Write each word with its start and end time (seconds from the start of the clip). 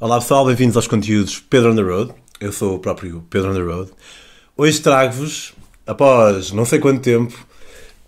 Olá 0.00 0.20
pessoal, 0.20 0.46
bem-vindos 0.46 0.76
aos 0.76 0.86
conteúdos 0.86 1.40
Pedro 1.40 1.72
on 1.72 1.74
the 1.74 1.82
Road. 1.82 2.14
Eu 2.38 2.52
sou 2.52 2.76
o 2.76 2.78
próprio 2.78 3.20
Pedro 3.28 3.50
on 3.50 3.54
the 3.54 3.62
Road. 3.62 3.90
Hoje 4.56 4.80
trago-vos, 4.80 5.52
após 5.84 6.52
não 6.52 6.64
sei 6.64 6.78
quanto 6.78 7.00
tempo, 7.02 7.36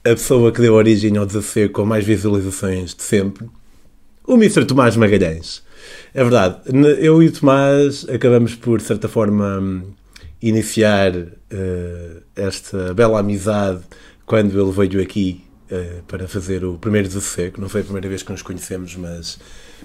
a 0.05 0.11
pessoa 0.11 0.53
que 0.53 0.61
deu 0.61 0.75
origem 0.75 1.17
ao 1.17 1.27
desafio 1.27 1.69
com 1.71 1.85
mais 1.85 2.05
visualizações 2.05 2.95
de 2.95 3.03
sempre, 3.03 3.51
o 4.25 4.35
Mr. 4.35 4.67
Tomás 4.67 4.95
Magalhães. 4.95 5.65
É 6.15 6.23
verdade, 6.23 6.61
eu 7.01 7.21
e 7.25 7.27
o 7.27 7.33
Tomás 7.33 8.09
acabamos 8.09 8.55
por, 8.55 8.79
de 8.79 8.85
certa 8.85 9.09
forma, 9.09 9.83
iniciar 10.41 11.13
uh, 11.17 12.23
esta 12.37 12.95
bela 12.95 13.19
amizade 13.19 13.81
quando 14.25 14.61
ele 14.61 14.71
veio 14.71 15.03
aqui 15.03 15.43
uh, 15.73 16.05
para 16.05 16.29
fazer 16.29 16.65
o 16.65 16.79
primeiro 16.79 17.09
desafio. 17.09 17.53
Não 17.59 17.69
foi 17.69 17.81
a 17.81 17.85
primeira 17.85 18.09
vez 18.09 18.23
que 18.23 18.31
nos 18.31 18.43
conhecemos, 18.43 18.95
mas 18.95 19.41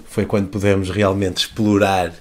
foi 0.08 0.24
quando 0.26 0.48
pudemos 0.48 0.90
realmente 0.90 1.38
explorar 1.38 2.12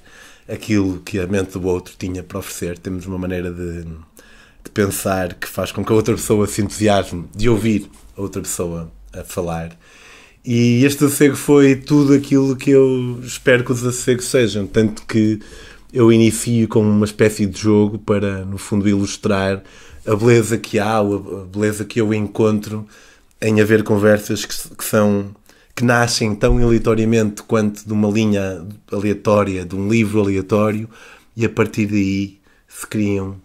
aquilo 0.47 0.99
que 0.99 1.19
a 1.19 1.27
mente 1.27 1.57
do 1.57 1.67
outro 1.67 1.95
tinha 1.97 2.23
para 2.23 2.39
oferecer. 2.39 2.77
Temos 2.77 3.05
uma 3.05 3.17
maneira 3.17 3.51
de, 3.51 3.83
de 3.83 4.71
pensar 4.73 5.33
que 5.33 5.47
faz 5.47 5.71
com 5.71 5.83
que 5.83 5.91
a 5.91 5.95
outra 5.95 6.13
pessoa 6.13 6.47
se 6.47 6.61
entusiasme 6.61 7.25
de 7.35 7.49
ouvir 7.49 7.89
a 8.17 8.21
outra 8.21 8.41
pessoa 8.41 8.91
a 9.13 9.23
falar. 9.23 9.77
E 10.43 10.85
este 10.85 11.05
desafio 11.05 11.35
foi 11.35 11.75
tudo 11.75 12.13
aquilo 12.13 12.55
que 12.55 12.69
eu 12.69 13.19
espero 13.23 13.63
que 13.63 13.71
os 13.71 13.81
desafios 13.81 14.25
sejam. 14.25 14.67
Tanto 14.67 15.03
que 15.07 15.39
eu 15.91 16.11
inicio 16.11 16.67
com 16.67 16.81
uma 16.81 17.05
espécie 17.05 17.45
de 17.47 17.59
jogo 17.59 17.97
para, 17.97 18.45
no 18.45 18.57
fundo, 18.57 18.87
ilustrar 18.87 19.63
a 20.05 20.15
beleza 20.15 20.57
que 20.57 20.77
há, 20.77 20.97
a 20.97 21.03
beleza 21.51 21.83
que 21.83 21.99
eu 21.99 22.13
encontro 22.13 22.85
em 23.41 23.59
haver 23.59 23.83
conversas 23.83 24.45
que, 24.45 24.75
que 24.75 24.83
são 24.83 25.31
que 25.75 25.83
nascem 25.83 26.33
tão 26.33 26.57
aleatoriamente 26.57 27.43
quanto 27.43 27.85
de 27.85 27.91
uma 27.91 28.09
linha 28.09 28.65
aleatória, 28.91 29.65
de 29.65 29.75
um 29.75 29.89
livro 29.89 30.21
aleatório, 30.21 30.89
e 31.35 31.45
a 31.45 31.49
partir 31.49 31.87
daí 31.87 32.39
se 32.67 32.87
criam 32.87 33.35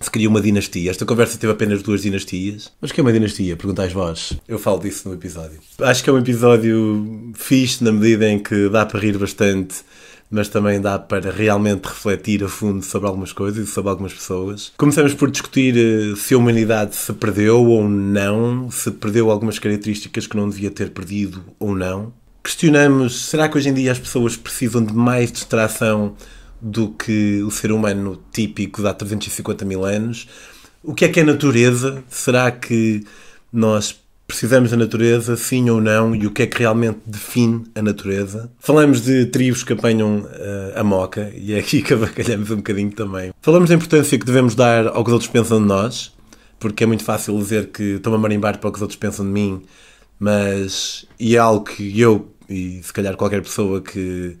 se 0.00 0.10
cria 0.10 0.28
uma 0.28 0.40
dinastia. 0.40 0.90
Esta 0.90 1.06
conversa 1.06 1.38
teve 1.38 1.52
apenas 1.52 1.82
duas 1.82 2.02
dinastias. 2.02 2.70
Mas 2.80 2.92
que 2.92 3.00
é 3.00 3.02
uma 3.02 3.12
dinastia? 3.12 3.56
Perguntais 3.56 3.92
vós. 3.92 4.34
Eu 4.46 4.58
falo 4.58 4.80
disso 4.80 5.08
no 5.08 5.14
episódio. 5.14 5.58
Acho 5.80 6.04
que 6.04 6.10
é 6.10 6.12
um 6.12 6.18
episódio 6.18 7.32
fixe 7.34 7.82
na 7.82 7.90
medida 7.90 8.28
em 8.28 8.38
que 8.38 8.68
dá 8.68 8.84
para 8.84 9.00
rir 9.00 9.16
bastante 9.16 9.76
mas 10.34 10.48
também 10.48 10.80
dá 10.80 10.98
para 10.98 11.30
realmente 11.30 11.84
refletir 11.84 12.42
a 12.42 12.48
fundo 12.48 12.84
sobre 12.84 13.06
algumas 13.06 13.32
coisas 13.32 13.68
e 13.68 13.70
sobre 13.70 13.88
algumas 13.88 14.12
pessoas. 14.12 14.72
Começamos 14.76 15.14
por 15.14 15.30
discutir 15.30 15.76
eh, 15.76 16.16
se 16.16 16.34
a 16.34 16.38
humanidade 16.38 16.96
se 16.96 17.12
perdeu 17.12 17.64
ou 17.64 17.88
não, 17.88 18.68
se 18.68 18.90
perdeu 18.90 19.30
algumas 19.30 19.60
características 19.60 20.26
que 20.26 20.36
não 20.36 20.48
devia 20.48 20.72
ter 20.72 20.90
perdido 20.90 21.40
ou 21.56 21.72
não. 21.72 22.12
Questionamos, 22.42 23.26
será 23.26 23.48
que 23.48 23.56
hoje 23.56 23.68
em 23.68 23.74
dia 23.74 23.92
as 23.92 23.98
pessoas 24.00 24.36
precisam 24.36 24.84
de 24.84 24.92
mais 24.92 25.30
distração 25.30 26.16
do 26.60 26.88
que 26.88 27.40
o 27.44 27.50
ser 27.52 27.70
humano 27.70 28.20
típico 28.32 28.82
de 28.82 28.88
há 28.88 28.92
350 28.92 29.64
mil 29.64 29.84
anos? 29.84 30.28
O 30.82 30.92
que 30.92 31.04
é 31.04 31.08
que 31.08 31.20
é 31.20 31.22
natureza? 31.22 32.02
Será 32.08 32.50
que 32.50 33.04
nós 33.52 33.92
Precisamos 34.34 34.72
da 34.72 34.76
natureza, 34.76 35.36
sim 35.36 35.70
ou 35.70 35.80
não, 35.80 36.12
e 36.12 36.26
o 36.26 36.30
que 36.32 36.42
é 36.42 36.46
que 36.48 36.58
realmente 36.58 36.98
define 37.06 37.66
a 37.72 37.80
natureza. 37.80 38.50
Falamos 38.58 39.00
de 39.00 39.26
tribos 39.26 39.62
que 39.62 39.74
apanham 39.74 40.22
uh, 40.22 40.72
a 40.74 40.82
moca, 40.82 41.32
e 41.36 41.54
é 41.54 41.60
aqui 41.60 41.80
que 41.86 41.94
abacalhamos 41.94 42.50
um 42.50 42.56
bocadinho 42.56 42.90
também. 42.90 43.32
Falamos 43.40 43.68
da 43.68 43.76
importância 43.76 44.18
que 44.18 44.26
devemos 44.26 44.56
dar 44.56 44.88
ao 44.88 45.04
que 45.04 45.10
os 45.10 45.12
outros 45.12 45.30
pensam 45.30 45.62
de 45.62 45.68
nós, 45.68 46.12
porque 46.58 46.82
é 46.82 46.86
muito 46.86 47.04
fácil 47.04 47.38
dizer 47.38 47.68
que 47.68 47.94
estou-me 47.94 48.18
a 48.18 48.20
marimbar 48.20 48.58
para 48.58 48.68
o 48.68 48.72
que 48.72 48.78
os 48.78 48.82
outros 48.82 48.98
pensam 48.98 49.24
de 49.24 49.30
mim, 49.30 49.62
mas 50.18 51.06
e 51.18 51.36
é 51.36 51.38
algo 51.38 51.64
que 51.64 52.00
eu, 52.00 52.28
e 52.48 52.82
se 52.82 52.92
calhar 52.92 53.16
qualquer 53.16 53.40
pessoa 53.40 53.80
que 53.80 54.36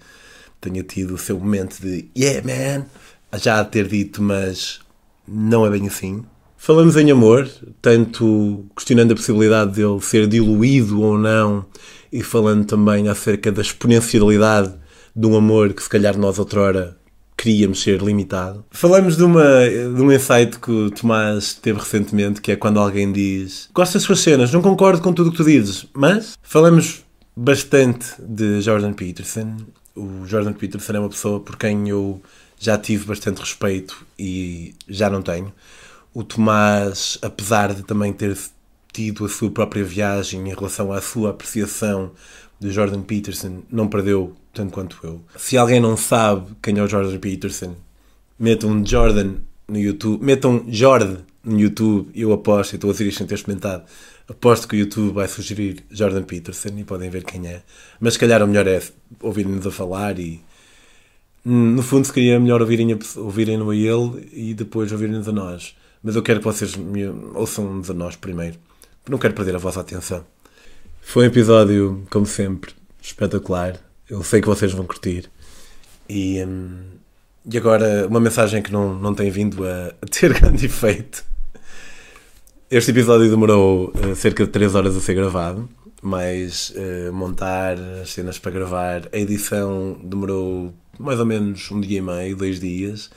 tenha 0.60 0.82
tido 0.82 1.14
o 1.14 1.18
seu 1.18 1.38
momento 1.38 1.80
de 1.80 2.08
yeah 2.18 2.42
man, 2.44 2.84
já 3.38 3.64
ter 3.64 3.86
dito, 3.86 4.20
mas 4.20 4.80
não 5.28 5.64
é 5.64 5.70
bem 5.70 5.86
assim. 5.86 6.24
Falamos 6.64 6.96
em 6.96 7.10
amor, 7.10 7.46
tanto 7.82 8.64
questionando 8.74 9.12
a 9.12 9.14
possibilidade 9.14 9.72
dele 9.72 10.00
ser 10.00 10.26
diluído 10.26 11.02
ou 11.02 11.18
não, 11.18 11.66
e 12.10 12.22
falando 12.22 12.64
também 12.64 13.06
acerca 13.06 13.52
da 13.52 13.60
exponencialidade 13.60 14.72
de 15.14 15.26
um 15.26 15.36
amor 15.36 15.74
que 15.74 15.82
se 15.82 15.90
calhar 15.90 16.16
nós 16.16 16.38
outrora 16.38 16.96
queríamos 17.36 17.82
ser 17.82 18.00
limitado. 18.00 18.64
Falamos 18.70 19.18
de, 19.18 19.24
uma, 19.24 19.44
de 19.68 20.00
um 20.00 20.10
insight 20.10 20.58
que 20.58 20.70
o 20.70 20.90
Tomás 20.90 21.52
teve 21.52 21.80
recentemente, 21.80 22.40
que 22.40 22.52
é 22.52 22.56
quando 22.56 22.80
alguém 22.80 23.12
diz 23.12 23.68
gosto 23.74 23.92
das 23.92 24.02
suas 24.02 24.20
cenas, 24.20 24.50
não 24.50 24.62
concordo 24.62 25.02
com 25.02 25.12
tudo 25.12 25.28
o 25.28 25.32
que 25.32 25.36
tu 25.36 25.44
dizes, 25.44 25.84
mas 25.92 26.38
falamos 26.42 27.04
bastante 27.36 28.06
de 28.18 28.62
Jordan 28.62 28.94
Peterson. 28.94 29.54
O 29.94 30.26
Jordan 30.26 30.54
Peterson 30.54 30.94
é 30.94 30.98
uma 30.98 31.10
pessoa 31.10 31.40
por 31.40 31.58
quem 31.58 31.90
eu 31.90 32.22
já 32.58 32.78
tive 32.78 33.04
bastante 33.04 33.40
respeito 33.40 34.06
e 34.18 34.74
já 34.88 35.10
não 35.10 35.20
tenho. 35.20 35.52
O 36.14 36.22
Tomás, 36.22 37.18
apesar 37.20 37.74
de 37.74 37.82
também 37.82 38.12
ter 38.12 38.38
tido 38.92 39.24
a 39.24 39.28
sua 39.28 39.50
própria 39.50 39.84
viagem 39.84 40.48
em 40.48 40.54
relação 40.54 40.92
à 40.92 41.00
sua 41.00 41.30
apreciação 41.30 42.12
de 42.60 42.70
Jordan 42.70 43.02
Peterson, 43.02 43.64
não 43.68 43.88
perdeu 43.88 44.32
tanto 44.52 44.72
quanto 44.72 44.96
eu. 45.02 45.20
Se 45.36 45.58
alguém 45.58 45.80
não 45.80 45.96
sabe 45.96 46.52
quem 46.62 46.78
é 46.78 46.82
o 46.82 46.86
Jordan 46.86 47.18
Peterson, 47.18 47.74
metam 48.38 48.86
Jordan 48.86 49.34
no 49.66 49.76
YouTube, 49.76 50.24
metam 50.24 50.64
Jordan 50.68 51.16
no 51.42 51.58
YouTube, 51.58 52.08
eu 52.14 52.32
aposto, 52.32 52.74
e 52.74 52.76
estou 52.76 52.90
a 52.90 52.92
dizer 52.92 53.08
isto 53.08 53.18
sem 53.18 53.26
ter 53.26 53.34
experimentado, 53.34 53.82
aposto 54.28 54.68
que 54.68 54.76
o 54.76 54.78
YouTube 54.78 55.12
vai 55.12 55.26
sugerir 55.26 55.84
Jordan 55.90 56.22
Peterson 56.22 56.68
e 56.78 56.84
podem 56.84 57.10
ver 57.10 57.24
quem 57.24 57.44
é. 57.48 57.62
Mas 57.98 58.12
se 58.12 58.20
calhar 58.20 58.40
o 58.40 58.46
melhor 58.46 58.68
é 58.68 58.80
ouvirem-nos 59.20 59.66
a 59.66 59.70
falar 59.72 60.20
e 60.20 60.40
no 61.44 61.82
fundo 61.82 62.06
se 62.06 62.38
melhor 62.38 62.60
ouvirem-no 62.60 62.98
ouvirem 63.16 63.60
a 63.60 63.74
ele 63.74 64.30
e 64.32 64.54
depois 64.54 64.92
ouvirem-nos 64.92 65.28
a 65.28 65.32
nós 65.32 65.74
mas 66.04 66.14
eu 66.14 66.22
quero 66.22 66.38
que 66.38 66.44
vocês 66.44 66.76
me 66.76 67.08
ouçam-nos 67.34 67.90
a 67.90 67.94
nós 67.94 68.14
primeiro. 68.14 68.58
Não 69.08 69.16
quero 69.16 69.32
perder 69.32 69.56
a 69.56 69.58
vossa 69.58 69.80
atenção. 69.80 70.22
Foi 71.00 71.24
um 71.24 71.28
episódio, 71.28 72.06
como 72.10 72.26
sempre, 72.26 72.74
espetacular. 73.00 73.80
Eu 74.08 74.22
sei 74.22 74.42
que 74.42 74.46
vocês 74.46 74.70
vão 74.72 74.84
curtir. 74.84 75.30
E, 76.06 76.44
hum, 76.44 76.82
e 77.50 77.56
agora, 77.56 78.06
uma 78.06 78.20
mensagem 78.20 78.60
que 78.60 78.70
não, 78.70 78.94
não 78.94 79.14
tem 79.14 79.30
vindo 79.30 79.66
a, 79.66 79.94
a 80.00 80.06
ter 80.06 80.32
grande 80.38 80.66
efeito. 80.66 81.24
Este 82.70 82.90
episódio 82.90 83.30
demorou 83.30 83.90
uh, 83.90 84.14
cerca 84.14 84.44
de 84.44 84.50
3 84.50 84.74
horas 84.74 84.94
a 84.94 85.00
ser 85.00 85.14
gravado, 85.14 85.66
mas 86.02 86.70
uh, 86.76 87.12
montar 87.14 87.78
as 88.02 88.10
cenas 88.10 88.38
para 88.38 88.52
gravar, 88.52 89.08
a 89.10 89.16
edição 89.16 89.98
demorou 90.04 90.74
mais 90.98 91.18
ou 91.18 91.24
menos 91.24 91.70
um 91.70 91.80
dia 91.80 91.98
e 91.98 92.02
meio, 92.02 92.36
dois 92.36 92.60
dias. 92.60 93.10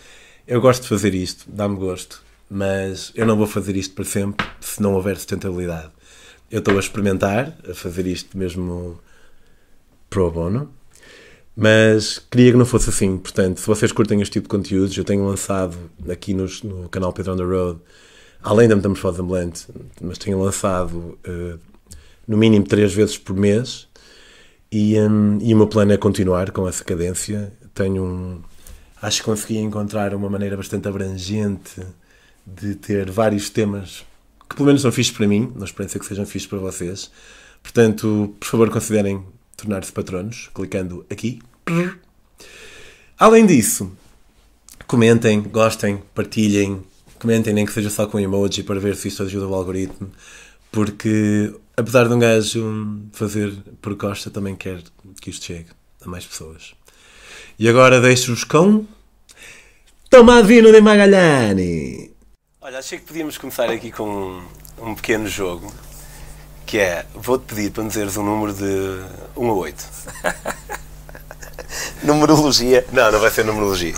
Eu 0.47 0.62
gosto 0.62 0.84
de 0.84 0.88
fazer 0.90 1.14
isto, 1.14 1.46
dá-me 1.50 1.76
gosto 1.76 2.27
mas 2.50 3.12
eu 3.16 3.25
não 3.25 3.35
vou 3.35 3.47
fazer 3.47 3.75
isto 3.75 3.94
para 3.94 4.06
sempre 4.06 4.46
se 4.59 4.81
não 4.81 4.94
houver 4.94 5.16
sustentabilidade. 5.18 5.91
Eu 6.50 6.59
estou 6.59 6.78
a 6.78 6.80
experimentar, 6.80 7.58
a 7.69 7.74
fazer 7.74 8.08
isto 8.08 8.38
mesmo 8.38 9.00
pro 10.09 10.31
bono, 10.31 10.72
mas 11.56 12.19
queria 12.19 12.52
que 12.52 12.58
não 12.58 12.66
fosse 12.66 12.90
assim. 12.90 13.18
Portanto, 13.18 13.59
se 13.59 13.68
vocês 13.68 13.91
curtem 13.91 14.22
este 14.22 14.34
tipo 14.34 14.44
de 14.44 14.50
conteúdos, 14.50 14.96
eu 14.96 15.03
tenho 15.03 15.25
lançado 15.25 15.75
aqui 16.09 16.34
nos, 16.34 16.63
no 16.63 16.88
canal 16.88 17.12
Pedro 17.12 17.34
on 17.34 17.38
the 17.38 17.44
Road, 17.44 17.80
além 18.41 18.68
da 18.68 18.75
Metamorfose 18.75 19.19
Ambulante, 19.19 19.68
mas 20.02 20.18
tenho 20.18 20.40
lançado 20.40 21.18
uh, 21.28 21.59
no 22.28 22.38
mínimo 22.38 22.66
três 22.66 22.94
vezes 22.94 23.18
por 23.18 23.35
mês 23.35 23.88
e, 24.72 25.00
um, 25.00 25.40
e 25.41 25.53
o 25.53 25.58
meu 25.58 25.68
plano 25.68 25.91
é 25.91 25.97
continuar 25.97 26.52
com 26.52 26.68
essa 26.68 26.84
cadência. 26.84 27.52
Tenho 27.74 28.03
um, 28.03 28.41
acho 29.02 29.19
que 29.19 29.25
consegui 29.25 29.58
encontrar 29.58 30.14
uma 30.14 30.29
maneira 30.29 30.56
bastante 30.56 30.88
abrangente 30.88 31.81
de 32.47 32.75
ter 32.75 33.12
vários 33.12 33.50
temas 33.50 34.06
que 34.50 34.56
pelo 34.56 34.68
menos 34.68 34.81
são 34.81 34.91
fixos 34.91 35.16
para 35.16 35.28
mim, 35.28 35.52
na 35.56 35.66
esperança 35.66 36.00
que 36.00 36.06
sejam 36.06 36.25
fixos 36.25 36.50
para 36.50 36.59
vocês. 36.59 37.12
Portanto, 37.62 38.34
por 38.40 38.47
favor, 38.47 38.69
considerem 38.69 39.24
tornar-se 39.58 39.91
patronos, 39.91 40.50
clicando 40.53 41.06
aqui. 41.09 41.41
Além 43.19 43.46
disso, 43.46 43.91
comentem, 44.85 45.41
gostem, 45.41 46.02
partilhem, 46.16 46.82
comentem, 47.20 47.53
nem 47.53 47.66
que 47.66 47.73
seja 47.73 47.90
só 47.90 48.08
com 48.08 48.20
emoji 48.20 48.64
para 48.64 48.79
ver 48.79 48.96
se 48.96 49.09
isto 49.09 49.23
ajuda 49.23 49.47
o 49.47 49.53
algoritmo, 49.53 50.09
porque 50.72 51.53
apesar 51.76 52.08
de 52.08 52.14
um 52.14 52.20
gajo 52.20 53.02
fazer 53.11 53.53
por 53.82 53.97
costa, 53.97 54.29
também 54.29 54.55
quer 54.55 54.82
que 55.20 55.29
isto 55.29 55.46
chegue 55.46 55.67
a 56.05 56.08
mais 56.08 56.26
pessoas. 56.26 56.73
E 57.59 57.67
agora 57.67 57.99
deixo-vos 57.99 58.44
com. 58.44 58.85
Tomado 60.09 60.47
Vino 60.47 60.72
de 60.72 60.79
Magalhães! 60.79 62.07
Olha, 62.67 62.79
achei 62.79 62.99
que 62.99 63.05
podíamos 63.05 63.37
começar 63.37 63.69
aqui 63.69 63.93
com 63.93 64.09
um, 64.09 64.43
um 64.90 64.93
pequeno 64.93 65.25
jogo 65.25 65.73
que 66.66 66.78
é, 66.78 67.05
vou-te 67.16 67.46
pedir 67.46 67.72
para 67.72 67.81
me 67.81 67.87
dizeres 67.87 68.17
um 68.17 68.23
número 68.23 68.53
de 68.53 69.05
1 69.37 69.49
a 69.49 69.53
8. 69.53 69.90
Numerologia. 72.03 72.85
Não, 72.91 73.09
não 73.09 73.22
vai 73.22 73.31
ser 73.31 73.46
numerologia. 73.46 73.93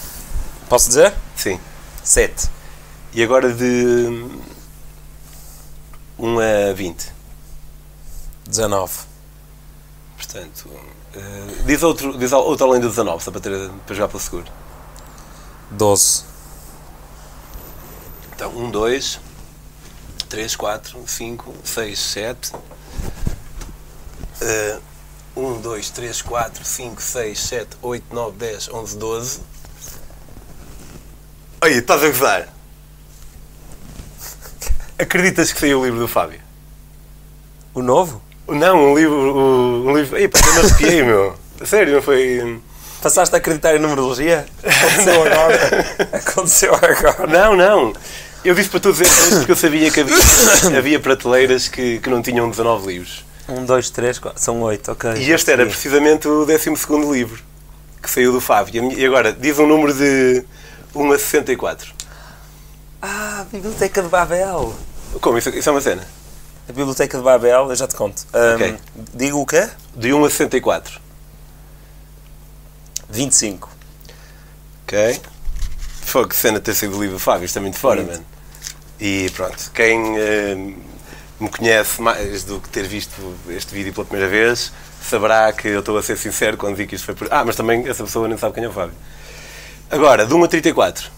Posso 0.66 0.88
dizer? 0.88 1.12
Sim. 1.36 1.60
7. 2.02 2.48
E 3.12 3.22
agora 3.22 3.52
de 3.52 4.08
1 6.18 6.38
a 6.38 6.72
20. 6.72 7.12
19. 8.46 8.94
Portanto, 10.16 10.70
Eh, 11.14 11.62
diz, 11.66 11.82
outro, 11.82 12.16
diz 12.16 12.32
outro 12.32 12.66
além 12.66 12.80
do 12.80 12.88
19, 12.88 13.22
só 13.22 13.30
para, 13.30 13.42
ter, 13.42 13.70
para 13.84 13.94
jogar 13.94 14.08
pelo 14.08 14.20
seguro. 14.20 14.50
12. 15.70 16.24
Então, 18.36 18.52
1, 18.54 18.70
2, 18.70 19.20
3, 20.28 20.56
4, 20.56 20.98
5, 21.06 21.54
6, 21.64 21.98
7. 21.98 22.52
1, 25.34 25.60
2, 25.62 25.90
3, 25.90 26.20
4, 26.20 26.62
5, 26.62 27.02
6, 27.02 27.38
7, 27.40 27.66
8, 27.80 28.04
9, 28.14 28.36
10, 28.36 28.68
11, 28.68 28.98
12. 28.98 29.40
Olha, 31.62 31.72
estás 31.72 32.04
a 32.04 32.08
gozar? 32.08 32.48
Acreditas 34.98 35.50
que 35.50 35.60
saiu 35.60 35.80
o 35.80 35.84
livro 35.86 36.00
do 36.00 36.06
Fábio? 36.08 36.40
O 37.72 37.80
novo? 37.80 38.20
Não, 38.46 38.92
um 38.92 38.98
livro. 38.98 39.14
Um, 39.34 39.88
um 39.88 39.96
livro. 39.96 40.18
Ei, 40.18 40.28
pá, 40.28 40.40
eu 40.40 40.54
não 40.54 40.60
arrepiei, 40.60 41.02
meu. 41.02 41.38
Sério, 41.64 41.94
não 41.94 42.02
foi. 42.02 42.60
Passaste 43.02 43.34
a 43.34 43.38
acreditar 43.38 43.74
em 43.74 43.78
numerologia? 43.78 44.46
Aconteceu 44.62 45.24
agora. 45.24 46.18
Aconteceu 46.18 46.74
agora. 46.74 47.26
Não, 47.26 47.56
não. 47.56 47.94
Eu 48.46 48.54
disse 48.54 48.68
para 48.68 48.78
dizer 48.92 49.06
isso 49.06 49.38
porque 49.38 49.50
eu 49.50 49.56
sabia 49.56 49.90
que 49.90 50.00
havia, 50.02 50.16
havia 50.78 51.00
prateleiras 51.00 51.66
que, 51.66 51.98
que 51.98 52.08
não 52.08 52.22
tinham 52.22 52.48
19 52.48 52.86
livros. 52.86 53.24
1, 53.48 53.64
2, 53.64 53.90
3, 53.90 54.18
4. 54.20 54.40
São 54.40 54.62
8, 54.62 54.92
ok. 54.92 55.14
E 55.16 55.32
este 55.32 55.50
era 55.50 55.66
precisamente 55.66 56.28
o 56.28 56.46
12 56.46 56.70
livro 57.12 57.42
que 58.00 58.08
saiu 58.08 58.30
do 58.30 58.40
Fábio. 58.40 58.92
E 58.92 59.04
agora, 59.04 59.32
diz 59.32 59.58
um 59.58 59.66
número 59.66 59.92
de 59.92 60.44
1 60.94 61.12
a 61.12 61.18
64. 61.18 61.92
Ah, 63.02 63.40
a 63.40 63.44
Biblioteca 63.52 64.00
de 64.00 64.08
Babel. 64.08 64.76
Como? 65.20 65.36
Isso, 65.38 65.48
isso 65.48 65.68
é 65.68 65.72
uma 65.72 65.80
cena? 65.80 66.06
A 66.68 66.72
Biblioteca 66.72 67.18
de 67.18 67.24
Babel, 67.24 67.70
eu 67.70 67.74
já 67.74 67.88
te 67.88 67.96
conto. 67.96 68.24
Ahm, 68.32 68.54
Ok. 68.54 68.76
Digo 69.12 69.40
o 69.40 69.46
quê? 69.46 69.68
De 69.96 70.12
1 70.12 70.24
a 70.24 70.30
64. 70.30 71.00
25. 73.10 73.68
Ok? 74.84 75.20
Que 76.28 76.36
cena 76.36 76.60
ter 76.60 76.74
sido 76.74 76.96
o 76.96 77.00
livro 77.00 77.16
do 77.16 77.20
Fábio, 77.20 77.44
isto 77.44 77.58
é 77.58 77.60
muito 77.60 77.76
fora, 77.76 78.02
mano. 78.02 78.35
E 78.98 79.30
pronto, 79.30 79.70
quem 79.72 80.18
eh, 80.18 80.54
me 81.38 81.48
conhece 81.50 82.00
mais 82.00 82.44
do 82.44 82.60
que 82.60 82.68
ter 82.68 82.84
visto 82.86 83.36
este 83.50 83.74
vídeo 83.74 83.92
pela 83.92 84.06
primeira 84.06 84.30
vez 84.30 84.72
saberá 85.02 85.52
que 85.52 85.68
eu 85.68 85.80
estou 85.80 85.96
a 85.98 86.02
ser 86.02 86.16
sincero 86.16 86.56
quando 86.56 86.76
digo 86.76 86.88
que 86.88 86.96
isto 86.96 87.04
foi 87.04 87.14
por. 87.14 87.28
Ah, 87.30 87.44
mas 87.44 87.56
também 87.56 87.86
essa 87.86 88.02
pessoa 88.02 88.26
nem 88.26 88.36
sabe 88.38 88.54
quem 88.54 88.64
é 88.64 88.68
o 88.68 88.72
Fábio. 88.72 88.94
Agora, 89.90 90.26
de 90.26 90.34
1 90.34 90.44
a 90.44 90.48
34. 90.48 91.10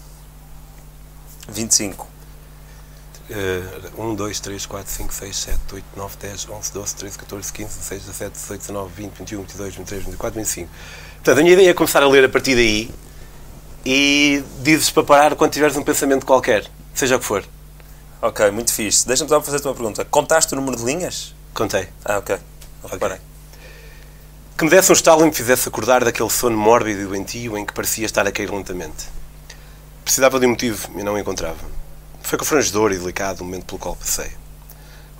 25. 1.47 2.07
Uh, 3.29 4.09
1, 4.11 4.15
2, 4.15 4.39
3, 4.39 4.65
4, 4.65 4.91
5, 4.91 5.13
6, 5.13 5.35
7, 5.37 5.59
8, 5.73 5.85
9, 5.95 6.15
10, 6.19 6.49
11, 6.49 6.73
12, 6.73 6.95
13, 6.95 7.17
14, 7.17 7.53
15, 7.53 7.77
16, 7.77 8.01
17, 8.01 8.31
18, 8.33 8.61
19, 8.61 8.93
20, 8.95 9.13
21, 9.19 9.37
22, 9.41 9.75
23, 9.75 10.03
24, 10.05 10.39
25. 10.39 10.69
Portanto, 11.15 11.37
a 11.37 11.41
minha 11.41 11.53
ideia 11.53 11.69
é 11.69 11.73
começar 11.73 12.01
a 12.01 12.07
ler 12.07 12.25
a 12.25 12.29
partir 12.29 12.55
daí 12.55 12.91
e 13.85 14.43
dizes 14.61 14.89
para 14.89 15.03
parar 15.03 15.35
quando 15.35 15.51
tiveres 15.51 15.77
um 15.77 15.83
pensamento 15.83 16.25
qualquer, 16.25 16.65
seja 16.93 17.17
o 17.17 17.19
que 17.19 17.25
for. 17.25 17.43
Ok, 18.21 18.51
muito 18.51 18.73
fixe. 18.73 19.07
Deixa-me 19.07 19.29
só 19.29 19.41
fazer-te 19.41 19.65
uma 19.67 19.73
pergunta. 19.73 20.03
Contaste 20.05 20.53
o 20.53 20.55
número 20.57 20.75
de 20.77 20.83
linhas? 20.83 21.33
Contei. 21.53 21.87
Ah, 22.03 22.17
ok. 22.17 22.37
Não 22.83 22.89
reparei. 22.89 23.17
Que 24.57 24.65
me 24.65 24.69
desse 24.69 24.91
um 24.91 24.93
estalo 24.93 25.21
e 25.21 25.25
me 25.25 25.33
fizesse 25.33 25.69
acordar 25.69 26.03
daquele 26.03 26.29
sono 26.29 26.57
mórbido 26.57 27.01
e 27.01 27.05
doentio 27.05 27.57
em 27.57 27.65
que 27.65 27.73
parecia 27.73 28.05
estar 28.05 28.27
a 28.27 28.31
cair 28.31 28.51
lentamente. 28.51 29.07
Precisava 30.03 30.37
de 30.39 30.45
um 30.45 30.49
motivo 30.49 30.89
e 30.99 31.03
não 31.03 31.13
o 31.13 31.19
encontrava. 31.19 31.59
Foi 32.21 32.37
confrangedor 32.37 32.91
e 32.91 32.97
delicado 32.97 33.41
o 33.41 33.45
momento 33.45 33.65
pelo 33.65 33.79
qual 33.79 33.95
passei. 33.95 34.31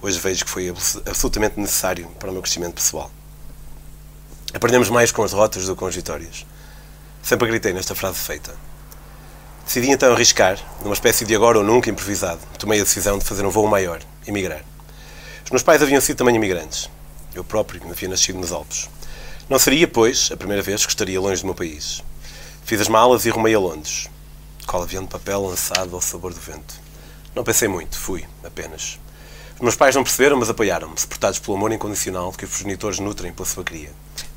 Hoje 0.02 0.20
vejo 0.20 0.44
que 0.44 0.52
foi 0.52 0.70
abs- 0.70 0.98
absolutamente 1.06 1.58
necessário 1.60 2.08
para 2.20 2.30
o 2.30 2.34
meu 2.34 2.42
crescimento 2.42 2.74
pessoal. 2.76 3.10
Aprendemos 4.54 4.90
mais 4.90 5.12
com 5.12 5.24
as 5.24 5.32
derrotas 5.32 5.66
do 5.66 5.74
que 5.74 5.80
com 5.80 5.88
as 5.88 5.96
vitórias. 5.96 6.46
Sempre 7.24 7.46
acreditei 7.46 7.72
nesta 7.72 7.96
frase 7.96 8.18
feita. 8.20 8.54
Decidi 9.70 9.92
então 9.92 10.12
arriscar, 10.12 10.58
numa 10.82 10.96
espécie 10.96 11.24
de 11.24 11.36
agora 11.36 11.60
ou 11.60 11.64
nunca 11.64 11.92
improvisado. 11.92 12.40
Tomei 12.58 12.82
a 12.82 12.84
decisão 12.84 13.20
de 13.20 13.24
fazer 13.24 13.46
um 13.46 13.52
voo 13.52 13.68
maior, 13.68 14.02
emigrar. 14.26 14.64
Os 15.46 15.52
meus 15.52 15.62
pais 15.62 15.84
haviam 15.84 16.02
sido 16.02 16.18
também 16.18 16.36
imigrantes. 16.36 16.90
Eu 17.36 17.44
próprio 17.44 17.80
havia 17.88 18.10
nascido 18.10 18.40
nos 18.40 18.52
Alpes. 18.52 18.90
Não 19.48 19.60
seria, 19.60 19.88
pois, 19.88 20.32
a 20.34 20.38
primeira 20.38 20.64
vez 20.64 20.84
que 20.88 20.92
estaria 20.92 21.22
longe 21.22 21.44
do 21.44 21.46
meu 21.46 21.54
país. 21.54 22.04
Fiz 22.66 22.82
as 22.82 22.88
malas 22.88 23.28
e 23.28 23.30
rumei 23.30 23.54
a 23.54 23.60
Londres. 23.60 24.10
Qual 24.66 24.82
avião 24.82 25.04
de 25.04 25.10
papel 25.10 25.46
lançado 25.46 25.94
ao 25.94 26.02
sabor 26.02 26.34
do 26.34 26.40
vento. 26.40 26.74
Não 27.36 27.44
pensei 27.44 27.68
muito, 27.68 27.96
fui, 27.96 28.26
apenas. 28.44 28.98
Os 29.54 29.62
meus 29.62 29.76
pais 29.76 29.94
não 29.94 30.04
perceberam, 30.04 30.38
mas 30.38 30.50
apoiaram-me, 30.50 31.00
suportados 31.00 31.38
pelo 31.38 31.58
amor 31.58 31.72
incondicional 31.72 32.32
que 32.32 32.44
os 32.44 32.50
progenitores 32.50 32.98
nutrem 32.98 33.32
pela 33.32 33.48
sua 33.48 33.64
cria. 33.64 33.92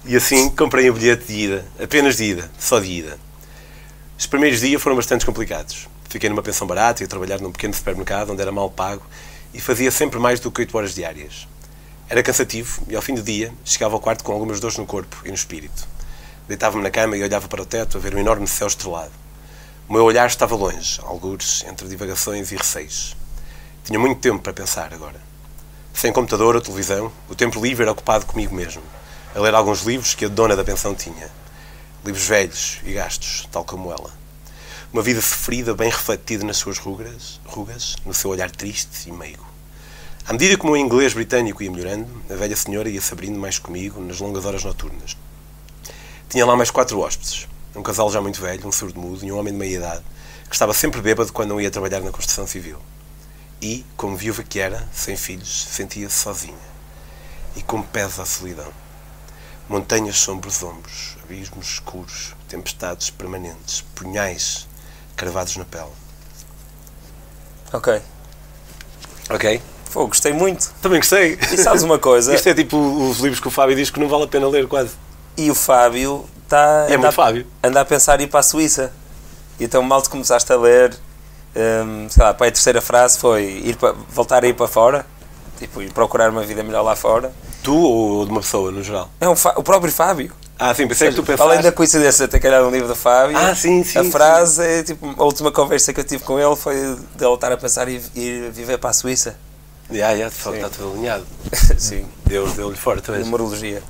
E 0.04 0.14
assim 0.14 0.50
comprei 0.50 0.90
o 0.90 0.92
bilhete 0.92 1.24
de 1.24 1.38
ida, 1.38 1.66
apenas 1.82 2.18
de 2.18 2.24
ida, 2.24 2.50
só 2.58 2.78
de 2.78 2.90
ida. 2.90 3.31
Os 4.22 4.26
primeiros 4.28 4.60
dias 4.60 4.80
foram 4.80 4.94
bastante 4.94 5.26
complicados. 5.26 5.88
Fiquei 6.08 6.30
numa 6.30 6.44
pensão 6.44 6.64
barata 6.64 7.02
e 7.02 7.06
a 7.06 7.08
trabalhar 7.08 7.40
num 7.40 7.50
pequeno 7.50 7.74
supermercado 7.74 8.30
onde 8.30 8.40
era 8.40 8.52
mal 8.52 8.70
pago 8.70 9.02
e 9.52 9.60
fazia 9.60 9.90
sempre 9.90 10.20
mais 10.20 10.38
do 10.38 10.48
que 10.48 10.60
8 10.60 10.78
horas 10.78 10.94
diárias. 10.94 11.48
Era 12.08 12.22
cansativo 12.22 12.84
e 12.88 12.94
ao 12.94 13.02
fim 13.02 13.16
do 13.16 13.22
dia 13.22 13.52
chegava 13.64 13.96
ao 13.96 14.00
quarto 14.00 14.22
com 14.22 14.32
algumas 14.32 14.60
dores 14.60 14.78
no 14.78 14.86
corpo 14.86 15.20
e 15.24 15.28
no 15.28 15.34
espírito. 15.34 15.88
Deitava-me 16.46 16.84
na 16.84 16.90
cama 16.90 17.16
e 17.16 17.22
olhava 17.24 17.48
para 17.48 17.62
o 17.62 17.66
teto 17.66 17.96
a 17.98 18.00
ver 18.00 18.14
um 18.14 18.18
enorme 18.20 18.46
céu 18.46 18.68
estrelado. 18.68 19.10
O 19.88 19.92
meu 19.92 20.04
olhar 20.04 20.28
estava 20.28 20.54
longe, 20.54 21.00
algures, 21.02 21.64
entre 21.68 21.88
divagações 21.88 22.52
e 22.52 22.56
receios. 22.56 23.16
Tinha 23.82 23.98
muito 23.98 24.20
tempo 24.20 24.40
para 24.40 24.52
pensar 24.52 24.94
agora. 24.94 25.20
Sem 25.92 26.12
computador 26.12 26.54
ou 26.54 26.60
televisão, 26.60 27.10
o 27.28 27.34
tempo 27.34 27.60
livre 27.60 27.82
era 27.82 27.90
ocupado 27.90 28.24
comigo 28.24 28.54
mesmo, 28.54 28.82
a 29.34 29.40
ler 29.40 29.52
alguns 29.52 29.82
livros 29.82 30.14
que 30.14 30.26
a 30.26 30.28
dona 30.28 30.54
da 30.54 30.62
pensão 30.62 30.94
tinha. 30.94 31.41
Livros 32.04 32.26
velhos 32.26 32.80
e 32.84 32.94
gastos, 32.94 33.48
tal 33.52 33.64
como 33.64 33.92
ela. 33.92 34.10
Uma 34.92 35.02
vida 35.02 35.20
sofrida, 35.20 35.72
bem 35.72 35.88
refletida 35.88 36.44
nas 36.44 36.56
suas 36.56 36.76
rugas, 36.76 37.40
rugas, 37.46 37.94
no 38.04 38.12
seu 38.12 38.28
olhar 38.28 38.50
triste 38.50 39.08
e 39.08 39.12
meigo. 39.12 39.46
À 40.26 40.32
medida 40.32 40.56
que 40.56 40.64
o 40.64 40.66
meu 40.66 40.76
inglês 40.76 41.14
britânico 41.14 41.62
ia 41.62 41.70
melhorando, 41.70 42.08
a 42.28 42.34
velha 42.34 42.56
senhora 42.56 42.90
ia 42.90 43.00
se 43.00 43.12
abrindo 43.12 43.38
mais 43.38 43.60
comigo 43.60 44.00
nas 44.00 44.18
longas 44.18 44.44
horas 44.44 44.64
noturnas. 44.64 45.16
Tinha 46.28 46.44
lá 46.44 46.56
mais 46.56 46.72
quatro 46.72 46.98
hóspedes. 46.98 47.46
Um 47.72 47.84
casal 47.84 48.10
já 48.10 48.20
muito 48.20 48.40
velho, 48.40 48.66
um 48.66 48.72
surdo-mudo 48.72 49.24
e 49.24 49.30
um 49.30 49.38
homem 49.38 49.52
de 49.52 49.58
meia 49.60 49.76
idade, 49.76 50.02
que 50.48 50.56
estava 50.56 50.74
sempre 50.74 51.00
bêbado 51.00 51.32
quando 51.32 51.50
não 51.50 51.60
ia 51.60 51.70
trabalhar 51.70 52.00
na 52.00 52.10
construção 52.10 52.48
civil. 52.48 52.78
E, 53.60 53.86
como 53.96 54.16
viúva 54.16 54.42
que 54.42 54.58
era, 54.58 54.88
sem 54.92 55.16
filhos, 55.16 55.68
sentia-se 55.70 56.16
sozinha. 56.16 56.58
E 57.54 57.62
como 57.62 57.84
pesa 57.84 58.22
a 58.22 58.26
solidão. 58.26 58.72
Montanhas 59.68 60.18
sobre 60.18 60.48
os 60.48 60.62
ombros, 60.64 61.11
abismos 61.24 61.66
escuros, 61.66 62.34
tempestades 62.48 63.10
permanentes, 63.10 63.82
punhais 63.94 64.68
cravados 65.16 65.56
na 65.56 65.64
pele. 65.64 65.90
Ok. 67.72 68.00
Ok? 69.30 69.62
Pô, 69.92 70.06
gostei 70.06 70.32
muito. 70.32 70.72
Também 70.80 70.98
gostei. 70.98 71.38
E 71.52 71.56
sabes 71.56 71.82
uma 71.82 71.98
coisa? 71.98 72.32
Isto 72.34 72.48
é 72.48 72.54
tipo 72.54 72.76
os 72.78 73.18
livros 73.18 73.40
que 73.40 73.48
o 73.48 73.50
Fábio 73.50 73.76
diz 73.76 73.90
que 73.90 74.00
não 74.00 74.08
vale 74.08 74.24
a 74.24 74.28
pena 74.28 74.48
ler 74.48 74.66
quase. 74.66 74.90
E 75.36 75.50
o 75.50 75.54
Fábio 75.54 76.24
está 76.44 76.86
É 76.88 76.96
muito 76.96 77.12
Fábio. 77.12 77.46
anda 77.62 77.80
a 77.80 77.84
pensar 77.84 78.20
em 78.20 78.24
ir 78.24 78.26
para 78.26 78.40
a 78.40 78.42
Suíça. 78.42 78.92
E 79.58 79.64
então 79.64 79.82
mal 79.82 80.02
te 80.02 80.08
começaste 80.08 80.50
a 80.52 80.56
ler, 80.56 80.94
hum, 81.54 82.06
sei 82.10 82.22
lá, 82.22 82.34
para 82.34 82.48
a 82.48 82.50
terceira 82.50 82.80
frase 82.80 83.18
foi 83.18 83.44
ir 83.64 83.76
para, 83.76 83.94
voltar 84.10 84.44
a 84.44 84.48
ir 84.48 84.54
para 84.54 84.66
fora, 84.66 85.06
tipo, 85.58 85.82
ir 85.82 85.92
procurar 85.92 86.30
uma 86.30 86.42
vida 86.42 86.62
melhor 86.62 86.82
lá 86.82 86.96
fora. 86.96 87.32
Tu 87.62 87.74
ou 87.74 88.24
de 88.24 88.30
uma 88.30 88.40
pessoa, 88.40 88.70
no 88.72 88.82
geral? 88.82 89.10
É 89.20 89.28
um 89.28 89.32
o 89.32 89.62
próprio 89.62 89.92
Fábio. 89.92 90.32
Ah, 90.64 90.72
sim, 90.74 90.86
pensei 90.86 91.08
que 91.08 91.16
tu 91.16 91.22
pensaste... 91.24 91.42
Além 91.50 91.60
da 91.60 91.72
coincidência 91.72 92.24
de 92.26 92.30
ter 92.30 92.38
calhado 92.38 92.68
um 92.68 92.70
livro 92.70 92.86
do 92.86 92.94
Fábio, 92.94 93.36
Ah, 93.36 93.52
sim, 93.54 93.82
sim, 93.82 93.98
a 93.98 94.04
sim. 94.04 94.10
frase 94.12 94.62
é 94.62 94.82
tipo, 94.84 95.12
a 95.20 95.24
última 95.24 95.50
conversa 95.50 95.92
que 95.92 95.98
eu 95.98 96.04
tive 96.04 96.22
com 96.22 96.38
ele 96.38 96.54
foi 96.54 96.74
de 97.16 97.24
ele 97.24 97.34
estar 97.34 97.50
a 97.50 97.56
pensar 97.56 97.88
em 97.88 98.00
ir 98.14 98.50
viver 98.52 98.78
para 98.78 98.90
a 98.90 98.92
Suíça. 98.92 99.36
Já, 99.90 100.16
já, 100.16 100.28
de 100.28 100.34
facto, 100.34 100.56
Sim. 100.56 100.64
está 100.64 100.70
tudo 100.70 100.92
alinhado. 100.92 101.26
Sim, 101.76 102.06
Deu- 102.26 102.48
Deu-lhe 102.52 102.76
fora, 102.76 103.00
tu 103.00 103.12
és. 103.12 103.24
numerologia. 103.24 103.82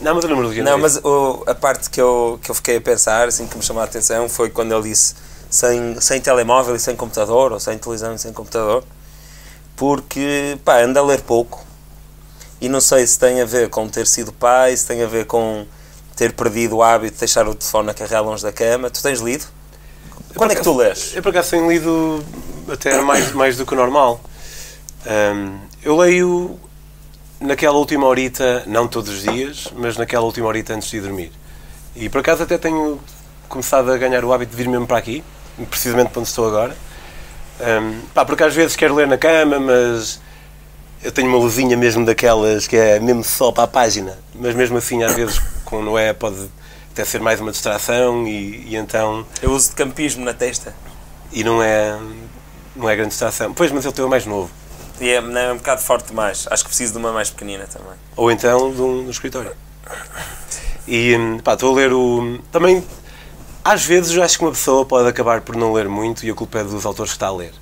Não, 0.00 0.14
mas 0.14 0.24
a 0.24 0.28
numerologia 0.28 0.62
Não, 0.62 0.72
é 0.72 0.76
mas 0.76 0.96
o- 0.98 1.42
a 1.46 1.54
parte 1.54 1.88
que 1.88 2.00
eu, 2.00 2.38
que 2.42 2.50
eu 2.50 2.54
fiquei 2.54 2.76
a 2.76 2.80
pensar, 2.82 3.26
assim, 3.28 3.46
que 3.46 3.56
me 3.56 3.62
chamou 3.62 3.80
a 3.80 3.86
atenção, 3.86 4.28
foi 4.28 4.50
quando 4.50 4.74
ele 4.74 4.90
disse 4.90 5.14
sem, 5.48 5.98
sem 6.00 6.20
telemóvel 6.20 6.76
e 6.76 6.78
sem 6.78 6.94
computador, 6.94 7.50
ou 7.52 7.58
sem 7.58 7.78
televisão 7.78 8.14
e 8.14 8.18
sem 8.18 8.32
computador, 8.32 8.84
porque, 9.76 10.58
pá, 10.64 10.82
anda 10.82 11.00
a 11.00 11.02
ler 11.02 11.22
pouco. 11.22 11.64
E 12.60 12.68
não 12.68 12.80
sei 12.80 13.06
se 13.06 13.18
tem 13.18 13.40
a 13.40 13.44
ver 13.46 13.70
com 13.70 13.88
ter 13.88 14.06
sido 14.06 14.32
pai, 14.32 14.76
se 14.76 14.86
tem 14.86 15.02
a 15.02 15.06
ver 15.06 15.24
com 15.24 15.66
ter 16.16 16.32
perdido 16.32 16.76
o 16.76 16.82
hábito 16.82 17.14
de 17.14 17.20
deixar 17.20 17.46
o 17.48 17.54
telefone 17.54 17.86
na 17.86 17.94
carreira 17.94 18.20
longe 18.20 18.42
da 18.42 18.52
cama. 18.52 18.90
Tu 18.90 19.02
tens 19.02 19.20
lido? 19.20 19.46
Quando 20.34 20.52
é 20.52 20.54
que 20.54 20.62
tu 20.62 20.76
lês? 20.76 21.12
Eu 21.14 21.22
por 21.22 21.30
acaso 21.30 21.50
tenho 21.50 21.70
lido 21.70 22.24
até 22.70 23.00
mais, 23.00 23.32
mais 23.32 23.56
do 23.56 23.66
que 23.66 23.72
o 23.72 23.76
normal. 23.76 24.20
Ahm, 25.06 25.58
eu 25.82 25.96
leio 25.96 26.58
naquela 27.40 27.76
última 27.76 28.06
horita, 28.06 28.62
não 28.66 28.86
todos 28.86 29.10
os 29.10 29.22
dias, 29.22 29.68
mas 29.76 29.96
naquela 29.96 30.24
última 30.24 30.46
horita 30.46 30.74
antes 30.74 30.90
de 30.90 30.98
ir 30.98 31.00
dormir. 31.00 31.32
E 31.96 32.08
por 32.08 32.20
acaso 32.20 32.42
até 32.42 32.58
tenho 32.58 33.00
começado 33.48 33.90
a 33.90 33.96
ganhar 33.96 34.24
o 34.24 34.32
hábito 34.32 34.50
de 34.52 34.56
vir 34.56 34.68
mesmo 34.68 34.86
para 34.86 34.98
aqui, 34.98 35.24
precisamente 35.68 36.10
para 36.10 36.20
onde 36.20 36.28
estou 36.28 36.46
agora. 36.46 36.76
Ahm, 37.60 38.00
pá, 38.14 38.24
porque 38.24 38.44
às 38.44 38.54
vezes 38.54 38.76
quero 38.76 38.94
ler 38.94 39.08
na 39.08 39.18
cama, 39.18 39.58
mas 39.58 40.20
eu 41.02 41.12
tenho 41.12 41.28
uma 41.28 41.38
luzinha 41.38 41.76
mesmo 41.76 42.04
daquelas 42.04 42.66
que 42.66 42.76
é 42.76 43.00
mesmo 43.00 43.24
só 43.24 43.50
para 43.50 43.64
a 43.64 43.68
página, 43.68 44.18
mas 44.34 44.54
mesmo 44.54 44.76
assim 44.76 45.02
às 45.02 45.14
vezes 45.14 45.40
com 45.64 45.82
Noé 45.82 46.12
pode 46.12 46.50
até 46.92 47.04
ser 47.04 47.20
mais 47.20 47.40
uma 47.40 47.50
distração 47.50 48.26
e, 48.26 48.66
e 48.68 48.76
então. 48.76 49.24
Eu 49.40 49.52
uso 49.52 49.70
de 49.70 49.76
campismo 49.76 50.24
na 50.24 50.34
testa. 50.34 50.74
E 51.32 51.44
não 51.44 51.62
é, 51.62 51.98
não 52.74 52.88
é 52.88 52.96
grande 52.96 53.10
distração. 53.10 53.54
Pois, 53.54 53.70
mas 53.70 53.84
ele 53.84 53.94
teu 53.94 54.06
é 54.06 54.08
mais 54.08 54.26
novo. 54.26 54.50
E 55.00 55.08
é, 55.08 55.14
é 55.14 55.52
um 55.52 55.56
bocado 55.56 55.80
forte 55.80 56.08
demais. 56.08 56.46
Acho 56.50 56.64
que 56.64 56.68
preciso 56.68 56.92
de 56.92 56.98
uma 56.98 57.12
mais 57.12 57.30
pequenina 57.30 57.66
também. 57.66 57.94
Ou 58.16 58.30
então 58.30 58.72
de 58.72 58.82
um, 58.82 59.02
de 59.02 59.06
um 59.08 59.10
escritório. 59.10 59.52
E 60.86 61.16
hum, 61.16 61.38
pá, 61.38 61.54
estou 61.54 61.72
a 61.72 61.76
ler 61.76 61.92
o. 61.92 62.38
Também, 62.50 62.84
às 63.64 63.84
vezes, 63.84 64.14
eu 64.14 64.22
acho 64.22 64.36
que 64.36 64.44
uma 64.44 64.50
pessoa 64.50 64.84
pode 64.84 65.08
acabar 65.08 65.40
por 65.40 65.56
não 65.56 65.72
ler 65.72 65.88
muito 65.88 66.26
e 66.26 66.30
a 66.30 66.34
culpa 66.34 66.58
é 66.58 66.64
dos 66.64 66.84
autores 66.84 67.12
que 67.12 67.16
está 67.16 67.28
a 67.28 67.32
ler. 67.32 67.52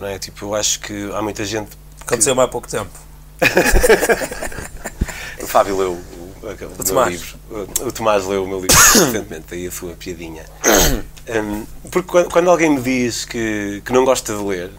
Não 0.00 0.08
é? 0.08 0.18
Tipo, 0.18 0.46
eu 0.46 0.54
acho 0.54 0.80
que 0.80 1.10
há 1.14 1.22
muita 1.22 1.44
gente. 1.44 1.70
Aconteceu-me 2.08 2.40
há 2.40 2.48
pouco 2.48 2.66
tempo. 2.66 2.90
O 5.40 5.46
Fábio 5.46 5.78
leu 5.78 5.92
o, 5.92 5.94
o, 5.94 6.46
o 6.46 6.46
meu 6.46 6.84
Tomás. 6.84 7.10
livro. 7.12 7.38
O, 7.50 7.86
o 7.86 7.92
Tomás 7.92 8.26
leu 8.26 8.42
o 8.44 8.48
meu 8.48 8.60
livro 8.60 8.76
recentemente, 8.76 9.44
daí 9.48 9.66
a 9.66 9.70
sua 9.70 9.94
piadinha. 9.94 10.44
Hum, 11.28 11.66
porque 11.90 12.08
quando, 12.08 12.30
quando 12.30 12.50
alguém 12.50 12.70
me 12.70 12.80
diz 12.80 13.26
que, 13.26 13.82
que 13.84 13.92
não 13.92 14.02
gosta 14.02 14.34
de 14.34 14.42
ler, 14.42 14.70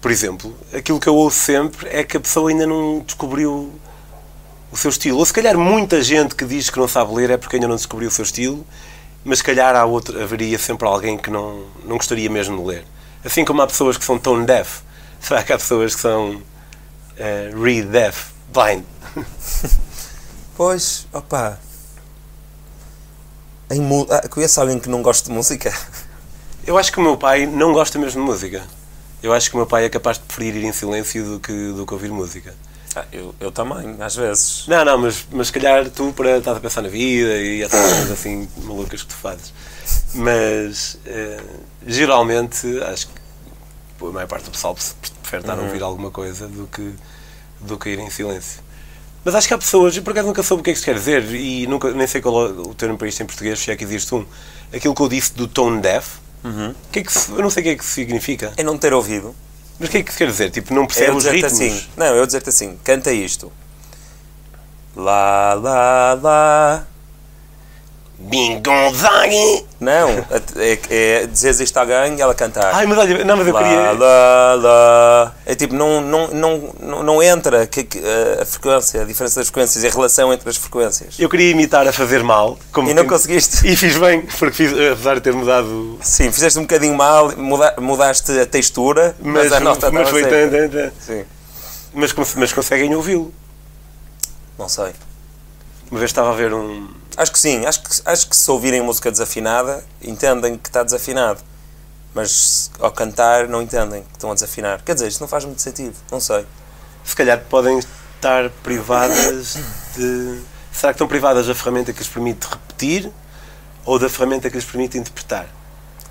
por 0.00 0.08
exemplo, 0.12 0.56
aquilo 0.72 1.00
que 1.00 1.08
eu 1.08 1.16
ouço 1.16 1.36
sempre 1.40 1.88
é 1.88 2.04
que 2.04 2.16
a 2.16 2.20
pessoa 2.20 2.48
ainda 2.48 2.64
não 2.64 3.00
descobriu 3.00 3.72
o 4.70 4.76
seu 4.76 4.88
estilo. 4.88 5.18
Ou 5.18 5.26
se 5.26 5.32
calhar 5.32 5.58
muita 5.58 6.00
gente 6.00 6.36
que 6.36 6.44
diz 6.44 6.70
que 6.70 6.78
não 6.78 6.86
sabe 6.86 7.12
ler 7.12 7.30
é 7.30 7.36
porque 7.36 7.56
ainda 7.56 7.66
não 7.66 7.74
descobriu 7.74 8.08
o 8.08 8.12
seu 8.12 8.22
estilo, 8.22 8.64
mas 9.24 9.38
se 9.38 9.44
calhar 9.44 9.74
há 9.74 9.84
outro, 9.84 10.22
haveria 10.22 10.60
sempre 10.60 10.86
alguém 10.86 11.18
que 11.18 11.28
não, 11.28 11.64
não 11.84 11.96
gostaria 11.96 12.30
mesmo 12.30 12.56
de 12.56 12.64
ler. 12.64 12.84
Assim 13.24 13.44
como 13.44 13.60
há 13.62 13.66
pessoas 13.66 13.96
que 13.96 14.04
são 14.04 14.16
tone 14.16 14.46
deaf, 14.46 14.82
será 15.20 15.42
que 15.44 15.52
há 15.52 15.58
pessoas 15.58 15.94
que 15.94 16.00
são 16.00 16.42
eh, 17.16 17.50
read 17.54 17.88
deaf, 17.88 18.32
blind? 18.52 18.84
Pois, 20.56 21.06
opá. 21.12 21.58
Em 23.70 23.80
mu- 23.80 24.06
ah, 24.10 24.26
conhece 24.28 24.58
alguém 24.58 24.78
que 24.78 24.88
não 24.88 25.02
gosta 25.02 25.28
de 25.28 25.34
música? 25.34 25.70
Eu 26.66 26.78
acho 26.78 26.90
que 26.90 26.98
o 26.98 27.02
meu 27.02 27.16
pai 27.18 27.46
não 27.46 27.72
gosta 27.74 27.98
mesmo 27.98 28.22
de 28.24 28.26
música. 28.30 28.62
Eu 29.22 29.32
acho 29.34 29.50
que 29.50 29.54
o 29.56 29.58
meu 29.58 29.66
pai 29.66 29.84
é 29.84 29.88
capaz 29.90 30.16
de 30.18 30.24
preferir 30.24 30.56
ir 30.56 30.64
em 30.64 30.72
silêncio 30.72 31.24
do 31.32 31.40
que, 31.40 31.52
do 31.72 31.84
que 31.84 31.92
ouvir 31.92 32.10
música. 32.10 32.54
Ah, 32.94 33.04
eu, 33.12 33.34
eu 33.38 33.52
também, 33.52 33.96
às 34.00 34.16
vezes. 34.16 34.64
Não, 34.66 34.82
não, 34.82 34.96
mas, 34.96 35.26
mas 35.30 35.48
se 35.48 35.52
calhar 35.52 35.90
tu 35.90 36.10
para 36.14 36.38
estás 36.38 36.56
a 36.56 36.60
pensar 36.60 36.80
na 36.80 36.88
vida 36.88 37.36
e 37.36 37.62
essas 37.62 37.78
coisas 37.80 38.10
assim 38.12 38.48
malucas 38.62 39.02
que 39.02 39.08
tu 39.08 39.14
fazes. 39.16 39.52
Mas 40.14 40.96
eh, 41.04 41.40
geralmente 41.86 42.66
acho 42.84 43.08
que 43.08 43.12
a 44.00 44.04
maior 44.06 44.26
parte 44.26 44.44
do 44.44 44.50
pessoal 44.50 44.74
prefere 44.74 45.42
estar 45.42 45.58
a 45.58 45.62
ouvir 45.62 45.82
alguma 45.82 46.10
coisa 46.10 46.46
do 46.46 46.66
que, 46.66 46.92
do 47.60 47.78
que 47.78 47.90
ir 47.90 47.98
em 47.98 48.10
silêncio. 48.10 48.62
Mas 49.24 49.34
acho 49.34 49.48
que 49.48 49.54
há 49.54 49.58
pessoas, 49.58 49.96
e 49.96 50.00
por 50.00 50.10
acaso 50.10 50.28
nunca 50.28 50.42
soube 50.42 50.60
o 50.60 50.64
que 50.64 50.70
é 50.70 50.72
que 50.72 50.78
isto 50.78 50.84
quer 50.84 50.94
dizer, 50.94 51.24
e 51.34 51.66
nunca, 51.66 51.90
nem 51.90 52.06
sei 52.06 52.20
qual 52.20 52.46
é 52.46 52.50
o 52.50 52.74
termo 52.74 52.96
para 52.96 53.08
isto 53.08 53.22
em 53.22 53.26
português, 53.26 53.58
se 53.58 53.70
é 53.70 53.76
que 53.76 53.82
existe 53.82 54.14
um. 54.14 54.24
Aquilo 54.72 54.94
que 54.94 55.02
eu 55.02 55.08
disse 55.08 55.34
do 55.34 55.48
tone 55.48 55.80
deaf, 55.80 56.18
o 56.44 56.74
que 56.92 57.00
é 57.00 57.02
que, 57.02 57.12
eu 57.30 57.42
não 57.42 57.50
sei 57.50 57.60
o 57.60 57.64
que 57.64 57.70
é 57.70 57.74
que 57.74 57.84
significa. 57.84 58.52
É 58.56 58.62
não 58.62 58.78
ter 58.78 58.94
ouvido. 58.94 59.34
Mas 59.78 59.88
o 59.88 59.92
que 59.92 59.98
é 59.98 60.02
que 60.02 60.12
quer 60.14 60.28
dizer? 60.28 60.50
Tipo, 60.50 60.72
não 60.72 60.86
percebe 60.86 61.10
eu 61.10 61.16
os 61.16 61.24
ritmos? 61.24 61.52
assim. 61.52 61.84
Não, 61.96 62.06
eu 62.06 62.24
dizer-te 62.24 62.48
assim. 62.48 62.78
Canta 62.84 63.12
isto. 63.12 63.52
Lá, 64.94 65.54
lá, 65.54 66.14
lá. 66.14 66.86
Bingonzang! 68.18 69.66
Não, 69.78 70.08
é, 70.56 70.78
é 70.88 71.26
dizeres 71.26 71.60
isto 71.60 71.76
a 71.76 71.80
alguém 71.82 72.16
e 72.16 72.20
ela 72.22 72.34
cantar. 72.34 72.74
Ai, 72.74 72.86
mas 72.86 72.96
olha, 72.98 73.22
não, 73.24 73.36
mas 73.36 73.46
eu 73.46 73.52
lá, 73.52 73.62
queria. 73.62 73.92
lá, 73.92 74.54
lá. 74.54 75.34
É 75.44 75.54
tipo, 75.54 75.74
não, 75.74 76.00
não, 76.00 76.28
não, 76.28 77.02
não, 77.02 77.22
entra 77.22 77.66
que, 77.66 77.84
que, 77.84 77.98
a, 77.98 78.42
a 78.42 78.46
frequência, 78.46 79.02
a 79.02 79.04
diferença 79.04 79.38
das 79.40 79.48
frequências 79.48 79.84
e 79.84 79.86
a 79.86 79.90
relação 79.90 80.32
entre 80.32 80.48
as 80.48 80.56
frequências. 80.56 81.18
Eu 81.18 81.28
queria 81.28 81.50
imitar 81.50 81.86
a 81.86 81.92
fazer 81.92 82.22
mal. 82.22 82.58
Como 82.72 82.88
E 82.88 82.94
não 82.94 83.02
quem- 83.02 83.10
conseguiste. 83.10 83.66
E 83.68 83.76
fiz 83.76 83.96
bem, 83.98 84.22
porque 84.38 84.54
fiz, 84.56 84.72
apesar 84.72 85.16
de 85.16 85.20
ter 85.20 85.34
mudado. 85.34 85.98
Sim, 86.00 86.32
fizeste 86.32 86.58
um 86.58 86.62
bocadinho 86.62 86.94
mal, 86.94 87.36
muda, 87.36 87.74
mudaste 87.78 88.32
a 88.40 88.46
textura, 88.46 89.14
mas, 89.20 89.44
Mas, 89.44 89.52
a 89.52 89.60
nota 89.60 89.90
mas 89.90 90.08
foi. 90.08 90.22
tan, 90.22 90.48
tan, 90.48 90.68
tan. 90.70 90.90
Sim, 91.00 91.24
Mas, 91.92 92.14
mas 92.36 92.52
conseguem 92.52 92.94
ouvi-lo. 92.94 93.32
não 94.58 94.68
sei. 94.68 94.92
Uma 95.90 95.98
vez 96.00 96.10
estava 96.10 96.30
a 96.30 96.34
ver 96.34 96.52
um. 96.54 96.88
Acho 97.16 97.32
que 97.32 97.38
sim, 97.38 97.64
acho 97.64 97.82
que, 97.82 98.02
acho 98.04 98.28
que 98.28 98.36
se 98.36 98.50
ouvirem 98.50 98.82
música 98.82 99.10
desafinada, 99.10 99.82
entendem 100.02 100.58
que 100.58 100.68
está 100.68 100.82
desafinado. 100.82 101.40
Mas 102.14 102.70
ao 102.78 102.90
cantar 102.90 103.48
não 103.48 103.62
entendem 103.62 104.02
que 104.02 104.12
estão 104.12 104.30
a 104.30 104.34
desafinar. 104.34 104.82
Quer 104.82 104.94
dizer, 104.94 105.08
isto 105.08 105.20
não 105.20 105.28
faz 105.28 105.44
muito 105.44 105.60
sentido, 105.62 105.94
não 106.10 106.20
sei. 106.20 106.46
Se 107.04 107.14
calhar 107.14 107.40
podem 107.48 107.78
estar 107.78 108.50
privadas 108.62 109.56
de. 109.94 110.40
Será 110.72 110.92
que 110.92 110.96
estão 110.96 111.08
privadas 111.08 111.46
da 111.46 111.54
ferramenta 111.54 111.92
que 111.92 111.98
lhes 112.00 112.08
permite 112.08 112.46
repetir 112.46 113.10
ou 113.84 113.98
da 113.98 114.08
ferramenta 114.10 114.50
que 114.50 114.56
lhes 114.56 114.64
permite 114.64 114.98
interpretar? 114.98 115.46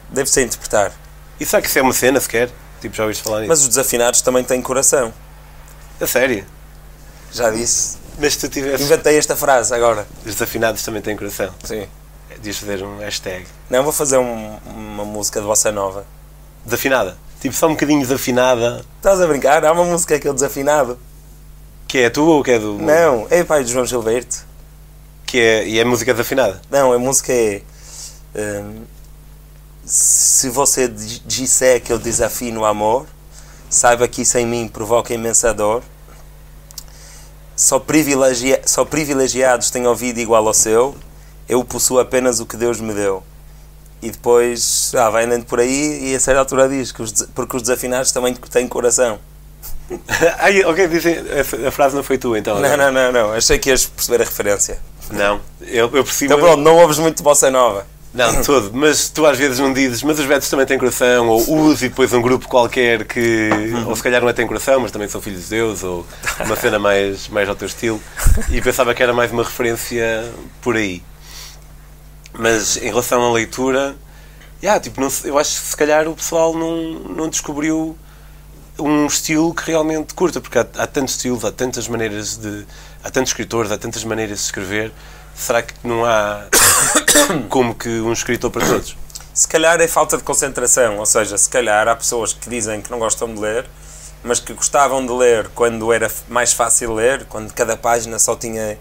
Deve 0.10 0.30
ser 0.30 0.44
interpretar. 0.44 0.92
E 1.40 1.46
será 1.46 1.62
que 1.62 1.68
isso 1.68 1.78
é 1.78 1.82
uma 1.82 1.94
cena 1.94 2.20
sequer? 2.20 2.50
Tipo, 2.82 2.96
já 2.96 3.04
ouviste 3.04 3.24
falar 3.24 3.40
nisso? 3.40 3.50
Mas 3.50 3.62
os 3.62 3.68
desafinados 3.68 4.22
também 4.22 4.44
têm 4.44 4.62
coração. 4.62 5.14
A 6.00 6.08
sério? 6.08 6.46
Já 7.32 7.50
disse. 7.50 7.98
Mas 8.20 8.34
se 8.34 8.40
tu 8.40 8.50
tivesses. 8.50 8.86
Inventei 8.86 9.18
esta 9.18 9.36
frase 9.36 9.74
agora. 9.74 10.08
Os 10.26 10.34
desafinados 10.34 10.82
também 10.84 11.02
têm 11.02 11.16
coração. 11.18 11.54
Sim. 11.64 11.88
Devias 12.38 12.58
fazer 12.58 12.84
um 12.84 12.98
hashtag. 13.00 13.46
Não, 13.70 13.84
vou 13.84 13.92
fazer 13.94 14.18
um- 14.18 14.58
uma 14.68 15.06
música 15.06 15.40
de 15.42 15.46
bossa 15.48 15.72
nova. 15.72 16.06
Desafinada. 16.66 17.18
Tipo, 17.42 17.56
só 17.56 17.68
um 17.68 17.72
bocadinho 17.72 18.00
desafinada. 18.02 18.84
Estás 18.98 19.22
a 19.22 19.28
brincar? 19.28 19.64
Há 19.66 19.72
uma 19.72 19.84
música 19.86 20.20
que 20.20 20.28
é 20.28 20.32
o 20.32 20.34
desafinado. 20.34 20.98
Que 21.88 22.00
é 22.00 22.10
tua 22.10 22.36
ou 22.36 22.44
que 22.44 22.52
é 22.52 22.60
do. 22.60 22.74
Não, 22.80 23.28
é 23.30 23.44
pai 23.44 23.64
de 23.64 23.72
João 23.72 23.86
Gilberto. 23.86 24.38
Que 25.26 25.40
é, 25.40 25.68
e 25.68 25.80
é 25.80 25.84
música 25.86 26.14
desafinada. 26.14 26.62
Não, 26.70 26.92
a 26.94 27.00
música 27.00 27.32
é. 27.34 27.62
hum, 28.36 28.84
se 29.86 30.50
você 30.50 30.88
di- 30.88 31.20
disser 31.26 31.82
que 31.82 31.92
eu 31.94 32.00
desafino 32.00 32.62
o 32.62 32.66
amor, 32.66 33.06
saiba 33.70 34.08
que 34.08 34.22
isso 34.24 34.38
em 34.38 34.46
mim 34.46 34.68
provoca 34.68 35.14
imensa 35.14 35.54
dor. 35.54 35.84
Só, 37.56 37.84
só 38.66 38.86
privilegiados 38.86 39.70
têm 39.70 39.88
ouvido 39.88 40.20
igual 40.20 40.46
ao 40.46 40.54
seu, 40.54 40.96
eu 41.48 41.64
possuo 41.64 42.00
apenas 42.00 42.40
o 42.40 42.46
que 42.46 42.58
Deus 42.58 42.80
me 42.80 42.94
deu. 42.94 43.24
E 44.02 44.12
depois 44.12 44.94
ah, 44.96 45.10
vai 45.10 45.26
andando 45.26 45.46
por 45.46 45.60
aí 45.60 46.12
e 46.12 46.16
a 46.16 46.20
certa 46.20 46.42
altura 46.42 46.68
diz 46.68 46.92
que 46.92 47.02
os, 47.02 47.12
porque 47.34 47.56
os 47.56 47.62
desafinados 47.62 48.12
também 48.12 48.34
têm 48.34 48.68
coração. 48.68 49.20
Ai, 50.40 50.64
ok, 50.64 50.88
dizem, 50.88 51.18
a, 51.18 51.68
a 51.68 51.72
frase 51.72 51.96
não 51.96 52.04
foi 52.04 52.18
tua 52.18 52.38
então. 52.38 52.60
Não, 52.60 52.76
não, 52.76 52.92
não, 52.92 53.12
não. 53.12 53.34
Achei 53.34 53.58
que 53.58 53.70
ias 53.70 53.86
perceber 53.86 54.22
a 54.22 54.26
referência. 54.26 54.80
Não, 55.12 55.40
eu, 55.62 55.90
eu 55.94 56.04
percebo. 56.04 56.34
Então 56.34 56.40
pronto, 56.40 56.62
não 56.62 56.78
ouves 56.78 56.98
muito 56.98 57.24
bossa 57.24 57.50
nova. 57.50 57.86
Não, 58.16 58.42
todo. 58.42 58.72
Mas 58.74 59.10
tu 59.10 59.26
às 59.26 59.38
vezes 59.38 59.60
não 59.60 59.74
dizes, 59.74 60.02
mas 60.02 60.18
os 60.18 60.26
Betos 60.26 60.50
também 60.50 60.66
têm 60.66 60.78
coração, 60.78 61.28
ou 61.28 61.68
use 61.68 61.86
e 61.86 61.90
depois 61.90 62.12
um 62.14 62.22
grupo 62.22 62.48
qualquer 62.48 63.04
que. 63.06 63.50
Uhum. 63.52 63.90
Ou 63.90 63.96
se 63.96 64.02
calhar 64.02 64.22
não 64.22 64.30
é 64.30 64.34
tem 64.34 64.48
coração, 64.48 64.80
mas 64.80 64.92
também 64.92 65.08
são 65.10 65.22
filhos 65.22 65.44
de 65.44 65.50
Deus, 65.50 65.84
ou 65.84 66.06
uma 66.44 66.56
cena 66.56 66.80
mais, 66.80 67.28
mais 67.28 67.48
ao 67.48 67.56
teu 67.56 67.68
estilo. 67.68 68.02
E 68.50 68.62
pensava 68.62 68.96
que 68.96 69.04
era 69.04 69.14
mais 69.14 69.32
uma 69.32 69.44
referência 69.44 70.26
por 70.62 70.78
aí. 70.78 71.04
Mas 72.34 72.78
em 72.78 72.88
relação 72.88 73.22
à 73.22 73.32
leitura, 73.32 73.96
yeah, 74.64 74.80
tipo, 74.82 75.00
não 75.00 75.10
eu 75.24 75.38
acho 75.38 75.62
que 75.62 75.68
se 75.68 75.78
calhar 75.78 76.08
o 76.08 76.16
pessoal 76.16 76.54
não, 76.54 77.00
não 77.16 77.30
descobriu 77.30 77.98
um 78.80 79.06
estilo 79.06 79.54
que 79.54 79.72
realmente 79.72 80.14
curta, 80.14 80.42
porque 80.42 80.58
há, 80.58 80.66
há 80.78 80.88
tantos 80.88 81.16
estilos, 81.16 81.46
há 81.46 81.52
tantas 81.52 81.88
maneiras 81.88 82.38
de. 82.38 82.66
há 83.04 83.10
tantos 83.10 83.32
escritores, 83.32 83.72
há 83.72 83.78
tantas 83.78 84.04
maneiras 84.04 84.40
de 84.40 84.46
escrever. 84.46 84.92
Será 85.36 85.62
que 85.62 85.74
não 85.84 86.06
há 86.06 86.46
como 87.50 87.76
que 87.76 87.90
um 87.90 88.14
escritor 88.14 88.50
para 88.50 88.66
todos? 88.66 88.98
Se 89.34 89.48
calhar 89.48 89.80
é 89.82 89.88
falta 89.88 90.18
de 90.18 90.24
concentração, 90.24 90.98
ou 90.98 91.06
seja, 91.06 91.38
se 91.38 91.50
calhar 91.50 91.88
há 91.88 91.96
pessoas 91.96 92.32
que 92.32 92.50
dizem 92.50 92.82
que 92.82 92.90
não 92.90 93.00
gostam 93.00 93.34
de 93.34 93.40
ler, 93.40 93.66
mas 94.24 94.40
que 94.40 94.54
gostavam 94.54 95.06
de 95.06 95.12
ler 95.12 95.50
quando 95.54 95.92
era 95.92 96.10
mais 96.30 96.54
fácil 96.54 96.94
ler, 96.94 97.26
quando 97.26 97.54
cada 97.54 97.76
página 97.76 98.18
só 98.18 98.36
tinha 98.36 98.80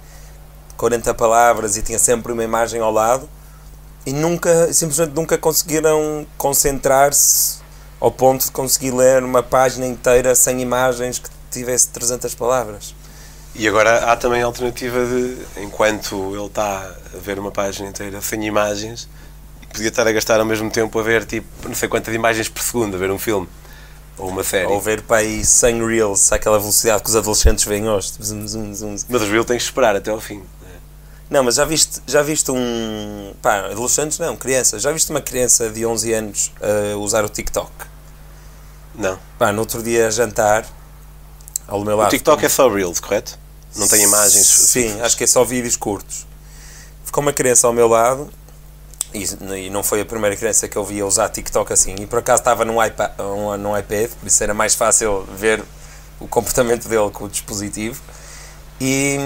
40 0.76 1.12
palavras 1.14 1.76
e 1.76 1.82
tinha 1.82 1.98
sempre 1.98 2.32
uma 2.32 2.44
imagem 2.44 2.80
ao 2.80 2.92
lado, 2.92 3.28
e 4.06 4.12
nunca, 4.12 4.72
simplesmente 4.72 5.14
nunca 5.14 5.36
conseguiram 5.36 6.24
concentrar-se 6.38 7.58
ao 7.98 8.10
ponto 8.10 8.44
de 8.44 8.52
conseguir 8.52 8.92
ler 8.92 9.24
uma 9.24 9.42
página 9.42 9.86
inteira 9.86 10.34
sem 10.34 10.60
imagens 10.60 11.18
que 11.18 11.30
tivesse 11.50 11.88
300 11.88 12.34
palavras. 12.34 12.94
E 13.54 13.68
agora 13.68 14.10
há 14.10 14.16
também 14.16 14.42
a 14.42 14.46
alternativa 14.46 15.04
de, 15.06 15.62
enquanto 15.62 16.34
ele 16.34 16.46
está 16.46 16.90
a 17.14 17.18
ver 17.18 17.38
uma 17.38 17.52
página 17.52 17.88
inteira 17.88 18.20
sem 18.20 18.44
imagens, 18.44 19.08
podia 19.72 19.88
estar 19.88 20.06
a 20.06 20.12
gastar 20.12 20.40
ao 20.40 20.46
mesmo 20.46 20.70
tempo 20.70 20.98
a 20.98 21.02
ver 21.02 21.24
tipo 21.24 21.46
não 21.68 21.74
sei 21.74 21.88
quantas 21.88 22.12
imagens 22.14 22.48
por 22.48 22.62
segundo, 22.62 22.96
a 22.96 22.98
ver 22.98 23.10
um 23.10 23.18
filme 23.18 23.48
ou 24.18 24.28
uma 24.28 24.42
série. 24.42 24.66
Ou 24.66 24.80
ver 24.80 25.02
para 25.02 25.18
aí 25.18 25.44
100 25.44 25.86
reels, 25.86 26.32
àquela 26.32 26.58
velocidade 26.58 27.02
que 27.02 27.08
os 27.08 27.16
adolescentes 27.16 27.64
veem 27.64 27.88
hoje. 27.88 28.12
zoom, 28.22 28.46
zoom, 28.46 28.74
zoom. 28.74 28.96
Mas 29.08 29.22
os 29.22 29.28
Will 29.28 29.44
tens 29.44 29.62
que 29.62 29.68
esperar 29.68 29.94
até 29.96 30.10
ao 30.10 30.20
fim. 30.20 30.42
Não, 31.30 31.42
mas 31.42 31.54
já 31.54 31.64
viste, 31.64 32.02
já 32.06 32.22
viste 32.22 32.50
um. 32.50 33.34
Pá, 33.40 33.66
adolescentes 33.70 34.18
não, 34.18 34.36
crianças. 34.36 34.82
Já 34.82 34.92
viste 34.92 35.10
uma 35.10 35.20
criança 35.20 35.70
de 35.70 35.84
11 35.84 36.12
anos 36.12 36.52
a 36.60 36.96
usar 36.96 37.24
o 37.24 37.28
TikTok? 37.28 37.70
Não. 38.94 39.18
Pá, 39.38 39.50
no 39.50 39.60
outro 39.60 39.82
dia 39.82 40.06
a 40.06 40.10
jantar, 40.10 40.66
ao 41.66 41.82
meu 41.84 41.94
O 41.94 41.98
lado. 41.98 42.10
TikTok 42.10 42.44
é 42.44 42.48
só 42.48 42.68
Reels, 42.68 43.00
correto? 43.00 43.38
Não 43.76 43.88
tem 43.88 44.02
imagens. 44.02 44.46
Sim, 44.46 45.00
acho 45.00 45.16
que 45.16 45.24
é 45.24 45.26
só 45.26 45.44
vídeos 45.44 45.76
curtos. 45.76 46.26
com 47.10 47.20
uma 47.20 47.32
criança 47.32 47.66
ao 47.66 47.72
meu 47.72 47.88
lado, 47.88 48.30
e, 49.12 49.24
e 49.66 49.70
não 49.70 49.82
foi 49.82 50.00
a 50.00 50.04
primeira 50.04 50.36
criança 50.36 50.68
que 50.68 50.76
eu 50.76 50.84
via 50.84 51.06
usar 51.06 51.28
TikTok 51.28 51.72
assim, 51.72 51.94
e 52.00 52.06
por 52.06 52.18
acaso 52.18 52.40
estava 52.40 52.64
num 52.64 52.84
iPad, 52.84 53.12
um, 53.20 53.56
num 53.56 53.78
iPad 53.78 54.10
por 54.10 54.26
isso 54.26 54.42
era 54.42 54.52
mais 54.52 54.74
fácil 54.74 55.24
ver 55.36 55.62
o 56.18 56.26
comportamento 56.26 56.88
dele 56.88 57.10
com 57.10 57.24
o 57.24 57.28
dispositivo, 57.28 58.00
e 58.80 59.18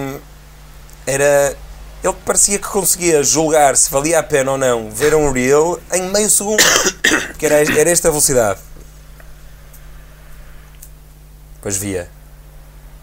era. 1.06 1.56
Ele 2.04 2.14
parecia 2.24 2.60
que 2.60 2.68
conseguia 2.68 3.24
julgar 3.24 3.76
se 3.76 3.90
valia 3.90 4.20
a 4.20 4.22
pena 4.22 4.52
ou 4.52 4.58
não 4.58 4.88
ver 4.88 5.16
um 5.16 5.32
reel 5.32 5.80
em 5.92 6.02
meio 6.12 6.30
segundo, 6.30 6.62
que 7.36 7.44
era, 7.44 7.56
era 7.56 7.90
esta 7.90 8.08
velocidade. 8.08 8.60
Depois 11.56 11.76
via. 11.76 12.17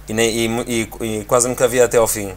E, 0.07 0.13
nem, 0.13 0.29
e, 0.29 0.47
e, 0.67 1.19
e 1.19 1.25
quase 1.25 1.47
nunca 1.47 1.67
via 1.67 1.85
até 1.85 1.97
ao 1.97 2.07
fim. 2.07 2.33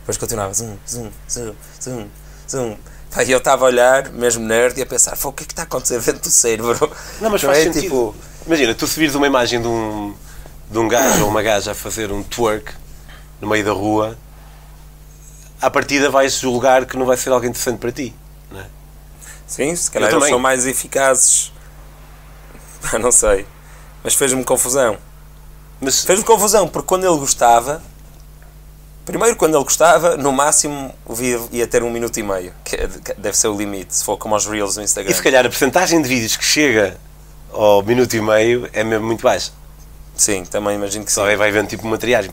Depois 0.00 0.16
continuava 0.16 0.52
zoom, 0.54 0.76
zoom, 0.88 1.10
zoom, 1.30 1.54
zoom, 1.82 2.06
zoom. 2.50 2.76
Pá, 3.14 3.22
E 3.24 3.30
eu 3.30 3.38
estava 3.38 3.64
a 3.64 3.68
olhar, 3.68 4.10
mesmo 4.10 4.44
nerd, 4.44 4.78
e 4.78 4.82
a 4.82 4.86
pensar: 4.86 5.16
"Pô, 5.16 5.28
o 5.28 5.32
que 5.32 5.42
é 5.42 5.46
que 5.46 5.52
está 5.52 5.62
a 5.62 5.64
acontecer 5.64 6.00
dentro 6.00 6.22
do 6.22 6.30
cérebro? 6.30 6.90
Não, 7.20 7.30
mas 7.30 7.42
Não 7.42 7.50
faz 7.50 7.58
é? 7.58 7.62
sentido. 7.64 7.82
Tipo, 7.82 8.14
Imagina, 8.46 8.74
tu 8.74 8.86
se 8.86 8.98
vires 8.98 9.14
uma 9.14 9.26
imagem 9.26 9.60
de 9.60 9.68
um, 9.68 10.14
de 10.70 10.78
um 10.78 10.88
gajo 10.88 11.24
ou 11.24 11.28
uma 11.28 11.42
gaja 11.42 11.72
a 11.72 11.74
fazer 11.74 12.10
um 12.10 12.22
twerk 12.22 12.72
no 13.40 13.48
meio 13.48 13.64
da 13.64 13.72
rua, 13.72 14.16
à 15.60 15.70
partida 15.70 16.08
vais 16.10 16.38
julgar 16.38 16.86
que 16.86 16.96
não 16.96 17.04
vai 17.04 17.16
ser 17.16 17.30
alguém 17.30 17.50
decente 17.50 17.78
para 17.78 17.92
ti. 17.92 18.14
Não 18.50 18.60
é? 18.60 18.66
sim, 19.46 19.74
se 19.76 19.90
calhar 19.90 20.10
eles 20.10 20.28
são 20.28 20.38
mais 20.38 20.66
eficazes. 20.66 21.52
Não 22.98 23.12
sei. 23.12 23.46
Mas 24.02 24.14
fez-me 24.14 24.42
confusão. 24.42 24.96
Mas 25.80 26.04
Fez-me 26.04 26.24
confusão, 26.24 26.68
porque 26.68 26.86
quando 26.86 27.04
ele 27.06 27.18
gostava. 27.18 27.82
Primeiro, 29.04 29.34
quando 29.34 29.56
ele 29.56 29.64
gostava, 29.64 30.16
no 30.16 30.30
máximo 30.30 30.94
ia 31.50 31.66
ter 31.66 31.82
um 31.82 31.90
minuto 31.90 32.18
e 32.18 32.22
meio, 32.22 32.52
que 32.62 32.76
é- 32.76 32.86
que 32.88 33.14
deve 33.14 33.36
ser 33.36 33.48
o 33.48 33.56
limite, 33.56 33.96
se 33.96 34.04
for 34.04 34.16
como 34.16 34.34
aos 34.34 34.46
Reels 34.46 34.76
no 34.76 34.82
Instagram. 34.82 35.10
e 35.10 35.14
se 35.14 35.22
calhar 35.22 35.44
a 35.44 35.48
porcentagem 35.48 36.00
de 36.00 36.08
vídeos 36.08 36.36
que 36.36 36.44
chega 36.44 36.96
ao 37.52 37.82
minuto 37.82 38.14
e 38.14 38.20
meio 38.20 38.68
é 38.72 38.84
mesmo 38.84 39.06
muito 39.06 39.22
baixa. 39.22 39.50
Sim, 40.16 40.44
também 40.44 40.76
imagino 40.76 41.04
que 41.04 41.10
sim. 41.10 41.16
Só 41.16 41.36
vai 41.36 41.50
vendo 41.50 41.66
tipo 41.68 41.84
uma 41.86 41.96
triagem. 41.98 42.30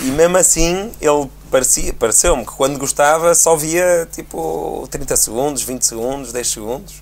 E 0.00 0.06
mesmo 0.06 0.38
assim, 0.38 0.90
ele 1.00 1.30
parecia, 1.50 1.92
pareceu-me 1.92 2.44
que 2.46 2.52
quando 2.52 2.78
gostava 2.78 3.34
só 3.34 3.54
via 3.54 4.08
tipo 4.10 4.88
30 4.90 5.14
segundos, 5.16 5.62
20 5.62 5.82
segundos, 5.84 6.32
10 6.32 6.48
segundos. 6.48 6.94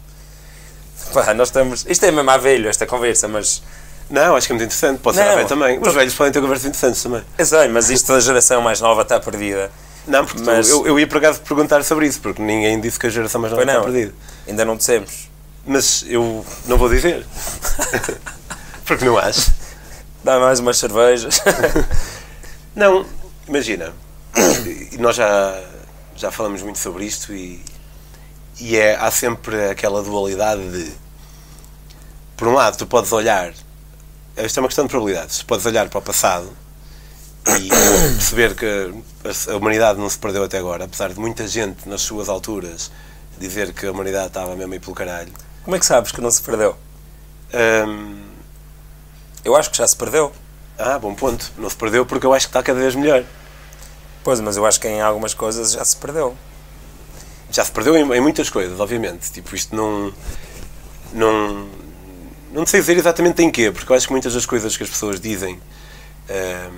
Pá, 1.14 1.32
nós 1.32 1.48
estamos. 1.48 1.86
Isto 1.88 2.04
é 2.04 2.10
mesmo 2.10 2.28
à 2.30 2.36
velho, 2.36 2.68
esta 2.68 2.84
conversa, 2.84 3.28
mas. 3.28 3.62
Não, 4.10 4.36
acho 4.36 4.46
que 4.46 4.52
é 4.52 4.54
muito 4.54 4.64
interessante. 4.66 5.00
Pode 5.00 5.16
ser 5.18 5.22
a 5.24 5.44
também. 5.44 5.78
Os 5.80 5.92
velhos 5.92 6.14
podem 6.14 6.32
ter 6.32 6.40
conversas 6.40 6.66
interessantes 6.66 7.02
também. 7.02 7.22
Eu 7.36 7.44
sei, 7.46 7.68
mas 7.68 7.90
isto 7.90 8.12
da 8.12 8.20
geração 8.20 8.62
mais 8.62 8.80
nova 8.80 9.02
está 9.02 9.20
perdida. 9.20 9.70
Não, 10.06 10.24
porque 10.24 10.40
tu- 10.40 10.46
Mas- 10.46 10.70
eu, 10.70 10.86
eu 10.86 10.98
ia 10.98 11.06
por 11.06 11.18
acaso 11.18 11.40
perguntar 11.42 11.84
sobre 11.84 12.06
isso, 12.06 12.18
porque 12.20 12.40
ninguém 12.40 12.80
disse 12.80 12.98
que 12.98 13.06
a 13.06 13.10
geração 13.10 13.40
mais 13.40 13.52
nova 13.52 13.62
Pois 13.64 13.74
está 13.76 13.86
não. 13.86 13.92
perdida. 13.92 14.14
Ainda 14.46 14.64
não 14.64 14.76
dissemos. 14.76 15.28
Mas 15.66 16.02
eu 16.08 16.44
não 16.66 16.78
vou 16.78 16.88
dizer. 16.88 17.26
porque 18.86 19.04
não 19.04 19.18
acho. 19.18 19.52
Dá 20.24 20.38
mais 20.40 20.58
umas 20.60 20.78
cervejas. 20.78 21.40
Não, 22.74 23.04
imagina, 23.48 23.92
nós 25.00 25.16
já, 25.16 25.60
já 26.14 26.30
falamos 26.30 26.62
muito 26.62 26.78
sobre 26.78 27.04
isto 27.04 27.32
e, 27.34 27.60
e 28.60 28.76
é, 28.76 28.94
há 28.96 29.10
sempre 29.10 29.68
aquela 29.70 30.00
dualidade 30.02 30.62
de, 30.70 30.92
por 32.36 32.46
um 32.46 32.54
lado, 32.54 32.76
tu 32.76 32.86
podes 32.86 33.10
olhar, 33.10 33.52
isto 34.44 34.58
é 34.58 34.60
uma 34.60 34.68
questão 34.68 34.84
de 34.84 34.90
probabilidades, 34.90 35.38
tu 35.38 35.46
podes 35.46 35.66
olhar 35.66 35.88
para 35.88 35.98
o 35.98 36.02
passado 36.02 36.48
e 37.60 37.68
perceber 38.14 38.54
que 38.54 38.92
a, 39.50 39.56
humanidade 39.56 39.98
não 39.98 40.08
se 40.08 40.18
perdeu 40.18 40.44
até 40.44 40.58
agora, 40.58 40.84
apesar 40.84 41.08
de 41.12 41.18
muita 41.18 41.46
gente 41.48 41.88
nas 41.88 42.02
suas 42.02 42.28
alturas 42.28 42.90
dizer 43.38 43.72
que 43.72 43.86
a 43.86 43.92
humanidade 43.92 44.28
estava 44.28 44.54
mesmo 44.56 44.72
aí 44.72 44.80
pelo 44.80 44.94
caralho. 44.94 45.32
Como 45.64 45.76
é 45.76 45.78
que 45.78 45.86
sabes 45.86 46.12
que 46.12 46.20
não 46.20 46.30
se 46.30 46.42
perdeu? 46.42 46.76
Hum, 47.86 48.20
Eu 49.44 49.56
acho 49.56 49.70
que 49.70 49.78
já 49.78 49.86
se 49.86 49.96
perdeu. 49.96 50.32
ah, 50.78 50.98
bom 50.98 51.14
ponto, 51.14 51.52
não 51.56 51.70
se 51.70 51.76
perdeu 51.76 52.04
porque 52.04 52.26
eu 52.26 52.34
acho 52.34 52.46
que 52.46 52.50
está 52.50 52.62
cada 52.62 52.78
vez 52.80 52.94
melhor. 52.94 53.24
Pois, 54.24 54.40
mas 54.40 54.56
eu 54.56 54.66
acho 54.66 54.78
que 54.80 54.88
em 54.88 55.00
algumas 55.00 55.32
coisas 55.34 55.72
já 55.72 55.84
se 55.84 55.96
perdeu. 55.96 56.36
já 57.50 57.64
se 57.64 57.70
perdeu 57.72 57.96
em, 57.96 58.02
em 58.16 58.20
muitas 58.20 58.50
coisas, 58.50 58.78
obviamente. 58.78 59.30
Tipo, 59.32 59.54
isto 59.54 59.74
não. 59.74 60.12
Não. 61.14 61.68
Não 62.52 62.66
sei 62.66 62.80
dizer 62.80 62.96
exatamente 62.96 63.42
em 63.42 63.50
quê, 63.50 63.70
porque 63.70 63.90
eu 63.90 63.96
acho 63.96 64.06
que 64.06 64.12
muitas 64.12 64.34
das 64.34 64.46
coisas 64.46 64.76
que 64.76 64.82
as 64.82 64.88
pessoas 64.88 65.20
dizem 65.20 65.60
ehm, 66.28 66.72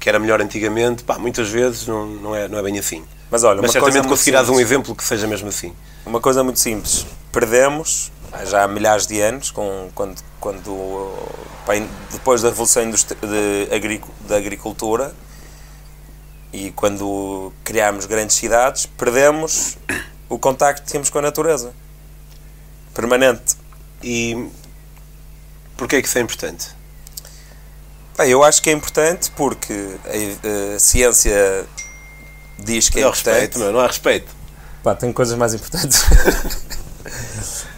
que 0.00 0.08
era 0.08 0.18
melhor 0.18 0.40
antigamente, 0.40 1.04
pá, 1.04 1.18
muitas 1.18 1.48
vezes 1.48 1.86
não, 1.86 2.06
não, 2.06 2.34
é, 2.34 2.48
não 2.48 2.58
é 2.58 2.62
bem 2.62 2.78
assim. 2.78 3.04
Mas 3.30 3.44
olha, 3.44 3.62
Mas 3.62 3.70
certamente 3.70 4.08
conseguirás 4.08 4.48
um 4.48 4.54
simples. 4.54 4.66
exemplo 4.66 4.94
que 4.96 5.04
seja 5.04 5.26
mesmo 5.26 5.48
assim. 5.48 5.72
Uma 6.04 6.20
coisa 6.20 6.42
muito 6.42 6.58
simples. 6.58 7.06
Perdemos, 7.30 8.10
já 8.46 8.64
há 8.64 8.68
milhares 8.68 9.06
de 9.06 9.20
anos, 9.20 9.50
com, 9.50 9.88
quando, 9.94 10.16
quando, 10.40 11.12
depois 12.10 12.42
da 12.42 12.48
Revolução 12.48 12.90
de 12.90 13.68
da 14.26 14.36
Agricultura 14.36 15.14
e 16.52 16.72
quando 16.72 17.52
criámos 17.62 18.06
grandes 18.06 18.36
cidades, 18.36 18.86
perdemos 18.86 19.76
o 20.28 20.38
contacto 20.38 20.82
que 20.82 20.88
tínhamos 20.88 21.10
com 21.10 21.18
a 21.18 21.22
natureza. 21.22 21.72
Permanente. 22.94 23.56
E 24.02 24.48
porquê 25.80 25.96
é 25.96 26.02
que 26.02 26.08
isso 26.08 26.18
é 26.18 26.20
importante? 26.20 26.68
Pá, 28.16 28.26
eu 28.26 28.44
acho 28.44 28.60
que 28.62 28.68
é 28.68 28.72
importante 28.74 29.30
porque 29.32 29.96
a, 30.04 30.76
a 30.76 30.78
ciência 30.78 31.64
diz 32.58 32.90
que 32.90 32.98
é 32.98 33.02
não 33.02 33.08
há 33.08 33.10
importante. 33.12 33.34
respeito, 33.34 33.58
meu, 33.58 33.72
não 33.72 33.80
há 33.80 33.86
respeito. 33.86 34.28
Pá, 34.84 34.94
tenho 34.94 35.12
coisas 35.14 35.36
mais 35.36 35.54
importantes. 35.54 36.04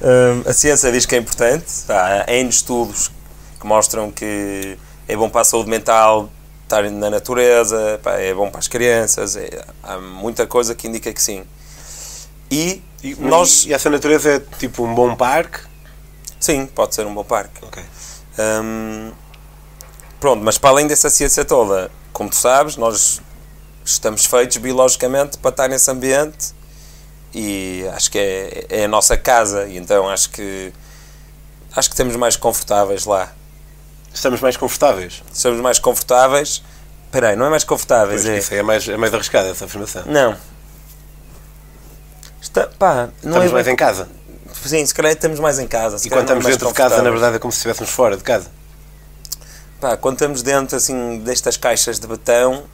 Hum, 0.05 0.43
a 0.47 0.53
ciência 0.53 0.91
diz 0.91 1.07
que 1.07 1.15
é 1.15 1.19
importante. 1.19 1.65
Há 1.89 2.25
N 2.33 2.51
estudos 2.51 3.11
que 3.61 3.65
mostram 3.67 4.11
que 4.11 4.77
é 5.07 5.17
bom 5.17 5.31
para 5.31 5.43
a 5.43 5.45
saúde 5.45 5.71
mental 5.71 6.29
estar 6.65 6.83
na 6.91 7.09
natureza, 7.09 8.01
pá, 8.03 8.15
é 8.15 8.35
bom 8.35 8.51
para 8.51 8.59
as 8.59 8.67
crianças. 8.67 9.37
é- 9.37 9.65
há 9.83 9.99
muita 9.99 10.45
coisa 10.45 10.75
que 10.75 10.89
indica 10.89 11.13
que 11.13 11.23
sim. 11.23 11.45
E, 12.51 12.83
E, 13.03 13.15
nós. 13.15 13.65
e 13.65 13.73
essa 13.73 13.89
natureza 13.89 14.29
é 14.37 14.41
tipo 14.59 14.85
um 14.85 14.93
bom 14.93 15.15
parque? 15.15 15.61
Sim, 16.43 16.67
pode 16.67 16.93
ser 16.93 17.07
um 17.07 17.15
bom 17.15 17.23
parque. 17.23 17.65
Ok. 17.65 17.81
Hum, 18.37 19.13
pronto, 20.19 20.43
mas 20.43 20.59
para 20.59 20.71
além 20.71 20.89
dessa 20.89 21.09
ciência 21.09 21.45
toda, 21.45 21.89
como 22.13 22.29
tu 22.29 22.35
sabes, 22.35 22.77
nós 22.77 23.23
estamos 23.85 24.27
feitos 24.27 24.57
biologicamente 24.57 25.39
para 25.39 25.51
estar 25.51 25.69
nesse 25.69 25.89
ambiente 25.89 26.53
e 27.33 27.87
acho 27.95 28.11
que 28.11 28.19
é, 28.19 28.67
é 28.69 28.85
a 28.87 28.89
nossa 28.89 29.17
casa 29.17 29.69
e 29.69 29.77
então 29.77 30.09
acho 30.09 30.31
que 30.31 30.73
acho 31.77 31.89
que 31.89 31.95
estamos 31.95 32.17
mais 32.17 32.35
confortáveis 32.35 33.05
lá. 33.05 33.33
Estamos 34.13 34.41
mais 34.41 34.57
confortáveis. 34.57 35.23
Estamos 35.33 35.61
mais 35.61 35.79
confortáveis. 35.79 36.61
Espera 37.05 37.29
aí, 37.29 37.37
não 37.37 37.47
é 37.47 37.51
mais 37.51 37.63
confortáveis, 37.63 38.23
Pois, 38.23 38.35
é. 38.35 38.39
Isso 38.39 38.53
é 38.53 38.63
mais, 38.65 38.89
é 38.89 38.97
mais 38.97 39.15
arriscada 39.15 39.49
essa 39.49 39.67
afirmação. 39.67 40.03
Não. 40.07 40.37
Está, 42.41 42.67
pá, 42.67 43.11
não 43.23 43.31
Estamos 43.31 43.51
é 43.51 43.55
mais 43.55 43.69
em 43.69 43.77
casa. 43.77 44.09
Sim, 44.65 44.85
se 44.87 44.95
calhar 44.95 45.13
estamos 45.13 45.41
mais 45.41 45.59
em 45.59 45.67
casa. 45.67 45.97
E 46.05 46.09
quando 46.09 46.21
é 46.21 46.23
estamos 46.23 46.47
dentro 46.47 46.69
de 46.69 46.75
casa, 46.75 47.03
na 47.03 47.11
verdade, 47.11 47.37
é 47.37 47.39
como 47.39 47.53
se 47.53 47.59
estivéssemos 47.59 47.91
fora 47.91 48.17
de 48.17 48.23
casa. 48.23 48.51
Pá, 49.81 49.97
quando 49.97 50.15
estamos 50.15 50.43
dentro 50.43 50.77
assim 50.77 51.19
destas 51.19 51.57
caixas 51.57 51.99
de 51.99 52.07
betão, 52.07 52.65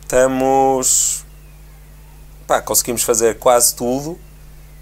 estamos. 0.00 1.24
Pá, 2.46 2.62
conseguimos 2.62 3.02
fazer 3.02 3.38
quase 3.38 3.74
tudo, 3.74 4.18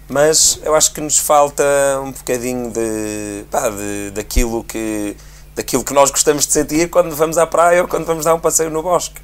mas 0.07 0.59
eu 0.63 0.75
acho 0.75 0.93
que 0.93 1.01
nos 1.01 1.17
falta 1.17 1.63
um 2.01 2.11
bocadinho 2.11 2.71
de. 2.71 3.43
pá, 3.51 3.69
de, 3.69 4.11
daquilo 4.11 4.63
que. 4.63 5.17
daquilo 5.55 5.83
que 5.83 5.93
nós 5.93 6.09
gostamos 6.09 6.47
de 6.47 6.53
sentir 6.53 6.89
quando 6.89 7.13
vamos 7.15 7.37
à 7.37 7.45
praia 7.45 7.81
ou 7.81 7.87
quando 7.87 8.05
vamos 8.05 8.23
dar 8.23 8.33
um 8.33 8.39
passeio 8.39 8.69
no 8.69 8.81
bosque. 8.81 9.19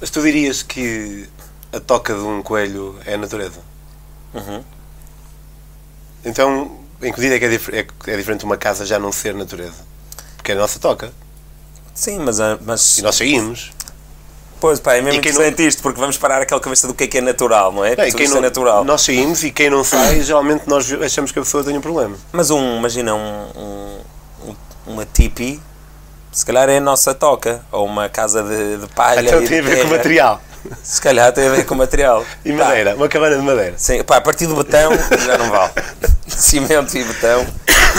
Mas 0.00 0.10
tu 0.10 0.20
dirias 0.20 0.62
que 0.62 1.28
a 1.72 1.80
toca 1.80 2.12
de 2.12 2.20
um 2.20 2.42
coelho 2.42 2.98
é 3.06 3.14
a 3.14 3.18
natureza? 3.18 3.60
Uhum. 4.34 4.62
Então, 6.24 6.70
em 7.02 7.12
que 7.12 7.18
medida 7.20 7.36
é 7.36 7.38
que 7.38 7.44
é, 7.44 7.48
dif- 7.48 7.70
é 7.74 7.86
é 8.12 8.16
diferente 8.16 8.44
uma 8.44 8.56
casa 8.56 8.84
já 8.84 8.98
não 8.98 9.10
ser 9.12 9.34
natureza? 9.34 9.78
Porque 10.36 10.52
é 10.52 10.54
a 10.54 10.58
nossa 10.58 10.78
toca. 10.78 11.12
Sim, 11.94 12.18
mas. 12.20 12.40
ah, 12.40 12.58
mas 12.64 12.98
E 12.98 13.02
nós 13.02 13.16
saímos. 13.16 13.70
pois, 14.60 14.78
pá, 14.80 14.94
é 14.94 15.00
mesmo 15.02 15.18
interessante 15.18 15.66
isto, 15.66 15.82
porque 15.82 15.98
vamos 16.00 16.16
parar 16.18 16.40
aquela 16.42 16.60
cabeça 16.60 16.86
do 16.86 16.94
que 16.94 17.04
é 17.04 17.06
que 17.06 17.18
é 17.18 17.20
natural, 17.20 17.72
não 17.72 17.84
é? 17.84 17.90
Não, 17.90 17.96
quem 17.96 18.24
isto 18.24 18.30
não- 18.34 18.38
é 18.38 18.40
natural. 18.42 18.84
Nós 18.84 19.02
saímos 19.02 19.42
e 19.44 19.50
quem 19.50 19.70
não 19.70 19.82
sai, 19.84 20.20
geralmente 20.22 20.64
nós 20.66 20.90
achamos 21.02 21.32
que 21.32 21.38
a 21.38 21.42
pessoa 21.42 21.64
tem 21.64 21.76
um 21.76 21.80
problema. 21.80 22.16
Mas 22.32 22.50
um, 22.50 22.76
imagina, 22.78 23.14
um, 23.14 23.44
um, 23.56 23.98
um- 24.50 24.56
uma 24.92 25.04
tipi, 25.06 25.60
se 26.32 26.44
calhar 26.46 26.68
é 26.68 26.76
a 26.78 26.80
nossa 26.80 27.14
toca, 27.14 27.64
ou 27.72 27.84
uma 27.86 28.08
casa 28.08 28.42
de, 28.42 28.76
de 28.78 28.86
palha 28.94 29.20
Então 29.22 29.44
tem 29.44 29.58
a 29.58 29.62
ver 29.62 29.70
com 29.70 29.82
terra. 29.82 29.96
material. 29.96 30.40
Se 30.82 31.00
calhar 31.00 31.32
tem 31.32 31.46
a 31.48 31.50
ver 31.50 31.64
com 31.66 31.74
material. 31.74 32.24
E 32.44 32.52
madeira. 32.52 32.94
Uma 32.94 33.08
cabana 33.08 33.36
de 33.36 33.42
madeira. 33.42 33.74
sim, 33.76 34.02
pá, 34.02 34.16
a 34.16 34.20
partir 34.20 34.46
do 34.46 34.56
betão 34.56 34.92
já 35.24 35.38
não 35.38 35.50
vale. 35.50 35.72
Cimento 36.28 36.96
e 36.96 37.04
betão. 37.04 37.46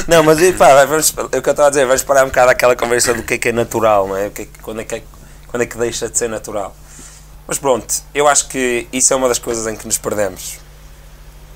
Não, 0.07 0.23
mas 0.23 0.39
pá, 0.55 0.85
vamos, 0.85 1.13
é 1.31 1.37
o 1.37 1.41
que 1.41 1.49
eu 1.49 1.51
estava 1.51 1.67
a 1.67 1.69
dizer, 1.69 1.85
vamos 1.85 2.03
parar 2.03 2.23
um 2.23 2.27
bocado 2.27 2.51
aquela 2.51 2.75
conversa 2.75 3.13
do 3.13 3.23
que 3.23 3.33
é 3.35 3.37
que 3.37 3.49
é 3.49 3.51
natural, 3.51 4.07
não 4.07 4.17
é? 4.17 4.27
O 4.27 4.31
que 4.31 4.43
é 4.43 4.45
que- 4.45 4.59
quando, 4.61 4.81
é 4.81 4.83
que 4.83 4.95
é- 4.95 5.03
quando 5.47 5.63
é 5.63 5.65
que 5.65 5.77
deixa 5.77 6.09
de 6.09 6.17
ser 6.17 6.29
natural? 6.29 6.75
Mas 7.47 7.57
pronto, 7.59 7.93
eu 8.13 8.27
acho 8.27 8.47
que 8.47 8.87
isso 8.93 9.13
é 9.13 9.15
uma 9.15 9.27
das 9.27 9.37
coisas 9.39 9.67
em 9.67 9.75
que 9.75 9.85
nos 9.85 9.97
perdemos. 9.97 10.59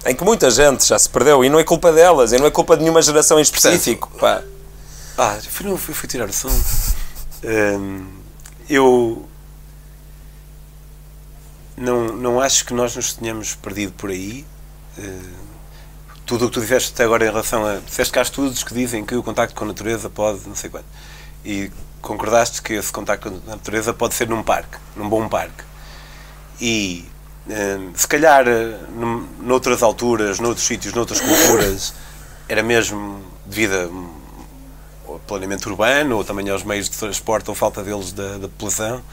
Em 0.06 0.14
que 0.14 0.24
muita 0.24 0.52
gente 0.52 0.86
já 0.86 1.00
se 1.00 1.08
perdeu 1.10 1.44
e 1.46 1.50
não 1.50 1.58
é 1.60 1.64
culpa 1.64 1.92
delas, 1.92 2.32
e 2.34 2.38
não 2.38 2.46
é 2.46 2.52
culpa 2.52 2.76
de 2.76 2.82
nenhuma 2.84 3.02
geração 3.02 3.40
em 3.40 3.42
específico. 3.42 4.12
pá. 4.20 4.42
Ah, 5.18 5.38
eu 5.38 5.50
fui, 5.50 5.78
fui, 5.78 5.94
fui 5.94 6.10
tirar 6.10 6.28
o 6.30 6.34
som. 6.34 6.50
Hum, 7.44 8.06
eu 8.70 9.26
não, 11.78 12.08
não 12.08 12.42
acho 12.42 12.66
que 12.66 12.74
nós 12.74 12.96
nos 12.96 13.14
tenhamos 13.14 13.56
perdido 13.56 13.94
por 13.94 14.10
aí. 14.10 14.46
Uh, 14.98 15.46
tudo 16.26 16.46
o 16.46 16.48
que 16.50 16.56
tu 16.56 16.62
disseste 16.62 16.94
até 16.94 17.04
agora 17.04 17.26
em 17.26 17.30
relação 17.30 17.66
a. 17.66 17.78
Disseste 17.78 18.12
que 18.12 18.20
há 18.20 18.22
estudos 18.22 18.64
que 18.64 18.74
dizem 18.74 19.06
que 19.06 19.16
o 19.16 19.22
contacto 19.22 19.56
com 19.56 19.64
a 19.66 19.68
natureza 19.68 20.10
pode. 20.10 20.48
não 20.48 20.56
sei 20.56 20.70
quanto. 20.70 20.86
E 21.44 21.72
concordaste 22.02 22.62
que 22.62 22.74
esse 22.74 22.92
contacto 22.92 23.30
com 23.30 23.52
a 23.52 23.56
natureza 23.56 23.94
pode 23.94 24.14
ser 24.16 24.28
num 24.28 24.42
parque, 24.42 24.78
num 24.96 25.08
bom 25.08 25.28
parque. 25.28 25.64
E 26.60 27.06
hum, 27.48 27.92
se 27.96 28.08
calhar 28.08 28.46
num, 28.92 29.28
noutras 29.42 29.84
alturas, 29.84 30.40
noutros 30.40 30.66
sítios, 30.66 30.94
noutras 30.94 31.20
culturas, 31.20 31.94
era 32.48 32.64
mesmo 32.64 33.22
devido 33.46 33.74
a, 33.74 35.12
ao 35.12 35.20
planeamento 35.20 35.70
urbano 35.70 36.18
ou 36.18 36.24
também 36.24 36.50
aos 36.50 36.64
meios 36.64 36.90
de 36.90 36.98
transporte 36.98 37.50
ou 37.50 37.56
falta 37.56 37.84
deles 37.84 38.12
da, 38.12 38.38
da 38.38 38.48
população. 38.48 39.04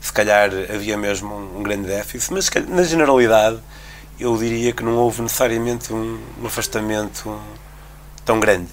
Se 0.00 0.12
calhar 0.12 0.50
havia 0.72 0.96
mesmo 0.96 1.34
um, 1.34 1.58
um 1.58 1.62
grande 1.62 1.88
déficit, 1.88 2.32
mas 2.32 2.48
calhar, 2.48 2.68
na 2.70 2.82
generalidade 2.82 3.58
eu 4.18 4.36
diria 4.36 4.72
que 4.72 4.82
não 4.82 4.96
houve 4.96 5.22
necessariamente 5.22 5.92
um, 5.92 6.18
um 6.42 6.46
afastamento 6.46 7.40
tão 8.24 8.40
grande. 8.40 8.68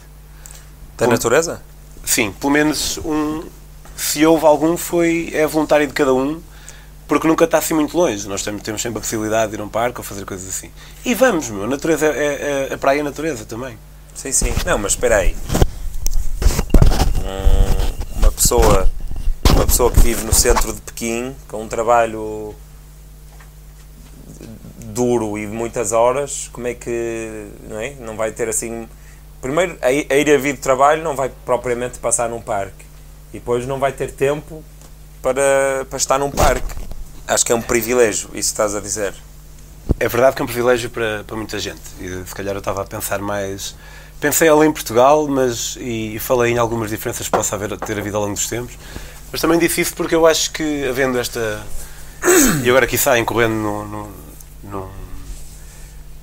Da 0.98 1.08
natureza? 1.08 1.62
Sim, 2.04 2.32
pelo 2.32 2.54
menos 2.54 2.98
um. 3.00 3.44
Se 3.96 4.26
houve 4.26 4.46
algum, 4.46 4.76
foi 4.76 5.32
é 5.34 5.46
voluntário 5.48 5.88
de 5.88 5.94
cada 5.94 6.14
um, 6.14 6.42
porque 7.08 7.28
nunca 7.28 7.46
está 7.46 7.60
assim 7.60 7.74
muito 7.74 7.96
longe. 7.98 8.28
Nós 8.28 8.44
temos, 8.44 8.62
temos 8.62 8.82
sempre 8.82 8.98
a 8.98 9.02
possibilidade 9.02 9.52
de 9.52 9.58
ir 9.58 9.62
a 9.62 9.64
um 9.64 9.70
parque 9.70 10.00
ou 10.00 10.04
fazer 10.04 10.26
coisas 10.26 10.48
assim. 10.50 10.72
E 11.06 11.14
vamos, 11.14 11.50
meu, 11.50 11.64
a 11.64 11.68
natureza 11.68 12.08
é, 12.08 12.70
é, 12.70 12.74
a 12.74 12.78
praia 12.78 13.00
é 13.00 13.02
a 13.02 13.04
natureza 13.04 13.46
também. 13.46 13.78
Sim, 14.14 14.32
sim. 14.32 14.54
Não, 14.66 14.78
mas 14.78 14.94
espera 14.94 15.18
aí. 15.18 15.36
Um, 17.20 18.20
uma 18.20 18.32
pessoa 18.32 18.90
uma 19.56 19.66
pessoa 19.66 19.90
que 19.90 20.02
vive 20.02 20.26
no 20.26 20.34
centro 20.34 20.74
de 20.74 20.82
Pequim, 20.82 21.34
com 21.48 21.64
um 21.64 21.68
trabalho 21.68 22.54
duro 24.88 25.38
e 25.38 25.46
de 25.46 25.52
muitas 25.52 25.94
horas, 25.94 26.50
como 26.52 26.68
é 26.68 26.74
que 26.74 27.48
não, 27.70 27.80
é? 27.80 27.94
não 28.00 28.18
vai 28.18 28.32
ter 28.32 28.50
assim. 28.50 28.88
Primeiro, 29.42 29.78
a 29.82 29.92
ir 29.92 30.30
a 30.30 30.38
vir 30.38 30.54
de 30.54 30.60
trabalho 30.60 31.02
não 31.02 31.16
vai 31.16 31.32
propriamente 31.46 32.00
passar 32.00 32.30
num 32.30 32.42
parque 32.42 32.86
e 33.34 33.40
depois 33.40 33.66
não 33.66 33.80
vai 33.80 33.92
ter 33.92 34.12
tempo 34.12 34.64
para, 35.22 35.86
para 35.90 35.98
estar 35.98 36.18
num 36.20 36.32
parque. 36.32 36.76
Acho 37.28 37.46
que 37.46 37.52
é 37.52 37.56
um 37.56 37.62
privilégio, 37.62 38.30
isso 38.34 38.50
estás 38.50 38.76
a 38.76 38.82
dizer. 38.82 39.14
É 40.00 40.08
verdade 40.10 40.36
que 40.36 40.42
é 40.42 40.46
um 40.46 40.48
privilégio 40.48 40.90
para, 40.90 41.24
para 41.26 41.36
muita 41.38 41.60
gente. 41.60 41.82
E 42.00 42.24
se 42.26 42.36
calhar 42.36 42.54
eu 42.56 42.60
estava 42.60 42.82
a 42.82 42.86
pensar 42.86 43.20
mais. 43.20 43.76
Pensei 44.20 44.50
ali 44.50 44.68
em 44.68 44.72
Portugal, 44.72 45.28
mas 45.28 45.78
e, 45.80 46.16
e 46.16 46.20
falei 46.20 46.54
em 46.54 46.58
algumas 46.58 46.90
diferenças 46.90 47.28
que 47.28 47.32
possa 47.32 47.56
haver, 47.56 47.78
ter 47.78 47.98
havido 47.98 48.18
ao 48.18 48.24
longo 48.24 48.36
dos 48.36 48.50
tempos. 48.50 48.78
Mas 49.36 49.42
também 49.42 49.60
disse 49.60 49.82
isso 49.82 49.94
porque 49.94 50.16
eu 50.16 50.26
acho 50.26 50.50
que, 50.52 50.88
havendo 50.88 51.20
esta. 51.20 51.62
E 52.64 52.70
agora 52.70 52.86
aqui 52.86 52.98
saem 52.98 53.26
correndo 53.26 53.54
no, 53.54 53.86
no, 53.86 54.12
num 54.64 54.90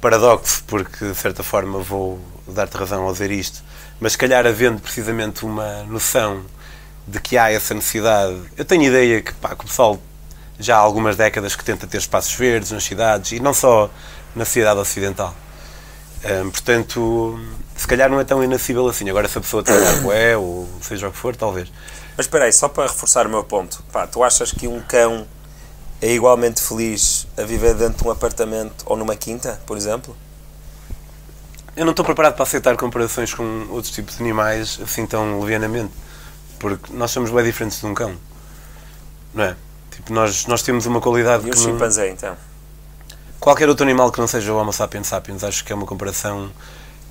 paradoxo, 0.01 0.65
porque 0.67 1.05
de 1.05 1.15
certa 1.15 1.43
forma 1.43 1.79
vou 1.79 2.19
dar-te 2.49 2.75
razão 2.75 3.05
ao 3.05 3.13
dizer 3.13 3.31
isto, 3.31 3.63
mas 4.01 4.13
se 4.13 4.19
calhar 4.19 4.47
havendo 4.47 4.81
precisamente 4.81 5.45
uma 5.45 5.83
noção 5.83 6.43
de 7.07 7.21
que 7.21 7.37
há 7.37 7.53
essa 7.53 7.75
necessidade, 7.75 8.35
eu 8.57 8.65
tenho 8.65 8.85
ideia 8.85 9.21
que, 9.21 9.35
pá, 9.35 9.51
que 9.51 9.63
o 9.63 9.69
pessoal 9.69 10.01
já 10.59 10.77
há 10.77 10.81
algumas 10.81 11.15
décadas 11.15 11.55
que 11.55 11.63
tenta 11.63 11.87
ter 11.87 11.99
espaços 11.99 12.33
verdes 12.33 12.71
nas 12.71 12.83
cidades 12.83 13.33
e 13.33 13.41
não 13.41 13.53
só 13.53 13.91
na 14.35 14.47
sociedade 14.47 14.81
ocidental. 14.81 15.35
Hum, 16.25 16.51
portanto, 16.51 17.39
se 17.77 17.87
calhar 17.87 18.09
não 18.09 18.19
é 18.19 18.25
tão 18.25 18.43
inacessível 18.43 18.89
assim. 18.89 19.11
Agora, 19.11 19.29
se 19.29 19.37
a 19.37 19.41
pessoa 19.43 19.63
trabalhar 19.63 20.03
é 20.17 20.35
ou 20.35 20.67
seja 20.81 21.09
o 21.09 21.13
que 21.13 21.19
for, 21.19 21.37
talvez. 21.37 21.71
Mas 22.17 22.27
espera 22.27 22.45
aí, 22.45 22.53
só 22.53 22.69
para 22.69 22.85
reforçar 22.85 23.27
o 23.27 23.31
meu 23.31 23.43
ponto, 23.43 23.83
pá, 23.91 24.07
tu 24.07 24.23
achas 24.23 24.53
que 24.53 24.69
um 24.69 24.81
cão 24.81 25.27
é 26.01 26.13
igualmente 26.13 26.61
feliz 26.61 27.27
a 27.37 27.43
viver 27.43 27.75
dentro 27.75 28.03
de 28.03 28.09
um 28.09 28.11
apartamento 28.11 28.85
ou 28.87 28.97
numa 28.97 29.17
quinta, 29.17 29.61
por 29.67 29.77
exemplo? 29.77 30.17
Eu 31.75 31.85
não 31.85 31.93
estou 31.93 32.05
preparado 32.05 32.35
para 32.35 32.43
aceitar 32.43 32.77
comparações 32.77 33.33
com 33.33 33.67
outros 33.71 33.93
tipos 33.93 34.17
de 34.17 34.23
animais 34.23 34.79
assim 34.83 35.07
tão 35.07 35.41
levianamente. 35.41 35.93
Porque 36.59 36.93
nós 36.93 37.11
somos 37.11 37.31
bem 37.31 37.45
diferentes 37.45 37.81
de 37.81 37.87
um 37.87 37.95
cão. 37.95 38.15
Não 39.33 39.45
é? 39.45 39.57
Tipo, 39.91 40.13
nós, 40.13 40.47
nós 40.47 40.63
temos 40.63 40.87
uma 40.87 41.01
qualidade 41.01 41.47
e 41.47 41.51
que. 41.51 41.57
E 41.57 41.61
o 41.61 41.63
chimpanzé, 41.63 42.07
não... 42.07 42.13
então? 42.13 42.37
Qualquer 43.41 43.69
outro 43.69 43.85
animal 43.85 44.13
que 44.13 44.21
não 44.21 44.27
seja 44.27 44.53
o 44.53 44.57
Homo 44.57 44.73
sapiens 44.73 45.07
sapiens, 45.07 45.43
acho 45.43 45.65
que 45.65 45.73
é 45.73 45.75
uma 45.75 45.87
comparação. 45.87 46.51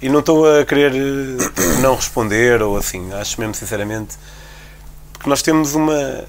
E 0.01 0.09
não 0.09 0.19
estou 0.19 0.59
a 0.59 0.63
querer 0.63 0.91
tipo, 0.91 1.61
não 1.81 1.95
responder 1.95 2.61
ou 2.61 2.77
assim. 2.77 3.11
Acho 3.13 3.39
mesmo, 3.39 3.55
sinceramente. 3.55 4.17
Porque 5.21 5.29
nós 5.29 5.43
temos 5.43 5.75
uma 5.75 6.25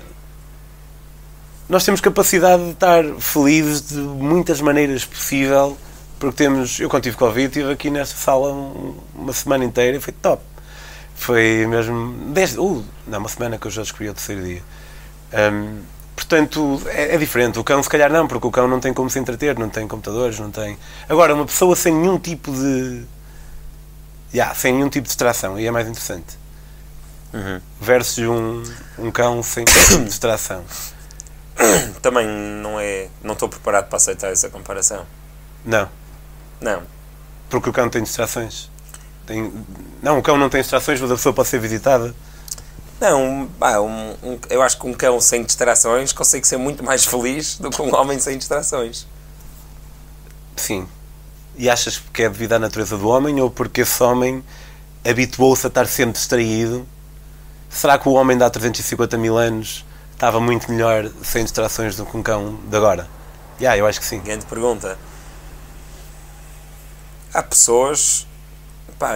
nós 1.67 1.83
temos 1.83 2.03
capacidade 2.03 2.63
de 2.63 2.71
estar 2.73 3.03
felizes 3.19 3.89
de 3.89 3.97
muitas 3.97 4.61
maneiras 4.61 5.07
possível, 5.07 5.79
porque 6.21 6.37
temos, 6.37 6.79
eu 6.79 6.91
quando 6.91 7.05
tive 7.05 7.17
Covid, 7.17 7.47
estive 7.47 7.73
aqui 7.73 7.89
nesta 7.89 8.15
sala 8.15 8.53
uma 9.15 9.33
semana 9.33 9.65
inteira 9.65 9.97
e 9.97 10.01
foi 10.01 10.13
top. 10.13 10.43
Foi 11.15 11.67
mesmo, 11.67 12.33
dez, 12.35 12.59
uh, 12.59 12.85
não, 13.07 13.19
uma 13.21 13.31
semana 13.31 13.57
que 13.57 13.67
eu 13.67 13.71
já 13.71 13.81
descobri 13.81 14.11
o 14.11 14.13
terceiro 14.13 14.45
dia. 14.45 14.63
Um, 15.33 15.79
portanto, 16.15 16.83
é, 16.89 17.15
é, 17.15 17.17
diferente. 17.17 17.59
O 17.59 17.65
cão, 17.65 17.83
se 17.83 17.89
calhar, 17.89 18.13
não, 18.13 18.29
porque 18.29 18.47
o 18.47 18.51
cão 18.51 18.69
não 18.69 18.79
tem 18.79 18.93
como 18.93 19.09
se 19.09 19.19
entreter, 19.19 19.59
não 19.59 19.71
tem 19.71 19.89
computadores, 19.89 20.39
não 20.39 20.51
tem. 20.51 20.77
Agora, 21.09 21.35
uma 21.35 21.47
pessoa 21.47 21.75
sem 21.75 21.95
nenhum 21.95 22.19
tipo 22.19 22.53
de. 22.53 23.05
Yeah, 24.35 24.55
sem 24.55 24.75
nenhum 24.75 24.91
tipo 24.91 25.05
de 25.05 25.09
distração, 25.09 25.59
e 25.59 25.67
é 25.67 25.71
mais 25.71 25.89
interessante. 25.89 26.42
Uhum. 27.33 27.61
Versus 27.81 28.19
um, 28.29 28.63
um 28.99 29.11
cão 29.11 29.43
sem 29.43 29.65
distração. 30.05 30.65
também 32.01 32.27
não 32.27 32.79
é. 32.79 33.09
Não 33.23 33.35
estou 33.35 33.49
preparado 33.49 33.89
para 33.89 33.97
aceitar 33.97 34.31
essa 34.31 34.49
comparação. 34.49 35.07
Não. 35.65 35.89
Não. 36.61 36.83
Porque 37.49 37.69
o 37.69 37.73
cão 37.73 37.89
tem 37.89 38.03
distrações. 38.03 38.71
Tem, 39.27 39.53
não, 40.03 40.19
o 40.19 40.23
cão 40.23 40.37
não 40.37 40.49
tem 40.49 40.61
distrações, 40.61 41.01
mas 41.01 41.11
a 41.11 41.15
pessoa 41.15 41.33
pode 41.33 41.49
ser 41.49 41.59
visitada. 41.61 42.15
Não, 43.01 43.51
ah, 43.61 43.81
um, 43.81 44.17
um, 44.23 44.39
eu 44.49 44.63
acho 44.63 44.79
que 44.79 44.87
um 44.87 44.95
cão 44.95 45.21
sem 45.21 45.43
distrações 45.43 46.13
consegue 46.13 46.47
ser 46.47 46.57
muito 46.57 46.85
mais 46.85 47.05
feliz 47.05 47.59
do 47.59 47.69
que 47.69 47.83
um 47.83 47.93
homem 47.95 48.19
sem 48.19 48.39
distrações. 48.39 49.07
Sim. 50.57 50.87
E 51.57 51.69
achas 51.69 52.01
que 52.13 52.23
é 52.23 52.29
devido 52.29 52.53
à 52.53 52.59
natureza 52.59 52.97
do 52.97 53.09
homem 53.09 53.41
ou 53.41 53.51
porque 53.51 53.81
esse 53.81 54.01
homem 54.03 54.43
habituou-se 55.05 55.67
a 55.67 55.69
estar 55.69 55.87
sempre 55.87 56.13
distraído? 56.13 56.87
Será 57.73 57.99
que 57.99 58.07
o 58.07 58.13
homem 58.13 58.37
de 58.37 58.45
há 58.45 58.51
350 58.51 59.17
mil 59.17 59.39
anos 59.39 59.85
estava 60.13 60.39
muito 60.39 60.71
melhor 60.71 61.11
sem 61.25 61.43
distrações 61.43 61.97
do 61.97 62.05
que 62.05 62.17
um 62.17 62.23
cão 62.23 62.61
de 62.69 62.77
agora? 62.77 63.09
Yeah, 63.59 63.79
eu 63.79 63.87
acho 63.87 63.99
que 63.99 64.07
sim. 64.07 64.21
Grande 64.21 64.45
pergunta. 64.45 64.99
Há 67.33 67.43
pessoas. 67.43 68.27
Pá, 68.99 69.15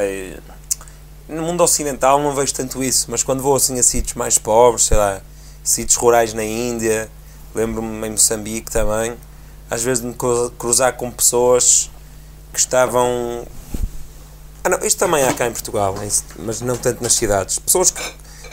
no 1.28 1.42
mundo 1.42 1.62
ocidental 1.62 2.20
não 2.20 2.34
vejo 2.34 2.54
tanto 2.54 2.82
isso, 2.82 3.06
mas 3.10 3.22
quando 3.22 3.42
vou 3.42 3.54
assim 3.54 3.78
a 3.78 3.82
sítios 3.82 4.14
mais 4.14 4.38
pobres, 4.38 4.86
sei 4.86 4.96
lá, 4.96 5.20
sítios 5.62 5.96
rurais 5.96 6.32
na 6.32 6.42
Índia, 6.44 7.10
lembro-me 7.54 8.06
em 8.06 8.10
Moçambique 8.10 8.70
também, 8.70 9.16
às 9.70 9.82
vezes 9.82 10.02
me 10.02 10.14
cruzar 10.58 10.94
com 10.94 11.10
pessoas 11.10 11.90
que 12.52 12.58
estavam. 12.58 13.46
Ah, 14.64 14.68
não, 14.70 14.78
isto 14.78 14.98
também 14.98 15.24
há 15.24 15.34
cá 15.34 15.46
em 15.46 15.52
Portugal, 15.52 15.94
mas 16.38 16.60
não 16.62 16.76
tanto 16.76 17.02
nas 17.02 17.12
cidades. 17.12 17.58
Pessoas 17.58 17.90
que, 17.90 18.02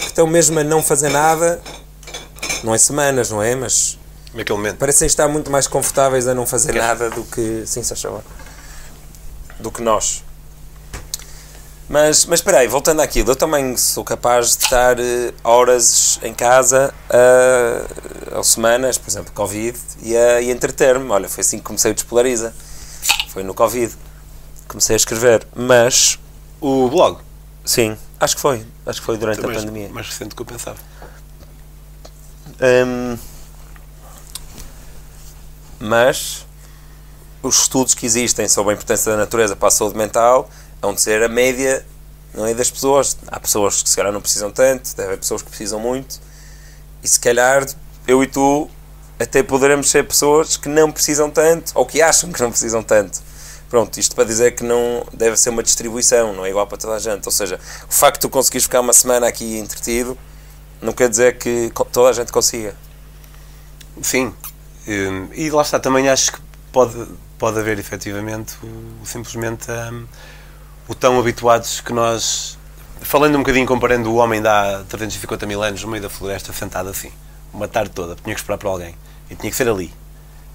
que 0.03 0.11
estão 0.11 0.27
mesmo 0.27 0.59
a 0.59 0.63
não 0.63 0.81
fazer 0.81 1.09
nada 1.09 1.61
não 2.63 2.73
é 2.73 2.77
semanas, 2.77 3.29
não 3.29 3.41
é? 3.41 3.55
Mas 3.55 3.99
Naquele 4.33 4.57
momento. 4.57 4.77
parecem 4.77 5.05
estar 5.05 5.27
muito 5.27 5.51
mais 5.51 5.67
confortáveis 5.67 6.27
a 6.27 6.33
não 6.33 6.45
fazer 6.45 6.73
nada 6.73 7.09
do 7.09 7.23
que. 7.23 7.63
Sim, 7.67 7.83
se 7.83 7.93
achava. 7.93 8.23
Do 9.59 9.69
que 9.69 9.81
nós. 9.81 10.23
Mas, 11.87 12.25
mas 12.25 12.39
espera 12.39 12.59
aí, 12.59 12.67
voltando 12.67 13.01
àquilo, 13.01 13.31
eu 13.31 13.35
também 13.35 13.77
sou 13.77 14.03
capaz 14.03 14.55
de 14.55 14.63
estar 14.63 14.99
uh, 14.99 15.03
horas 15.43 16.17
em 16.23 16.33
casa, 16.33 16.93
uh, 17.09 18.37
ou 18.37 18.43
semanas, 18.43 18.97
por 18.97 19.09
exemplo, 19.09 19.31
Covid, 19.33 19.77
e 20.01 20.17
a 20.17 20.41
e 20.41 20.49
entreter-me. 20.49 21.11
Olha, 21.11 21.29
foi 21.29 21.41
assim 21.41 21.57
que 21.57 21.63
comecei 21.63 21.91
o 21.91 21.93
Despolariza. 21.93 22.55
Foi 23.27 23.43
no 23.43 23.53
Covid. 23.53 23.93
Comecei 24.67 24.95
a 24.95 24.97
escrever, 24.97 25.45
mas. 25.55 26.17
O 26.59 26.89
blog? 26.89 27.19
Sim, 27.65 27.97
acho 28.19 28.35
que 28.35 28.41
foi. 28.41 28.65
Acho 28.85 28.99
que 28.99 29.05
foi 29.05 29.17
durante 29.17 29.39
a 29.39 29.47
pandemia. 29.47 29.89
Mais 29.89 30.07
recente 30.07 30.29
do 30.29 30.35
que 30.35 30.41
eu 30.41 30.45
pensava. 30.45 30.77
Um, 32.61 33.17
mas 35.79 36.45
os 37.41 37.61
estudos 37.61 37.93
que 37.93 38.05
existem 38.05 38.47
sobre 38.47 38.71
a 38.71 38.73
importância 38.75 39.11
da 39.11 39.17
natureza 39.17 39.55
para 39.55 39.67
a 39.67 39.71
saúde 39.71 39.97
mental 39.97 40.49
vão 40.81 40.93
de 40.93 41.01
ser 41.01 41.21
a 41.23 41.27
média 41.27 41.85
não 42.33 42.45
é 42.45 42.53
das 42.53 42.69
pessoas. 42.69 43.17
Há 43.27 43.39
pessoas 43.39 43.83
que 43.83 43.89
se 43.89 43.95
calhar 43.95 44.11
não 44.11 44.21
precisam 44.21 44.51
tanto, 44.51 44.95
deve 44.95 45.09
haver 45.09 45.19
pessoas 45.19 45.41
que 45.41 45.49
precisam 45.49 45.79
muito, 45.79 46.19
e 47.03 47.07
se 47.07 47.19
calhar 47.19 47.65
eu 48.07 48.23
e 48.23 48.27
tu 48.27 48.69
até 49.19 49.43
poderemos 49.43 49.89
ser 49.89 50.05
pessoas 50.07 50.57
que 50.57 50.67
não 50.67 50.91
precisam 50.91 51.29
tanto, 51.29 51.71
ou 51.75 51.85
que 51.85 52.01
acham 52.01 52.31
que 52.31 52.41
não 52.41 52.49
precisam 52.49 52.81
tanto. 52.81 53.21
Pronto, 53.73 53.99
isto 53.99 54.13
para 54.13 54.23
dizer 54.23 54.51
que 54.51 54.63
não 54.63 55.03
deve 55.11 55.35
ser 55.35 55.49
uma 55.49 55.63
distribuição, 55.63 56.31
não 56.31 56.45
é 56.45 56.49
igual 56.51 56.67
para 56.67 56.77
toda 56.77 56.93
a 56.93 56.99
gente. 56.99 57.25
Ou 57.25 57.31
seja, 57.31 57.59
o 57.89 57.91
facto 57.91 58.17
de 58.17 58.19
tu 58.19 58.29
conseguires 58.29 58.65
ficar 58.65 58.81
uma 58.81 58.93
semana 58.93 59.25
aqui 59.27 59.57
entretido 59.57 60.15
não 60.79 60.93
quer 60.93 61.09
dizer 61.09 61.39
que 61.39 61.71
toda 61.91 62.11
a 62.11 62.13
gente 62.13 62.31
consiga. 62.31 62.75
Sim. 63.99 64.31
Hum, 64.87 65.27
E 65.33 65.49
lá 65.49 65.63
está, 65.63 65.79
também 65.79 66.07
acho 66.07 66.33
que 66.33 66.39
pode, 66.71 67.03
pode 67.39 67.57
haver 67.57 67.79
efetivamente 67.79 68.53
simplesmente 69.03 69.71
hum, 69.71 70.05
o 70.87 70.93
tão 70.93 71.19
habituados 71.19 71.81
que 71.81 71.91
nós. 71.91 72.59
Falando 73.01 73.33
um 73.37 73.39
bocadinho, 73.39 73.65
comparando 73.65 74.11
o 74.11 74.17
homem 74.17 74.39
de 74.39 74.47
há 74.47 74.83
350 74.87 75.47
mil 75.47 75.63
anos 75.63 75.81
no 75.83 75.89
meio 75.89 76.03
da 76.03 76.11
floresta, 76.11 76.53
sentado 76.53 76.89
assim, 76.89 77.11
uma 77.51 77.67
tarde 77.67 77.89
toda, 77.89 78.15
tinha 78.23 78.35
que 78.35 78.39
esperar 78.39 78.59
por 78.59 78.67
alguém. 78.67 78.95
E 79.31 79.35
tinha 79.35 79.49
que 79.49 79.57
ser 79.57 79.67
ali. 79.67 79.91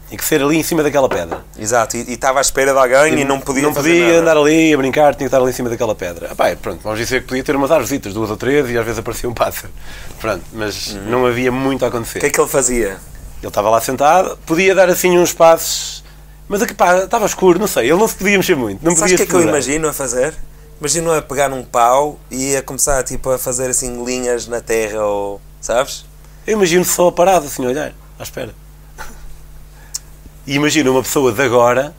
Tinha 0.08 0.18
que 0.18 0.24
ser 0.24 0.42
ali 0.42 0.56
em 0.56 0.62
cima 0.62 0.82
daquela 0.82 1.08
pedra. 1.08 1.44
Exato, 1.58 1.96
e 1.96 2.00
e 2.08 2.14
estava 2.14 2.38
à 2.38 2.40
espera 2.40 2.72
de 2.72 2.78
alguém 2.78 3.20
e, 3.20 3.24
não 3.24 3.38
podia 3.38 3.62
não 3.62 3.74
podia 3.74 4.20
andar 4.20 4.38
ali 4.38 4.72
a 4.72 4.76
brincar, 4.76 5.14
tinha 5.14 5.18
que 5.18 5.24
estar 5.24 5.38
ali 5.38 5.50
em 5.50 5.52
cima 5.52 5.68
daquela 5.68 5.94
pedra. 5.94 6.28
Ah, 6.30 6.34
pá, 6.34 6.56
pronto, 6.56 6.80
vamos 6.82 6.98
dizer 6.98 7.20
que 7.20 7.28
podia 7.28 7.44
ter 7.44 7.54
umas 7.54 7.70
árvores, 7.70 8.14
duas 8.14 8.30
ou 8.30 8.36
três, 8.36 8.70
e 8.70 8.78
às 8.78 8.84
vezes 8.84 8.98
aparecia 8.98 9.28
um 9.28 9.34
pássaro. 9.34 9.72
Pronto, 10.18 10.42
mas 10.52 10.94
não 11.06 11.26
havia 11.26 11.52
muito 11.52 11.84
a 11.84 11.88
acontecer. 11.88 12.18
O 12.18 12.20
que 12.20 12.26
é 12.26 12.30
que 12.30 12.40
ele 12.40 12.48
fazia? 12.48 12.96
Ele 13.40 13.48
estava 13.48 13.68
lá 13.68 13.80
sentado, 13.80 14.38
podia 14.46 14.74
dar 14.74 14.88
assim 14.88 15.16
uns 15.18 15.34
passos, 15.34 16.02
mas 16.48 16.62
aqui, 16.62 16.72
pá, 16.72 17.04
estava 17.04 17.26
escuro, 17.26 17.58
não 17.58 17.66
sei, 17.66 17.90
ele 17.90 17.98
não 17.98 18.08
se 18.08 18.14
podia 18.14 18.36
mexer 18.38 18.56
muito. 18.56 18.82
Não 18.82 18.96
Sabes 18.96 19.12
o 19.12 19.16
que 19.16 19.22
é 19.22 19.26
que 19.26 19.34
eu 19.34 19.42
imagino 19.42 19.88
a 19.88 19.92
fazer? 19.92 20.34
Imagino 20.80 21.12
a 21.12 21.20
pegar 21.20 21.48
num 21.48 21.62
pau 21.64 22.18
e 22.30 22.56
a 22.56 22.62
começar 22.62 23.02
tipo, 23.02 23.30
a 23.30 23.38
fazer 23.38 23.68
assim 23.68 24.04
linhas 24.04 24.46
na 24.46 24.60
terra 24.60 25.04
ou. 25.04 25.40
Sabes? 25.60 26.06
Eu 26.46 26.54
imagino 26.54 26.84
só 26.84 27.10
parado, 27.10 27.46
assim, 27.46 27.64
a 27.66 27.68
olhar, 27.68 27.92
à 28.18 28.22
espera. 28.22 28.54
E 30.48 30.54
imagino 30.54 30.92
uma 30.92 31.02
pessoa 31.02 31.30
de 31.30 31.42
agora 31.42 31.94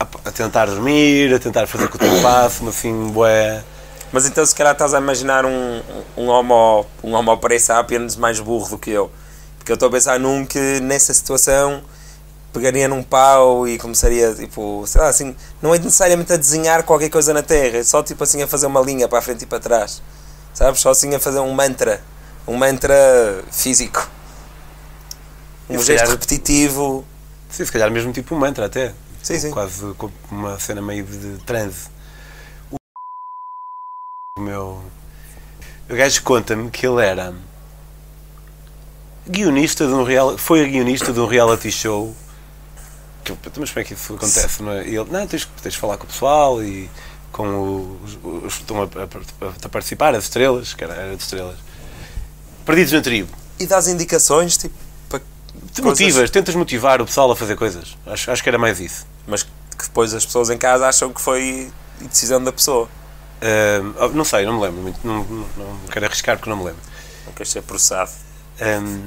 a, 0.00 0.06
a 0.24 0.32
tentar 0.32 0.64
dormir, 0.64 1.34
a 1.34 1.38
tentar 1.38 1.66
fazer 1.66 1.86
com 1.86 1.96
o 1.96 1.98
tempo 1.98 2.22
passe, 2.22 2.64
mas 2.64 2.74
assim, 2.74 3.08
bué. 3.08 3.62
Mas 4.10 4.24
então 4.24 4.46
se 4.46 4.54
calhar 4.54 4.72
estás 4.72 4.94
a 4.94 4.98
imaginar 4.98 5.44
um, 5.44 5.82
um 6.16 6.28
homo, 6.28 6.86
um 7.04 7.12
homo 7.12 7.38
sapiens 7.60 8.16
mais 8.16 8.40
burro 8.40 8.70
do 8.70 8.78
que 8.78 8.90
eu. 8.90 9.10
Porque 9.58 9.70
eu 9.70 9.74
estou 9.74 9.90
a 9.90 9.92
pensar 9.92 10.18
num 10.18 10.46
que 10.46 10.80
nessa 10.80 11.12
situação 11.12 11.82
pegaria 12.54 12.88
num 12.88 13.02
pau 13.02 13.68
e 13.68 13.76
começaria 13.76 14.32
tipo, 14.32 14.84
sei 14.86 15.02
lá, 15.02 15.08
assim, 15.08 15.36
não 15.60 15.74
é 15.74 15.78
necessariamente 15.78 16.32
a 16.32 16.38
desenhar 16.38 16.84
qualquer 16.84 17.10
coisa 17.10 17.34
na 17.34 17.42
terra, 17.42 17.76
é 17.76 17.84
só 17.84 18.02
tipo 18.02 18.24
assim 18.24 18.42
a 18.42 18.46
fazer 18.46 18.64
uma 18.64 18.80
linha 18.80 19.08
para 19.08 19.18
a 19.18 19.20
frente 19.20 19.42
e 19.42 19.46
para 19.46 19.60
trás. 19.60 20.00
Sabes? 20.54 20.80
Só 20.80 20.88
assim 20.88 21.14
a 21.14 21.20
fazer 21.20 21.40
um 21.40 21.52
mantra, 21.52 22.00
um 22.48 22.56
mantra 22.56 23.44
físico. 23.52 24.08
Um 25.68 25.82
gesto 25.82 26.08
repetitivo. 26.12 27.04
Sim, 27.50 27.64
se 27.64 27.72
calhar 27.72 27.90
mesmo 27.90 28.12
tipo 28.12 28.34
um 28.34 28.38
mantra 28.38 28.66
até. 28.66 28.92
Sim, 29.22 29.38
sim. 29.38 29.50
Quase 29.50 29.92
com 29.94 30.10
uma 30.30 30.58
cena 30.58 30.80
meio 30.82 31.04
de 31.04 31.38
transe. 31.44 31.88
O 34.38 34.40
meu. 34.40 34.82
O 35.88 35.94
gajo 35.94 36.22
conta-me 36.22 36.70
que 36.70 36.86
ele 36.86 37.04
era 37.04 37.32
guionista 39.28 39.86
de 39.86 39.92
um 39.92 40.02
real, 40.04 40.36
foi 40.38 40.68
guionista 40.68 41.12
de 41.12 41.20
um 41.20 41.26
reality 41.26 41.70
show. 41.70 42.14
Que, 43.24 43.32
mas 43.58 43.70
como 43.70 43.80
é 43.80 43.84
que 43.84 43.94
isso 43.94 44.14
acontece? 44.14 44.62
Não 44.62 44.72
é? 44.72 44.86
E 44.86 44.96
ele, 44.96 45.10
não, 45.10 45.26
tens, 45.26 45.48
tens 45.62 45.72
de 45.74 45.78
falar 45.80 45.96
com 45.96 46.04
o 46.04 46.06
pessoal 46.06 46.62
e 46.62 46.88
com 47.32 47.98
os, 48.04 48.14
os 48.44 48.54
que 48.54 48.60
estão 48.60 48.82
a, 48.82 48.84
a- 48.84 49.52
a 49.64 49.68
participar, 49.68 50.14
as 50.14 50.24
estrelas, 50.24 50.74
que 50.74 50.84
era, 50.84 50.94
era 50.94 51.16
de 51.16 51.22
estrelas. 51.22 51.56
Perdidos 52.64 52.92
na 52.92 53.00
tribo. 53.00 53.32
E 53.58 53.66
dás 53.66 53.88
indicações, 53.88 54.56
tipo, 54.56 54.74
Te 55.76 55.82
coisas- 55.82 56.00
motivas, 56.00 56.30
tentas 56.30 56.54
motivar 56.54 57.00
o 57.00 57.06
pessoal 57.06 57.30
a 57.30 57.36
fazer 57.36 57.54
coisas. 57.54 57.96
Acho, 58.06 58.30
acho 58.30 58.42
que 58.42 58.48
era 58.48 58.58
mais 58.58 58.80
isso. 58.80 59.06
mas 59.26 59.42
que 59.42 59.84
depois 59.84 60.14
as 60.14 60.24
pessoas 60.24 60.48
em 60.50 60.56
casa 60.56 60.88
acham 60.88 61.12
que 61.12 61.20
foi 61.20 61.70
decisão 62.00 62.42
da 62.42 62.50
pessoa. 62.52 62.88
Ah, 63.42 64.08
não 64.14 64.24
sei, 64.24 64.44
não 64.46 64.54
me 64.54 64.62
lembro 64.62 64.82
muito. 64.82 64.98
Não, 65.04 65.22
não, 65.24 65.46
não 65.56 65.78
quero 65.90 66.06
arriscar 66.06 66.36
porque 66.36 66.48
não 66.50 66.56
me 66.56 66.64
lembro. 66.64 66.80
Não 67.26 67.32
queres 67.32 67.52
ser 67.52 67.62
processado. 67.62 68.10
Um, 68.60 69.06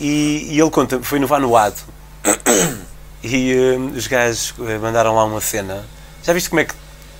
e, 0.00 0.48
e 0.50 0.60
ele 0.60 0.70
conta, 0.70 1.00
foi 1.02 1.18
no 1.18 1.26
Vanuatu 1.26 1.82
e 3.22 3.54
um, 3.78 3.88
os 3.88 4.06
gajos 4.06 4.54
eh, 4.66 4.78
mandaram 4.78 5.14
lá 5.14 5.24
uma 5.24 5.40
cena. 5.40 5.84
Já 6.22 6.32
viste 6.32 6.48
como 6.48 6.60
é 6.60 6.64
que 6.64 6.74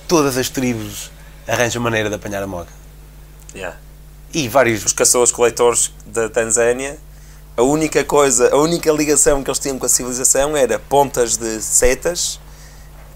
todas 0.07 0.37
as 0.37 0.49
tribos 0.49 1.11
arranjam 1.47 1.81
maneira 1.81 2.09
de 2.09 2.15
apanhar 2.15 2.41
a 2.41 2.47
moca? 2.47 2.71
Yeah. 3.53 3.77
E 4.33 4.49
vários. 4.49 4.83
Os 4.83 4.91
caçadores-coletores 4.93 5.93
da 6.05 6.27
Tanzânia, 6.29 6.97
a 7.57 7.63
única 7.63 8.03
coisa, 8.03 8.53
a 8.53 8.57
única 8.57 8.91
ligação 8.91 9.43
que 9.43 9.49
eles 9.49 9.59
tinham 9.59 9.77
com 9.79 9.85
a 9.85 9.89
civilização 9.89 10.55
era 10.57 10.77
pontas 10.79 11.37
de 11.37 11.61
setas, 11.61 12.39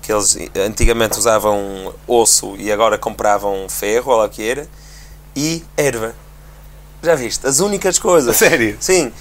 que 0.02 0.12
eles 0.12 0.38
antigamente 0.66 1.18
usavam 1.20 1.94
osso 2.08 2.56
e 2.58 2.72
agora 2.72 2.98
compravam 2.98 3.68
ferro, 3.70 4.12
ou 4.12 4.18
lá 4.18 4.26
o 4.26 4.30
que 4.30 4.48
era, 4.48 4.68
e 5.36 5.64
erva. 5.78 6.16
Já 7.04 7.16
viste? 7.16 7.46
As 7.48 7.60
únicas 7.60 7.98
coisas. 8.00 8.36
Sério? 8.38 8.78
Sim. 8.80 9.12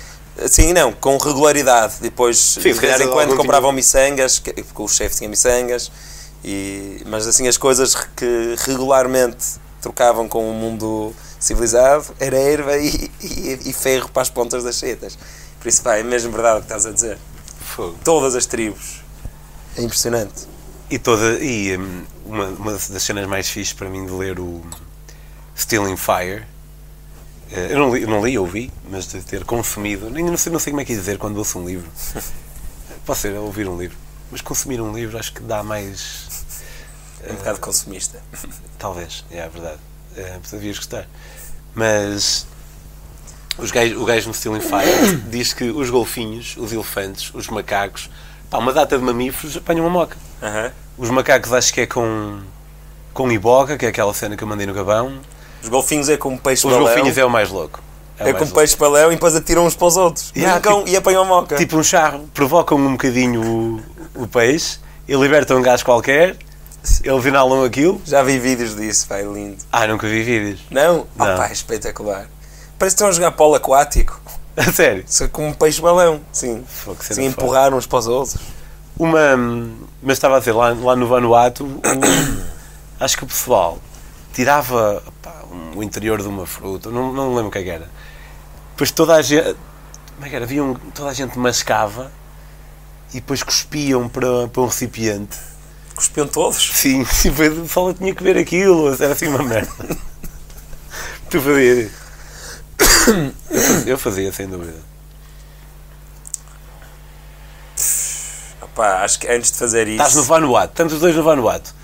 Sim, 0.49 0.73
não, 0.73 0.93
com 0.93 1.17
regularidade. 1.19 1.95
Depois, 2.01 2.39
se 2.39 2.61
de 2.61 2.63
vez 2.73 2.79
calhar 2.81 3.01
em 3.01 3.03
algum 3.05 3.15
quando 3.17 3.27
tinha- 3.31 3.37
compravam 3.39 3.73
miçangas, 3.73 4.39
que- 4.39 4.53
porque 4.53 4.83
o 4.83 4.87
chefe 4.89 5.17
tinha 5.17 5.29
miçangas, 5.29 5.91
e, 6.45 7.03
mas 7.07 7.27
assim 7.27 7.49
as 7.49 7.57
coisas 7.57 7.95
que 8.17 8.55
regularmente 8.59 9.45
trocavam 9.83 10.29
com 10.29 10.49
o 10.49 10.55
mundo 10.55 11.13
civilizado 11.38 12.07
era 12.18 12.37
erva 12.37 12.77
e, 12.77 13.11
e, 13.20 13.59
e 13.66 13.72
ferro 13.72 14.09
para 14.09 14.22
as 14.22 14.31
pontas 14.31 14.62
das 14.64 14.77
setas. 14.77 15.18
Por 15.61 15.68
isso, 15.68 15.83
pá, 15.83 15.96
é 15.96 16.03
mesmo 16.03 16.33
verdade 16.33 16.59
o 16.59 16.61
que 16.61 16.66
estás 16.66 16.87
a 16.87 16.92
dizer. 16.92 17.18
Fogo. 17.61 17.98
Todas 18.05 18.35
as 18.35 18.46
tribos. 18.46 19.03
É 19.77 19.83
impressionante. 19.83 20.46
E, 20.90 20.98
toda, 20.98 21.38
e 21.38 21.77
um, 21.77 22.05
uma, 22.24 22.46
uma 22.46 22.72
das 22.72 23.03
cenas 23.03 23.27
mais 23.27 23.48
fixes 23.48 23.72
para 23.74 23.88
mim 23.88 24.07
de 24.07 24.12
ler 24.12 24.38
o 24.40 24.62
Stealing 25.57 25.96
Fire. 25.96 26.46
eh, 27.53 27.68
Eu 27.72 27.79
não 27.79 27.94
li, 27.94 28.03
eu 28.03 28.09
não 28.09 28.24
li, 28.24 28.38
ouvi, 28.38 28.72
mas 28.90 29.07
de 29.07 29.20
ter 29.22 29.44
consumido. 29.44 30.09
Nem 30.09 30.24
não 30.24 30.37
sei, 30.37 30.51
não 30.53 30.59
sei 30.59 30.72
como 30.72 30.81
é 30.81 30.85
que 30.85 30.92
é 30.92 30.96
dizer 30.96 31.18
quando 31.18 31.37
ouço 31.37 31.59
um 31.59 31.66
livro. 31.66 31.88
Pode 33.05 33.18
ser 33.18 33.35
ouvir 33.35 33.68
um 33.68 33.79
livro. 33.79 33.96
Mas 34.31 34.40
consumir 34.40 34.81
um 34.81 34.92
livro 34.94 35.18
acho 35.18 35.33
que 35.33 35.42
dá 35.42 35.62
mais. 35.62 36.27
É 37.22 37.33
um 37.33 37.37
bocado 37.37 37.61
consumista. 37.61 38.22
Talvez, 38.79 39.24
é 39.31 39.42
a 39.42 39.48
verdade. 39.48 39.81
É, 40.16 40.38
devias 40.51 40.77
gostar. 40.79 41.07
Mas 41.75 42.47
os 43.59 43.71
gajos, 43.71 44.01
o 44.01 44.05
gajo 44.05 44.29
no 44.29 44.35
Stealing 44.35 44.61
Fire 44.61 45.16
diz 45.31 45.53
que 45.53 45.64
os 45.64 45.90
golfinhos, 45.90 46.57
os 46.57 46.73
elefantes, 46.73 47.31
os 47.35 47.49
macacos, 47.49 48.11
pá, 48.51 48.59
uma 48.59 48.73
data 48.73 48.97
de 48.99 49.05
mamíferos 49.05 49.57
apanham 49.57 49.85
uma 49.85 49.90
moca. 49.90 50.16
Aham. 50.42 50.73
Os 50.97 51.11
macacos 51.11 51.53
acho 51.53 51.73
que 51.73 51.83
é 51.83 51.87
com, 51.87 52.40
com 53.12 53.31
iboga, 53.31 53.77
que 53.79 53.87
é 53.87 53.88
aquela 53.88 54.12
cena 54.12 54.37
que 54.37 54.42
eu 54.42 54.49
mandei 54.49 54.66
no 54.66 54.75
gabão. 54.75 55.21
Os 55.62 55.68
golfinhos 55.68 56.09
é 56.09 56.16
como 56.16 56.38
peixe 56.38 56.66
Os 56.66 56.73
balão. 56.73 56.87
golfinhos 56.87 57.16
é 57.18 57.25
o 57.25 57.31
mais 57.31 57.51
louco. 57.51 57.81
É 58.18 58.33
como 58.33 58.44
louco. 58.47 58.55
peixe 58.59 58.77
balão 58.77 59.12
e 59.12 59.14
depois 59.14 59.35
atiram 59.37 59.64
uns 59.64 59.77
para 59.77 59.87
os 59.87 59.97
outros. 59.97 60.33
Yeah, 60.37 60.61
tipo- 60.61 60.88
e 60.88 60.97
apanham 60.97 61.25
moca. 61.25 61.55
Tipo 61.57 61.77
um 61.77 61.83
charro, 61.85 62.29
provocam 62.35 62.77
um 62.77 62.92
bocadinho 62.92 63.40
o, 64.16 64.23
o 64.23 64.27
peixe 64.27 64.79
e 65.07 65.14
libertam 65.14 65.57
um 65.59 65.62
gás 65.62 65.83
qualquer, 65.85 66.37
eles 67.05 67.24
inalam 67.24 67.64
aquilo. 67.64 68.01
Já 68.05 68.22
vi 68.22 68.38
vídeos 68.38 68.74
disso, 68.77 69.07
vai 69.09 69.22
lindo. 69.22 69.57
Ah, 69.72 69.87
nunca 69.87 70.07
vi 70.09 70.22
vídeos. 70.22 70.61
Não? 70.70 71.07
Não. 71.16 71.37
Pá, 71.37 71.48
é 71.48 71.53
espetacular. 71.53 72.27
Parece 72.79 72.94
que 72.94 73.03
estão 73.03 73.09
a 73.09 73.12
jogar 73.12 73.33
polo 73.33 73.55
aquático. 73.55 74.20
A 74.57 74.72
sério. 74.72 75.05
Só 75.07 75.29
com 75.29 75.48
um 75.48 75.53
peixe 75.53 75.81
balão. 75.81 76.20
Sim. 76.33 76.64
Que 76.98 77.14
Sim, 77.14 77.27
empurrar 77.27 77.72
uns 77.72 77.87
para 77.87 77.98
os 78.01 78.07
outros. 78.09 78.37
Uma. 78.98 79.37
Mas 80.03 80.16
estava 80.16 80.37
a 80.37 80.38
dizer, 80.40 80.51
lá, 80.53 80.70
lá 80.72 80.96
no 80.96 81.07
Vanuatu, 81.07 81.64
o- 81.64 81.81
acho 83.05 83.16
que 83.16 83.22
o 83.22 83.27
pessoal 83.29 83.79
tirava 84.33 85.01
pá, 85.22 85.33
um- 85.53 85.79
o 85.79 85.83
interior 85.83 86.20
de 86.20 86.27
uma 86.27 86.44
fruta, 86.46 86.90
não, 86.90 87.12
não 87.12 87.29
lembro 87.35 87.48
o 87.48 87.51
que 87.53 87.59
é 87.59 87.62
que 87.62 87.70
era. 87.70 87.88
Depois 88.72 88.90
toda 88.90 89.14
a 89.14 89.22
gente. 89.22 89.55
Como 90.16 90.27
é 90.27 90.29
que 90.29 90.35
era? 90.35 90.44
Havia 90.44 90.64
um- 90.64 90.74
toda 90.74 91.11
a 91.11 91.14
gente 91.14 91.38
mascava 91.38 92.11
e 93.11 93.14
depois 93.20 93.44
cuspiam 93.44 94.09
para, 94.09 94.48
para 94.48 94.62
um 94.62 94.66
recipiente. 94.66 95.37
Cuspiam 95.99 96.29
todos. 96.29 96.71
Sim, 96.75 97.05
depois 97.25 97.59
o 97.59 97.63
pessoal 97.63 97.93
tinha 97.93 98.15
que 98.15 98.23
ver 98.23 98.39
aquilo, 98.39 98.95
era 98.95 99.15
assim 99.15 99.27
uma 99.27 99.43
merda. 99.43 99.69
tu 101.29 101.41
fazias? 101.41 101.91
Eu 103.51 103.51
fazia, 103.51 103.91
eu 103.91 103.99
fazia, 103.99 104.33
sem 104.33 104.47
dúvida. 104.47 104.79
Acho 108.77 109.19
que 109.19 109.27
antes 109.27 109.51
de 109.51 109.59
fazer 109.59 109.89
isso. 109.89 109.97
Estás 109.97 110.15
no 110.15 110.23
Vanuatu, 110.23 110.71
estamos 110.71 110.93
os 110.93 111.01
dois 111.01 111.17
no 111.17 111.25
Vanuatu. 111.25 111.75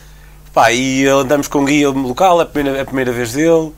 Pá, 0.53 0.71
e 0.71 1.05
andamos 1.09 1.49
com 1.49 1.63
um 1.63 1.65
guia 1.65 1.91
local, 1.91 2.39
é 2.39 2.45
a 2.45 2.47
primeira, 2.47 2.79
é 2.79 2.83
a 2.83 2.85
primeira 2.85 3.11
vez 3.11 3.33
dele. 3.33 3.73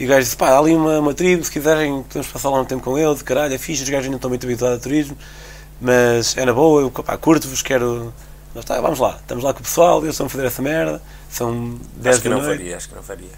E 0.00 0.06
o 0.06 0.08
gajo 0.08 0.24
disse: 0.24 0.36
pá, 0.36 0.48
há 0.48 0.58
ali 0.58 0.74
uma, 0.74 0.98
uma 0.98 1.14
tribo, 1.14 1.44
se 1.44 1.52
quiserem, 1.52 2.02
podemos 2.02 2.26
passar 2.26 2.50
lá 2.50 2.60
um 2.60 2.64
tempo 2.64 2.82
com 2.82 2.98
eles. 2.98 3.22
Caralho, 3.22 3.54
é 3.54 3.58
fixe, 3.58 3.84
os 3.84 3.88
gajos 3.88 4.06
ainda 4.06 4.16
estão 4.16 4.28
muito 4.28 4.44
habituados 4.44 4.78
a 4.78 4.80
turismo, 4.80 5.16
mas 5.80 6.36
é 6.36 6.44
na 6.44 6.52
boa, 6.52 6.82
eu 6.82 6.90
pá, 6.90 7.16
curto-vos, 7.16 7.62
quero. 7.62 8.12
Nós, 8.54 8.64
tá, 8.64 8.80
vamos 8.80 8.98
lá, 8.98 9.16
estamos 9.20 9.44
lá 9.44 9.52
com 9.52 9.60
o 9.60 9.62
pessoal, 9.62 9.98
eles 10.00 10.10
estão 10.14 10.26
a 10.26 10.30
fazer 10.30 10.46
essa 10.46 10.62
merda. 10.62 11.02
São 11.30 11.78
10 11.96 12.14
Acho 12.16 12.22
que 12.22 12.28
não 12.28 12.38
noite. 12.42 12.56
faria, 12.58 12.76
acho 12.76 12.88
que 12.88 12.94
não 12.94 13.02
faria. 13.02 13.30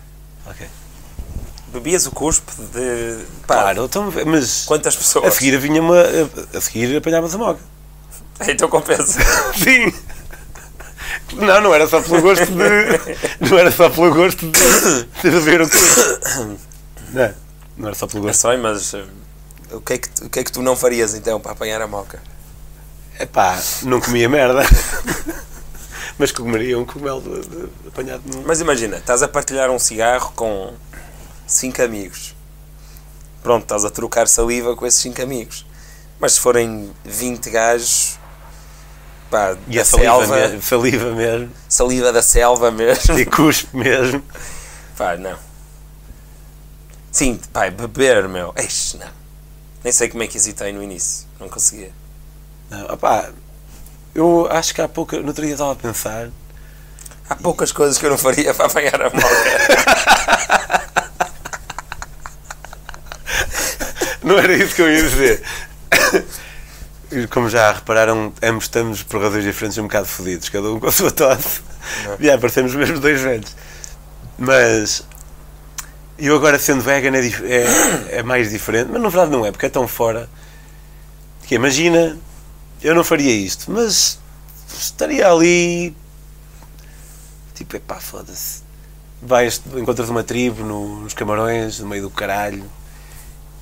Ok. 0.46 0.66
bebias 1.72 2.06
o 2.06 2.10
cuspe 2.12 2.50
de. 2.72 3.24
Pá, 3.46 3.54
Claro, 3.62 3.84
então, 3.84 4.12
mas 4.26 4.64
Quantas 4.64 4.96
pessoas? 4.96 5.26
a 5.26 5.30
seguir 5.30 5.58
vinha 5.58 5.80
uma. 5.82 5.96
A, 6.00 6.56
a 6.56 6.60
seguir 6.60 6.96
apanhavas 6.96 7.34
a 7.34 7.38
moca. 7.38 7.60
Então 8.48 8.68
compensa. 8.70 9.20
Sim! 9.54 9.92
Não, 11.34 11.60
não 11.60 11.74
era 11.74 11.86
só 11.86 12.00
pelo 12.00 12.22
gosto 12.22 12.46
de. 12.46 13.50
Não 13.50 13.58
era 13.58 13.70
só 13.70 13.90
pelo 13.90 14.14
gosto 14.14 14.46
de, 14.50 15.04
de 15.22 15.30
beber 15.30 15.60
o 15.62 15.68
cuspe. 15.68 16.58
Não, 17.12 17.34
não 17.76 17.86
era 17.88 17.94
só 17.94 18.06
pelo 18.06 18.24
É 18.24 18.26
gosto. 18.28 18.40
só, 18.40 18.56
mas. 18.56 18.94
eh, 18.94 19.04
O 19.72 19.80
que, 19.80 19.92
é 19.94 19.98
que, 19.98 20.08
tu- 20.08 20.24
o 20.24 20.30
que 20.30 20.38
é 20.40 20.44
que 20.44 20.50
tu 20.52 20.62
não 20.62 20.74
farias 20.74 21.14
então 21.14 21.38
para 21.40 21.52
apanhar 21.52 21.82
a 21.82 21.86
moca? 21.86 22.20
Epá, 23.20 23.60
não 23.82 24.00
comia 24.00 24.28
merda. 24.28 24.62
Mas 26.18 26.32
comeria 26.32 26.78
um 26.78 26.84
cogumelo 26.84 27.20
de, 27.20 27.48
de, 27.48 27.88
apanhado 27.88 28.22
num. 28.26 28.42
Mas 28.46 28.60
imagina, 28.60 28.96
estás 28.96 29.22
a 29.22 29.28
partilhar 29.28 29.70
um 29.70 29.78
cigarro 29.78 30.32
com 30.34 30.74
cinco 31.46 31.82
amigos. 31.82 32.34
Pronto, 33.42 33.62
estás 33.62 33.84
a 33.84 33.90
trocar 33.90 34.26
saliva 34.26 34.74
com 34.74 34.86
esses 34.86 35.00
cinco 35.00 35.22
amigos. 35.22 35.66
Mas 36.18 36.32
se 36.32 36.40
forem 36.40 36.90
20 37.04 37.50
gajos, 37.50 38.18
pá, 39.30 39.56
E 39.66 39.76
da 39.76 39.82
a 39.82 39.84
saliva, 39.84 40.18
selva, 40.18 40.36
mesmo, 40.36 40.62
saliva 40.62 41.10
mesmo. 41.12 41.50
saliva 41.68 42.12
da 42.12 42.22
selva 42.22 42.70
mesmo. 42.70 43.18
E 43.18 43.24
cuspe 43.24 43.74
mesmo. 43.76 44.22
Pá, 44.96 45.16
não. 45.16 45.38
Sim, 47.10 47.40
pá, 47.52 47.70
beber, 47.70 48.28
meu. 48.28 48.52
Eixe, 48.56 48.98
não. 48.98 49.08
Nem 49.82 49.92
sei 49.92 50.08
como 50.08 50.22
é 50.22 50.26
que 50.26 50.36
hesitei 50.36 50.72
no 50.72 50.82
início. 50.82 51.26
Não 51.38 51.48
conseguia. 51.48 51.92
Não, 52.70 52.86
opá, 52.86 53.30
eu 54.14 54.48
acho 54.50 54.74
que 54.74 54.80
há 54.80 54.88
pouco. 54.88 55.16
No 55.16 55.28
outro 55.28 55.44
dia 55.44 55.52
estava 55.52 55.72
a 55.72 55.76
pensar. 55.76 56.30
Há 57.28 57.34
poucas 57.36 57.72
coisas 57.72 57.98
que 57.98 58.06
eu 58.06 58.10
não 58.10 58.18
faria 58.18 58.54
para 58.54 58.66
apanhar 58.66 59.00
a 59.02 59.10
moca. 59.10 60.80
Não 64.22 64.38
era 64.38 64.52
isso 64.52 64.74
que 64.74 64.82
eu 64.82 64.92
ia 64.92 65.02
dizer. 65.02 65.42
E 67.10 67.26
Como 67.26 67.48
já 67.48 67.72
repararam, 67.72 68.32
ambos 68.42 68.64
estamos 68.64 69.02
por 69.02 69.20
razões 69.20 69.42
diferentes 69.42 69.76
um 69.78 69.84
bocado 69.84 70.06
fodidos, 70.06 70.48
cada 70.48 70.70
um 70.70 70.78
com 70.78 70.86
a 70.86 70.92
sua 70.92 71.10
tosse. 71.10 71.62
Não. 72.04 72.16
Já 72.20 72.38
parecemos 72.38 72.74
mesmo 72.74 73.00
dois 73.00 73.20
velhos. 73.20 73.56
Mas 74.38 75.04
eu 76.18 76.36
agora 76.36 76.58
sendo 76.58 76.82
vegan 76.82 77.16
é, 77.16 77.26
é, 77.26 78.18
é 78.18 78.22
mais 78.22 78.50
diferente, 78.50 78.90
mas 78.92 79.02
na 79.02 79.08
verdade 79.08 79.32
não 79.32 79.44
é, 79.44 79.50
porque 79.50 79.66
é 79.66 79.68
tão 79.70 79.88
fora 79.88 80.28
que 81.46 81.54
imagina, 81.56 82.16
eu 82.82 82.94
não 82.94 83.04
faria 83.04 83.32
isto, 83.32 83.70
mas 83.70 84.18
estaria 84.78 85.28
ali 85.28 85.94
tipo, 87.54 87.76
epá, 87.76 87.96
foda-se. 88.00 88.62
Vais, 89.22 89.60
encontras 89.76 90.08
uma 90.08 90.24
tribo 90.24 90.64
no- 90.64 91.00
nos 91.00 91.12
camarões, 91.12 91.78
no 91.78 91.86
meio 91.86 92.02
do 92.02 92.10
caralho, 92.10 92.64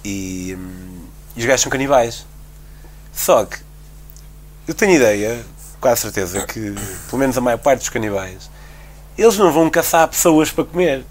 e, 0.05 0.55
hum, 0.57 1.01
e 1.37 1.41
os 1.41 1.47
gajos 1.47 1.63
são 1.63 1.71
canibais. 1.71 2.25
Só 3.13 3.45
que 3.45 3.59
eu 4.69 4.75
tenho 4.75 4.95
ideia, 4.95 5.45
quase 5.81 6.03
certeza, 6.03 6.47
que 6.47 6.75
pelo 7.11 7.19
menos 7.19 7.37
a 7.37 7.41
maior 7.41 7.59
parte 7.59 7.81
dos 7.81 7.89
canibais 7.89 8.49
eles 9.17 9.37
não 9.37 9.53
vão 9.53 9.69
caçar 9.69 10.07
pessoas 10.07 10.53
para 10.53 10.63
comer. 10.65 11.05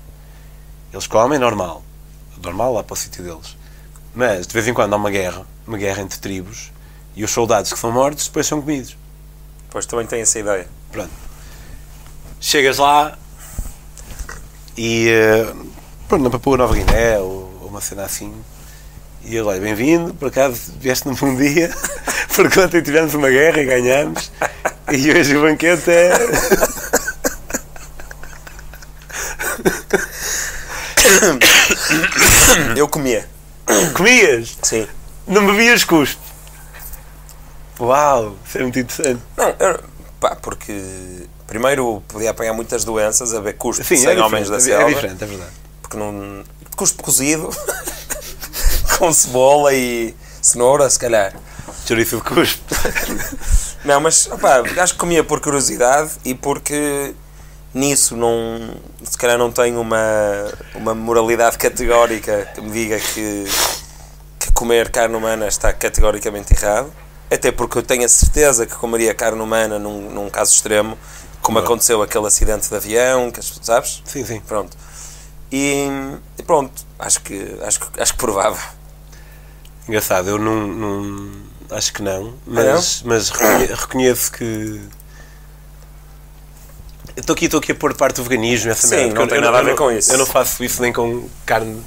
Eles 0.93 1.07
comem 1.07 1.37
normal. 1.37 1.83
Normal 2.41 2.73
lá 2.73 2.81
para 2.83 2.93
o 2.93 2.95
sítio 2.95 3.21
deles. 3.21 3.57
Mas 4.15 4.47
de 4.47 4.53
vez 4.53 4.65
em 4.65 4.73
quando 4.73 4.93
há 4.93 4.95
uma 4.95 5.11
guerra, 5.11 5.45
uma 5.67 5.77
guerra 5.77 6.01
entre 6.01 6.17
tribos, 6.17 6.71
e 7.17 7.23
os 7.23 7.32
soldados 7.32 7.73
que 7.73 7.80
são 7.80 7.91
mortos 7.91 8.27
depois 8.27 8.45
são 8.45 8.62
comidos. 8.62 8.95
Pois 9.71 9.88
também 9.88 10.06
tenho 10.06 10.21
essa 10.21 10.38
ideia. 10.38 10.67
Pronto. 10.91 11.10
Chegas 12.39 12.77
lá 12.77 13.17
e 14.77 15.10
eh, 15.10 15.51
pronto, 16.08 16.23
na 16.23 16.30
Papua 16.30 16.58
Nova 16.58 16.75
Guiné 16.75 17.17
ou, 17.17 17.60
ou 17.63 17.69
uma 17.69 17.82
cena 17.82 18.03
assim. 18.03 18.32
E 19.25 19.36
ele, 19.36 19.47
olha, 19.47 19.60
bem-vindo, 19.60 20.13
por 20.13 20.27
acaso 20.27 20.71
vieste 20.80 21.08
num 21.08 21.15
bom 21.15 21.36
dia, 21.36 21.73
porque 22.36 22.60
ontem 22.60 22.84
tivemos 22.84 23.15
uma 23.15 23.32
guerra 23.32 23.63
e 23.63 23.65
ganhamos. 23.65 24.32
E 24.91 25.12
hoje 25.12 25.36
o 25.36 25.41
banquete 25.41 25.89
é. 25.89 26.12
Eu 32.77 32.88
comia. 32.88 33.27
Comias? 33.97 34.56
Sim. 34.62 34.88
Não 35.25 35.47
bebias 35.47 35.84
cuspe? 35.84 36.26
Uau, 37.79 38.35
isso 38.45 38.57
é 38.57 38.61
muito 38.61 38.79
interessante. 38.79 39.21
Não, 39.35 39.55
eu, 39.59 39.83
pá, 40.19 40.35
porque 40.35 40.73
primeiro 41.45 42.01
podia 42.07 42.31
apanhar 42.31 42.53
muitas 42.53 42.83
doenças 42.83 43.33
a 43.33 43.39
ver 43.39 43.53
cuspe 43.53 43.83
Sim, 43.83 43.97
sem 43.97 44.17
é 44.17 44.23
homens 44.23 44.49
da 44.49 44.57
diferente, 44.57 44.77
selva. 44.77 44.91
é 44.91 44.93
diferente, 44.95 45.23
é 45.23 45.27
verdade. 45.27 45.51
Porque 45.81 45.97
não. 45.97 46.43
Cuspe 46.75 47.01
cozido 47.01 47.49
com 48.99 49.11
cebola 49.11 49.73
e 49.73 50.13
cenoura, 50.41 50.89
se 50.89 50.99
calhar. 50.99 51.33
Chouriço 51.87 52.17
de 52.17 52.23
cuspe. 52.23 52.61
Não, 53.85 53.99
mas 54.01 54.27
opá, 54.27 54.61
acho 54.81 54.93
que 54.93 54.99
comia 54.99 55.23
por 55.23 55.39
curiosidade 55.39 56.11
e 56.25 56.35
porque 56.35 57.13
nisso 57.73 58.15
não. 58.15 58.75
Se 59.03 59.17
calhar 59.17 59.37
não 59.37 59.51
tenho 59.51 59.79
uma, 59.79 59.97
uma 60.75 60.93
moralidade 60.93 61.57
categórica 61.57 62.49
que 62.53 62.61
me 62.61 62.71
diga 62.71 62.99
que, 62.99 63.45
que 64.39 64.51
comer 64.51 64.91
carne 64.91 65.15
humana 65.15 65.47
está 65.47 65.71
categoricamente 65.71 66.53
errado. 66.53 66.91
Até 67.29 67.51
porque 67.51 67.77
eu 67.77 67.83
tenho 67.83 68.05
a 68.05 68.09
certeza 68.09 68.65
que 68.65 68.75
comeria 68.75 69.13
carne 69.13 69.41
humana 69.41 69.77
num, 69.77 70.09
num 70.09 70.29
caso 70.29 70.53
extremo, 70.53 70.97
como 71.41 71.57
Claro. 71.57 71.65
aconteceu 71.73 72.01
aquele 72.01 72.25
acidente 72.27 72.69
de 72.69 72.75
avião, 72.75 73.29
que 73.31 73.41
sabes? 73.61 74.01
Sim, 74.05 74.25
sim. 74.25 74.39
Pronto. 74.39 74.77
E, 75.51 75.87
e 76.37 76.43
pronto, 76.43 76.71
acho 76.99 77.21
que, 77.21 77.57
acho, 77.63 77.79
que- 77.81 78.01
acho 78.01 78.13
que 78.13 78.19
provava. 78.19 78.59
Engraçado, 79.87 80.29
eu 80.29 80.37
não, 80.37 80.67
não- 80.67 81.31
acho 81.71 81.93
que 81.93 82.01
não, 82.01 82.33
mas, 82.45 83.01
mas 83.05 83.29
reconhe- 83.29 83.65
reconheço 83.73 84.31
que. 84.31 84.81
Estou 87.15 87.33
aqui, 87.33 87.45
estou 87.45 87.59
aqui 87.59 87.71
a 87.71 87.75
pôr 87.75 87.93
de 87.93 87.97
parte 87.97 88.17
do 88.17 88.23
veganismo, 88.23 88.69
essa 88.69 88.87
Sim, 88.87 88.95
merda, 88.95 89.19
não 89.19 89.27
tem 89.27 89.37
eu, 89.37 89.41
nada 89.43 89.57
a 89.59 89.61
ver 89.63 89.69
não- 89.71 89.77
com 89.77 89.91
isso. 89.91 90.11
Eu 90.11 90.17
não 90.17 90.25
faço 90.25 90.63
isso 90.63 90.81
nem 90.81 90.93
com 90.93 91.27
carne 91.45 91.81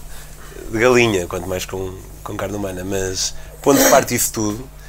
de 0.70 0.78
galinha, 0.78 1.26
quanto 1.26 1.46
mais 1.48 1.64
com, 1.64 1.96
com 2.24 2.36
carne 2.36 2.56
humana, 2.56 2.82
mas 2.84 3.34
pondo 3.62 3.78
de 3.82 3.88
parte 3.90 4.14
isso 4.14 4.32
tudo, 4.32 4.58
não- 4.58 4.79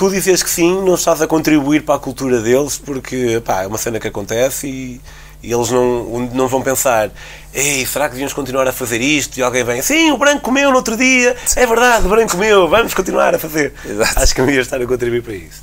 tu 0.00 0.08
dizes 0.08 0.42
que 0.42 0.48
sim, 0.48 0.82
não 0.82 0.94
estás 0.94 1.20
a 1.20 1.26
contribuir 1.26 1.82
para 1.82 1.96
a 1.96 1.98
cultura 1.98 2.40
deles, 2.40 2.78
porque 2.78 3.42
pá, 3.44 3.64
é 3.64 3.66
uma 3.66 3.76
cena 3.76 4.00
que 4.00 4.08
acontece 4.08 4.66
e, 4.66 5.00
e 5.42 5.52
eles 5.52 5.70
não, 5.70 6.20
não 6.32 6.48
vão 6.48 6.62
pensar 6.62 7.10
Ei, 7.52 7.84
será 7.84 8.06
que 8.06 8.12
devíamos 8.12 8.32
continuar 8.32 8.66
a 8.66 8.72
fazer 8.72 8.98
isto? 9.02 9.36
E 9.36 9.42
alguém 9.42 9.62
vem, 9.62 9.82
sim, 9.82 10.10
o 10.10 10.16
branco 10.16 10.40
comeu 10.40 10.70
no 10.70 10.76
outro 10.76 10.96
dia, 10.96 11.36
é 11.54 11.66
verdade, 11.66 12.06
o 12.06 12.08
branco 12.08 12.32
comeu, 12.32 12.66
vamos 12.66 12.94
continuar 12.94 13.34
a 13.34 13.38
fazer. 13.38 13.74
Exato. 13.84 14.20
Acho 14.20 14.34
que 14.34 14.40
não 14.40 14.48
ia 14.48 14.62
estar 14.62 14.80
a 14.80 14.86
contribuir 14.86 15.22
para 15.22 15.34
isso. 15.34 15.62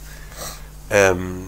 Ahm, 0.91 1.47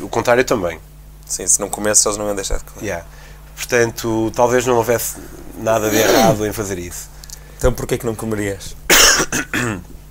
o 0.00 0.08
contrário 0.08 0.44
também. 0.44 0.78
Sim, 1.26 1.46
se 1.46 1.60
não 1.60 1.68
comesse, 1.68 2.08
eles 2.08 2.16
não 2.16 2.26
iam 2.26 2.34
deixar 2.34 2.56
de 2.56 2.64
comer. 2.64 2.86
Yeah. 2.86 3.06
Portanto, 3.54 4.32
talvez 4.34 4.64
não 4.64 4.76
houvesse 4.76 5.16
nada 5.58 5.90
de 5.90 5.96
errado 5.96 6.46
em 6.46 6.54
fazer 6.54 6.78
isso. 6.78 7.10
Então 7.58 7.70
porquê 7.70 7.98
que 7.98 8.06
não 8.06 8.14
comerias? 8.14 8.74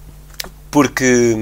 Porque 0.71 1.35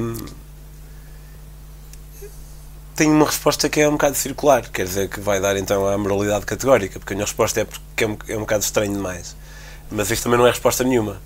tenho 2.96 3.14
uma 3.14 3.26
resposta 3.26 3.70
que 3.70 3.80
é 3.80 3.88
um 3.88 3.94
bocado 3.94 4.16
circular, 4.16 4.68
quer 4.70 4.86
dizer 4.86 5.08
que 5.08 5.22
vai 5.22 5.40
dar 5.40 5.56
então 5.56 5.88
à 5.88 5.98
moralidade 5.98 6.46
categórica, 6.46 7.00
porque 7.00 7.14
a 7.14 7.16
minha 7.16 7.26
resposta 7.26 7.62
é 7.62 7.66
porque 7.66 8.04
é 8.04 8.08
um, 8.08 8.18
é 8.28 8.36
um 8.36 8.42
bocado 8.42 8.64
estranho 8.64 8.92
demais. 8.92 9.38
Mas 9.90 10.12
isto 10.12 10.24
também 10.24 10.38
não 10.38 10.46
é 10.46 10.50
resposta 10.50 10.84
nenhuma, 10.84 11.22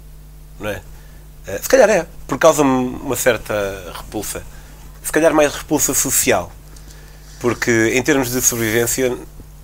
não 0.59 0.69
é? 0.69 0.81
Eh, 1.47 1.59
Se 1.61 1.67
calhar 1.67 1.89
é, 1.89 2.05
porque 2.27 2.41
causa-me 2.41 2.69
uma 2.69 3.15
certa 3.15 3.53
repulsa. 3.95 4.43
Se 5.03 5.11
calhar 5.11 5.33
mais 5.33 5.53
repulsa 5.55 5.93
social. 5.95 6.51
Porque 7.39 7.91
em 7.95 8.03
termos 8.03 8.29
de 8.31 8.41
sobrevivência, 8.41 9.17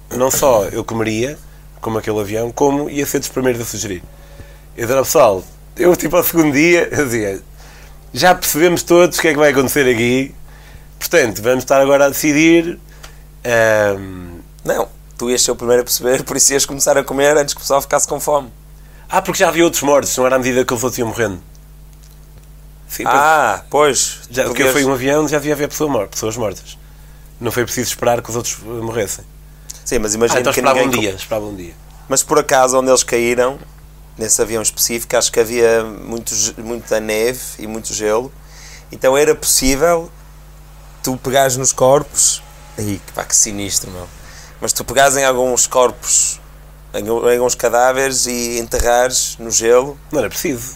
não 0.09 0.31
só 0.31 0.65
eu 0.65 0.83
comeria, 0.83 1.37
como 1.79 1.97
aquele 1.97 2.19
avião, 2.19 2.51
como 2.51 2.89
ia 2.89 3.05
ser 3.05 3.19
dos 3.19 3.29
primeiros 3.29 3.61
a 3.61 3.65
sugerir. 3.65 4.03
Eu 4.75 4.87
dizia 4.87 5.03
pessoal, 5.03 5.43
eu 5.77 5.95
tipo 5.95 6.17
ao 6.17 6.23
segundo 6.23 6.53
dia, 6.53 6.89
eu 6.91 7.05
dizia, 7.05 7.41
já 8.13 8.33
percebemos 8.35 8.83
todos 8.83 9.17
o 9.17 9.21
que 9.21 9.27
é 9.29 9.31
que 9.33 9.37
vai 9.39 9.51
acontecer 9.51 9.87
aqui, 9.91 10.33
portanto, 10.99 11.41
vamos 11.41 11.63
estar 11.63 11.79
agora 11.81 12.05
a 12.05 12.09
decidir. 12.09 12.79
ahm, 13.43 14.39
Não, 14.65 14.87
tu 15.17 15.29
ias 15.29 15.41
ser 15.41 15.51
o 15.51 15.55
primeiro 15.55 15.81
a 15.81 15.85
perceber, 15.85 16.23
por 16.23 16.35
isso 16.37 16.51
ias 16.53 16.65
começar 16.65 16.97
a 16.97 17.03
comer 17.03 17.37
antes 17.37 17.53
que 17.53 17.59
o 17.59 17.61
pessoal 17.61 17.81
ficasse 17.81 18.07
com 18.07 18.19
fome. 18.19 18.51
ah, 19.09 19.21
porque 19.21 19.39
já 19.39 19.47
havia 19.47 19.63
outros 19.63 19.81
mortos, 19.83 20.15
não 20.17 20.25
era 20.25 20.35
à 20.35 20.39
medida 20.39 20.63
que 20.65 20.71
eles 20.73 20.83
outros 20.83 20.97
iam 20.99 21.07
morrendo. 21.07 21.41
Sim, 22.87 23.03
Ah, 23.05 23.63
pois. 23.69 24.19
já, 24.29 24.43
porque 24.43 24.63
podias- 24.63 24.73
foi 24.73 24.85
um 24.85 24.93
avião, 24.93 25.27
já 25.27 25.37
havia 25.37 25.53
haver 25.53 25.67
pessoa 25.69 26.07
pessoas 26.07 26.35
mortas. 26.37 26.77
Não 27.39 27.51
foi 27.51 27.63
preciso 27.63 27.89
esperar 27.89 28.21
que 28.21 28.29
os 28.29 28.35
outros 28.35 28.57
eh, 28.63 28.67
morressem. 28.67 29.23
Sim, 29.85 29.99
mas 29.99 30.13
Ah, 30.13 30.17
imagina 30.17 30.39
então 30.41 30.51
que 30.53 30.59
esperava 30.59 30.79
ninguém... 30.81 30.97
um 30.99 31.01
dia, 31.01 31.11
esperava 31.11 31.45
um 31.45 31.55
dia. 31.55 31.73
Mas 32.07 32.21
por 32.23 32.37
acaso, 32.39 32.77
onde 32.79 32.89
eles 32.89 33.03
caíram, 33.03 33.57
nesse 34.19 34.41
avião 34.41 34.61
específico, 34.61 35.15
acho 35.15 35.31
que 35.31 35.39
havia 35.39 35.83
muito, 35.83 36.33
muita 36.57 36.99
neve 36.99 37.39
e 37.57 37.65
muito 37.65 37.93
gelo. 37.93 38.31
Então 38.91 39.17
era 39.17 39.33
possível 39.33 40.11
tu 41.01 41.15
pegares 41.17 41.55
nos 41.55 41.71
corpos... 41.71 42.43
Aí, 42.77 43.01
pá, 43.15 43.23
que 43.23 43.35
sinistro, 43.35 43.89
meu. 43.91 44.07
Mas 44.61 44.73
tu 44.73 44.83
pegares 44.83 45.15
em 45.17 45.23
alguns 45.23 45.67
corpos 45.67 46.39
em, 46.93 47.05
em 47.05 47.39
uns 47.39 47.55
cadáveres 47.55 48.25
e 48.25 48.59
enterrares 48.59 49.37
no 49.39 49.49
gelo. 49.51 49.97
Não 50.11 50.19
era 50.19 50.29
preciso. 50.29 50.75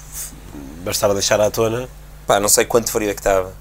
Bastava 0.84 1.14
deixar 1.14 1.40
à 1.42 1.52
tona. 1.52 1.90
Pá, 2.26 2.40
não 2.40 2.50
sei 2.50 2.66
quanto 2.66 2.92
frio 2.92 3.10
é 3.10 3.14
que 3.14 3.20
estava. 3.20 3.54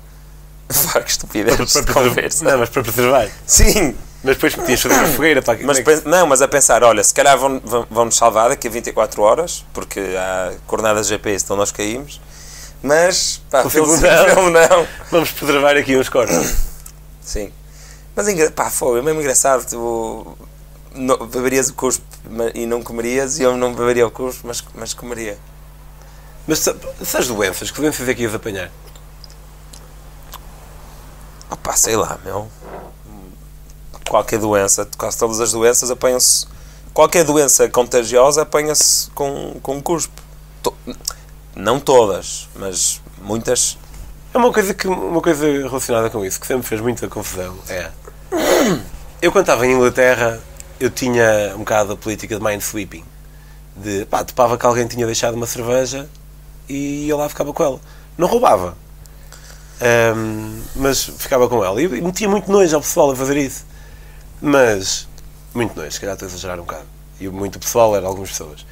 Pá, 0.93 1.01
que 1.01 1.11
estupidez 1.11 1.73
de 1.73 1.93
conversa. 1.93 2.45
Não, 2.45 2.59
mas 2.59 2.69
para 2.69 2.83
preservar. 2.83 3.29
Sim, 3.47 3.97
Mas 4.25 4.37
depois 4.37 4.55
podias 4.55 4.81
fazer 4.81 4.95
uma 4.95 5.09
fogueira 5.13 5.43
para 5.43 5.55
mas, 5.55 5.79
como 5.79 5.91
é 5.91 5.97
que- 5.97 6.03
pen- 6.03 6.11
não, 6.11 6.27
mas 6.27 6.41
a 6.43 6.49
pensar, 6.49 6.83
olha, 6.85 7.03
se 7.03 7.13
calhar 7.13 7.37
vão, 7.37 7.61
vão, 7.65 7.87
vão 7.91 8.05
nos 8.05 8.17
salvar 8.17 8.49
daqui 8.51 8.69
a 8.69 8.71
24 8.71 9.21
horas, 9.23 9.65
porque 9.73 10.01
há 10.01 10.53
coordenadas 10.67 11.07
GPS, 11.09 11.45
então 11.45 11.57
nós 11.57 11.73
caímos. 11.73 12.21
Mas, 12.83 13.41
pá, 13.51 13.63
O 13.63 13.71
filme 13.71 13.97
filme 13.97 14.09
não. 14.11 14.51
não. 14.51 14.87
Vamos 15.11 15.31
preservar 15.33 15.77
aqui 15.77 15.97
uns 15.97 16.09
cortes. 16.09 16.57
Sim. 17.21 17.53
Mas, 18.15 18.27
pá, 18.51 18.71
foi, 18.71 18.99
é 18.99 19.03
mesmo 19.03 19.21
engraçado. 19.21 19.65
Tu 19.69 20.37
não- 20.95 21.19
beberias 21.27 21.69
o 21.71 21.75
cuspe 21.75 22.05
ma- 22.29 22.51
e 22.55 22.67
não 22.67 22.83
comerias, 22.83 23.39
e 23.39 23.43
eu 23.43 23.57
não 23.57 23.73
beberia 23.75 24.07
o 24.07 24.11
cuspe, 24.11 24.43
mas, 24.47 24.63
mas 24.75 24.93
comeria. 24.95 25.39
Mas 26.47 26.59
se 26.59 26.75
se 27.05 27.17
as 27.17 27.29
doenças, 27.29 27.71
que 27.71 27.81
doenças 27.81 28.09
é 28.09 28.15
que 28.15 28.23
ias 28.23 28.35
apanhar? 28.35 28.71
Opá, 31.51 31.77
sei 31.77 31.97
lá, 31.97 32.19
meu. 32.25 32.49
Qualquer 34.13 34.39
doença, 34.39 34.87
quase 34.99 35.17
todas 35.17 35.41
as 35.41 35.53
doenças 35.53 35.91
apanham-se. 35.91 36.47
Qualquer 36.93 37.25
doença 37.25 37.67
contagiosa 37.71 38.43
apanha-se 38.43 39.11
com, 39.13 39.55
com 39.63 39.81
cuspe. 39.81 40.13
To- 40.63 40.75
não 41.57 41.81
todas, 41.81 42.47
mas 42.55 43.01
muitas. 43.23 43.79
É 44.35 44.37
uma 44.37 44.53
coisa, 44.53 44.75
que, 44.75 44.87
uma 44.87 45.23
coisa 45.23 45.47
relacionada 45.47 46.11
com 46.11 46.23
isso 46.23 46.39
que 46.39 46.47
sempre 46.47 46.67
fez 46.67 46.79
muita 46.83 47.09
confusão. 47.09 47.57
É. 47.71 47.91
Eu, 49.23 49.33
quando 49.33 49.45
estava 49.45 49.67
em 49.67 49.73
Inglaterra, 49.73 50.39
eu 50.79 50.91
tinha 50.91 51.55
um 51.55 51.61
bocado 51.61 51.95
a 51.95 51.97
política 51.97 52.37
de 52.37 52.45
mind 52.45 52.61
sweeping. 52.61 53.05
De 53.75 54.05
pá, 54.05 54.23
topava 54.23 54.59
que 54.59 54.67
alguém 54.67 54.87
tinha 54.87 55.07
deixado 55.07 55.37
uma 55.37 55.47
cerveja 55.47 56.07
e 56.69 57.09
eu 57.09 57.17
lá 57.17 57.31
ficava 57.31 57.51
com 57.55 57.63
ela. 57.65 57.81
Não 58.19 58.29
roubava, 58.29 58.77
Ahm, 59.81 60.61
mas 60.77 61.03
ficava 61.03 61.49
com 61.49 61.65
ela. 61.65 61.81
E 61.81 61.89
metia 61.89 62.29
muito 62.29 62.53
nojo 62.53 62.77
ao 62.77 62.83
pessoal 62.83 63.11
a 63.11 63.17
fazer 63.17 63.39
isso. 63.39 63.72
Mas, 64.43 65.07
muito 65.55 65.77
nojo, 65.77 65.93
se 65.93 66.01
calhar 66.01 66.15
estou 66.15 66.27
a 66.27 66.29
exagerar 66.29 66.59
um 66.59 66.63
bocado. 66.63 66.85
E 67.21 67.29
muito 67.29 67.61
pessoal 67.61 67.95
era 67.95 68.07
algumas 68.07 68.31
pessoas. 68.31 68.67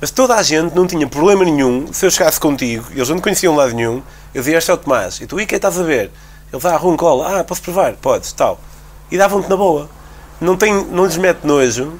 Mas 0.00 0.10
toda 0.10 0.34
a 0.34 0.42
gente 0.42 0.74
não 0.74 0.86
tinha 0.86 1.06
problema 1.06 1.44
nenhum 1.44 1.92
se 1.92 2.04
eu 2.04 2.10
chegasse 2.10 2.38
contigo 2.40 2.84
eles 2.90 3.08
não 3.08 3.16
te 3.16 3.22
conheciam 3.22 3.54
lado 3.54 3.72
nenhum. 3.72 4.02
Eu 4.34 4.42
dizia, 4.42 4.58
este 4.58 4.70
é 4.72 4.74
o 4.74 4.76
Tomás. 4.76 5.20
E 5.20 5.26
tu, 5.26 5.40
e 5.40 5.46
quem 5.46 5.56
estás 5.56 5.78
a 5.78 5.84
ver? 5.84 6.10
Ele 6.52 6.60
dá, 6.60 6.76
ah, 6.76 6.86
um 6.86 6.96
cola. 6.96 7.38
Ah, 7.40 7.44
posso 7.44 7.62
provar? 7.62 7.94
Podes, 7.94 8.32
tal. 8.32 8.60
E 9.10 9.16
davam-te 9.16 9.48
na 9.48 9.56
boa. 9.56 9.88
Não, 10.40 10.56
tem, 10.56 10.72
não 10.86 11.06
lhes 11.06 11.16
mete 11.16 11.44
nojo 11.44 11.98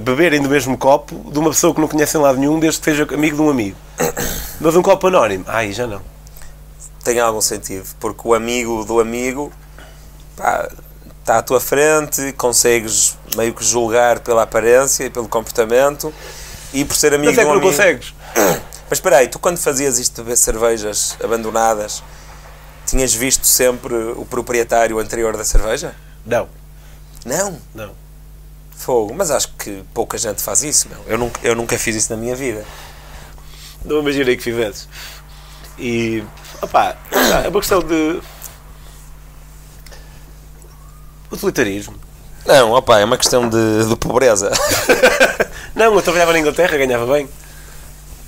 beberem 0.00 0.42
do 0.42 0.48
mesmo 0.48 0.76
copo 0.76 1.30
de 1.30 1.38
uma 1.38 1.50
pessoa 1.50 1.74
que 1.74 1.80
não 1.80 1.88
conhecem 1.88 2.20
lado 2.20 2.38
nenhum, 2.38 2.58
desde 2.58 2.80
que 2.80 2.84
seja 2.84 3.06
amigo 3.14 3.36
de 3.36 3.42
um 3.42 3.50
amigo. 3.50 3.76
Mas 4.60 4.76
um 4.76 4.82
copo 4.82 5.06
anónimo, 5.06 5.44
ai, 5.48 5.72
já 5.72 5.86
não. 5.86 6.02
tem 7.02 7.18
algum 7.18 7.40
sentido, 7.40 7.86
porque 7.98 8.20
o 8.24 8.34
amigo 8.34 8.84
do 8.84 9.00
amigo 9.00 9.52
pá, 10.36 10.68
está 11.24 11.38
à 11.38 11.42
tua 11.42 11.58
frente, 11.58 12.34
consegues 12.34 13.16
meio 13.34 13.54
que 13.54 13.64
julgar 13.64 14.20
pela 14.20 14.42
aparência 14.42 15.04
e 15.04 15.10
pelo 15.10 15.26
comportamento 15.26 16.12
e 16.72 16.84
por 16.84 16.94
ser 16.94 17.14
amigo 17.14 17.30
Mas 17.30 17.38
é 17.38 17.40
de 17.40 17.46
que 17.46 17.52
não 17.52 17.52
amigo. 17.60 17.66
consegues. 17.70 18.12
Mas 18.90 18.98
espera 18.98 19.16
aí, 19.18 19.28
tu 19.28 19.38
quando 19.38 19.56
fazias 19.56 19.98
isto 19.98 20.16
de 20.16 20.22
beber 20.22 20.36
cervejas 20.36 21.16
abandonadas, 21.24 22.02
tinhas 22.86 23.14
visto 23.14 23.46
sempre 23.46 23.94
o 23.94 24.26
proprietário 24.26 24.98
anterior 24.98 25.34
da 25.34 25.44
cerveja? 25.44 25.94
Não, 26.26 26.46
Não, 27.24 27.58
não. 27.74 27.92
fogo, 28.76 29.14
mas 29.14 29.30
acho 29.30 29.48
que 29.58 29.82
pouca 29.94 30.18
gente 30.18 30.42
faz 30.42 30.62
isso, 30.62 30.88
meu. 30.90 30.98
Eu 31.06 31.16
nunca, 31.16 31.40
eu 31.42 31.54
nunca 31.54 31.78
fiz 31.78 31.96
isso 31.96 32.10
na 32.12 32.18
minha 32.18 32.36
vida. 32.36 32.62
Não 33.82 34.00
imaginei 34.00 34.36
que 34.36 34.42
fizesses. 34.42 34.86
E, 35.78 36.22
opá, 36.60 36.96
é 37.42 37.48
uma 37.48 37.60
questão 37.60 37.80
de. 37.80 38.20
Utilitarismo. 41.34 41.94
Não, 42.46 42.72
opá, 42.72 43.00
é 43.00 43.04
uma 43.04 43.16
questão 43.16 43.48
de, 43.48 43.88
de 43.88 43.96
pobreza. 43.96 44.50
Não, 45.74 45.94
eu 45.94 46.02
trabalhava 46.02 46.32
na 46.32 46.38
Inglaterra, 46.38 46.76
ganhava 46.76 47.10
bem. 47.12 47.28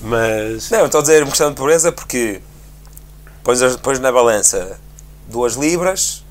Mas. 0.00 0.70
Não, 0.70 0.86
estou 0.86 0.98
a 0.98 1.02
dizer 1.02 1.22
uma 1.22 1.30
questão 1.30 1.50
de 1.50 1.56
pobreza 1.56 1.92
porque 1.92 2.40
pões, 3.42 3.60
pões 3.76 3.98
na 3.98 4.10
balança 4.10 4.78
duas 5.28 5.54
libras, 5.54 6.24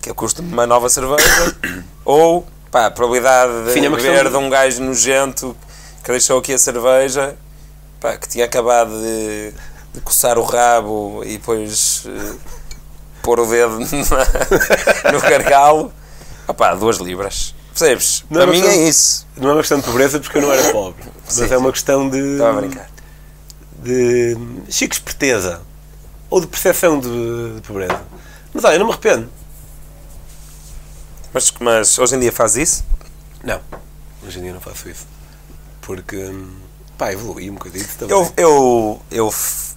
que 0.00 0.08
é 0.08 0.12
o 0.12 0.14
custo 0.14 0.42
de 0.42 0.52
uma 0.52 0.66
nova 0.66 0.88
cerveja, 0.88 1.56
ou 2.04 2.46
pá, 2.70 2.86
a 2.86 2.90
probabilidade 2.90 3.64
de 3.64 3.72
Sim, 3.72 3.86
é 3.86 3.90
beber 3.90 4.30
de 4.30 4.36
um 4.36 4.48
gajo 4.48 4.82
nojento 4.82 5.56
que 6.02 6.10
deixou 6.10 6.38
aqui 6.38 6.52
a 6.52 6.58
cerveja, 6.58 7.36
pá, 8.00 8.16
que 8.16 8.28
tinha 8.28 8.44
acabado 8.44 8.90
de, 8.90 9.52
de 9.94 10.00
coçar 10.00 10.38
o 10.38 10.42
rabo 10.42 11.22
e 11.24 11.36
depois 11.36 12.04
eh, 12.06 12.34
pôr 13.22 13.40
o 13.40 13.46
dedo 13.46 13.78
na- 13.80 13.86
no 15.12 15.20
gargalo. 15.20 15.92
Opá, 16.46 16.74
duas 16.74 16.96
libras. 16.98 17.54
Percebes? 17.70 18.24
Não 18.28 18.42
é 18.42 18.44
Para 18.44 18.52
mim 18.52 18.58
é 18.60 18.62
questão- 18.62 18.88
isso. 18.88 19.26
Não 19.36 19.48
é 19.48 19.52
uma 19.52 19.60
questão 19.60 19.78
de 19.78 19.84
pobreza 19.84 20.20
porque 20.20 20.36
eu 20.38 20.42
não 20.42 20.52
era 20.52 20.72
pobre. 20.72 21.02
Mas 21.24 21.34
Sim, 21.34 21.52
é 21.54 21.56
uma 21.58 21.72
questão 21.72 22.10
de. 22.10 22.18
Estava 22.18 22.58
a 22.58 22.60
brincar. 22.60 22.90
de 23.82 24.36
chico 24.68 24.92
esperteza 24.94 25.62
ou 26.28 26.40
de 26.40 26.46
percepção 26.46 26.98
de, 27.00 27.54
de 27.56 27.60
pobreza. 27.66 28.00
Mas 28.52 28.64
olha, 28.64 28.74
eu 28.74 28.78
não 28.80 28.86
me 28.86 28.92
arrependo. 28.92 29.28
Mas, 31.32 31.52
mas 31.60 31.98
hoje 31.98 32.16
em 32.16 32.20
dia 32.20 32.32
faz 32.32 32.56
isso? 32.56 32.84
Não, 33.42 33.60
hoje 34.26 34.38
em 34.38 34.42
dia 34.42 34.52
não 34.52 34.60
faço 34.60 34.88
isso. 34.88 35.06
Porque, 35.80 36.16
hum, 36.16 36.50
pá, 36.98 37.12
evolui 37.12 37.48
um 37.50 37.54
bocadinho 37.54 37.86
também. 37.98 38.14
Eu, 38.16 38.32
eu, 38.36 39.02
eu 39.10 39.30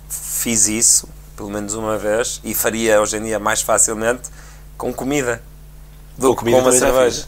fiz 0.09 0.67
isso, 0.67 1.07
pelo 1.35 1.49
menos 1.49 1.73
uma 1.73 1.97
vez, 1.97 2.39
e 2.43 2.53
faria 2.53 3.01
hoje 3.01 3.17
em 3.17 3.23
dia 3.23 3.39
mais 3.39 3.61
facilmente 3.61 4.29
com 4.77 4.93
comida 4.93 5.41
do 6.17 6.29
Com 6.29 6.33
que 6.33 6.39
comida 6.39 6.57
com 6.57 6.63
uma 6.63 6.71
cerveja. 6.71 7.25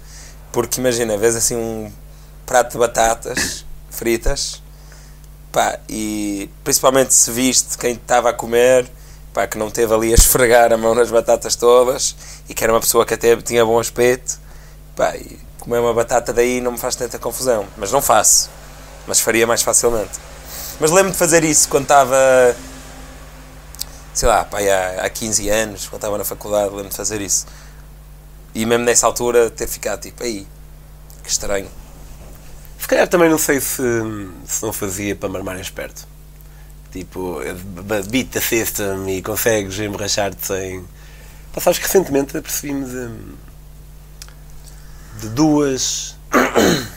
Porque 0.52 0.80
imagina, 0.80 1.18
vês 1.18 1.36
assim 1.36 1.56
um 1.56 1.92
prato 2.46 2.72
de 2.74 2.78
batatas 2.78 3.66
fritas, 3.92 4.62
pá, 5.52 5.80
e 5.90 6.50
principalmente 6.64 7.14
se 7.14 7.32
viste 7.32 7.78
quem 7.78 7.94
estava 7.94 8.30
a 8.30 8.34
comer, 8.34 8.90
pá, 9.34 9.46
que 9.48 9.58
não 9.58 9.70
teve 9.70 9.94
ali 9.94 10.12
a 10.12 10.16
esfregar 10.16 10.72
a 10.72 10.78
mão 10.78 10.96
nas 10.96 11.12
batatas 11.12 11.56
todas, 11.56 12.16
e 12.48 12.54
que 12.54 12.64
era 12.64 12.74
uma 12.74 12.80
pessoa 12.80 13.06
que 13.06 13.14
até 13.14 13.36
tinha 13.38 13.66
bom 13.66 13.80
aspecto, 13.80 14.40
pá, 14.96 15.16
e 15.16 15.38
comer 15.60 15.80
uma 15.80 15.94
batata 15.94 16.32
daí 16.32 16.62
não 16.62 16.72
me 16.72 16.78
faz 16.78 16.96
tanta 16.96 17.20
confusão, 17.20 17.66
mas 17.76 17.92
não 17.92 18.02
faço, 18.02 18.50
mas 19.06 19.20
faria 19.20 19.46
mais 19.46 19.62
facilmente. 19.62 20.18
Mas 20.80 20.92
lembro 20.92 21.12
de 21.12 21.18
fazer 21.18 21.44
isso 21.44 21.68
quando 21.68 21.84
estava, 21.84 22.16
sei 24.18 24.28
lá, 24.28 24.44
pá, 24.44 24.58
há, 24.60 25.06
há 25.06 25.10
15 25.10 25.48
anos, 25.48 25.88
quando 25.88 26.00
estava 26.00 26.18
na 26.18 26.24
faculdade, 26.24 26.74
lembro 26.74 26.90
de 26.90 26.96
fazer 26.96 27.22
isso. 27.22 27.46
E 28.56 28.66
mesmo 28.66 28.84
nessa 28.84 29.06
altura 29.06 29.52
ter 29.52 29.68
ficado 29.68 30.02
tipo, 30.02 30.24
aí, 30.24 30.48
que 31.24 31.30
estranho. 31.30 31.70
Se 32.80 32.88
calhar 32.88 33.08
também 33.08 33.30
não 33.30 33.38
sei 33.38 33.62
se, 33.62 33.84
se 34.48 34.64
não 34.64 34.74
fazia 34.74 35.16
para 35.16 35.30
marmar 35.30 35.60
esperto. 35.60 36.08
Tipo, 36.92 37.42
beat 38.10 38.32
the 38.32 38.42
system 38.42 39.08
e 39.08 39.22
consegues 39.22 39.78
emborrachar-te 39.78 40.48
sem. 40.48 40.84
Pá, 41.54 41.62
sabes 41.62 41.78
que 41.78 41.86
recentemente 41.86 42.36
apercebi-me 42.36 42.86
de, 42.86 43.10
de 45.22 45.30
duas. 45.30 46.16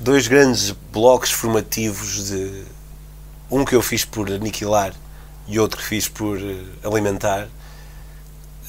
dois 0.00 0.26
grandes 0.26 0.70
blocos 0.90 1.30
formativos 1.30 2.30
de. 2.30 2.64
Um 3.50 3.62
que 3.62 3.74
eu 3.74 3.82
fiz 3.82 4.06
por 4.06 4.30
aniquilar 4.30 4.94
e 5.50 5.58
outro 5.58 5.78
que 5.78 5.84
fiz 5.84 6.08
por 6.08 6.38
eh, 6.38 6.64
alimentar. 6.84 7.48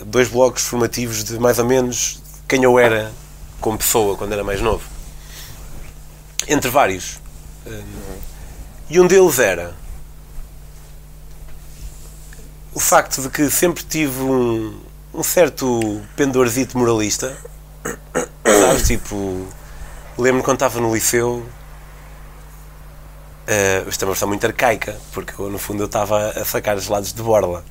Dois 0.05 0.27
blocos 0.27 0.63
formativos 0.63 1.23
de 1.23 1.37
mais 1.39 1.59
ou 1.59 1.65
menos 1.65 2.21
quem 2.47 2.63
eu 2.63 2.77
era 2.79 3.11
como 3.59 3.77
pessoa 3.77 4.17
quando 4.17 4.33
era 4.33 4.43
mais 4.43 4.59
novo 4.59 4.83
entre 6.47 6.69
vários. 6.69 7.19
Hum, 7.65 7.83
E 8.89 8.99
um 8.99 9.07
deles 9.07 9.39
era 9.39 9.73
o 12.73 12.79
facto 12.79 13.21
de 13.21 13.29
que 13.29 13.49
sempre 13.49 13.83
tive 13.83 14.21
um, 14.21 14.79
um 15.13 15.23
certo 15.23 16.01
pendorzito 16.15 16.77
moralista. 16.77 17.35
Sabes? 18.45 18.87
Tipo, 18.87 19.47
lembro-me 20.17 20.43
quando 20.43 20.57
estava 20.57 20.79
no 20.79 20.93
liceu. 20.93 21.45
Uh, 23.51 23.89
isto 23.89 24.03
é 24.03 24.05
uma 24.05 24.13
versão 24.13 24.29
muito 24.29 24.47
arcaica, 24.47 24.97
porque 25.11 25.33
eu, 25.37 25.49
no 25.49 25.57
fundo 25.57 25.83
eu 25.83 25.87
estava 25.87 26.29
a 26.29 26.45
sacar 26.45 26.79
gelados 26.79 27.11
de 27.11 27.21
borla. 27.21 27.65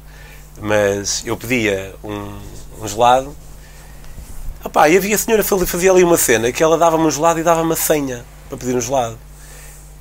Mas 0.61 1.23
eu 1.25 1.37
pedia 1.39 1.95
um, 2.05 2.39
um 2.83 2.87
gelado 2.87 3.35
Opá, 4.63 4.91
e 4.91 4.97
havia 4.97 5.15
a 5.15 5.19
senhora 5.19 5.43
que 5.43 5.67
fazia 5.67 5.91
ali 5.91 6.05
uma 6.05 6.19
cena 6.19 6.53
que 6.53 6.63
ela 6.63 6.77
dava-me 6.77 7.05
um 7.05 7.11
gelado 7.11 7.41
e 7.41 7.43
dava-me 7.43 7.73
a 7.73 7.77
senha 7.77 8.27
para 8.47 8.59
pedir 8.59 8.77
um 8.77 8.81
gelado. 8.81 9.19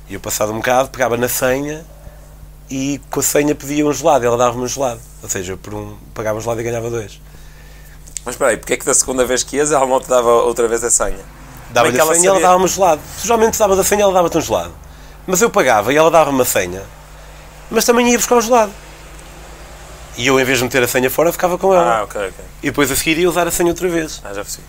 E 0.06 0.12
eu, 0.12 0.20
passado 0.20 0.52
um 0.52 0.56
bocado, 0.56 0.90
pegava 0.90 1.16
na 1.16 1.28
senha 1.28 1.82
e 2.70 3.00
com 3.10 3.20
a 3.20 3.22
senha 3.22 3.54
pedia 3.54 3.86
um 3.86 3.92
gelado. 3.92 4.26
Ela 4.26 4.36
dava-me 4.36 4.62
um 4.62 4.66
gelado. 4.68 5.00
Ou 5.22 5.28
seja, 5.30 5.56
por 5.56 5.72
um, 5.72 5.96
pagava 6.12 6.38
um 6.38 6.42
gelado 6.42 6.60
e 6.60 6.64
ganhava 6.64 6.90
dois. 6.90 7.18
Mas 8.22 8.34
espera 8.34 8.50
aí, 8.50 8.58
porque 8.58 8.74
é 8.74 8.76
que 8.76 8.84
da 8.84 8.92
segunda 8.92 9.24
vez 9.24 9.42
que 9.42 9.56
ias 9.56 9.72
ela 9.72 9.86
não 9.86 9.98
te 9.98 10.08
dava 10.10 10.30
outra 10.30 10.68
vez 10.68 10.84
a 10.84 10.90
senha? 10.90 11.24
Dava-lhe 11.70 11.94
que 11.94 12.00
a 12.00 12.06
senha 12.06 12.24
e 12.24 12.26
ela 12.26 12.40
dava-me 12.40 12.68
gelado. 12.68 13.00
Se 13.16 13.26
geralmente 13.26 13.58
dava 13.58 13.80
a 13.80 13.84
senha, 13.84 14.02
ela 14.02 14.12
dava-te 14.12 14.36
um 14.36 14.42
gelado. 14.42 14.74
Mas 15.30 15.40
eu 15.40 15.48
pagava 15.48 15.92
e 15.92 15.96
ela 15.96 16.10
dava-me 16.10 16.42
a 16.42 16.44
senha, 16.44 16.82
mas 17.70 17.84
também 17.84 18.10
ia 18.10 18.18
buscar 18.18 18.34
o 18.36 18.40
gelado. 18.40 18.72
E 20.16 20.26
eu, 20.26 20.40
em 20.40 20.44
vez 20.44 20.58
de 20.58 20.64
meter 20.64 20.82
a 20.82 20.88
senha 20.88 21.08
fora, 21.08 21.30
ficava 21.30 21.56
com 21.56 21.72
ela. 21.72 21.98
Ah, 22.00 22.02
ok, 22.02 22.20
ok. 22.20 22.44
E 22.64 22.66
depois 22.66 22.90
a 22.90 22.96
seguir 22.96 23.16
ia 23.16 23.28
usar 23.28 23.46
a 23.46 23.50
senha 23.52 23.68
outra 23.70 23.88
vez. 23.88 24.20
Ah, 24.24 24.34
já 24.34 24.42
percebi. 24.42 24.64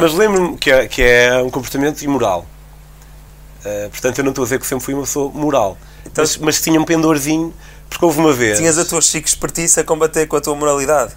Mas 0.00 0.12
lembro-me 0.12 0.58
que 0.58 0.72
é, 0.72 0.88
que 0.88 1.00
é 1.02 1.40
um 1.40 1.48
comportamento 1.50 2.02
imoral. 2.02 2.44
Uh, 3.64 3.88
portanto, 3.90 4.18
eu 4.18 4.24
não 4.24 4.30
estou 4.30 4.42
a 4.42 4.46
dizer 4.46 4.58
que 4.58 4.66
sempre 4.66 4.84
fui 4.84 4.92
uma 4.92 5.04
pessoa 5.04 5.30
moral. 5.32 5.78
Então- 6.04 6.22
mas, 6.24 6.36
mas 6.36 6.60
tinha 6.60 6.80
um 6.80 6.84
pendorzinho, 6.84 7.54
porque 7.88 8.04
houve 8.04 8.18
uma 8.18 8.32
vez. 8.32 8.58
Tinhas 8.58 8.76
a 8.78 8.84
tua 8.84 9.00
chique 9.00 9.28
expertise 9.28 9.78
a 9.78 9.84
combater 9.84 10.26
com 10.26 10.36
a 10.36 10.40
tua 10.40 10.56
moralidade. 10.56 11.14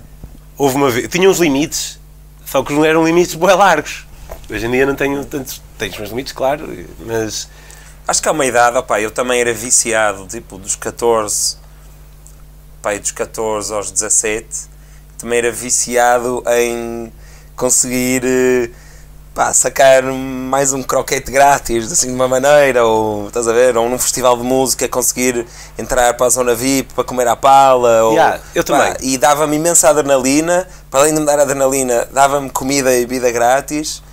Houve 0.55 0.75
uma 0.75 0.91
vez. 0.91 1.07
Tinha 1.07 1.27
uns 1.27 1.39
limites, 1.39 1.99
só 2.45 2.61
que 2.63 2.71
não 2.71 2.85
eram 2.85 3.03
limites 3.03 3.33
bem 3.33 3.49
largos. 3.55 4.05
Hoje 4.47 4.63
em 4.67 4.69
dia 4.71 4.85
não 4.85 4.93
tenho 4.95 5.25
tantos. 5.25 5.59
Tenho 5.79 5.91
os 5.91 5.97
meus 5.97 6.09
limites, 6.11 6.33
claro, 6.33 6.69
mas. 6.99 7.49
Acho 8.07 8.21
que 8.21 8.29
há 8.29 8.31
uma 8.31 8.45
idade, 8.45 8.77
opá, 8.77 9.01
eu 9.01 9.09
também 9.09 9.39
era 9.41 9.51
viciado, 9.53 10.27
tipo, 10.27 10.57
dos 10.59 10.75
14, 10.75 11.57
pá, 12.81 12.93
e 12.93 12.99
dos 12.99 13.11
14 13.11 13.73
aos 13.73 13.89
17, 13.89 14.47
também 15.17 15.39
era 15.39 15.51
viciado 15.51 16.43
em 16.47 17.11
conseguir, 17.55 18.21
eh, 18.23 18.69
pá, 19.33 19.51
sacar 19.53 20.03
mais 20.03 20.71
um 20.71 20.83
croquete 20.83 21.31
grátis, 21.31 21.91
assim, 21.91 22.09
de 22.09 22.13
uma 22.13 22.27
maneira, 22.27 22.85
ou, 22.85 23.27
estás 23.27 23.47
a 23.47 23.53
ver, 23.53 23.75
ou 23.75 23.89
num 23.89 23.97
festival 23.97 24.37
de 24.37 24.43
música, 24.43 24.87
conseguir 24.87 25.47
entrar 25.75 26.13
para 26.13 26.27
a 26.27 26.29
zona 26.29 26.53
VIP, 26.53 26.93
para 26.93 27.03
comer 27.03 27.27
à 27.27 27.35
pala, 27.35 28.03
ou, 28.03 28.11
Yeah, 28.13 28.39
eu 28.53 28.63
pá, 28.63 28.77
também. 28.93 28.97
e 29.01 29.17
dava-me 29.17 29.55
imensa 29.55 29.89
adrenalina, 29.89 30.67
para 30.91 30.99
além 30.99 31.13
de 31.15 31.21
me 31.21 31.25
dar 31.25 31.39
adrenalina, 31.39 32.07
dava-me 32.11 32.51
comida 32.51 32.93
e 32.93 32.99
bebida 33.07 33.31
grátis, 33.31 34.03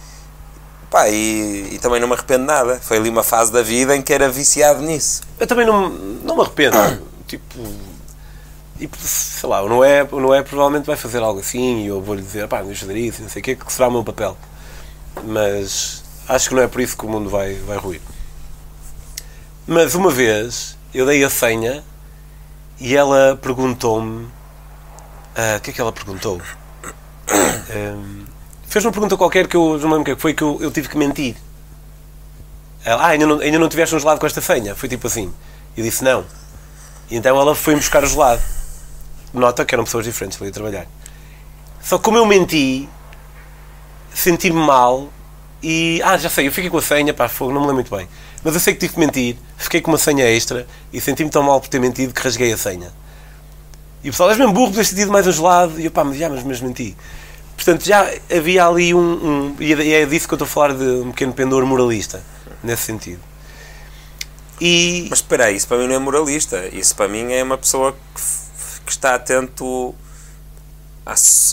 Pá, 0.92 1.08
e, 1.08 1.70
e 1.72 1.78
também 1.78 1.98
não 1.98 2.06
me 2.06 2.12
arrependo 2.12 2.40
de 2.40 2.46
nada. 2.46 2.78
Foi 2.78 2.98
ali 2.98 3.08
uma 3.08 3.22
fase 3.22 3.50
da 3.50 3.62
vida 3.62 3.96
em 3.96 4.02
que 4.02 4.12
era 4.12 4.28
viciado 4.28 4.82
nisso. 4.82 5.22
Eu 5.40 5.46
também 5.46 5.64
não, 5.64 5.88
não 5.88 6.36
me 6.36 6.42
arrependo. 6.42 6.76
tipo. 7.26 7.58
E, 8.78 8.90
sei 8.98 9.48
lá, 9.48 9.62
o 9.62 9.68
Noé, 9.70 10.06
o 10.10 10.20
Noé 10.20 10.42
provavelmente 10.42 10.84
vai 10.84 10.96
fazer 10.96 11.22
algo 11.22 11.40
assim 11.40 11.84
e 11.84 11.86
eu 11.86 12.02
vou-lhe 12.02 12.20
dizer, 12.20 12.46
pá, 12.46 12.58
não 12.58 12.66
deixa 12.66 12.84
de 12.84 12.98
isso, 12.98 13.22
não 13.22 13.28
sei 13.30 13.40
o 13.40 13.42
que, 13.42 13.56
que 13.56 13.72
será 13.72 13.88
o 13.88 13.90
meu 13.90 14.04
papel. 14.04 14.36
Mas 15.24 16.04
acho 16.28 16.50
que 16.50 16.54
não 16.54 16.62
é 16.62 16.68
por 16.68 16.80
isso 16.82 16.94
que 16.96 17.06
o 17.06 17.08
mundo 17.08 17.30
vai, 17.30 17.54
vai 17.54 17.78
ruir. 17.78 18.02
Mas 19.66 19.94
uma 19.94 20.10
vez 20.10 20.76
eu 20.92 21.06
dei 21.06 21.24
a 21.24 21.30
senha 21.30 21.82
e 22.78 22.94
ela 22.94 23.38
perguntou-me. 23.40 24.28
ah, 25.36 25.56
O 25.56 25.60
que 25.60 25.70
é 25.70 25.72
que 25.72 25.80
ela 25.80 25.92
perguntou? 25.92 26.42
Ahm, 27.70 28.21
fez 28.72 28.86
uma 28.86 28.90
pergunta 28.90 29.18
qualquer 29.18 29.46
que 29.46 29.54
eu 29.54 29.78
não 29.78 29.90
lembro 29.90 30.00
o 30.00 30.04
que 30.04 30.10
é 30.12 30.14
que 30.14 30.20
foi 30.22 30.32
que 30.32 30.42
eu, 30.42 30.56
eu 30.62 30.70
tive 30.70 30.88
que 30.88 30.96
mentir. 30.96 31.36
Ela, 32.82 33.02
ah, 33.02 33.08
ainda 33.08 33.26
não, 33.26 33.38
ainda 33.38 33.58
não 33.58 33.68
tiveste 33.68 33.94
um 33.94 33.98
gelado 33.98 34.18
com 34.18 34.26
esta 34.26 34.40
senha? 34.40 34.74
Foi 34.74 34.88
tipo 34.88 35.06
assim. 35.06 35.30
Eu 35.76 35.84
disse 35.84 36.02
não. 36.02 36.24
E 37.10 37.16
então 37.16 37.38
ela 37.38 37.54
foi-me 37.54 37.80
buscar 37.80 38.02
o 38.02 38.06
gelado. 38.06 38.40
Nota 39.34 39.62
que 39.66 39.74
eram 39.74 39.84
pessoas 39.84 40.06
diferentes 40.06 40.40
ali 40.40 40.48
a 40.48 40.52
trabalhar. 40.52 40.86
Só 41.82 41.98
que 41.98 42.04
como 42.04 42.16
eu 42.16 42.24
menti, 42.24 42.88
senti-me 44.14 44.58
mal 44.58 45.12
e. 45.62 46.00
Ah, 46.02 46.16
já 46.16 46.30
sei, 46.30 46.48
eu 46.48 46.52
fiquei 46.52 46.70
com 46.70 46.78
a 46.78 46.82
senha, 46.82 47.12
pá, 47.12 47.28
fogo, 47.28 47.52
não 47.52 47.60
me 47.60 47.66
lembro 47.66 47.82
muito 47.82 47.94
bem. 47.94 48.08
Mas 48.42 48.54
eu 48.54 48.60
sei 48.60 48.72
que 48.72 48.80
tive 48.80 48.94
que 48.94 49.00
mentir, 49.00 49.36
fiquei 49.58 49.82
com 49.82 49.90
uma 49.90 49.98
senha 49.98 50.24
extra 50.24 50.66
e 50.90 50.98
senti-me 50.98 51.28
tão 51.28 51.42
mal 51.42 51.60
por 51.60 51.68
ter 51.68 51.78
mentido 51.78 52.14
que 52.14 52.22
rasguei 52.22 52.50
a 52.50 52.56
senha. 52.56 52.90
E 54.02 54.08
o 54.08 54.12
pessoal, 54.12 54.30
és 54.30 54.38
mesmo 54.38 54.54
burro, 54.54 54.68
podias 54.68 54.88
ter 54.88 54.96
tido 54.96 55.12
mais 55.12 55.26
um 55.26 55.32
gelado. 55.32 55.78
E 55.78 55.84
eu, 55.84 55.90
pá, 55.90 56.02
mas 56.02 56.16
já, 56.16 56.30
mas, 56.30 56.42
mas 56.42 56.60
menti. 56.62 56.96
Portanto, 57.64 57.84
já 57.84 58.10
havia 58.34 58.66
ali 58.66 58.92
um. 58.92 58.98
um 59.00 59.56
e 59.60 59.72
é- 59.72 59.82
e 59.84 59.92
é 59.94 60.06
disso 60.06 60.26
que 60.26 60.34
eu 60.34 60.36
estou 60.36 60.46
a 60.46 60.48
falar 60.48 60.74
de 60.74 60.84
um 60.84 61.12
pequeno 61.12 61.32
pendor 61.32 61.64
moralista, 61.64 62.20
nesse 62.62 62.82
sentido. 62.82 63.20
E. 64.60 65.06
Mas 65.08 65.20
espera 65.20 65.44
aí, 65.44 65.56
isso 65.56 65.68
para 65.68 65.78
mim 65.78 65.86
não 65.86 65.94
é 65.94 65.98
moralista. 65.98 66.66
Isso 66.72 66.94
para 66.96 67.06
mim 67.06 67.32
é 67.32 67.40
uma 67.42 67.56
pessoa 67.56 67.92
que, 67.92 68.22
que 68.86 68.90
está 68.90 69.14
atento 69.14 69.94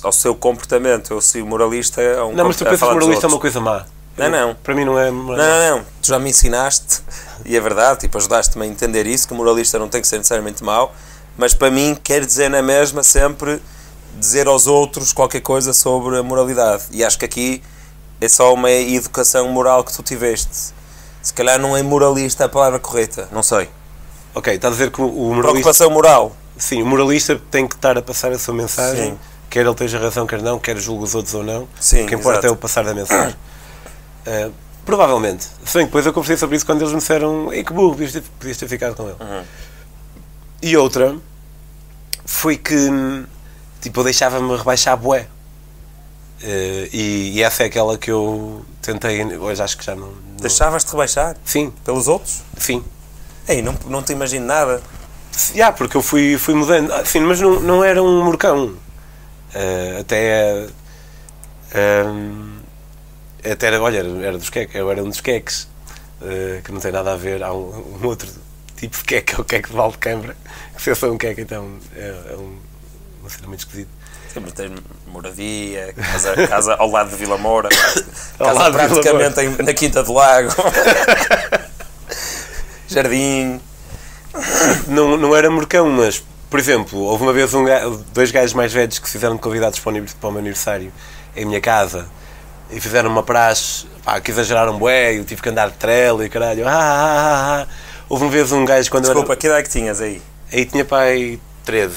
ao 0.04 0.12
seu 0.12 0.34
comportamento. 0.34 1.14
Eu 1.14 1.22
sou 1.22 1.46
moralista 1.46 2.02
a 2.02 2.26
um 2.26 2.34
Não, 2.34 2.46
mas 2.46 2.56
tu 2.56 2.64
pensas 2.66 2.88
que 2.88 2.94
moralista 2.94 3.28
é 3.28 3.30
uma 3.30 3.40
coisa 3.40 3.60
má. 3.62 3.86
Não, 4.18 4.30
não. 4.30 4.56
Para 4.56 4.74
mim 4.74 4.86
não 4.86 4.98
é. 4.98 5.12
Não, 5.12 5.24
não, 5.36 5.78
não. 5.78 5.86
Tu 6.02 6.08
já 6.08 6.18
me 6.18 6.32
ensinaste, 6.32 7.02
e 7.46 7.56
é 7.56 7.62
verdade, 7.62 8.00
tipo, 8.02 8.18
ajudaste-me 8.18 8.66
a 8.66 8.68
entender 8.68 9.06
isso, 9.06 9.28
que 9.28 9.34
o 9.34 9.38
moralista 9.38 9.78
não 9.78 9.88
tem 9.88 10.02
que 10.02 10.08
ser 10.08 10.18
necessariamente 10.18 10.64
mau, 10.64 10.94
mas 11.38 11.54
para 11.54 11.70
mim 11.70 11.96
quer 12.04 12.26
dizer 12.26 12.50
na 12.50 12.62
mesma 12.64 13.04
sempre 13.04 13.62
dizer 14.18 14.48
aos 14.48 14.68
outros 14.68 15.14
qualquer 15.14 15.42
coisa 15.42 15.74
sobre 15.74 16.18
a 16.18 16.24
moralidade. 16.24 16.84
E 16.92 17.04
acho 17.04 17.18
que 17.20 17.26
aqui 17.26 17.64
é 18.22 18.28
só 18.28 18.54
uma 18.54 18.72
educação 18.72 19.48
moral 19.50 19.84
que 19.84 19.94
tu 19.94 20.04
tiveste. 20.04 20.74
Se 21.22 21.34
calhar 21.34 21.60
não 21.60 21.76
é 21.76 21.84
moralista 21.84 22.46
a 22.46 22.50
palavra 22.50 22.80
correta, 22.80 23.28
não 23.32 23.44
sei. 23.44 23.70
Ok, 24.34 24.54
está 24.54 24.68
a 24.68 24.72
dizer 24.72 24.92
que 24.92 25.02
o- 25.02 25.06
moralista. 25.06 25.42
Preocupação 25.52 25.90
moral. 25.90 26.36
Sim, 26.58 26.82
o 26.82 26.86
moralista 26.86 27.42
tem 27.50 27.68
que 27.68 27.76
estar 27.76 27.98
a 27.98 28.02
passar 28.02 28.32
a 28.32 28.38
sua 28.40 28.54
mensagem, 28.54 29.12
Sim. 29.12 29.20
quer 29.50 29.62
ele 29.62 29.70
esteja 29.72 29.98
razão, 30.00 30.28
quer 30.28 30.42
não, 30.42 30.60
quer 30.60 30.78
julgue 30.78 31.04
os 31.06 31.16
outros 31.16 31.34
ou 31.34 31.44
não. 31.44 31.68
Sim, 31.80 32.04
o 32.04 32.08
que 32.08 32.16
importa 32.16 32.40
exato. 32.40 32.48
é 32.48 32.52
o 32.52 32.56
passar 32.56 32.84
da 32.84 32.94
mensagem. 32.94 33.36
Uh, 34.28 34.52
provavelmente. 34.86 35.48
Que 35.66 35.80
depois 35.86 36.06
eu 36.06 36.12
conversei 36.14 36.36
sobre 36.38 36.58
isso 36.58 36.66
quando 36.66 36.82
eles 36.82 36.92
me 36.94 37.00
disseram 37.00 37.52
Ei, 37.54 37.64
que 37.64 37.72
burro, 37.72 37.92
podias 37.94 38.12
ter, 38.12 38.24
podias 38.38 38.58
ter 38.58 38.68
ficado 38.68 38.96
com 38.96 39.04
ele. 39.04 39.16
Uhum. 39.20 39.44
E 40.62 40.76
outra 40.78 41.16
foi 42.26 42.58
que 42.58 42.76
hum, 42.76 43.26
tipo, 43.82 44.00
eu 44.00 44.04
deixava-me 44.04 44.56
rebaixar 44.56 44.98
bué. 44.98 45.28
Uh, 46.42 46.88
e, 46.94 47.32
e 47.36 47.44
essa 47.44 47.64
é 47.64 47.66
aquela 47.66 47.98
que 47.98 48.10
eu 48.10 48.66
tentei, 48.82 49.26
hoje 49.38 49.62
acho 49.62 49.78
que 49.78 49.84
já 49.86 49.94
não. 49.96 50.08
não- 50.08 50.36
Deixavas-te 50.40 50.90
rebaixar 50.92 51.36
Sim, 51.44 51.72
pelos 51.84 52.08
outros? 52.08 52.42
sim. 52.58 52.84
Ei, 53.48 53.62
não, 53.62 53.76
não 53.88 54.02
te 54.04 54.14
imagino 54.14 54.46
nada. 54.46 54.82
Yeah, 55.54 55.76
porque 55.76 55.98
eu 55.98 56.02
fui, 56.02 56.38
fui 56.38 56.54
mudando. 56.54 56.92
Ah, 56.94 57.04
Sim, 57.04 57.22
mas 57.22 57.42
não, 57.42 57.60
não 57.60 57.84
era 57.84 58.02
um 58.02 58.24
morcão. 58.24 58.76
Ah, 59.54 60.00
até. 60.00 60.68
ah, 61.74 63.52
até 63.52 63.68
era, 63.68 63.82
olha, 63.82 64.00
era, 64.24 64.38
dos 64.38 64.50
queques, 64.50 64.76
eu 64.76 64.90
era 64.92 65.04
um 65.04 65.10
dos 65.10 65.20
queques. 65.22 65.68
ah, 66.22 66.62
que 66.64 66.72
não 66.72 66.80
tem 66.80 66.92
nada 66.92 67.14
a 67.14 67.16
ver. 67.16 67.44
Há 67.44 67.54
um, 67.54 67.98
um 68.02 68.06
outro 68.08 68.30
tipo 68.78 68.98
de 68.98 69.04
queque, 69.04 69.36
é 69.36 69.40
o 69.40 69.44
queque 69.44 69.70
de 69.70 69.76
Valdecambra. 69.76 70.36
Que 70.76 70.82
se 70.82 70.90
eu 70.92 70.96
sou 70.96 71.12
um 71.12 71.18
queque, 71.18 71.42
então 71.42 71.70
é, 71.96 72.16
é 72.32 72.36
um, 72.38 72.58
uma 73.30 73.36
cena 73.36 73.48
muito 73.48 73.60
esquisita. 73.60 73.90
Sempre 74.34 74.52
tens 74.52 74.72
moradia, 75.08 75.94
casa, 75.94 76.48
casa 76.48 76.76
ao 76.76 76.90
lado 76.90 77.10
de 77.10 77.16
Vila 77.16 77.38
Moura, 77.38 77.70
Ao 78.38 78.54
casa 78.56 78.72
praticamente 78.72 79.42
em- 79.42 79.64
na 79.64 79.74
Quinta 79.74 80.04
do 80.04 80.14
Lago, 80.14 80.50
jardim. 82.88 83.60
Não, 84.88 85.18
não 85.18 85.36
era 85.36 85.50
morcão, 85.50 85.90
mas, 85.90 86.24
por 86.50 86.60
exemplo, 86.60 87.00
houve 87.00 87.24
uma 87.24 87.34
vez 87.34 87.54
um 87.54 87.66
dois 88.14 88.32
gajos 88.32 88.54
mais 88.54 88.72
velhos 88.72 89.00
que 89.00 89.08
se 89.08 89.14
fizeram 89.14 89.38
convidados 89.38 89.80
para 89.80 89.98
o, 90.00 90.04
para 90.04 90.30
o 90.30 90.32
meu 90.32 90.40
aniversário 90.40 90.92
em 91.36 91.46
minha 91.46 91.60
casa 91.62 92.08
e 92.70 92.80
fizeram 92.80 93.10
uma 93.10 93.24
praxe, 93.24 93.88
pá, 94.04 94.22
que 94.22 94.30
exageraram 94.32 94.78
bué, 94.78 95.18
eu 95.18 95.26
tive 95.26 95.42
que 95.42 95.50
andar 95.50 95.70
de 95.72 95.78
trela 95.78 96.24
e 96.24 96.30
caralho, 96.30 96.68
ah, 96.68 96.72
ah, 96.72 96.78
ah, 96.78 97.62
ah. 97.64 97.68
Houve 98.08 98.26
uma 98.26 98.32
vez 98.32 98.52
um 98.52 98.64
gajo 98.66 98.90
quando 98.92 99.06
Desculpa, 99.06 99.34
eu 99.34 99.38
que 99.38 99.48
idade 99.48 99.62
é 99.62 99.64
que 99.64 99.70
tinhas 99.70 100.02
aí? 100.02 100.22
era... 100.52 100.60
Aí 100.60 100.66
tinha 100.66 100.86
pai 100.86 101.40
13. 101.66 101.96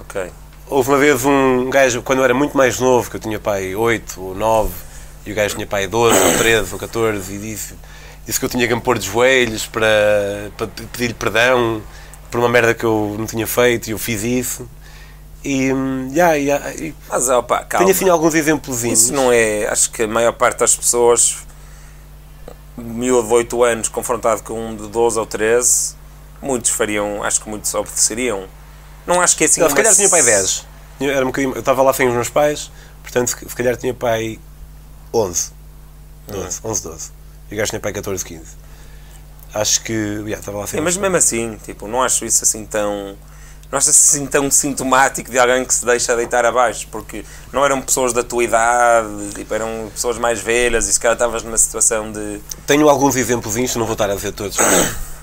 Ok. 0.00 0.30
Houve 0.70 0.88
uma 0.88 0.98
vez 0.98 1.24
um 1.24 1.68
gajo, 1.68 2.00
quando 2.00 2.20
eu 2.20 2.24
era 2.24 2.32
muito 2.32 2.56
mais 2.56 2.78
novo, 2.78 3.10
que 3.10 3.16
eu 3.16 3.20
tinha 3.20 3.40
pai 3.40 3.74
8 3.74 4.22
ou 4.22 4.36
9, 4.36 4.70
e 5.26 5.32
o 5.32 5.34
gajo 5.34 5.56
tinha 5.56 5.66
pai 5.66 5.88
12 5.88 6.16
ou 6.16 6.38
13 6.38 6.72
ou 6.72 6.78
14, 6.78 7.34
e 7.34 7.38
disse, 7.38 7.74
disse 8.24 8.38
que 8.38 8.44
eu 8.44 8.48
tinha 8.48 8.68
que 8.68 8.74
me 8.76 8.80
pôr 8.80 8.96
de 8.96 9.06
joelhos 9.06 9.66
para, 9.66 9.88
para 10.56 10.68
pedir-lhe 10.68 11.14
perdão 11.14 11.82
por 12.30 12.38
uma 12.38 12.48
merda 12.48 12.72
que 12.72 12.84
eu 12.84 13.16
não 13.18 13.26
tinha 13.26 13.48
feito, 13.48 13.88
e 13.88 13.90
eu 13.90 13.98
fiz 13.98 14.22
isso. 14.22 14.70
E, 15.44 15.72
yeah, 16.12 16.34
yeah, 16.34 16.72
e 16.72 16.94
Mas, 17.08 17.28
opa, 17.28 17.64
calma. 17.64 17.84
tenho 17.84 17.90
assim 17.90 18.08
alguns 18.08 18.36
exemplos. 18.36 18.84
Isso 18.84 19.12
não 19.12 19.32
é... 19.32 19.66
Acho 19.66 19.90
que 19.90 20.04
a 20.04 20.06
maior 20.06 20.34
parte 20.34 20.58
das 20.58 20.76
pessoas, 20.76 21.38
miúdo 22.76 23.26
de 23.26 23.34
8 23.34 23.64
anos, 23.64 23.88
confrontado 23.88 24.44
com 24.44 24.68
um 24.68 24.76
de 24.76 24.86
12 24.86 25.18
ou 25.18 25.26
13, 25.26 25.96
muitos 26.40 26.70
fariam... 26.70 27.24
Acho 27.24 27.40
que 27.40 27.48
muitos 27.48 27.74
obedeceriam. 27.74 28.46
Não 29.06 29.20
acho 29.20 29.36
que 29.36 29.44
é 29.44 29.46
assim... 29.46 29.60
Não, 29.60 29.68
se 29.68 29.74
calhar 29.74 29.94
tinha 29.94 30.08
pai 30.08 30.22
10. 30.22 30.66
Tinha- 30.98 31.12
Era 31.12 31.26
um 31.26 31.32
eu 31.36 31.58
estava 31.58 31.82
lá 31.82 31.92
sem 31.92 32.06
os 32.08 32.14
meus 32.14 32.28
pais, 32.28 32.70
portanto, 33.02 33.28
se 33.28 33.54
calhar 33.56 33.76
tinha 33.76 33.94
pai 33.94 34.38
11. 35.12 35.52
12, 36.28 36.60
11, 36.62 36.82
12. 36.82 37.10
E 37.50 37.54
o 37.54 37.56
gajo 37.58 37.70
tinha 37.70 37.80
pai 37.80 37.92
14, 37.92 38.24
15. 38.24 38.42
Acho 39.52 39.82
que. 39.82 39.92
Yeah, 39.92 40.38
estava 40.38 40.58
lá 40.58 40.66
sem 40.66 40.78
Sim, 40.78 40.84
mas 40.84 40.96
mesmo 40.96 41.16
assim, 41.16 41.58
tipo, 41.64 41.88
não 41.88 42.02
acho 42.02 42.24
isso 42.24 42.44
assim 42.44 42.64
tão. 42.64 43.16
Não 43.70 43.76
acho 43.78 43.90
assim 43.90 44.26
tão 44.26 44.50
sintomático 44.50 45.30
de 45.30 45.38
alguém 45.38 45.64
que 45.64 45.72
se 45.74 45.84
deixa 45.84 46.14
deitar 46.16 46.44
abaixo, 46.44 46.86
porque 46.90 47.24
não 47.52 47.64
eram 47.64 47.80
pessoas 47.80 48.12
da 48.12 48.22
tua 48.22 48.42
idade, 48.44 49.08
tipo, 49.34 49.52
eram 49.54 49.90
pessoas 49.92 50.18
mais 50.18 50.40
velhas 50.40 50.86
e 50.88 50.92
se 50.92 50.98
calhar 51.00 51.14
estavas 51.14 51.42
numa 51.42 51.58
situação 51.58 52.12
de. 52.12 52.40
Tenho 52.66 52.88
alguns 52.88 53.14
exemplos, 53.16 53.54
não 53.76 53.84
vou 53.86 53.92
estar 53.94 54.10
a 54.10 54.14
dizer 54.14 54.32
todos, 54.32 54.56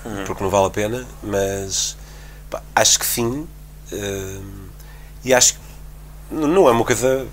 Uhum. 0.04 0.24
porque 0.26 0.42
não 0.42 0.50
vale 0.50 0.66
a 0.66 0.70
pena, 0.70 1.06
mas 1.22 1.96
pá, 2.50 2.62
acho 2.74 2.98
que 2.98 3.06
sim. 3.06 3.46
E 5.24 5.34
acho 5.34 5.54
que 5.54 5.60
não 6.30 6.68
é 6.68 6.72
uma 6.72 6.84
coisa 6.84 7.26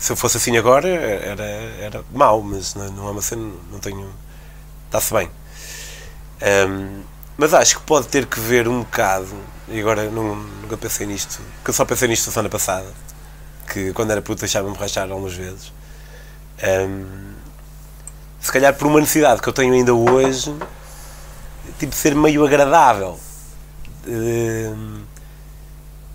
se 0.00 0.12
eu 0.12 0.16
fosse 0.16 0.38
assim 0.38 0.56
agora 0.56 0.88
era, 0.88 1.44
era 1.44 2.04
mau, 2.10 2.40
mas 2.40 2.74
não, 2.74 3.06
é 3.06 3.10
uma 3.10 3.20
cena, 3.20 3.52
não 3.70 3.78
tenho. 3.78 4.10
Está-se 4.86 5.12
bem. 5.12 5.30
Um, 6.42 7.02
mas 7.36 7.52
acho 7.52 7.78
que 7.78 7.82
pode 7.84 8.08
ter 8.08 8.26
que 8.26 8.40
ver 8.40 8.66
um 8.66 8.80
bocado, 8.80 9.28
e 9.68 9.78
agora 9.78 10.10
não, 10.10 10.36
nunca 10.36 10.76
pensei 10.76 11.06
nisto, 11.06 11.40
que 11.62 11.70
eu 11.70 11.74
só 11.74 11.84
pensei 11.84 12.08
nisto 12.08 12.28
a 12.30 12.32
semana 12.32 12.48
passada, 12.48 12.88
que 13.70 13.92
quando 13.92 14.10
era 14.10 14.22
puto 14.22 14.40
deixava-me 14.40 14.74
borrachar 14.74 15.10
algumas 15.10 15.34
vezes. 15.34 15.70
Um, 16.62 17.34
se 18.40 18.50
calhar 18.50 18.74
por 18.74 18.86
uma 18.86 19.00
necessidade 19.00 19.42
que 19.42 19.48
eu 19.48 19.52
tenho 19.52 19.74
ainda 19.74 19.94
hoje, 19.94 20.54
tipo, 21.78 21.94
ser 21.94 22.14
meio 22.14 22.44
agradável. 22.44 23.20
Um, 24.06 25.02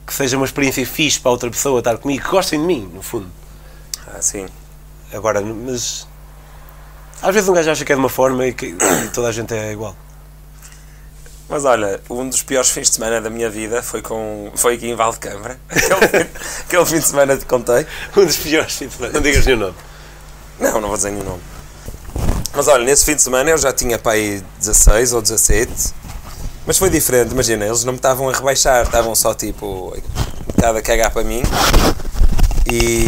que 0.06 0.14
seja 0.14 0.38
uma 0.38 0.46
experiência 0.46 0.86
fixe 0.86 1.20
para 1.20 1.32
outra 1.32 1.50
pessoa 1.50 1.80
estar 1.80 1.98
comigo, 1.98 2.24
que 2.24 2.30
gostem 2.30 2.60
de 2.60 2.66
mim, 2.66 2.90
no 2.94 3.02
fundo. 3.02 3.28
Ah, 4.08 4.22
sim. 4.22 4.46
Agora, 5.14 5.42
mas. 5.42 6.08
Às 7.22 7.34
vezes 7.34 7.50
um 7.50 7.54
gajo 7.54 7.72
acha 7.72 7.86
que 7.86 7.92
é 7.92 7.96
de 7.96 8.00
uma 8.00 8.10
forma 8.10 8.46
e 8.46 8.54
que 8.54 8.76
toda 9.14 9.30
a 9.30 9.32
gente 9.32 9.54
é 9.54 9.72
igual. 9.72 9.96
Mas 11.48 11.64
olha, 11.64 12.02
um 12.10 12.28
dos 12.28 12.42
piores 12.42 12.72
fins 12.72 12.90
de 12.90 12.96
semana 12.96 13.22
da 13.22 13.30
minha 13.30 13.50
vida 13.50 13.82
foi, 13.84 14.02
com, 14.02 14.52
foi 14.56 14.76
aqui 14.76 14.88
em 14.88 14.96
Valdecâmara. 14.96 15.60
Aquele, 15.70 16.30
aquele 16.62 16.86
fim 16.86 17.00
de 17.00 17.08
semana 17.08 17.38
te 17.38 17.46
contei. 17.46 17.86
Um 18.18 18.26
dos 18.26 18.38
piores 18.38 18.76
fins 18.76 18.90
de 18.90 18.96
semana. 18.96 19.14
Não 19.14 19.22
digas 19.22 19.46
nenhum 19.46 19.60
nome. 19.60 19.76
Não, 20.60 20.82
não 20.82 20.88
vou 20.88 20.98
dizer 20.98 21.12
nenhum 21.12 21.24
nome. 21.24 21.42
Mas 22.56 22.68
olha, 22.68 22.84
nesse 22.84 23.06
fim 23.06 23.16
de 23.16 23.22
semana 23.22 23.50
eu 23.50 23.58
já 23.58 23.72
tinha 23.72 24.00
aí 24.06 24.42
16 24.60 25.14
ou 25.14 25.22
17. 25.22 25.94
Mas 26.66 26.78
foi 26.78 26.90
diferente, 26.90 27.32
imagina, 27.32 27.66
eles 27.66 27.84
não 27.84 27.94
me 27.94 27.98
estavam 27.98 28.28
a 28.28 28.34
rebaixar, 28.34 28.84
estavam 28.86 29.14
só 29.14 29.34
tipo 29.36 29.96
um 29.96 30.56
bocado 30.56 30.78
a 30.80 30.82
cagar 30.82 31.12
para 31.12 31.24
mim. 31.24 31.44
E. 32.66 33.06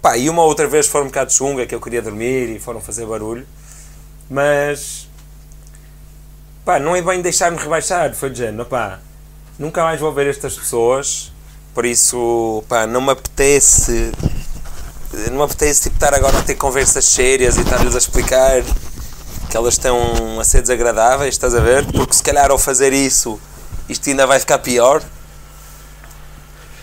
Pá, 0.00 0.16
e 0.16 0.30
uma 0.30 0.42
outra 0.42 0.66
vez 0.66 0.86
foram 0.86 1.04
um 1.04 1.08
bocado 1.08 1.32
chunga 1.32 1.66
que 1.66 1.74
eu 1.74 1.80
queria 1.80 2.00
dormir 2.00 2.48
e 2.48 2.58
foram 2.58 2.80
fazer 2.80 3.04
barulho. 3.04 3.46
Mas. 4.30 5.06
Pá, 6.64 6.78
não 6.78 6.96
é 6.96 7.02
bem 7.02 7.20
deixar-me 7.20 7.58
rebaixar, 7.58 8.14
foi 8.14 8.30
de 8.30 8.38
género, 8.38 8.64
pá. 8.64 8.98
Nunca 9.58 9.84
mais 9.84 10.00
vou 10.00 10.12
ver 10.12 10.28
estas 10.28 10.56
pessoas, 10.56 11.30
por 11.74 11.84
isso, 11.84 12.64
pá, 12.68 12.86
não 12.86 13.02
me 13.02 13.10
apetece 13.10 14.12
não 15.30 15.38
me 15.38 15.42
apetece 15.42 15.82
tipo, 15.82 15.96
estar 15.96 16.14
agora 16.14 16.38
a 16.38 16.42
ter 16.42 16.54
conversas 16.54 17.04
sérias 17.04 17.56
e 17.56 17.60
estar-lhes 17.60 17.94
a 17.94 17.98
explicar 17.98 18.62
que 19.52 19.56
elas 19.58 19.74
estão 19.74 20.40
a 20.40 20.44
ser 20.44 20.62
desagradáveis, 20.62 21.34
estás 21.34 21.54
a 21.54 21.60
ver? 21.60 21.84
Porque 21.92 22.14
se 22.14 22.22
calhar 22.22 22.50
ao 22.50 22.58
fazer 22.58 22.94
isso 22.94 23.38
isto 23.86 24.08
ainda 24.08 24.26
vai 24.26 24.40
ficar 24.40 24.58
pior. 24.60 25.02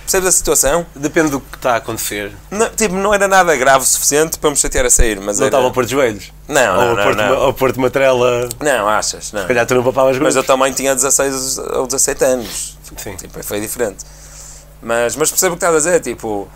Percebes 0.01 0.29
a 0.29 0.31
situação? 0.31 0.85
Depende 0.95 1.31
do 1.31 1.39
que 1.39 1.55
está 1.55 1.73
a 1.73 1.75
acontecer. 1.77 2.31
Não, 2.51 2.69
tipo, 2.69 2.93
não 2.93 3.11
era 3.11 3.27
nada 3.27 3.55
grave 3.55 3.83
o 3.83 3.87
suficiente 3.87 4.37
para 4.37 4.51
me 4.51 4.55
chatear 4.55 4.85
a 4.85 4.89
sair, 4.91 5.19
mas 5.19 5.39
Não 5.39 5.47
era... 5.47 5.55
estavam 5.55 5.69
a 5.69 5.73
pôr 5.73 5.83
de 5.85 5.91
joelhos. 5.91 6.31
Não, 6.47 6.61
ou 6.61 6.85
não, 6.85 6.91
a 6.91 6.95
não, 6.95 7.03
pôr-te 7.03 7.21
uma- 7.21 7.37
ou 7.39 7.53
pôr-te 7.53 7.77
uma 7.79 7.89
trela. 7.89 8.49
Não, 8.59 8.87
achas? 8.87 9.31
Não. 9.31 9.41
Se 9.41 9.47
calhar 9.47 9.65
tu 9.65 9.73
não 9.73 9.83
papavas 9.83 10.19
Mas 10.19 10.35
eu 10.35 10.43
também 10.43 10.71
tinha 10.71 10.93
16 10.93 11.57
ou 11.57 11.87
17 11.87 12.23
anos. 12.23 12.77
Sim. 12.97 13.15
Tipo, 13.15 13.43
foi 13.43 13.59
diferente. 13.59 14.05
Mas, 14.79 15.15
mas 15.15 15.31
percebo 15.31 15.55
o 15.55 15.57
que 15.57 15.65
estás 15.65 15.73
a 15.73 15.77
dizer, 15.89 15.99
tipo, 16.01 16.47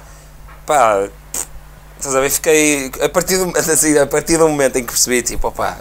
pá, 0.67 1.07
estás 1.97 2.15
a 2.15 2.19
ver? 2.19 2.29
Fiquei, 2.29 2.91
a 3.01 3.09
partir 3.09 3.37
do, 3.37 3.51
assim, 3.57 3.97
a 3.97 4.05
partir 4.05 4.37
do 4.37 4.47
momento 4.47 4.77
em 4.77 4.83
que 4.83 4.91
percebi, 4.91 5.23
tipo, 5.23 5.47
opá, 5.47 5.77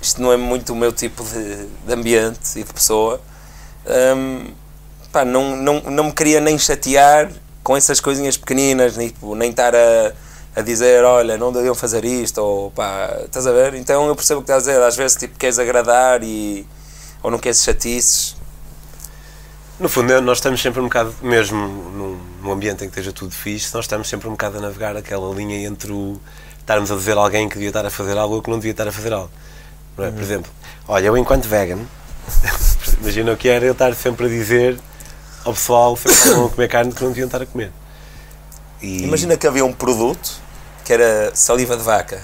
isto 0.00 0.20
não 0.20 0.32
é 0.32 0.36
muito 0.36 0.72
o 0.72 0.76
meu 0.76 0.92
tipo 0.92 1.24
de, 1.24 1.66
de 1.66 1.92
ambiente 1.92 2.58
e 2.58 2.64
de 2.64 2.72
pessoa, 2.72 3.20
hum, 4.16 4.46
pá, 5.12 5.24
não, 5.24 5.56
não, 5.56 5.80
não 5.80 6.04
me 6.04 6.12
queria 6.12 6.40
nem 6.40 6.58
chatear 6.58 7.30
com 7.62 7.76
essas 7.76 8.00
coisinhas 8.00 8.36
pequeninas, 8.36 8.96
nem, 8.96 9.08
tipo, 9.08 9.34
nem 9.34 9.50
estar 9.50 9.74
a, 9.74 10.12
a 10.56 10.62
dizer, 10.62 11.04
olha, 11.04 11.36
não 11.36 11.52
deviam 11.52 11.74
fazer 11.74 12.04
isto, 12.04 12.38
ou 12.38 12.70
pá, 12.70 13.18
estás 13.24 13.46
a 13.46 13.52
ver? 13.52 13.74
Então 13.74 14.06
eu 14.06 14.16
percebo 14.16 14.40
o 14.40 14.42
que 14.42 14.50
estás 14.50 14.66
a 14.66 14.72
dizer, 14.72 14.82
às 14.84 14.96
vezes, 14.96 15.16
tipo, 15.16 15.38
queres 15.38 15.58
agradar 15.58 16.22
e, 16.22 16.66
ou 17.22 17.30
não 17.30 17.38
queres 17.38 17.62
chatices, 17.62 18.36
No 19.80 19.88
fundo, 19.88 20.20
nós 20.20 20.38
estamos 20.38 20.60
sempre 20.60 20.80
um 20.80 20.84
bocado, 20.84 21.14
mesmo 21.22 21.56
num, 21.58 22.18
num 22.42 22.52
ambiente 22.52 22.84
em 22.84 22.88
que 22.88 22.98
esteja 22.98 23.12
tudo 23.12 23.32
fixe, 23.32 23.72
nós 23.74 23.84
estamos 23.84 24.08
sempre 24.08 24.26
um 24.28 24.32
bocado 24.32 24.58
a 24.58 24.60
navegar 24.60 24.96
aquela 24.96 25.32
linha 25.34 25.66
entre 25.66 25.92
o 25.92 26.20
estarmos 26.58 26.90
a 26.90 26.96
dizer 26.96 27.16
a 27.16 27.20
alguém 27.20 27.48
que 27.48 27.54
devia 27.54 27.70
estar 27.70 27.86
a 27.86 27.90
fazer 27.90 28.18
algo 28.18 28.34
ou 28.34 28.42
que 28.42 28.50
não 28.50 28.58
devia 28.58 28.72
estar 28.72 28.86
a 28.86 28.92
fazer 28.92 29.12
algo. 29.12 29.30
Não? 30.06 30.12
Por 30.12 30.22
exemplo, 30.22 30.50
olha, 30.86 31.06
eu 31.06 31.16
enquanto 31.16 31.46
vegan, 31.46 31.80
imagina 33.00 33.32
o 33.32 33.36
que 33.36 33.48
era 33.48 33.64
eu 33.64 33.72
estar 33.72 33.94
sempre 33.94 34.26
a 34.26 34.28
dizer 34.28 34.78
ao 35.44 35.52
pessoal 35.52 35.96
que 35.96 36.08
estavam 36.08 36.46
a 36.46 36.50
comer 36.50 36.68
carne 36.68 36.92
que 36.92 37.02
não 37.02 37.08
deviam 37.10 37.26
estar 37.26 37.42
a 37.42 37.46
comer. 37.46 37.72
E- 38.80 39.02
Imagina 39.02 39.36
que 39.36 39.46
havia 39.46 39.64
um 39.64 39.72
produto 39.72 40.40
que 40.84 40.92
era 40.92 41.30
saliva 41.34 41.76
de 41.76 41.82
vaca. 41.82 42.20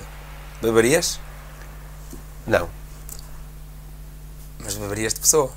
Beberias? 0.62 1.18
Não, 2.46 2.68
Mas 4.62 4.74
beberias 4.74 5.12
de 5.14 5.20
pessoa. 5.20 5.50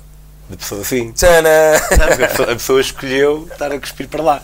de 0.50 0.56
pessoa 0.56 0.80
assim. 0.82 1.12
Tchana! 1.12 1.48
Não, 1.98 2.04
a 2.12 2.28
pessoa, 2.28 2.52
a 2.52 2.54
pessoa 2.56 2.80
escolheu 2.80 3.48
estar 3.50 3.70
a 3.72 3.78
cuspir 3.78 4.08
para 4.08 4.22
lá. 4.22 4.42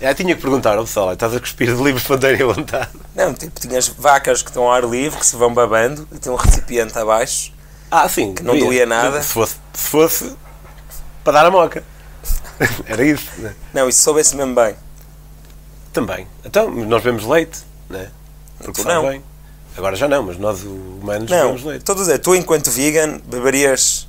Já 0.00 0.14
tinha 0.14 0.34
que 0.34 0.40
perguntar 0.42 0.76
ao 0.76 0.84
pessoal, 0.84 1.12
estás 1.12 1.34
a 1.34 1.40
cuspir 1.40 1.68
de 1.74 1.82
livre 1.82 2.00
espontânea 2.00 2.46
vontade? 2.46 2.90
Não, 3.14 3.32
tipo, 3.32 3.58
tinhas 3.60 3.88
vacas 3.88 4.42
que 4.42 4.50
estão 4.50 4.64
ao 4.64 4.72
ar 4.72 4.84
livre, 4.84 5.18
que 5.18 5.24
se 5.26 5.36
vão 5.36 5.54
babando, 5.54 6.06
e 6.12 6.18
tem 6.18 6.30
um 6.32 6.36
recipiente 6.36 6.98
abaixo. 6.98 7.52
Ah, 7.90 8.08
sim. 8.08 8.34
Que 8.34 8.42
não 8.42 8.58
doía 8.58 8.84
nada. 8.86 9.22
Se 9.22 9.28
fosse, 9.32 9.56
se 9.72 9.88
fosse 9.88 10.32
para 11.22 11.32
dar 11.34 11.46
a 11.46 11.50
moca. 11.50 11.82
Era 12.86 13.04
isso, 13.04 13.30
né? 13.38 13.54
Não, 13.72 13.88
isso 13.88 14.00
soubesse 14.02 14.36
mesmo 14.36 14.54
bem. 14.54 14.74
Também. 15.92 16.26
Então, 16.44 16.70
nós 16.70 17.02
bebemos 17.02 17.24
leite, 17.24 17.60
né? 17.88 18.08
Porque 18.58 18.82
Tu 18.82 18.88
não. 18.88 19.08
bem. 19.08 19.22
Agora 19.76 19.96
já 19.96 20.06
não, 20.08 20.22
mas 20.24 20.36
nós 20.38 20.62
humanos 20.62 21.30
Não, 21.30 21.38
bebemos 21.42 21.64
leite. 21.64 21.80
estou 21.80 21.94
a 21.94 21.98
dizer, 21.98 22.18
tu 22.18 22.34
enquanto 22.34 22.70
vegan 22.70 23.20
beberias. 23.26 24.08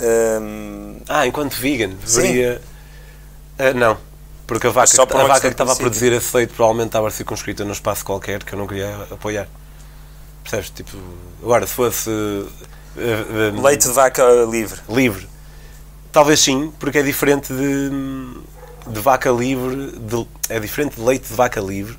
hum, 0.00 0.96
Ah, 1.08 1.26
enquanto 1.26 1.54
vegan, 1.54 1.90
beberia. 1.90 2.60
Ah, 3.58 3.72
não. 3.74 3.96
Porque 4.46 4.66
a 4.66 4.70
vaca, 4.70 5.02
a 5.02 5.24
vaca 5.26 5.40
que 5.40 5.46
estava 5.48 5.72
a 5.72 5.76
produzir 5.76 6.12
esse 6.12 6.36
leite 6.36 6.52
provavelmente 6.52 6.88
estava 6.88 7.10
circunscrita 7.10 7.64
num 7.64 7.72
espaço 7.72 8.04
qualquer 8.04 8.42
que 8.44 8.54
eu 8.54 8.58
não 8.58 8.66
queria 8.66 8.94
apoiar. 9.10 9.48
Percebes? 10.42 10.70
Tipo, 10.70 10.98
agora 11.42 11.66
se 11.66 11.72
fosse. 11.72 12.10
ah, 12.10 13.00
ah, 13.58 13.62
leite 13.62 13.88
de 13.88 13.94
vaca 13.94 14.22
livre. 14.50 14.78
livre. 14.88 15.26
Talvez 16.12 16.38
sim, 16.40 16.72
porque 16.78 16.98
é 16.98 17.02
diferente 17.02 17.52
de, 17.52 17.90
de 18.86 19.00
vaca 19.00 19.30
livre, 19.30 19.92
de- 19.98 20.26
é 20.50 20.60
diferente 20.60 20.96
de 20.96 21.02
leite 21.02 21.26
de 21.28 21.34
vaca 21.34 21.60
livre, 21.60 21.98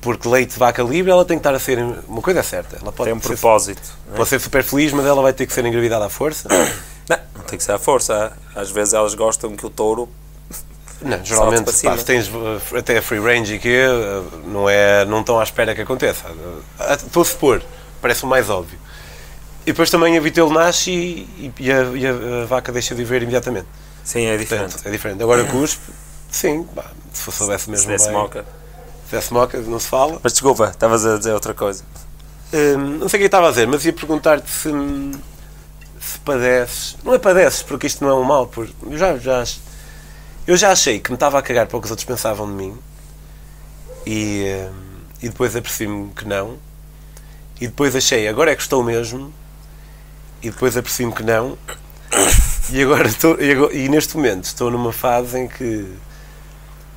porque 0.00 0.26
leite 0.26 0.54
de 0.54 0.58
vaca 0.58 0.82
livre 0.82 1.10
ela 1.12 1.24
tem 1.24 1.36
que 1.36 1.40
estar 1.40 1.54
a 1.54 1.58
ser, 1.60 1.78
uma 2.08 2.20
coisa 2.20 2.40
é 2.40 2.42
certa, 2.42 2.78
ela 2.82 2.90
pode, 2.90 3.08
Tem 3.10 3.16
um 3.16 3.20
ser, 3.22 3.28
propósito. 3.28 3.92
não 4.08 4.14
é? 4.14 4.16
pode 4.16 4.28
ser 4.28 4.40
super 4.40 4.64
feliz, 4.64 4.92
mas 4.92 5.06
ela 5.06 5.22
vai 5.22 5.32
ter 5.32 5.46
que 5.46 5.52
ser 5.52 5.64
engravidada 5.64 6.06
à 6.06 6.08
força. 6.08 6.48
Não, 7.08 7.16
não 7.36 7.44
tem 7.44 7.56
que 7.58 7.62
ser 7.64 7.72
à 7.72 7.78
força. 7.78 8.32
Às 8.56 8.70
vezes 8.72 8.92
elas 8.94 9.14
gostam 9.14 9.54
que 9.54 9.64
o 9.66 9.70
touro. 9.70 10.08
Não, 11.04 11.24
geralmente, 11.24 11.64
pá, 11.82 11.96
se 11.98 12.04
tens 12.04 12.28
uh, 12.28 12.60
até 12.78 13.00
free 13.00 13.18
range 13.20 13.54
e 13.54 13.58
quê, 13.58 13.84
uh, 13.86 14.48
não, 14.48 14.68
é, 14.68 15.04
não 15.04 15.20
estão 15.20 15.38
à 15.40 15.42
espera 15.42 15.74
que 15.74 15.80
aconteça. 15.82 16.28
Uh, 16.28 16.62
Estou 16.94 17.22
a 17.22 17.24
supor, 17.24 17.62
parece 18.00 18.24
o 18.24 18.26
mais 18.26 18.48
óbvio. 18.48 18.78
E 19.64 19.66
depois 19.66 19.90
também 19.90 20.16
a 20.16 20.20
vitelo 20.20 20.52
nasce 20.52 20.90
e, 20.90 21.52
e 21.58 21.72
a, 21.72 21.82
e 21.84 22.06
a- 22.06 22.44
vaca 22.46 22.72
deixa 22.72 22.94
de 22.94 23.02
viver 23.02 23.22
imediatamente. 23.22 23.66
Sim, 24.04 24.26
é 24.26 24.36
diferente. 24.36 24.72
Portanto, 24.72 24.88
é 24.88 24.90
diferente. 24.90 25.22
Agora 25.22 25.44
cuspe, 25.44 25.92
sim, 26.30 26.64
pá, 26.74 26.84
se 27.12 27.22
fosse 27.22 27.38
soubesse 27.38 27.64
Se 27.64 27.70
mesmo 27.70 27.88
desse 27.88 28.06
bem, 28.06 28.14
moca. 28.16 28.44
se 29.08 29.14
desse 29.14 29.32
moca, 29.32 29.58
não 29.58 29.78
se 29.78 29.86
fala. 29.86 30.18
Mas 30.22 30.32
desculpa, 30.32 30.66
estavas 30.70 31.06
a 31.06 31.16
dizer 31.18 31.32
outra 31.32 31.54
coisa. 31.54 31.84
Hum, 32.52 32.98
não 32.98 33.08
sei 33.08 33.18
o 33.18 33.20
que 33.20 33.26
estava 33.26 33.46
a 33.46 33.50
dizer, 33.50 33.66
mas 33.68 33.84
ia 33.84 33.92
perguntar-te 33.92 34.50
se, 34.50 34.68
se 36.00 36.18
padeces. 36.24 36.96
Não 37.04 37.14
é 37.14 37.18
padeces, 37.18 37.62
porque 37.62 37.86
isto 37.86 38.04
não 38.04 38.10
é 38.10 38.14
um 38.14 38.24
mal. 38.24 38.46
Por, 38.48 38.68
eu, 38.90 38.98
já, 38.98 39.16
já, 39.16 39.44
eu 40.46 40.56
já 40.56 40.70
achei 40.72 40.98
que 40.98 41.10
me 41.10 41.16
estava 41.16 41.38
a 41.38 41.42
cagar 41.42 41.66
para 41.66 41.76
o 41.76 41.80
que 41.80 41.86
os 41.86 41.90
outros 41.90 42.04
pensavam 42.06 42.46
de 42.46 42.52
mim 42.52 42.78
e, 44.06 44.44
hum, 44.70 45.00
e 45.22 45.28
depois 45.28 45.54
apercebi-me 45.54 46.10
que 46.12 46.26
não. 46.26 46.58
E 47.60 47.66
depois 47.68 47.94
achei, 47.94 48.26
agora 48.26 48.50
é 48.50 48.56
que 48.56 48.62
estou 48.62 48.82
mesmo. 48.82 49.32
E 50.42 50.50
depois 50.50 50.76
apercebi-me 50.76 51.14
que 51.14 51.22
não. 51.22 51.56
E 52.70 52.82
agora 52.82 53.06
estou. 53.06 53.40
E, 53.40 53.52
agora- 53.52 53.74
e 53.74 53.88
neste 53.88 54.16
momento 54.16 54.44
estou 54.44 54.70
numa 54.70 54.92
fase 54.92 55.38
em 55.38 55.48
que 55.48 55.92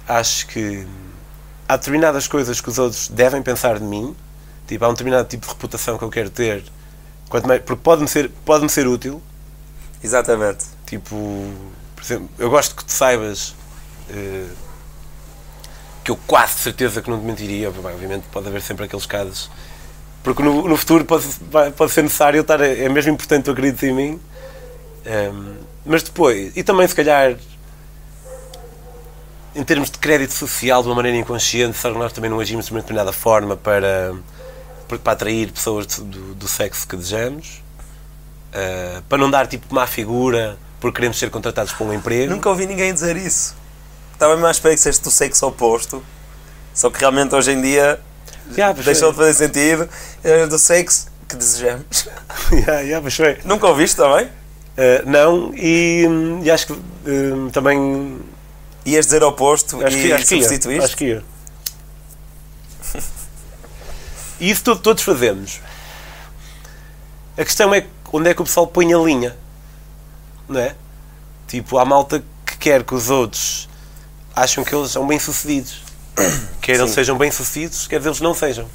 acho 0.08 0.48
que 0.48 0.86
há 1.68 1.76
determinadas 1.78 2.28
coisas 2.28 2.60
que 2.62 2.70
os 2.70 2.80
outros 2.80 3.08
devem 3.10 3.41
pensar 3.41 3.78
de 3.80 3.86
mim 3.86 4.16
Tipo, 4.68 4.84
há 4.86 4.89
um 4.89 4.93
determinado 4.93 5.28
tipo 5.28 5.46
de 5.46 5.54
reputação 5.54 5.98
que 5.98 6.04
eu 6.04 6.10
quero 6.10 6.30
ter. 6.30 6.64
Quanto 7.30 7.48
mais, 7.48 7.62
porque 7.62 7.82
pode-me 7.84 8.08
ser, 8.08 8.30
pode 8.43 8.70
ser 8.72 8.88
útil. 8.88 9.22
Exatamente. 10.04 10.66
Tipo, 10.86 11.16
exemplo, 12.06 12.30
eu 12.38 12.49
gosto 12.49 12.76
que 12.76 12.86
tu 12.86 12.91
saibas 12.91 13.56
eh, 14.10 14.47
que 16.03 16.12
eu 16.12 16.20
quase 16.28 16.53
certeza 16.60 17.01
que 17.01 17.10
não 17.10 17.20
te 17.20 17.26
mentiria. 17.26 17.70
Obviamente 17.70 18.26
pode 18.32 18.47
haver 18.47 18.62
sempre 18.62 18.86
aqueles 18.86 19.06
casos. 19.06 19.49
Porque 20.24 20.41
no, 20.41 20.68
no 20.68 20.78
futuro 20.78 21.06
pode, 21.06 21.28
pode 21.76 21.91
ser 21.91 22.03
necessário 22.03 22.41
estar. 22.41 22.62
É 22.62 22.88
mesmo 22.89 23.12
importante 23.14 23.45
tu 23.45 23.51
acredites 23.51 23.84
em 23.84 23.93
mim. 23.93 24.20
Ehm, 25.06 25.56
mas 25.86 26.01
depois, 26.03 26.56
e 26.56 26.64
também 26.64 26.88
se 26.88 26.95
calhar 26.95 27.36
em 29.56 29.64
termos 29.64 29.89
de 29.89 29.97
crédito 29.97 30.34
social, 30.34 30.82
de 30.82 30.89
uma 30.89 30.95
maneira 30.95 31.18
inconsciente, 31.18 31.78
será 31.78 31.93
que 31.93 31.99
nós 31.99 32.12
também 32.12 32.30
não 32.30 32.39
agimos 32.39 32.66
de 32.66 32.72
uma 32.72 32.82
determinada 32.82 33.14
forma 33.14 33.56
para, 33.56 34.14
para 35.01 35.14
atrair 35.14 35.51
pessoas 35.51 35.86
do, 35.86 36.36
do 36.36 36.47
sexo 36.47 36.88
que 36.88 36.97
desejamos? 36.97 37.64
Uh, 38.49 39.01
para 39.03 39.18
não 39.18 39.30
dar 39.30 39.47
tipo 39.47 39.74
má 39.74 39.86
figura 39.88 40.58
porque 40.86 40.98
queremos 40.98 41.18
ser 41.18 41.32
contratados 41.32 41.74
para 41.74 41.84
um 41.84 41.92
emprego? 41.92 42.32
Nunca 42.32 42.48
ouvi 42.48 42.68
ninguém 42.68 42.94
dizer 42.94 43.18
isso. 43.18 43.56
Estava 44.14 44.38
mais 44.38 44.60
para 44.60 44.70
que 44.70 44.78
seja 44.78 45.02
do 45.02 45.10
sexo 45.10 45.48
oposto. 45.48 46.06
Só 46.76 46.92
que 46.92 47.00
realmente 47.00 47.34
hoje 47.34 47.54
em 47.54 47.60
dia 47.60 48.00
Yeah, 48.56 48.80
deixou 48.80 49.10
de 49.10 49.18
fazer 49.18 49.34
sentido. 49.34 49.90
É 50.24 50.46
do 50.46 50.60
sexo 50.60 51.08
que 51.28 51.36
desejamos. 51.36 52.08
yeah, 52.54 52.82
yeah, 52.82 53.10
foi. 53.10 53.40
Nunca 53.44 53.66
ouviste 53.66 53.98
também? 53.98 54.28
Uh, 54.28 55.10
não, 55.10 55.52
e, 55.56 56.06
e 56.44 56.52
acho 56.52 56.68
que 56.68 56.74
uh, 56.74 57.50
também. 57.52 58.20
Ias 58.86 59.06
dizer 59.08 59.24
oposto 59.24 59.84
Acho 59.84 59.98
e 59.98 60.04
que, 60.04 60.14
acho 60.14 60.28
que 60.28 60.36
ia. 60.36 60.42
substituíste? 60.44 60.86
Acho 60.86 60.98
que 60.98 61.06
ia. 61.06 61.24
E 64.40 64.52
isso 64.52 64.76
todos 64.76 65.02
fazemos. 65.02 65.60
A 67.36 67.44
questão 67.44 67.74
é 67.74 67.88
onde 68.14 68.30
é 68.30 68.36
que 68.36 68.42
o 68.44 68.46
pessoal 68.46 68.68
põe 68.68 68.94
a 68.94 69.00
linha. 69.00 69.36
Não 70.48 70.60
é? 70.60 70.76
Tipo, 71.48 71.78
há 71.78 71.86
malta 71.86 72.24
que 72.46 72.58
quer 72.58 72.84
que 72.84 72.93
os 72.93 73.10
outros 73.10 73.70
acham 74.36 74.64
que 74.64 74.76
eles 74.76 74.91
são 74.91 75.08
bem-sucedidos. 75.08 75.82
Quer 76.62 76.76
eles 76.76 76.89
Sim. 76.89 76.96
sejam 76.96 77.18
bem-sucedidos, 77.18 77.88
quer 77.88 78.04
eles 78.04 78.20
não 78.20 78.34
sejam. 78.34 78.68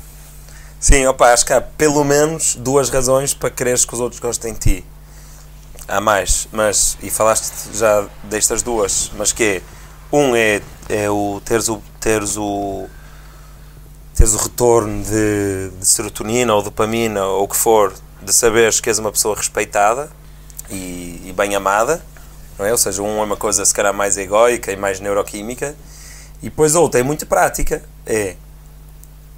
Sim, 0.78 1.06
opa, 1.06 1.32
acho 1.32 1.44
que 1.44 1.52
há 1.52 1.60
pelo 1.60 2.04
menos 2.04 2.54
duas 2.54 2.88
razões 2.88 3.34
para 3.34 3.50
quereres 3.50 3.84
que 3.84 3.92
os 3.92 3.98
outros 3.98 4.20
gostem 4.20 4.52
de 4.52 4.58
ti. 4.60 4.84
Há 5.88 6.00
mais, 6.00 6.46
mas, 6.52 6.96
e 7.02 7.10
falaste 7.10 7.76
já 7.76 8.06
destas 8.24 8.62
duas, 8.62 9.10
mas 9.16 9.32
que 9.32 9.42
é, 9.42 9.62
um 10.12 10.36
é, 10.36 10.62
é 10.88 11.10
o 11.10 11.42
teres 11.44 11.68
o, 11.68 11.82
teres 11.98 12.36
o 12.36 12.88
teres 14.14 14.34
o 14.34 14.38
retorno 14.38 15.02
de, 15.02 15.70
de 15.78 15.86
serotonina 15.86 16.54
ou 16.54 16.62
dopamina 16.62 17.24
ou 17.24 17.44
o 17.44 17.48
que 17.48 17.56
for, 17.56 17.92
de 18.22 18.32
saberes 18.32 18.80
que 18.80 18.88
és 18.88 18.98
uma 18.98 19.10
pessoa 19.10 19.34
respeitada 19.34 20.10
e, 20.70 21.22
e 21.26 21.34
bem 21.36 21.54
amada, 21.54 22.02
não 22.58 22.64
é? 22.66 22.72
Ou 22.72 22.78
seja, 22.78 23.02
um 23.02 23.18
é 23.20 23.24
uma 23.24 23.36
coisa 23.36 23.64
se 23.64 23.74
calhar 23.74 23.92
mais 23.94 24.16
egoica 24.16 24.70
e 24.72 24.76
mais 24.76 25.00
neuroquímica, 25.00 25.74
e 26.42 26.46
depois 26.50 26.74
a 26.76 26.80
outra 26.80 27.00
é 27.00 27.02
muito 27.02 27.26
prática, 27.26 27.82
é 28.06 28.36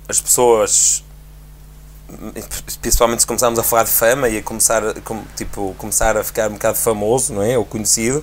as 0.09 0.21
pessoas 0.21 1.03
principalmente 2.81 3.21
se 3.21 3.27
começarmos 3.27 3.59
a 3.59 3.63
falar 3.63 3.85
de 3.85 3.91
fama 3.91 4.29
e 4.29 4.39
a 4.39 4.43
começar, 4.43 4.83
tipo, 5.37 5.75
começar 5.79 6.17
a 6.17 6.23
ficar 6.23 6.49
um 6.51 6.55
bocado 6.55 6.77
famoso, 6.77 7.33
não 7.33 7.43
é? 7.43 7.57
Ou 7.57 7.65
conhecido, 7.65 8.23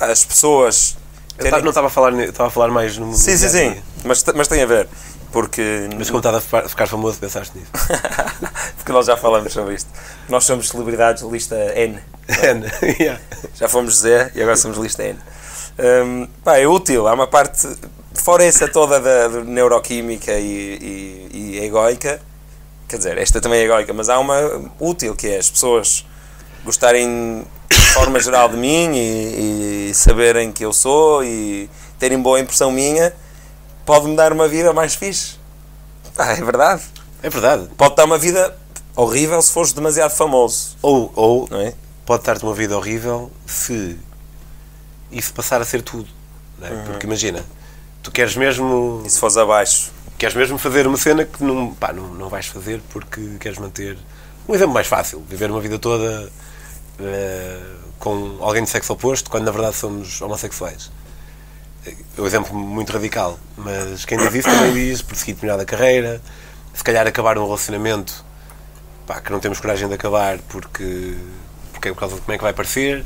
as 0.00 0.24
pessoas. 0.24 0.96
Eu 1.38 1.50
ta- 1.50 1.60
não 1.60 1.68
estava 1.68 1.86
a 1.88 1.90
falar, 1.90 2.12
estava 2.20 2.48
a 2.48 2.50
falar 2.50 2.68
mais 2.68 2.96
no. 2.96 3.12
Sim, 3.14 3.36
sim, 3.36 3.48
sim, 3.48 3.82
mas, 4.04 4.24
mas 4.34 4.48
tem 4.48 4.62
a 4.62 4.66
ver, 4.66 4.88
porque. 5.32 5.88
Mas 5.98 6.08
como 6.08 6.18
estava 6.18 6.38
a 6.38 6.68
ficar- 6.68 6.86
famoso, 6.86 7.18
pensaste 7.18 7.58
nisso. 7.58 7.70
porque 8.76 8.92
nós 8.92 9.06
já 9.06 9.16
falamos 9.16 9.52
sobre 9.52 9.74
isto. 9.74 9.88
Nós 10.28 10.44
somos 10.44 10.68
celebridades 10.68 11.22
lista 11.22 11.56
N. 11.74 11.98
Yeah. 13.00 13.20
Já 13.54 13.68
fomos 13.68 13.96
Zé 13.98 14.30
e 14.34 14.40
agora 14.42 14.56
somos 14.56 14.78
lista 14.78 15.02
N. 15.02 15.18
Hum, 15.78 16.28
pá, 16.44 16.58
é 16.58 16.66
útil, 16.66 17.08
há 17.08 17.14
uma 17.14 17.26
parte, 17.26 17.66
fora 18.14 18.44
essa 18.44 18.68
toda 18.68 19.00
da, 19.00 19.28
da 19.28 19.40
neuroquímica 19.42 20.32
e, 20.32 21.28
e, 21.32 21.58
e 21.58 21.64
egoica, 21.64 22.20
quer 22.86 22.98
dizer, 22.98 23.18
esta 23.18 23.40
também 23.40 23.60
é 23.60 23.64
egoica, 23.64 23.92
mas 23.92 24.08
há 24.10 24.18
uma 24.18 24.70
útil 24.78 25.16
que 25.16 25.28
é 25.28 25.38
as 25.38 25.50
pessoas 25.50 26.06
gostarem 26.64 27.44
de 27.70 27.80
forma 27.94 28.20
geral 28.20 28.48
de 28.50 28.56
mim 28.56 28.92
e, 28.94 29.88
e 29.90 29.94
saberem 29.94 30.52
que 30.52 30.64
eu 30.64 30.72
sou 30.72 31.24
e 31.24 31.68
terem 31.98 32.20
boa 32.20 32.38
impressão 32.38 32.70
minha, 32.70 33.12
pode-me 33.84 34.16
dar 34.16 34.32
uma 34.32 34.48
vida 34.48 34.72
mais 34.72 34.94
fixe. 34.94 35.36
Pá, 36.16 36.32
é 36.32 36.42
verdade. 36.42 36.82
É 37.22 37.30
verdade. 37.30 37.68
Pode 37.76 37.94
dar 37.96 38.04
uma 38.04 38.18
vida 38.18 38.56
horrível 38.96 39.40
se 39.40 39.52
fores 39.52 39.72
demasiado 39.72 40.10
famoso, 40.10 40.76
Ou, 40.82 41.10
ou 41.16 41.48
não 41.50 41.60
é? 41.60 41.72
pode 42.04 42.24
dar-te 42.24 42.44
uma 42.44 42.54
vida 42.54 42.76
horrível 42.76 43.30
se 43.46 43.96
isso 45.10 45.32
passar 45.32 45.60
a 45.60 45.64
ser 45.64 45.82
tudo. 45.82 46.08
é? 46.60 46.68
Porque 46.84 47.06
imagina, 47.06 47.44
tu 48.02 48.10
queres 48.10 48.36
mesmo, 48.36 49.02
E 49.06 49.10
se 49.10 49.18
fores 49.18 49.36
abaixo. 49.36 49.90
queres 50.18 50.34
mesmo 50.34 50.58
fazer 50.58 50.86
uma 50.86 50.96
cena 50.98 51.24
que 51.24 51.42
não, 51.42 51.72
pá, 51.74 51.92
não, 51.92 52.08
não 52.08 52.28
vais 52.28 52.46
fazer 52.46 52.82
porque 52.92 53.36
queres 53.40 53.58
manter. 53.58 53.96
Um 54.48 54.54
exemplo 54.54 54.74
mais 54.74 54.86
fácil, 54.88 55.22
viver 55.28 55.50
uma 55.50 55.60
vida 55.60 55.78
toda 55.78 56.28
eh, 57.00 57.60
com 57.98 58.36
alguém 58.40 58.64
de 58.64 58.68
sexo 58.70 58.92
oposto, 58.92 59.30
quando 59.30 59.44
na 59.44 59.52
verdade 59.52 59.76
somos 59.76 60.20
homossexuais. 60.20 60.90
É 61.86 62.20
um 62.20 62.26
exemplo 62.26 62.54
muito 62.54 62.92
radical, 62.92 63.38
mas 63.56 64.04
quem 64.04 64.18
diz 64.18 64.34
isso 64.34 64.48
também 64.48 64.72
diz 64.72 65.02
perseguir 65.02 65.34
determinada 65.34 65.64
carreira, 65.64 66.22
se 66.72 66.84
calhar 66.84 67.06
acabar 67.06 67.36
um 67.38 67.44
relacionamento 67.44 68.24
pá, 69.06 69.20
que 69.20 69.32
não 69.32 69.40
temos 69.40 69.58
coragem 69.58 69.88
de 69.88 69.94
acabar 69.94 70.38
porque, 70.48 71.16
porque 71.72 71.88
é 71.88 71.92
por 71.92 71.98
causa 71.98 72.14
de 72.14 72.20
como 72.20 72.32
é 72.32 72.38
que 72.38 72.44
vai 72.44 72.52
parecer 72.52 73.04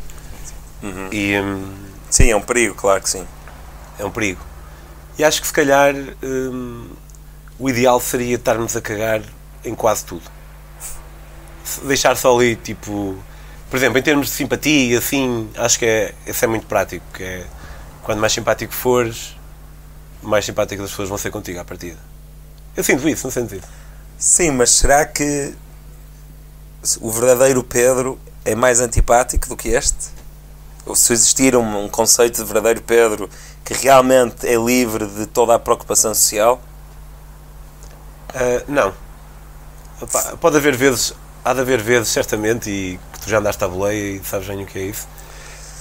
e 1.11 1.41
hum, 1.41 1.75
Sim, 2.11 2.31
é 2.31 2.37
um 2.37 2.41
perigo, 2.41 2.75
claro 2.75 3.03
que 3.03 3.11
sim. 3.11 3.27
é 3.99 4.05
um 4.05 4.11
perigo. 4.11 4.41
E 5.19 5.25
acho 5.25 5.41
que 5.41 5.47
se 5.47 5.53
calhar 5.53 5.95
hum, 6.23 6.89
o 7.59 7.69
ideal 7.69 8.01
seria 8.01 8.37
estarmos 8.37 8.77
a 8.77 8.81
cagar 8.81 9.23
em 9.65 9.75
quase 9.75 10.05
tudo. 10.05 10.23
Deixar 11.85 12.17
só 12.17 12.37
ali, 12.37 12.55
tipo, 12.55 13.19
por 13.69 13.77
exemplo, 13.77 13.99
em 13.99 14.03
termos 14.03 14.29
de 14.29 14.33
simpatia, 14.33 14.99
assim, 14.99 15.51
acho 15.57 15.79
que 15.79 15.85
é, 15.85 16.15
isso 16.27 16.45
é 16.45 16.49
muito 16.49 16.67
prático. 16.67 17.05
Que 17.13 17.25
é, 17.25 17.47
quando 18.07 18.21
mais 18.21 18.33
simpático 18.33 18.73
fores, 18.73 19.37
mais 20.23 20.45
simpáticas 20.45 20.85
as 20.85 20.91
pessoas 20.93 21.09
vão 21.09 21.19
ser 21.19 21.33
contigo 21.33 21.59
à 21.59 21.65
partida. 21.65 21.99
Eu 22.77 22.85
sinto 22.85 23.07
isso, 23.09 23.27
não 23.27 23.33
sinto 23.33 23.57
isso. 23.57 23.67
Sim, 24.17 24.53
mas 24.53 24.71
será 24.71 25.05
que 25.05 25.53
o 27.01 27.11
verdadeiro 27.11 27.65
Pedro 27.65 28.17
é 28.45 28.55
mais 28.55 28.79
antipático 28.79 29.49
do 29.49 29.57
que 29.57 29.71
este? 29.71 30.15
Ou 30.87 30.95
se 30.95 31.13
existir 31.13 31.57
um, 31.57 31.85
um 31.85 31.89
conceito 31.89 32.37
de 32.37 32.45
verdadeiro 32.45 32.81
Pedro 32.81 33.29
que 33.65 33.75
realmente 33.75 34.47
é 34.47 34.55
livre 34.55 35.05
de 35.09 35.27
toda 35.27 35.57
a 35.57 35.59
preocupação 35.59 36.15
social? 36.15 36.63
Ah, 38.33 38.63
não. 38.69 38.95
Epá, 40.01 40.37
pode 40.37 40.57
haver 40.57 40.77
vezes, 40.77 41.13
há 41.45 41.53
de 41.53 41.61
haver 41.61 41.83
vezes, 41.83 42.11
certamente, 42.11 42.71
e 42.71 43.01
que 43.15 43.21
tu 43.23 43.29
já 43.29 43.39
andaste 43.41 43.65
à 43.65 43.67
boleia 43.67 44.17
e 44.17 44.25
sabes 44.25 44.47
bem 44.47 44.63
o 44.63 44.67
que 44.67 44.79
é 44.79 44.83
isso, 44.83 45.09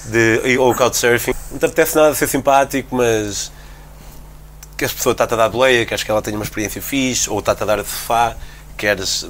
de, 0.09 0.57
ou 0.57 0.73
couchsurfing. 0.73 1.33
Não 1.51 1.59
te 1.59 1.65
apetece 1.65 1.95
nada 1.95 2.13
ser 2.15 2.27
simpático, 2.27 2.95
mas 2.95 3.51
que 4.77 4.85
a 4.85 4.89
pessoa 4.89 5.13
está-te 5.13 5.33
a 5.33 5.37
dar 5.37 5.49
boleia, 5.49 5.85
queres 5.85 6.03
que 6.03 6.11
ela 6.11 6.21
tenha 6.21 6.37
uma 6.37 6.43
experiência 6.43 6.81
fixe, 6.81 7.29
ou 7.29 7.39
está-te 7.39 7.63
a 7.63 7.65
dar 7.65 7.79
a 7.79 7.83
sofá, 7.83 8.35
queres, 8.77 9.27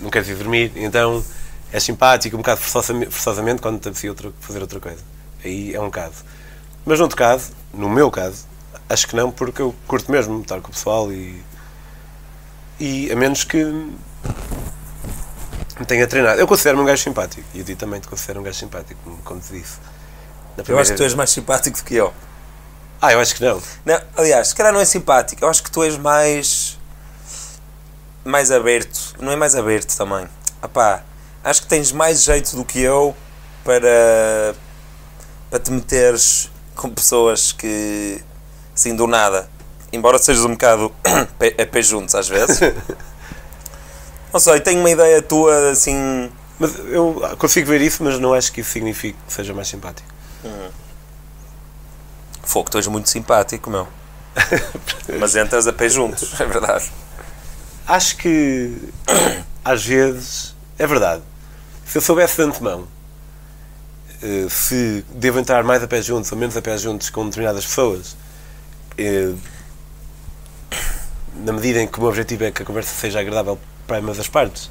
não 0.00 0.10
queres 0.10 0.28
ir 0.28 0.34
dormir, 0.34 0.72
então 0.74 1.24
é 1.72 1.78
simpático, 1.78 2.36
um 2.36 2.40
bocado 2.40 2.60
forçosamente, 2.60 3.62
quando 3.62 3.78
te 3.78 3.88
apetecia 3.88 4.10
outra, 4.10 4.32
fazer 4.40 4.60
outra 4.60 4.80
coisa. 4.80 5.02
Aí 5.44 5.74
é 5.74 5.80
um 5.80 5.90
caso. 5.90 6.24
Mas 6.84 6.98
no 6.98 7.04
outro 7.04 7.16
caso, 7.16 7.52
no 7.72 7.88
meu 7.88 8.10
caso, 8.10 8.44
acho 8.88 9.06
que 9.06 9.14
não, 9.14 9.30
porque 9.30 9.62
eu 9.62 9.74
curto 9.86 10.10
mesmo 10.10 10.40
estar 10.40 10.60
com 10.60 10.68
o 10.68 10.72
pessoal 10.72 11.12
e 11.12 11.40
e 12.82 13.12
a 13.12 13.16
menos 13.16 13.44
que 13.44 13.64
me 15.82 15.86
tenha 15.86 16.06
treinado. 16.06 16.40
Eu 16.40 16.46
considero-me 16.46 16.82
um 16.82 16.86
gajo 16.86 17.02
simpático 17.02 17.46
e 17.54 17.60
a 17.60 17.64
ti 17.64 17.74
também 17.74 18.00
te 18.00 18.08
considero 18.08 18.40
um 18.40 18.42
gajo 18.42 18.58
simpático, 18.58 19.18
como 19.24 19.40
te 19.40 19.52
disse. 19.52 19.78
Na 20.56 20.60
Eu 20.60 20.64
primeira- 20.64 20.82
acho 20.82 20.92
que 20.92 20.96
tu 20.96 21.02
és 21.02 21.14
mais 21.14 21.30
simpático 21.30 21.76
do 21.78 21.84
que 21.84 21.94
eu. 21.94 22.12
Ah, 23.00 23.12
eu 23.12 23.20
acho 23.20 23.34
que 23.34 23.42
não. 23.44 23.60
Não, 23.84 24.00
aliás, 24.16 24.48
se 24.48 24.54
calhar 24.54 24.72
não 24.72 24.80
é 24.80 24.84
simpático. 24.84 25.44
Eu 25.44 25.48
acho 25.48 25.62
que 25.62 25.70
tu 25.70 25.82
és 25.82 25.98
mais. 25.98 26.78
mais 28.24 28.50
aberto. 28.50 29.14
Não 29.20 29.32
é 29.32 29.36
mais 29.36 29.56
aberto 29.56 29.96
também. 29.96 30.28
Apá, 30.60 31.02
acho 31.42 31.62
que 31.62 31.66
tens 31.68 31.90
mais 31.92 32.22
jeito 32.22 32.54
do 32.56 32.64
que 32.64 32.80
eu 32.80 33.14
para. 33.64 34.54
para 35.50 35.58
te 35.58 35.70
meteres 35.72 36.48
com 36.76 36.88
pessoas 36.90 37.50
que. 37.52 38.22
assim, 38.74 38.94
do 38.94 39.06
nada. 39.06 39.48
Embora 39.92 40.18
sejas 40.18 40.44
um 40.44 40.52
bocado 40.52 40.92
a 41.04 41.66
pé 41.66 41.82
juntos 41.82 42.14
às 42.14 42.28
vezes. 42.28 42.60
Não 44.32 44.40
sei, 44.40 44.60
tenho 44.60 44.80
uma 44.80 44.90
ideia 44.90 45.20
tua 45.20 45.70
assim. 45.70 46.30
Mas 46.58 46.78
eu 46.78 47.20
consigo 47.38 47.68
ver 47.68 47.80
isso, 47.80 48.02
mas 48.02 48.18
não 48.18 48.32
acho 48.32 48.52
que 48.52 48.60
isso 48.60 48.70
signifique 48.70 49.18
que 49.26 49.32
seja 49.32 49.52
mais 49.52 49.68
simpático. 49.68 50.08
Fogo, 52.42 52.70
tu 52.70 52.78
és 52.78 52.86
muito 52.86 53.08
simpático, 53.08 53.70
meu. 53.70 53.86
Mas 55.18 55.36
entras 55.36 55.66
a 55.66 55.72
pé 55.72 55.88
juntos, 55.88 56.40
é 56.40 56.44
verdade. 56.44 56.90
Acho 57.86 58.16
que 58.16 58.76
às 59.64 59.84
vezes 59.84 60.54
é 60.78 60.86
verdade. 60.86 61.22
Se 61.86 61.98
eu 61.98 62.02
soubesse 62.02 62.36
de 62.36 62.42
antemão 62.42 62.88
eh, 64.22 64.46
se 64.48 65.04
devo 65.10 65.38
entrar 65.38 65.62
mais 65.64 65.82
a 65.82 65.88
pé 65.88 66.00
juntos 66.00 66.30
ou 66.32 66.38
menos 66.38 66.56
a 66.56 66.62
pé 66.62 66.76
juntos 66.78 67.10
com 67.10 67.24
determinadas 67.26 67.66
pessoas, 67.66 68.16
eh, 68.96 69.32
na 71.34 71.52
medida 71.52 71.80
em 71.80 71.86
que 71.86 71.98
o 71.98 72.00
meu 72.00 72.10
objetivo 72.10 72.44
é 72.44 72.50
que 72.50 72.62
a 72.62 72.66
conversa 72.66 72.94
seja 72.94 73.20
agradável 73.20 73.58
para 73.92 73.98
ambas 73.98 74.18
as 74.18 74.28
partes, 74.28 74.70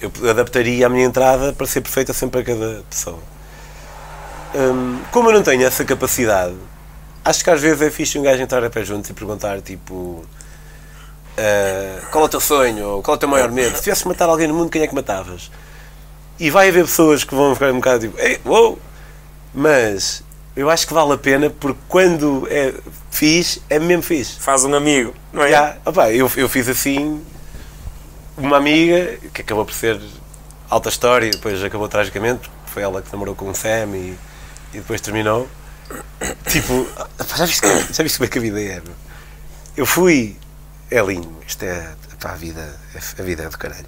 eu 0.00 0.10
adaptaria 0.28 0.84
a 0.84 0.88
minha 0.88 1.04
entrada 1.04 1.52
para 1.52 1.64
ser 1.64 1.80
perfeita 1.80 2.12
sempre 2.12 2.40
a 2.40 2.44
cada 2.44 2.82
pessoa. 2.90 3.20
Hum, 4.52 4.98
como 5.12 5.28
eu 5.28 5.34
não 5.34 5.42
tenho 5.44 5.64
essa 5.64 5.84
capacidade, 5.84 6.56
acho 7.24 7.44
que 7.44 7.50
às 7.50 7.60
vezes 7.60 7.80
é 7.82 7.88
fixe 7.88 8.18
um 8.18 8.22
gajo 8.22 8.42
entrar 8.42 8.64
a 8.64 8.68
pé 8.68 8.84
juntos 8.84 9.10
e 9.10 9.12
perguntar 9.12 9.60
tipo 9.60 10.24
ah, 11.36 12.00
qual 12.10 12.24
é 12.24 12.26
o 12.26 12.28
teu 12.28 12.40
sonho 12.40 12.88
ou 12.88 13.02
qual 13.02 13.14
é 13.14 13.16
o 13.16 13.20
teu 13.20 13.28
maior 13.28 13.52
medo? 13.52 13.76
Se 13.76 13.82
tivesses 13.84 14.04
matar 14.04 14.28
alguém 14.28 14.48
no 14.48 14.54
mundo, 14.54 14.70
quem 14.70 14.82
é 14.82 14.88
que 14.88 14.94
matavas? 14.94 15.52
E 16.40 16.50
vai 16.50 16.68
haver 16.68 16.84
pessoas 16.84 17.22
que 17.22 17.34
vão 17.34 17.54
ficar 17.54 17.70
um 17.70 17.76
bocado 17.76 18.08
tipo, 18.08 18.18
ei, 18.18 18.40
uou! 18.44 18.76
Mas 19.54 20.24
eu 20.56 20.68
acho 20.68 20.84
que 20.84 20.92
vale 20.92 21.12
a 21.12 21.18
pena 21.18 21.48
porque 21.48 21.78
quando 21.88 22.48
é 22.50 22.74
fixe, 23.08 23.62
é 23.70 23.78
mesmo 23.78 24.02
fixe. 24.02 24.40
Faz 24.40 24.64
um 24.64 24.74
amigo, 24.74 25.14
não 25.32 25.44
é? 25.44 25.50
Já, 25.50 25.76
opá, 25.84 26.10
eu, 26.10 26.28
eu 26.36 26.48
fiz 26.48 26.68
assim 26.68 27.22
uma 28.38 28.56
amiga 28.56 29.18
que 29.32 29.42
acabou 29.42 29.64
por 29.64 29.74
ser 29.74 30.00
alta 30.70 30.88
história 30.88 31.26
e 31.26 31.30
depois 31.30 31.62
acabou 31.62 31.88
tragicamente, 31.88 32.50
foi 32.66 32.82
ela 32.82 33.02
que 33.02 33.10
namorou 33.12 33.34
com 33.34 33.50
o 33.50 33.54
Sam 33.54 33.96
e, 33.96 34.16
e 34.72 34.78
depois 34.78 35.00
terminou. 35.00 35.48
Tipo, 36.48 36.86
já 37.36 37.46
viste, 37.46 37.66
já 37.92 38.02
viste 38.02 38.18
como 38.18 38.26
é 38.26 38.28
que 38.28 38.38
a 38.38 38.42
vida 38.42 38.60
é? 38.60 38.74
meu? 38.74 38.94
Eu 39.76 39.86
fui. 39.86 40.36
É 40.90 41.00
lindo, 41.02 41.32
isto 41.46 41.62
é. 41.62 41.94
Pá, 42.20 42.32
a 42.32 42.36
vida, 42.36 42.76
a 43.18 43.22
vida 43.22 43.44
é 43.44 43.48
do 43.48 43.58
caralho. 43.58 43.86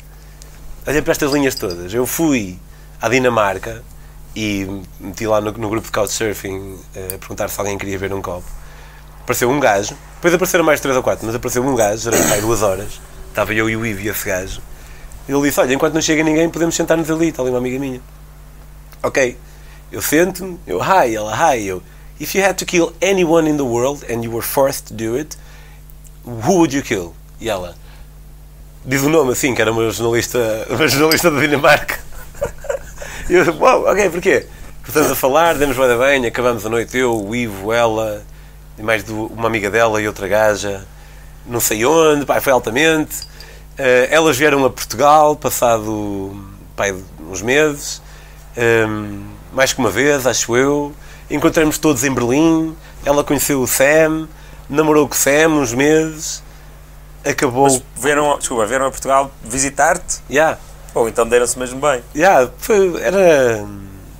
Olha 0.86 1.02
para 1.02 1.12
estas 1.12 1.32
linhas 1.32 1.54
todas. 1.54 1.92
Eu 1.92 2.06
fui 2.06 2.58
à 3.00 3.08
Dinamarca 3.08 3.82
e 4.34 4.66
meti 5.00 5.26
lá 5.26 5.40
no, 5.40 5.52
no 5.52 5.68
grupo 5.68 5.86
de 5.86 5.92
Couchsurfing 5.92 6.78
eh, 6.94 7.14
a 7.14 7.18
perguntar 7.18 7.48
se 7.48 7.58
alguém 7.58 7.76
queria 7.76 7.98
ver 7.98 8.12
um 8.12 8.22
copo. 8.22 8.46
Apareceu 9.22 9.50
um 9.50 9.58
gajo, 9.60 9.96
depois 10.14 10.32
apareceram 10.34 10.64
mais 10.64 10.80
três 10.80 10.96
ou 10.96 11.02
quatro, 11.02 11.26
mas 11.26 11.34
apareceu 11.34 11.64
um 11.64 11.74
gajo, 11.74 12.10
durante 12.10 12.40
duas 12.40 12.62
horas. 12.62 13.00
Estava 13.30 13.54
eu 13.54 13.68
e 13.70 13.76
o 13.76 13.86
Ivo 13.86 14.00
e 14.00 14.08
esse 14.08 14.26
gajo. 14.26 14.60
Ele 15.28 15.40
disse: 15.42 15.60
Olha, 15.60 15.72
enquanto 15.74 15.94
não 15.94 16.02
chega 16.02 16.22
ninguém, 16.22 16.48
podemos 16.50 16.74
sentar-nos 16.74 17.10
ali. 17.10 17.28
Está 17.28 17.42
ali 17.42 17.50
uma 17.50 17.58
amiga 17.58 17.78
minha. 17.78 18.00
Ok. 19.02 19.36
Eu 19.90 20.00
sento-me, 20.02 20.58
eu, 20.66 20.78
hi, 20.80 21.14
ela, 21.16 21.34
hi, 21.54 21.66
eu. 21.66 21.82
If 22.20 22.34
you 22.34 22.44
had 22.44 22.54
to 22.58 22.64
kill 22.66 22.92
anyone 23.02 23.48
in 23.50 23.56
the 23.56 23.62
world 23.64 24.04
and 24.12 24.22
you 24.22 24.30
were 24.30 24.42
forced 24.46 24.88
to 24.88 24.94
do 24.94 25.16
it, 25.16 25.36
who 26.24 26.56
would 26.58 26.76
you 26.76 26.82
kill? 26.82 27.14
E 27.40 27.48
ela 27.48 27.74
diz 28.84 29.02
o 29.02 29.08
nome 29.08 29.32
assim, 29.32 29.54
que 29.54 29.60
era 29.60 29.72
uma 29.72 29.90
jornalista, 29.90 30.38
uma 30.70 30.86
jornalista 30.86 31.30
da 31.30 31.40
Dinamarca. 31.40 31.98
E 33.28 33.34
eu, 33.34 33.54
uau, 33.58 33.84
ok, 33.86 34.10
porquê? 34.10 34.46
Começamos 34.82 35.10
a 35.12 35.14
falar, 35.14 35.54
demos 35.56 35.76
bem 35.76 35.98
bem, 35.98 36.26
acabamos 36.26 36.64
a 36.64 36.68
noite, 36.68 36.96
eu, 36.96 37.14
o 37.26 37.34
Ivo, 37.34 37.72
ela, 37.72 38.22
e 38.78 38.82
mais 38.82 39.02
do- 39.04 39.26
uma 39.26 39.46
amiga 39.46 39.70
dela 39.70 40.00
e 40.00 40.06
outra 40.06 40.26
gaja, 40.28 40.84
não 41.46 41.60
sei 41.60 41.84
onde, 41.84 42.24
pá, 42.24 42.40
foi 42.40 42.52
altamente. 42.52 43.28
Eh, 43.78 44.08
elas 44.10 44.36
vieram 44.36 44.64
a 44.64 44.70
Portugal, 44.70 45.34
passado 45.34 46.36
pá, 46.76 46.84
uns 47.30 47.42
meses, 47.42 48.02
ehm, 48.56 49.22
mais 49.52 49.72
que 49.72 49.78
uma 49.78 49.90
vez, 49.90 50.26
acho 50.26 50.56
eu. 50.56 50.92
Encontramos 51.30 51.78
todos 51.78 52.04
em 52.04 52.12
Berlim, 52.12 52.76
ela 53.04 53.24
conheceu 53.24 53.62
o 53.62 53.66
Sam, 53.66 54.28
namorou 54.68 55.08
com 55.08 55.14
o 55.14 55.16
Sam 55.16 55.48
uns 55.60 55.72
meses, 55.72 56.42
acabou. 57.24 57.64
Mas 57.64 57.82
vieram, 57.96 58.36
desculpa, 58.38 58.66
vieram 58.66 58.86
a 58.86 58.90
Portugal 58.90 59.30
visitar-te? 59.42 60.20
Yeah, 60.28 60.58
Ou 60.94 61.08
então 61.08 61.26
deram-se 61.26 61.58
mesmo 61.58 61.80
bem. 61.80 62.02
yeah, 62.14 62.50
foi, 62.58 63.00
era. 63.00 63.64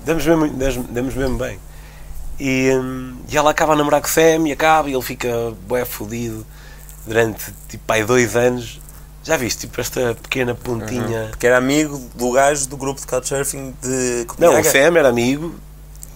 Demos 0.05 0.25
mesmo, 0.25 0.49
demos, 0.49 0.77
demos 0.89 1.15
mesmo 1.15 1.37
bem. 1.37 1.59
E, 2.39 2.71
hum, 2.75 3.17
e 3.29 3.37
ela 3.37 3.51
acaba 3.51 3.75
a 3.75 3.77
namorar 3.77 4.01
com 4.01 4.07
o 4.07 4.11
Sam 4.11 4.49
e 4.49 4.53
acaba 4.53 4.89
e 4.89 4.95
ele 4.95 5.03
fica 5.03 5.29
bué 5.67 5.85
fodido 5.85 6.47
durante 7.07 7.53
tipo 7.69 7.93
aí 7.93 8.05
dois 8.05 8.37
anos. 8.37 8.81
Já 9.23 9.37
viste, 9.37 9.61
tipo 9.61 9.79
esta 9.81 10.15
pequena 10.23 10.55
pontinha. 10.55 11.29
Porque 11.31 11.47
era 11.47 11.59
amigo 11.59 11.99
do 12.15 12.33
gajo 12.33 12.67
do 12.69 12.77
grupo 12.77 13.01
de 13.01 13.07
Couchsurfing 13.07 13.75
de 13.83 13.89
Não, 13.89 14.23
o 14.23 14.27
Copenhaga. 14.57 14.71
Sam 14.71 14.99
era 14.99 15.09
amigo 15.11 15.55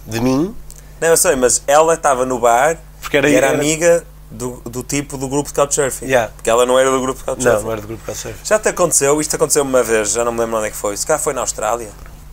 de 0.07 0.21
mim, 0.21 0.55
Não, 1.01 1.09
eu 1.09 1.17
sei, 1.17 1.37
mas 1.37 1.63
ela 1.67 1.95
estava 1.95 2.25
no 2.25 2.39
bar 2.39 2.79
porque 3.01 3.17
era, 3.19 3.29
e 3.29 3.35
era, 3.35 3.49
era- 3.49 3.57
amiga 3.59 4.05
do, 4.31 4.61
do 4.65 4.83
tipo 4.83 5.19
do 5.19 5.29
grupo 5.29 5.49
de 5.49 5.55
Couchsurfing. 5.55 6.07
Yeah. 6.07 6.33
Porque 6.35 6.49
ela 6.49 6.65
não 6.65 6.79
era 6.79 6.91
do 6.91 6.99
grupo 7.01 7.21
de 7.21 7.27
Não, 7.27 7.35
Couchsurfing. 7.35 7.65
não 7.65 7.73
era 7.73 7.81
do 7.83 7.87
grupo 7.89 8.05
Couchsurfing. 8.07 8.39
Já 8.45 8.59
te 8.59 8.69
aconteceu, 8.71 9.21
isto 9.21 9.37
aconteceu 9.37 9.63
uma 9.63 9.83
vez, 9.83 10.13
já 10.13 10.25
não 10.25 10.33
me 10.33 10.41
lembro 10.41 10.57
onde 10.57 10.69
é 10.69 10.71
que 10.71 10.77
foi. 10.77 10.97
Se 10.97 11.07
cá 11.07 11.19
foi 11.19 11.35
na 11.35 11.43
Austrália? 11.43 11.91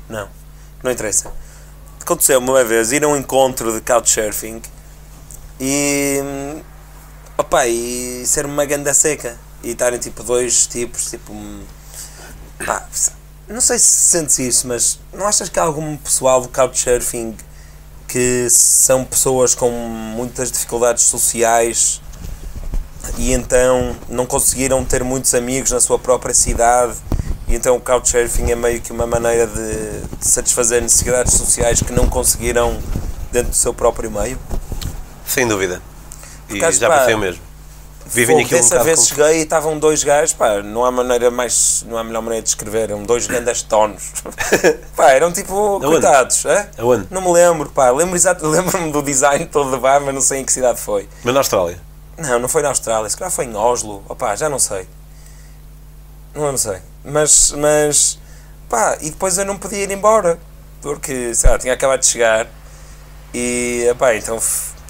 Não, 0.10 0.28
não 0.82 0.90
interessa. 0.92 1.32
Aconteceu 2.02 2.40
uma 2.40 2.64
vez 2.64 2.92
ir 2.94 3.04
a 3.04 3.08
um 3.10 3.16
encontro 3.18 3.74
de 3.74 3.82
Couchsurfing 3.82 4.62
e. 5.60 6.20
opa, 7.42 7.68
e 7.68 8.26
ser 8.26 8.46
uma 8.46 8.66
ganda 8.66 8.94
seca. 8.94 9.38
E 9.64 9.72
estarem 9.72 10.00
tipo 10.00 10.24
dois 10.24 10.66
tipos, 10.66 11.10
tipo. 11.10 11.34
pá, 12.66 12.88
não 13.48 13.60
sei 13.62 13.78
se 13.78 13.86
sentes 13.86 14.40
isso, 14.40 14.68
mas 14.68 15.00
não 15.14 15.28
achas 15.28 15.50
que 15.50 15.60
há 15.60 15.64
algum 15.64 15.98
pessoal 15.98 16.42
do 16.42 16.48
Couchsurfing 16.48 17.36
que 18.08 18.50
são 18.50 19.04
pessoas 19.04 19.56
com 19.56 19.70
muitas 19.70 20.52
dificuldades 20.52 21.04
sociais 21.04 22.02
e 23.18 23.32
então 23.32 23.96
não 24.10 24.26
conseguiram 24.26 24.84
ter 24.84 25.04
muitos 25.04 25.34
amigos 25.34 25.72
na 25.72 25.80
sua 25.80 25.98
própria 25.98 26.34
cidade 26.34 26.98
e 27.48 27.56
então 27.56 27.76
o 27.76 27.82
Couchsurfing 27.82 28.52
é 28.52 28.56
meio 28.56 28.82
que 28.82 28.92
uma 28.92 29.08
maneira 29.08 29.48
de, 29.48 30.18
de 30.18 30.28
satisfazer 30.28 30.82
necessidades 30.82 31.34
sociais 31.34 31.82
que 31.82 31.92
não 31.92 32.08
conseguiram 32.08 32.80
dentro 33.32 33.52
do 33.52 33.56
seu 33.56 33.74
próprio 33.74 34.12
meio. 34.12 34.38
Sem 35.26 35.48
dúvida. 35.48 35.91
E 36.56 36.60
Porque 36.60 36.72
já 36.74 36.90
pensei 37.00 37.14
o 37.14 37.18
mesmo. 37.20 37.42
Vivem 38.04 38.36
Fogo, 38.36 38.46
aquilo 38.46 38.60
um 38.60 38.64
dessa 38.64 38.76
bocado 38.76 38.86
vez 38.86 39.00
como- 39.00 39.10
cheguei 39.10 39.40
e 39.40 39.44
estavam 39.44 39.80
dois 39.80 40.04
gajos, 40.04 40.34
pá, 40.34 40.62
não 40.62 40.84
há 40.84 40.92
maneira 40.92 41.30
mais, 41.32 41.86
não 41.88 41.98
há 41.98 42.04
melhor 42.04 42.22
maneira 42.22 42.42
de 42.44 42.48
descrever, 42.48 42.90
eram 42.90 43.04
dois 43.04 43.26
grandes 43.28 43.62
tonos. 43.62 44.12
pá, 44.98 45.12
eram 45.12 45.32
tipo, 45.32 45.54
Aonde? 45.54 45.86
coitados, 45.86 46.44
é? 46.46 46.70
Aonde? 46.78 47.08
Não 47.12 47.22
me 47.22 47.32
lembro, 47.32 47.70
pá, 47.70 47.90
lembro 47.92 48.16
exato, 48.16 48.46
lembro-me 48.48 48.92
do 48.92 49.02
design 49.02 49.46
todo 49.46 49.72
de 49.72 49.78
bar, 49.78 50.02
mas 50.02 50.14
não 50.14 50.20
sei 50.22 50.40
em 50.40 50.46
que 50.46 50.52
cidade 50.52 50.82
foi. 50.82 51.08
Mas 51.24 51.34
na 51.34 51.40
Austrália. 51.40 51.80
Não, 52.18 52.40
não 52.40 52.50
foi 52.50 52.62
na 52.64 52.70
Austrália, 52.70 53.10
se 53.10 53.16
calhar 53.16 53.32
foi 53.32 53.46
em 53.46 53.56
Oslo, 53.56 54.04
opá, 54.10 54.36
já 54.36 54.50
não 54.50 54.60
sei. 54.60 54.88
Não, 56.36 56.52
não 56.52 56.58
sei. 56.58 56.80
Mas, 57.06 57.52
mas, 57.52 58.20
pá, 58.68 58.98
e 59.00 59.10
depois 59.12 59.38
eu 59.38 59.46
não 59.46 59.58
podia 59.58 59.84
ir 59.84 59.92
embora, 59.92 60.38
porque, 60.82 61.34
sei 61.36 61.50
lá, 61.50 61.58
tinha 61.60 61.74
acabado 61.74 62.00
de 62.00 62.08
chegar 62.08 62.48
e, 63.34 63.94
pá, 63.98 64.16
então 64.16 64.40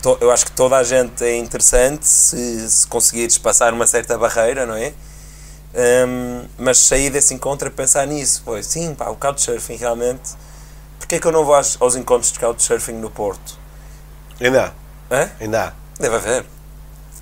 to- 0.01 0.17
eu 0.21 0.31
acho 0.31 0.45
que 0.45 0.51
toda 0.51 0.77
a 0.77 0.83
gente 0.83 1.23
é 1.23 1.35
interessante 1.37 2.07
se, 2.07 2.69
se 2.69 2.87
conseguires 2.87 3.37
passar 3.37 3.73
uma 3.73 3.85
certa 3.87 4.17
barreira, 4.17 4.65
não 4.65 4.75
é? 4.75 4.93
Hum, 5.73 6.45
mas 6.57 6.77
sair 6.79 7.09
desse 7.09 7.33
encontro 7.33 7.67
a 7.67 7.71
pensar 7.71 8.05
nisso, 8.05 8.41
pois, 8.43 8.65
sim, 8.65 8.93
pá, 8.93 9.09
o 9.09 9.15
Couchsurfing 9.15 9.77
realmente, 9.77 10.31
porque 10.99 11.15
é 11.15 11.19
que 11.19 11.25
eu 11.25 11.31
não 11.31 11.45
vou 11.45 11.55
aos, 11.55 11.77
aos 11.79 11.95
encontros 11.95 12.31
de 12.31 12.39
Couchsurfing 12.39 12.93
no 12.93 13.09
Porto? 13.09 13.57
Ainda 14.39 14.73
há. 15.09 15.15
Hã? 15.15 15.29
Ainda 15.39 15.63
há. 15.67 15.73
Deve 15.99 16.15
haver. 16.15 16.45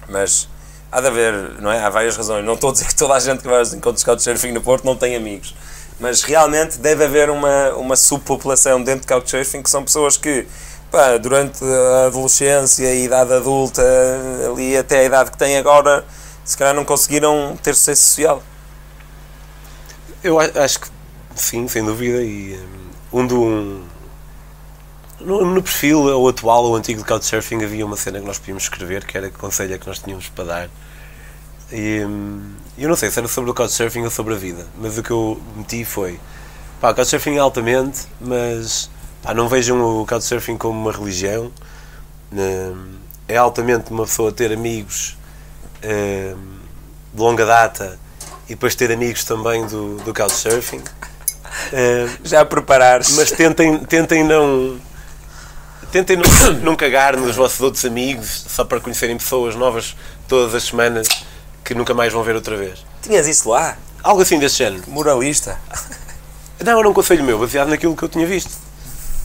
Mas 0.07 0.47
há 0.91 0.99
de 1.01 1.07
haver, 1.07 1.61
não 1.61 1.71
é? 1.71 1.79
Há 1.79 1.89
várias 1.89 2.17
razões. 2.17 2.43
Não 2.45 2.53
estou 2.53 2.69
a 2.71 2.73
dizer 2.73 2.87
que 2.87 2.95
toda 2.95 3.13
a 3.13 3.19
gente 3.19 3.41
que 3.41 3.47
vai 3.47 3.59
aos 3.59 3.73
encontros 3.73 3.99
de 4.01 4.05
Couchsurfing 4.05 4.51
no 4.51 4.61
Porto 4.61 4.83
não 4.85 4.95
tem 4.95 5.15
amigos. 5.15 5.53
Mas 5.99 6.21
realmente 6.23 6.77
deve 6.79 7.03
haver 7.03 7.29
uma, 7.29 7.71
uma 7.75 7.95
subpopulação 7.95 8.81
dentro 8.81 9.01
de 9.01 9.07
Couchsurfing 9.07 9.61
que 9.61 9.69
são 9.69 9.83
pessoas 9.83 10.15
que, 10.17 10.47
pá, 10.91 11.17
durante 11.17 11.63
a 11.63 12.07
adolescência 12.07 12.93
e 12.93 13.05
idade 13.05 13.33
adulta, 13.33 13.81
ali 14.51 14.77
até 14.77 14.99
a 14.99 15.03
idade 15.03 15.31
que 15.31 15.37
têm 15.37 15.57
agora, 15.57 16.05
se 16.43 16.57
calhar 16.57 16.73
não 16.73 16.85
conseguiram 16.85 17.57
ter 17.61 17.75
sucesso 17.75 18.03
social. 18.03 18.43
Eu 20.23 20.39
a- 20.39 20.45
acho 20.63 20.79
que 20.81 20.87
sim, 21.35 21.67
sem 21.67 21.83
dúvida. 21.83 22.21
E 22.23 22.55
hum, 22.57 23.19
um 23.21 23.27
do. 23.27 23.41
um- 23.41 23.85
no, 25.19 25.43
no 25.53 25.61
perfil, 25.61 25.99
ou 25.99 26.29
atual 26.29 26.63
ou 26.63 26.75
antigo 26.75 27.01
de 27.01 27.05
Couchsurfing, 27.07 27.63
havia 27.63 27.85
uma 27.85 27.97
cena 27.97 28.19
que 28.19 28.25
nós 28.25 28.39
podíamos 28.39 28.63
escrever, 28.63 29.03
que 29.05 29.17
era 29.17 29.29
que 29.29 29.37
conselho 29.37 29.73
é 29.73 29.77
que 29.77 29.85
nós 29.85 29.99
tínhamos 29.99 30.29
para 30.29 30.45
dar. 30.45 30.69
E 31.71 32.03
hum, 32.05 32.53
eu 32.77 32.89
não 32.89 32.95
sei 32.95 33.11
se 33.11 33.19
era 33.19 33.27
sobre 33.27 33.51
o 33.51 33.53
Couchsurfing 33.53 34.03
ou 34.03 34.09
sobre 34.11 34.33
a 34.33 34.37
vida, 34.37 34.65
mas 34.77 34.97
o 34.97 35.03
que 35.03 35.11
eu 35.11 35.39
meti 35.55 35.83
foi: 35.85 36.19
pá, 36.79 36.93
Couchsurfing 36.93 37.35
é 37.35 37.39
altamente, 37.39 38.07
mas 38.19 38.89
pá, 39.21 39.33
não 39.33 39.47
vejam 39.47 39.81
o 40.01 40.05
Couchsurfing 40.05 40.57
como 40.57 40.79
uma 40.79 40.91
religião. 40.91 41.51
Hum, 42.31 42.95
é 43.27 43.37
altamente 43.37 43.91
uma 43.91 44.05
pessoa 44.05 44.31
ter 44.31 44.51
amigos 44.51 45.17
hum, 45.83 46.59
de 47.13 47.21
longa 47.21 47.45
data 47.45 47.99
e 48.45 48.49
depois 48.49 48.75
ter 48.75 48.91
amigos 48.91 49.23
também 49.23 49.65
do, 49.67 49.97
do 49.97 50.13
Couchsurfing. 50.13 50.81
Hum, 50.81 52.17
Já 52.23 52.41
a 52.41 52.45
preparares. 52.45 53.15
mas 53.15 53.31
tentem, 53.31 53.79
tentem 53.79 54.23
não 54.23 54.79
tentem 55.91 56.17
não, 56.17 56.23
não 56.63 56.75
cagar 56.75 57.17
nos 57.17 57.35
vossos 57.35 57.59
outros 57.61 57.83
amigos 57.85 58.45
só 58.47 58.63
para 58.63 58.79
conhecerem 58.79 59.17
pessoas 59.17 59.55
novas 59.55 59.95
todas 60.27 60.53
as 60.53 60.63
semanas 60.63 61.07
que 61.63 61.73
nunca 61.73 61.93
mais 61.93 62.13
vão 62.13 62.23
ver 62.23 62.35
outra 62.35 62.55
vez. 62.55 62.85
Tinhas 63.01 63.27
isso 63.27 63.49
lá? 63.49 63.77
Algo 64.03 64.21
assim 64.21 64.39
desse 64.39 64.57
género. 64.57 64.83
Moralista. 64.87 65.59
Não, 66.63 66.79
era 66.79 66.89
um 66.89 66.93
conselho 66.93 67.23
meu, 67.23 67.39
baseado 67.39 67.69
naquilo 67.69 67.95
que 67.95 68.03
eu 68.03 68.09
tinha 68.09 68.25
visto. 68.25 68.51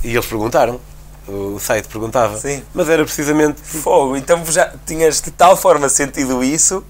E 0.04 0.12
eles 0.12 0.26
perguntaram. 0.26 0.80
O 1.26 1.58
site 1.58 1.88
perguntava. 1.88 2.38
Sim. 2.38 2.62
Mas 2.74 2.88
era 2.88 3.02
precisamente. 3.04 3.60
Fogo. 3.62 4.14
Então 4.16 4.44
já 4.46 4.72
tinhas 4.86 5.20
de 5.22 5.30
tal 5.30 5.56
forma 5.56 5.88
sentido 5.88 6.44
isso 6.44 6.84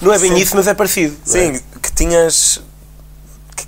Não 0.00 0.12
é 0.12 0.18
bem 0.18 0.30
Sim. 0.32 0.38
isso, 0.38 0.54
mas 0.56 0.68
é 0.68 0.74
parecido. 0.74 1.16
não 1.26 1.34
é? 1.36 1.52
Sim, 1.54 1.60
que 1.82 1.92
tinhas. 1.92 2.62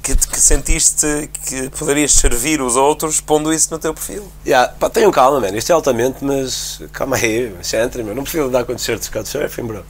Que, 0.03 0.17
que, 0.17 0.41
sentiste 0.41 1.31
que 1.45 1.69
poderias 1.71 2.13
servir 2.15 2.61
os 2.63 2.75
outros 2.77 3.21
pondo 3.21 3.53
isso 3.53 3.69
no 3.71 3.79
teu 3.79 3.93
perfil. 3.95 4.27
Yeah, 4.45 4.73
pá, 4.73 4.89
tenham 4.91 5.11
calma, 5.13 5.39
man. 5.41 5.51
Isto 5.57 5.71
é 5.71 5.75
altamente, 5.75 6.25
mas 6.25 6.81
calma 6.93 7.17
aí, 7.17 7.55
Chantre, 7.63 8.03
meu. 8.03 8.15
Não 8.15 8.23
precisa 8.25 8.49
dar 8.49 8.65
com 8.65 8.75
t-shirts 8.75 9.07
de 9.09 9.13
Couchsurfing, 9.13 9.63
bro. 9.65 9.85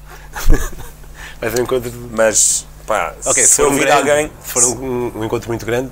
Vais 1.41 1.55
um 1.59 1.63
encontro. 1.63 1.91
de- 1.91 1.97
Mas, 2.15 2.67
pá, 2.87 3.15
Ok, 3.25 3.43
se 3.43 3.49
se 3.49 3.57
for 3.63 3.69
um 3.73 3.77
grande, 3.77 4.11
alguém. 4.11 4.31
se 4.45 4.53
for 4.53 4.65
um, 4.65 5.13
um 5.19 5.25
encontro 5.25 5.49
muito 5.49 5.65
grande. 5.65 5.91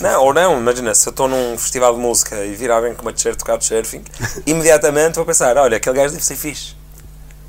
Não, 0.00 0.24
ou 0.24 0.34
não, 0.34 0.58
imagina, 0.58 0.94
se 0.94 1.08
eu 1.08 1.10
estou 1.10 1.26
num 1.28 1.56
festival 1.56 1.94
de 1.94 2.00
música 2.00 2.44
e 2.44 2.54
vir 2.54 2.70
alguém 2.70 2.94
com 2.94 3.02
uma 3.02 3.12
t-shirt 3.12 3.38
de 3.38 3.44
Couchsurfing, 3.44 4.02
imediatamente 4.46 5.14
vou 5.16 5.24
pensar: 5.24 5.56
olha, 5.56 5.76
aquele 5.78 5.96
gajo 5.96 6.12
deve 6.12 6.24
ser 6.24 6.36
fixe. 6.36 6.74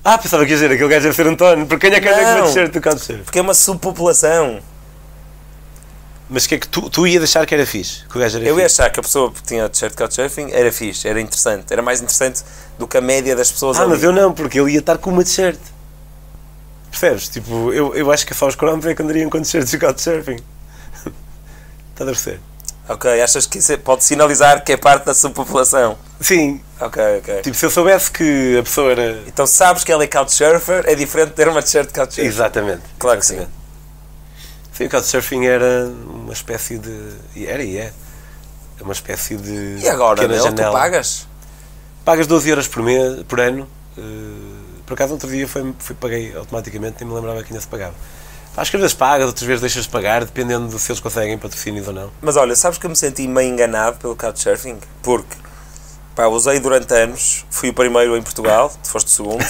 Ah, 0.04 0.18
pensava 0.18 0.44
que 0.46 0.52
ia 0.52 0.56
dizer, 0.58 0.72
aquele 0.72 0.90
gajo 0.90 1.04
deve 1.04 1.16
ser 1.16 1.28
António. 1.28 1.66
Porque 1.68 1.88
quem 1.90 1.98
é 1.98 2.02
que 2.02 2.08
anda 2.08 2.24
com 2.24 2.40
uma 2.40 2.48
t-shirt 2.48 2.72
do 2.72 2.82
Couchsurfing? 2.82 3.24
Porque 3.24 3.40
é 3.40 3.42
uma 3.42 3.54
subpopulação. 3.54 4.60
Mas 6.30 6.48
que 6.48 6.56
é 6.56 6.58
que 6.58 6.68
tu, 6.68 6.90
tu 6.90 7.06
ia 7.06 7.20
deixar 7.20 7.46
que 7.46 7.54
era 7.54 7.66
fixe? 7.66 8.06
Que 8.08 8.18
o 8.18 8.22
gajo 8.22 8.38
era 8.38 8.48
Eu 8.48 8.58
ia 8.58 8.64
fixe? 8.70 8.82
achar 8.82 8.90
que 8.90 9.00
a 9.00 9.04
pessoa 9.04 9.32
que 9.32 9.44
tinha 9.44 9.68
t-shirt 9.68 9.92
de 9.92 9.98
Couchsurfing 9.98 10.50
era 10.52 10.72
fixe, 10.72 11.08
era 11.08 11.20
interessante. 11.20 11.66
Era 11.72 11.82
mais 11.82 12.00
interessante 12.00 12.42
do 12.80 12.88
que 12.88 12.98
a 12.98 13.02
média 13.02 13.36
das 13.36 13.52
pessoas 13.52 13.78
Ah, 13.78 13.82
ali. 13.82 13.92
mas 13.92 14.04
eu 14.04 14.12
não, 14.14 14.32
porque 14.32 14.60
ele 14.60 14.72
ia 14.72 14.80
estar 14.80 14.98
com 14.98 15.10
uma 15.10 15.24
t-shirt. 15.24 15.60
Percebes? 16.90 17.28
Tipo, 17.30 17.72
eu, 17.74 17.94
eu 17.96 18.12
acho 18.12 18.26
que 18.26 18.34
só 18.34 18.48
os 18.48 18.56
cromos 18.56 18.86
é 18.86 18.96
que 18.96 19.02
andariam 19.04 19.30
com 19.30 19.42
t-shirts 19.42 19.72
de 19.72 19.78
Couchsurfing. 19.78 20.38
Estás 22.02 22.10
a 22.10 22.12
perceber? 22.12 22.40
Ok, 22.90 23.22
achas 23.22 23.46
que 23.46 23.60
isso 23.60 23.72
é- 23.72 23.78
pode 23.78 24.04
sinalizar 24.04 24.64
que 24.64 24.72
é 24.74 24.78
parte 24.78 25.06
da 25.06 25.14
subpopulação? 25.14 25.98
Sim. 26.20 26.62
Ok, 26.80 27.02
ok. 27.20 27.42
Tipo, 27.42 27.56
se 27.56 27.66
eu 27.66 27.70
soubesse 27.70 28.12
que 28.12 28.58
a 28.60 28.64
pessoa 28.64 28.92
era... 28.92 29.20
Então 29.28 29.46
sabes 29.46 29.84
que 29.84 29.94
ele 29.94 30.04
é 30.04 30.08
Couchsurfer, 30.08 30.84
é 30.88 30.96
diferente 30.96 31.30
de 31.30 31.36
ter 31.36 31.48
uma 31.48 31.62
t-shirt 31.62 31.88
de 31.88 31.94
Couchsurfing. 31.94 32.28
Exatamente. 32.28 32.82
Claro 32.98 33.20
que 33.20 33.26
sim. 33.26 33.48
Sim, 34.74 34.86
o 34.86 34.90
Couchsurfing 34.90 35.46
era 35.46 35.86
uma 36.06 36.34
espécie 36.34 36.78
de... 36.80 37.14
Era 37.46 37.64
e 37.64 37.78
é. 37.78 37.94
É 38.80 38.84
uma 38.84 38.94
espécie 38.94 39.38
de 39.38 39.78
E 39.80 39.88
agora, 39.88 40.28
Nel, 40.28 40.54
tu 40.54 40.72
pagas? 40.72 41.28
Pagas 42.04 42.26
12 42.26 42.50
euros 42.50 42.68
por, 42.68 42.82
mês, 42.82 43.22
por 43.24 43.40
ano. 43.40 43.68
eh, 43.96 44.02
por 44.88 44.96
acaso, 44.96 45.14
outro 45.14 45.30
dia 45.30 45.48
foi, 45.48 45.74
foi, 45.78 45.96
paguei 45.96 46.36
automaticamente, 46.36 46.98
nem 47.00 47.08
me 47.10 47.14
lembrava 47.16 47.44
que 47.44 47.50
ainda 47.54 47.62
se 47.62 47.68
pagava. 47.68 47.94
Acho 48.56 48.70
que 48.72 48.78
às 48.78 48.82
vezes 48.82 48.94
pagas, 48.94 49.28
outras 49.28 49.46
vezes 49.48 49.62
deixas 49.62 49.84
de 49.84 49.90
pagar, 49.90 50.26
dependendo 50.26 50.68
de 50.68 50.80
se 50.80 50.92
eles 50.92 51.00
conseguem 51.00 51.38
patrocínios 51.38 51.88
ou 51.88 51.94
não. 51.94 52.12
Mas 52.22 52.36
olha, 52.36 52.56
sabes 52.56 52.78
que 52.78 52.86
eu 52.86 52.90
me 52.90 52.96
senti 52.96 53.28
meio 53.28 53.50
enganado 53.50 53.98
pelo 53.98 54.16
Couchsurfing? 54.16 54.78
Porque, 55.02 55.38
pá, 56.14 56.28
usei 56.28 56.60
durante 56.60 56.94
anos, 56.94 57.46
fui 57.50 57.70
o 57.70 57.74
primeiro 57.74 58.18
em 58.18 58.22
Portugal, 58.22 58.70
tu 58.84 58.90
foste 58.90 59.08
o 59.08 59.10
segundo. 59.10 59.46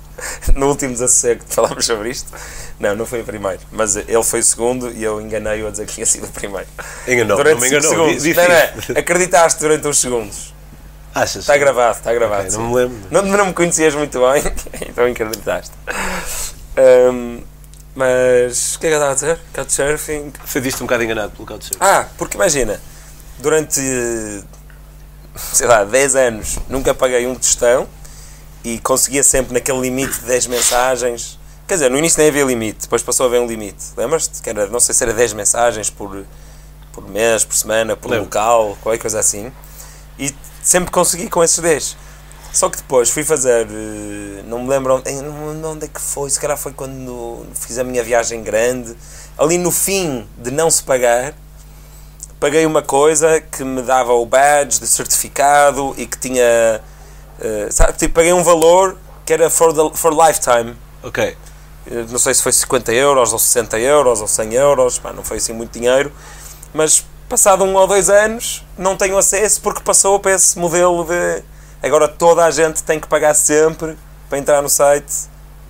no 0.56 0.68
último 0.68 0.92
desassossego 0.92 1.42
falámos 1.46 1.84
sobre 1.84 2.08
isto. 2.08 2.32
Não, 2.80 2.96
não 2.96 3.04
foi 3.04 3.20
o 3.20 3.24
primeiro. 3.24 3.60
Mas 3.70 3.96
ele 3.96 4.22
foi 4.22 4.40
o 4.40 4.44
segundo 4.44 4.90
e 4.90 5.04
eu 5.04 5.20
enganei-o 5.20 5.66
a 5.66 5.70
dizer 5.70 5.86
que 5.86 5.94
tinha 5.94 6.06
sido 6.06 6.24
o 6.24 6.30
primeiro. 6.30 6.66
Enganou, 7.06 7.36
durante 7.36 7.54
não 7.54 7.60
me 7.60 7.68
enganou. 7.68 7.90
segundos. 7.90 8.24
Não, 8.24 8.94
não, 8.94 9.00
acreditaste 9.00 9.60
durante 9.60 9.86
uns 9.86 9.98
segundos. 9.98 10.54
Achas? 11.14 11.36
Está 11.36 11.56
gravado, 11.56 11.96
está 11.96 12.12
gravado. 12.12 12.40
Ok, 12.42 12.50
sim. 12.50 12.58
não 12.58 12.68
me 12.68 12.74
lembro. 12.74 12.96
Não, 13.10 13.22
não 13.22 13.46
me 13.46 13.52
conhecias 13.54 13.94
muito 13.94 14.18
bem, 14.18 14.42
então 14.88 15.04
acreditaste. 15.06 15.72
Ahm, 16.76 17.40
mas 17.96 18.76
o 18.76 18.78
que 18.78 18.86
é 18.86 18.90
que 18.90 18.94
eu 18.94 18.98
estava 18.98 19.12
a 19.12 19.14
dizer? 19.14 19.40
Couchsurfing. 19.54 20.32
Foi 20.44 20.60
visto 20.60 20.82
um 20.82 20.86
bocado 20.86 21.02
enganado 21.02 21.32
pelo 21.32 21.46
Couchsurfing. 21.46 21.78
Ah, 21.80 22.06
porque 22.16 22.36
imagina, 22.36 22.80
durante 23.38 23.80
sei 25.36 25.66
lá, 25.66 25.84
10 25.84 26.16
anos 26.16 26.58
nunca 26.68 26.94
paguei 26.94 27.26
um 27.26 27.34
tostão 27.34 27.88
e 28.64 28.78
conseguia 28.80 29.22
sempre 29.22 29.54
naquele 29.54 29.80
limite 29.80 30.20
de 30.20 30.26
10 30.26 30.46
mensagens. 30.46 31.38
Quer 31.66 31.74
dizer, 31.74 31.90
no 31.90 31.98
início 31.98 32.18
nem 32.18 32.28
havia 32.28 32.44
limite, 32.44 32.82
depois 32.82 33.02
passou 33.02 33.24
a 33.24 33.28
haver 33.28 33.40
um 33.40 33.46
limite. 33.46 33.84
Lembras-te? 33.96 34.40
Que 34.40 34.50
era, 34.50 34.66
não 34.66 34.80
sei 34.80 34.94
se 34.94 35.02
era 35.02 35.12
10 35.12 35.32
mensagens 35.32 35.90
por, 35.90 36.24
por 36.92 37.08
mês, 37.08 37.44
por 37.44 37.56
semana, 37.56 37.96
por 37.96 38.10
Lembro. 38.10 38.24
local, 38.24 38.78
qualquer 38.82 39.00
coisa 39.00 39.18
assim. 39.18 39.52
E 40.18 40.34
sempre 40.62 40.90
consegui 40.90 41.28
com 41.28 41.42
esses 41.42 41.58
10. 41.58 41.96
Só 42.52 42.70
que 42.70 42.78
depois 42.78 43.10
fui 43.10 43.22
fazer, 43.22 43.66
eh, 43.66 44.42
não 44.46 44.62
me 44.62 44.68
lembro 44.68 44.96
onde, 44.96 45.10
eh, 45.10 45.20
não 45.20 45.48
lembro 45.52 45.70
onde 45.70 45.84
é 45.84 45.88
que 45.88 46.00
foi, 46.00 46.30
se 46.30 46.40
calhar 46.40 46.56
foi 46.56 46.72
quando 46.72 47.44
fiz 47.54 47.78
a 47.78 47.84
minha 47.84 48.02
viagem 48.02 48.42
grande. 48.42 48.96
Ali 49.36 49.58
no 49.58 49.70
fim 49.70 50.26
de 50.38 50.50
não 50.50 50.70
se 50.70 50.82
pagar, 50.82 51.34
paguei 52.40 52.64
uma 52.64 52.82
coisa 52.82 53.40
que 53.40 53.62
me 53.62 53.82
dava 53.82 54.12
o 54.14 54.24
badge 54.24 54.80
de 54.80 54.86
certificado 54.86 55.94
e 55.98 56.06
que 56.06 56.18
tinha. 56.18 56.80
eh, 57.40 57.68
sabe, 57.70 57.92
tipo, 57.98 58.14
paguei 58.14 58.32
um 58.32 58.42
valor 58.42 58.96
que 59.26 59.32
era 59.32 59.50
for, 59.50 59.72
the, 59.74 59.96
for 59.96 60.12
lifetime. 60.14 60.74
Ok. 61.02 61.36
Não 62.10 62.18
sei 62.18 62.34
se 62.34 62.42
foi 62.42 62.52
50 62.52 62.92
euros 62.92 63.32
ou 63.32 63.38
60 63.38 63.78
euros 63.78 64.20
ou 64.20 64.26
100 64.26 64.54
euros, 64.54 64.98
pá, 64.98 65.12
não 65.12 65.22
foi 65.22 65.36
assim 65.36 65.52
muito 65.52 65.72
dinheiro, 65.78 66.10
mas 66.74 67.04
passado 67.28 67.62
um 67.64 67.74
ou 67.74 67.86
dois 67.86 68.10
anos 68.10 68.64
não 68.76 68.96
tenho 68.96 69.16
acesso 69.16 69.60
porque 69.60 69.80
passou 69.82 70.18
para 70.18 70.32
esse 70.32 70.58
modelo 70.58 71.04
de 71.04 71.42
agora 71.86 72.08
toda 72.08 72.44
a 72.44 72.50
gente 72.50 72.82
tem 72.82 73.00
que 73.00 73.06
pagar 73.06 73.34
sempre 73.34 73.96
para 74.28 74.38
entrar 74.38 74.62
no 74.62 74.68
site 74.68 75.12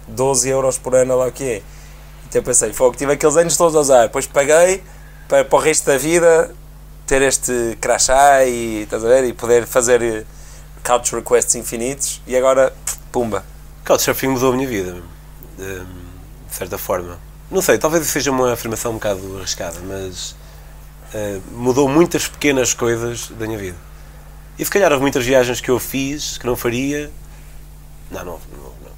12 0.08 0.48
euros 0.48 0.78
por 0.78 0.94
ano, 0.94 1.16
lá 1.16 1.26
o 1.26 1.32
que 1.32 1.44
é. 1.44 1.62
Então 2.28 2.40
eu 2.40 2.42
pensei, 2.42 2.72
fogo, 2.72 2.96
tive 2.96 3.12
aqueles 3.12 3.36
anos 3.36 3.56
todos 3.56 3.74
a 3.76 3.80
usar, 3.80 4.02
depois 4.02 4.26
paguei 4.26 4.82
para, 5.28 5.44
para 5.44 5.56
o 5.56 5.60
resto 5.60 5.86
da 5.86 5.96
vida 5.96 6.54
ter 7.06 7.22
este 7.22 7.78
crachá 7.80 8.44
e, 8.44 8.82
estás 8.82 9.04
a 9.04 9.08
ver, 9.08 9.24
e 9.24 9.32
poder 9.32 9.64
fazer 9.66 10.02
eh, 10.02 10.24
couch 10.82 11.14
requests 11.14 11.54
infinitos 11.54 12.20
e 12.26 12.36
agora, 12.36 12.72
pumba. 13.12 13.44
Couchsurfing 13.86 14.28
mudou 14.28 14.52
a 14.52 14.56
minha 14.56 14.66
vida, 14.66 15.00
de, 15.56 15.82
certa 16.50 16.76
forma. 16.76 17.18
Não 17.48 17.62
sei, 17.62 17.78
talvez 17.78 18.04
seja 18.08 18.32
uma 18.32 18.52
afirmação 18.52 18.90
um 18.90 18.94
bocado 18.94 19.38
arriscada, 19.38 19.78
mas 19.86 20.34
eh, 21.14 21.38
mudou 21.52 21.88
muitas 21.88 22.26
pequenas 22.26 22.74
coisas 22.74 23.28
da 23.30 23.46
minha 23.46 23.58
vida. 23.58 23.76
E 24.58 24.64
se 24.64 24.70
calhar 24.70 24.90
houve 24.90 25.02
muitas 25.02 25.24
viagens 25.24 25.60
que 25.60 25.70
eu 25.70 25.78
fiz 25.78 26.38
que 26.38 26.46
não 26.46 26.56
faria. 26.56 27.10
Não, 28.10 28.24
não, 28.24 28.40
não. 28.52 28.62
não. 28.62 28.92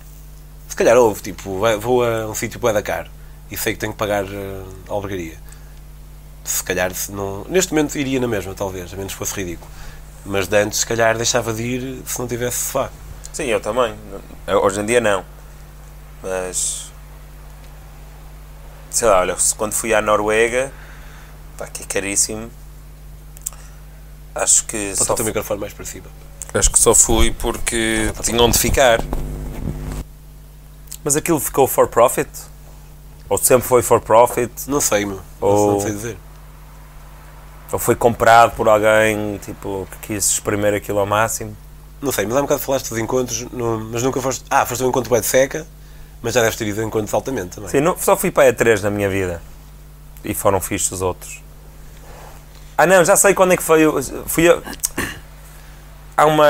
Se 0.68 0.76
calhar 0.76 0.96
houve, 0.96 1.20
tipo, 1.22 1.61
vou 1.80 2.04
a 2.04 2.26
um 2.28 2.34
sítio 2.34 2.61
bué 2.61 2.72
da 2.72 2.82
caro 2.82 3.11
e 3.50 3.56
sei 3.56 3.72
que 3.72 3.78
tenho 3.78 3.92
que 3.92 3.98
pagar 3.98 4.24
eh, 4.24 4.62
a 4.88 4.92
albergaria. 4.92 5.36
Se 6.44 6.62
calhar, 6.62 6.94
se 6.94 7.11
não. 7.12 7.44
Neste 7.48 7.72
momento 7.72 7.96
iria 7.98 8.20
na 8.20 8.28
mesma, 8.28 8.54
talvez, 8.54 8.92
a 8.92 8.96
menos 8.96 9.12
que 9.12 9.18
fosse 9.18 9.34
ridículo. 9.34 9.70
Mas 10.24 10.46
de 10.46 10.56
antes, 10.56 10.80
se 10.80 10.86
calhar, 10.86 11.16
deixava 11.16 11.52
de 11.52 11.62
ir 11.62 12.02
se 12.06 12.18
não 12.18 12.26
tivesse 12.28 12.66
sofá. 12.66 12.90
Sim, 13.32 13.44
eu 13.44 13.61
também. 13.61 13.94
Hoje 14.62 14.80
em 14.80 14.86
dia 14.86 15.00
não. 15.00 15.24
Mas. 16.22 16.90
Sei 18.90 19.06
lá, 19.09 19.20
olha, 19.20 19.36
quando 19.56 19.72
fui 19.72 19.94
à 19.94 20.00
Noruega, 20.00 20.72
pá, 21.56 21.66
que 21.66 21.82
é 21.82 21.86
caríssimo. 21.86 22.50
Acho 24.35 24.64
que 24.64 24.91
Bota 24.91 25.05
só, 25.05 25.12
o 25.12 25.16
teu 25.16 25.24
microfone 25.24 25.61
mais 25.61 25.72
para 25.72 25.85
cima. 25.85 26.07
acho 26.55 26.70
que 26.70 26.79
só 26.79 26.95
fui 26.95 27.31
porque 27.33 28.12
tinha 28.22 28.41
onde 28.43 28.59
ficar. 28.59 29.01
Mas 31.03 31.16
aquilo 31.16 31.41
ficou 31.41 31.66
for 31.66 31.89
profit? 31.89 32.29
Ou 33.29 33.39
sempre 33.39 33.66
foi 33.68 33.83
for 33.83 34.01
profit? 34.01 34.51
Não 34.66 34.81
sei, 34.81 35.05
meu. 35.05 35.20
Não, 35.41 35.49
Ou- 35.49 35.72
não 35.72 35.81
sei 35.81 35.93
dizer. 35.93 36.16
Ou 37.72 37.79
foi 37.79 37.95
comprado 37.95 38.53
por 38.57 38.68
alguém 38.68 39.37
tipo, 39.39 39.87
que 39.91 40.14
quis 40.14 40.31
exprimir 40.33 40.72
aquilo 40.74 40.99
ao 40.99 41.07
máximo? 41.07 41.57
Não 42.01 42.11
sei, 42.12 42.24
mas 42.26 42.37
há 42.37 42.39
um 42.39 42.43
bocado 42.43 42.61
falaste 42.61 42.89
dos 42.89 42.99
encontros, 42.99 43.43
no- 43.53 43.81
mas 43.91 44.03
nunca 44.03 44.20
foste. 44.20 44.45
Ah, 44.49 44.64
foste 44.64 44.83
um 44.85 44.89
encontro 44.89 45.11
bué 45.11 45.20
de 45.20 45.26
seca, 45.26 45.66
mas 46.22 46.33
já 46.35 46.41
deves 46.41 46.57
ter 46.57 46.66
ido 46.66 46.81
a 46.81 46.85
encontros 46.85 47.12
altamente 47.12 47.57
também. 47.57 47.70
Sim, 47.70 47.81
não- 47.81 47.97
só 47.99 48.16
fui 48.16 48.31
para 48.31 48.45
a 48.49 48.53
E3 48.53 48.83
na 48.83 48.91
minha 48.91 49.09
vida. 49.11 49.43
E 50.24 50.33
foram 50.35 50.61
fixos 50.61 50.93
os 50.93 51.03
outros. 51.03 51.43
Ah 52.81 52.87
não, 52.87 53.05
já 53.05 53.16
sei 53.16 53.35
quando 53.35 53.55
é 53.55 53.57
que 53.57 53.62
foi. 53.62 53.81
Fui 54.26 54.49
eu. 54.49 54.62
Há 56.16 56.26
uma. 56.26 56.47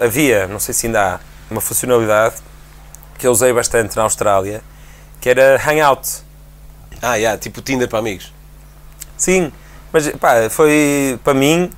Havia, 0.00 0.48
não 0.48 0.58
sei 0.58 0.74
se 0.74 0.86
ainda 0.86 1.14
há, 1.14 1.20
uma 1.48 1.60
funcionalidade 1.60 2.34
que 3.16 3.24
eu 3.24 3.30
usei 3.30 3.52
bastante 3.52 3.96
na 3.96 4.02
Austrália, 4.02 4.62
que 5.20 5.28
era 5.28 5.62
Hangout. 5.64 6.24
Ah, 7.00 7.14
yeah, 7.14 7.38
tipo 7.38 7.62
Tinder 7.62 7.88
para 7.88 8.00
amigos. 8.00 8.34
Sim, 9.16 9.52
mas 9.92 10.08
pá, 10.16 10.50
foi 10.50 11.20
para 11.22 11.34
mim 11.34 11.70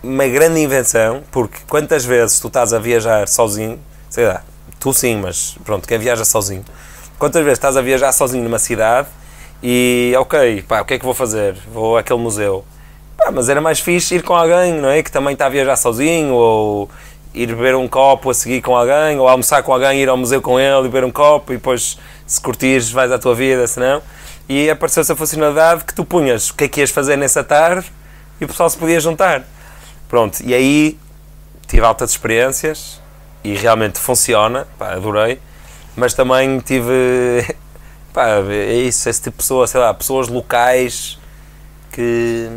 uma 0.00 0.28
grande 0.28 0.60
invenção, 0.60 1.24
porque 1.32 1.58
quantas 1.68 2.04
vezes 2.04 2.38
tu 2.38 2.46
estás 2.46 2.72
a 2.72 2.78
viajar 2.78 3.26
sozinho, 3.26 3.80
sei 4.08 4.28
lá, 4.28 4.44
tu 4.78 4.92
sim, 4.92 5.16
mas 5.16 5.56
pronto, 5.64 5.88
quem 5.88 5.98
viaja 5.98 6.24
sozinho, 6.24 6.64
quantas 7.18 7.42
vezes 7.42 7.58
estás 7.58 7.76
a 7.76 7.82
viajar 7.82 8.12
sozinho 8.12 8.44
numa 8.44 8.60
cidade 8.60 9.08
e 9.60 10.14
ok, 10.16 10.62
pá, 10.62 10.82
o 10.82 10.84
que 10.84 10.94
é 10.94 10.98
que 11.00 11.04
vou 11.04 11.14
fazer? 11.14 11.56
Vou 11.72 11.96
àquele 11.96 12.20
museu. 12.20 12.64
Pá, 13.16 13.30
mas 13.30 13.48
era 13.48 13.60
mais 13.60 13.80
fixe 13.80 14.16
ir 14.16 14.22
com 14.22 14.34
alguém, 14.34 14.74
não 14.74 14.88
é? 14.88 15.02
Que 15.02 15.10
também 15.10 15.32
está 15.32 15.46
a 15.46 15.48
viajar 15.48 15.76
sozinho, 15.76 16.34
ou 16.34 16.90
ir 17.34 17.46
beber 17.46 17.74
um 17.74 17.88
copo 17.88 18.30
a 18.30 18.34
seguir 18.34 18.60
com 18.60 18.76
alguém, 18.76 19.18
ou 19.18 19.28
almoçar 19.28 19.62
com 19.62 19.72
alguém, 19.72 20.00
ir 20.00 20.08
ao 20.08 20.16
museu 20.16 20.42
com 20.42 20.58
ele 20.60 20.80
e 20.80 20.82
beber 20.82 21.04
um 21.04 21.10
copo 21.10 21.52
e 21.52 21.56
depois, 21.56 21.98
se 22.26 22.40
curtires, 22.40 22.90
vais 22.90 23.10
à 23.10 23.18
tua 23.18 23.34
vida, 23.34 23.66
se 23.66 23.80
não. 23.80 24.02
E 24.48 24.68
apareceu 24.68 25.00
essa 25.00 25.16
funcionalidade 25.16 25.84
que 25.84 25.94
tu 25.94 26.04
punhas 26.04 26.50
o 26.50 26.54
que 26.54 26.64
é 26.64 26.68
que 26.68 26.80
ias 26.80 26.90
fazer 26.90 27.16
nessa 27.16 27.42
tarde 27.42 27.90
e 28.40 28.44
o 28.44 28.48
pessoal 28.48 28.68
se 28.68 28.76
podia 28.76 29.00
juntar. 29.00 29.44
Pronto, 30.08 30.40
e 30.44 30.52
aí 30.52 30.98
tive 31.66 31.86
altas 31.86 32.10
experiências 32.10 33.00
e 33.42 33.54
realmente 33.54 33.98
funciona, 33.98 34.66
pá, 34.78 34.92
adorei, 34.92 35.40
mas 35.96 36.12
também 36.12 36.58
tive, 36.60 37.46
pá, 38.12 38.28
é 38.50 38.74
isso, 38.74 39.08
esse 39.08 39.22
tipo 39.22 39.36
de 39.36 39.38
pessoa, 39.38 39.66
sei 39.66 39.80
lá, 39.80 39.94
pessoas 39.94 40.28
locais 40.28 41.18
que 41.90 42.48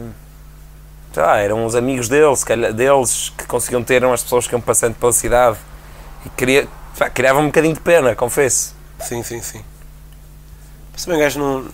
lá, 1.23 1.37
eram 1.39 1.65
os 1.65 1.75
amigos 1.75 2.07
deles, 2.09 2.39
se 2.39 2.45
calhar, 2.45 2.73
deles 2.73 3.31
que 3.37 3.45
conseguiam 3.45 3.83
ter 3.83 3.95
eram 3.95 4.13
as 4.13 4.23
pessoas 4.23 4.47
que 4.47 4.53
iam 4.53 4.61
passando 4.61 4.95
pela 4.95 5.11
cidade 5.13 5.57
e 6.25 6.29
queria, 6.29 6.67
pá, 6.97 7.09
criava 7.09 7.39
um 7.39 7.47
bocadinho 7.47 7.73
de 7.73 7.79
pena, 7.79 8.15
confesso. 8.15 8.75
Sim, 8.99 9.21
sim, 9.23 9.41
sim. 9.41 9.63
Mas 10.93 11.03
também 11.05 11.19
o 11.19 11.23
gajo 11.23 11.39
não. 11.39 11.65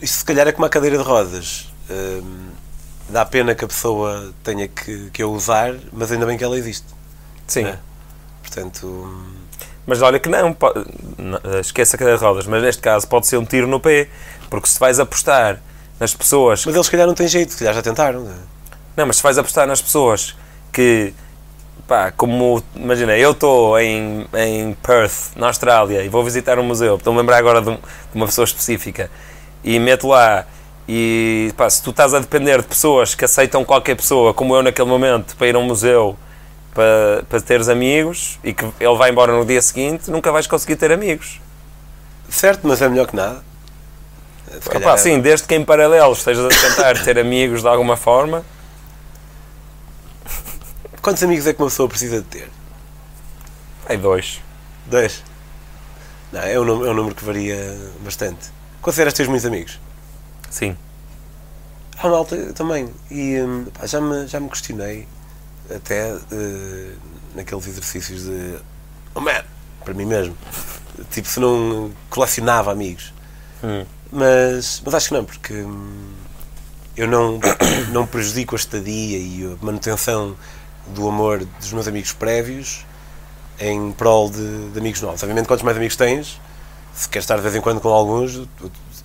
Isto 0.00 0.18
se 0.18 0.24
calhar 0.24 0.46
é 0.46 0.52
como 0.52 0.66
a 0.66 0.68
cadeira 0.68 0.98
de 0.98 1.02
rodas. 1.02 1.70
Hum, 1.90 2.48
dá 3.08 3.24
pena 3.24 3.54
que 3.54 3.64
a 3.64 3.68
pessoa 3.68 4.32
tenha 4.42 4.68
que, 4.68 5.10
que 5.10 5.22
a 5.22 5.26
usar, 5.26 5.74
mas 5.92 6.10
ainda 6.12 6.26
bem 6.26 6.36
que 6.36 6.44
ela 6.44 6.56
existe. 6.58 6.86
Sim. 7.46 7.64
É. 7.66 7.78
Portanto. 8.42 8.86
hum, 8.86 9.34
Mas 9.86 10.02
olha 10.02 10.18
que 10.18 10.28
não, 10.28 10.52
po- 10.52 10.72
não, 11.18 11.40
esquece 11.60 11.96
a 11.96 11.98
cadeira 11.98 12.18
de 12.18 12.24
rodas, 12.24 12.46
mas 12.46 12.62
neste 12.62 12.82
caso 12.82 13.06
pode 13.08 13.26
ser 13.26 13.36
um 13.38 13.44
tiro 13.44 13.66
no 13.66 13.80
pé, 13.80 14.08
porque 14.50 14.68
se 14.68 14.78
vais 14.78 15.00
apostar 15.00 15.60
nas 16.00 16.14
pessoas 16.14 16.64
Mas 16.66 16.74
eles 16.74 16.86
se 16.86 16.90
calhar 16.92 17.06
não 17.06 17.14
têm 17.14 17.28
jeito, 17.28 17.52
se 17.52 17.58
calhar 17.58 17.74
já 17.74 17.82
tentaram. 17.82 18.20
não 18.20 18.30
é? 18.30 18.34
Não, 18.96 19.06
mas 19.06 19.16
se 19.16 19.22
vais 19.22 19.38
apostar 19.38 19.66
nas 19.66 19.80
pessoas 19.82 20.36
que, 20.72 21.12
pá, 21.86 22.12
como, 22.12 22.62
imagina, 22.74 23.16
eu 23.16 23.32
estou 23.32 23.78
em, 23.78 24.26
em 24.34 24.74
Perth, 24.82 25.32
na 25.36 25.48
Austrália, 25.48 26.02
e 26.02 26.08
vou 26.08 26.22
visitar 26.24 26.58
um 26.58 26.62
museu, 26.64 26.96
estou-me 26.96 27.18
a 27.18 27.22
lembrar 27.22 27.38
agora 27.38 27.60
de, 27.60 27.70
um- 27.70 27.76
de 27.76 27.80
uma 28.14 28.26
pessoa 28.26 28.44
específica, 28.44 29.10
e 29.64 29.78
meto 29.80 30.06
lá, 30.08 30.46
e 30.88 31.52
pá, 31.56 31.68
se 31.70 31.82
tu 31.82 31.90
estás 31.90 32.12
a 32.14 32.18
depender 32.20 32.60
de 32.62 32.68
pessoas 32.68 33.14
que 33.14 33.24
aceitam 33.24 33.64
qualquer 33.64 33.96
pessoa, 33.96 34.32
como 34.34 34.54
eu 34.54 34.62
naquele 34.62 34.88
momento, 34.88 35.34
para 35.36 35.46
ir 35.48 35.54
a 35.56 35.58
um 35.58 35.64
museu, 35.64 36.16
para, 36.74 37.24
para 37.28 37.40
teres 37.40 37.68
amigos, 37.68 38.38
e 38.44 38.52
que 38.52 38.64
ele 38.78 38.96
vai 38.96 39.10
embora 39.10 39.32
no 39.32 39.44
dia 39.44 39.62
seguinte, 39.62 40.10
nunca 40.10 40.30
vais 40.30 40.46
conseguir 40.46 40.76
ter 40.76 40.92
amigos. 40.92 41.40
Certo, 42.28 42.60
mas 42.66 42.80
é 42.82 42.88
melhor 42.88 43.06
que 43.06 43.16
nada. 43.16 43.42
Se 44.60 44.68
calhar- 44.70 44.94
é. 44.94 44.96
sim, 44.96 45.20
desde 45.20 45.46
que 45.46 45.54
em 45.54 45.64
paralelo 45.64 46.12
estejas 46.12 46.44
a 46.44 46.48
tentar 46.48 47.02
ter 47.04 47.18
amigos 47.18 47.62
de 47.62 47.68
alguma 47.68 47.96
forma, 47.96 48.44
Quantos 51.02 51.22
amigos 51.22 51.46
é 51.46 51.52
que 51.52 51.60
uma 51.60 51.68
pessoa 51.68 51.88
precisa 51.88 52.18
de 52.22 52.26
ter? 52.26 52.50
aí 53.86 53.96
dois. 53.98 54.40
Dois. 54.86 55.22
Não, 56.32 56.40
é 56.40 56.58
um 56.58 56.64
número, 56.64 56.88
é 56.88 56.90
um 56.92 56.94
número 56.94 57.14
que 57.14 57.24
varia 57.24 57.78
bastante. 58.00 58.48
Consideras 58.80 59.12
teus 59.12 59.28
muitos 59.28 59.44
amigos? 59.44 59.78
Sim. 60.50 60.74
Há 61.98 62.08
malta 62.08 62.52
também. 62.54 62.88
E 63.10 63.38
hum, 63.40 63.66
pá, 63.78 63.86
já, 63.86 64.00
me, 64.00 64.26
já 64.26 64.40
me 64.40 64.48
questionei 64.48 65.06
até 65.74 66.10
eh, 66.32 66.92
naqueles 67.34 67.66
exercícios 67.66 68.24
de 68.24 68.58
oh 69.14 69.20
man, 69.20 69.42
para 69.84 69.92
mim 69.94 70.06
mesmo. 70.06 70.34
Tipo, 71.10 71.28
se 71.28 71.38
não 71.38 71.92
colecionava 72.08 72.72
amigos. 72.72 73.12
Hum. 73.62 73.84
Mas, 74.14 74.80
mas 74.84 74.94
acho 74.94 75.08
que 75.08 75.14
não, 75.14 75.24
porque 75.24 75.54
eu 76.96 77.08
não, 77.08 77.40
não 77.92 78.06
prejudico 78.06 78.54
a 78.54 78.58
estadia 78.58 79.18
e 79.18 79.44
a 79.60 79.64
manutenção 79.64 80.36
do 80.88 81.08
amor 81.08 81.44
dos 81.60 81.72
meus 81.72 81.88
amigos 81.88 82.12
prévios 82.12 82.84
em 83.60 83.92
prol 83.92 84.30
de, 84.30 84.70
de 84.70 84.78
amigos 84.78 85.00
novos. 85.02 85.22
Obviamente, 85.22 85.46
quantos 85.48 85.64
mais 85.64 85.76
amigos 85.76 85.96
tens, 85.96 86.40
se 86.94 87.08
queres 87.08 87.24
estar 87.24 87.36
de 87.36 87.42
vez 87.42 87.54
em 87.56 87.60
quando 87.62 87.80
com 87.80 87.88
alguns, 87.90 88.36
o, 88.36 88.48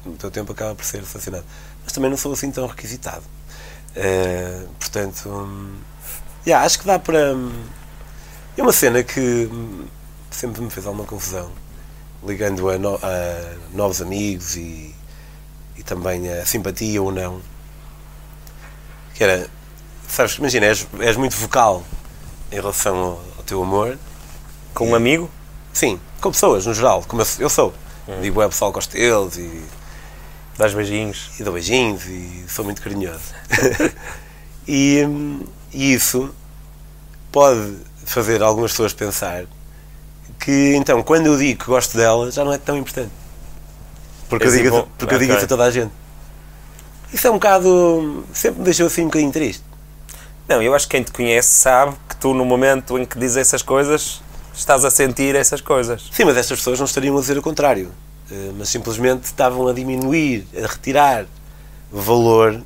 o 0.05 0.11
teu 0.19 0.31
tempo 0.31 0.51
acaba 0.53 0.75
por 0.75 0.85
ser 0.85 1.03
selecionado. 1.05 1.45
Mas 1.83 1.93
também 1.93 2.09
não 2.09 2.17
sou 2.17 2.33
assim 2.33 2.51
tão 2.51 2.67
requisitado. 2.67 3.23
Eh, 3.95 4.63
portanto, 4.79 5.29
hum, 5.29 5.75
yeah, 6.47 6.65
acho 6.65 6.79
que 6.79 6.85
dá 6.87 6.99
para. 6.99 7.35
é 8.57 8.61
uma 8.61 8.71
cena 8.73 9.03
que 9.03 9.49
sempre 10.31 10.61
me 10.61 10.69
fez 10.69 10.85
alguma 10.85 11.05
confusão, 11.05 11.49
ligando 12.25 12.69
a, 12.69 12.77
no- 12.77 12.95
a 12.97 13.55
novos 13.73 14.01
amigos 14.01 14.55
e, 14.55 14.95
e 15.79 15.83
também 15.83 16.29
a 16.29 16.45
simpatia 16.45 17.01
ou 17.01 17.11
não. 17.11 17.41
Que 19.15 19.23
era, 19.23 19.49
sabes, 20.07 20.37
imagina, 20.37 20.65
és, 20.65 20.85
és 20.99 21.15
muito 21.15 21.35
vocal 21.37 21.83
em 22.51 22.55
relação 22.55 22.97
ao, 22.97 23.23
ao 23.37 23.43
teu 23.45 23.63
amor. 23.63 23.97
Com 24.73 24.89
um 24.89 24.95
amigo? 24.95 25.29
Sim, 25.73 25.99
com 26.21 26.31
pessoas 26.31 26.65
no 26.65 26.73
geral, 26.73 27.03
como 27.07 27.21
eu, 27.21 27.27
eu 27.39 27.49
sou. 27.49 27.73
Digo, 28.21 28.41
é 28.41 28.47
pessoal, 28.47 28.71
gosto 28.71 28.91
deles 28.91 29.37
e, 29.37 29.63
Dás 30.57 30.73
beijinhos. 30.73 31.29
e 31.39 31.43
dou 31.43 31.53
beijinhos 31.53 32.05
e 32.05 32.43
sou 32.49 32.65
muito 32.65 32.81
carinhoso. 32.81 33.33
e, 34.67 35.05
hum, 35.07 35.45
e 35.71 35.93
isso 35.93 36.35
pode 37.31 37.77
fazer 38.03 38.41
algumas 38.41 38.71
pessoas 38.71 38.91
pensar 38.91 39.45
que 40.39 40.75
então 40.75 41.03
quando 41.03 41.27
eu 41.27 41.37
digo 41.37 41.63
que 41.63 41.69
gosto 41.69 41.95
dela 41.95 42.31
já 42.31 42.43
não 42.43 42.51
é 42.51 42.57
tão 42.57 42.77
importante. 42.77 43.11
Porque, 44.29 44.45
eu 44.45 44.51
És 44.51 44.61
digo, 44.61 44.87
porque 44.97 45.15
eu 45.15 45.19
digo 45.19 45.33
isso 45.33 45.45
a 45.45 45.47
toda 45.47 45.63
a 45.63 45.71
gente. 45.71 45.91
Isso 47.11 47.27
é 47.27 47.31
um 47.31 47.33
bocado. 47.33 48.23
sempre 48.33 48.59
me 48.59 48.65
deixou 48.65 48.87
assim 48.87 49.01
um 49.01 49.05
bocadinho 49.05 49.31
triste. 49.31 49.63
Não, 50.47 50.61
eu 50.61 50.73
acho 50.75 50.87
que 50.87 50.95
quem 50.95 51.03
te 51.03 51.11
conhece 51.11 51.49
sabe 51.49 51.95
que 52.07 52.15
tu, 52.15 52.33
no 52.33 52.45
momento 52.45 52.97
em 52.97 53.05
que 53.05 53.17
dizes 53.19 53.37
essas 53.37 53.61
coisas, 53.61 54.21
estás 54.55 54.85
a 54.85 54.91
sentir 54.91 55.35
essas 55.35 55.61
coisas. 55.61 56.07
Sim, 56.11 56.25
mas 56.25 56.37
estas 56.37 56.59
pessoas 56.59 56.79
não 56.79 56.85
estariam 56.85 57.17
a 57.17 57.19
dizer 57.19 57.37
o 57.37 57.41
contrário. 57.41 57.91
Eh, 58.31 58.51
Mas 58.57 58.69
simplesmente 58.69 59.23
estavam 59.25 59.67
a 59.67 59.73
diminuir, 59.73 60.47
a 60.55 60.67
retirar 60.67 61.25
valor 61.91 62.61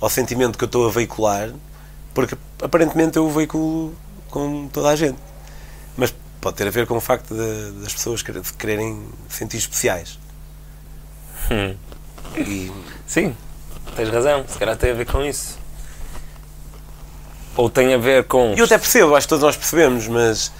ao 0.00 0.10
sentimento 0.10 0.58
que 0.58 0.64
eu 0.64 0.66
estou 0.66 0.86
a 0.88 0.90
veicular, 0.90 1.50
porque 2.12 2.36
aparentemente 2.60 3.16
eu 3.16 3.24
o 3.26 3.30
veiculo 3.30 3.94
com 4.30 4.68
toda 4.72 4.88
a 4.88 4.96
gente. 4.96 5.18
Mas 5.96 6.12
pode 6.40 6.56
ter 6.56 6.66
a 6.66 6.70
ver 6.70 6.86
com 6.86 6.96
o 6.96 7.00
facto 7.00 7.34
de- 7.34 7.70
das 7.82 7.92
pessoas 7.94 8.22
quererem 8.58 9.04
sentir 9.28 9.56
especiais. 9.58 10.18
Hum. 11.50 11.74
E 12.36 12.72
Sim, 13.06 13.36
tens 13.94 14.08
razão. 14.08 14.44
Se 14.48 14.58
calhar 14.58 14.76
tem 14.76 14.90
a 14.90 14.94
ver 14.94 15.06
com 15.06 15.24
isso. 15.24 15.58
Ou 17.56 17.70
tem 17.70 17.94
a 17.94 17.98
ver 17.98 18.24
com. 18.24 18.52
eu 18.56 18.64
até 18.64 18.76
percebo, 18.76 19.14
acho 19.14 19.26
que 19.26 19.30
todos 19.30 19.44
nós 19.44 19.56
percebemos, 19.56 20.06
mas 20.08 20.52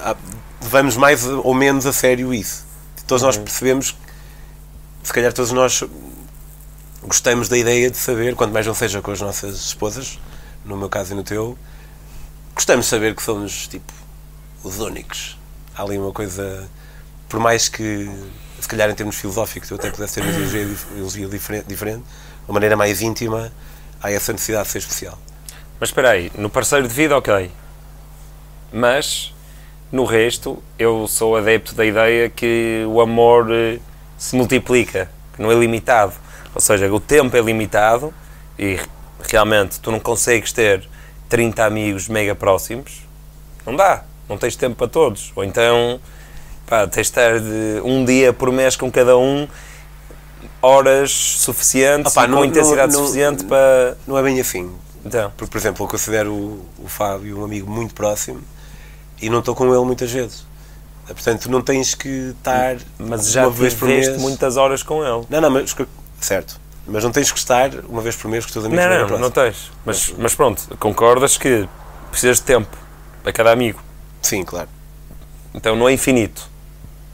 ah, 0.00 0.16
levamos 0.62 0.96
mais 0.96 1.24
ou 1.26 1.54
menos 1.54 1.86
a 1.86 1.92
sério 1.92 2.34
isso. 2.34 2.66
Todos 3.06 3.22
nós 3.22 3.36
percebemos 3.38 3.92
que, 3.92 3.98
se 5.04 5.12
calhar 5.12 5.32
todos 5.32 5.52
nós 5.52 5.84
gostamos 7.02 7.48
da 7.48 7.56
ideia 7.56 7.90
de 7.90 7.96
saber, 7.96 8.34
quanto 8.34 8.52
mais 8.52 8.66
não 8.66 8.74
seja 8.74 9.00
com 9.00 9.10
as 9.10 9.20
nossas 9.20 9.56
esposas, 9.56 10.18
no 10.64 10.76
meu 10.76 10.88
caso 10.88 11.12
e 11.12 11.16
no 11.16 11.22
teu, 11.22 11.56
gostamos 12.54 12.86
de 12.86 12.90
saber 12.90 13.14
que 13.14 13.22
somos 13.22 13.68
tipo 13.68 13.92
os 14.62 14.80
únicos. 14.80 15.38
Há 15.74 15.82
ali 15.82 15.98
uma 15.98 16.12
coisa, 16.12 16.68
por 17.28 17.40
mais 17.40 17.68
que 17.68 18.10
se 18.64 18.68
calhar 18.68 18.90
em 18.90 18.94
termos 18.94 19.16
filosóficos 19.16 19.70
eu 19.70 19.76
até 19.76 19.90
pudesse 19.90 20.14
ter 20.14 20.20
uma 20.22 20.30
ideologia, 20.30 20.64
dif- 20.64 20.86
ideologia 20.92 21.28
diferente, 21.28 21.66
diferente, 21.66 22.02
uma 22.48 22.54
maneira 22.54 22.76
mais 22.76 23.00
íntima, 23.02 23.52
há 24.02 24.10
essa 24.10 24.32
necessidade 24.32 24.64
de 24.66 24.72
ser 24.72 24.78
especial. 24.78 25.18
Mas 25.78 25.90
espera 25.90 26.10
aí, 26.10 26.32
no 26.36 26.48
parceiro 26.48 26.88
de 26.88 26.94
vida, 26.94 27.16
ok. 27.16 27.50
Mas 28.72 29.32
no 29.92 30.04
resto, 30.04 30.62
eu 30.78 31.06
sou 31.06 31.36
adepto 31.36 31.74
da 31.74 31.84
ideia 31.84 32.28
que 32.28 32.84
o 32.88 33.00
amor 33.00 33.48
eh, 33.52 33.78
se 34.18 34.34
multiplica, 34.34 35.10
que 35.34 35.42
não 35.42 35.52
é 35.52 35.54
limitado. 35.54 36.12
Ou 36.54 36.60
seja, 36.60 36.92
o 36.92 36.98
tempo 36.98 37.36
é 37.36 37.40
limitado 37.40 38.12
e 38.58 38.78
realmente 39.30 39.78
tu 39.80 39.90
não 39.92 40.00
consegues 40.00 40.52
ter 40.52 40.88
30 41.28 41.64
amigos 41.64 42.08
mega 42.08 42.34
próximos. 42.34 43.02
Não 43.66 43.76
dá, 43.76 44.04
não 44.28 44.36
tens 44.38 44.56
tempo 44.56 44.74
para 44.76 44.88
todos. 44.88 45.32
Ou 45.36 45.44
então, 45.44 46.00
pá, 46.66 46.86
tens 46.86 46.94
de 47.06 47.10
estar 47.10 47.38
de 47.40 47.80
um 47.84 48.04
dia 48.04 48.32
por 48.32 48.50
mês 48.52 48.76
com 48.76 48.90
cada 48.90 49.16
um, 49.16 49.46
horas 50.60 51.10
suficientes, 51.12 52.12
Opá, 52.12 52.24
e 52.24 52.28
não- 52.28 52.38
com 52.38 52.44
intensidade 52.44 52.92
não- 52.92 53.00
não- 53.00 53.06
suficiente 53.06 53.44
para. 53.44 53.96
Não 54.06 54.16
é 54.18 54.22
bem 54.22 54.40
assim. 54.40 54.72
Então, 55.04 55.30
Porque, 55.36 55.50
por 55.52 55.58
exemplo, 55.58 55.84
eu 55.84 55.88
considero 55.88 56.32
o, 56.32 56.66
o 56.78 56.88
Fábio 56.88 57.38
um 57.40 57.44
amigo 57.44 57.70
muito 57.70 57.92
próximo 57.94 58.40
e 59.20 59.28
não 59.28 59.40
estou 59.40 59.54
com 59.54 59.66
ele 59.74 59.84
muitas 59.84 60.10
vezes. 60.10 60.46
Portanto, 61.06 61.50
não 61.50 61.60
tens 61.60 61.94
que 61.94 62.08
estar 62.38 62.76
mas 62.98 63.30
já 63.30 63.42
uma 63.42 63.50
vez 63.50 63.74
por 63.74 63.86
mês. 63.86 64.16
muitas 64.18 64.56
horas 64.56 64.82
com 64.82 65.04
ele. 65.04 65.26
Não, 65.28 65.40
não, 65.42 65.50
mas 65.50 65.76
certo. 66.18 66.58
Mas 66.86 67.04
não 67.04 67.10
tens 67.10 67.30
que 67.30 67.38
estar 67.38 67.70
uma 67.86 68.00
vez 68.00 68.16
por 68.16 68.30
mês 68.30 68.44
com 68.44 68.48
os 68.48 68.52
teus 68.54 68.64
amigos 68.64 68.82
Não, 68.84 68.90
não, 68.90 69.00
não 69.18 69.30
próximos. 69.30 69.32
tens. 69.34 69.72
Mas, 69.84 70.14
mas 70.16 70.34
pronto, 70.34 70.62
concordas 70.78 71.36
que 71.36 71.68
precisas 72.10 72.38
de 72.38 72.44
tempo 72.44 72.74
para 73.22 73.32
cada 73.32 73.52
amigo. 73.52 73.82
Sim, 74.22 74.42
claro. 74.44 74.68
Então 75.52 75.76
não 75.76 75.86
é 75.86 75.92
infinito. 75.92 76.48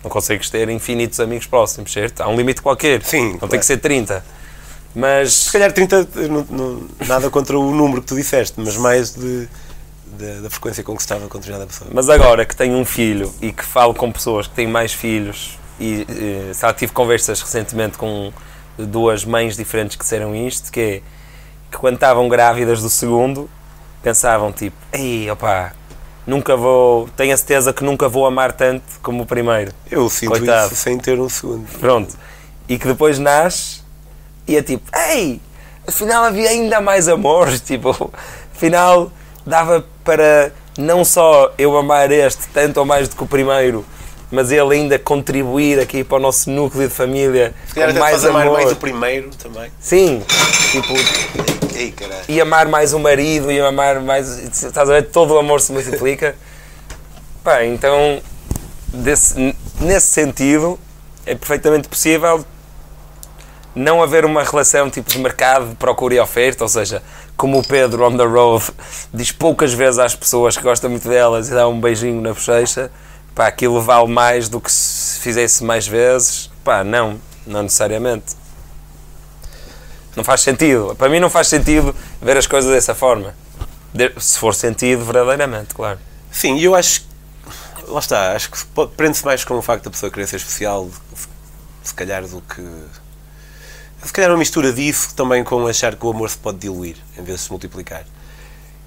Não 0.03 0.11
consegues 0.11 0.49
ter 0.49 0.69
infinitos 0.71 1.21
amigos 1.21 1.47
próximos, 1.47 1.93
certo? 1.93 2.21
Há 2.23 2.29
um 2.29 2.37
limite 2.37 2.63
qualquer. 2.63 3.03
Sim, 3.03 3.33
Não 3.33 3.39
claro. 3.39 3.49
tem 3.51 3.61
que 3.61 3.67
ser 3.67 3.77
30. 3.79 4.25
Mas. 4.95 5.33
Se 5.33 5.53
calhar 5.53 5.71
30, 5.73 6.09
eu 6.17 6.29
não, 6.29 6.47
não- 6.51 6.89
nada 7.07 7.31
contra 7.31 7.59
o 7.59 7.71
número 7.75 8.01
que 8.01 8.09
tu 8.09 8.17
disseste, 8.17 8.55
mas 8.59 8.77
mais 8.77 9.15
de, 9.15 9.49
de- 10.19 10.41
da 10.41 10.51
frequência 10.51 10.83
com 10.83 10.95
que 10.97 11.03
se 11.03 11.07
estava 11.07 11.29
com 11.29 11.39
determinada 11.39 11.67
pessoa. 11.71 11.91
Mas 11.93 12.09
agora 12.09 12.45
que 12.45 12.57
tenho 12.57 12.77
um 12.77 12.85
filho 12.85 13.33
e 13.41 13.53
que 13.53 13.65
falo 13.65 13.95
com 13.95 14.11
pessoas 14.11 14.47
que 14.47 14.55
têm 14.55 14.67
mais 14.67 14.93
filhos 14.93 15.59
e 15.79 16.07
eh, 16.09 16.53
já 16.59 16.73
tive 16.73 16.93
conversas 16.93 17.41
recentemente 17.41 17.97
com 17.99 18.33
duas 18.79 19.25
mães 19.25 19.57
diferentes 19.57 19.97
que 19.97 20.03
disseram 20.03 20.35
isto, 20.35 20.73
que 20.73 20.81
é 20.81 21.03
que 21.71 21.79
quando 21.79 21.95
estavam 21.95 22.29
grávidas 22.29 22.83
do 22.83 22.91
segundo 22.91 23.49
pensavam 24.03 24.51
tipo, 24.51 24.77
ei 24.93 25.31
opá, 25.31 25.73
nunca 26.31 26.57
vou, 26.57 27.09
tenho 27.17 27.35
a 27.35 27.37
certeza 27.37 27.73
que 27.73 27.83
nunca 27.83 28.09
vou 28.09 28.25
amar 28.25 28.53
tanto 28.53 28.85
como 29.03 29.25
o 29.25 29.27
primeiro. 29.27 29.73
Eu 29.91 30.09
sinto 30.09 30.31
Coitado. 30.31 30.73
isso 30.73 30.77
sem 30.77 30.97
ter 30.97 31.19
um 31.19 31.29
segundo. 31.29 31.67
Pronto. 31.79 32.17
E 32.69 32.79
que 32.79 32.87
depois 32.87 33.19
nasce 33.19 33.81
E 34.47 34.57
é 34.57 34.63
tipo, 34.63 34.85
ei, 34.97 35.41
afinal 35.87 36.25
havia 36.25 36.49
ainda 36.49 36.81
mais 36.81 37.09
amor, 37.09 37.51
tipo, 37.59 38.13
afinal 38.55 39.11
dava 39.45 39.85
para 40.05 40.53
não 40.79 41.05
só 41.05 41.53
eu 41.59 41.77
amar 41.77 42.11
este 42.13 42.47
tanto 42.49 42.79
ou 42.79 42.87
mais 42.87 43.09
do 43.09 43.17
que 43.17 43.25
o 43.25 43.27
primeiro, 43.27 43.85
mas 44.31 44.53
ele 44.53 44.75
ainda 44.75 44.99
contribuir 44.99 45.81
aqui 45.81 46.05
para 46.05 46.17
o 46.19 46.21
nosso 46.21 46.49
núcleo 46.49 46.89
de 46.89 46.95
família 46.95 47.53
Se 47.67 47.75
calhar 47.75 47.93
com 47.93 47.99
mais 47.99 48.25
amor. 48.25 48.53
mais 48.53 48.73
o 48.73 48.77
primeiro 48.77 49.31
também. 49.31 49.71
Sim, 49.81 50.23
tipo, 50.71 50.95
Ei, 51.81 51.93
caralho. 51.93 52.25
e 52.29 52.41
amar 52.41 52.67
mais 52.69 52.93
o 52.93 52.99
marido, 52.99 53.51
e 53.51 53.61
amar 53.61 54.01
mais. 54.01 54.29
Estás 54.39 54.89
a 54.89 54.93
ver? 54.95 55.11
Todo 55.11 55.35
o 55.35 55.39
amor 55.39 55.61
se 55.61 55.73
multiplica. 55.73 56.35
Pá, 57.45 57.65
então, 57.65 58.21
desse- 58.89 59.55
nesse 59.81 60.07
sentido, 60.09 60.79
é 61.25 61.35
perfeitamente 61.35 61.89
possível 61.89 62.45
não 63.75 64.03
haver 64.03 64.25
uma 64.25 64.43
relação 64.43 64.91
tipo 64.91 65.09
de 65.09 65.19
mercado 65.19 65.69
de 65.71 65.75
procura 65.77 66.15
e 66.15 66.21
oferta, 66.21 66.65
ou 66.65 66.69
seja, 66.69 67.03
como 67.37 67.59
o 67.59 67.67
Pedro 67.67 68.05
on 68.07 68.17
the 68.17 68.25
road 68.25 68.65
diz 69.15 69.31
poucas 69.33 69.73
vezes 69.73 69.99
às 69.99 70.15
pessoas 70.15 70.57
que 70.57 70.63
gosta 70.63 70.89
muito 70.89 71.09
delas 71.09 71.49
e 71.49 71.53
dá 71.55 71.67
um 71.69 71.81
beijinho 71.81 72.21
na 72.21 72.33
bochecha, 72.35 72.91
pá, 73.35 73.47
aquilo 73.47 73.81
vale 73.81 74.09
mais 74.09 74.49
do 74.49 74.61
que 74.61 74.71
se 74.71 75.21
fizesse 75.21 75.63
mais 75.65 75.87
vezes. 75.87 76.51
Pá, 76.65 76.83
não, 76.85 77.19
não 77.47 77.63
necessariamente. 77.63 78.35
Não 80.17 80.25
faz 80.25 80.41
sentido. 80.41 80.95
Para 80.97 81.09
mim 81.09 81.21
não 81.21 81.31
faz 81.31 81.47
sentido 81.49 81.95
ver 82.21 82.37
as 82.37 82.47
coisas 82.47 82.71
dessa 82.71 82.95
forma. 82.95 83.35
De- 83.95 84.13
Se 84.19 84.39
for 84.39 84.55
sentido, 84.55 85.05
verdadeiramente, 85.05 85.75
claro. 85.75 85.99
Sim, 86.31 86.59
eu 86.61 86.75
acho. 86.75 87.09
Lá 87.89 87.99
está, 87.99 88.33
acho 88.33 88.51
que 88.51 88.59
prende-se 88.97 89.25
mais 89.25 89.45
com 89.45 89.57
o 89.59 89.63
facto 89.63 89.85
da 89.85 89.91
pessoa 89.91 90.11
querer 90.13 90.27
ser 90.27 90.37
especial, 90.37 90.89
se, 91.15 91.27
se 91.85 91.95
calhar, 91.95 92.23
do 92.27 92.41
que. 92.43 92.63
Se 94.05 94.13
calhar 94.13 94.31
uma 94.31 94.39
mistura 94.39 94.73
disso 94.73 95.15
também 95.15 95.43
com 95.45 95.67
achar 95.67 95.95
que 95.97 96.07
o 96.07 96.11
amor 96.11 96.31
se 96.31 96.39
pode 96.39 96.59
diluir 96.59 96.97
em 97.19 97.23
vez 97.23 97.39
de 97.39 97.45
se 97.45 97.51
multiplicar. 97.51 98.05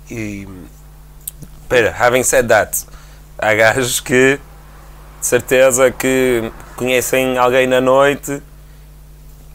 E. 0.09 0.47
Espera, 1.63 1.95
having 1.97 2.23
said 2.23 2.47
that, 2.47 2.85
há 3.37 3.53
gajos 3.53 3.99
que, 3.99 4.39
de 5.19 5.25
certeza, 5.25 5.91
que 5.91 6.51
conhecem 6.75 7.37
alguém 7.37 7.65
na 7.67 7.81
noite 7.81 8.41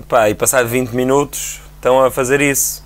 pá, 0.09 0.31
e 0.31 0.35
passado 0.35 0.67
20 0.67 0.91
minutos 0.93 1.61
estão 1.77 2.03
a 2.03 2.11
fazer 2.11 2.41
isso. 2.41 2.83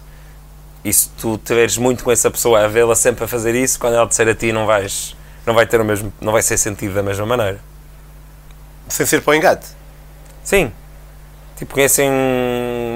E 0.85 0.93
se 0.93 1.09
tu 1.11 1.39
tiveres 1.39 1.79
muito 1.79 2.03
com 2.03 2.11
essa 2.11 2.29
pessoa 2.31 2.65
a 2.65 2.69
vê-la 2.69 2.97
sempre 2.97 3.25
a 3.25 3.29
fazer 3.29 3.55
isso, 3.55 3.79
quando 3.79 3.95
ela 3.95 4.07
disser 4.07 4.29
a 4.29 4.35
ti 4.35 4.53
não 4.53 4.67
vais, 4.67 5.17
não 5.47 5.55
vai 5.55 5.65
ter 5.65 5.81
o 5.81 5.85
mesmo, 5.85 6.13
não 6.21 6.33
vai 6.33 6.43
ser 6.43 6.59
sentido 6.59 6.95
da 6.95 7.03
mesma 7.03 7.25
maneira. 7.25 7.61
sem 8.89 9.07
ser 9.07 9.23
para 9.23 9.31
o 9.31 9.35
engate. 9.35 9.69
Sim. 10.43 10.73
Tipo, 11.57 11.75
conhecem 11.75 12.11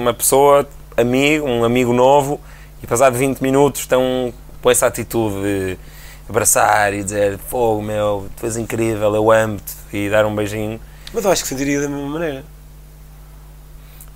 uma 0.01 0.13
pessoa, 0.13 0.67
amigo, 0.97 1.47
um 1.47 1.63
amigo 1.63 1.93
novo, 1.93 2.41
e 2.83 2.87
passado 2.87 3.17
20 3.17 3.39
minutos 3.39 3.81
estão 3.81 4.33
com 4.61 4.69
essa 4.69 4.85
atitude 4.85 5.41
de 5.41 5.77
abraçar 6.29 6.93
e 6.93 7.01
dizer 7.01 7.37
fogo 7.37 7.81
meu, 7.81 8.27
tu 8.35 8.45
és 8.45 8.57
incrível, 8.57 9.15
eu 9.15 9.31
amo-te, 9.31 9.73
e 9.93 10.09
dar 10.09 10.25
um 10.25 10.35
beijinho. 10.35 10.77
Mas 11.13 11.23
eu 11.23 11.31
acho 11.31 11.43
que 11.43 11.47
sentiria 11.47 11.79
da 11.79 11.87
mesma 11.87 12.09
maneira. 12.09 12.56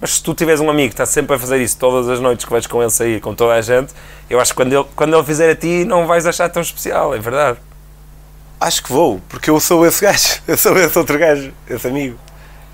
Mas 0.01 0.15
se 0.15 0.23
tu 0.23 0.33
tiveres 0.33 0.59
um 0.59 0.69
amigo 0.69 0.89
que 0.89 0.93
está 0.95 1.05
sempre 1.05 1.35
a 1.35 1.39
fazer 1.39 1.61
isso 1.61 1.77
todas 1.77 2.09
as 2.09 2.19
noites 2.19 2.43
que 2.43 2.51
vais 2.51 2.65
com 2.65 2.81
ele 2.81 2.89
sair, 2.89 3.21
com 3.21 3.35
toda 3.35 3.53
a 3.53 3.61
gente, 3.61 3.93
eu 4.27 4.39
acho 4.39 4.51
que 4.51 4.55
quando 4.57 4.73
ele, 4.73 4.85
quando 4.95 5.15
ele 5.15 5.23
fizer 5.23 5.51
a 5.51 5.55
ti 5.55 5.85
não 5.85 6.07
vais 6.07 6.25
achar 6.25 6.49
tão 6.49 6.61
especial, 6.61 7.13
é 7.13 7.19
verdade. 7.19 7.59
Acho 8.59 8.83
que 8.83 8.91
vou, 8.91 9.21
porque 9.29 9.51
eu 9.51 9.59
sou 9.59 9.85
esse 9.85 10.01
gajo. 10.01 10.41
Eu 10.47 10.57
sou 10.57 10.75
esse 10.77 10.97
outro 10.97 11.17
gajo, 11.17 11.51
esse 11.69 11.87
amigo. 11.87 12.17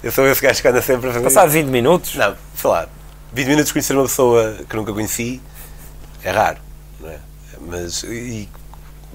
Eu 0.02 0.12
sou 0.12 0.26
esse 0.28 0.41
gajo 0.41 0.62
que 0.62 0.68
anda 0.68 0.82
sempre 0.82 1.10
a 1.10 1.14
fazer 1.14 1.24
Passado 1.24 1.49
20 1.49 1.68
minutos, 1.68 2.16
Não, 2.16 2.36
sei 2.56 2.70
lá, 2.70 2.88
20 3.34 3.48
minutos 3.48 3.72
conhecer 3.72 3.94
uma 3.94 4.04
pessoa 4.04 4.58
que 4.70 4.76
nunca 4.76 4.94
conheci 4.94 5.41
é 6.24 6.32
raro, 6.32 6.58
não 6.99 7.10
é? 7.10 7.18
Mas. 7.62 8.04
E 8.04 8.49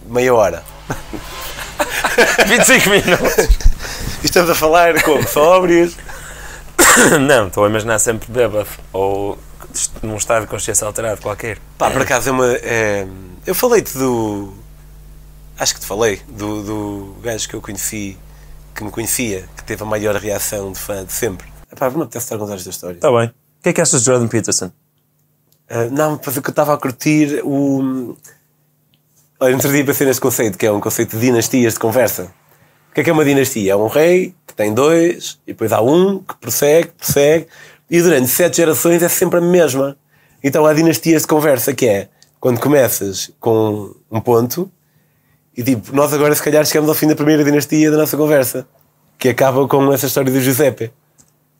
meia 0.07 0.35
hora. 0.35 0.63
25 2.47 2.91
minutos. 2.91 3.73
E 4.23 4.27
estamos 4.27 4.51
a 4.51 4.55
falar 4.55 5.03
como? 5.03 5.27
Sóbrios? 5.27 5.97
não, 7.21 7.49
estou 7.49 7.65
a 7.65 7.69
imaginar 7.69 7.99
sempre 7.99 8.31
bêbado, 8.31 8.69
ou 8.93 9.39
num 10.03 10.17
estado 10.17 10.43
de 10.43 10.49
consciência 10.49 10.87
alterado 10.87 11.21
qualquer. 11.21 11.59
Pá, 11.79 11.91
por 11.91 12.03
acaso 12.03 12.29
é 12.29 12.33
uma. 12.33 12.53
é- 12.55 13.07
eu 13.47 13.55
falei-te 13.55 13.97
do. 13.97 14.53
Acho 15.59 15.75
que 15.75 15.81
te 15.81 15.87
falei, 15.87 16.21
do, 16.29 16.63
do 16.63 17.17
gajo 17.23 17.49
que 17.49 17.55
eu 17.55 17.61
conheci, 17.61 18.19
que 18.75 18.83
me 18.83 18.91
conhecia, 18.91 19.49
que 19.57 19.65
teve 19.65 19.83
a 19.83 19.87
maior 19.87 20.15
reação 20.17 20.73
de 20.73 20.79
fã 20.79 21.05
de 21.05 21.13
sempre. 21.13 21.47
Pá, 21.77 21.91
não 21.91 22.03
apetece 22.03 22.27
estar 22.27 22.37
a 22.37 22.39
contar 22.39 22.55
esta 22.55 22.71
história. 22.71 22.97
Está 22.97 23.11
bem. 23.11 23.29
O 23.29 23.63
que 23.63 23.69
é 23.69 23.73
que 23.73 23.81
achas 23.81 24.01
de 24.01 24.07
Jordan 24.07 24.29
Peterson? 24.29 24.71
Ah, 25.69 25.87
não, 25.91 26.15
o 26.15 26.19
que 26.19 26.29
eu 26.29 26.41
estava 26.51 26.75
a 26.75 26.77
curtir 26.77 27.41
o. 27.45 28.17
Olha, 29.41 29.55
outro 29.55 29.73
dia 29.73 29.85
pensei 29.85 30.07
neste 30.07 30.21
conceito, 30.21 30.59
que 30.59 30.67
é 30.67 30.73
um 30.73 30.81
conceito 30.81 31.17
de 31.17 31.27
dinastias 31.27 31.75
de 31.75 31.81
conversa. 31.81 32.33
O 32.93 32.95
que 32.95 33.01
é 33.01 33.05
que 33.05 33.09
é 33.09 33.13
uma 33.13 33.25
dinastia? 33.25 33.73
É 33.73 33.77
um 33.77 33.87
rei 33.87 34.35
que 34.47 34.55
tem 34.55 34.75
dois, 34.75 35.39
e 35.47 35.53
depois 35.53 35.73
há 35.73 35.81
um 35.81 36.19
que 36.19 36.37
prossegue, 36.37 36.89
prossegue, 36.89 37.47
e 37.91 38.03
durante 38.03 38.29
sete 38.29 38.59
gerações 38.59 39.03
é 39.03 39.09
sempre 39.09 39.39
a 39.39 39.41
mesma. 39.41 39.97
Então 40.45 40.67
há 40.67 40.75
dinastias 40.75 41.23
de 41.23 41.29
conversa, 41.29 41.73
que 41.73 41.89
é 41.89 42.09
quando 42.39 42.61
começas 42.61 43.31
com 43.41 43.95
um 44.11 44.21
ponto, 44.21 44.71
e 45.57 45.63
tipo, 45.63 45.97
nós 45.97 46.13
agora 46.13 46.35
se 46.35 46.43
calhar 46.43 46.67
chegamos 46.67 46.91
ao 46.91 46.95
fim 46.95 47.07
da 47.07 47.17
primeira 47.17 47.43
dinastia 47.43 47.91
da 47.91 47.97
nossa 47.97 48.15
conversa, 48.15 48.67
que 49.19 49.31
acaba 49.31 49.67
com 49.67 49.91
essa 49.91 50.05
história 50.05 50.31
do 50.31 50.39
Giuseppe. 50.39 50.91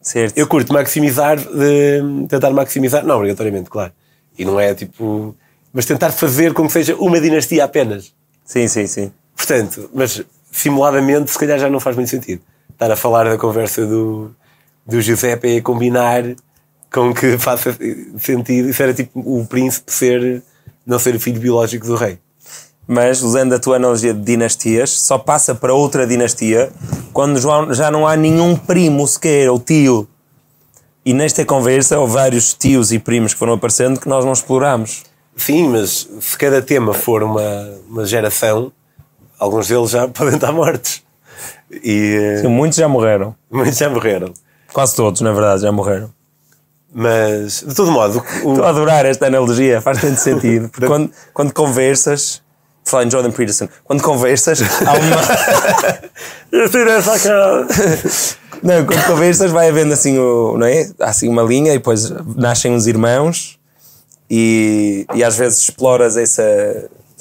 Certo. 0.03 0.37
Eu 0.37 0.47
curto 0.47 0.71
maximizar, 0.71 1.39
de, 1.39 2.27
tentar 2.29 2.51
maximizar, 2.51 3.07
não 3.07 3.17
obrigatoriamente, 3.17 3.71
claro. 3.71 3.93
E 4.39 4.45
não 4.45 4.61
é 4.61 4.75
tipo. 4.75 5.35
Mas 5.73 5.87
tentar 5.87 6.11
fazer 6.11 6.53
com 6.53 6.67
que 6.67 6.73
seja 6.75 6.95
uma 6.97 7.19
dinastia 7.19 7.65
apenas. 7.65 8.13
Sim, 8.45 8.69
sim, 8.69 8.87
sim. 8.87 9.13
Portanto, 9.35 9.89
mas 9.95 10.23
simuladamente, 10.53 11.31
se 11.31 11.39
calhar 11.39 11.59
já 11.59 11.69
não 11.69 11.81
faz 11.81 11.97
muito 11.97 12.11
sentido. 12.11 12.43
Estar 12.71 12.91
a 12.91 12.97
falar 12.97 13.25
da 13.25 13.37
conversa 13.39 13.85
do, 13.87 14.31
do 14.87 15.01
Giuseppe 15.01 15.49
e 15.49 15.59
a 15.59 15.63
combinar 15.63 16.23
com 16.93 17.13
que 17.13 17.37
faça 17.41 17.77
sentido. 18.19 18.69
Isso 18.69 18.83
era 18.83 18.95
tipo 18.95 19.19
o 19.19 19.45
príncipe 19.47 19.91
ser, 19.93 20.43
não 20.87 20.99
ser 20.99 21.15
o 21.17 21.21
filho 21.21 21.41
biológico 21.41 21.87
do 21.87 21.97
rei. 21.97 22.19
Mas, 22.87 23.23
usando 23.23 23.55
a 23.55 23.59
tua 23.59 23.77
analogia 23.77 24.13
de 24.13 24.21
dinastias, 24.21 24.91
só 24.91 25.17
passa 25.17 25.55
para 25.55 25.73
outra 25.73 26.07
dinastia 26.07 26.71
quando 27.13 27.41
já- 27.75 27.91
não 27.91 28.07
há 28.07 28.17
nenhum 28.17 28.57
primo 28.57 29.07
sequer, 29.07 29.49
ou 29.51 29.59
tio. 29.59 30.07
E 31.05 31.15
nesta 31.15 31.45
conversa, 31.45 31.99
houve 31.99 32.13
vários 32.13 32.53
tios 32.55 32.93
e 32.93 32.99
primos 32.99 33.33
que 33.33 33.39
foram 33.39 33.55
aparecendo 33.55 33.99
que 33.99 34.09
nós 34.09 34.25
não 34.25 34.33
exploramos. 34.33 35.05
Sim, 35.37 35.69
mas 35.69 36.09
se 36.21 36.37
cada 36.37 36.61
tema 36.61 36.93
for 36.93 37.23
uma, 37.23 37.71
uma 37.89 38.05
geração, 38.05 38.71
alguns 39.43 39.69
deles 39.69 39.91
já 39.91 40.07
podem 40.09 40.35
estar 40.35 40.53
mortos. 40.53 41.03
E 41.71 42.41
eh, 42.45 42.49
Muitos 42.49 42.77
já 42.79 42.89
morreram. 42.89 43.35
muitos 43.51 43.79
já 43.79 43.89
morreram. 43.89 44.33
Quase 44.73 44.95
todos, 44.95 45.21
na 45.21 45.33
verdade, 45.33 45.63
já 45.63 45.73
morreram. 45.73 46.11
Mas, 46.95 47.65
de 47.67 47.75
todo 47.75 47.91
modo, 47.91 48.19
o, 48.19 48.23
Estou 48.53 48.65
a 48.65 48.69
adorar 48.69 49.07
esta 49.07 49.27
analogia, 49.27 49.81
faz 49.81 50.01
tanto 50.01 50.21
sentido. 50.21 50.69
Porque 50.69 50.87
quando, 50.89 51.11
quando 51.33 51.53
conversas, 51.53 52.43
falar 52.85 53.05
em 53.05 53.11
Jordan 53.11 53.31
Peterson, 53.31 53.69
quando 53.85 54.03
conversas, 54.03 54.61
há 54.87 54.93
uma. 54.93 56.03
Eu 56.53 56.71
tiro 56.71 56.91
essa 56.91 57.19
cara. 57.19 57.67
Não, 58.63 58.85
quando 58.85 59.07
conversas 59.07 59.51
vai 59.51 59.69
havendo 59.69 59.93
assim, 59.95 60.19
o, 60.19 60.57
não 60.59 60.67
é? 60.67 60.91
Há 61.01 61.09
assim 61.09 61.29
uma 61.29 61.43
linha 61.43 61.73
e 61.73 61.79
depois 61.79 62.11
nascem 62.37 62.71
uns 62.71 62.87
irmãos 62.87 63.59
e, 64.31 65.07
e 65.15 65.25
às 65.25 65.37
vezes 65.37 65.61
exploras 65.61 66.17
essa. 66.17 66.43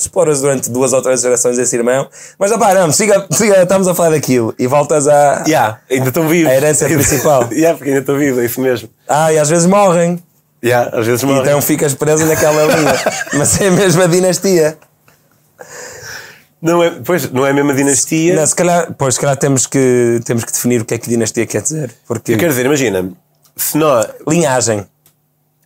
Exploras 0.02 0.42
durante 0.42 0.70
duas 0.70 0.94
ou 0.94 1.02
três 1.02 1.22
gerações 1.22 1.58
esse 1.60 1.76
irmão, 1.76 2.10
mas 2.40 2.52
opá, 2.52 2.74
não, 2.74 2.92
siga, 2.92 3.26
siga, 3.32 3.62
estamos 3.62 3.88
a 3.88 3.94
falar 3.94 4.10
daquilo 4.10 4.54
e 4.58 4.66
voltas 4.66 5.08
a. 5.08 5.44
Yeah, 5.48 5.80
ainda 5.90 6.08
estão 6.08 6.28
vivos. 6.28 6.52
A 6.52 6.56
herança 6.56 6.86
principal. 6.86 7.48
yeah, 7.54 7.78
porque 7.78 7.90
ainda 7.90 8.02
estão 8.02 8.18
vivos, 8.18 8.40
é 8.40 8.46
isso 8.46 8.60
mesmo. 8.60 8.90
Ah, 9.08 9.32
e 9.32 9.38
às 9.38 9.50
vezes 9.50 9.68
morrem, 9.68 10.22
Yeah, 10.64 10.90
às 10.96 11.06
vezes 11.08 11.24
morrem. 11.24 11.42
então 11.42 11.62
ficas 11.62 11.94
preso 11.94 12.26
naquela 12.26 12.66
linha. 12.76 12.94
mas 13.34 13.60
é 13.62 13.68
a 13.68 13.72
mesma 13.72 14.08
dinastia. 14.08 14.78
Não 16.62 16.84
é, 16.84 16.92
pois, 17.04 17.32
não 17.32 17.46
é 17.46 17.50
a 17.50 17.54
mesma 17.54 17.74
dinastia. 17.74 18.36
Não, 18.36 18.46
se 18.46 18.56
calhar, 18.56 18.94
pois, 18.96 19.16
se 19.16 19.20
calhar 19.20 19.36
temos 19.36 19.66
que, 19.66 20.20
temos 20.24 20.44
que 20.44 20.52
definir 20.52 20.82
o 20.82 20.86
que 20.86 20.94
é 20.94 20.98
que 21.00 21.10
dinastia 21.10 21.46
quer 21.48 21.62
dizer. 21.62 21.92
Porque 22.08 22.34
Eu 22.34 22.38
quero 22.38 22.52
dizer, 22.52 22.66
imagina, 22.66 23.12
se 23.56 23.78
não. 23.78 24.06
linhagem. 24.28 24.86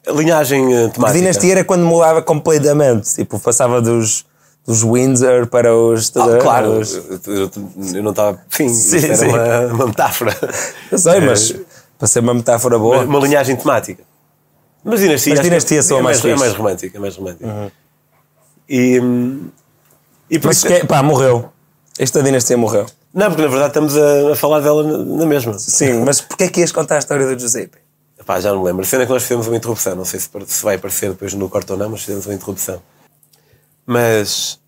A 0.07 0.11
linhagem 0.11 0.73
eh, 0.73 0.86
A 0.86 0.90
temática. 0.90 1.19
dinastia 1.19 1.52
era 1.52 1.64
quando 1.64 1.86
mudava 1.86 2.22
completamente. 2.22 3.14
Tipo, 3.14 3.40
passava 3.40 3.82
dos, 3.82 4.26
dos 4.65 4.84
Windsor 4.84 5.48
para 5.48 5.76
os. 5.76 6.11
Ah, 6.15 6.38
claro, 6.41 6.80
os- 6.80 6.94
eu, 7.27 8.03
não 8.03 8.11
estava. 8.11 8.40
Sim, 8.49 8.69
Sim, 8.69 9.06
era 9.06 9.15
sim. 9.15 9.27
Uma, 9.27 9.60
uma 9.73 9.88
metáfora. 9.88 10.36
Eu 10.91 10.98
sei, 10.98 11.19
mas 11.22 11.56
para 11.98 12.07
ser 12.07 12.19
uma 12.19 12.34
metáfora 12.34 12.77
boa. 12.77 12.98
Uma, 12.98 13.18
uma 13.18 13.19
linhagem 13.27 13.56
temática. 13.56 14.03
Mas 14.84 14.99
dinastia. 14.99 15.34
Mas 15.34 15.44
dinastia 15.44 15.82
soa 15.82 15.99
é 15.99 16.02
mais 16.03 16.22
mais, 16.22 16.36
é 16.36 16.40
mais 16.40 16.53
romântica. 16.53 16.98
É 16.98 17.02
mais 17.02 17.15
romântica. 17.15 17.72
E. 18.69 18.99
hum, 18.99 19.48
E 20.30 20.40
Mas 20.44 20.57
isso. 20.57 20.68
que, 20.68 20.86
pá, 20.86 21.02
morreu. 21.02 21.49
Esta 21.98 22.22
dinastia 22.22 22.57
morreu. 22.57 22.86
Não, 23.14 23.27
porque 23.27 23.41
na 23.41 23.48
verdade 23.48 23.69
estamos 23.69 23.95
a, 23.98 24.34
a 24.34 24.36
falar 24.36 24.60
dela 24.60 24.84
na, 24.84 24.98
na 24.98 25.26
mesma. 25.26 25.57
Sim, 25.57 26.03
mas 26.03 26.19
porquê 26.22 26.44
é 26.44 26.48
que 26.49 26.60
ias 26.60 26.72
contar 26.72 26.95
a 26.95 26.99
história 26.99 27.26
do 27.26 27.40
Giuseppe? 27.40 27.77
Pá, 28.26 28.40
já 28.40 28.52
não 28.52 28.64
lembro. 28.64 28.84
A 28.84 28.86
cena 28.86 29.04
é 29.04 29.06
que 29.06 29.12
nós 29.12 29.24
fizemos 29.24 29.48
uma 29.48 29.56
interrupção. 29.58 29.96
Não 29.96 30.06
sei 30.06 30.20
se, 30.20 30.30
se 30.48 30.64
vai 30.64 30.76
aparecer 30.76 31.10
depois 31.12 31.34
no 31.34 31.50
corte 31.50 31.72
ou 31.72 31.78
não, 31.78 31.90
mas 31.90 32.02
fizemos 32.02 32.26
uma 32.26 32.34
interrupção. 32.34 32.82
Mas 33.86 34.60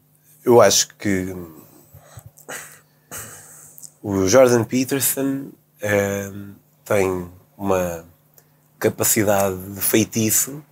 eu 0.45 0.61
acho 0.61 0.89
que 0.95 1.35
o 4.01 4.27
Jordan 4.27 4.63
Peterson 4.63 5.47
eh, 5.81 6.31
tem 6.85 7.27
uma 7.57 8.05
capacidade 8.77 9.57
de 9.73 9.81
feitiço 9.81 10.63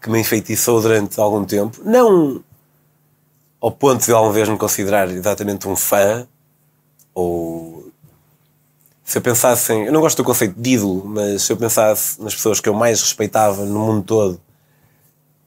que 0.00 0.10
me 0.10 0.20
enfeitiçou 0.20 0.80
durante 0.80 1.18
algum 1.18 1.44
tempo. 1.44 1.80
Não 1.82 2.44
ao 3.60 3.72
ponto 3.72 4.04
de 4.04 4.12
alguma 4.12 4.32
vez 4.32 4.48
me 4.48 4.56
considerar 4.56 5.08
exatamente 5.10 5.68
um 5.68 5.74
fã, 5.74 6.26
ou 7.12 7.77
se 9.08 9.16
eu 9.16 9.22
pensasse 9.22 9.72
em. 9.72 9.86
Eu 9.86 9.92
não 9.92 10.02
gosto 10.02 10.18
do 10.18 10.24
conceito 10.24 10.54
de 10.60 10.72
ídolo, 10.72 11.02
mas 11.06 11.40
se 11.40 11.50
eu 11.50 11.56
pensasse 11.56 12.20
nas 12.22 12.34
pessoas 12.34 12.60
que 12.60 12.68
eu 12.68 12.74
mais 12.74 13.00
respeitava 13.00 13.64
no 13.64 13.78
mundo 13.78 14.02
todo, 14.02 14.34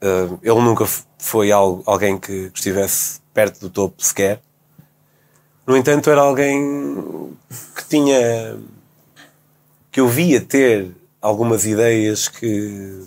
uh, 0.01 0.39
ele 0.41 0.59
nunca 0.61 0.87
foi 1.19 1.51
algo, 1.51 1.83
alguém 1.85 2.17
que, 2.17 2.49
que 2.49 2.57
estivesse 2.57 3.21
perto 3.31 3.59
do 3.59 3.69
topo 3.69 4.03
sequer. 4.03 4.41
No 5.67 5.77
entanto, 5.77 6.09
era 6.09 6.21
alguém 6.21 7.37
que 7.75 7.85
tinha. 7.87 8.57
que 9.91 9.99
eu 9.99 10.07
via 10.07 10.41
ter 10.41 10.89
algumas 11.21 11.63
ideias 11.63 12.27
que, 12.27 13.03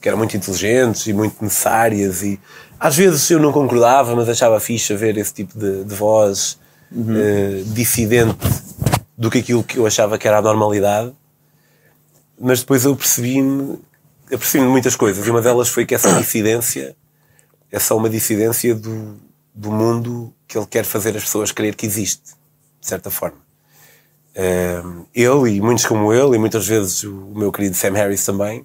que 0.00 0.08
eram 0.08 0.16
muito 0.16 0.34
inteligentes 0.34 1.06
e 1.06 1.12
muito 1.12 1.44
necessárias 1.44 2.22
e 2.22 2.40
às 2.80 2.96
vezes 2.96 3.30
eu 3.30 3.38
não 3.38 3.52
concordava, 3.52 4.16
mas 4.16 4.26
achava 4.26 4.58
fixe 4.58 4.94
ver 4.94 5.18
esse 5.18 5.34
tipo 5.34 5.58
de, 5.58 5.84
de 5.84 5.94
voz 5.94 6.58
uhum. 6.90 7.12
uh, 7.12 7.64
dissidente 7.74 8.38
do 9.18 9.28
que 9.28 9.38
aquilo 9.38 9.64
que 9.64 9.78
eu 9.78 9.86
achava 9.86 10.16
que 10.16 10.28
era 10.28 10.38
a 10.38 10.42
normalidade. 10.42 11.12
Mas 12.40 12.60
depois 12.60 12.84
eu 12.84 12.94
percebi-me, 12.94 13.80
apercebi-me 14.26 14.68
de 14.68 14.72
muitas 14.72 14.94
coisas 14.94 15.26
e 15.26 15.30
uma 15.30 15.42
delas 15.42 15.68
foi 15.68 15.84
que 15.84 15.94
essa 15.94 16.14
dissidência 16.14 16.96
é 17.70 17.80
só 17.80 17.96
uma 17.96 18.08
dissidência 18.08 18.76
do, 18.76 19.18
do 19.52 19.72
mundo 19.72 20.32
que 20.46 20.56
ele 20.56 20.66
quer 20.66 20.84
fazer 20.84 21.16
as 21.16 21.24
pessoas 21.24 21.50
crer 21.50 21.74
que 21.74 21.84
existe, 21.84 22.22
de 22.80 22.86
certa 22.86 23.10
forma. 23.10 23.38
Ele 25.12 25.56
e 25.56 25.60
muitos 25.60 25.84
como 25.84 26.12
ele, 26.12 26.36
e 26.36 26.38
muitas 26.38 26.66
vezes 26.66 27.02
o 27.02 27.32
meu 27.34 27.50
querido 27.50 27.74
Sam 27.74 27.94
Harris 27.94 28.24
também, 28.24 28.64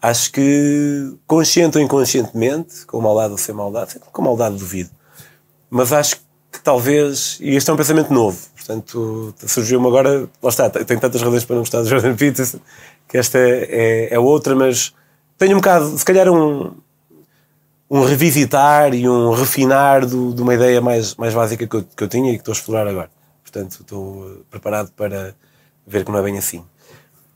acho 0.00 0.32
que 0.32 1.14
consciente 1.26 1.76
ou 1.76 1.84
inconscientemente, 1.84 2.86
com 2.86 2.98
maldade 3.00 3.32
ou 3.32 3.38
sem 3.38 3.54
maldade, 3.54 4.00
com 4.00 4.22
maldade 4.22 4.56
duvido, 4.56 4.90
mas 5.68 5.92
acho 5.92 6.16
que 6.50 6.60
talvez, 6.62 7.36
e 7.40 7.54
este 7.54 7.68
é 7.68 7.74
um 7.74 7.76
pensamento 7.76 8.12
novo, 8.12 8.38
portanto 8.66 9.34
surgiu-me 9.46 9.86
agora, 9.86 10.28
lá 10.42 10.48
está, 10.48 10.68
tenho 10.68 11.00
tantas 11.00 11.22
razões 11.22 11.44
para 11.44 11.54
não 11.54 11.62
gostar 11.62 11.82
de 11.82 11.88
Jordan 11.88 12.16
Peterson, 12.16 12.58
que 13.08 13.16
esta 13.16 13.38
é, 13.38 13.68
é, 14.10 14.14
é 14.14 14.18
outra, 14.18 14.54
mas 14.56 14.92
tenho 15.38 15.52
um 15.52 15.60
bocado, 15.60 15.96
se 15.96 16.04
calhar 16.04 16.28
um, 16.28 16.74
um 17.88 18.02
revisitar 18.02 18.94
e 18.94 19.08
um 19.08 19.32
refinar 19.32 20.04
do, 20.04 20.34
de 20.34 20.42
uma 20.42 20.54
ideia 20.54 20.80
mais, 20.80 21.14
mais 21.14 21.32
básica 21.32 21.66
que 21.66 21.76
eu, 21.76 21.84
que 21.84 22.04
eu 22.04 22.08
tinha 22.08 22.30
e 22.30 22.34
que 22.34 22.40
estou 22.40 22.52
a 22.52 22.56
explorar 22.56 22.88
agora. 22.88 23.10
Portanto, 23.42 23.78
estou 23.80 24.44
preparado 24.50 24.90
para 24.92 25.34
ver 25.86 26.04
que 26.04 26.10
não 26.10 26.18
é 26.18 26.22
bem 26.22 26.36
assim 26.36 26.64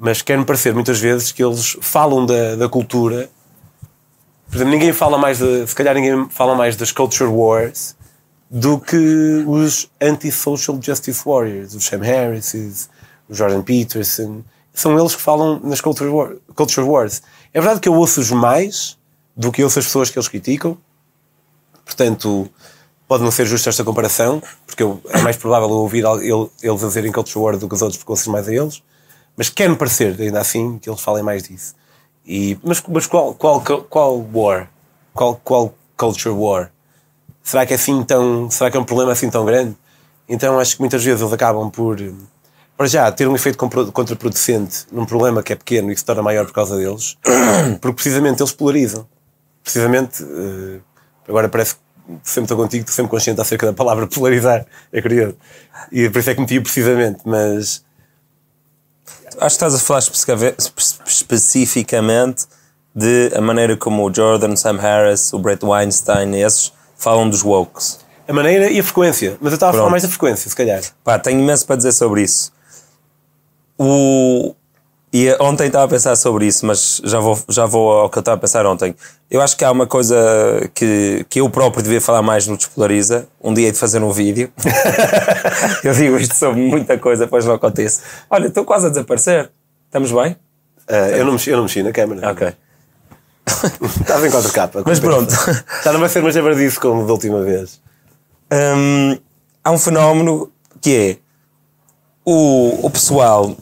mas 0.02 0.23
quer-me 0.23 0.47
parecer 0.47 0.73
muitas 0.73 0.98
vezes 0.98 1.31
que 1.31 1.44
eles 1.44 1.77
falam 1.82 2.24
da, 2.24 2.57
da 2.57 2.66
cultura. 2.70 3.28
Por 4.48 4.57
exemplo, 4.57 4.73
ninguém 4.73 4.94
fala 4.94 5.19
mais, 5.19 5.39
de, 5.39 5.66
se 5.66 5.74
calhar 5.74 5.94
ninguém 5.94 6.27
fala 6.31 6.55
mais 6.55 6.74
das 6.74 6.90
culture 6.90 7.28
wars 7.28 7.94
do 8.51 8.81
que 8.81 9.44
os 9.47 9.89
anti-social 10.01 10.81
justice 10.82 11.22
warriors, 11.24 11.72
os 11.74 11.85
Sam 11.85 12.02
Harris, 12.02 12.89
o 13.28 13.35
Jordan 13.35 13.62
Peterson. 13.62 14.43
São 14.74 14.98
eles 14.98 15.14
que 15.14 15.22
falam 15.22 15.60
nas 15.62 15.81
culture, 15.81 16.10
war, 16.10 16.32
culture 16.55 16.86
wars. 16.86 17.22
É 17.55 17.60
verdade 17.60 17.81
que 17.81 17.89
eu 17.89 17.94
ouço-os 17.94 18.31
mais 18.32 18.98
do 19.36 19.52
que 19.52 19.62
ouço 19.62 19.78
as 19.78 19.85
pessoas 19.85 20.10
que 20.10 20.18
eles 20.18 20.28
criticam. 20.28 20.77
Portanto, 21.85 22.51
pode 23.06 23.22
não 23.22 23.31
ser 23.31 23.47
justa 23.47 23.68
esta 23.68 23.85
comparação, 23.85 24.43
porque 24.66 24.82
eu, 24.82 25.01
é 25.10 25.20
mais 25.20 25.36
provável 25.36 25.68
eu 25.68 25.77
ouvir 25.77 26.05
eles 26.62 26.82
a 26.82 26.86
dizerem 26.86 27.12
culture 27.12 27.39
war 27.39 27.56
do 27.56 27.68
que 27.68 27.74
os 27.74 27.82
outros, 27.82 27.98
porque 27.98 28.12
ouço 28.12 28.31
mais 28.31 28.48
a 28.48 28.55
eles. 28.55 28.82
Mas 29.36 29.48
quer-me 29.48 29.77
parecer, 29.77 30.20
ainda 30.20 30.40
assim, 30.40 30.78
que 30.78 30.90
eles 30.90 31.01
falem 31.01 31.22
mais 31.22 31.44
disso. 31.44 31.74
E, 32.27 32.59
mas 32.62 32.82
mas 32.89 33.06
qual, 33.06 33.35
qual, 33.35 33.60
qual 33.60 34.27
war? 34.32 34.68
Qual, 35.14 35.40
qual 35.43 35.74
culture 35.97 36.35
war? 36.35 36.70
Será 37.51 37.66
que 37.66 37.72
é 37.72 37.77
assim 37.77 38.05
tão. 38.05 38.48
Será 38.48 38.70
que 38.70 38.77
é 38.77 38.81
um 38.81 38.85
problema 38.85 39.10
assim 39.10 39.28
tão 39.28 39.44
grande? 39.44 39.77
Então 40.28 40.60
acho 40.60 40.77
que 40.77 40.81
muitas 40.81 41.02
vezes 41.02 41.20
eles 41.20 41.32
acabam 41.32 41.68
por, 41.68 41.98
para 42.77 42.86
já, 42.86 43.10
ter 43.10 43.27
um 43.27 43.35
efeito 43.35 43.59
contraproducente 43.59 44.86
num 44.93 45.05
problema 45.05 45.43
que 45.43 45.52
é 45.52 45.56
pequeno 45.56 45.90
e 45.90 45.94
que 45.94 45.98
se 45.98 46.06
torna 46.06 46.22
maior 46.22 46.47
por 46.47 46.52
causa 46.52 46.77
deles, 46.77 47.18
porque 47.82 47.94
precisamente 47.97 48.40
eles 48.40 48.52
polarizam. 48.52 49.05
Precisamente, 49.64 50.22
eh, 50.22 50.78
agora 51.28 51.48
parece 51.48 51.74
que 51.74 51.81
sempre 52.22 52.44
estou 52.44 52.56
contigo, 52.56 52.82
estou 52.82 52.94
sempre 52.94 53.10
consciente 53.10 53.40
acerca 53.40 53.66
da 53.66 53.72
palavra 53.72 54.06
polarizar, 54.14 54.64
é 54.93 55.02
curioso. 55.02 55.35
E 55.90 56.09
por 56.09 56.20
isso 56.20 56.31
é 56.31 56.35
que 56.36 56.40
meti 56.40 56.60
precisamente, 56.60 57.22
mas 57.24 57.85
acho 59.40 59.40
que 59.40 59.47
estás 59.47 59.74
a 59.74 59.78
falar 59.81 60.05
especificamente 61.05 62.47
de 62.94 63.32
a 63.35 63.40
maneira 63.40 63.77
como 63.77 64.09
o 64.09 64.14
Jordan, 64.14 64.55
Sam 64.55 64.78
Harris, 64.78 65.32
o 65.32 65.40
Brett 65.40 65.64
Weinstein, 65.64 66.36
esses 66.36 66.78
falam 67.01 67.28
dos 67.28 67.43
wokes. 67.43 67.98
A 68.28 68.32
maneira 68.32 68.70
e 68.70 68.78
a 68.78 68.85
frequência. 68.85 69.36
Mas 69.40 69.52
eu 69.52 69.56
estava 69.56 69.72
a 69.72 69.74
falar 69.74 69.90
mais 69.90 70.05
da 70.05 70.09
frequência, 70.09 70.48
se 70.48 70.55
calhar. 70.55 70.81
Pá, 71.02 71.18
tenho 71.18 71.40
imenso 71.40 71.66
para 71.66 71.74
dizer 71.74 71.90
sobre 71.93 72.22
isso. 72.22 72.52
O, 73.77 74.55
e 75.12 75.35
ontem 75.40 75.66
estava 75.66 75.86
a 75.86 75.89
pensar 75.89 76.14
sobre 76.14 76.47
isso, 76.47 76.64
mas 76.64 77.01
já 77.02 77.18
vou, 77.18 77.36
já 77.48 77.66
vou 77.66 77.90
ao 77.90 78.10
que 78.10 78.18
eu 78.18 78.20
estava 78.20 78.36
a 78.36 78.40
pensar 78.40 78.66
ontem. 78.66 78.94
Eu 79.28 79.40
acho 79.40 79.56
que 79.56 79.64
há 79.64 79.72
uma 79.72 79.86
coisa 79.86 80.14
que, 80.74 81.27
que 81.28 81.40
eu 81.40 81.48
próprio 81.48 81.82
devia 81.82 82.01
falar 82.01 82.22
mais 82.22 82.47
no 82.47 82.56
Despolariza. 82.56 83.27
Um 83.43 83.55
dia 83.55 83.72
de 83.72 83.78
fazer 83.78 84.02
um 84.02 84.12
vídeo. 84.12 84.52
eu 85.82 85.94
digo 85.94 86.16
isto 86.18 86.35
sobre 86.35 86.60
muita 86.60 86.98
coisa, 86.98 87.24
depois 87.24 87.47
não 87.47 87.55
acontece. 87.55 88.02
Olha, 88.28 88.47
estou 88.47 88.64
quase 88.64 88.86
a 88.86 88.89
desaparecer. 88.90 89.51
Estamos 89.86 90.12
bem? 90.12 90.36
Uh, 90.89 91.16
eu, 91.16 91.24
não 91.24 91.32
mexi, 91.32 91.51
eu 91.51 91.56
não 91.56 91.64
mexi 91.64 91.82
na 91.82 91.93
câmera. 91.93 92.31
Ok. 92.31 92.52
Estava 94.01 94.27
em 94.27 94.31
4K. 94.31 94.82
Mas 94.85 95.01
pronto. 95.01 95.31
Já 95.85 95.93
não 95.93 96.01
vai 96.01 96.09
ser 96.09 96.22
mais 96.22 96.35
javardice 96.35 96.78
como 96.78 97.06
da 97.06 97.12
última 97.12 97.43
vez. 97.43 97.81
Um, 98.52 99.18
há 99.62 99.70
um 99.70 99.78
fenómeno 99.78 100.51
que 100.81 100.97
é 100.97 101.16
o, 102.24 102.86
o 102.86 102.90
pessoal 102.90 103.56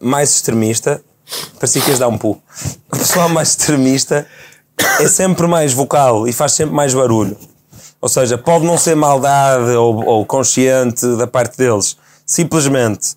mais 0.00 0.30
extremista, 0.30 1.02
parecia 1.54 1.80
que 1.82 1.90
ias 1.90 1.98
dar 1.98 2.08
um 2.08 2.18
pulo. 2.18 2.42
O 2.92 2.96
pessoal 2.96 3.28
mais 3.28 3.50
extremista 3.50 4.26
é 5.00 5.08
sempre 5.08 5.46
mais 5.46 5.72
vocal 5.72 6.26
e 6.26 6.32
faz 6.32 6.52
sempre 6.52 6.74
mais 6.74 6.92
barulho. 6.92 7.36
Ou 8.00 8.08
seja, 8.08 8.36
pode 8.36 8.64
não 8.64 8.76
ser 8.76 8.96
maldade 8.96 9.70
ou, 9.70 10.04
ou 10.04 10.26
consciente 10.26 11.06
da 11.16 11.26
parte 11.26 11.56
deles. 11.56 11.96
Simplesmente, 12.26 13.16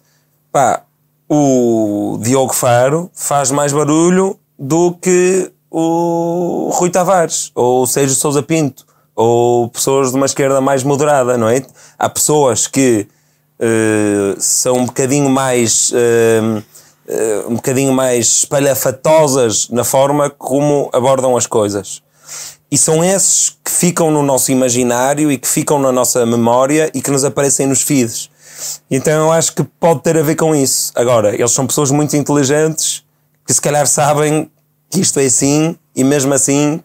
pá, 0.51 0.83
o 1.27 2.19
Diogo 2.21 2.53
Faro 2.53 3.09
faz 3.13 3.49
mais 3.49 3.73
barulho 3.73 4.39
do 4.57 4.93
que 4.93 5.51
o 5.77 6.69
Rui 6.71 6.89
Tavares 6.89 7.51
ou 7.53 7.83
o 7.83 7.87
Sérgio 7.87 8.15
Sousa 8.15 8.41
Pinto 8.41 8.85
ou 9.13 9.67
pessoas 9.69 10.11
de 10.11 10.15
uma 10.15 10.25
esquerda 10.25 10.61
mais 10.61 10.83
moderada, 10.83 11.37
não 11.37 11.49
é? 11.49 11.65
Há 11.99 12.07
pessoas 12.07 12.65
que 12.65 13.05
uh, 13.59 14.39
são 14.39 14.77
um 14.77 14.85
bocadinho 14.85 15.29
mais. 15.29 15.91
Uh, 15.91 16.63
uh, 17.09 17.51
um 17.51 17.55
bocadinho 17.55 17.91
mais 17.91 18.27
espalhafatosas 18.27 19.67
na 19.69 19.83
forma 19.83 20.29
como 20.29 20.89
abordam 20.93 21.35
as 21.35 21.45
coisas. 21.45 22.01
E 22.71 22.77
são 22.77 23.03
esses 23.03 23.57
que 23.63 23.69
ficam 23.69 24.09
no 24.09 24.23
nosso 24.23 24.53
imaginário 24.53 25.29
e 25.29 25.37
que 25.37 25.47
ficam 25.47 25.77
na 25.77 25.91
nossa 25.91 26.25
memória 26.25 26.89
e 26.93 27.01
que 27.01 27.11
nos 27.11 27.25
aparecem 27.25 27.67
nos 27.67 27.81
feeds. 27.81 28.29
Então 28.89 29.25
eu 29.25 29.31
acho 29.31 29.53
que 29.53 29.63
pode 29.63 30.03
ter 30.03 30.17
a 30.17 30.23
ver 30.23 30.35
com 30.35 30.55
isso. 30.55 30.93
Agora, 30.95 31.35
eles 31.35 31.51
são 31.51 31.67
pessoas 31.67 31.91
muito 31.91 32.15
inteligentes 32.15 33.03
que 33.45 33.53
se 33.53 33.61
calhar 33.61 33.85
sabem 33.85 34.49
que 34.89 34.99
isto 34.99 35.19
é 35.19 35.25
assim 35.25 35.77
e 35.95 36.03
mesmo 36.03 36.33
assim 36.33 36.81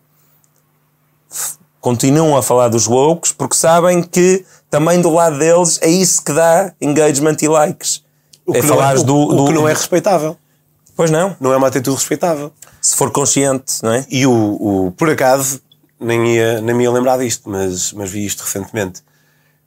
continuam 1.80 2.36
a 2.36 2.42
falar 2.42 2.68
dos 2.68 2.86
loucos 2.86 3.32
porque 3.32 3.56
sabem 3.56 4.02
que 4.02 4.44
também 4.70 5.00
do 5.00 5.10
lado 5.10 5.38
deles 5.38 5.78
é 5.82 5.88
isso 5.88 6.22
que 6.22 6.32
dá 6.32 6.72
engagement 6.80 7.36
e 7.42 7.48
likes. 7.48 8.04
O 8.46 8.56
é 8.56 8.60
que, 8.60 8.66
é, 8.66 8.68
não 8.68 8.82
é, 8.82 8.94
do, 8.94 9.02
do, 9.04 9.44
o 9.44 9.46
que 9.46 9.52
não 9.52 9.68
é 9.68 9.72
respeitável. 9.72 10.36
Pois 10.96 11.10
não. 11.10 11.36
Não 11.40 11.52
é 11.52 11.56
uma 11.56 11.68
atitude 11.68 11.96
respeitável. 11.96 12.52
Se 12.80 12.94
for 12.94 13.10
consciente, 13.10 13.82
não 13.82 13.92
é? 13.92 14.06
E 14.08 14.26
o, 14.26 14.32
o 14.32 14.92
por 14.92 15.10
acaso, 15.10 15.60
nem 15.98 16.34
ia, 16.34 16.60
nem 16.60 16.74
me 16.74 16.84
ia 16.84 16.90
lembrar 16.90 17.18
disto, 17.18 17.48
mas, 17.48 17.92
mas 17.92 18.10
vi 18.10 18.24
isto 18.24 18.42
recentemente. 18.42 19.02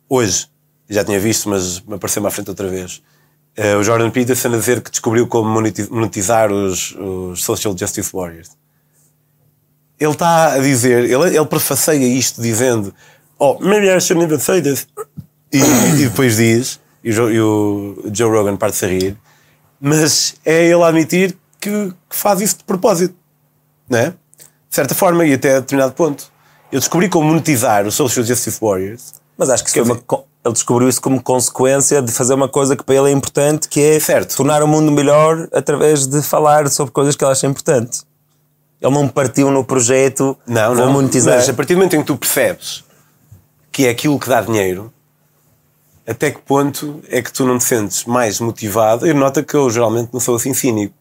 Hoje, 0.10 0.48
já 0.90 1.04
tinha 1.04 1.20
visto, 1.20 1.50
mas 1.50 1.80
me 1.82 1.96
apareceu-me 1.96 2.28
à 2.28 2.32
frente 2.32 2.50
outra 2.50 2.68
vez. 2.68 3.02
Uh, 3.58 3.78
o 3.80 3.84
Jordan 3.84 4.10
Peterson 4.10 4.48
a 4.48 4.58
dizer 4.58 4.82
que 4.82 4.90
descobriu 4.90 5.28
como 5.28 5.48
monetizar 5.92 6.52
os, 6.52 6.96
os 6.96 7.44
Social 7.44 7.78
Justice 7.78 8.10
Warriors. 8.12 8.50
Ele 10.00 10.12
está 10.12 10.54
a 10.54 10.58
dizer, 10.60 11.04
ele, 11.04 11.36
ele 11.38 11.46
prefaceia 11.46 12.04
isto 12.06 12.42
dizendo: 12.42 12.94
Oh, 13.38 13.58
maybe 13.60 13.88
I 13.88 14.00
shouldn't 14.02 14.26
even 14.26 14.40
say 14.40 14.62
this. 14.62 14.88
E, 15.52 15.60
e 15.60 16.06
depois 16.10 16.38
diz: 16.38 16.80
e 17.04 17.12
o, 17.12 17.30
e 17.30 17.40
o 17.42 18.04
Joe 18.12 18.32
Rogan 18.32 18.58
parte-se 18.58 18.86
a 18.86 18.88
rir, 18.88 19.18
mas 19.80 20.36
é 20.44 20.66
ele 20.66 20.82
a 20.82 20.88
admitir 20.88 21.38
que, 21.60 21.94
que 22.10 22.16
faz 22.16 22.42
isso 22.42 22.58
de 22.58 22.64
propósito, 22.64 23.14
não 23.88 24.00
é? 24.00 24.10
De 24.10 24.76
certa 24.76 24.96
forma 24.96 25.26
e 25.26 25.34
até 25.34 25.58
a 25.58 25.60
determinado 25.60 25.94
ponto. 25.94 26.32
Eu 26.72 26.80
descobri 26.80 27.08
como 27.08 27.28
monetizar 27.30 27.86
os 27.86 27.94
Social 27.94 28.26
Justice 28.26 28.58
Warriors. 28.60 29.14
Mas 29.38 29.50
acho 29.52 29.64
que 29.64 29.70
isso 29.70 29.80
foi 29.80 29.86
uma 29.94 30.02
co- 30.02 30.26
ele 30.46 30.54
descobriu 30.54 30.90
isso 30.90 31.02
como 31.02 31.22
consequência 31.24 32.02
de 32.02 32.12
fazer 32.12 32.34
uma 32.34 32.50
coisa 32.50 32.76
que 32.76 32.84
para 32.84 32.96
ele 32.96 33.10
é 33.10 33.12
importante, 33.12 33.68
que 33.70 33.80
é 33.80 34.00
Certo. 34.00 34.36
tornar 34.36 34.62
o 34.62 34.68
mundo 34.68 34.92
melhor 34.92 35.48
através 35.54 36.06
de 36.06 36.22
falar 36.22 36.70
sobre 36.70 36.92
coisas 36.92 37.16
que 37.16 37.24
ele 37.24 37.32
acha 37.32 37.48
importante. 37.48 38.02
Ele 38.82 38.94
não 38.94 39.08
partiu 39.08 39.50
no 39.50 39.64
projeto, 39.64 40.38
Não, 40.46 40.76
vou 40.76 40.86
não. 40.86 40.94
monetizar. 40.94 41.38
Mas 41.38 41.48
a 41.48 41.54
partir 41.54 41.74
do 41.74 41.78
momento 41.78 41.96
em 41.96 42.02
que 42.02 42.08
tu 42.08 42.18
percebes 42.18 42.84
que 43.72 43.86
é 43.88 43.90
aquilo 43.90 44.20
que 44.20 44.28
dá 44.28 44.42
dinheiro, 44.42 44.92
até 46.06 46.30
que 46.30 46.42
ponto 46.42 47.02
é 47.08 47.22
que 47.22 47.32
tu 47.32 47.46
não 47.46 47.58
te 47.58 47.64
sentes 47.64 48.04
mais 48.04 48.42
motivado? 48.42 49.08
Eu 49.08 49.16
noto 49.16 49.42
que 49.44 49.56
eu 49.56 49.70
geralmente 49.70 50.10
não 50.12 50.20
sou 50.20 50.36
assim 50.36 50.54
cínico, 50.54 50.94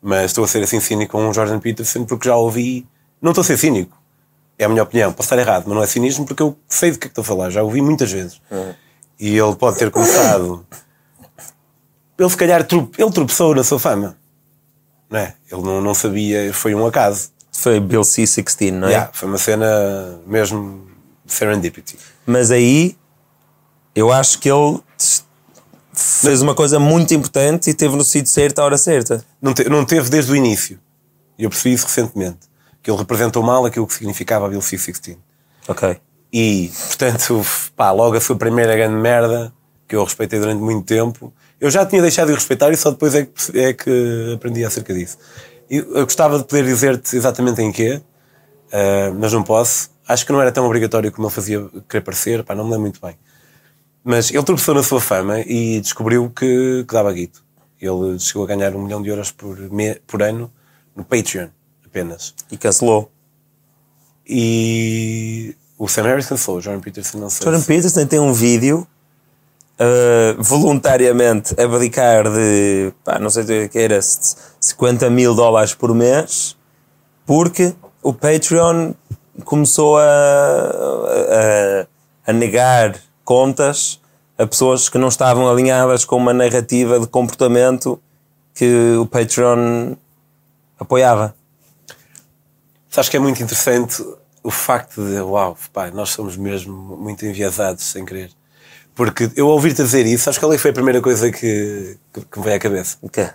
mas 0.00 0.26
estou 0.26 0.44
a 0.44 0.48
ser 0.48 0.62
assim 0.62 0.78
cínico 0.78 1.12
com 1.18 1.28
o 1.28 1.34
Jordan 1.34 1.58
Peterson 1.58 2.04
porque 2.04 2.28
já 2.28 2.36
ouvi. 2.36 2.86
Não 3.20 3.32
estou 3.32 3.42
a 3.42 3.44
ser 3.44 3.58
cínico, 3.58 3.96
é 4.58 4.64
a 4.64 4.68
minha 4.68 4.82
opinião. 4.82 5.12
Posso 5.12 5.26
estar 5.26 5.38
errado, 5.38 5.64
mas 5.66 5.74
não 5.74 5.82
é 5.82 5.86
cinismo 5.86 6.24
porque 6.26 6.42
eu 6.42 6.56
sei 6.68 6.90
do 6.92 6.98
que 6.98 7.06
é 7.06 7.08
que 7.08 7.12
estou 7.12 7.22
a 7.22 7.24
falar, 7.24 7.50
já 7.50 7.62
ouvi 7.62 7.80
muitas 7.82 8.10
vezes. 8.10 8.40
E 9.18 9.36
ele 9.36 9.54
pode 9.56 9.78
ter 9.78 9.90
começado. 9.90 10.66
Ele 12.18 12.30
se 12.30 12.36
calhar 12.36 12.64
trupe- 12.64 13.00
ele 13.02 13.10
tropeçou 13.10 13.54
na 13.54 13.64
sua 13.64 13.78
fama. 13.78 14.16
Não 15.10 15.18
é? 15.18 15.34
Ele 15.50 15.62
não, 15.62 15.80
não 15.80 15.94
sabia, 15.94 16.52
foi 16.54 16.74
um 16.74 16.86
acaso. 16.86 17.30
Foi 17.52 17.78
Bill 17.80 18.00
C16, 18.02 18.72
não 18.72 18.88
é? 18.88 18.90
Yeah, 18.92 19.10
foi 19.12 19.28
uma 19.28 19.38
cena 19.38 20.20
mesmo 20.26 20.86
serendipity. 21.26 21.96
Mas 22.26 22.50
aí 22.50 22.96
eu 23.94 24.12
acho 24.12 24.38
que 24.40 24.50
ele 24.50 24.80
fez 25.92 26.42
uma 26.42 26.54
coisa 26.54 26.78
muito 26.80 27.14
importante 27.14 27.70
e 27.70 27.74
teve 27.74 27.94
no 27.96 28.02
sítio 28.04 28.30
certo 28.30 28.58
à 28.58 28.64
hora 28.64 28.76
certa. 28.76 29.24
Não, 29.40 29.54
te- 29.54 29.68
não 29.68 29.84
teve 29.84 30.10
desde 30.10 30.32
o 30.32 30.36
início. 30.36 30.80
E 31.38 31.44
eu 31.44 31.50
percebi 31.50 31.74
isso 31.74 31.86
recentemente. 31.86 32.38
Que 32.84 32.90
ele 32.90 32.98
representou 32.98 33.42
mal 33.42 33.64
aquilo 33.66 33.86
que 33.86 33.94
significava 33.94 34.46
a 34.46 34.48
Bill 34.48 34.62
C-16. 34.62 35.16
Ok. 35.66 35.96
E, 36.32 36.70
portanto, 36.88 37.42
pá, 37.74 37.90
logo 37.90 38.16
a 38.16 38.20
sua 38.20 38.36
primeira 38.36 38.76
grande 38.76 38.94
merda, 39.00 39.52
que 39.88 39.96
eu 39.96 40.04
respeitei 40.04 40.38
durante 40.38 40.60
muito 40.60 40.84
tempo, 40.84 41.32
eu 41.60 41.70
já 41.70 41.84
tinha 41.86 42.02
deixado 42.02 42.28
de 42.28 42.34
respeitar 42.34 42.70
e 42.70 42.76
só 42.76 42.90
depois 42.90 43.14
é 43.14 43.24
que, 43.26 43.58
é 43.58 43.72
que 43.72 44.32
aprendi 44.34 44.64
acerca 44.64 44.92
disso. 44.94 45.16
Eu 45.70 46.04
gostava 46.04 46.38
de 46.38 46.44
poder 46.44 46.64
dizer-te 46.64 47.16
exatamente 47.16 47.62
em 47.62 47.72
quê, 47.72 48.02
ah, 48.72 49.12
mas 49.18 49.32
não 49.32 49.42
posso. 49.42 49.90
Acho 50.06 50.26
que 50.26 50.32
não 50.32 50.40
era 50.42 50.52
tão 50.52 50.66
obrigatório 50.66 51.10
como 51.10 51.26
ele 51.26 51.34
fazia 51.34 51.66
querer 51.88 52.02
parecer, 52.02 52.44
pá, 52.44 52.54
não 52.54 52.64
me 52.64 52.70
lembro 52.70 52.82
muito 52.82 53.00
bem. 53.00 53.16
Mas 54.04 54.30
ele 54.30 54.42
tropeçou 54.42 54.74
na 54.74 54.82
sua 54.82 55.00
fama 55.00 55.40
e 55.40 55.80
descobriu 55.80 56.28
que, 56.28 56.84
que 56.86 56.92
dava 56.92 57.10
guito. 57.10 57.42
Ele 57.80 58.18
chegou 58.18 58.44
a 58.44 58.46
ganhar 58.46 58.74
um 58.76 58.82
milhão 58.82 59.00
de 59.00 59.08
euros 59.08 59.30
por, 59.32 59.56
me- 59.72 59.94
por 60.06 60.22
ano 60.22 60.52
no 60.94 61.02
Patreon, 61.04 61.48
apenas. 61.94 62.34
E 62.50 62.56
cancelou. 62.56 63.08
E 64.26 65.54
o 65.78 65.86
Sam 65.88 66.02
Harris 66.02 66.26
cancelou, 66.26 66.58
o 66.58 66.60
Jordan 66.60 66.80
Peterson 66.80 67.18
não 67.18 67.30
sei. 67.30 67.44
Jordan 67.44 67.60
se- 67.60 67.66
Peterson 67.66 68.06
tem 68.06 68.18
um 68.18 68.32
vídeo 68.32 68.86
uh, 69.78 70.42
voluntariamente 70.42 71.54
abdicar 71.60 72.24
de, 72.30 72.92
pá, 73.04 73.18
não 73.20 73.30
sei 73.30 73.66
o 73.66 73.68
que 73.68 73.78
era, 73.78 74.00
50 74.02 75.08
mil 75.10 75.34
dólares 75.34 75.74
por 75.74 75.94
mês, 75.94 76.56
porque 77.24 77.74
o 78.02 78.12
Patreon 78.12 78.94
começou 79.44 79.98
a, 79.98 80.02
a, 82.26 82.30
a 82.30 82.32
negar 82.32 82.96
contas 83.24 84.00
a 84.36 84.46
pessoas 84.46 84.88
que 84.88 84.98
não 84.98 85.08
estavam 85.08 85.48
alinhadas 85.48 86.04
com 86.04 86.16
uma 86.16 86.32
narrativa 86.32 86.98
de 86.98 87.06
comportamento 87.06 88.00
que 88.52 88.96
o 88.98 89.06
Patreon 89.06 89.94
apoiava. 90.78 91.34
Sabes 92.94 93.08
que 93.08 93.16
é 93.16 93.20
muito 93.20 93.42
interessante 93.42 94.04
o 94.40 94.52
facto 94.52 95.04
de, 95.04 95.18
uau, 95.20 95.58
pá, 95.72 95.90
nós 95.90 96.10
somos 96.10 96.36
mesmo 96.36 96.72
muito 96.96 97.26
enviesados 97.26 97.82
sem 97.82 98.04
querer. 98.04 98.30
Porque 98.94 99.28
eu 99.34 99.48
ouvir-te 99.48 99.82
dizer 99.82 100.06
isso, 100.06 100.30
acho 100.30 100.38
que 100.38 100.44
ali 100.44 100.56
foi 100.58 100.70
a 100.70 100.74
primeira 100.74 101.00
coisa 101.00 101.28
que, 101.32 101.96
que, 102.12 102.20
que 102.20 102.38
me 102.38 102.44
veio 102.44 102.54
à 102.56 102.60
cabeça. 102.60 102.96
O 103.02 103.08
quê? 103.08 103.30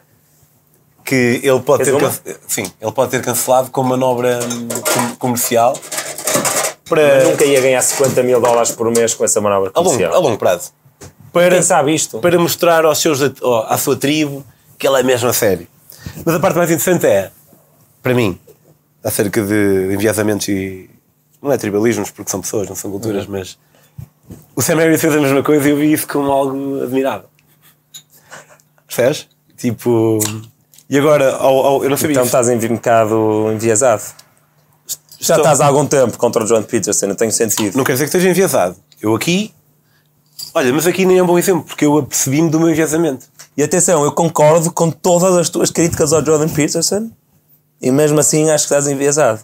Que 1.03 1.41
ele 1.43 1.59
pode, 1.59 1.83
ter, 1.83 1.91
Queres 1.93 2.19
cance- 2.19 2.39
sim, 2.47 2.71
ele 2.79 2.91
pode 2.93 3.11
ter 3.11 3.21
cancelado 3.21 3.69
com 3.69 3.83
manobra 3.83 4.39
com- 4.39 5.15
comercial 5.17 5.77
para, 6.87 7.25
Nunca 7.25 7.43
ia 7.43 7.59
ganhar 7.59 7.81
50 7.81 8.23
mil 8.23 8.39
dólares 8.39 8.71
por 8.71 8.89
mês 8.89 9.13
com 9.13 9.25
essa 9.25 9.41
manobra 9.41 9.71
a, 9.75 9.79
longo, 9.81 9.91
comercial. 9.91 10.13
a 10.15 10.19
longo 10.19 10.37
prazo. 10.37 10.71
Para, 11.33 11.49
Quem 11.55 11.61
sabe 11.63 11.93
isto? 11.93 12.19
para 12.19 12.39
mostrar 12.39 12.85
aos 12.85 12.99
seus, 12.99 13.19
à 13.67 13.77
sua 13.77 13.97
tribo 13.97 14.45
que 14.77 14.87
ele 14.87 15.01
é 15.01 15.03
mesmo 15.03 15.27
a 15.27 15.33
sério. 15.33 15.67
Mas 16.25 16.33
a 16.35 16.39
parte 16.39 16.55
mais 16.55 16.69
interessante 16.71 17.05
é, 17.05 17.29
para 18.01 18.13
mim, 18.13 18.39
acerca 19.03 19.41
de 19.43 19.93
enviesamentos 19.93 20.47
e. 20.47 20.89
Não 21.41 21.51
é 21.51 21.57
tribalismos, 21.57 22.11
porque 22.11 22.29
são 22.29 22.41
pessoas, 22.41 22.67
não 22.67 22.75
são 22.75 22.91
culturas, 22.91 23.25
Uhum. 23.25 23.31
mas. 23.31 23.57
O 24.55 24.61
Sam 24.61 24.75
Harris 24.75 25.01
fez 25.01 25.15
a 25.15 25.19
mesma 25.21 25.41
coisa 25.41 25.67
e 25.67 25.71
eu 25.71 25.77
vi 25.77 25.91
isso 25.93 26.07
como 26.07 26.29
algo 26.31 26.83
admirável. 26.83 27.27
Percebes? 28.87 29.27
Tipo. 29.57 30.19
E 30.89 30.97
agora, 30.97 31.35
ao, 31.35 31.55
ao- 31.65 31.83
eu 31.83 31.89
não 31.89 31.97
sabia 31.97 32.13
Então 32.13 32.23
isso. 32.23 32.35
estás 32.37 32.49
um 32.71 32.75
bocado 32.75 33.51
enviesado. 33.53 34.01
Já 35.19 35.35
Estou- 35.35 35.37
estás 35.37 35.61
há 35.61 35.65
algum 35.67 35.85
tempo 35.85 36.17
contra 36.17 36.43
o 36.43 36.47
John 36.47 36.63
Peterson, 36.63 37.07
não 37.07 37.15
tem 37.15 37.29
sentido. 37.29 37.75
Não 37.75 37.83
quer 37.83 37.93
dizer 37.93 38.05
que 38.05 38.09
esteja 38.09 38.29
enviesado. 38.29 38.75
Eu 39.01 39.13
aqui. 39.15 39.53
Olha, 40.53 40.73
mas 40.73 40.87
aqui 40.87 41.05
nem 41.05 41.17
é 41.17 41.23
um 41.23 41.27
bom 41.27 41.37
exemplo, 41.37 41.63
porque 41.63 41.85
eu 41.85 41.97
apercebi-me 41.97 42.49
do 42.49 42.59
meu 42.59 42.69
enviesamento. 42.69 43.27
E 43.55 43.61
atenção, 43.61 44.03
eu 44.03 44.11
concordo 44.13 44.71
com 44.71 44.89
todas 44.89 45.35
as 45.37 45.49
tuas 45.49 45.69
críticas 45.69 46.11
ao 46.13 46.25
Jordan 46.25 46.47
Peterson 46.49 47.11
e 47.81 47.91
mesmo 47.91 48.19
assim 48.19 48.49
acho 48.49 48.67
que 48.67 48.73
estás 48.73 48.87
enviesado. 48.87 49.41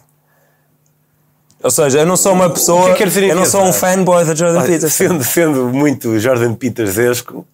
Ou 1.62 1.70
seja, 1.70 2.00
eu 2.00 2.06
não 2.06 2.16
sou 2.16 2.32
uma 2.32 2.50
pessoa. 2.50 2.84
que 2.84 2.90
é 2.90 2.92
que 2.92 2.98
quer 2.98 3.08
dizer 3.08 3.24
eu 3.30 3.36
não 3.36 3.46
sou 3.46 3.62
um 3.64 3.72
fanboy 3.72 4.24
da 4.24 4.34
Jordan 4.34 4.58
Olha, 4.58 4.66
Peterson. 4.66 4.88
sendo, 4.96 5.24
sendo 5.24 5.68
muito 5.68 6.18
Jordan 6.20 6.54
Petersesco, 6.54 7.46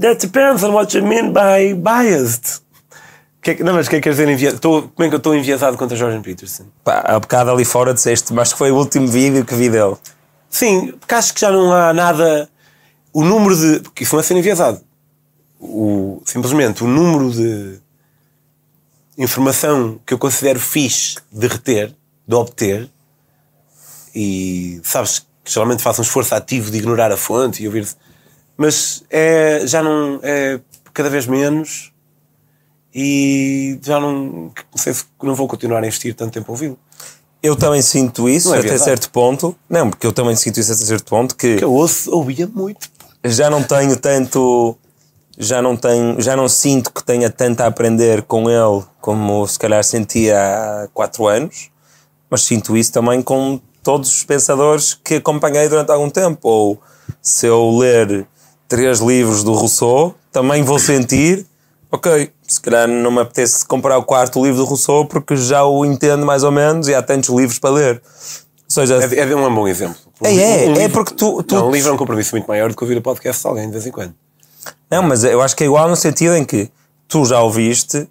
that 0.00 0.18
depends 0.20 0.62
on 0.62 0.72
what 0.72 0.96
you 0.96 1.04
mean 1.06 1.32
by 1.32 1.72
biased. 1.74 2.60
Que 3.40 3.52
é 3.52 3.54
que- 3.54 3.62
não, 3.62 3.74
mas 3.74 3.86
o 3.86 3.90
que 3.90 3.96
é 3.96 3.98
que 4.00 4.04
quer 4.04 4.10
dizer 4.10 4.28
enviesado? 4.28 4.56
Estou- 4.56 4.82
Como 4.94 5.06
é 5.06 5.08
que 5.08 5.14
eu 5.14 5.18
estou 5.18 5.34
enviesado 5.34 5.76
contra 5.78 5.96
Jordan 5.96 6.20
Peterson? 6.20 6.64
Pá, 6.82 7.02
há 7.06 7.18
bocado 7.20 7.50
ali 7.52 7.64
fora 7.64 7.94
disseste, 7.94 8.32
mas 8.32 8.52
que 8.52 8.58
foi 8.58 8.72
o 8.72 8.76
último 8.76 9.06
vídeo 9.06 9.44
que 9.44 9.54
vi 9.54 9.70
dele. 9.70 9.94
Sim, 10.50 10.92
porque 10.98 11.14
acho 11.14 11.32
que 11.32 11.40
já 11.40 11.50
não 11.52 11.72
há 11.72 11.92
nada. 11.92 12.48
O 13.12 13.24
número 13.24 13.56
de. 13.56 13.80
Porque 13.80 14.02
isso 14.02 14.14
não 14.14 14.20
é 14.20 14.22
ser 14.24 14.36
enviesado. 14.36 14.80
O, 15.60 16.20
simplesmente 16.24 16.82
o 16.84 16.86
número 16.88 17.30
de 17.30 17.78
informação 19.18 20.00
que 20.04 20.12
eu 20.14 20.18
considero 20.18 20.60
fixe 20.60 21.16
de 21.32 21.46
reter, 21.46 21.94
de 22.26 22.34
obter, 22.34 22.90
e 24.14 24.80
sabes 24.82 25.20
que 25.44 25.52
geralmente 25.52 25.82
faço 25.82 26.00
um 26.00 26.04
esforço 26.04 26.34
ativo 26.34 26.70
de 26.70 26.78
ignorar 26.78 27.12
a 27.12 27.16
fonte 27.16 27.62
e 27.62 27.66
ouvir. 27.66 27.86
Mas 28.56 29.04
é, 29.10 29.66
já 29.66 29.82
não. 29.82 30.18
É 30.22 30.58
cada 30.94 31.10
vez 31.10 31.26
menos 31.26 31.92
e 32.94 33.78
já 33.82 34.00
não. 34.00 34.14
Não 34.24 34.52
sei 34.76 34.94
se 34.94 35.04
não 35.22 35.34
vou 35.34 35.46
continuar 35.46 35.84
a 35.84 35.86
investir 35.86 36.14
tanto 36.14 36.32
tempo 36.32 36.50
a 36.50 36.52
ouvi-lo. 36.52 36.78
Eu 37.42 37.54
também 37.54 37.82
sinto 37.82 38.28
isso 38.28 38.54
é 38.54 38.58
até 38.58 38.78
certo 38.78 39.10
ponto. 39.10 39.54
Não, 39.68 39.90
porque 39.90 40.06
eu 40.06 40.12
também 40.12 40.34
sinto 40.34 40.58
isso 40.58 40.72
até 40.72 40.82
certo 40.82 41.04
ponto 41.04 41.36
que 41.36 41.56
Que 41.58 41.64
eu 41.64 41.72
ouço, 41.72 42.10
ouvia 42.10 42.46
muito. 42.46 42.88
já 43.24 43.50
não 43.50 43.62
tenho 43.62 43.96
tanto 43.98 44.76
já 45.38 45.60
não 45.60 45.76
tenho 45.76 46.20
já 46.20 46.34
não 46.36 46.48
sinto 46.48 46.92
que 46.92 47.02
tenha 47.04 47.28
tanto 47.30 47.60
a 47.60 47.66
aprender 47.66 48.22
com 48.22 48.48
ele 48.50 48.84
como 49.00 49.46
se 49.46 49.58
calhar 49.58 49.82
sentia 49.84 50.36
há 50.38 50.88
quatro 50.94 51.26
anos 51.26 51.70
mas 52.30 52.42
sinto 52.42 52.76
isso 52.76 52.92
também 52.92 53.20
com 53.22 53.60
todos 53.82 54.10
os 54.10 54.24
pensadores 54.24 54.94
que 54.94 55.14
acompanhei 55.16 55.68
durante 55.68 55.90
algum 55.92 56.08
tempo 56.10 56.48
ou 56.48 56.80
se 57.22 57.46
eu 57.46 57.70
ler 57.76 58.26
três 58.68 59.00
livros 59.00 59.44
do 59.44 59.52
Rousseau 59.52 60.14
também 60.32 60.62
vou 60.62 60.78
sentir 60.78 61.46
ok, 61.92 62.30
se 62.46 62.60
calhar 62.60 62.88
não 62.88 63.10
me 63.10 63.20
apetece 63.20 63.64
comprar 63.64 63.96
o 63.98 64.02
quarto 64.04 64.42
livro 64.42 64.58
do 64.58 64.64
Rousseau 64.64 65.04
porque 65.06 65.36
já 65.36 65.64
o 65.64 65.84
entendo 65.84 66.24
mais 66.26 66.42
ou 66.42 66.50
menos 66.50 66.88
e 66.88 66.94
há 66.94 67.02
tantos 67.02 67.28
livros 67.30 67.58
para 67.58 67.70
ler 67.70 68.02
seja, 68.68 68.96
É, 69.14 69.20
é 69.20 69.36
um 69.36 69.54
bom 69.54 69.68
exemplo. 69.68 69.96
É, 70.22 70.34
é, 70.34 70.68
Um 70.68 70.72
é 70.72 70.78
livro- 70.78 70.92
porque 70.92 71.14
tu- 71.14 71.42
tu- 71.44 71.54
Não, 71.54 71.68
um 71.68 71.70
livro 71.70 71.90
é 71.90 71.92
um 71.92 71.96
compromisso 71.96 72.32
muito 72.34 72.46
maior 72.48 72.68
do 72.70 72.76
que 72.76 72.82
ouvir 72.82 72.96
o 72.96 73.02
podcast 73.02 73.40
de 73.42 73.48
alguém 73.48 73.66
de 73.66 73.72
vez 73.72 73.86
em 73.86 73.92
quando. 73.92 74.14
Não, 74.90 75.02
mas 75.02 75.24
eu 75.24 75.40
acho 75.42 75.56
que 75.56 75.64
é 75.64 75.66
igual 75.66 75.88
no 75.88 75.96
sentido 75.96 76.34
em 76.34 76.44
que 76.44 76.70
tu 77.08 77.24
já 77.24 77.40
ouviste 77.40 78.08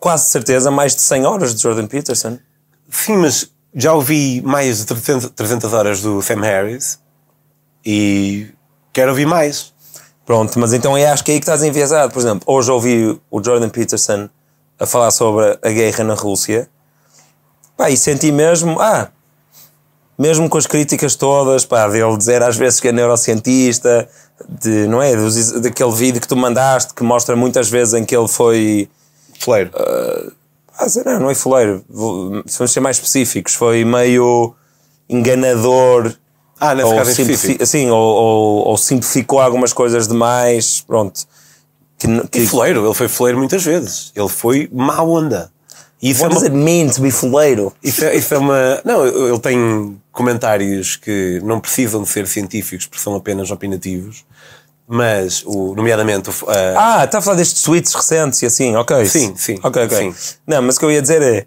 quase 0.00 0.30
certeza 0.30 0.70
mais 0.70 0.94
de 0.94 1.02
100 1.02 1.26
horas 1.26 1.54
de 1.54 1.62
Jordan 1.62 1.86
Peterson. 1.86 2.38
Sim, 2.90 3.16
mas 3.16 3.50
já 3.74 3.92
ouvi 3.92 4.40
mais 4.42 4.78
de 4.78 4.86
300, 4.86 5.30
300 5.30 5.72
horas 5.72 6.00
do 6.00 6.22
Sam 6.22 6.40
Harris 6.40 6.98
e 7.84 8.48
quero 8.92 9.10
ouvir 9.10 9.26
mais. 9.26 9.74
Pronto, 10.24 10.58
mas 10.58 10.72
então 10.72 10.98
eu 10.98 11.08
acho 11.08 11.22
que 11.22 11.30
é 11.30 11.34
aí 11.34 11.40
que 11.40 11.44
estás 11.44 11.62
enviesado. 11.62 12.12
Por 12.12 12.18
exemplo, 12.18 12.42
hoje 12.46 12.70
ouvi 12.70 13.20
o 13.30 13.42
Jordan 13.42 13.68
Peterson 13.68 14.28
a 14.78 14.86
falar 14.86 15.10
sobre 15.10 15.58
a 15.62 15.70
guerra 15.70 16.04
na 16.04 16.14
Rússia 16.14 16.68
pá, 17.76 17.90
e 17.90 17.96
senti 17.96 18.32
mesmo, 18.32 18.80
ah, 18.80 19.08
mesmo 20.18 20.48
com 20.48 20.58
as 20.58 20.66
críticas 20.66 21.14
todas, 21.14 21.64
pá, 21.64 21.86
dele 21.88 22.16
dizer 22.16 22.42
às 22.42 22.56
vezes 22.56 22.80
que 22.80 22.88
é 22.88 22.92
neurocientista, 22.92 24.08
de, 24.48 24.86
não 24.86 25.00
é? 25.02 25.14
Dos- 25.16 25.52
daquele 25.60 25.92
vídeo 25.92 26.20
que 26.20 26.28
tu 26.28 26.36
mandaste 26.36 26.92
que 26.94 27.02
mostra 27.02 27.34
muitas 27.36 27.68
vezes 27.68 27.94
em 27.94 28.04
que 28.04 28.16
ele 28.16 28.28
foi 28.28 28.88
Fleiro. 29.40 29.70
Ah, 30.78 30.88
sei 30.88 31.02
não, 31.04 31.20
não 31.20 31.30
é 31.30 31.34
fuleiro. 31.34 31.82
Se 32.46 32.58
vamos 32.58 32.72
ser 32.72 32.80
mais 32.80 32.96
específicos, 32.96 33.54
foi 33.54 33.84
meio 33.84 34.54
enganador. 35.08 36.12
Ah, 36.58 36.74
nesse 36.74 36.88
ou, 36.88 37.04
simplifi- 37.04 37.58
assim, 37.62 37.90
ou, 37.90 37.96
ou- 37.98 38.66
ou 38.68 38.76
simplificou 38.76 39.40
algumas 39.40 39.72
coisas 39.72 40.08
demais. 40.08 40.80
Pronto. 40.86 41.20
Que, 41.98 42.06
que, 42.28 42.38
E 42.40 42.46
Fleiro, 42.46 42.84
ele 42.86 42.94
foi 42.94 43.08
Fleiro 43.08 43.38
muitas 43.38 43.62
vezes. 43.64 44.12
Ele 44.14 44.28
foi 44.28 44.68
má 44.72 45.02
onda. 45.02 45.50
Isso 46.02 46.22
what 46.22 46.32
é 46.36 46.38
does 46.38 46.48
uma 46.48 46.58
it 46.58 46.64
mean 46.64 46.88
to 46.92 47.00
be 47.00 47.10
fuleiro? 47.10 47.72
Isso 47.82 48.04
é, 48.04 48.14
isso 48.16 48.34
é 48.34 48.38
uma. 48.38 48.80
Não, 48.84 49.06
ele 49.06 49.38
tem 49.38 49.96
comentários 50.12 50.96
que 50.96 51.40
não 51.42 51.58
precisam 51.60 52.02
de 52.02 52.08
ser 52.08 52.26
científicos 52.26 52.86
porque 52.86 53.02
são 53.02 53.14
apenas 53.14 53.50
opinativos, 53.50 54.24
mas, 54.86 55.42
o, 55.46 55.74
nomeadamente, 55.74 56.28
o, 56.30 56.32
a- 56.50 57.00
Ah, 57.00 57.04
está 57.04 57.18
a 57.18 57.22
falar 57.22 57.36
destes 57.36 57.62
tweets 57.62 57.94
recentes 57.94 58.40
e 58.42 58.46
assim, 58.46 58.76
ok. 58.76 59.04
Sim, 59.06 59.34
sim, 59.36 59.58
Ok, 59.62 59.84
ok. 59.84 60.12
sim. 60.12 60.38
Não, 60.46 60.60
mas 60.62 60.76
o 60.76 60.78
que 60.80 60.84
eu 60.84 60.92
ia 60.92 61.00
dizer 61.02 61.22
é. 61.22 61.46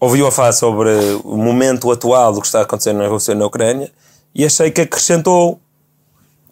Ouvi-o 0.00 0.26
a 0.26 0.32
falar 0.32 0.52
sobre 0.52 0.88
o 1.24 1.36
momento 1.36 1.90
atual 1.92 2.32
do 2.32 2.40
que 2.40 2.46
está 2.46 2.62
acontecendo 2.62 2.96
na 2.98 3.06
Rússia 3.06 3.32
e 3.32 3.34
na 3.34 3.44
Ucrânia 3.46 3.92
e 4.34 4.44
achei 4.46 4.70
que 4.70 4.80
acrescentou. 4.80 5.60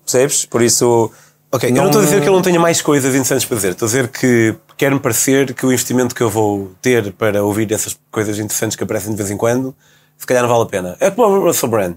Percebes? 0.04 0.44
Por 0.44 0.60
isso. 0.62 1.10
Ok, 1.50 1.70
eu 1.70 1.74
não 1.74 1.86
estou 1.86 2.02
a 2.02 2.04
dizer 2.04 2.20
que 2.20 2.26
ele 2.28 2.36
não 2.36 2.42
tenha 2.42 2.60
mais 2.60 2.82
coisas 2.82 3.10
interessantes 3.14 3.46
para 3.46 3.56
dizer, 3.56 3.72
estou 3.72 3.86
a 3.86 3.88
dizer 3.88 4.08
que 4.08 4.54
quer-me 4.78 5.00
parecer 5.00 5.52
que 5.52 5.66
o 5.66 5.72
investimento 5.72 6.14
que 6.14 6.22
eu 6.22 6.30
vou 6.30 6.70
ter 6.80 7.12
para 7.12 7.44
ouvir 7.44 7.70
essas 7.72 7.98
coisas 8.10 8.38
interessantes 8.38 8.76
que 8.76 8.84
aparecem 8.84 9.10
de 9.10 9.16
vez 9.18 9.30
em 9.30 9.36
quando, 9.36 9.74
se 10.16 10.24
calhar 10.24 10.42
não 10.42 10.48
vale 10.48 10.62
a 10.62 10.66
pena. 10.66 10.96
É 11.00 11.10
como 11.10 11.36
o 11.36 11.44
Russell 11.44 11.68
Brand. 11.68 11.96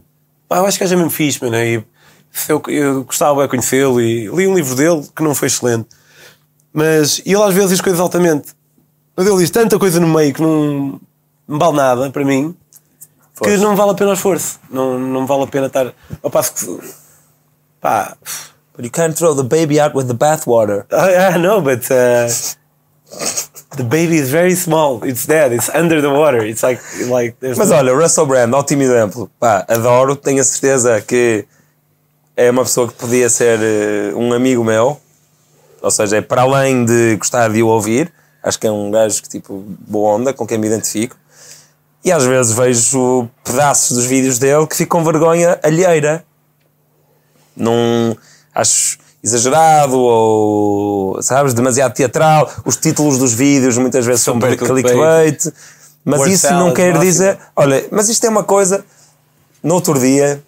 Pá, 0.49 0.57
eu 0.57 0.65
acho 0.65 0.77
que 0.77 0.83
é 0.83 0.87
mesmo 0.87 1.09
fixe, 1.09 1.41
mano. 1.41 1.55
E 1.55 1.83
eu, 2.49 2.61
eu 2.67 3.03
gostava 3.03 3.43
de 3.43 3.47
conhecê-lo 3.49 4.01
e 4.01 4.27
li 4.27 4.47
um 4.47 4.55
livro 4.55 4.75
dele 4.75 5.07
que 5.15 5.23
não 5.23 5.33
foi 5.33 5.47
excelente. 5.47 5.87
Mas 6.73 7.19
e 7.19 7.31
ele 7.31 7.43
às 7.43 7.53
vezes 7.53 7.69
diz 7.69 7.81
coisas 7.81 8.01
altamente. 8.01 8.49
Mas 9.15 9.27
ele 9.27 9.37
diz 9.37 9.49
tanta 9.51 9.77
coisa 9.77 9.99
no 9.99 10.07
meio 10.07 10.33
que 10.33 10.41
não, 10.41 10.99
não 11.47 11.59
vale 11.59 11.77
nada 11.77 12.09
para 12.09 12.25
mim 12.25 12.55
que 13.41 13.49
Pois. 13.49 13.61
não 13.61 13.75
vale 13.75 13.91
a 13.91 13.93
pena 13.95 14.11
o 14.11 14.13
esforço. 14.13 14.59
Não, 14.69 14.99
não 14.99 15.25
vale 15.25 15.43
a 15.43 15.47
pena 15.47 15.67
estar. 15.67 15.93
Ao 16.21 16.29
passo 16.29 16.53
que. 16.53 16.93
Pá. 17.79 18.15
But 18.75 18.85
you 18.85 18.91
can't 18.91 19.15
throw 19.15 19.35
the 19.35 19.43
baby 19.43 19.79
out 19.79 19.95
with 19.95 20.07
the 20.07 20.13
bathwater. 20.13 20.85
I, 20.91 21.33
I 21.35 21.37
know, 21.37 21.59
but 21.61 21.89
uh, 21.91 22.27
the 23.77 23.83
baby 23.83 24.15
is 24.17 24.29
very 24.29 24.55
small. 24.55 25.03
It's 25.03 25.25
dead. 25.25 25.53
It's 25.53 25.69
under 25.73 26.01
the 26.01 26.09
water. 26.09 26.45
It's 26.45 26.63
like 26.63 26.81
like 27.09 27.35
there's 27.39 27.57
Mas 27.57 27.69
no- 27.69 27.75
olha, 27.77 27.93
o 27.93 27.97
Russell 28.01 28.25
Brand, 28.25 28.53
ótimo 28.53 28.83
exemplo. 28.83 29.29
Pá, 29.39 29.65
adoro, 29.67 30.15
tenho 30.15 30.41
a 30.41 30.43
certeza 30.43 31.01
que 31.01 31.45
é 32.35 32.49
uma 32.49 32.63
pessoa 32.63 32.87
que 32.87 32.93
podia 32.95 33.29
ser 33.29 33.59
eh, 33.61 34.13
um 34.15 34.33
amigo 34.33 34.63
meu. 34.63 34.99
Ou 35.81 35.91
seja, 35.91 36.17
é 36.17 36.21
para 36.21 36.43
além 36.43 36.85
de 36.85 37.15
gostar 37.17 37.49
de 37.49 37.63
o 37.63 37.67
ouvir, 37.67 38.11
acho 38.43 38.59
que 38.59 38.67
é 38.67 38.71
um 38.71 38.91
gajo 38.91 39.21
que 39.23 39.29
tipo 39.29 39.63
boa 39.87 40.15
onda, 40.15 40.33
com 40.33 40.45
quem 40.45 40.57
me 40.57 40.67
identifico. 40.67 41.15
E 42.03 42.11
às 42.11 42.23
vezes 42.25 42.53
vejo 42.53 43.27
pedaços 43.43 43.95
dos 43.97 44.05
vídeos 44.05 44.37
dele 44.39 44.65
que 44.67 44.75
fico 44.75 44.95
com 44.97 45.03
vergonha 45.03 45.59
alheira. 45.63 46.23
Não 47.55 48.15
acho 48.53 48.97
exagerado 49.23 49.97
ou 49.99 51.21
sabes, 51.21 51.53
demasiado 51.53 51.93
teatral. 51.93 52.49
Os 52.65 52.75
títulos 52.75 53.17
dos 53.17 53.33
vídeos 53.33 53.77
muitas 53.77 54.05
vezes 54.05 54.21
são 54.21 54.33
São 54.33 54.39
bem 54.39 54.57
clickbait. 54.57 55.53
Mas 56.03 56.19
Word 56.19 56.33
isso 56.33 56.51
não 56.53 56.73
quer 56.73 56.93
máximo. 56.93 57.05
dizer. 57.05 57.39
Olha, 57.55 57.85
mas 57.91 58.09
isto 58.09 58.25
é 58.25 58.29
uma 58.29 58.43
coisa. 58.43 58.83
No 59.61 59.75
outro 59.75 59.99
dia, 59.99 60.41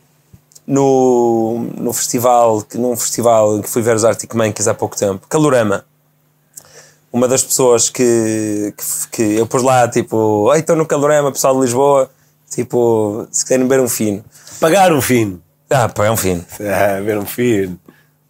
no, 0.65 1.67
no 1.77 1.93
festival, 1.93 2.63
num 2.73 2.95
festival 2.95 3.57
em 3.57 3.61
que 3.61 3.69
fui 3.69 3.81
ver 3.83 3.95
os 3.95 4.03
Arctic 4.03 4.33
Monkeys 4.33 4.67
há 4.67 4.73
pouco 4.73 4.97
tempo, 4.97 5.27
Calorama, 5.27 5.85
uma 7.11 7.27
das 7.27 7.43
pessoas 7.43 7.89
que, 7.89 8.73
que, 8.75 8.83
que 9.11 9.35
eu 9.35 9.45
pus 9.45 9.61
lá, 9.61 9.87
tipo, 9.87 10.51
ei, 10.53 10.61
estou 10.61 10.75
no 10.75 10.87
Calorama, 10.87 11.31
pessoal 11.31 11.53
de 11.53 11.61
Lisboa, 11.61 12.09
tipo, 12.49 13.27
se 13.29 13.45
querem 13.45 13.67
beber 13.67 13.83
um 13.83 13.87
fino. 13.89 14.23
pagar 14.59 14.91
um 14.91 15.01
fino. 15.01 15.39
Ah, 15.69 15.87
pá, 15.89 16.05
é 16.07 16.11
um 16.11 16.17
fino. 16.17 16.43
Ah, 16.59 16.99
ver 17.01 17.17
um 17.19 17.25
fino. 17.25 17.79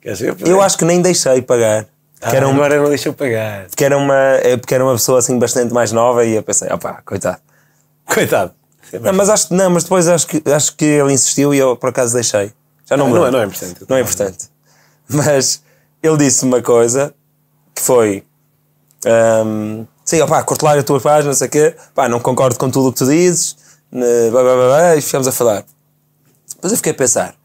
Dizer, 0.06 0.36
Eu 0.46 0.62
acho 0.62 0.78
que 0.78 0.86
nem 0.86 1.02
deixei 1.02 1.42
pagar. 1.42 1.86
ah, 2.22 2.30
Que 2.30 2.36
era, 2.36 2.48
um, 2.48 2.54
agora 2.56 2.78
não 2.82 2.90
deixou 2.90 3.14
pagar. 3.14 3.68
que 3.76 3.84
era 3.86 3.98
uma, 3.98 4.16
é 4.16 4.58
porque 4.58 4.74
era 4.76 4.84
uma 4.84 4.94
pessoa 4.94 5.20
assim 5.20 5.38
bastante 5.40 5.74
mais 5.74 5.92
nova 5.92 6.26
e 6.26 6.34
eu 6.36 6.44
pensei, 6.44 6.72
opá, 6.72 7.02
coitado. 7.06 7.38
Coitado. 8.06 8.52
Não, 9.02 9.14
mas 9.14 9.30
acho 9.30 9.54
não, 9.54 9.70
mas 9.72 9.84
depois 9.84 10.08
acho 10.08 10.28
que, 10.28 10.44
acho 10.52 10.76
que 10.76 10.86
ele 10.86 11.14
insistiu 11.14 11.54
e 11.54 11.58
eu 11.58 11.76
por 11.76 11.90
acaso 11.90 12.14
deixei. 12.14 12.52
Já 12.86 12.96
não, 12.98 13.06
Não, 13.08 13.14
me 13.14 13.20
não 13.20 13.28
é- 13.28 13.32
não 13.32 13.40
é 13.40 13.46
importante. 13.46 13.86
Não 13.90 13.98
é 13.98 14.02
importante. 14.02 14.50
Mas 15.08 15.64
ele 16.02 16.18
disse 16.18 16.44
uma 16.44 16.62
coisa 16.62 17.14
que 17.74 17.82
foi 17.82 18.24
hum, 19.46 19.86
sim, 20.06 20.22
opá, 20.22 20.44
curto 20.44 20.64
lá 20.66 20.78
a 20.78 20.84
tua 20.84 21.00
página, 21.00 21.28
não 21.30 21.34
sei 21.34 21.48
o 21.48 21.52
quê, 21.52 21.76
pá, 21.96 22.08
não 22.10 22.20
concordo 22.20 22.58
com 22.60 22.70
tudo 22.70 22.90
o 22.90 22.94
que 22.94 23.00
tu 23.00 23.06
dizes, 23.08 23.58
né, 23.92 24.30
blá, 24.32 24.44
blá, 24.44 24.56
blá, 24.56 24.66
blá, 24.68 24.96
e 24.96 25.02
ficamos 25.02 25.28
a 25.28 25.32
falar. 25.32 25.64
Depois 26.56 26.72
eu 26.72 26.78
fiquei 26.78 26.92
a 26.92 26.96
pensar, 26.96 27.36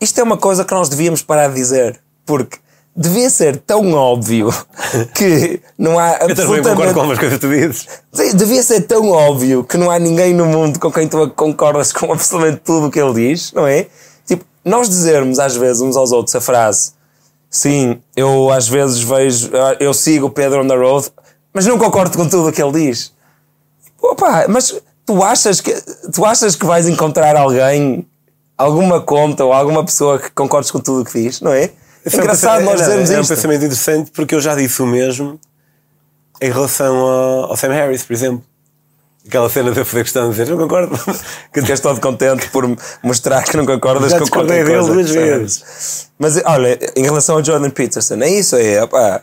isto 0.00 0.20
é 0.20 0.22
uma 0.22 0.36
coisa 0.36 0.64
que 0.64 0.74
nós 0.74 0.88
devíamos 0.88 1.22
parar 1.22 1.48
de 1.48 1.54
dizer, 1.54 2.00
porque 2.26 2.58
devia 2.94 3.30
ser 3.30 3.58
tão 3.58 3.92
óbvio 3.92 4.52
que 5.14 5.60
não 5.78 5.98
há 5.98 6.18
Eu 6.20 6.34
também 6.34 6.62
concordo 6.62 6.82
absolutamente 6.82 6.94
com 6.94 7.00
algumas 7.00 7.18
coisas 7.18 7.38
que 7.38 7.46
tu 7.46 7.50
dizes. 7.50 7.88
Devia 8.34 8.62
ser 8.62 8.80
tão 8.82 9.10
óbvio 9.10 9.64
que 9.64 9.76
não 9.76 9.90
há 9.90 9.98
ninguém 9.98 10.34
no 10.34 10.46
mundo 10.46 10.78
com 10.78 10.90
quem 10.90 11.08
tu 11.08 11.30
concordas 11.30 11.92
com 11.92 12.12
absolutamente 12.12 12.60
tudo 12.64 12.88
o 12.88 12.90
que 12.90 13.00
ele 13.00 13.14
diz, 13.14 13.52
não 13.52 13.66
é? 13.66 13.86
Tipo, 14.26 14.44
nós 14.64 14.88
dizermos 14.88 15.38
às 15.38 15.56
vezes 15.56 15.80
uns 15.80 15.96
aos 15.96 16.12
outros 16.12 16.34
a 16.34 16.40
frase 16.40 16.92
sim, 17.52 18.00
eu 18.16 18.50
às 18.50 18.66
vezes 18.66 19.02
vejo, 19.02 19.50
eu 19.78 19.92
sigo 19.92 20.28
o 20.28 20.30
Pedro 20.30 20.64
on 20.64 20.66
the 20.66 20.74
road, 20.74 21.12
mas 21.52 21.66
não 21.66 21.78
concordo 21.78 22.16
com 22.16 22.26
tudo 22.26 22.48
o 22.48 22.52
que 22.52 22.62
ele 22.62 22.86
diz. 22.86 23.12
Opa, 24.00 24.46
mas 24.48 24.74
tu 25.04 25.22
achas 25.22 25.60
que 25.60 25.72
tu 26.12 26.24
achas 26.24 26.56
que 26.56 26.64
vais 26.64 26.88
encontrar 26.88 27.36
alguém, 27.36 28.08
alguma 28.62 29.00
conta 29.00 29.44
ou 29.44 29.52
alguma 29.52 29.84
pessoa 29.84 30.18
que 30.18 30.30
concordes 30.30 30.70
com 30.70 30.78
tudo 30.78 31.02
o 31.02 31.04
que 31.04 31.20
diz, 31.20 31.40
não 31.40 31.52
é? 31.52 31.64
É 31.64 31.70
um 32.16 32.18
engraçado 32.18 32.64
nós 32.64 32.80
dizermos 32.80 33.10
é, 33.10 33.14
é 33.14 33.18
um 33.18 33.20
isto. 33.20 33.34
pensamento 33.34 33.64
interessante 33.64 34.10
porque 34.10 34.34
eu 34.34 34.40
já 34.40 34.54
disse 34.54 34.82
o 34.82 34.86
mesmo 34.86 35.38
em 36.40 36.50
relação 36.50 36.96
ao, 36.96 37.50
ao 37.50 37.56
Sam 37.56 37.72
Harris, 37.72 38.02
por 38.04 38.12
exemplo. 38.12 38.42
Aquela 39.24 39.48
cena 39.48 39.70
de 39.70 39.78
eu 39.78 39.84
fazer 39.84 40.02
questão 40.02 40.24
de 40.24 40.36
dizer, 40.36 40.48
não 40.48 40.58
concordo. 40.58 40.98
que 41.54 41.60
ficas 41.60 41.78
todo 41.78 42.00
contente 42.00 42.48
por 42.48 42.64
mostrar 43.04 43.44
que 43.44 43.56
não 43.56 43.64
concordas 43.64 44.10
Já 44.10 44.18
com 44.18 44.26
qualquer 44.26 44.64
dele 44.64 44.78
coisa. 44.78 44.92
duas 44.92 45.08
sabes? 45.10 45.28
vezes. 45.28 46.10
Mas 46.18 46.42
olha, 46.44 46.78
em 46.96 47.04
relação 47.04 47.36
ao 47.36 47.44
Jordan 47.44 47.70
Peterson, 47.70 48.16
é 48.16 48.28
isso, 48.28 48.56
é 48.56 48.82
opá, 48.82 49.22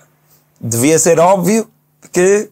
devia 0.62 0.98
ser 0.98 1.20
óbvio 1.20 1.68
que 2.14 2.50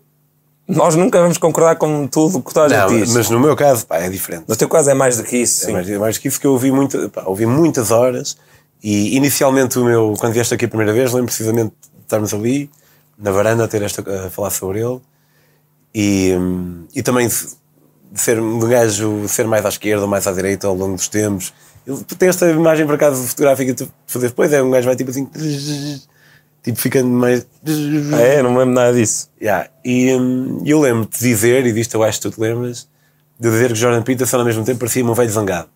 nós 0.68 0.96
nunca 0.96 1.20
vamos 1.22 1.38
concordar 1.38 1.76
com 1.78 2.08
tudo 2.08 2.40
o 2.40 2.42
que 2.44 2.60
a 2.60 2.68
Não, 2.68 2.90
gente 2.90 3.06
diz. 3.06 3.14
mas 3.14 3.30
no 3.30 3.40
meu 3.40 3.56
caso, 3.56 3.86
pá, 3.86 3.98
é 4.00 4.10
diferente. 4.10 4.44
No 4.48 4.56
teu 4.56 4.68
caso 4.68 4.90
é 4.90 4.94
mais 4.94 5.18
do 5.18 5.24
que 5.24 5.38
isso, 5.38 5.64
É 5.64 5.66
sim. 5.68 5.72
mais, 5.72 5.90
é 5.90 5.98
mais 5.98 6.18
que 6.18 6.28
isso 6.28 6.40
que 6.40 6.46
eu 6.48 6.52
ouvi, 6.52 6.72
muito, 6.72 7.10
pá, 7.10 7.24
ouvi 7.26 7.46
muitas 7.46 7.90
horas 7.92 8.38
e 8.84 9.16
inicialmente 9.16 9.80
o 9.80 9.84
meu, 9.86 10.14
quando 10.20 10.34
vieste 10.34 10.54
aqui 10.54 10.66
a 10.66 10.68
primeira 10.68 10.92
vez, 10.94 11.12
lembro 11.14 11.28
precisamente 11.28 11.70
de 11.70 12.02
estarmos 12.04 12.34
ali 12.34 12.70
na 13.18 13.32
varanda 13.32 13.64
a 13.64 13.68
ter 13.68 13.82
esta 13.82 14.02
a 14.28 14.30
falar 14.30 14.50
sobre 14.52 14.80
ele 14.82 15.00
e, 15.96 16.34
e 16.94 17.02
também 17.02 17.28
de 17.28 18.22
ser 18.22 18.40
um 18.40 18.60
gajo 18.60 19.28
ser 19.28 19.48
mais 19.48 19.66
à 19.66 19.70
esquerda 19.70 20.04
ou 20.04 20.08
mais 20.08 20.28
à 20.28 20.32
direita 20.34 20.68
ao 20.68 20.76
longo 20.76 20.96
dos 20.96 21.08
tempos. 21.08 21.54
Ele, 21.86 22.04
tu 22.04 22.16
tens 22.16 22.30
esta 22.30 22.50
imagem 22.50 22.86
por 22.86 22.96
acaso 22.96 23.24
fotográfica 23.24 23.74
de 23.74 23.88
fazer 24.06 24.28
depois, 24.28 24.52
é 24.54 24.62
um 24.62 24.70
gajo 24.70 24.86
vai 24.86 24.96
tipo 24.96 25.10
assim 25.10 25.28
tipo 26.68 26.80
ficando 26.82 27.08
mais 27.08 27.46
Ah, 28.14 28.20
é, 28.20 28.44
não 28.44 28.52
me 28.52 28.58
lembro 28.60 28.74
nada 28.76 28.94
disso. 28.94 29.30
Yeah. 29.42 29.70
E 29.86 30.14
hum, 30.14 30.62
eu 30.66 30.82
lembro-te 30.82 31.18
de 31.20 31.30
dizer, 31.30 31.66
e 31.66 31.72
disto 31.72 31.96
eu 31.96 32.04
acho 32.04 32.20
que 32.20 32.30
tu 32.30 32.36
te 32.36 32.42
lembras, 32.42 32.88
de 33.40 33.50
dizer 33.50 33.70
que 33.70 33.76
Jordan 33.76 34.02
Peterson 34.02 34.38
ao 34.40 34.46
mesmo 34.46 34.66
tempo 34.66 34.80
parecia 34.80 35.04
um 35.06 35.14
velho 35.14 35.30
zangado. 35.32 35.68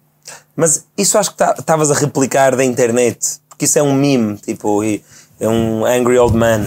Mas 0.55 0.85
isso 0.97 1.17
acho 1.17 1.33
que 1.33 1.43
estavas 1.43 1.89
a 1.91 1.93
replicar 1.93 2.55
da 2.55 2.63
internet, 2.63 3.39
porque 3.47 3.65
isso 3.65 3.79
é 3.79 3.83
um 3.83 3.93
meme, 3.93 4.35
tipo, 4.37 4.83
é 4.83 5.47
um 5.47 5.85
angry 5.85 6.17
old 6.17 6.35
man. 6.35 6.65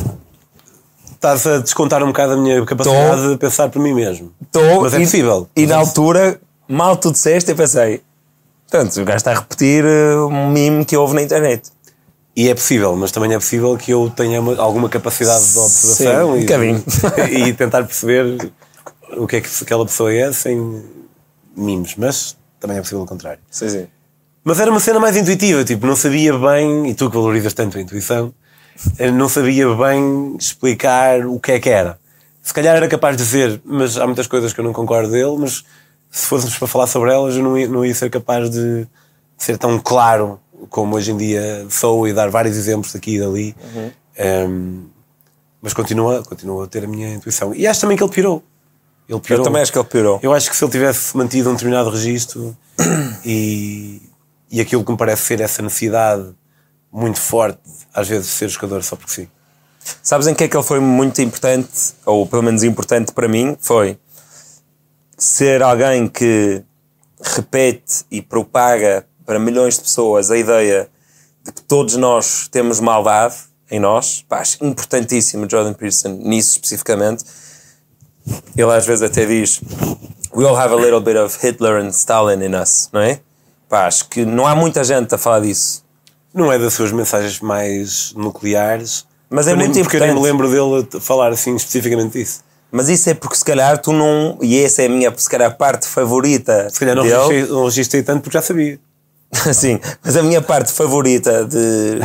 Estás 1.13 1.47
a 1.47 1.59
descontar 1.59 2.03
um 2.03 2.07
bocado 2.09 2.33
a 2.33 2.37
minha 2.37 2.65
capacidade 2.65 3.29
de 3.31 3.37
pensar 3.37 3.69
por 3.69 3.81
mim 3.81 3.93
mesmo. 3.95 4.33
Tô, 4.51 4.81
Mas 4.83 4.95
é 4.95 4.99
e, 4.99 5.01
possível. 5.05 5.49
E 5.57 5.67
na 5.67 5.77
Mas- 5.79 5.89
altura, 5.89 6.41
mal 6.69 6.97
tu 6.97 7.13
disseste, 7.13 7.51
eu 7.51 7.57
pensei, 7.57 8.03
portanto, 8.71 9.01
o 9.01 9.05
gajo 9.05 9.17
está 9.17 9.33
a 9.33 9.35
repetir 9.35 9.85
eh, 9.85 10.17
um 10.17 10.51
meme 10.51 10.85
que 10.85 10.97
houve 10.97 11.15
na 11.15 11.23
internet. 11.23 11.71
E 12.37 12.49
é 12.49 12.55
possível, 12.55 12.97
mas 12.97 13.13
também 13.13 13.33
é 13.33 13.39
possível 13.39 13.77
que 13.77 13.93
eu 13.93 14.11
tenha 14.15 14.41
uma- 14.41 14.57
alguma 14.57 14.89
capacidade 14.89 15.53
de 15.53 15.59
observação 15.59 16.35
Sim, 16.35 16.47
e, 17.31 17.49
e 17.49 17.53
tentar 17.55 17.85
perceber 17.85 18.51
o 19.17 19.27
que 19.27 19.37
é 19.37 19.41
que 19.41 19.49
aquela 19.63 19.87
pessoa 19.87 20.13
é 20.13 20.33
sem 20.33 20.83
mimos, 21.57 21.95
mas 21.97 22.37
também 22.59 22.77
é 22.77 22.81
possível 22.81 23.03
o 23.03 23.07
contrário. 23.07 23.39
Sim, 23.51 23.69
sim. 23.69 23.87
Mas 24.43 24.59
era 24.59 24.71
uma 24.71 24.81
cena 24.81 24.99
mais 24.99 25.17
intuitiva, 25.17 25.65
tipo, 25.65 25.87
não 25.87 25.95
sabia 25.97 26.37
bem, 26.37 26.89
e 26.91 26.95
tu 26.95 27.09
que 27.09 27.17
valorizas 27.17 27.55
tanto 27.55 27.79
a 27.79 27.81
intuição, 27.81 28.35
eh, 28.99 29.11
não 29.11 29.29
sabia 29.29 29.73
bem 29.75 30.37
explicar 30.39 31.25
o 31.27 31.39
que 31.39 31.53
é 31.53 31.61
que 31.61 31.71
era. 31.71 31.99
Se 32.43 32.53
calhar 32.53 32.77
era 32.77 32.89
capaz 32.89 33.17
de 33.17 33.23
dizer, 33.23 33.61
mas 33.65 33.97
há 33.97 34.05
muitas 34.07 34.27
coisas 34.27 34.53
que 34.53 34.61
eu 34.61 34.65
não 34.65 34.73
concordo 34.73 35.11
dele, 35.13 35.37
mas 35.39 35.65
se 36.11 36.27
fôssemos 36.27 36.59
para 36.59 36.69
falar 36.69 36.87
sobre 36.89 37.13
elas, 37.13 37.37
eu 37.37 37.43
não 37.43 37.57
ia, 37.57 37.69
não 37.69 37.85
ia 37.87 37.95
ser 37.95 38.11
capaz 38.11 38.51
de 38.51 38.87
ser 39.39 39.57
tão 39.57 39.79
claro 39.79 40.39
como 40.71 40.97
hoje 40.97 41.13
em 41.13 41.17
dia 41.17 41.67
sou 41.69 42.07
e 42.07 42.13
dar 42.13 42.31
vários 42.31 42.57
exemplos 42.57 42.93
daqui 42.93 43.17
e 43.17 43.21
dali. 43.21 43.57
Um, 44.49 44.87
Mas 45.61 45.73
continua, 45.73 46.23
continua 46.23 46.65
a 46.65 46.67
ter 46.67 46.85
a 46.85 46.87
minha 46.87 47.15
intuição. 47.15 47.55
E 47.55 47.67
acho 47.67 47.81
também 47.81 47.97
que 47.97 48.03
ele 48.03 48.13
pirou. 48.13 48.43
Ele 49.09 49.21
pirou. 49.21 49.41
Eu 49.41 49.45
também 49.45 49.63
acho 49.63 49.73
que 49.73 49.79
ele 49.79 49.89
pirou. 49.89 50.21
Eu 50.23 50.33
acho 50.33 50.51
que 50.51 50.57
se 50.57 50.65
ele 50.65 50.73
tivesse 50.73 51.17
mantido 51.17 51.51
um 51.51 51.53
determinado 51.53 51.91
registro 51.91 52.57
e, 53.25 54.01
e 54.51 54.61
aquilo 54.61 54.85
que 54.85 54.93
me 54.93 54.99
parece 54.99 55.23
ser 55.23 55.41
essa 55.41 55.63
necessidade 55.63 56.35
muito 56.93 57.21
forte, 57.21 57.61
às 57.93 58.09
vezes, 58.09 58.27
de 58.27 58.33
ser 58.33 58.49
jogador 58.49 58.83
só 58.83 58.95
porque 58.95 59.13
sim. 59.13 59.29
Sabes 60.03 60.27
em 60.27 60.35
que 60.35 60.45
é 60.45 60.49
que 60.49 60.57
ele 60.57 60.65
foi 60.65 60.81
muito 60.81 61.21
importante, 61.21 61.95
ou 62.07 62.27
pelo 62.27 62.43
menos 62.43 62.63
importante 62.63 63.13
para 63.13 63.29
mim? 63.29 63.57
Foi 63.61 63.99
ser 65.17 65.63
alguém 65.63 66.09
que 66.09 66.63
repete 67.21 68.05
e 68.11 68.23
propaga 68.23 69.07
para 69.27 69.39
milhões 69.39 69.75
de 69.77 69.83
pessoas 69.83 70.31
a 70.31 70.37
ideia 70.37 70.89
de 71.45 71.53
que 71.53 71.63
todos 71.63 71.97
nós 71.97 72.49
temos 72.51 72.81
maldade 72.81 73.35
em 73.71 73.79
nós. 73.81 74.25
Pá, 74.29 74.39
acho 74.41 74.65
importantíssimo 74.65 75.47
Jordan 75.51 75.73
Peterson 75.73 76.09
nisso 76.21 76.53
especificamente. 76.53 77.25
Ele 78.57 78.73
às 78.73 78.87
vezes 78.87 79.03
até 79.03 79.27
diz: 79.27 79.61
We 80.35 80.45
all 80.47 80.57
have 80.57 80.73
a 80.73 80.77
little 80.77 81.01
bit 81.01 81.17
of 81.19 81.37
Hitler 81.47 81.83
and 81.83 81.89
Stalin 81.91 82.43
in 82.45 82.55
us, 82.55 82.89
não 82.93 83.01
é? 83.01 83.21
Pá, 83.69 83.87
acho 83.87 84.09
que 84.09 84.25
não 84.25 84.47
há 84.47 84.55
muita 84.55 84.83
gente 84.85 85.15
a 85.15 85.19
falar 85.19 85.41
disso. 85.41 85.85
Não 86.33 86.51
é 86.53 86.59
das 86.59 86.75
suas 86.75 86.91
mensagens 86.91 87.39
mais 87.41 88.13
nucleares, 88.17 89.07
Mas 89.31 89.47
é 89.47 89.53
eu 89.53 89.57
nem- 89.57 89.69
muito 89.69 89.81
porque 89.83 89.97
eu 89.97 90.01
nem 90.01 90.11
me 90.11 90.19
importante. 90.19 90.33
lembro 90.49 90.83
dele 90.83 91.01
falar 91.01 91.31
assim 91.33 91.55
especificamente 91.55 92.13
disso. 92.19 92.41
Mas 92.73 92.89
isso 92.89 93.09
é 93.09 93.15
porque 93.15 93.37
se 93.37 93.45
calhar 93.45 93.79
tu 93.81 93.93
não. 93.93 94.37
E 94.43 94.59
essa 94.61 94.83
é 94.83 94.87
a 94.87 94.89
minha, 94.89 95.13
se 95.17 95.29
calhar, 95.31 95.57
parte 95.57 95.87
favorita. 95.87 96.69
Se 96.71 96.81
calhar 96.81 96.97
não 96.97 97.05
dele. 97.05 97.15
registrei, 97.15 97.47
não 97.47 97.65
registrei 97.67 98.03
tanto 98.03 98.23
porque 98.23 98.37
já 98.37 98.43
sabia. 98.43 98.81
Sim, 99.53 99.81
mas 100.03 100.17
a 100.17 100.23
minha 100.23 100.41
parte 100.41 100.73
favorita 100.73 101.45
de, 101.45 101.99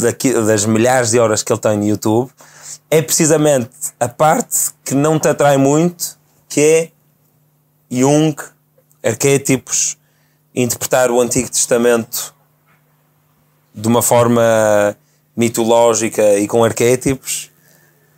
daqui- 0.00 0.32
das 0.32 0.64
milhares 0.64 1.10
de 1.10 1.18
horas 1.18 1.42
que 1.42 1.52
ele 1.52 1.60
tem 1.60 1.76
no 1.76 1.84
YouTube 1.84 2.30
é 2.90 3.00
precisamente 3.02 3.70
a 3.98 4.08
parte 4.08 4.70
que 4.84 4.94
não 4.94 5.18
te 5.18 5.28
atrai 5.28 5.56
muito, 5.56 6.18
que 6.48 6.60
é 6.60 6.90
Jung, 7.90 8.34
arquétipos, 9.04 9.96
interpretar 10.54 11.10
o 11.10 11.20
Antigo 11.20 11.50
Testamento 11.50 12.34
de 13.74 13.88
uma 13.88 14.02
forma 14.02 14.42
mitológica 15.36 16.38
e 16.38 16.46
com 16.46 16.62
arquétipos, 16.62 17.50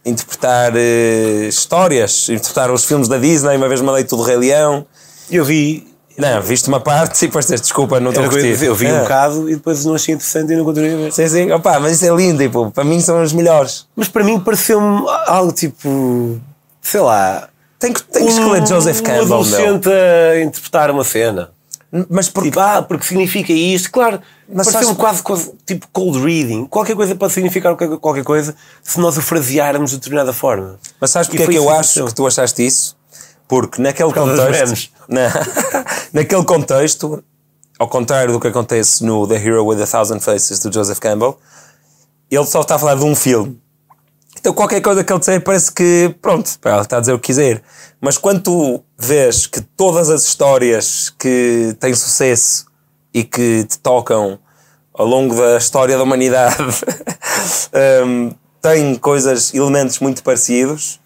interpretar 0.05 0.73
eh, 0.77 1.47
histórias, 1.49 2.29
interpretar 2.29 2.71
os 2.73 2.85
filmes 2.85 3.07
da 3.09 3.17
Disney, 3.19 3.57
uma 3.57 3.69
vez 3.69 3.81
mandei 3.81 4.05
tudo 4.05 4.23
Rei 4.25 4.37
Leão. 4.37 4.85
Eu 5.31 5.45
vi, 5.45 5.87
Não, 6.16 6.41
viste 6.41 6.69
uma 6.69 6.78
parte 6.81 7.24
e 7.24 7.27
depois 7.27 7.47
desculpa, 7.47 7.99
não 7.99 8.11
estou 8.11 8.24
a 8.24 8.28
curtir. 8.28 8.62
eu 8.65 8.74
vi 8.74 8.86
É. 8.86 8.93
um 8.95 9.01
bocado 9.01 9.51
e 9.51 9.55
depois 9.57 9.85
não 9.85 9.95
achei 9.95 10.15
interessante 10.15 10.53
e 10.53 10.57
não 10.57 10.65
continuei 10.65 10.95
a 10.95 10.97
ver. 10.97 11.12
Sim, 11.12 11.28
sim, 11.28 11.51
opá, 11.53 11.81
mas 11.81 11.93
isso 11.97 12.07
é 12.07 12.15
lindo, 12.16 12.39
tipo, 12.43 12.70
para 12.70 12.85
mim 12.85 13.01
são 13.01 13.20
os 13.23 13.32
melhores. 13.32 13.86
Mas 13.97 14.07
para 14.09 14.23
mim 14.23 14.39
pareceu-me 14.39 15.05
algo 15.27 15.51
tipo, 15.53 16.41
sei 16.81 17.01
lá, 17.01 17.49
Tem 17.78 17.93
que, 17.93 18.03
tem 18.05 18.24
que 18.27 18.32
escolher 18.32 18.62
um- 18.62 18.66
Joseph 18.66 19.01
um 19.01 19.03
Campbell, 19.03 19.27
meu. 19.27 19.36
adolescente 19.41 19.89
a 19.91 20.41
interpretar 20.43 20.91
uma 20.91 21.05
cena. 21.05 21.51
Mas 22.11 22.28
porque. 22.28 22.49
Tipo, 22.51 22.61
ah, 22.61 22.82
porque 22.82 23.07
significa 23.07 23.53
isto. 23.53 23.89
Claro, 23.93 24.20
Mas 24.53 24.69
pareceu-me 24.69 24.97
quase, 24.97 25.23
quase 25.23 25.53
tipo 25.65 25.86
cold 25.93 26.19
reading. 26.24 26.66
Qualquer 26.66 26.97
coisa 26.97 27.15
pode 27.15 27.32
significar 27.32 27.77
qualquer, 28.01 28.24
coisa 28.24 28.53
se 28.82 28.99
nós 28.99 29.16
o 29.16 29.23
frasearmos 29.23 29.91
de 29.93 29.99
determinada 29.99 30.32
forma. 30.32 30.77
Mas 31.01 31.11
sabes 31.11 31.28
porque 31.28 31.45
é 31.45 31.47
que 31.47 31.55
eu 31.55 31.70
acho 31.70 32.05
que 32.07 32.12
tu 32.15 32.27
achaste 32.27 32.66
isso? 32.66 32.97
Porque 33.49 33.81
naquele 33.81 34.12
das 34.12 34.39
contexto. 34.39 34.91
Na, 35.07 35.31
naquele 36.12 36.45
contexto, 36.45 37.23
ao 37.79 37.89
contrário 37.89 38.33
do 38.33 38.41
que 38.41 38.49
acontece 38.49 39.05
no 39.05 39.27
The 39.27 39.37
Hero 39.37 39.65
with 39.66 39.83
a 39.83 39.87
Thousand 39.87 40.21
Faces 40.21 40.61
do 40.61 40.73
Joseph 40.73 40.99
Campbell, 40.99 41.37
ele 42.31 42.47
só 42.47 42.62
está 42.62 42.77
a 42.77 42.79
falar 42.79 42.95
de 42.95 43.05
um 43.05 43.15
filme. 43.15 43.61
Então 44.39 44.53
qualquer 44.53 44.81
coisa 44.81 45.03
que 45.03 45.12
ele 45.12 45.19
disser 45.19 45.41
parece 45.43 45.73
que, 45.73 46.15
pronto, 46.21 46.59
ele 46.65 46.81
está 46.81 46.99
a 46.99 47.01
dizer 47.01 47.12
o 47.12 47.19
que 47.19 47.27
quiser. 47.27 47.62
Mas 48.01 48.19
quando 48.19 48.43
tu 48.43 48.85
vês 48.99 49.47
que 49.47 49.61
todas 49.61 50.11
as 50.11 50.25
histórias 50.25 51.11
que 51.19 51.77
têm 51.81 51.95
sucesso 51.95 52.66
e 53.12 53.25
que 53.25 53.65
te 53.65 53.79
tocam 53.79 54.39
ao 54.93 55.07
longo 55.07 55.35
da 55.35 55.57
história 55.57 55.97
da 55.97 56.03
humanidade 56.03 56.57
hum, 58.07 58.33
têm 58.61 58.95
coisas, 58.97 59.53
elementos 59.55 59.99
muito 59.99 60.23
parecidos, 60.23 61.01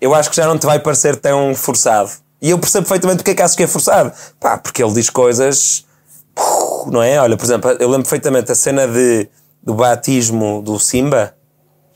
eu 0.00 0.14
acho 0.14 0.30
que 0.30 0.36
já 0.36 0.46
não 0.46 0.58
te 0.58 0.66
vai 0.66 0.78
parecer 0.78 1.16
tão 1.16 1.54
forçado. 1.54 2.10
E 2.42 2.50
eu 2.50 2.58
percebo 2.58 2.84
perfeitamente 2.86 3.18
porque 3.18 3.32
é 3.32 3.34
que 3.34 3.42
achas 3.42 3.56
que 3.56 3.62
é 3.62 3.66
forçado. 3.66 4.12
Pá, 4.40 4.56
porque 4.56 4.82
ele 4.82 4.92
diz 4.94 5.10
coisas. 5.10 5.84
Não 6.86 7.02
é? 7.02 7.20
Olha, 7.20 7.36
por 7.36 7.44
exemplo, 7.44 7.70
eu 7.72 7.88
lembro 7.88 8.02
perfeitamente 8.04 8.50
a 8.50 8.54
cena 8.54 8.86
de, 8.88 9.28
do 9.62 9.74
batismo 9.74 10.62
do 10.62 10.78
Simba. 10.78 11.34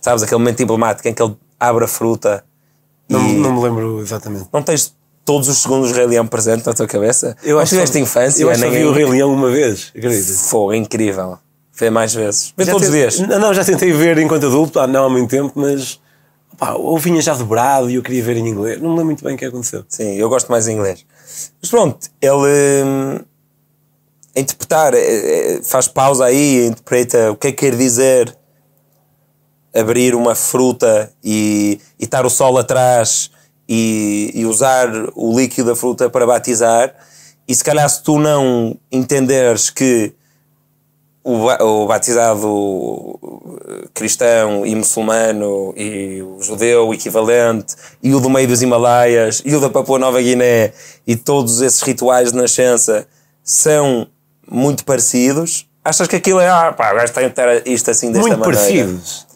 Sabes? 0.02 0.22
Aquele 0.22 0.38
momento 0.38 0.62
emblemático 0.62 1.08
em 1.08 1.14
que 1.14 1.22
ele 1.22 1.34
abre 1.58 1.84
a 1.84 1.88
fruta 1.88 2.44
Não, 3.08 3.20
não 3.22 3.54
me 3.54 3.62
lembro 3.62 4.00
exatamente. 4.02 4.46
não 4.52 4.62
tens 4.62 4.94
todos 5.24 5.48
os 5.48 5.56
segundos 5.62 5.90
do 5.90 5.96
Rei 5.96 6.06
Leão 6.06 6.26
presente 6.26 6.66
na 6.66 6.74
tua 6.74 6.86
cabeça? 6.86 7.34
Eu 7.42 7.58
acho 7.58 7.70
que 7.70 7.76
tiveste 7.76 7.94
só- 7.96 8.02
infância? 8.02 8.42
Eu 8.42 8.50
acho 8.50 8.62
que 8.62 8.68
vi 8.70 8.84
o 8.84 8.92
Rei 8.92 9.06
Leão 9.06 9.32
uma 9.32 9.50
vez, 9.50 9.90
acredito. 9.96 10.34
Fogo, 10.40 10.74
incrível. 10.74 11.38
Vê 11.72 11.88
mais 11.88 12.12
vezes. 12.14 12.52
Vê 12.54 12.64
Já 12.64 12.72
todos 12.72 12.88
os 12.88 12.94
dias. 12.94 13.18
Não, 13.20 13.38
não, 13.38 13.54
já 13.54 13.64
tentei 13.64 13.90
ver 13.92 14.18
enquanto 14.18 14.44
adulto, 14.46 14.86
não 14.86 15.06
há 15.06 15.08
muito 15.08 15.30
tempo, 15.30 15.52
mas 15.56 15.98
pá, 16.56 16.72
ou 16.72 16.98
vinha 16.98 17.20
já 17.20 17.34
dobrado 17.34 17.90
e 17.90 17.94
eu 17.94 18.02
queria 18.02 18.22
ver 18.22 18.36
em 18.36 18.48
inglês. 18.48 18.80
Não 18.80 18.90
me 18.90 18.96
lembro 18.96 19.06
muito 19.06 19.24
bem 19.24 19.34
o 19.34 19.38
que 19.38 19.44
aconteceu. 19.44 19.84
Sim, 19.88 20.14
eu 20.14 20.28
gosto 20.28 20.50
mais 20.50 20.66
em 20.68 20.74
inglês. 20.74 21.04
Mas 21.60 21.70
pronto, 21.70 22.08
ele 22.20 22.84
hum, 22.84 23.20
interpretar, 24.36 24.94
eh, 24.94 24.98
eh, 24.98 25.60
faz 25.62 25.88
pausa 25.88 26.24
aí, 26.24 26.66
interpreta 26.66 27.30
o 27.30 27.36
que 27.36 27.48
é 27.48 27.52
que 27.52 27.70
quer 27.70 27.76
dizer 27.76 28.36
abrir 29.74 30.14
uma 30.14 30.34
fruta 30.34 31.12
e, 31.22 31.80
e 31.98 32.04
estar 32.04 32.24
o 32.24 32.30
sol 32.30 32.56
atrás 32.58 33.30
e, 33.68 34.30
e 34.32 34.46
usar 34.46 34.88
o 35.14 35.36
líquido 35.36 35.70
da 35.70 35.76
fruta 35.76 36.08
para 36.08 36.26
batizar. 36.26 36.94
E 37.46 37.54
se 37.54 37.64
calhar, 37.64 37.88
se 37.88 38.02
tu 38.02 38.18
não 38.18 38.78
entenderes 38.90 39.68
que 39.70 40.14
o, 41.24 41.46
ba- 41.46 41.58
o 41.64 41.86
batizado 41.86 43.18
eh, 43.68 43.88
cristão 43.94 44.64
e 44.66 44.74
muçulmano 44.76 45.72
e 45.76 46.22
o 46.22 46.40
judeu 46.42 46.92
equivalente 46.92 47.74
e 48.02 48.14
o 48.14 48.20
do 48.20 48.28
meio 48.28 48.46
dos 48.46 48.60
Himalaias 48.62 49.42
e 49.44 49.54
o 49.56 49.60
da 49.60 49.70
Papua 49.70 49.98
Nova 49.98 50.20
Guiné 50.20 50.72
e 51.06 51.16
todos 51.16 51.60
esses 51.62 51.80
rituais 51.82 52.30
de 52.30 52.36
nascença 52.38 53.06
são 53.42 54.06
muito 54.50 54.84
parecidos, 54.84 55.66
achas 55.84 56.06
que 56.06 56.16
aquilo 56.16 56.40
é 56.40 56.48
ah, 56.48 56.72
pá, 56.72 56.92
o 56.92 56.96
gajo 56.96 57.12
tem 57.12 57.28
que 57.30 57.34
ter 57.34 57.62
isto 57.66 57.90
assim 57.90 58.12
desta 58.12 58.28
muito 58.28 58.40
maneira. 58.40 58.58
parecidos. 58.62 59.26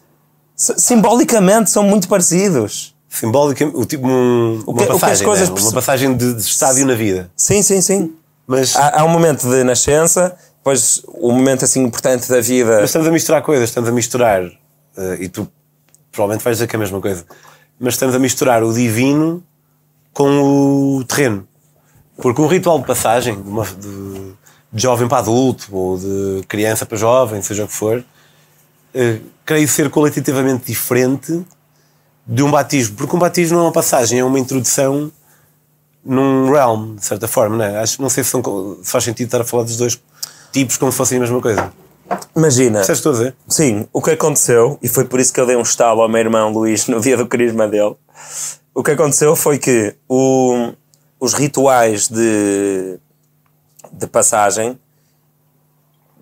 S- 0.56 0.74
Simbolicamente 0.78 1.70
são 1.70 1.82
muito 1.82 2.09
parecidos. 2.09 2.94
Simbólica, 3.09 3.65
o 3.66 3.86
tipo 3.86 4.06
um, 4.06 4.62
O 4.66 4.73
uma 4.73 4.77
que- 4.78 4.85
o 4.85 4.86
que 4.86 4.93
as 4.93 5.01
passagem, 5.01 5.27
coisas 5.27 5.48
né? 5.48 5.55
perce- 5.55 5.69
uma 5.69 5.74
passagem 5.74 6.15
de, 6.16 6.35
de 6.35 6.40
estádio 6.43 6.85
na 6.86 6.94
vida. 6.94 7.31
Sim, 7.35 7.62
sim, 7.62 7.81
sim. 7.81 8.12
Mas, 8.47 8.77
Há, 8.77 9.01
há 9.01 9.05
um 9.05 9.09
momento 9.09 9.48
de 9.48 9.65
nascença, 9.65 10.35
depois 10.69 11.03
o 11.07 11.32
momento 11.32 11.65
assim 11.65 11.82
importante 11.82 12.28
da 12.28 12.40
vida. 12.40 12.81
mas 12.81 12.90
estamos 12.90 13.09
a 13.09 13.11
misturar 13.11 13.43
coisas, 13.43 13.69
estamos 13.69 13.89
a 13.89 13.93
misturar, 13.93 14.43
eh, 14.97 15.16
e 15.20 15.28
tu 15.28 15.51
provavelmente 16.12 16.45
vais 16.45 16.57
dizer 16.57 16.66
que 16.66 16.77
é 16.77 16.78
a 16.78 16.81
mesma 16.81 17.01
coisa, 17.01 17.24
mas 17.81 17.95
estamos 17.95 18.15
a 18.15 18.19
misturar 18.19 18.62
o 18.62 18.73
divino 18.73 19.43
com 20.12 20.99
o 20.99 21.05
terreno. 21.05 21.47
Porque 22.20 22.40
um 22.43 22.47
ritual 22.47 22.78
de 22.81 22.86
passagem, 22.86 23.40
de, 23.40 23.49
uma- 23.49 23.65
de- 23.65 24.32
de 24.73 24.82
jovem 24.82 25.09
para 25.09 25.19
adulto, 25.19 25.74
ou 25.74 25.97
de 25.97 26.43
criança 26.47 26.85
para 26.85 26.99
jovem, 26.99 27.40
seja 27.40 27.65
o 27.65 27.69
que 27.69 27.73
for, 27.74 28.05
eh, 28.95 29.20
creio 29.47 29.66
ser 29.69 29.89
qualitativamente 29.90 30.66
diferente 30.66 31.43
de 32.27 32.43
um 32.43 32.51
batismo. 32.51 32.97
Porque 32.97 33.15
um 33.16 33.19
batismo 33.19 33.57
não 33.57 33.65
é 33.65 33.66
uma 33.69 33.73
passagem, 33.73 34.19
é 34.19 34.24
uma 34.24 34.39
introdução 34.39 35.11
num 36.05 36.51
realm, 36.51 36.97
de 36.97 37.05
certa 37.05 37.28
forma, 37.28 37.57
não 37.57 37.65
é? 37.65 37.78
Acho, 37.78 38.03
não 38.03 38.09
sei 38.11 38.24
se, 38.24 38.31
são 38.31 38.43
se 38.82 38.90
faz 38.90 39.05
sentido 39.05 39.27
estar 39.27 39.40
a 39.40 39.45
falar 39.45 39.62
dos 39.62 39.77
dois 39.77 39.99
tipos 40.52 40.76
como 40.76 40.90
se 40.92 40.98
fossem 40.98 41.18
a 41.18 41.20
mesma 41.20 41.40
coisa. 41.40 41.72
Imagina. 42.34 42.78
Percebes 42.78 43.04
o 43.04 43.08
a 43.08 43.12
dizer? 43.12 43.36
Sim, 43.48 43.86
o 43.92 44.00
que 44.02 44.10
aconteceu, 44.10 44.78
e 44.82 44.88
foi 44.88 45.04
por 45.04 45.20
isso 45.20 45.32
que 45.32 45.40
eu 45.40 45.46
dei 45.46 45.56
um 45.56 45.62
estalo 45.62 46.00
ao 46.02 46.08
meu 46.08 46.20
irmão 46.20 46.50
Luís 46.50 46.86
no 46.86 47.00
dia 47.00 47.16
do 47.16 47.26
carisma 47.26 47.68
dele, 47.68 47.94
o 48.74 48.82
que 48.82 48.92
aconteceu 48.92 49.34
foi 49.36 49.58
que 49.58 49.94
o- 50.08 50.72
os 51.20 51.34
rituais 51.34 52.08
de, 52.08 52.98
de 53.92 54.06
passagem, 54.06 54.78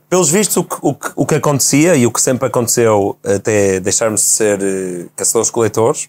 pelos 0.08 0.30
vistos, 0.30 0.56
o 0.56 0.64
que, 0.64 0.76
o, 0.80 0.94
que, 0.94 1.10
o 1.16 1.26
que 1.26 1.34
acontecia 1.34 1.94
e 1.96 2.06
o 2.06 2.12
que 2.12 2.20
sempre 2.20 2.46
aconteceu 2.46 3.18
até 3.24 3.78
deixarmos 3.80 4.20
de 4.22 4.26
ser 4.26 4.58
eh, 4.62 5.06
caçadores-coletores 5.16 6.08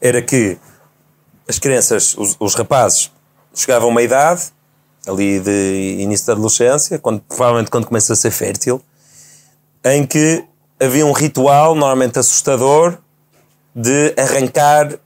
era 0.00 0.20
que 0.22 0.58
as 1.48 1.58
crianças, 1.58 2.14
os, 2.18 2.36
os 2.38 2.54
rapazes, 2.54 3.10
chegavam 3.54 3.88
a 3.88 3.90
uma 3.90 4.02
idade, 4.02 4.42
ali 5.06 5.40
de 5.40 5.96
início 6.00 6.26
da 6.26 6.32
adolescência, 6.32 6.98
quando, 6.98 7.20
provavelmente 7.20 7.70
quando 7.70 7.86
começa 7.86 8.12
a 8.12 8.16
ser 8.16 8.30
fértil, 8.30 8.80
em 9.84 10.04
que 10.06 10.44
havia 10.80 11.06
um 11.06 11.12
ritual, 11.12 11.74
normalmente 11.74 12.18
assustador, 12.18 12.98
de 13.74 14.14
arrancar 14.18 14.98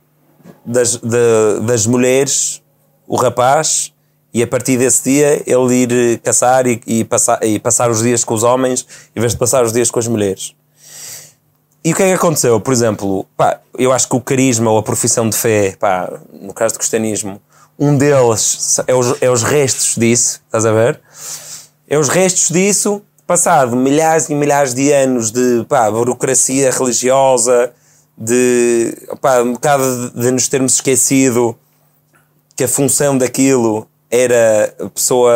das, 0.64 0.96
de- 0.96 1.60
das 1.66 1.86
mulheres 1.86 2.62
o 3.06 3.16
rapaz 3.16 3.92
e 4.32 4.42
a 4.42 4.46
partir 4.46 4.78
desse 4.78 5.02
dia 5.10 5.42
ele 5.44 5.74
ir 5.82 6.18
caçar 6.20 6.66
e, 6.66 6.80
e 6.86 7.04
passar, 7.04 7.42
e 7.42 7.58
passar 7.58 7.90
os 7.90 8.00
dias 8.02 8.22
com 8.24 8.32
os 8.34 8.42
homens 8.44 8.86
em 9.14 9.20
vez 9.20 9.32
de 9.32 9.38
passar 9.38 9.64
os 9.64 9.72
dias 9.72 9.90
com 9.90 9.98
as 9.98 10.06
mulheres. 10.06 10.54
e 11.84 11.92
o 11.92 11.96
que 11.96 12.02
é 12.02 12.06
que 12.08 12.12
aconteceu? 12.12 12.60
Por 12.60 12.72
exemplo, 12.72 13.26
pá, 13.36 13.60
eu 13.76 13.92
acho 13.92 14.08
que 14.08 14.14
o 14.16 14.20
carisma 14.20 14.70
ou 14.70 14.78
a 14.78 14.82
profissão 14.82 15.28
de 15.28 15.36
fé, 15.36 15.74
pá, 15.78 16.08
no 16.32 16.54
caso 16.54 16.74
do 16.74 16.78
cristianismo, 16.78 17.40
um 17.80 17.96
deles 17.96 18.78
é 18.86 18.94
os, 18.94 19.22
é 19.22 19.30
os 19.30 19.42
restos 19.42 19.96
disso, 19.96 20.42
estás 20.44 20.66
a 20.66 20.72
ver? 20.72 21.00
É 21.88 21.98
os 21.98 22.10
restos 22.10 22.50
disso, 22.50 23.00
passado 23.26 23.74
milhares 23.74 24.28
e 24.28 24.34
milhares 24.34 24.74
de 24.74 24.92
anos 24.92 25.32
de 25.32 25.64
pá, 25.66 25.90
burocracia 25.90 26.70
religiosa, 26.70 27.72
de 28.18 28.94
pá, 29.22 29.40
um 29.40 29.54
bocado 29.54 30.10
de, 30.10 30.20
de 30.20 30.30
nos 30.30 30.46
termos 30.46 30.74
esquecido 30.74 31.56
que 32.54 32.64
a 32.64 32.68
função 32.68 33.16
daquilo 33.16 33.88
era 34.10 34.74
a 34.78 34.88
pessoa 34.90 35.32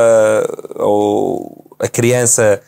ou 0.74 1.74
a 1.78 1.88
criança 1.88 2.60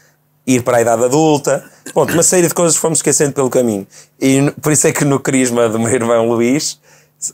ir 0.46 0.62
para 0.62 0.78
a 0.78 0.80
idade 0.80 1.04
adulta. 1.04 1.62
Pronto, 1.92 2.14
uma 2.14 2.22
série 2.22 2.48
de 2.48 2.54
coisas 2.54 2.76
fomos 2.76 2.98
esquecendo 2.98 3.32
pelo 3.32 3.50
caminho. 3.50 3.86
E 4.18 4.50
por 4.62 4.72
isso 4.72 4.86
é 4.86 4.92
que 4.92 5.04
no 5.04 5.20
crisma 5.20 5.68
do 5.68 5.78
meu 5.78 5.92
irmão 5.92 6.28
Luís, 6.28 6.80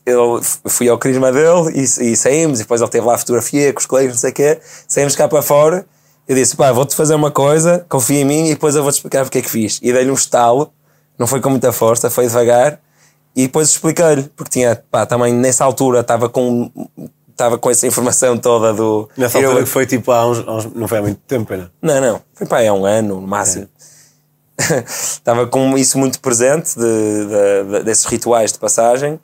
eu 0.06 0.40
fui 0.66 0.88
ao 0.88 0.98
crisma 0.98 1.32
dele 1.32 1.72
e, 1.74 1.82
e 1.82 2.16
saímos, 2.16 2.60
e 2.60 2.62
depois 2.62 2.80
ele 2.80 2.90
teve 2.90 3.06
lá 3.06 3.14
a 3.14 3.18
fotografia 3.18 3.72
com 3.72 3.80
os 3.80 3.86
colegas, 3.86 4.14
não 4.14 4.20
sei 4.20 4.30
o 4.30 4.34
quê, 4.34 4.59
saímos 4.88 5.14
cá 5.16 5.28
para 5.28 5.42
fora. 5.42 5.84
Eu 6.28 6.36
disse, 6.36 6.56
pá, 6.56 6.70
vou-te 6.72 6.94
fazer 6.94 7.14
uma 7.14 7.30
coisa, 7.30 7.84
confia 7.88 8.20
em 8.20 8.24
mim 8.24 8.46
e 8.46 8.50
depois 8.50 8.74
eu 8.76 8.82
vou-te 8.82 8.94
explicar 8.96 9.24
porque 9.24 9.38
é 9.38 9.42
que 9.42 9.50
fiz. 9.50 9.80
E 9.82 9.92
dei-lhe 9.92 10.10
um 10.10 10.14
estalo, 10.14 10.72
não 11.18 11.26
foi 11.26 11.40
com 11.40 11.50
muita 11.50 11.72
força, 11.72 12.09
foi 12.10 12.26
devagar, 12.26 12.78
e 13.34 13.42
depois 13.46 13.70
expliquei-lhe, 13.70 14.22
porque 14.36 14.50
tinha, 14.50 14.80
pá, 14.90 15.04
também 15.04 15.32
nessa 15.34 15.64
altura 15.64 16.00
estava 16.00 16.28
com, 16.28 16.70
estava 17.30 17.59
com 17.59 17.68
essa 17.70 17.86
informação 17.86 18.38
toda 18.38 18.72
do. 18.72 19.09
Nessa 19.16 19.38
eu- 19.40 19.48
altura 19.48 19.64
que 19.64 19.70
foi 19.70 19.84
tipo 19.84 20.12
há 20.12 20.24
uns, 20.26 20.38
uns- 20.38 20.72
Não 20.74 20.86
foi 20.86 20.98
há 20.98 21.02
muito 21.02 21.18
tempo, 21.26 21.46
pena. 21.46 21.72
não, 21.82 22.00
não. 22.00 22.20
Foi 22.34 22.46
aí 22.59 22.68
há 22.68 22.72
um 22.72 22.84
ano, 22.86 23.20
no 23.20 23.26
máximo. 23.26 23.66
Estava 24.86 25.46
com 25.46 25.76
isso 25.76 25.98
muito 25.98 26.20
presente, 26.20 26.74
de, 26.78 26.82
de- 26.84 27.78
de- 27.78 27.84
desses 27.84 28.04
rituais 28.04 28.52
de 28.52 28.59
passagem. 28.59 29.18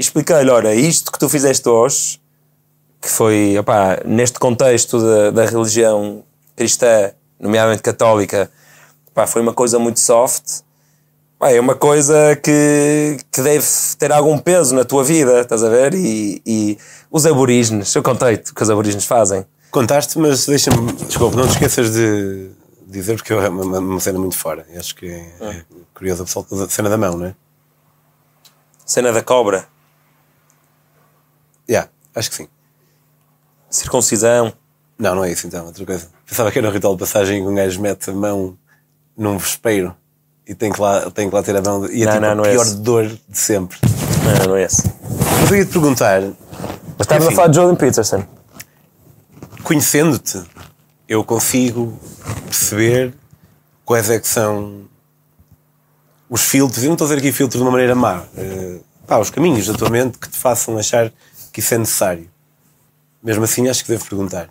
Expliquei-lhe: 0.00 0.50
olha, 0.50 0.74
isto 0.74 1.12
que 1.12 1.18
tu 1.18 1.28
fizeste 1.28 1.68
hoje, 1.68 2.20
que 3.00 3.08
foi, 3.08 3.56
opá, 3.58 4.00
neste 4.04 4.38
contexto 4.38 4.98
da, 4.98 5.30
da 5.30 5.44
religião 5.44 6.24
cristã, 6.56 7.12
nomeadamente 7.38 7.82
católica, 7.82 8.50
opá, 9.10 9.26
foi 9.26 9.42
uma 9.42 9.52
coisa 9.52 9.78
muito 9.78 10.00
soft. 10.00 10.62
É 11.42 11.58
uma 11.58 11.74
coisa 11.74 12.36
que, 12.36 13.16
que 13.32 13.40
deve 13.40 13.66
ter 13.98 14.12
algum 14.12 14.38
peso 14.38 14.74
na 14.74 14.84
tua 14.84 15.02
vida, 15.02 15.40
estás 15.40 15.64
a 15.64 15.70
ver? 15.70 15.94
E, 15.94 16.42
e 16.44 16.78
os 17.10 17.24
aborígenes, 17.24 17.94
eu 17.94 18.02
contei-te 18.02 18.52
o 18.52 18.54
que 18.54 18.62
os 18.62 18.68
aborígenes 18.68 19.06
fazem. 19.06 19.46
Contaste, 19.70 20.18
mas 20.18 20.44
deixa-me. 20.46 20.92
Desculpa, 20.92 21.36
não 21.36 21.46
te 21.46 21.52
esqueças 21.52 21.92
de 21.94 22.50
dizer, 22.86 23.16
porque 23.16 23.32
é 23.32 23.48
uma, 23.48 23.78
uma- 23.78 24.00
cena 24.00 24.18
muito 24.18 24.36
fora. 24.36 24.66
E 24.70 24.76
acho 24.76 24.94
que 24.94 25.06
é, 25.06 25.32
é 25.40 25.62
curioso 25.94 26.22
a 26.22 26.26
pessoa- 26.26 26.46
a 26.64 26.68
cena 26.68 26.90
da 26.90 26.98
mão, 26.98 27.16
não 27.16 27.26
é? 27.26 27.34
Cena 28.84 29.10
da 29.10 29.22
cobra, 29.22 29.66
Yeah, 31.70 31.88
acho 32.14 32.30
que 32.30 32.36
sim. 32.36 32.48
circuncisão. 33.70 34.52
Não, 34.98 35.14
não 35.14 35.24
é 35.24 35.32
isso 35.32 35.46
então, 35.46 35.64
outra 35.66 35.84
coisa. 35.86 36.08
Pensava 36.26 36.50
que 36.50 36.58
era 36.58 36.68
um 36.68 36.72
ritual 36.72 36.94
de 36.94 37.00
passagem 37.00 37.42
que 37.42 37.48
um 37.48 37.54
gajo 37.54 37.80
mete 37.80 38.10
a 38.10 38.12
mão 38.12 38.58
num 39.16 39.38
vespeiro 39.38 39.94
e 40.46 40.54
tem 40.54 40.72
que 40.72 40.80
lá, 40.80 41.10
tem 41.10 41.28
que 41.28 41.34
lá 41.34 41.42
ter 41.42 41.56
a 41.56 41.62
mão. 41.62 41.86
E 41.88 42.02
é 42.02 42.06
Não, 42.06 42.12
tipo 42.12 42.20
não, 42.24 42.30
a 42.30 42.34
não 42.34 42.44
é 42.44 42.50
pior 42.50 42.66
esse. 42.66 42.76
dor 42.76 43.06
de 43.06 43.38
sempre. 43.38 43.78
Não, 44.40 44.48
não 44.48 44.56
é 44.56 44.64
esse. 44.64 44.82
Mas 45.40 45.50
eu 45.50 45.56
ia 45.56 45.64
te 45.64 45.70
perguntar, 45.72 46.20
Mas 46.22 46.34
estávamos 47.00 47.28
a 47.32 47.36
falar 47.36 47.48
de 47.48 47.56
Jordan 47.56 47.76
Peterson. 47.76 48.24
conhecendo-te, 49.62 50.42
eu 51.08 51.24
consigo 51.24 51.98
perceber 52.46 53.14
quais 53.84 54.10
é 54.10 54.18
que 54.18 54.28
são 54.28 54.82
os 56.28 56.42
filtros, 56.42 56.82
eu 56.82 56.88
não 56.88 56.94
estou 56.94 57.06
a 57.06 57.08
dizer 57.08 57.18
aqui 57.20 57.32
filtros 57.32 57.58
de 57.58 57.62
uma 57.64 57.72
maneira 57.72 57.94
má, 57.94 58.22
eh, 58.36 58.78
pá, 59.06 59.18
os 59.18 59.30
caminhos 59.30 59.66
da 59.66 59.74
tua 59.74 59.88
mente 59.90 60.18
que 60.18 60.28
te 60.28 60.36
façam 60.36 60.78
achar 60.78 61.12
que 61.52 61.60
isso 61.60 61.74
é 61.74 61.78
necessário. 61.78 62.30
Mesmo 63.22 63.44
assim, 63.44 63.68
acho 63.68 63.84
que 63.84 63.90
devo 63.90 64.04
perguntar. 64.06 64.48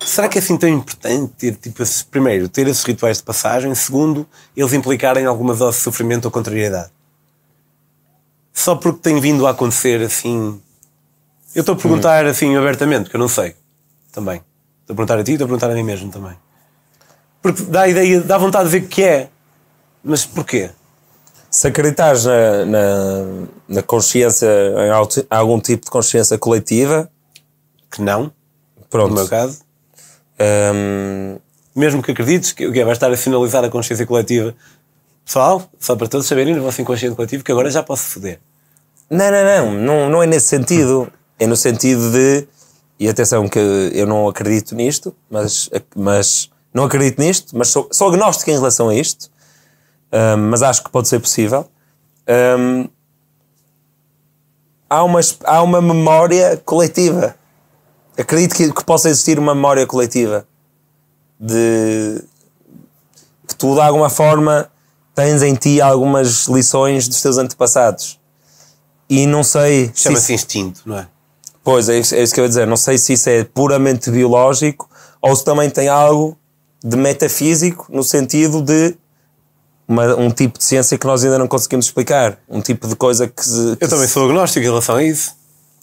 Será 0.00 0.28
que 0.28 0.38
é 0.38 0.40
assim 0.40 0.56
tão 0.56 0.68
importante 0.68 1.32
ter, 1.36 1.56
tipo, 1.56 1.82
esses, 1.82 2.02
primeiro, 2.02 2.48
ter 2.48 2.66
esses 2.68 2.84
rituais 2.84 3.18
de 3.18 3.24
passagem, 3.24 3.74
segundo, 3.74 4.26
eles 4.56 4.72
implicarem 4.72 5.26
alguma 5.26 5.54
dose 5.54 5.78
de 5.78 5.82
sofrimento 5.82 6.26
ou 6.26 6.30
contrariedade? 6.30 6.90
Só 8.52 8.76
porque 8.76 9.00
tem 9.00 9.20
vindo 9.20 9.46
a 9.46 9.50
acontecer 9.50 10.00
assim 10.00 10.60
eu 11.56 11.60
estou 11.60 11.74
a 11.74 11.78
perguntar 11.78 12.26
assim 12.26 12.54
abertamente, 12.54 13.04
porque 13.04 13.16
eu 13.16 13.20
não 13.20 13.28
sei. 13.28 13.56
Também. 14.12 14.42
Estou 14.82 14.92
a 14.92 14.96
perguntar 14.96 15.18
a 15.18 15.24
ti 15.24 15.30
e 15.30 15.34
estou 15.36 15.46
a 15.46 15.48
perguntar 15.48 15.70
a 15.70 15.74
mim 15.74 15.82
mesmo 15.82 16.10
também. 16.10 16.36
Porque 17.40 17.62
dá 17.62 17.82
a 17.82 17.88
ideia, 17.88 18.20
dá 18.20 18.36
vontade 18.36 18.68
de 18.68 18.78
ver 18.78 18.86
que 18.86 19.02
é. 19.02 19.30
Mas 20.04 20.26
porquê? 20.26 20.70
Se 21.50 21.68
acreditares 21.68 22.24
na, 22.24 22.64
na, 22.66 22.78
na 23.68 23.82
consciência, 23.82 24.46
em 24.86 24.90
auto- 24.90 25.26
algum 25.30 25.58
tipo 25.60 25.84
de 25.84 25.90
consciência 25.90 26.36
coletiva, 26.38 27.10
Que 27.90 28.02
não, 28.02 28.32
pronto. 28.90 29.10
no 29.10 29.14
meu 29.16 29.28
caso. 29.28 29.60
Hum, 30.74 31.38
Mesmo 31.74 32.02
que 32.02 32.10
acredites 32.12 32.52
que 32.52 32.66
o 32.66 32.72
quê? 32.72 32.82
vai 32.84 32.92
estar 32.94 33.10
a 33.12 33.16
finalizar 33.16 33.62
a 33.64 33.68
consciência 33.68 34.06
coletiva. 34.06 34.54
Pessoal, 35.24 35.62
só 35.78 35.94
para 35.96 36.08
todos 36.08 36.26
saberem, 36.26 36.54
no 36.54 36.62
vosso 36.62 36.80
inconsciente 36.80 37.14
coletivo, 37.16 37.42
que 37.44 37.52
agora 37.52 37.70
já 37.70 37.82
posso 37.82 38.04
foder. 38.04 38.38
não, 39.10 39.30
não, 39.30 39.44
não, 39.44 39.72
não, 39.74 40.10
não 40.10 40.22
é 40.22 40.26
nesse 40.26 40.46
sentido. 40.48 41.10
É 41.38 41.46
no 41.46 41.54
sentido 41.56 42.12
de, 42.12 42.46
e 42.98 43.08
atenção 43.08 43.46
que 43.46 43.58
eu 43.58 44.06
não 44.06 44.26
acredito 44.26 44.74
nisto, 44.74 45.14
mas, 45.28 45.68
mas 45.94 46.50
não 46.72 46.84
acredito 46.84 47.18
nisto, 47.20 47.54
mas 47.56 47.68
sou, 47.68 47.88
sou 47.92 48.08
agnóstico 48.08 48.50
em 48.50 48.54
relação 48.54 48.88
a 48.88 48.94
isto, 48.94 49.30
Hum, 50.12 50.48
mas 50.50 50.62
acho 50.62 50.82
que 50.84 50.90
pode 50.90 51.08
ser 51.08 51.20
possível. 51.20 51.68
Hum, 52.58 52.88
há, 54.88 55.02
uma, 55.02 55.20
há 55.44 55.62
uma 55.62 55.80
memória 55.82 56.60
coletiva. 56.64 57.34
Acredito 58.18 58.54
que, 58.54 58.72
que 58.72 58.84
possa 58.84 59.08
existir 59.10 59.38
uma 59.38 59.54
memória 59.54 59.86
coletiva 59.86 60.46
de 61.38 62.22
que 63.46 63.54
tu 63.54 63.74
de 63.74 63.80
alguma 63.80 64.08
forma 64.08 64.70
tens 65.14 65.42
em 65.42 65.54
ti 65.54 65.80
algumas 65.80 66.46
lições 66.46 67.08
dos 67.08 67.20
teus 67.20 67.36
antepassados. 67.38 68.18
E 69.08 69.26
não 69.26 69.44
sei 69.44 69.90
se 69.94 70.02
Chama-se 70.04 70.22
isso- 70.24 70.32
instinto, 70.32 70.82
não 70.86 70.98
é? 70.98 71.08
Pois, 71.62 71.88
é 71.88 71.98
isso, 71.98 72.14
é 72.14 72.22
isso 72.22 72.32
que 72.32 72.40
eu 72.40 72.44
ia 72.44 72.48
dizer. 72.48 72.66
Não 72.66 72.76
sei 72.76 72.96
se 72.96 73.12
isso 73.12 73.28
é 73.28 73.44
puramente 73.44 74.10
biológico 74.10 74.88
ou 75.20 75.34
se 75.34 75.44
também 75.44 75.68
tem 75.68 75.88
algo 75.88 76.36
de 76.82 76.96
metafísico 76.96 77.86
no 77.90 78.02
sentido 78.04 78.62
de 78.62 78.96
uma- 79.88 80.14
um 80.16 80.30
tipo 80.30 80.58
de 80.58 80.64
ciência 80.64 80.98
que 80.98 81.06
nós 81.06 81.24
ainda 81.24 81.38
não 81.38 81.46
conseguimos 81.48 81.86
explicar. 81.86 82.38
Um 82.48 82.60
tipo 82.60 82.86
de 82.88 82.96
coisa 82.96 83.26
que. 83.28 83.44
se- 83.44 83.76
que 83.76 83.84
Eu 83.84 83.88
também 83.88 84.08
sou 84.08 84.24
agnóstico 84.26 84.64
em 84.64 84.68
relação 84.68 84.96
a 84.96 85.02
isso. 85.04 85.34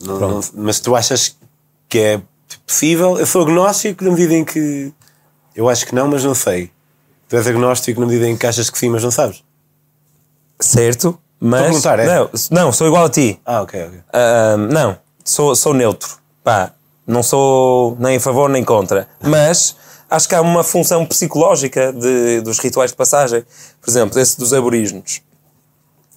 Não- 0.01 0.19
não- 0.19 0.41
mas 0.55 0.79
tu 0.79 0.95
achas 0.95 1.35
que 1.87 1.99
é 1.99 2.21
possível? 2.67 3.17
Eu 3.17 3.25
sou 3.25 3.43
agnóstico 3.43 4.03
na 4.03 4.11
medida 4.11 4.33
em 4.33 4.43
que. 4.43 4.91
Eu 5.55 5.69
acho 5.69 5.85
que 5.85 5.93
não, 5.95 6.07
mas 6.07 6.23
não 6.23 6.33
sei. 6.35 6.71
Tu 7.29 7.35
és 7.37 7.47
agnóstico 7.47 7.99
na 8.01 8.07
medida 8.07 8.27
em 8.27 8.35
que 8.35 8.45
achas 8.45 8.69
que 8.69 8.77
sim, 8.77 8.89
mas 8.89 9.03
não 9.03 9.11
sabes. 9.11 9.43
Certo, 10.59 11.17
mas. 11.39 11.63
perguntar, 11.63 11.99
é? 11.99 12.05
não, 12.05 12.29
não, 12.51 12.71
sou 12.71 12.87
igual 12.87 13.05
a 13.05 13.09
ti. 13.09 13.39
Ah, 13.45 13.61
ok, 13.61 13.83
ok. 13.87 13.99
Ahm, 14.13 14.67
não, 14.71 14.97
sou, 15.23 15.55
sou 15.55 15.73
neutro. 15.73 16.17
Pá, 16.43 16.71
não 17.05 17.21
sou 17.23 17.97
nem 17.99 18.17
a 18.17 18.19
favor 18.19 18.49
nem 18.49 18.63
contra. 18.63 19.07
Mas 19.21 19.75
acho 20.13 20.29
que 20.29 20.35
há 20.35 20.41
uma 20.41 20.63
função 20.63 21.05
psicológica 21.05 21.91
de, 21.91 22.41
dos 22.41 22.59
rituais 22.59 22.91
de 22.91 22.97
passagem. 22.97 23.43
Por 23.81 23.89
exemplo, 23.89 24.19
esse 24.19 24.37
dos 24.37 24.53
aborígenes. 24.53 25.23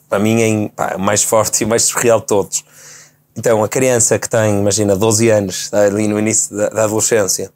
Para 0.08 0.18
mim 0.18 0.42
é 0.42 0.68
pá, 0.68 0.96
o 0.96 1.00
mais 1.00 1.22
forte 1.22 1.62
e 1.64 1.66
mais 1.66 1.84
surreal 1.84 2.20
de 2.20 2.26
todos. 2.26 2.64
Então, 3.34 3.64
a 3.64 3.68
criança 3.68 4.18
que 4.18 4.28
tem, 4.28 4.58
imagina, 4.58 4.94
12 4.94 5.28
anos, 5.30 5.62
está 5.62 5.80
ali 5.80 6.06
no 6.08 6.18
início 6.18 6.56
da, 6.56 6.68
da 6.68 6.84
adolescência, 6.84 7.50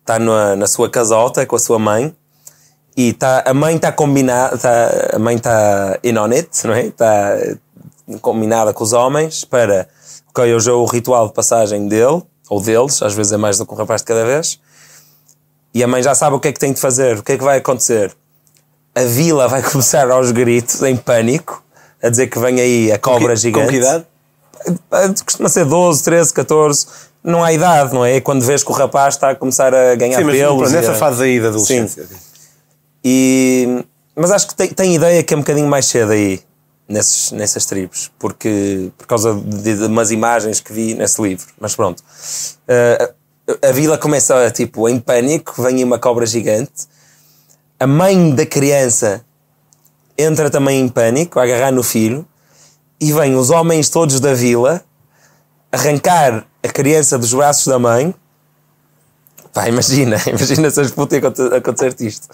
está 0.00 0.18
na, 0.18 0.56
na 0.56 0.66
sua 0.66 0.88
casota 0.88 1.44
com 1.44 1.54
a 1.54 1.58
sua 1.58 1.78
mãe 1.78 2.14
e 2.96 3.12
tá, 3.12 3.44
a 3.46 3.54
mãe 3.54 3.76
está 3.76 3.92
combinada, 3.92 4.58
tá, 4.58 5.10
a 5.12 5.18
mãe 5.18 5.36
está 5.36 5.98
in 6.02 6.16
on 6.16 6.32
it, 6.32 6.66
não 6.66 6.74
é? 6.74 6.86
Está 6.86 7.36
combinada 8.20 8.72
com 8.72 8.82
os 8.82 8.92
homens 8.92 9.44
para, 9.44 9.88
ok, 10.30 10.52
hoje 10.52 10.70
é 10.70 10.72
o 10.72 10.84
ritual 10.84 11.28
de 11.28 11.34
passagem 11.34 11.86
dele, 11.86 12.22
ou 12.48 12.60
deles, 12.60 13.02
às 13.02 13.14
vezes 13.14 13.32
é 13.32 13.36
mais 13.36 13.58
do 13.58 13.66
que 13.66 13.72
um 13.72 13.76
rapaz 13.76 14.00
de 14.00 14.06
cada 14.06 14.24
vez, 14.24 14.58
e 15.76 15.84
a 15.84 15.86
mãe 15.86 16.02
já 16.02 16.14
sabe 16.14 16.34
o 16.34 16.40
que 16.40 16.48
é 16.48 16.52
que 16.52 16.58
tem 16.58 16.72
de 16.72 16.80
fazer, 16.80 17.18
o 17.18 17.22
que 17.22 17.32
é 17.32 17.36
que 17.36 17.44
vai 17.44 17.58
acontecer. 17.58 18.10
A 18.94 19.02
vila 19.04 19.46
vai 19.46 19.60
começar 19.70 20.10
aos 20.10 20.30
gritos, 20.30 20.82
em 20.82 20.96
pânico, 20.96 21.62
a 22.02 22.08
dizer 22.08 22.28
que 22.28 22.38
vem 22.38 22.58
aí 22.58 22.90
a 22.90 22.98
cobra 22.98 23.28
Com 23.28 23.36
gigante. 23.36 23.66
Com 23.66 23.70
que 23.72 23.76
idade? 23.76 24.06
Costuma 25.22 25.50
ser 25.50 25.66
12, 25.66 26.02
13, 26.02 26.32
14. 26.32 26.86
Não 27.22 27.44
há 27.44 27.52
idade, 27.52 27.92
não 27.92 28.06
é? 28.06 28.22
Quando 28.22 28.42
vês 28.42 28.62
que 28.64 28.70
o 28.70 28.74
rapaz 28.74 29.16
está 29.16 29.30
a 29.32 29.34
começar 29.34 29.74
a 29.74 29.94
ganhar 29.96 30.16
Sim, 30.16 30.24
mas 30.24 30.36
pelos. 30.38 30.72
nessa 30.72 30.92
a- 30.92 30.94
fase 30.94 31.24
aí 31.24 31.38
da 31.40 31.48
adolescência. 31.48 32.04
ok. 32.04 32.16
E, 33.04 33.84
mas 34.16 34.30
acho 34.30 34.48
que 34.48 34.54
tem, 34.54 34.68
tem 34.68 34.94
ideia 34.94 35.22
que 35.22 35.34
é 35.34 35.36
um 35.36 35.40
bocadinho 35.40 35.68
mais 35.68 35.84
cedo 35.84 36.12
aí, 36.12 36.40
nesses, 36.88 37.32
nessas 37.32 37.66
tribos, 37.66 38.10
porque, 38.18 38.90
por 38.96 39.06
causa 39.06 39.34
de, 39.34 39.76
de 39.76 39.84
umas 39.84 40.10
imagens 40.10 40.58
que 40.58 40.72
vi 40.72 40.94
nesse 40.94 41.20
livro. 41.20 41.46
Mas 41.60 41.76
pronto. 41.76 42.00
Uh, 42.00 43.14
a, 43.62 43.72
vila 43.72 43.96
começa 43.96 44.50
tipo 44.50 44.88
em 44.88 44.98
pânico, 44.98 45.62
vem 45.62 45.84
uma 45.84 45.98
cobra 45.98 46.26
gigante. 46.26 46.88
a 47.78 47.86
mãe 47.86 48.34
da 48.34 48.46
criança 48.46 49.24
entra 50.18 50.50
também 50.50 50.80
em 50.80 50.88
pânico, 50.88 51.38
a 51.38 51.42
agarrar 51.42 51.70
no 51.70 51.82
filho, 51.82 52.26
e 53.00 53.12
vêm 53.12 53.36
os 53.36 53.50
homens 53.50 53.88
todos 53.88 54.18
da 54.20 54.34
vila 54.34 54.82
arrancar 55.70 56.46
a 56.62 56.68
criança 56.68 57.18
dos 57.18 57.32
braços 57.32 57.66
da 57.66 57.78
mãe. 57.78 58.14
Pá, 59.52 59.68
imagina, 59.68 60.16
imagina 60.26 60.70
se 60.70 60.80
as 60.80 60.90
putas 60.90 61.22
acontecer 61.52 61.94
isto. 62.00 62.28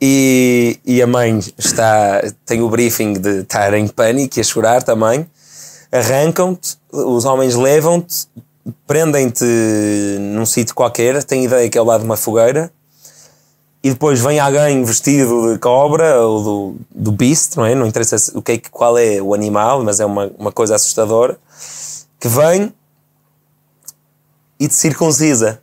E, 0.00 0.80
e 0.84 1.00
a 1.00 1.06
mãe 1.06 1.38
está, 1.56 2.22
tem 2.44 2.60
o 2.60 2.68
briefing 2.68 3.12
de 3.12 3.40
estar 3.40 3.72
em 3.74 3.86
pânico 3.86 4.38
e 4.38 4.40
a 4.40 4.44
chorar 4.44 4.82
também. 4.82 5.28
Arrancam-te, 5.92 6.76
os 6.90 7.24
homens 7.24 7.54
levam-te, 7.54 8.26
prendem-te 8.86 9.44
num 10.20 10.46
sítio 10.46 10.74
qualquer, 10.74 11.22
têm 11.24 11.44
ideia 11.44 11.68
que 11.68 11.76
é 11.76 11.80
ao 11.80 11.86
lado 11.86 12.00
de 12.00 12.06
uma 12.06 12.16
fogueira, 12.16 12.72
e 13.82 13.90
depois 13.90 14.20
vem 14.20 14.38
alguém 14.38 14.84
vestido 14.84 15.52
de 15.52 15.58
cobra 15.58 16.20
ou 16.20 16.42
do, 16.42 16.76
do 16.94 17.12
beast, 17.12 17.56
não 17.56 17.66
é? 17.66 17.74
Não 17.74 17.86
interessa 17.86 18.32
o 18.38 18.40
que 18.40 18.52
é, 18.52 18.58
qual 18.70 18.96
é 18.96 19.20
o 19.20 19.34
animal, 19.34 19.82
mas 19.82 19.98
é 19.98 20.06
uma, 20.06 20.30
uma 20.38 20.52
coisa 20.52 20.76
assustadora, 20.76 21.36
que 22.20 22.28
vem 22.28 22.72
e 24.60 24.68
te 24.68 24.74
circuncisa. 24.74 25.60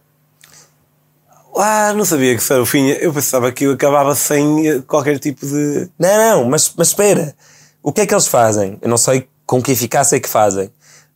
Ah, 1.55 1.93
não 1.93 2.03
sabia 2.03 2.37
que 2.37 2.53
era 2.53 2.61
o 2.61 2.65
fim. 2.65 2.87
Eu 2.87 3.13
pensava 3.13 3.51
que 3.51 3.65
eu 3.65 3.71
acabava 3.71 4.13
sem 4.15 4.81
qualquer 4.81 5.19
tipo 5.19 5.45
de. 5.45 5.89
Não, 5.97 6.17
não, 6.17 6.49
mas, 6.49 6.73
mas 6.75 6.89
espera. 6.89 7.33
O 7.81 7.93
que 7.93 8.01
é 8.01 8.05
que 8.05 8.13
eles 8.13 8.27
fazem? 8.27 8.77
Eu 8.81 8.89
não 8.89 8.97
sei 8.97 9.27
com 9.45 9.61
que 9.61 9.71
eficácia 9.71 10.17
é 10.17 10.19
que 10.19 10.29
fazem. 10.29 10.69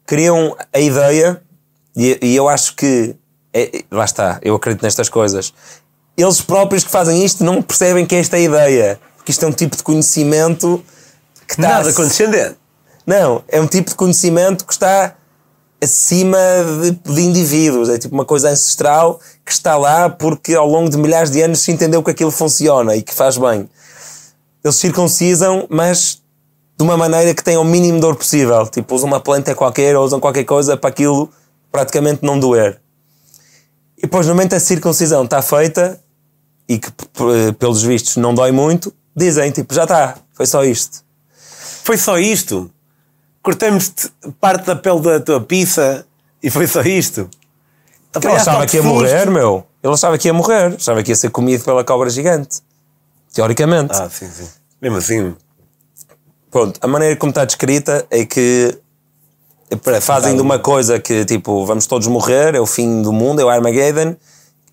Criam 0.05 0.55
a 0.73 0.79
ideia, 0.79 1.41
e, 1.95 2.19
e 2.21 2.35
eu 2.35 2.47
acho 2.47 2.75
que. 2.75 3.15
É, 3.55 3.83
lá 3.91 4.03
está, 4.03 4.39
eu 4.41 4.55
acredito 4.55 4.81
nestas 4.81 5.09
coisas 5.09 5.53
eles 6.17 6.41
próprios 6.41 6.83
que 6.83 6.91
fazem 6.91 7.23
isto 7.23 7.43
não 7.43 7.61
percebem 7.61 8.05
que 8.05 8.15
esta 8.15 8.37
é 8.37 8.41
a 8.41 8.43
ideia. 8.43 8.99
Porque 9.17 9.31
isto 9.31 9.43
é 9.43 9.47
um 9.47 9.51
tipo 9.51 9.75
de 9.75 9.83
conhecimento 9.83 10.83
que 11.47 11.53
está. 11.53 11.69
Nada 11.69 11.93
condescendente. 11.93 12.55
Não, 13.05 13.43
é 13.47 13.59
um 13.59 13.67
tipo 13.67 13.89
de 13.89 13.95
conhecimento 13.95 14.65
que 14.65 14.73
está 14.73 15.15
acima 15.81 16.37
de, 16.81 16.91
de, 16.91 17.21
indivíduos. 17.21 17.89
É 17.89 17.97
tipo 17.97 18.13
uma 18.13 18.25
coisa 18.25 18.49
ancestral 18.49 19.19
que 19.45 19.51
está 19.51 19.77
lá 19.77 20.09
porque 20.09 20.53
ao 20.53 20.67
longo 20.67 20.89
de 20.89 20.97
milhares 20.97 21.31
de 21.31 21.41
anos 21.41 21.59
se 21.59 21.71
entendeu 21.71 22.01
que 22.03 22.11
aquilo 22.11 22.31
funciona 22.31 22.95
e 22.95 23.01
que 23.01 23.13
faz 23.13 23.37
bem. 23.37 23.69
Eles 24.63 24.77
circuncisam, 24.77 25.67
mas 25.69 26.21
de 26.77 26.83
uma 26.83 26.95
maneira 26.95 27.33
que 27.33 27.43
tenha 27.43 27.59
o 27.59 27.65
mínimo 27.65 27.99
dor 27.99 28.15
possível. 28.15 28.65
Tipo, 28.67 28.95
usam 28.95 29.07
uma 29.07 29.19
planta 29.19 29.53
qualquer 29.55 29.95
ou 29.95 30.05
usam 30.05 30.19
qualquer 30.19 30.45
coisa 30.45 30.77
para 30.77 30.89
aquilo 30.89 31.29
praticamente 31.73 32.23
não 32.23 32.39
doer. 32.39 32.79
E 33.97 34.03
depois, 34.03 34.25
no 34.25 34.33
momento 34.33 34.51
da 34.51 34.61
circuncisão 34.61 35.25
está 35.25 35.41
feita, 35.41 35.99
e 36.69 36.79
que 36.79 36.89
pelos 37.59 37.83
vistos 37.83 38.15
não 38.15 38.33
dói 38.33 38.53
muito, 38.53 38.93
dizem 39.13 39.51
tipo, 39.51 39.73
já 39.73 39.83
está, 39.83 40.15
foi 40.31 40.45
só 40.45 40.63
isto. 40.63 41.03
Foi 41.83 41.97
só 41.97 42.17
isto? 42.17 42.71
cortamos 43.43 43.93
parte 44.39 44.65
da 44.65 44.75
pele 44.75 45.01
da 45.01 45.19
tua 45.19 45.41
pizza 45.41 46.05
e 46.41 46.49
foi 46.49 46.65
só 46.65 46.81
isto? 46.81 47.29
Ele 48.15 48.27
achava 48.27 48.65
que 48.65 48.77
ia 48.77 48.83
morrer, 48.83 49.29
meu. 49.29 49.67
Ele 49.83 49.93
achava 49.93 50.17
que 50.17 50.27
ia 50.29 50.33
morrer, 50.33 50.75
achava 50.75 51.03
que 51.03 51.11
ia 51.11 51.15
ser 51.15 51.29
comido 51.29 51.63
pela 51.65 51.83
cobra 51.83 52.09
gigante. 52.09 52.61
Teoricamente. 53.33 53.93
Ah, 53.93 54.09
sim, 54.09 54.29
sim. 54.29 54.47
Mesmo 54.81 54.97
assim. 54.97 55.35
Pronto, 56.49 56.79
a 56.81 56.87
maneira 56.87 57.15
como 57.17 57.31
está 57.31 57.43
descrita 57.43 58.05
é 58.09 58.25
que 58.25 58.77
fazem 60.01 60.35
de 60.35 60.41
uma 60.41 60.59
coisa 60.59 60.99
que 60.99 61.25
tipo, 61.25 61.65
vamos 61.65 61.85
todos 61.85 62.07
morrer, 62.07 62.55
é 62.55 62.59
o 62.59 62.65
fim 62.65 63.01
do 63.01 63.11
mundo, 63.11 63.41
é 63.41 63.45
o 63.45 63.49
Armageddon, 63.49 64.15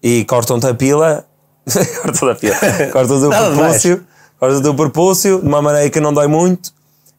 e 0.03 0.25
cortam-te 0.25 0.67
a 0.67 0.75
pila 0.75 1.27
corta 2.03 2.27
da 2.27 2.35
pia. 2.35 2.55
Corta 2.93 3.15
o 3.15 3.31
propúcio. 3.31 4.07
Corta 4.39 4.71
o 4.71 4.75
propúcio 4.75 5.41
de 5.41 5.47
uma 5.47 5.63
maneira 5.63 5.91
que 5.91 6.01
não 6.01 6.13
dói 6.13 6.27
muito. 6.27 6.71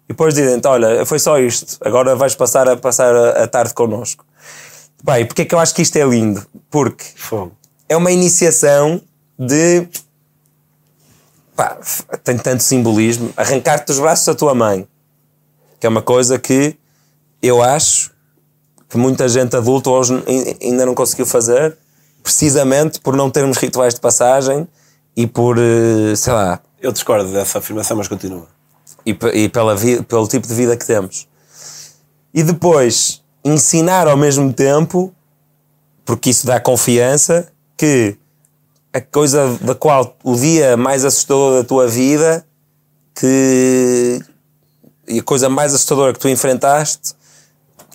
E 0.06 0.14
depois 0.14 0.34
dizem-te: 0.34 0.68
Olha, 0.68 1.06
foi 1.06 1.20
só 1.20 1.40
isto. 1.40 1.78
Agora 1.82 2.16
vais 2.16 2.36
passar 2.36 2.68
a 2.68 2.76
passar 2.76 3.16
a, 3.16 3.44
a 3.44 3.48
tarde 3.48 3.74
connosco. 3.74 4.26
Bem, 5.03 5.26
porque 5.26 5.44
é 5.44 5.45
que 5.45 5.56
eu 5.56 5.60
acho 5.60 5.74
que 5.74 5.82
isto 5.82 5.95
é 5.95 6.03
lindo? 6.03 6.45
Porque 6.70 7.06
Fogo. 7.16 7.53
é 7.88 7.95
uma 7.95 8.12
iniciação 8.12 9.02
de. 9.38 9.88
Pá, 11.56 11.78
tem 12.24 12.38
tanto 12.38 12.64
simbolismo. 12.64 13.32
Arrancar-te 13.38 13.88
dos 13.88 13.99
braços 13.99 14.26
da 14.26 14.36
tua 14.36 14.53
mãe. 14.53 14.88
Que 15.80 15.88
é 15.88 15.90
uma 15.90 16.02
coisa 16.02 16.38
que 16.38 16.76
eu 17.41 17.61
acho 17.61 18.11
que 18.89 18.97
muita 18.97 19.27
gente 19.27 19.55
adulta 19.55 19.89
hoje 19.89 20.13
ainda 20.61 20.85
não 20.85 20.93
conseguiu 20.93 21.26
fazer 21.26 21.77
precisamente 22.22 22.99
por 22.99 23.15
não 23.15 23.30
termos 23.30 23.57
rituais 23.57 23.93
de 23.93 23.99
passagem 23.99 24.68
e 25.15 25.26
por, 25.26 25.57
eh, 25.57 26.15
sei 26.15 26.34
lá. 26.34 26.59
Eu 26.80 26.91
discordo 26.91 27.31
dessa 27.31 27.59
afirmação, 27.59 27.97
mas 27.97 28.07
continua. 28.07 28.47
E, 29.05 29.18
e 29.34 29.49
pela 29.49 29.76
pelo 30.07 30.27
tipo 30.27 30.47
de 30.47 30.53
vida 30.53 30.77
que 30.77 30.85
temos. 30.85 31.27
E 32.34 32.43
depois 32.43 33.22
ensinar 33.43 34.07
ao 34.07 34.15
mesmo 34.15 34.53
tempo, 34.53 35.13
porque 36.05 36.30
isso 36.30 36.45
dá 36.45 36.59
confiança, 36.59 37.51
que 37.76 38.15
a 38.93 39.01
coisa 39.01 39.57
da 39.61 39.73
qual 39.73 40.15
o 40.23 40.35
dia 40.35 40.77
mais 40.77 41.03
assustador 41.03 41.61
da 41.61 41.68
tua 41.68 41.88
vida 41.88 42.45
que 43.15 44.22
e 45.07 45.19
a 45.19 45.23
coisa 45.23 45.49
mais 45.49 45.73
assustadora 45.73 46.13
que 46.13 46.19
tu 46.19 46.30
enfrentaste 46.30 47.13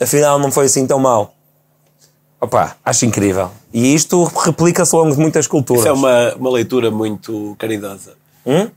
afinal 0.00 0.38
não 0.38 0.50
foi 0.50 0.66
assim 0.66 0.86
tão 0.86 0.98
mal 0.98 1.36
Opa, 2.40 2.76
acho 2.84 3.06
incrível. 3.06 3.50
E 3.72 3.94
isto 3.94 4.24
replica-se 4.24 4.94
ao 4.94 5.02
longo 5.02 5.14
de 5.14 5.20
muitas 5.20 5.46
culturas. 5.46 5.82
Isso 5.82 5.88
é 5.88 5.92
uma, 5.92 6.34
uma 6.34 6.50
leitura 6.50 6.90
muito 6.90 7.56
caridosa. 7.58 8.12
Hum? 8.44 8.70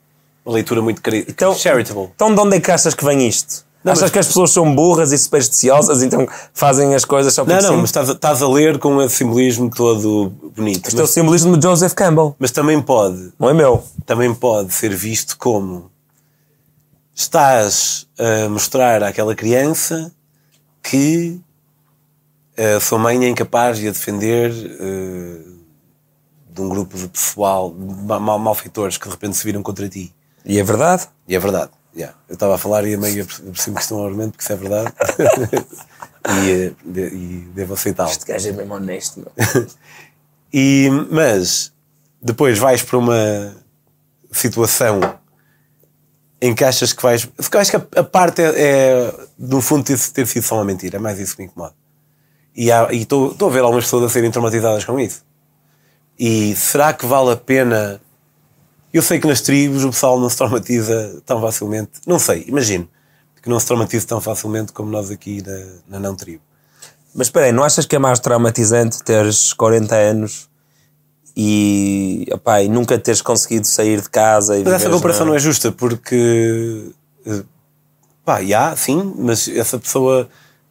Uma 0.45 0.55
leitura 0.55 0.81
muito 0.81 1.01
caridosa. 1.01 1.31
Então, 1.31 1.53
charitable. 1.53 2.09
Então 2.15 2.33
de 2.33 2.39
onde 2.39 2.55
é 2.55 2.59
que 2.59 2.71
achas 2.71 2.93
que 2.93 3.03
vem 3.03 3.27
isto? 3.27 3.65
Não, 3.83 3.91
achas 3.91 4.03
mas... 4.03 4.11
que 4.11 4.19
as 4.19 4.27
pessoas 4.27 4.51
são 4.51 4.73
burras 4.73 5.11
e 5.11 5.17
supersticiosas, 5.17 6.01
então 6.01 6.27
fazem 6.53 6.95
as 6.95 7.05
coisas 7.05 7.33
só 7.33 7.45
porque 7.45 7.61
Não, 7.61 7.71
não, 7.71 7.77
mas 7.77 7.89
estás, 7.89 8.09
estás, 8.09 8.41
a 8.41 8.47
ler 8.47 8.77
com 8.77 9.01
esse 9.01 9.17
simbolismo 9.17 9.69
todo 9.69 10.33
bonito. 10.55 10.87
Este 10.87 10.95
mas... 10.95 11.01
é 11.01 11.03
o 11.03 11.07
simbolismo 11.07 11.57
de 11.57 11.67
Joseph 11.67 11.93
Campbell. 11.93 12.35
Mas 12.39 12.51
também 12.51 12.81
pode. 12.81 13.31
Não 13.37 13.49
é 13.49 13.53
meu. 13.53 13.83
Também 14.05 14.33
pode 14.33 14.73
ser 14.73 14.93
visto 14.95 15.37
como 15.37 15.91
estás 17.13 18.07
a 18.17 18.49
mostrar 18.49 19.03
àquela 19.03 19.35
criança 19.35 20.11
que 20.81 21.39
a 22.57 22.79
sua 22.79 22.99
mãe 22.99 23.23
é 23.23 23.29
incapaz 23.29 23.77
de 23.77 23.87
a 23.87 23.91
defender 23.91 24.51
uh, 24.51 25.59
de 26.49 26.61
um 26.61 26.67
grupo 26.67 26.97
de 26.97 27.07
pessoal, 27.07 27.73
mal, 27.73 28.37
malfeitores 28.37 28.97
que 28.97 29.05
de 29.05 29.11
repente 29.11 29.37
se 29.37 29.45
viram 29.45 29.63
contra 29.63 29.87
ti. 29.87 30.13
E 30.45 30.59
é 30.59 30.63
verdade? 30.63 31.07
E 31.27 31.35
é 31.35 31.39
verdade. 31.39 31.71
Yeah. 31.95 32.15
Eu 32.27 32.33
estava 32.33 32.55
a 32.55 32.57
falar 32.57 32.85
e 32.85 32.93
a 32.93 32.97
meio 32.97 33.25
percebo 33.25 33.77
que 33.77 33.81
estão 33.81 34.03
argumento 34.03 34.31
porque 34.31 34.43
isso 34.43 34.53
é 34.53 34.55
verdade. 34.55 34.93
e, 36.43 36.51
eh, 36.51 36.71
de, 36.85 37.07
e 37.07 37.49
devo 37.53 37.73
aceitá-lo. 37.73 38.09
Este 38.09 38.25
gajo 38.25 38.49
é 38.49 38.51
mesmo 38.51 38.73
honesto. 38.75 39.19
Meu. 39.19 39.67
e, 40.53 40.89
mas 41.11 41.73
depois 42.21 42.57
vais 42.59 42.83
para 42.83 42.97
uma 42.97 43.55
situação 44.31 44.99
em 46.41 46.55
que 46.55 46.63
achas 46.63 46.93
que 46.93 47.01
vais. 47.01 47.27
Eu 47.51 47.59
acho 47.59 47.71
que 47.71 47.77
a, 47.77 47.85
a 47.97 48.03
parte 48.03 48.41
é, 48.41 48.53
é, 48.55 49.13
no 49.37 49.61
fundo, 49.61 49.83
ter, 49.83 49.99
ter 50.11 50.25
sido 50.27 50.43
só 50.43 50.55
uma 50.55 50.65
mentira. 50.65 50.97
É 50.97 50.99
mais 50.99 51.19
isso 51.19 51.35
que 51.35 51.41
me 51.41 51.47
incomoda. 51.47 51.73
E 52.55 52.69
estou 52.69 53.35
a 53.41 53.49
ver 53.49 53.59
algumas 53.59 53.85
pessoas 53.85 54.05
a 54.05 54.09
serem 54.09 54.31
traumatizadas 54.31 54.83
com 54.83 54.99
isso. 54.99 55.23
E 56.17 56.55
será 56.55 56.91
que 56.91 57.05
vale 57.05 57.31
a 57.31 57.37
pena? 57.37 58.01
Eu 58.93 59.01
sei 59.01 59.19
que 59.19 59.27
nas 59.27 59.41
tribos 59.41 59.83
o 59.83 59.91
pessoal 59.91 60.19
não 60.19 60.29
se 60.29 60.37
traumatiza 60.37 61.21
tão 61.25 61.39
facilmente. 61.41 61.91
Não 62.05 62.19
sei, 62.19 62.45
imagino. 62.47 62.89
Que 63.41 63.49
não 63.49 63.59
se 63.59 63.65
traumatiza 63.65 64.05
tão 64.05 64.19
facilmente 64.19 64.73
como 64.73 64.91
nós 64.91 65.09
aqui 65.11 65.41
na, 65.41 65.97
na 65.97 65.99
não 65.99 66.15
tribo. 66.15 66.41
Mas 67.13 67.27
espera 67.27 67.45
aí, 67.45 67.51
não 67.51 67.63
achas 67.63 67.85
que 67.85 67.95
é 67.95 67.99
mais 67.99 68.19
traumatizante 68.19 69.01
teres 69.03 69.53
40 69.53 69.95
anos 69.95 70.48
e, 71.41 72.27
opá, 72.33 72.61
e 72.61 72.67
nunca 72.67 72.99
teres 72.99 73.21
conseguido 73.21 73.65
sair 73.65 74.01
de 74.01 74.09
casa? 74.09 74.59
mas 74.61 74.73
essa 74.73 74.89
comparação 74.89 75.25
na... 75.25 75.31
não 75.31 75.37
é 75.37 75.39
justa 75.39 75.71
porque. 75.71 76.91
Eh, 77.25 77.43
pá, 78.25 78.43
já, 78.43 78.75
sim, 78.75 79.13
mas 79.17 79.47
essa 79.47 79.79
pessoa 79.79 80.27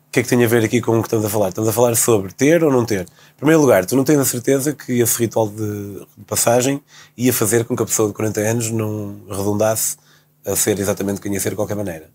o 0.08 0.10
que 0.10 0.20
é 0.20 0.22
que 0.22 0.28
tem 0.28 0.44
a 0.44 0.46
ver 0.48 0.62
aqui 0.62 0.82
com 0.82 0.98
o 0.98 1.00
que 1.00 1.06
estamos 1.06 1.24
a 1.24 1.30
falar? 1.30 1.48
Estamos 1.48 1.70
a 1.70 1.72
falar 1.72 1.96
sobre 1.96 2.34
ter 2.34 2.62
ou 2.62 2.70
não 2.70 2.84
ter. 2.84 3.00
Em 3.00 3.36
primeiro 3.38 3.62
lugar, 3.62 3.86
tu 3.86 3.96
não 3.96 4.04
tens 4.04 4.18
a 4.18 4.26
certeza 4.26 4.74
que 4.74 5.00
esse 5.00 5.18
ritual 5.18 5.48
de, 5.48 6.06
passagem 6.26 6.82
ia 7.16 7.32
fazer 7.32 7.64
com 7.64 7.74
que 7.74 7.82
a 7.82 7.86
pessoa 7.86 8.08
de 8.08 8.14
40 8.14 8.40
anos 8.40 8.70
não 8.70 9.16
redundasse 9.26 9.96
a 10.44 10.54
ser 10.54 10.78
exatamente 10.78 11.18
quem 11.18 11.32
ia 11.32 11.40
ser 11.40 11.50
de 11.50 11.56
qualquer 11.56 11.76
maneira. 11.76 12.10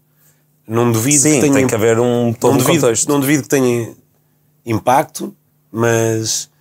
Não 0.67 0.91
duvido 0.91 1.23
Sim, 1.23 1.33
que 1.33 1.41
tenha. 1.41 1.53
tem 1.53 1.67
que 1.67 1.73
haver 1.73 1.99
um 1.99 2.33
todo 2.33 2.51
não 2.51 2.57
duvido, 2.59 2.81
contexto. 2.81 3.09
Não 3.09 3.19
duvido 3.19 3.43
que 3.43 3.49
tenha 3.49 3.95
impacto, 4.63 5.35
mas 5.71 6.51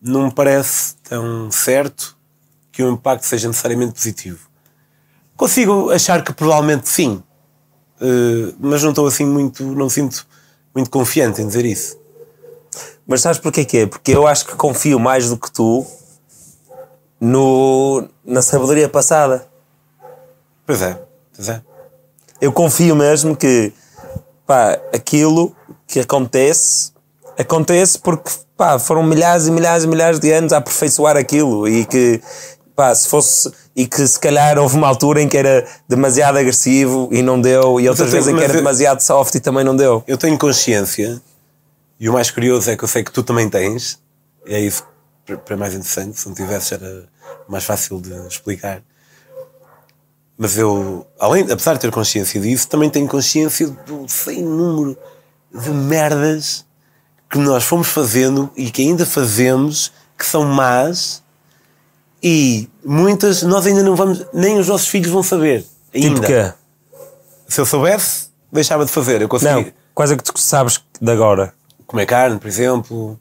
não 0.00 0.24
me 0.24 0.32
parece 0.32 0.94
tão 1.02 1.50
certo 1.50 2.16
que 2.72 2.82
o 2.82 2.90
impacto 2.90 3.24
seja 3.24 3.48
necessariamente 3.48 3.92
positivo. 3.92 4.48
Consigo 5.36 5.90
achar 5.90 6.22
que 6.24 6.32
provavelmente 6.32 6.88
sim, 6.88 7.22
eh, 8.00 8.54
mas 8.58 8.82
não 8.82 8.90
estou 8.90 9.06
assim 9.06 9.26
muito. 9.26 9.62
Não 9.62 9.88
sinto 9.88 10.26
muito 10.74 10.90
confiante 10.90 11.42
em 11.42 11.46
dizer 11.46 11.64
isso. 11.64 11.98
Mas 13.06 13.22
sabes 13.22 13.38
porquê 13.38 13.64
que 13.64 13.78
é? 13.78 13.86
Porque 13.86 14.12
eu 14.12 14.26
acho 14.26 14.46
que 14.46 14.54
confio 14.54 14.98
mais 14.98 15.28
do 15.28 15.36
que 15.36 15.50
tu 15.50 15.86
no, 17.20 18.08
na 18.24 18.40
sabedoria 18.40 18.88
passada. 18.88 19.48
Pois 20.64 20.80
é, 20.80 21.02
pois 21.34 21.48
é. 21.48 21.62
Eu 22.40 22.52
confio 22.52 22.96
mesmo 22.96 23.36
que 23.36 23.72
pá, 24.46 24.80
aquilo 24.94 25.54
que 25.86 26.00
acontece 26.00 26.92
acontece 27.36 27.98
porque 27.98 28.30
pá, 28.60 28.78
foram 28.78 29.02
milhares 29.02 29.46
e 29.46 29.50
milhares 29.50 29.84
e 29.84 29.86
milhares 29.86 30.20
de 30.20 30.30
anos 30.30 30.52
a 30.52 30.58
aperfeiçoar 30.58 31.16
aquilo 31.16 31.66
e 31.66 31.86
que 31.86 32.20
pá, 32.76 32.94
se 32.94 33.08
fosse 33.08 33.50
e 33.74 33.86
que 33.86 34.06
se 34.06 34.20
calhar 34.20 34.58
houve 34.58 34.76
uma 34.76 34.86
altura 34.86 35.22
em 35.22 35.26
que 35.26 35.38
era 35.38 35.66
demasiado 35.88 36.36
agressivo 36.36 37.08
e 37.10 37.22
não 37.22 37.40
deu 37.40 37.80
e 37.80 37.88
outras 37.88 38.12
vezes 38.12 38.28
em 38.28 38.36
que 38.36 38.44
era 38.44 38.52
eu- 38.52 38.58
demasiado 38.58 39.00
soft 39.00 39.34
e 39.34 39.40
também 39.40 39.64
não 39.64 39.74
deu. 39.74 40.04
Eu 40.06 40.18
tenho 40.18 40.36
consciência, 40.36 41.22
e 41.98 42.06
o 42.06 42.12
mais 42.12 42.30
curioso 42.30 42.70
é 42.70 42.76
que 42.76 42.84
eu 42.84 42.88
sei 42.88 43.02
que 43.02 43.10
tu 43.10 43.22
também 43.22 43.48
tens, 43.48 43.98
e 44.46 44.52
é 44.54 44.60
isso 44.60 44.86
para 45.46 45.56
mais 45.56 45.72
interessante, 45.72 46.20
se 46.20 46.26
não 46.28 46.34
tivesses 46.34 46.70
era 46.72 47.04
mais 47.48 47.64
fácil 47.64 47.98
de 47.98 48.12
explicar. 48.26 48.82
Mas 50.36 50.58
eu, 50.58 51.06
além, 51.18 51.44
apesar 51.50 51.72
de 51.74 51.80
ter 51.80 51.90
consciência 51.90 52.38
disso, 52.38 52.68
também 52.68 52.90
tenho 52.90 53.08
consciência 53.08 53.68
do 53.86 54.06
sem 54.06 54.42
número 54.42 54.98
de 55.50 55.70
merdas 55.70 56.66
que 57.30 57.38
nós 57.38 57.62
fomos 57.64 57.88
fazendo 57.88 58.50
e 58.56 58.70
que 58.70 58.82
ainda 58.82 59.06
fazemos, 59.06 59.92
que 60.18 60.26
são 60.26 60.44
más, 60.44 61.22
e 62.22 62.68
muitas 62.84 63.42
nós 63.42 63.66
ainda 63.66 63.82
não 63.82 63.94
vamos, 63.96 64.26
nem 64.32 64.58
os 64.58 64.68
nossos 64.68 64.88
filhos 64.88 65.10
vão 65.10 65.22
saber. 65.22 65.64
Ainda. 65.94 66.20
Tipo 66.20 66.26
que 66.26 66.54
Se 67.54 67.60
eu 67.60 67.66
soubesse, 67.66 68.28
deixava 68.52 68.84
de 68.84 68.90
fazer. 68.90 69.22
Eu 69.22 69.28
consegui 69.28 69.52
não, 69.66 69.72
quais 69.94 70.10
é 70.10 70.16
que 70.16 70.22
tu 70.24 70.38
sabes 70.38 70.80
de 71.00 71.10
agora? 71.10 71.54
comer 71.86 72.06
carne, 72.06 72.38
por 72.38 72.46
exemplo. 72.48 73.18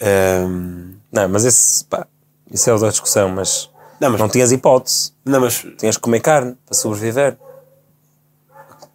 Ahm, 0.00 0.94
Não, 1.12 1.28
mas 1.28 1.44
esse, 1.44 1.84
pá, 1.84 2.06
isso 2.50 2.68
é 2.68 2.72
outra 2.72 2.90
discussão, 2.90 3.28
mas 3.28 3.70
Não, 4.00 4.10
mas- 4.10 4.20
não 4.20 4.28
tinhas 4.28 4.50
hipótese. 4.50 5.12
não, 5.24 5.40
mas 5.40 5.64
Tinhas 5.78 5.96
que 5.96 6.02
comer 6.02 6.20
carne 6.20 6.56
para 6.66 6.74
sobreviver. 6.74 7.36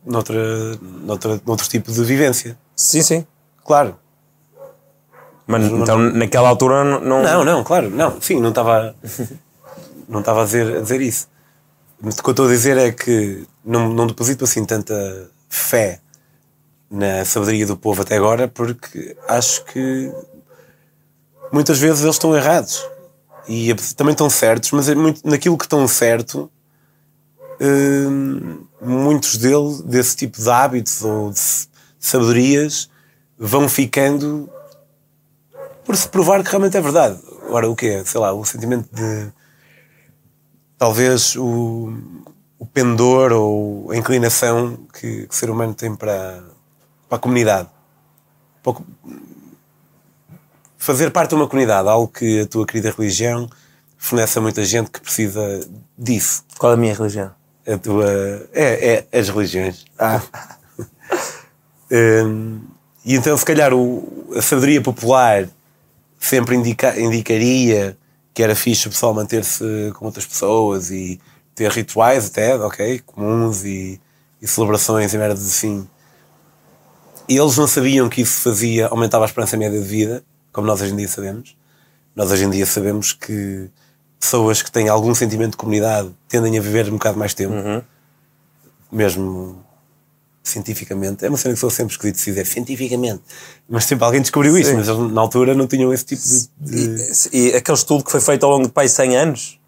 noutra, 0.05 0.75
noutra, 1.01 1.41
noutro 1.45 1.67
tipo 1.69 1.91
de 1.91 2.03
vivência. 2.03 2.57
Sim, 2.75 3.01
sim. 3.01 3.27
Claro. 3.65 3.97
Mas 5.51 5.63
então 5.65 5.97
naquela 5.97 6.47
altura 6.47 6.83
não. 6.83 6.99
não- 7.01 7.23
Não, 7.23 7.43
não, 7.43 7.63
claro. 7.63 7.89
Não, 7.89 8.21
sim, 8.21 8.39
não 8.39 8.49
estava 8.49 8.95
não 10.07 10.19
estava 10.19 10.43
a 10.43 10.45
dizer, 10.45 10.77
a 10.77 10.81
dizer 10.81 11.01
isso. 11.01 11.27
Mas 11.99 12.17
o 12.19 12.23
que 12.23 12.29
eu 12.29 12.31
estou 12.31 12.45
a 12.45 12.49
dizer 12.49 12.77
é 12.77 12.91
que 12.91 13.47
não, 13.65 13.89
não 13.89 14.05
deposito 14.05 14.43
assim 14.43 14.63
tanta 14.63 14.93
fé 15.49 15.99
na 16.89 17.25
sabedoria 17.25 17.65
do 17.65 17.75
povo 17.75 18.03
até 18.03 18.15
agora 18.15 18.47
porque 18.47 19.17
acho 19.27 19.65
que 19.65 20.11
muitas 21.51 21.79
vezes 21.79 22.03
eles 22.03 22.15
estão 22.15 22.35
errados 22.35 22.85
e 23.47 23.73
também 23.97 24.11
estão 24.11 24.29
certos, 24.29 24.69
mas 24.71 24.87
é 24.87 24.93
muito, 24.93 25.27
naquilo 25.27 25.57
que 25.57 25.65
estão 25.65 25.87
certo 25.87 26.49
hum, 27.59 28.65
muitos 28.81 29.35
deles, 29.37 29.81
desse 29.81 30.15
tipo 30.15 30.39
de 30.39 30.49
hábitos 30.49 31.03
ou 31.03 31.31
de 31.31 31.39
sabedorias 31.99 32.89
vão 33.37 33.67
ficando 33.67 34.49
por 35.89 35.97
se 35.97 36.07
provar 36.07 36.43
que 36.43 36.51
realmente 36.51 36.77
é 36.77 36.81
verdade. 36.81 37.19
Agora, 37.47 37.67
o 37.67 37.75
que 37.75 37.87
é? 37.87 38.05
Sei 38.05 38.21
lá, 38.21 38.31
o 38.31 38.45
sentimento 38.45 38.87
de. 38.93 39.31
Talvez 40.77 41.35
o, 41.35 41.91
o 42.59 42.65
pendor 42.67 43.31
ou 43.31 43.89
a 43.91 43.97
inclinação 43.97 44.77
que, 44.93 45.25
que 45.25 45.27
o 45.31 45.33
ser 45.35 45.49
humano 45.49 45.73
tem 45.73 45.95
para, 45.95 46.43
para 47.09 47.15
a 47.17 47.19
comunidade. 47.19 47.67
Para 48.61 48.69
o 48.69 48.73
co- 48.75 48.85
fazer 50.77 51.09
parte 51.09 51.29
de 51.29 51.35
uma 51.37 51.47
comunidade, 51.47 51.89
algo 51.89 52.07
que 52.07 52.41
a 52.41 52.45
tua 52.45 52.67
querida 52.67 52.93
religião 52.95 53.49
fornece 53.97 54.37
a 54.37 54.41
muita 54.43 54.63
gente 54.63 54.91
que 54.91 55.01
precisa 55.01 55.41
disso. 55.97 56.43
Qual 56.59 56.71
é 56.71 56.75
a 56.75 56.77
minha 56.77 56.93
religião? 56.93 57.31
A 57.67 57.77
tua. 57.79 58.05
É, 58.53 59.07
é 59.11 59.19
as 59.19 59.27
religiões. 59.29 59.85
Ah. 59.97 60.21
Hum, 61.91 62.61
e 63.03 63.15
então, 63.15 63.35
se 63.35 63.43
calhar, 63.43 63.73
o- 63.73 64.31
a 64.35 64.41
sabedoria 64.43 64.79
popular 64.79 65.49
sempre 66.19 66.55
indica- 66.55 66.99
indicaria 66.99 67.97
que 68.33 68.43
era 68.43 68.55
fixe 68.55 68.87
o 68.87 68.91
pessoal 68.91 69.13
manter-se 69.13 69.63
com 69.97 70.05
outras 70.05 70.25
pessoas 70.25 70.91
e 70.91 71.19
ter 71.55 71.71
rituais 71.71 72.27
até, 72.27 72.55
ok, 72.55 72.99
comuns 73.05 73.65
e, 73.65 73.99
e 74.41 74.47
celebrações 74.47 75.13
e 75.13 75.17
merdas 75.17 75.45
assim. 75.45 75.87
E 77.27 77.37
eles 77.37 77.57
não 77.57 77.67
sabiam 77.67 78.09
que 78.09 78.21
isso 78.21 78.41
fazia, 78.41 78.87
aumentava 78.87 79.25
a 79.25 79.27
esperança 79.27 79.57
média 79.57 79.79
de 79.79 79.85
vida, 79.85 80.23
como 80.51 80.65
nós 80.67 80.81
hoje 80.81 80.93
em 80.93 80.95
dia 80.97 81.07
sabemos. 81.07 81.55
Nós 82.15 82.31
hoje 82.31 82.43
em 82.45 82.49
dia 82.49 82.65
sabemos 82.65 83.13
que 83.13 83.69
pessoas 84.19 84.61
que 84.61 84.71
têm 84.71 84.89
algum 84.89 85.13
sentimento 85.13 85.51
de 85.51 85.57
comunidade 85.57 86.09
tendem 86.27 86.57
a 86.57 86.61
viver 86.61 86.87
um 86.89 86.93
bocado 86.93 87.17
mais 87.17 87.33
tempo, 87.33 87.53
mesmo 88.91 89.63
cientificamente. 90.43 91.25
É 91.25 91.29
uma 91.29 91.37
cena 91.37 91.53
que 91.53 91.59
sou 91.59 91.69
sempre 91.69 91.93
escolhido 91.93 92.17
se 92.17 92.25
dizer 92.31 92.45
cientificamente, 92.47 93.21
mas 93.69 93.85
sempre 93.85 94.05
alguém 94.05 94.21
descobriu 94.21 94.57
isso, 94.57 94.71
Sim. 94.71 94.77
mas 94.77 94.87
eles 94.87 95.11
na 95.11 95.21
altura 95.21 95.53
não 95.53 95.67
tinham 95.67 95.93
esse 95.93 96.05
tipo 96.05 96.21
de. 96.59 96.87
de- 96.97 97.13
E, 97.33 97.49
e 97.51 97.55
aquele 97.55 97.77
estudo 97.77 98.03
que 98.03 98.11
foi 98.11 98.21
feito 98.21 98.43
ao 98.45 98.51
longo 98.51 98.65
de 98.67 98.71
pai 98.73 98.87
100 98.87 99.15
anos? 99.17 99.59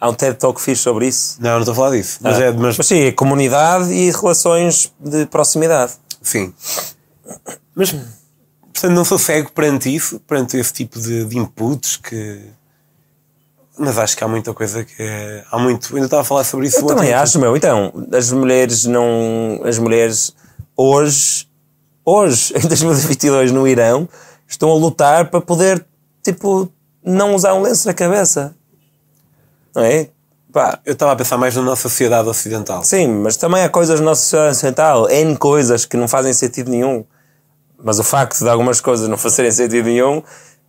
Há 0.00 0.08
um 0.10 0.14
TED 0.14 0.36
Talk 0.38 0.60
fixe 0.60 0.80
sobre 0.82 1.08
isso. 1.08 1.36
Não, 1.40 1.50
não 1.54 1.58
estou 1.60 1.72
a 1.72 1.74
falar 1.74 1.90
disso. 1.96 2.18
Mas 2.22 2.36
Ah. 2.38 2.44
é, 2.44 2.52
mas, 2.52 2.76
Mas 2.78 2.86
sim, 2.86 3.00
é 3.00 3.12
comunidade 3.12 3.92
e 3.92 4.10
relações 4.12 4.92
de 5.00 5.26
proximidade. 5.26 5.92
sim. 6.22 6.52
Mas 7.74 7.90
portanto, 7.92 8.92
não 8.94 9.04
sou 9.04 9.18
cego 9.18 9.50
perante 9.52 9.94
isso, 9.94 10.20
perante 10.20 10.56
esse 10.56 10.72
tipo 10.72 10.98
de, 11.00 11.24
de 11.24 11.36
inputs 11.38 11.96
que. 11.96 12.40
Mas 13.78 13.96
acho 13.96 14.16
que 14.16 14.24
há 14.24 14.28
muita 14.28 14.52
coisa 14.52 14.84
que 14.84 14.94
é. 14.98 15.44
Há 15.50 15.58
muito. 15.58 15.94
Ainda 15.94 16.06
estava 16.06 16.22
a 16.22 16.24
falar 16.24 16.44
sobre 16.44 16.66
isso 16.66 16.80
Eu 16.80 16.86
também 16.86 17.12
acho, 17.12 17.38
meu. 17.38 17.56
Então, 17.56 17.92
as 18.12 18.32
mulheres 18.32 18.84
não. 18.84 19.60
As 19.64 19.78
mulheres 19.78 20.34
hoje, 20.76 21.48
hoje, 22.04 22.52
em 22.58 22.66
2022, 22.66 23.52
no 23.52 23.68
Irão, 23.68 24.08
estão 24.46 24.70
a 24.70 24.74
lutar 24.74 25.30
para 25.30 25.40
poder, 25.40 25.84
tipo, 26.22 26.70
não 27.04 27.34
usar 27.34 27.54
um 27.54 27.62
lenço 27.62 27.86
na 27.86 27.94
cabeça. 27.94 28.54
Não 29.74 29.82
é? 29.82 30.08
Pá, 30.52 30.80
Eu 30.84 30.94
estava 30.94 31.12
a 31.12 31.16
pensar 31.16 31.36
mais 31.36 31.54
na 31.54 31.62
nossa 31.62 31.82
sociedade 31.82 32.28
ocidental. 32.28 32.82
sim, 32.82 33.06
mas 33.06 33.36
também 33.36 33.62
há 33.62 33.68
coisas 33.68 34.00
na 34.00 34.06
nossa 34.06 34.22
sociedade 34.22 34.52
ocidental, 34.52 35.08
N 35.10 35.36
coisas 35.36 35.84
que 35.84 35.96
não 35.96 36.08
fazem 36.08 36.32
sentido 36.32 36.70
nenhum. 36.70 37.04
Mas 37.80 37.98
o 38.00 38.02
facto 38.02 38.38
de 38.38 38.48
algumas 38.48 38.80
coisas 38.80 39.08
não 39.08 39.16
fazerem 39.16 39.52
sentido 39.52 39.84
nenhum 39.84 40.22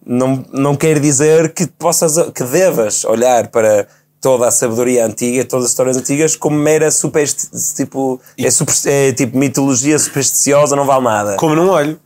não, 0.06 0.46
não 0.52 0.76
quer 0.76 1.00
dizer 1.00 1.54
que 1.54 1.68
possas, 1.68 2.18
que 2.32 2.44
devas 2.44 3.04
olhar 3.06 3.48
para 3.48 3.88
toda 4.22 4.48
a 4.48 4.52
sabedoria 4.52 5.06
antiga, 5.06 5.46
todas 5.46 5.66
as 5.66 5.72
histórias 5.72 5.98
antigas, 5.98 6.36
como 6.36 6.58
mera 6.58 6.92
supersti 6.92 7.48
tipo, 7.76 8.20
é, 8.38 8.52
super, 8.52 8.74
é 8.86 9.14
tipo 9.14 9.38
mitologia 9.38 9.98
supersticiosa, 9.98 10.76
não 10.76 10.86
vale 10.86 11.04
nada. 11.06 11.36
Como 11.38 11.56
não 11.56 11.70
olho, 11.70 12.00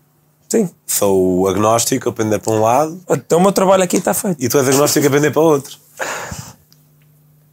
Sim. 0.48 0.70
sou 0.86 1.48
agnóstico, 1.48 2.10
a 2.10 2.14
pender 2.14 2.40
para 2.40 2.54
um 2.54 2.62
lado, 2.62 3.02
Então 3.10 3.40
o 3.40 3.42
meu 3.42 3.52
trabalho 3.52 3.84
aqui 3.84 3.98
está 3.98 4.14
feito. 4.14 4.38
e 4.44 4.48
tu 4.48 4.58
és 4.58 4.68
agnóstico 4.68 5.08
a 5.08 5.10
pender 5.10 5.32
para 5.32 5.42
o 5.42 5.46
outro. 5.46 5.78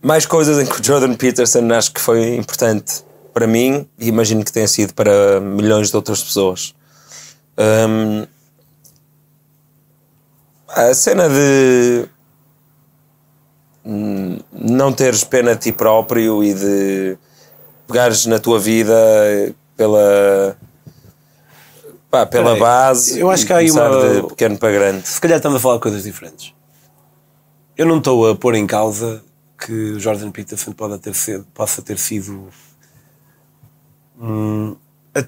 Mais 0.02 0.26
coisas 0.26 0.58
em 0.58 0.66
que 0.66 0.80
o 0.80 0.84
Jordan 0.84 1.14
Peterson 1.14 1.70
acho 1.72 1.92
que 1.92 2.00
foi 2.00 2.36
importante 2.36 3.02
para 3.32 3.46
mim 3.46 3.86
e 3.98 4.08
imagino 4.08 4.44
que 4.44 4.52
tenha 4.52 4.68
sido 4.68 4.94
para 4.94 5.40
milhões 5.40 5.90
de 5.90 5.96
outras 5.96 6.22
pessoas. 6.22 6.74
Hum, 7.58 8.26
a 10.74 10.94
cena 10.94 11.28
de 11.28 12.06
hum, 13.84 14.38
não 14.52 14.92
teres 14.92 15.24
pena 15.24 15.54
de 15.54 15.60
ti 15.62 15.72
próprio 15.72 16.42
e 16.44 16.54
de 16.54 17.18
pegares 17.86 18.26
na 18.26 18.38
tua 18.38 18.58
vida 18.58 18.94
pela 19.76 20.56
pá, 22.10 22.26
pela 22.26 22.44
Peraí, 22.50 22.60
base 22.60 23.18
eu 23.18 23.30
acho 23.30 23.46
que 23.46 23.52
há 23.52 23.56
aí 23.58 23.70
uma- 23.70 23.88
de 24.22 24.28
pequeno 24.28 24.58
para 24.58 24.72
grande. 24.72 25.08
Se 25.08 25.20
calhar 25.20 25.36
estamos 25.38 25.56
a 25.58 25.60
falar 25.60 25.76
de 25.76 25.80
coisas 25.82 26.02
diferentes. 26.02 26.54
Eu 27.76 27.86
não 27.86 27.98
estou 27.98 28.30
a 28.30 28.36
pôr 28.36 28.54
em 28.54 28.66
causa 28.66 29.22
que 29.58 29.72
o 29.72 30.00
Jordan 30.00 30.30
Peterson 30.30 30.72
pode 30.72 30.98
ter 30.98 31.14
sido, 31.14 31.44
possa 31.54 31.80
ter 31.82 31.98
sido. 31.98 32.48
hum, 34.20 34.76
a- 35.14 35.24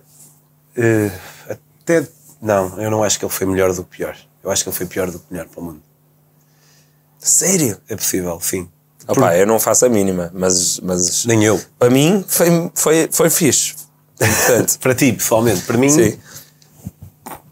eh, 0.77 1.11
até. 1.49 2.07
Não, 2.41 2.79
eu 2.81 2.91
não 2.91 3.03
acho 3.03 3.19
que 3.19 3.25
ele 3.25 3.33
foi 3.33 3.47
melhor 3.47 3.73
do 3.73 3.85
que 3.85 3.97
pior. 3.99 4.17
Eu 4.43 4.51
acho 4.51 4.63
que 4.65 4.69
ele 4.71 4.77
foi 4.77 4.87
pior 4.87 5.11
do 5.11 5.19
que 5.19 5.25
melhor 5.31 5.47
para 5.49 5.61
o 5.61 5.65
mundo. 5.65 5.83
Sério? 7.19 7.79
É 7.89 7.95
possível, 7.97 8.39
sim. 8.41 8.69
Opa, 9.07 9.37
eu 9.37 9.47
não 9.47 9.59
faço 9.59 9.85
a 9.85 9.89
mínima, 9.89 10.31
mas, 10.35 10.79
mas 10.81 11.25
Nem 11.25 11.45
eu. 11.45 11.61
para 11.79 11.91
mim 11.91 12.25
foi, 12.27 12.71
foi, 12.75 13.09
foi 13.11 13.31
fixe. 13.31 13.75
Portanto, 14.19 14.79
Para 14.81 14.95
ti, 14.95 15.13
pessoalmente. 15.13 15.63
Para 15.63 15.77
mim, 15.77 15.89
sim. 15.89 16.19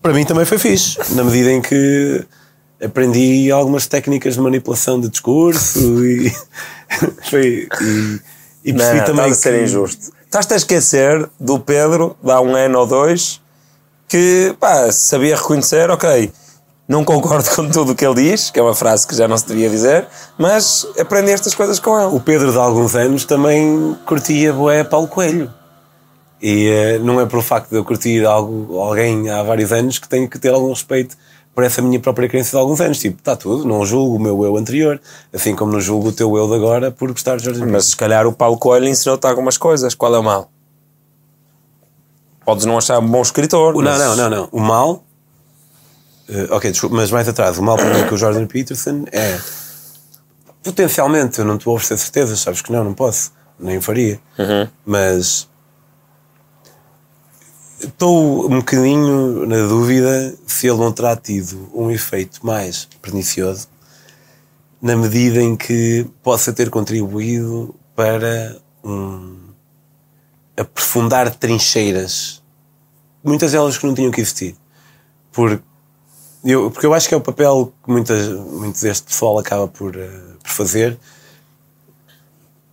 para 0.01 0.13
mim 0.13 0.25
também 0.25 0.45
foi 0.45 0.59
fixe. 0.59 0.97
Na 1.15 1.25
medida 1.25 1.51
em 1.51 1.61
que 1.61 2.25
aprendi 2.83 3.51
algumas 3.51 3.87
técnicas 3.87 4.35
de 4.35 4.41
manipulação 4.41 5.01
de 5.01 5.09
discurso 5.09 5.79
e. 6.05 6.33
foi, 7.29 7.69
e, 7.83 8.21
e 8.65 8.73
percebi 8.73 8.99
não, 8.99 9.05
também 9.07 9.31
estás 9.31 9.33
a 9.33 9.35
ser 9.35 9.59
que- 9.59 9.65
injusto. 9.65 10.13
Estás-te 10.25 10.55
a 10.55 10.57
esquecer 10.57 11.29
do 11.41 11.59
Pedro, 11.59 12.17
de 12.23 12.31
há 12.31 12.41
um 12.41 12.55
ano 12.55 12.79
ou 12.79 12.87
dois, 12.87 13.41
que 14.07 14.55
pá, 14.61 14.93
sabia 14.93 15.35
reconhecer, 15.37 15.91
ok, 15.91 16.31
Não 16.91 17.05
concordo 17.05 17.49
com 17.55 17.69
tudo 17.71 17.93
o 17.93 17.95
que 17.95 18.05
ele 18.05 18.17
diz, 18.31 18.51
que 18.51 18.59
é 18.59 18.63
uma 18.63 18.75
frase 18.75 19.07
que 19.07 19.15
já 19.15 19.29
não 19.29 19.39
se 19.39 19.47
devia 19.47 19.71
dizer, 19.71 20.09
mas 20.37 20.85
aprendi 20.99 21.31
estas 21.31 21.55
coisas 21.55 21.79
com 21.79 21.97
ele. 21.97 22.17
O 22.17 22.19
Pedro 22.19 22.51
de 22.51 22.59
alguns 22.59 22.97
anos 22.97 23.25
também 23.25 23.97
curtia 24.05 24.53
boé 24.53 24.83
Paulo 24.83 25.07
Coelho. 25.07 25.55
E 26.43 26.67
eh, 26.67 26.99
não 26.99 27.21
é 27.21 27.27
por 27.27 27.39
o 27.39 27.43
facto 27.43 27.71
de 27.71 27.77
eu 27.77 27.85
curtir 27.85 28.27
algo, 28.27 28.77
alguém 28.81 29.31
há 29.31 29.41
vários 29.41 29.71
anos 29.73 30.01
que 30.01 30.09
tenho 30.09 30.29
que 30.29 30.37
ter 30.37 30.53
algum 30.53 30.71
respeito 30.71 31.17
por 31.55 31.63
essa 31.63 31.81
minha 31.81 32.01
própria 32.01 32.29
crença 32.29 32.51
de 32.51 32.57
alguns 32.57 32.81
anos. 32.81 32.99
Tipo, 32.99 33.19
está 33.19 33.37
tudo, 33.37 33.65
não 33.65 33.87
julgo 33.87 34.17
o 34.17 34.19
meu 34.19 34.45
eu 34.45 34.57
anterior, 34.57 35.01
assim 35.33 35.55
como 35.55 35.71
não 35.71 35.81
julgo 35.81 36.09
o 36.09 36.13
teu 36.13 36.37
eu 36.37 36.49
de 36.49 36.55
agora 36.57 36.91
por 36.91 37.13
gostar 37.13 37.37
de 37.37 37.45
Jorge 37.45 37.65
Mas 37.67 37.85
se 37.85 37.97
calhar 37.97 38.27
o 38.27 38.33
Paulo 38.33 38.59
Coelho 38.59 38.89
ensinou-te 38.89 39.29
algumas 39.29 39.57
coisas. 39.57 39.95
Qual 39.95 40.13
é 40.13 40.19
o 40.19 40.25
mal? 40.25 40.51
Podes 42.45 42.65
não 42.65 42.77
achar 42.77 42.99
um 42.99 43.07
bom 43.07 43.23
escritor. 43.23 43.75
Não, 43.75 43.83
mas- 43.83 44.01
não, 44.01 44.17
não, 44.17 44.29
não. 44.29 44.49
O 44.51 44.59
mal. 44.59 45.05
Eh, 46.31 46.49
ok, 46.51 46.71
desculpa, 46.71 46.97
mas 46.97 47.11
mais 47.11 47.29
atrás, 47.29 47.59
o 47.59 47.63
mal 47.63 47.77
para 47.77 47.93
mim 47.93 48.07
com 48.07 48.15
o 48.15 48.19
Jordan 48.19 48.47
Peterson 48.47 49.05
é. 49.11 49.39
Potencialmente, 50.63 51.39
eu 51.39 51.45
não 51.45 51.59
te 51.59 51.65
vou 51.65 51.75
oferecer 51.75 51.99
certezas, 51.99 52.41
sabes 52.41 52.63
que 52.63 52.71
não, 52.71 52.85
não 52.85 52.95
posso, 52.95 53.33
nem 53.59 53.81
faria. 53.81 54.21
Mas. 54.85 55.49
Estou 57.81 58.47
um 58.47 58.59
bocadinho 58.59 59.47
na 59.47 59.67
dúvida 59.67 60.35
se 60.47 60.69
ele 60.69 60.79
não 60.79 60.93
terá 60.93 61.17
tido 61.17 61.71
um 61.75 61.91
efeito 61.91 62.45
mais 62.45 62.87
pernicioso 63.01 63.69
na 64.83 64.95
medida 64.95 65.41
em 65.41 65.57
que 65.57 66.07
possa 66.23 66.53
ter 66.53 66.69
contribuído 66.69 67.75
para 67.97 68.59
um 68.85 69.39
aprofundar 70.59 71.35
trincheiras 71.35 72.41
muitas 73.23 73.53
delas 73.53 73.79
que 73.79 73.87
não 73.87 73.95
tinham 73.95 74.11
que 74.11 74.21
existir. 74.21 74.57
Por, 75.33 75.63
eu, 76.45 76.71
porque 76.71 76.87
eu 76.87 76.95
acho 76.95 77.09
que 77.09 77.15
é 77.15 77.17
o 77.17 77.21
papel 77.21 77.73
que 77.85 77.91
muitas, 77.91 78.29
muito 78.29 78.81
deste 78.81 79.07
pessoal 79.07 79.39
acaba 79.39 79.69
por, 79.69 79.95
eh, 79.97 80.09
por 80.43 80.51
fazer. 80.51 80.99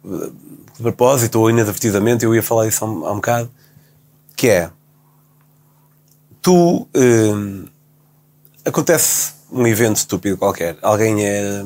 Eh, 0.06 0.32
De 0.78 0.84
propósito 0.84 1.40
ou 1.40 1.50
inadvertidamente, 1.50 2.24
eu 2.24 2.36
ia 2.36 2.44
falar 2.44 2.68
isso 2.68 2.86
há 2.86 2.88
um, 2.88 3.06
há 3.06 3.12
um 3.12 3.16
bocado, 3.16 3.50
que 4.36 4.48
é 4.48 4.70
tu 6.42 6.88
eh, 6.94 7.68
acontece 8.64 9.34
um 9.52 9.66
evento 9.66 9.98
estúpido 9.98 10.38
qualquer, 10.38 10.78
alguém 10.82 11.26
é 11.26 11.64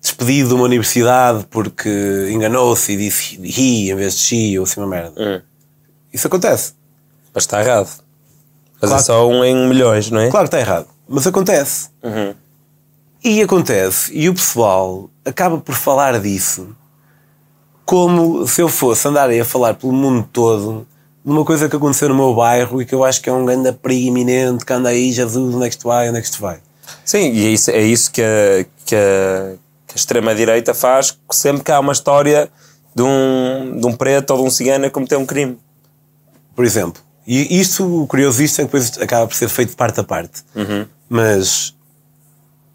despedido 0.00 0.48
de 0.50 0.54
uma 0.54 0.64
universidade 0.64 1.46
porque 1.50 2.28
enganou-se 2.30 2.92
e 2.92 2.96
disse 2.96 3.36
he 3.42 3.90
em 3.90 3.94
vez 3.94 4.14
de 4.14 4.20
she 4.20 4.58
ou 4.58 4.64
assim 4.64 4.80
uma 4.80 4.88
merda. 4.88 5.12
Hum. 5.16 5.40
Isso 6.12 6.26
acontece. 6.26 6.74
Mas 7.32 7.44
está 7.44 7.60
errado. 7.62 7.99
Mas 8.80 8.90
Claro. 8.90 9.02
é 9.02 9.04
só 9.04 9.28
um 9.28 9.44
em 9.44 9.68
milhões, 9.68 10.10
não 10.10 10.20
é? 10.20 10.30
Claro 10.30 10.48
que 10.48 10.56
está 10.56 10.60
errado, 10.60 10.86
mas 11.08 11.26
acontece. 11.26 11.90
Uhum. 12.02 12.34
E 13.22 13.42
acontece, 13.42 14.10
e 14.16 14.28
o 14.28 14.34
pessoal 14.34 15.10
acaba 15.24 15.58
por 15.58 15.74
falar 15.74 16.18
disso 16.20 16.68
como 17.84 18.46
se 18.46 18.62
eu 18.62 18.68
fosse 18.68 19.06
andar 19.08 19.28
a 19.30 19.44
falar 19.44 19.74
pelo 19.74 19.92
mundo 19.92 20.26
todo 20.32 20.86
de 21.24 21.30
uma 21.30 21.44
coisa 21.44 21.68
que 21.68 21.76
aconteceu 21.76 22.08
no 22.08 22.14
meu 22.14 22.34
bairro 22.34 22.80
e 22.80 22.86
que 22.86 22.94
eu 22.94 23.04
acho 23.04 23.20
que 23.20 23.28
é 23.28 23.32
um 23.32 23.44
grande 23.44 23.72
perigo 23.72 24.06
iminente, 24.06 24.64
que 24.64 24.72
anda 24.72 24.88
aí, 24.88 25.12
Jesus, 25.12 25.54
onde 25.54 25.66
é 25.66 25.68
que 25.68 25.74
isto 25.74 25.86
vai, 25.88 26.08
onde 26.08 26.18
é 26.18 26.20
que 26.20 26.26
isto 26.26 26.40
vai? 26.40 26.60
Sim, 27.04 27.32
e 27.32 27.46
é 27.46 27.50
isso, 27.50 27.70
é 27.70 27.82
isso 27.82 28.10
que, 28.10 28.22
a, 28.22 28.64
que, 28.86 28.94
a, 28.94 29.52
que 29.86 29.92
a 29.92 29.96
extrema-direita 29.96 30.72
faz 30.72 31.18
sempre 31.30 31.62
que 31.62 31.70
há 31.72 31.80
uma 31.80 31.92
história 31.92 32.48
de 32.94 33.02
um, 33.02 33.76
de 33.78 33.86
um 33.86 33.92
preto 33.92 34.30
ou 34.30 34.38
de 34.38 34.44
um 34.44 34.50
cigano 34.50 34.86
a 34.86 34.90
cometer 34.90 35.16
um 35.16 35.26
crime. 35.26 35.58
Por 36.54 36.64
exemplo. 36.64 37.02
E 37.32 37.60
isto, 37.60 38.02
o 38.02 38.08
curioso 38.08 38.38
disto 38.38 38.58
é 38.58 38.62
que 38.62 38.66
depois 38.66 38.98
acaba 38.98 39.24
por 39.28 39.36
ser 39.36 39.48
feito 39.48 39.76
parte 39.76 40.00
a 40.00 40.02
parte. 40.04 40.42
Mas 41.08 41.72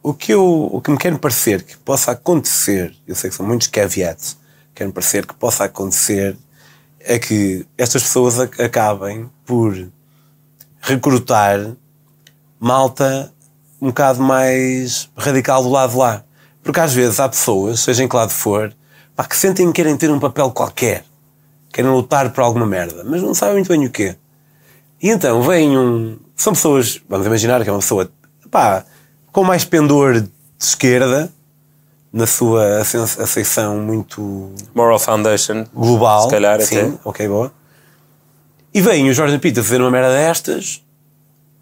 o 0.02 0.14
que, 0.14 0.32
eu, 0.34 0.70
o 0.72 0.80
que 0.80 0.90
me 0.92 0.98
quer 0.98 1.18
parecer 1.18 1.62
que 1.64 1.76
possa 1.76 2.12
acontecer, 2.12 2.96
eu 3.06 3.16
sei 3.16 3.30
que 3.30 3.36
são 3.36 3.46
muitos 3.46 3.68
caveats, 3.68 4.38
quer-me 4.74 4.94
parecer 4.94 5.26
que 5.26 5.34
possa 5.34 5.66
acontecer 5.66 6.38
é 7.02 7.20
que 7.20 7.66
estas 7.78 8.04
pessoas 8.04 8.40
ac- 8.40 8.62
acabem 8.62 9.30
por 9.46 9.76
recrutar 10.80 11.74
malta 12.60 13.32
um 13.82 13.88
bocado 13.88 14.22
mais 14.22 15.10
radical 15.18 15.64
do 15.64 15.70
lado 15.70 15.92
de 15.92 15.98
lá. 15.98 16.24
Porque 16.64 16.80
às 16.80 16.94
vezes 16.94 17.20
há 17.20 17.28
pessoas, 17.28 17.82
seja 17.82 18.04
em 18.04 18.08
que 18.08 18.16
lado 18.16 18.32
for, 18.32 18.74
pá, 19.16 19.26
que 19.26 19.36
sentem 19.36 19.68
que 19.68 19.74
querem 19.74 19.98
ter 19.98 20.10
um 20.10 20.20
papel 20.20 20.50
qualquer 20.52 21.04
querem 21.74 21.92
lutar 21.92 22.32
por 22.32 22.42
alguma 22.42 22.66
merda, 22.66 23.04
mas 23.04 23.22
não 23.22 23.34
sabem 23.34 23.56
muito 23.56 23.68
bem 23.68 23.86
o 23.86 23.92
quê. 23.92 24.16
E 25.06 25.10
então 25.12 25.40
vem 25.44 25.78
um. 25.78 26.18
São 26.36 26.54
pessoas, 26.54 27.00
vamos 27.08 27.28
imaginar 27.28 27.62
que 27.62 27.70
é 27.70 27.72
uma 27.72 27.78
pessoa 27.78 28.10
pá, 28.50 28.84
com 29.32 29.44
mais 29.44 29.64
pendor 29.64 30.20
de 30.20 30.28
esquerda, 30.60 31.32
na 32.12 32.26
sua 32.26 32.80
aceição 32.80 33.78
muito 33.78 34.52
Moral 34.74 34.98
Foundation. 34.98 35.64
global. 35.72 36.24
Se 36.24 36.30
calhar 36.32 36.60
sim, 36.60 36.80
até. 36.80 36.92
ok, 37.04 37.28
boa. 37.28 37.54
E 38.74 38.82
vem 38.82 39.08
o 39.08 39.14
Jordan 39.14 39.38
Peter 39.38 39.64
fazer 39.64 39.80
uma 39.80 39.92
merda 39.92 40.10
destas, 40.12 40.84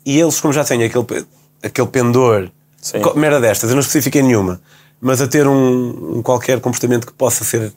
e 0.06 0.18
eles, 0.18 0.40
como 0.40 0.53
já 0.53 0.64
têm 0.64 0.82
aquele, 0.82 1.28
aquele 1.61 1.88
pendor, 1.90 2.49
Sim. 2.78 2.99
merda 3.18 3.41
destas, 3.41 3.70
eu 3.70 3.76
não 3.76 3.82
especifiquei 3.82 4.22
nenhuma, 4.22 4.61
mas 5.02 5.20
a 5.20 5.28
ter 5.28 5.45
um, 5.45 6.20
um 6.20 6.22
qualquer 6.22 6.61
comportamento 6.61 7.06
que 7.06 7.11
possa 7.11 7.44
ser 7.44 7.74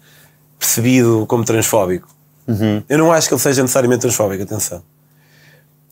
percebido 0.61 1.27
como 1.27 1.45
transfóbico. 1.45 2.07
Eu 2.89 2.99
não 2.99 3.11
acho 3.11 3.27
que 3.27 3.35
ele 3.35 3.41
seja 3.41 3.63
necessariamente 3.63 4.03
transfóbico, 4.03 4.45
atenção. 4.45 4.81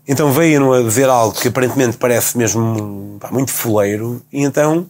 Então 0.06 0.32
veio-no 0.32 0.72
a 0.72 0.82
dizer 0.82 1.08
algo 1.08 1.34
que 1.34 1.48
aparentemente 1.48 1.96
parece 1.96 2.36
mesmo 2.36 3.16
pá, 3.18 3.30
muito 3.30 3.50
foleiro, 3.50 4.22
e 4.32 4.42
então 4.42 4.86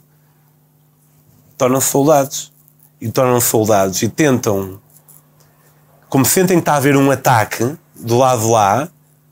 tornam-se 1.56 1.88
soldados. 1.88 2.52
E 3.00 3.10
tornam-se 3.10 3.46
soldados 3.46 4.02
e 4.02 4.08
tentam, 4.08 4.80
como 6.08 6.24
sentem 6.24 6.56
que 6.56 6.62
está 6.62 6.72
a 6.74 6.76
haver 6.76 6.96
um 6.96 7.10
ataque 7.10 7.76
do 7.94 8.16
lado 8.16 8.50
lá, 8.50 8.88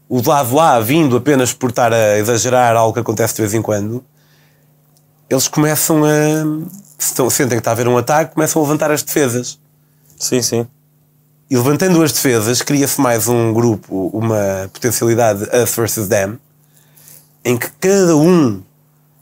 o 0.09 0.21
lado 0.29 0.55
lá 0.55 0.79
vindo 0.79 1.17
apenas 1.17 1.55
por 1.55 1.71
estar 1.71 1.93
a 1.93 2.19
exagerar 2.19 2.77
algo 2.77 2.93
que 2.93 3.01
acontece 3.01 3.35
de 3.35 3.43
vez 3.43 3.55
em 3.55 3.63
quando, 3.63 4.05
eles 5.29 5.49
começam 5.49 6.03
a. 6.05 7.31
sentem 7.31 7.57
que 7.57 7.61
está 7.61 7.71
a 7.71 7.73
haver 7.73 7.89
um 7.89 7.97
ataque, 7.97 8.35
começam 8.35 8.61
a 8.61 8.65
levantar 8.65 8.91
as 8.91 9.03
defesas. 9.03 9.59
Sim, 10.19 10.43
sim. 10.43 10.67
E 11.53 11.57
levantando 11.57 12.03
as 12.03 12.13
defesas, 12.13 12.63
cria-se 12.63 12.99
mais 12.99 13.29
um 13.29 13.53
grupo, 13.53 14.09
uma 14.15 14.71
potencialidade 14.73 15.41
de 15.41 15.55
Us 15.55 15.75
versus 15.77 16.09
Them, 16.09 16.39
em 17.45 17.59
que 17.59 17.69
cada 17.79 18.17
um 18.17 18.63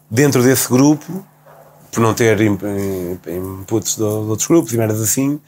dentro 0.08 0.40
desse 0.40 0.68
grupo, 0.68 1.26
por 1.90 2.00
não 2.00 2.14
ter 2.14 2.40
in- 2.40 2.56
in- 3.26 3.36
inputs 3.62 3.96
de, 3.96 4.02
outros 4.04 4.46
grupos 4.46 4.72
e 4.72 4.76
merdas 4.78 5.00
assim, 5.00 5.40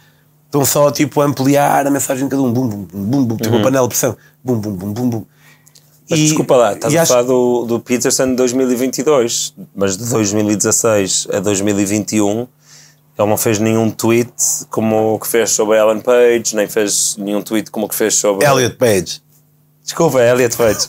estão 0.46 0.64
só 0.64 0.90
tipo 0.90 1.20
a 1.20 1.24
ampliar 1.24 1.86
a 1.86 1.90
mensagem 1.90 2.24
de 2.24 2.30
cada 2.32 2.42
um, 2.42 2.52
bum, 2.52 2.66
bum, 2.66 2.84
bum, 2.92 3.24
bum, 3.26 3.36
tipo 3.36 3.50
uma 3.54 3.62
panela 3.62 3.86
de 3.86 3.90
pressão, 3.94 4.16
bum, 4.42 4.56
bum, 4.58 4.72
bum, 4.72 4.92
bum, 4.92 5.08
bum. 5.08 5.24
Mas 6.10 6.18
E- 6.18 6.24
desculpa 6.24 6.56
lá, 6.56 6.72
estás 6.72 6.92
a 6.96 7.06
falar 7.06 7.22
do, 7.22 7.64
do 7.64 7.78
Peterson 7.78 8.26
de 8.30 8.34
2022, 8.34 9.54
mas 9.72 9.96
de 9.96 10.04
2016 10.10 11.28
a 11.32 11.38
2021 11.38 12.48
ele 13.22 13.30
não 13.30 13.36
fez 13.36 13.58
nenhum 13.58 13.90
tweet 13.90 14.32
como 14.70 15.14
o 15.14 15.18
que 15.18 15.26
fez 15.26 15.50
sobre 15.50 15.78
a 15.78 15.82
Ellen 15.82 16.00
Page, 16.00 16.54
nem 16.54 16.68
fez 16.68 17.16
nenhum 17.16 17.42
tweet 17.42 17.70
como 17.70 17.86
o 17.86 17.88
que 17.88 17.94
fez 17.94 18.14
sobre. 18.16 18.44
Elliot 18.44 18.76
Page. 18.76 19.22
Desculpa, 19.82 20.22
Elliot 20.22 20.56
Page. 20.56 20.88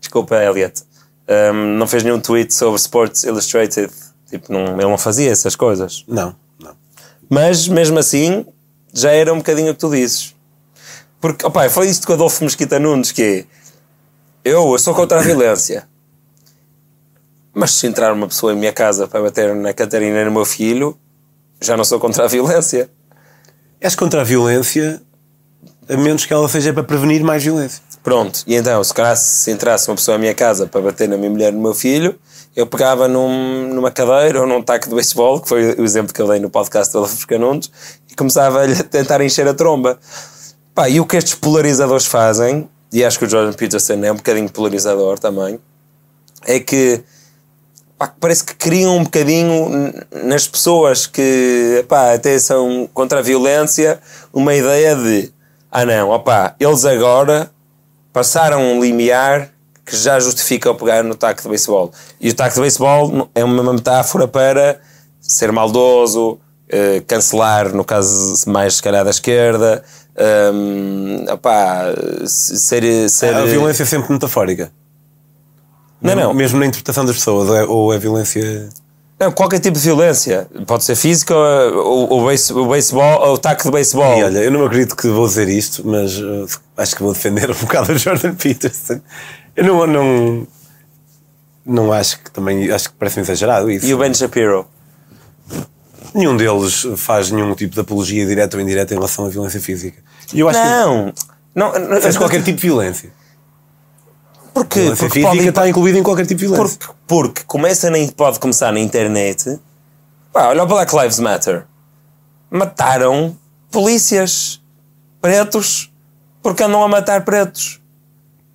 Desculpa, 0.00 0.36
Elliot. 0.36 0.82
Um, 1.28 1.76
não 1.76 1.86
fez 1.86 2.02
nenhum 2.02 2.20
tweet 2.20 2.52
sobre 2.52 2.76
Sports 2.76 3.24
Illustrated. 3.24 3.92
Tipo, 4.28 4.52
não, 4.52 4.74
ele 4.74 4.84
não 4.84 4.98
fazia 4.98 5.30
essas 5.30 5.56
coisas. 5.56 6.04
Não, 6.06 6.34
não. 6.58 6.74
Mas 7.28 7.68
mesmo 7.68 7.98
assim, 7.98 8.44
já 8.92 9.10
era 9.10 9.32
um 9.32 9.38
bocadinho 9.38 9.70
o 9.70 9.74
que 9.74 9.80
tu 9.80 9.90
dizes. 9.90 10.34
Porque, 11.20 11.46
opá, 11.46 11.66
eu 11.66 11.70
falei 11.70 11.90
isto 11.90 12.06
com 12.06 12.12
o 12.12 12.16
Adolfo 12.16 12.42
Mesquita 12.44 12.78
Nunes, 12.78 13.12
que 13.12 13.22
é, 13.22 13.44
eu, 14.44 14.72
eu 14.72 14.78
sou 14.78 14.94
contra 14.94 15.18
a 15.18 15.22
violência. 15.22 15.88
Mas 17.52 17.72
se 17.72 17.86
entrar 17.86 18.12
uma 18.12 18.26
pessoa 18.26 18.52
em 18.52 18.56
minha 18.56 18.72
casa 18.72 19.06
para 19.06 19.20
bater 19.20 19.54
na 19.54 19.74
Catarina 19.74 20.22
e 20.22 20.24
no 20.24 20.30
meu 20.30 20.44
filho, 20.44 20.98
já 21.60 21.76
não 21.76 21.84
sou 21.84 22.00
contra 22.00 22.24
a 22.24 22.28
violência. 22.28 22.90
És 23.80 23.94
contra 23.94 24.20
a 24.20 24.24
violência, 24.24 25.00
a 25.88 25.96
menos 25.96 26.24
que 26.26 26.32
ela 26.32 26.48
seja 26.48 26.72
para 26.72 26.82
prevenir 26.82 27.22
mais 27.22 27.42
violência. 27.42 27.82
Pronto, 28.02 28.42
e 28.46 28.54
então, 28.54 28.82
se 28.82 28.94
calhar 28.94 29.16
se 29.16 29.50
entrasse 29.50 29.88
uma 29.88 29.96
pessoa 29.96 30.14
à 30.14 30.18
minha 30.18 30.34
casa 30.34 30.66
para 30.66 30.80
bater 30.80 31.08
na 31.08 31.18
minha 31.18 31.30
mulher 31.30 31.52
e 31.52 31.56
no 31.56 31.60
meu 31.62 31.74
filho, 31.74 32.18
eu 32.56 32.66
pegava 32.66 33.06
num- 33.06 33.74
numa 33.74 33.90
cadeira 33.90 34.40
ou 34.40 34.46
num 34.46 34.62
taco 34.62 34.88
de 34.88 34.94
beisebol, 34.94 35.40
que 35.40 35.48
foi 35.48 35.74
o 35.74 35.84
exemplo 35.84 36.12
que 36.12 36.20
eu 36.20 36.26
dei 36.26 36.40
no 36.40 36.48
podcast 36.48 36.92
do 36.92 37.06
Canundes, 37.26 37.70
e 38.10 38.14
começava-lhe 38.14 38.72
a 38.72 38.82
tentar 38.82 39.20
encher 39.20 39.46
a 39.46 39.54
tromba. 39.54 39.98
Pá, 40.74 40.88
e 40.88 40.98
o 40.98 41.04
que 41.06 41.16
estes 41.16 41.34
polarizadores 41.34 42.06
fazem, 42.06 42.68
e 42.90 43.04
acho 43.04 43.18
que 43.18 43.26
o 43.26 43.28
Jordan 43.28 43.52
Peterson 43.52 44.02
é 44.02 44.10
um 44.10 44.16
bocadinho 44.16 44.48
polarizador 44.50 45.18
também, 45.18 45.60
é 46.46 46.58
que 46.58 47.02
pá, 48.00 48.10
parece 48.18 48.42
que 48.42 48.54
criam 48.54 48.96
um 48.96 49.04
bocadinho 49.04 49.92
nas 50.24 50.48
pessoas 50.48 51.06
que 51.06 51.84
pá, 51.86 52.14
até 52.14 52.38
são 52.38 52.88
contra 52.94 53.18
a 53.18 53.22
violência 53.22 54.00
uma 54.32 54.54
ideia 54.54 54.96
de 54.96 55.30
ah 55.70 55.84
não, 55.84 56.08
opá, 56.10 56.54
eles 56.58 56.86
agora 56.86 57.50
passaram 58.10 58.62
um 58.62 58.82
limiar 58.82 59.50
que 59.84 59.94
já 59.94 60.18
justificam 60.18 60.74
pegar 60.74 61.04
no 61.04 61.14
taco 61.14 61.42
de 61.42 61.48
beisebol. 61.48 61.92
E 62.20 62.30
o 62.30 62.34
taco 62.34 62.54
de 62.54 62.60
beisebol 62.60 63.28
é 63.34 63.44
uma 63.44 63.72
metáfora 63.72 64.26
para 64.26 64.80
ser 65.20 65.52
maldoso, 65.52 66.40
eh, 66.68 67.02
cancelar, 67.06 67.74
no 67.74 67.84
caso 67.84 68.48
mais 68.48 68.76
se 68.76 68.82
calhar 68.82 69.04
da 69.04 69.10
esquerda, 69.10 69.84
um, 70.52 71.24
opá, 71.32 71.84
ser, 72.24 73.08
ser... 73.08 73.34
A 73.34 73.44
violência 73.44 73.82
é 73.82 73.86
sempre 73.86 74.12
metafórica. 74.12 74.72
Não, 76.00 76.14
não. 76.14 76.34
Mesmo 76.34 76.58
na 76.58 76.66
interpretação 76.66 77.04
das 77.04 77.16
pessoas, 77.16 77.48
ou 77.48 77.56
é, 77.56 77.64
ou 77.64 77.94
é 77.94 77.98
violência. 77.98 78.68
Não, 79.18 79.30
qualquer 79.30 79.60
tipo 79.60 79.76
de 79.76 79.84
violência. 79.84 80.48
Pode 80.66 80.84
ser 80.84 80.96
física, 80.96 81.34
ou, 81.34 82.20
o, 82.20 82.68
beisebol, 82.68 83.20
ou 83.20 83.34
o 83.34 83.38
taco 83.38 83.62
de 83.62 83.70
beisebol. 83.70 84.18
E 84.18 84.24
olha, 84.24 84.38
eu 84.38 84.50
não 84.50 84.64
acredito 84.64 84.96
que 84.96 85.08
vou 85.08 85.26
dizer 85.26 85.48
isto, 85.48 85.86
mas 85.86 86.18
uh, 86.18 86.46
acho 86.76 86.96
que 86.96 87.02
vou 87.02 87.12
defender 87.12 87.50
um 87.50 87.54
bocado 87.60 87.92
o 87.92 87.98
Jordan 87.98 88.34
Peterson. 88.34 89.00
Eu 89.54 89.64
não, 89.64 89.86
não, 89.86 90.46
não 91.66 91.92
acho 91.92 92.18
que 92.22 92.30
também, 92.30 92.70
acho 92.70 92.88
que 92.88 92.94
parece 92.98 93.20
exagerado 93.20 93.70
isso. 93.70 93.84
E 93.84 93.92
o 93.92 93.98
Ben 93.98 94.14
Shapiro? 94.14 94.66
Nenhum 96.14 96.36
deles 96.36 96.86
faz 96.96 97.30
nenhum 97.30 97.54
tipo 97.54 97.74
de 97.74 97.80
apologia 97.80 98.26
direta 98.26 98.56
ou 98.56 98.62
indireta 98.62 98.94
em 98.94 98.96
relação 98.96 99.26
à 99.26 99.28
violência 99.28 99.60
física. 99.60 99.98
E 100.32 100.40
eu 100.40 100.48
acho 100.48 100.58
não, 100.58 101.12
que 101.12 101.22
não, 101.54 101.78
não, 101.78 102.00
faz 102.00 102.16
qualquer 102.16 102.42
tipo 102.42 102.56
de 102.56 102.66
violência. 102.66 103.12
Porque, 104.52 104.80
violência 104.80 105.08
porque 105.08 105.20
física 105.20 105.36
pode, 105.36 105.48
está 105.48 105.68
incluída 105.68 105.98
em 105.98 106.02
qualquer 106.02 106.26
tipo 106.26 106.40
de 106.40 106.46
violência. 106.46 106.78
porque, 106.78 106.94
porque 107.06 107.42
começa 107.44 107.90
na, 107.90 107.98
pode 108.16 108.38
começar 108.38 108.72
na 108.72 108.80
internet. 108.80 109.58
Pá, 110.32 110.48
olha 110.48 110.62
o 110.62 110.66
Black 110.66 110.94
Lives 110.94 111.18
Matter. 111.18 111.64
Mataram 112.50 113.36
polícias 113.70 114.60
pretos 115.20 115.90
porque 116.42 116.62
andam 116.62 116.82
a 116.82 116.88
matar 116.88 117.24
pretos. 117.24 117.80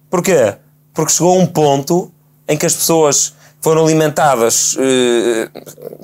Porquê? 0.10 0.56
Porque 0.94 1.12
chegou 1.12 1.40
um 1.40 1.46
ponto 1.46 2.12
em 2.48 2.58
que 2.58 2.66
as 2.66 2.74
pessoas 2.74 3.34
foram 3.62 3.84
alimentadas. 3.84 4.78
eh, 4.80 5.50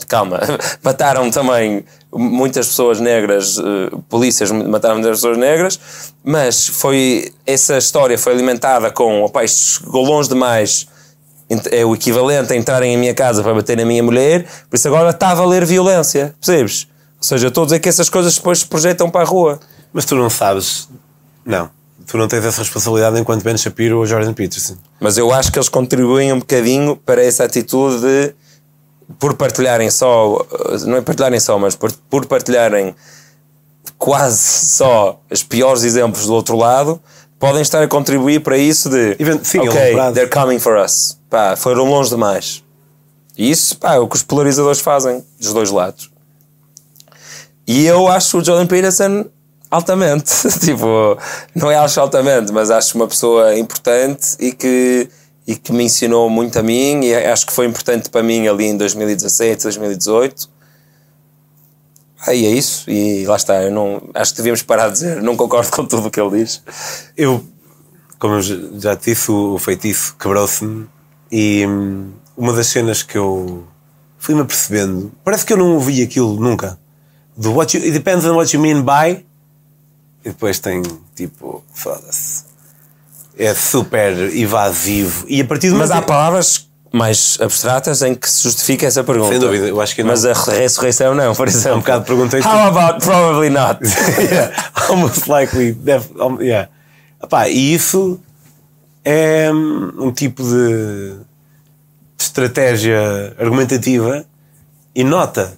calma, 0.07 0.39
mataram 0.83 1.29
também 1.29 1.85
muitas 2.13 2.67
pessoas 2.67 2.99
negras, 2.99 3.57
eh, 3.57 3.95
polícias 4.09 4.51
mataram 4.51 4.95
muitas 4.95 5.17
pessoas 5.17 5.37
negras, 5.37 5.79
mas 6.23 6.67
foi 6.67 7.31
essa 7.45 7.77
história 7.77 8.17
foi 8.17 8.33
alimentada 8.33 8.91
com 8.91 9.23
opa, 9.23 9.43
isto 9.43 9.83
chegou 9.83 10.03
longe 10.03 10.29
demais. 10.29 10.87
É 11.69 11.83
o 11.83 11.93
equivalente 11.93 12.53
a 12.53 12.55
entrarem 12.55 12.93
em 12.93 12.97
minha 12.97 13.13
casa 13.13 13.43
para 13.43 13.53
bater 13.53 13.75
na 13.75 13.83
minha 13.83 14.01
mulher, 14.01 14.45
por 14.69 14.77
isso 14.77 14.87
agora 14.87 15.09
está 15.09 15.31
a 15.31 15.35
valer 15.35 15.65
violência, 15.65 16.33
percebes? 16.39 16.87
Ou 17.17 17.23
seja, 17.23 17.49
estou 17.49 17.63
a 17.63 17.65
dizer 17.65 17.79
que 17.79 17.89
essas 17.89 18.09
coisas 18.09 18.35
depois 18.35 18.59
se 18.59 18.65
projetam 18.65 19.09
para 19.09 19.21
a 19.21 19.25
rua. 19.25 19.59
Mas 19.93 20.05
tu 20.05 20.15
não 20.15 20.29
sabes. 20.29 20.89
Não. 21.45 21.69
Tu 22.11 22.17
não 22.17 22.27
tens 22.27 22.43
essa 22.43 22.59
responsabilidade 22.59 23.17
enquanto 23.17 23.41
Ben 23.41 23.55
Shapiro 23.55 23.99
ou 23.99 24.05
Jordan 24.05 24.33
Peterson. 24.33 24.75
Mas 24.99 25.17
eu 25.17 25.31
acho 25.31 25.49
que 25.49 25.57
eles 25.57 25.69
contribuem 25.69 26.33
um 26.33 26.39
bocadinho 26.39 26.97
para 26.97 27.23
essa 27.23 27.45
atitude 27.45 28.01
de, 28.01 28.35
por 29.17 29.33
partilharem 29.35 29.89
só, 29.89 30.45
não 30.85 30.97
é 30.97 31.01
partilharem 31.01 31.39
só, 31.39 31.57
mas 31.57 31.73
por, 31.73 31.89
por 32.09 32.25
partilharem 32.25 32.93
quase 33.97 34.39
só 34.39 35.21
os 35.31 35.41
piores 35.41 35.83
exemplos 35.83 36.25
do 36.25 36.33
outro 36.33 36.57
lado, 36.57 37.01
podem 37.39 37.61
estar 37.61 37.81
a 37.81 37.87
contribuir 37.87 38.41
para 38.41 38.57
isso 38.57 38.89
de 38.89 39.15
sim, 39.41 39.59
ok, 39.59 39.95
they're 40.13 40.29
coming 40.29 40.59
for 40.59 40.77
us. 40.77 41.17
Pá, 41.29 41.55
foram 41.55 41.85
longe 41.85 42.09
demais. 42.09 42.61
E 43.37 43.49
isso 43.49 43.77
pá, 43.77 43.95
é 43.95 43.99
o 43.99 44.07
que 44.09 44.17
os 44.17 44.23
polarizadores 44.23 44.81
fazem, 44.81 45.23
dos 45.39 45.53
dois 45.53 45.71
lados. 45.71 46.11
E 47.65 47.85
eu 47.85 48.09
acho 48.09 48.39
o 48.39 48.43
Jordan 48.43 48.67
Peterson 48.67 49.27
altamente. 49.71 50.31
tipo, 50.59 51.17
não 51.55 51.71
é 51.71 51.77
acho 51.77 51.99
altamente, 51.99 52.51
mas 52.51 52.69
acho 52.69 52.95
uma 52.97 53.07
pessoa 53.07 53.57
importante 53.57 54.35
e 54.39 54.51
que, 54.51 55.09
e 55.47 55.55
que 55.55 55.71
me 55.71 55.85
ensinou 55.85 56.29
muito 56.29 56.59
a 56.59 56.61
mim 56.61 57.05
e 57.05 57.15
acho 57.15 57.47
que 57.47 57.53
foi 57.53 57.65
importante 57.65 58.09
para 58.09 58.21
mim 58.21 58.47
ali 58.47 58.65
em 58.65 58.77
2017, 58.77 59.63
2018. 59.63 60.49
Ah, 62.23 62.35
e 62.35 62.45
é 62.45 62.51
isso, 62.51 62.87
e 62.87 63.25
lá 63.25 63.35
está. 63.35 63.63
Eu 63.63 63.71
não, 63.71 64.09
acho 64.13 64.31
que 64.31 64.37
devíamos 64.37 64.61
parar 64.61 64.89
de 64.89 64.93
dizer, 64.93 65.23
não 65.23 65.35
concordo 65.35 65.71
com 65.71 65.83
tudo 65.85 66.07
o 66.07 66.11
que 66.11 66.21
ele 66.21 66.43
diz. 66.43 66.61
Eu, 67.17 67.43
como 68.19 68.35
eu 68.35 68.41
já 68.79 68.95
te 68.95 69.09
disse, 69.09 69.31
o 69.31 69.57
feitiço 69.57 70.15
quebrou-se-me 70.19 70.87
e 71.31 71.65
hum, 71.65 72.11
uma 72.37 72.53
das 72.53 72.67
cenas 72.67 73.01
que 73.01 73.17
eu 73.17 73.63
fui-me 74.19 74.41
apercebendo, 74.41 75.11
parece 75.23 75.43
que 75.43 75.53
eu 75.53 75.57
não 75.57 75.73
ouvi 75.73 76.03
aquilo 76.03 76.39
nunca. 76.39 76.77
Do 77.35 77.53
what 77.53 77.75
you, 77.75 77.83
it 77.83 77.91
depends 77.91 78.23
on 78.23 78.35
what 78.35 78.55
you 78.55 78.61
mean 78.61 78.83
by. 78.83 79.25
E 80.23 80.29
depois 80.29 80.59
tem 80.59 80.81
tipo, 81.15 81.63
foda-se. 81.73 82.43
É 83.37 83.53
super 83.53 84.13
evasivo. 84.35 85.25
E 85.27 85.41
a 85.41 85.45
partir 85.45 85.69
do 85.69 85.77
Mas 85.77 85.89
há 85.91 86.01
palavras 86.01 86.69
mais 86.93 87.37
abstratas 87.39 88.01
em 88.01 88.13
que 88.13 88.29
se 88.29 88.43
justifica 88.43 88.85
essa 88.85 89.03
pergunta. 89.03 89.31
Sem 89.31 89.39
dúvida, 89.39 89.67
eu 89.67 89.79
acho 89.79 89.95
que 89.95 90.03
não. 90.03 90.09
Mas 90.09 90.25
a 90.25 90.33
ressurreição 90.33 91.15
não, 91.15 91.33
por 91.33 91.47
exemplo. 91.47 91.77
Um 91.77 91.81
bocado 91.81 92.05
perguntei-te- 92.05 92.47
How 92.47 92.67
about 92.67 93.05
probably 93.05 93.49
not? 93.49 93.79
yeah, 94.19 94.71
almost 94.89 95.27
likely. 95.27 95.71
Def, 95.71 96.09
yeah. 96.41 96.69
Epá, 97.23 97.47
e 97.47 97.73
isso 97.73 98.19
é 99.05 99.51
hum, 99.51 99.93
um 99.97 100.11
tipo 100.11 100.43
de 100.43 101.15
estratégia 102.17 103.35
argumentativa 103.39 104.25
e 104.93 105.03
nota 105.03 105.57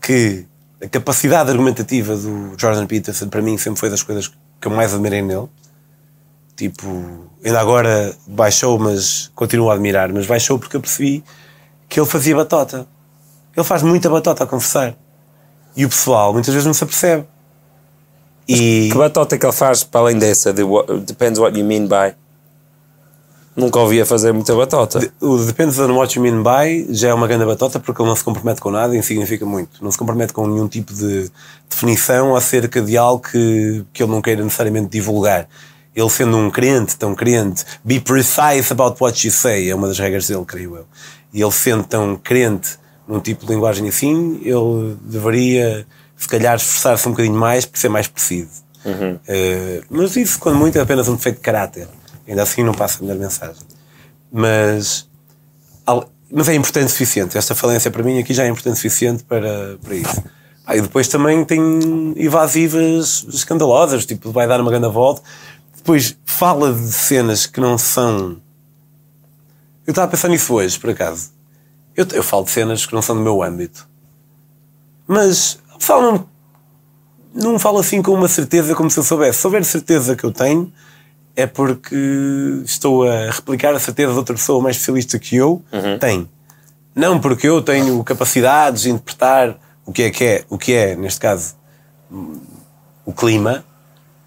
que 0.00 0.46
a 0.84 0.88
capacidade 0.88 1.50
argumentativa 1.50 2.14
do 2.14 2.54
Jordan 2.58 2.86
Peterson 2.86 3.28
para 3.28 3.40
mim 3.40 3.56
sempre 3.56 3.80
foi 3.80 3.88
das 3.88 4.02
coisas 4.02 4.28
que 4.60 4.68
eu 4.68 4.70
mais 4.70 4.92
admirei 4.92 5.22
nele. 5.22 5.48
Tipo, 6.54 6.86
ainda 7.44 7.58
agora 7.58 8.14
baixou, 8.26 8.78
mas 8.78 9.30
continuo 9.34 9.70
a 9.70 9.74
admirar, 9.74 10.12
mas 10.12 10.26
baixou 10.26 10.58
porque 10.58 10.76
eu 10.76 10.80
percebi 10.80 11.24
que 11.88 11.98
ele 11.98 12.06
fazia 12.06 12.36
batota. 12.36 12.86
Ele 13.56 13.64
faz 13.64 13.82
muita 13.82 14.10
batota 14.10 14.44
a 14.44 14.46
conversar. 14.46 14.94
E 15.76 15.84
o 15.84 15.88
pessoal 15.88 16.32
muitas 16.32 16.52
vezes 16.52 16.66
não 16.66 16.74
se 16.74 16.84
apercebe. 16.84 17.26
E 18.46 18.90
Que 18.92 18.98
batota 18.98 19.38
que 19.38 19.46
ele 19.46 19.52
faz 19.52 19.82
para 19.82 20.02
além 20.02 20.18
dessa? 20.18 20.52
De 20.52 20.62
what, 20.62 20.92
depends 21.00 21.38
what 21.38 21.58
you 21.58 21.64
mean 21.64 21.86
by. 21.86 22.14
Nunca 23.56 23.78
ouvia 23.78 24.04
fazer 24.04 24.32
muita 24.32 24.54
batota. 24.54 24.98
o 25.20 25.38
Depends 25.38 25.78
on 25.78 25.92
what 25.94 26.16
you 26.16 26.22
mean 26.22 26.42
by 26.42 26.92
já 26.92 27.10
é 27.10 27.14
uma 27.14 27.28
grande 27.28 27.44
batota 27.44 27.78
porque 27.78 28.02
ele 28.02 28.08
não 28.08 28.16
se 28.16 28.24
compromete 28.24 28.60
com 28.60 28.70
nada 28.70 28.96
e 28.96 29.02
significa 29.02 29.46
muito. 29.46 29.82
Não 29.82 29.92
se 29.92 29.98
compromete 29.98 30.32
com 30.32 30.46
nenhum 30.46 30.66
tipo 30.66 30.92
de 30.92 31.30
definição 31.70 32.34
acerca 32.34 32.82
de 32.82 32.96
algo 32.96 33.22
que, 33.22 33.84
que 33.92 34.02
ele 34.02 34.10
não 34.10 34.20
queira 34.20 34.42
necessariamente 34.42 34.88
divulgar. 34.88 35.48
Ele 35.94 36.10
sendo 36.10 36.36
um 36.36 36.50
crente, 36.50 36.96
tão 36.96 37.14
crente, 37.14 37.64
be 37.84 38.00
precise 38.00 38.72
about 38.72 38.96
what 39.00 39.24
you 39.24 39.32
say, 39.32 39.70
é 39.70 39.74
uma 39.74 39.86
das 39.86 39.98
regras 39.98 40.26
dele, 40.26 40.44
creio 40.44 40.76
eu. 40.76 40.86
E 41.32 41.40
ele 41.40 41.52
sendo 41.52 41.84
tão 41.84 42.16
crente 42.16 42.76
num 43.06 43.20
tipo 43.20 43.46
de 43.46 43.52
linguagem 43.52 43.88
assim, 43.88 44.40
ele 44.42 44.96
deveria, 45.02 45.86
se 46.16 46.26
calhar, 46.26 46.56
esforçar-se 46.56 47.06
um 47.06 47.12
bocadinho 47.12 47.36
mais 47.36 47.64
para 47.64 47.80
ser 47.80 47.88
mais 47.88 48.08
preciso. 48.08 48.64
Eh, 49.28 49.82
mas 49.88 50.16
isso, 50.16 50.38
quando 50.38 50.56
muito, 50.56 50.76
é 50.76 50.80
apenas 50.80 51.08
um 51.08 51.14
defeito 51.14 51.36
de 51.36 51.42
caráter. 51.42 51.88
Ainda 52.26 52.42
assim, 52.42 52.62
não 52.62 52.72
passa 52.72 52.98
a 52.98 53.02
melhor 53.02 53.18
mensagem. 53.18 53.62
Mas, 54.32 55.08
mas 56.30 56.48
é 56.48 56.54
importante 56.54 56.86
o 56.86 56.90
suficiente. 56.90 57.36
Esta 57.36 57.54
falência 57.54 57.90
para 57.90 58.02
mim 58.02 58.18
aqui 58.18 58.32
já 58.32 58.44
é 58.44 58.48
importante 58.48 58.74
o 58.74 58.76
suficiente 58.76 59.22
para, 59.24 59.78
para 59.82 59.94
isso. 59.94 60.22
Ah, 60.66 60.76
e 60.76 60.80
depois 60.80 61.08
também 61.08 61.44
tem 61.44 62.14
evasivas 62.16 63.26
escandalosas, 63.28 64.06
tipo, 64.06 64.30
vai 64.30 64.46
dar 64.46 64.60
uma 64.60 64.70
grande 64.70 64.88
volta. 64.88 65.22
Depois 65.76 66.16
fala 66.24 66.72
de 66.72 66.90
cenas 66.90 67.46
que 67.46 67.60
não 67.60 67.76
são. 67.76 68.40
Eu 69.86 69.90
estava 69.90 70.06
a 70.06 70.10
pensar 70.10 70.28
nisso 70.28 70.54
hoje, 70.54 70.78
por 70.78 70.90
acaso. 70.90 71.30
Eu, 71.94 72.06
eu 72.12 72.22
falo 72.22 72.44
de 72.44 72.50
cenas 72.50 72.86
que 72.86 72.94
não 72.94 73.02
são 73.02 73.14
do 73.14 73.22
meu 73.22 73.42
âmbito. 73.42 73.86
Mas 75.06 75.58
fala 75.78 76.26
não 77.34 77.58
falo 77.58 77.78
assim 77.78 78.00
com 78.00 78.12
uma 78.12 78.28
certeza 78.28 78.74
como 78.74 78.88
se 78.88 78.98
eu 78.98 79.02
soubesse. 79.02 79.40
Se 79.40 79.46
houver 79.46 79.64
certeza 79.64 80.14
que 80.14 80.24
eu 80.24 80.30
tenho, 80.30 80.72
é 81.36 81.46
porque 81.46 81.96
estou 82.64 83.08
a 83.08 83.30
replicar 83.30 83.74
a 83.74 83.78
certeza 83.80 84.12
de 84.12 84.18
outra 84.18 84.34
pessoa 84.34 84.62
mais 84.62 84.76
especialista 84.76 85.18
que 85.18 85.36
eu 85.36 85.62
tem. 85.98 86.28
Não 86.94 87.20
porque 87.20 87.48
eu 87.48 87.60
tenho 87.60 88.02
capacidades 88.04 88.82
de 88.82 88.90
interpretar 88.90 89.56
o 89.84 89.92
que 89.92 90.02
é 90.04 90.10
que 90.10 90.24
é, 90.24 90.44
o 90.48 90.56
que 90.56 90.72
é, 90.72 90.94
neste 90.94 91.20
caso, 91.20 91.54
o 93.04 93.12
clima. 93.12 93.64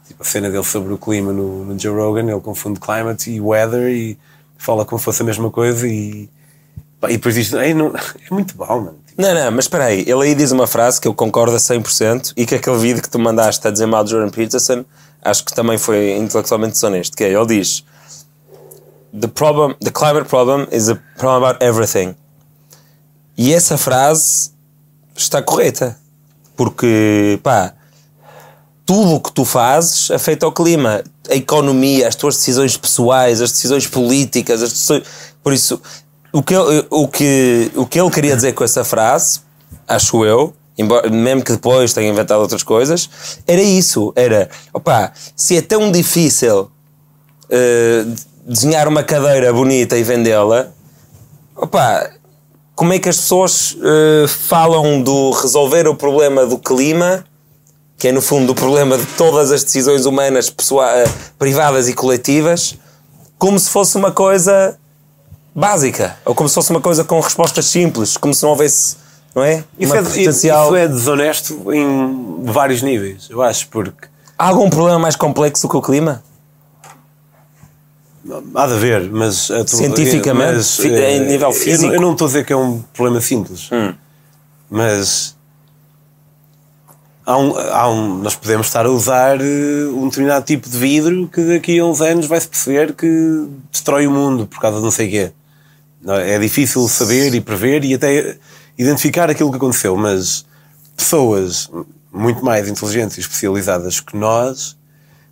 Tipo, 0.07 0.21
a 0.21 0.25
cena 0.25 0.49
dele 0.49 0.63
sobre 0.63 0.93
o 0.93 0.97
clima 0.97 1.31
no, 1.33 1.65
no 1.65 1.79
Joe 1.79 1.95
Rogan, 1.95 2.29
ele 2.29 2.39
confunde 2.39 2.79
climate 2.79 3.29
e 3.29 3.41
weather 3.41 3.89
e 3.89 4.17
fala 4.57 4.85
como 4.85 4.99
se 4.99 5.05
fosse 5.05 5.21
a 5.21 5.25
mesma 5.25 5.49
coisa 5.49 5.87
e, 5.87 6.29
e 7.03 7.13
depois 7.13 7.35
diz, 7.35 7.51
"Ei, 7.53 7.73
não, 7.73 7.87
é 7.95 8.33
muito 8.33 8.55
bom, 8.55 8.65
mano. 8.67 8.99
Tipo, 9.05 9.21
Não, 9.21 9.33
não, 9.33 9.51
mas 9.51 9.65
espera 9.65 9.85
aí. 9.85 10.01
Ele 10.01 10.23
aí 10.23 10.35
diz 10.35 10.51
uma 10.51 10.67
frase 10.67 10.99
que 10.99 11.07
eu 11.07 11.13
concordo 11.13 11.55
a 11.55 11.59
100% 11.59 12.33
e 12.37 12.45
que 12.45 12.55
aquele 12.55 12.77
vídeo 12.77 13.01
que 13.01 13.09
tu 13.09 13.19
mandaste 13.19 13.65
a 13.67 13.71
dizer 13.71 13.85
mal 13.85 14.03
de 14.03 14.11
Jordan 14.11 14.29
Peterson 14.29 14.85
acho 15.27 15.43
que 15.43 15.53
também 15.53 15.77
foi 15.77 16.17
intelectualmente 16.17 16.73
desonesto. 16.73 17.15
Que 17.15 17.25
é, 17.25 17.33
ele 17.33 17.45
diz 17.45 17.83
the, 19.17 19.27
problem, 19.27 19.75
the 19.79 19.91
climate 19.91 20.27
problem 20.27 20.67
is 20.71 20.89
a 20.89 20.95
problem 21.17 21.43
about 21.43 21.63
everything. 21.63 22.15
E 23.37 23.53
essa 23.53 23.77
frase 23.77 24.51
está 25.15 25.41
correta. 25.41 25.97
Porque, 26.55 27.39
pá, 27.43 27.73
tudo 28.85 29.15
o 29.15 29.19
que 29.19 29.31
tu 29.31 29.45
fazes 29.45 30.09
afeta 30.09 30.47
o 30.47 30.51
clima. 30.51 31.03
A 31.29 31.35
economia, 31.35 32.07
as 32.07 32.15
tuas 32.15 32.37
decisões 32.37 32.77
pessoais, 32.77 33.41
as 33.41 33.51
decisões 33.51 33.85
políticas, 33.85 34.63
as 34.63 34.71
decisões... 34.71 35.03
Por 35.43 35.53
isso, 35.53 35.79
o 36.31 36.41
que, 36.41 36.55
ele, 36.55 36.85
o, 36.89 37.07
que, 37.07 37.71
o 37.75 37.85
que 37.85 37.99
ele 37.99 38.09
queria 38.09 38.35
dizer 38.35 38.53
com 38.53 38.63
essa 38.63 38.83
frase, 38.83 39.41
acho 39.87 40.25
eu, 40.25 40.53
embora, 40.77 41.09
mesmo 41.09 41.43
que 41.43 41.51
depois 41.51 41.93
tenha 41.93 42.09
inventado 42.09 42.39
outras 42.39 42.63
coisas, 42.63 43.09
era 43.47 43.61
isso. 43.61 44.13
Era, 44.15 44.49
opá, 44.73 45.11
se 45.35 45.57
é 45.57 45.61
tão 45.61 45.91
difícil 45.91 46.69
eh, 47.49 48.05
desenhar 48.45 48.87
uma 48.87 49.03
cadeira 49.03 49.51
bonita 49.51 49.97
e 49.97 50.03
vendê-la, 50.03 50.67
opá, 51.55 52.09
como 52.75 52.93
é 52.93 52.99
que 52.99 53.09
as 53.09 53.17
pessoas 53.17 53.75
eh, 53.81 54.27
falam 54.27 55.01
do 55.01 55.31
resolver 55.31 55.87
o 55.87 55.95
problema 55.95 56.45
do 56.45 56.57
clima, 56.57 57.25
que 57.97 58.07
é 58.09 58.11
no 58.11 58.21
fundo 58.21 58.51
o 58.51 58.55
problema 58.55 58.97
de 58.97 59.05
todas 59.17 59.51
as 59.51 59.63
decisões 59.63 60.05
humanas, 60.05 60.49
pessoa- 60.51 60.91
eh, 60.91 61.09
privadas 61.39 61.89
e 61.89 61.93
coletivas, 61.93 62.77
como 63.39 63.57
se 63.59 63.69
fosse 63.69 63.97
uma 63.97 64.11
coisa 64.11 64.77
básica, 65.55 66.15
ou 66.23 66.35
como 66.35 66.47
se 66.47 66.53
fosse 66.53 66.69
uma 66.69 66.79
coisa 66.81 67.03
com 67.03 67.19
respostas 67.19 67.65
simples, 67.65 68.15
como 68.15 68.31
se 68.33 68.43
não 68.43 68.51
houvesse, 68.51 68.95
não 69.37 69.43
é? 69.43 69.63
Isso, 69.79 69.95
é, 69.95 70.01
potencial... 70.01 70.65
isso 70.65 70.75
é 70.75 70.87
desonesto 70.87 71.71
em 71.73 72.43
vários 72.43 72.81
níveis, 72.81 73.27
eu 73.29 73.41
acho, 73.41 73.67
porque 73.69 74.07
Há 74.37 74.47
algum 74.49 74.69
problema 74.69 74.99
mais 74.99 75.15
complexo 75.15 75.67
que 75.69 75.77
o 75.77 75.81
clima? 75.81 76.23
há 78.55 78.67
de 78.67 78.73
haver, 78.73 79.09
mas 79.09 79.49
a 79.49 79.63
tu- 79.63 79.75
Cientificamente, 79.77 80.55
mas, 80.55 80.79
eh, 80.81 81.17
em 81.17 81.25
nível 81.27 81.51
físico. 81.53 81.93
Eu 81.93 82.01
não 82.01 82.11
estou 82.11 82.25
a 82.25 82.27
dizer 82.29 82.45
que 82.45 82.51
é 82.51 82.57
um 82.57 82.81
problema 82.93 83.21
simples, 83.21 83.69
Hum. 83.71 83.93
mas 84.69 85.35
há 87.25 87.37
um, 87.37 87.57
há 87.57 87.89
um, 87.89 88.17
nós 88.17 88.35
podemos 88.35 88.67
estar 88.67 88.85
a 88.85 88.89
usar 88.91 89.39
eh, 89.39 89.85
um 89.93 90.09
determinado 90.09 90.45
tipo 90.45 90.67
de 90.69 90.77
vidro 90.77 91.27
que 91.31 91.41
daqui 91.41 91.79
a 91.79 91.85
uns 91.85 92.01
anos 92.01 92.25
vai-se 92.25 92.47
perceber 92.47 92.93
que 92.93 93.47
destrói 93.71 94.05
o 94.07 94.11
mundo 94.11 94.45
por 94.45 94.59
causa 94.59 94.77
de 94.77 94.83
não 94.83 94.91
sei 94.91 95.07
o 95.07 95.11
quê. 95.11 95.31
É? 96.07 96.33
É 96.35 96.39
difícil 96.39 96.87
saber 96.89 97.33
e 97.33 97.39
prever 97.41 97.83
e 97.85 97.93
até 97.93 98.37
identificar 98.77 99.29
aquilo 99.29 99.49
que 99.51 99.57
aconteceu, 99.57 99.95
mas 99.97 100.45
pessoas 100.95 101.69
muito 102.11 102.43
mais 102.43 102.67
inteligentes 102.67 103.17
e 103.17 103.21
especializadas 103.21 103.99
que 103.99 104.15
nós 104.15 104.77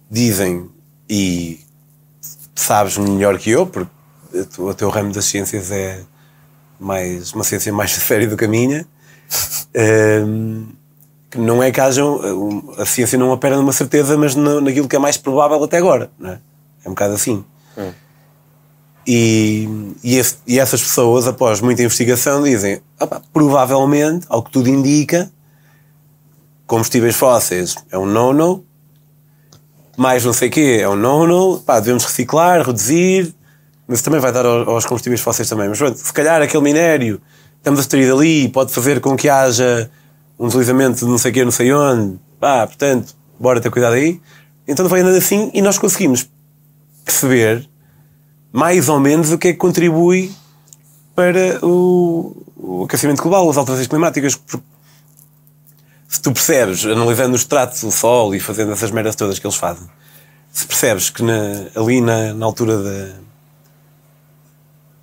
dizem 0.10 0.70
e 1.10 1.60
sabes 2.56 2.98
melhor 2.98 3.38
que 3.38 3.50
eu, 3.52 3.66
porque 3.68 3.92
o 4.58 4.74
teu 4.74 4.90
ramo 4.90 5.12
das 5.12 5.26
ciências 5.26 5.72
é 5.72 6.02
mais 6.80 7.32
uma 7.34 7.44
ciência 7.44 7.72
mais 7.74 7.92
séria 7.96 8.28
do 8.28 8.38
que 8.38 8.46
a 8.46 8.48
minha. 8.50 8.86
Hum, 10.26 10.68
que 11.30 11.38
não 11.38 11.62
é 11.62 11.70
que 11.70 11.82
haja 11.82 12.06
um- 12.06 12.74
a 12.78 12.86
ciência 12.86 13.18
não 13.20 13.30
opera 13.32 13.58
numa 13.58 13.74
certeza, 13.74 14.16
mas 14.18 14.36
na- 14.36 14.62
naquilo 14.62 14.88
que 14.88 14.96
é 14.96 15.00
mais 15.00 15.18
provável 15.18 15.62
até 15.62 15.78
agora, 15.78 16.10
não 16.18 16.30
é? 16.30 16.40
É 16.86 16.88
um 16.88 16.92
bocado 16.94 17.14
assim. 17.16 17.44
E, 19.08 19.70
e, 20.04 20.16
esse- 20.18 20.38
e 20.48 20.60
essas 20.60 20.82
pessoas, 20.82 21.28
após 21.28 21.62
muita 21.62 21.84
investigação, 21.84 22.42
dizem: 22.44 22.82
"Opa, 23.00 23.22
provavelmente, 23.32 24.26
ao 24.30 24.42
que 24.42 24.52
tudo 24.52 24.68
indica, 24.70 25.32
combustíveis 26.66 27.16
fósseis 27.16 27.76
é 27.92 27.98
um 27.98 28.06
no-no, 28.06 28.64
mais 29.98 30.26
não 30.26 30.34
sei 30.34 30.50
o 30.50 30.52
quê 30.52 30.80
é 30.82 30.90
um 30.90 30.96
no-no, 30.96 31.60
devemos 31.82 32.04
reciclar, 32.04 32.66
reduzir, 32.66 33.34
mas 33.88 34.02
também 34.02 34.20
vai 34.20 34.32
dar 34.32 34.46
aos, 34.46 34.68
aos 34.68 34.86
combustíveis 34.86 35.22
fósseis 35.22 35.48
também. 35.48 35.70
Mas 35.70 35.78
pronto, 35.78 35.98
se 35.98 36.12
calhar 36.12 36.42
aquele 36.42 36.64
minério 36.64 37.22
estamos 37.58 37.80
a 37.80 37.82
extrair 37.84 38.08
dali, 38.10 38.50
pode 38.50 38.72
fazer 38.74 39.00
com 39.00 39.16
que 39.16 39.30
haja 39.30 39.90
um 40.38 40.48
deslizamento 40.48 41.06
de 41.06 41.12
não 41.12 41.18
sei 41.18 41.32
o 41.32 41.34
quê, 41.34 41.44
não 41.46 41.52
sei 41.52 41.72
onde, 41.72 42.20
pá, 42.40 42.66
portanto, 42.68 43.16
bora 43.40 43.62
ter 43.62 43.70
cuidado 43.70 43.94
aí. 43.94 44.20
Então 44.68 44.88
vai 44.88 45.02
andando 45.02 45.18
assim 45.18 45.52
e 45.54 45.62
nós 45.62 45.78
conseguimos 45.78 46.28
perceber 47.06 47.70
mais 48.56 48.88
ou 48.88 49.02
menos 49.02 49.34
o 49.34 49.38
que 49.38 49.50
é 49.50 49.52
que 49.52 49.58
contribui 49.60 50.32
para 51.14 51.60
o, 51.62 52.34
o 52.56 52.84
aquecimento 52.86 53.22
global, 53.22 53.50
as 53.50 53.58
alterações 53.58 53.86
climáticas. 53.86 54.40
Se 56.08 56.22
tu 56.22 56.32
percebes, 56.32 56.86
analisando 56.86 57.36
os 57.36 57.42
estratos 57.42 57.82
do 57.82 57.92
Sol 57.92 58.34
e 58.34 58.40
fazendo 58.40 58.72
essas 58.72 58.92
merdas 58.92 59.18
todas 59.18 59.38
que 59.40 59.46
eles 59.46 59.58
fazem, 59.58 59.86
se 60.54 60.66
percebes 60.66 61.10
que 61.10 61.22
na- 61.22 61.68
ali 61.76 62.00
na, 62.00 62.34
na 62.34 62.46
altura 62.46 62.82
da, 62.82 63.08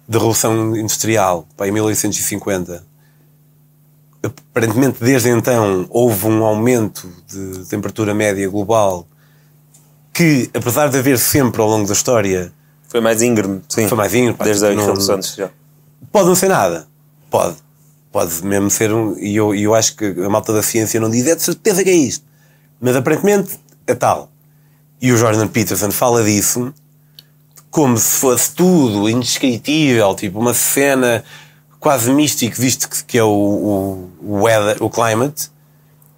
da 0.08 0.18
Revolução 0.18 0.74
Industrial, 0.74 1.46
em 1.60 1.70
1850, 1.70 2.86
aparentemente 4.22 4.96
desde 4.98 5.28
então 5.28 5.86
houve 5.90 6.26
um 6.26 6.42
aumento 6.42 7.06
de 7.28 7.66
temperatura 7.66 8.14
média 8.14 8.48
global 8.48 9.06
que, 10.10 10.48
apesar 10.54 10.88
de 10.88 10.96
haver 10.96 11.18
sempre 11.18 11.60
ao 11.60 11.68
longo 11.68 11.86
da 11.86 11.92
história 11.92 12.50
Foi 12.92 13.00
mais 13.00 13.22
íngreme, 13.22 13.62
sim. 13.70 13.88
Foi 13.88 13.96
mais 13.96 14.14
íngreme, 14.14 14.34
pá, 14.36 14.44
Desde 14.44 14.66
a 14.66 14.70
não- 14.74 14.84
Revolução 14.84 15.14
Industrial. 15.16 15.50
Pode 16.12 16.28
não 16.28 16.34
ser 16.34 16.48
nada. 16.48 16.86
Pode. 17.30 17.56
Pode 18.12 18.44
mesmo 18.44 18.68
ser 18.70 18.92
um. 18.92 19.16
E 19.18 19.34
eu, 19.34 19.54
eu 19.54 19.74
acho 19.74 19.96
que 19.96 20.04
a 20.04 20.28
malta 20.28 20.52
da 20.52 20.62
ciência 20.62 21.00
não 21.00 21.08
diz, 21.08 21.26
é 21.26 21.34
de 21.34 21.42
certeza 21.42 21.82
que 21.82 21.88
é 21.88 21.94
isto. 21.94 22.22
Mas 22.78 22.94
aparentemente 22.94 23.58
é 23.86 23.94
tal. 23.94 24.30
E 25.00 25.10
o 25.10 25.16
Jordan 25.16 25.48
Peterson 25.48 25.90
fala 25.90 26.22
disso 26.22 26.72
como 27.70 27.96
se 27.96 28.16
fosse 28.18 28.52
tudo 28.54 29.08
indescritível, 29.08 30.14
tipo 30.14 30.38
uma 30.38 30.52
cena 30.52 31.24
quase 31.80 32.12
mística, 32.12 32.54
visto 32.60 32.86
que, 32.90 33.02
que 33.04 33.16
é 33.18 33.24
o, 33.24 33.28
o, 33.28 34.10
o 34.20 34.42
weather, 34.42 34.82
o 34.84 34.90
climate, 34.90 35.50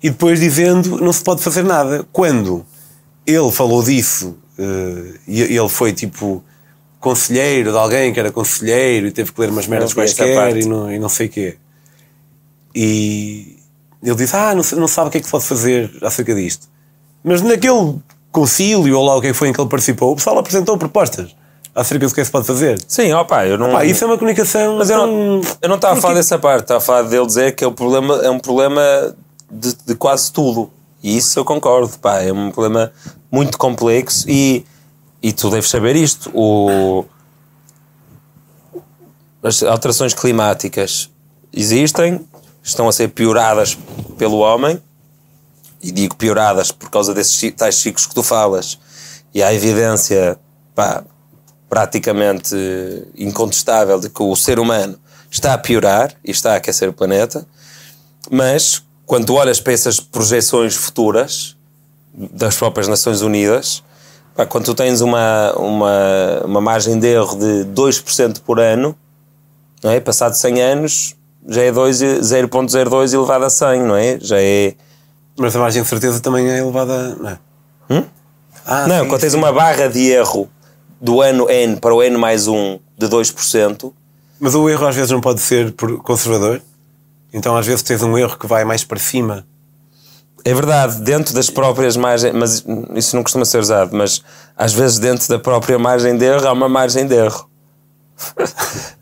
e 0.03 0.11
depois 0.11 0.41
dizendo 0.41 0.99
não 1.01 1.13
se 1.13 1.23
pode 1.23 1.41
fazer 1.41 1.63
nada. 1.63 2.05
Quando 2.13 2.67
ele 3.25 3.53
falou 3.53 3.81
disso, 3.85 4.37
e 5.29 5.41
ele 5.43 5.69
foi 5.69 5.93
tipo 5.93 6.43
conselheiro 7.05 7.71
de 7.71 7.77
alguém 7.77 8.15
que 8.15 8.19
era 8.19 8.33
conselheiro 8.33 9.07
e 9.07 9.13
teve 9.13 9.31
que 9.31 9.39
ler 9.39 9.51
umas 9.51 9.67
merdas 9.67 9.93
quaisquer 9.93 10.35
parte. 10.35 10.61
e 10.61 10.65
não, 10.65 10.91
e 10.91 10.99
não 10.99 11.11
sei 11.11 11.27
o 11.27 11.29
quê. 11.29 11.57
E 12.75 13.59
ele 14.03 14.17
disse: 14.17 14.35
Ah, 14.35 14.55
não, 14.55 14.63
não 14.81 14.89
sabe 14.89 15.09
o 15.09 15.11
que 15.11 15.19
é 15.19 15.21
que 15.21 15.31
pode 15.31 15.45
fazer 15.45 15.93
acerca 16.01 16.35
disto. 16.35 16.67
Mas 17.23 17.43
naquele 17.43 17.97
concílio, 18.33 18.97
ou 18.97 19.05
lá 19.05 19.17
o 19.17 19.21
que 19.21 19.27
é 19.27 19.31
que 19.33 19.37
foi 19.37 19.49
em 19.49 19.53
que 19.53 19.61
ele 19.61 19.69
participou, 19.69 20.13
o 20.13 20.17
pessoal 20.17 20.39
apresentou 20.39 20.79
propostas 20.79 21.37
acerca 21.75 22.07
do 22.07 22.15
que 22.15 22.21
é 22.21 22.23
que 22.23 22.27
se 22.27 22.33
pode 22.33 22.47
fazer. 22.47 22.83
Sim, 22.89 23.13
opa, 23.13 23.47
eu 23.47 23.59
não. 23.59 23.73
Pá, 23.73 23.85
isso 23.85 24.03
é 24.03 24.07
uma 24.07 24.17
comunicação. 24.17 24.79
Mas 24.79 24.89
eu 24.89 24.97
não, 24.97 25.41
eu 25.61 25.69
não 25.69 25.77
estava 25.77 25.99
a 25.99 26.01
falar 26.01 26.15
dessa 26.15 26.39
parte, 26.39 26.63
estava 26.63 26.79
a 26.79 26.81
falar 26.81 27.03
dele 27.03 27.27
dizer 27.27 27.55
que 27.55 27.63
é, 27.63 27.67
o 27.67 27.73
problema, 27.73 28.17
é 28.25 28.31
um 28.31 28.39
problema 28.39 29.15
de, 29.51 29.77
de 29.87 29.95
quase 29.95 30.33
tudo. 30.33 30.71
E 31.03 31.19
isso 31.19 31.39
eu 31.39 31.45
concordo, 31.45 31.99
pá, 31.99 32.23
é 32.23 32.33
um 32.33 32.51
problema 32.51 32.91
muito 33.31 33.59
complexo 33.59 34.25
e, 34.27 34.65
e 35.25 35.33
tu 35.33 35.49
deves 35.49 35.71
saber 35.71 35.97
isto. 35.97 36.31
O, 36.35 37.07
as 39.43 39.63
alterações 39.63 40.13
climáticas 40.13 41.09
existem, 41.51 42.29
estão 42.63 42.87
a 42.87 42.93
ser 42.93 43.09
pioradas 43.09 43.79
pelo 44.19 44.41
homem, 44.41 44.79
e 45.83 45.91
digo 45.91 46.15
pioradas 46.15 46.71
por 46.71 46.91
causa 46.91 47.15
desses 47.15 47.55
tais 47.55 47.77
ciclos 47.77 48.07
que 48.07 48.15
tu 48.15 48.23
falas, 48.23 48.79
e 49.33 49.43
há 49.43 49.55
evidência 49.55 50.39
pá, 50.75 51.03
praticamente 51.71 52.55
incontestável 53.17 53.99
de 53.99 54.11
que 54.11 54.23
o 54.23 54.37
ser 54.37 54.59
humano 54.59 54.99
está 55.31 55.55
a 55.55 55.59
piorar 55.59 56.15
e 56.23 56.33
está 56.33 56.53
a 56.53 56.57
aquecer 56.57 56.91
o 56.91 56.93
planeta, 56.93 57.47
mas 58.31 58.83
quando 59.07 59.35
olhas 59.35 59.59
para 59.59 59.73
essas 59.73 60.01
projeções 60.01 60.75
futuras 60.75 61.57
das 62.13 62.59
próprias 62.59 62.89
Nações 62.89 63.23
Unidas, 63.23 63.83
quando 64.49 64.65
tu 64.65 64.75
tens 64.75 65.01
uma, 65.01 65.53
uma, 65.57 66.43
uma 66.45 66.61
margem 66.61 66.99
de 66.99 67.07
erro 67.07 67.37
de 67.37 67.65
2% 67.67 68.41
por 68.41 68.59
ano, 68.59 68.97
não 69.83 69.91
é? 69.91 70.01
passado 70.01 70.35
100 70.35 70.61
anos, 70.61 71.17
já 71.47 71.63
é 71.63 71.71
2 71.71 72.03
e- 72.03 72.21
0.02 72.21 73.13
elevado 73.13 73.45
a 73.45 73.51
100, 73.51 73.83
não 73.83 73.95
é? 73.95 74.19
Já 74.21 74.41
é. 74.41 74.75
Mas 75.37 75.55
a 75.55 75.59
margem 75.59 75.83
de 75.83 75.89
certeza 75.89 76.21
também 76.21 76.49
é 76.49 76.59
elevada. 76.59 77.15
Não, 77.17 77.31
é? 77.31 77.39
Hum? 77.91 78.05
Ah, 78.67 78.87
não, 78.89 79.03
sim, 79.03 79.09
quando 79.09 79.21
tens 79.21 79.33
sim. 79.33 79.39
uma 79.39 79.53
barra 79.53 79.89
de 79.89 80.11
erro 80.11 80.49
do 81.01 81.21
ano 81.21 81.49
N 81.51 81.77
para 81.77 81.95
o 81.95 82.03
N 82.03 82.17
mais 82.17 82.49
1 82.49 82.79
de 82.97 83.07
2%, 83.07 83.93
Mas 84.41 84.55
o 84.55 84.69
erro 84.69 84.87
às 84.87 84.97
vezes 84.97 85.11
não 85.11 85.21
pode 85.21 85.41
ser 85.41 85.73
por 85.73 85.99
conservador. 85.99 86.63
Então 87.33 87.57
às 87.57 87.67
vezes 87.67 87.83
tens 87.83 88.03
um 88.03 88.17
erro 88.17 88.39
que 88.39 88.47
vai 88.47 88.65
mais 88.65 88.85
para 88.85 88.99
cima. 88.99 89.47
É 90.45 90.53
verdade, 90.55 91.01
dentro 91.01 91.35
das 91.35 91.49
próprias 91.51 91.97
margens, 91.97 92.35
mas 92.35 92.65
isso 92.97 93.17
não 93.17 93.23
costuma 93.23 93.45
ser 93.45 93.59
usado, 93.59 93.97
mas 93.97 94.23
às 94.57 94.73
vezes 94.73 94.99
dentro 94.99 95.27
da 95.29 95.39
própria 95.39 95.79
margem 95.79 96.17
de 96.17 96.25
erro 96.25 96.47
há 96.47 96.53
uma 96.53 96.69
margem 96.69 97.07
de 97.07 97.15
erro. 97.15 97.49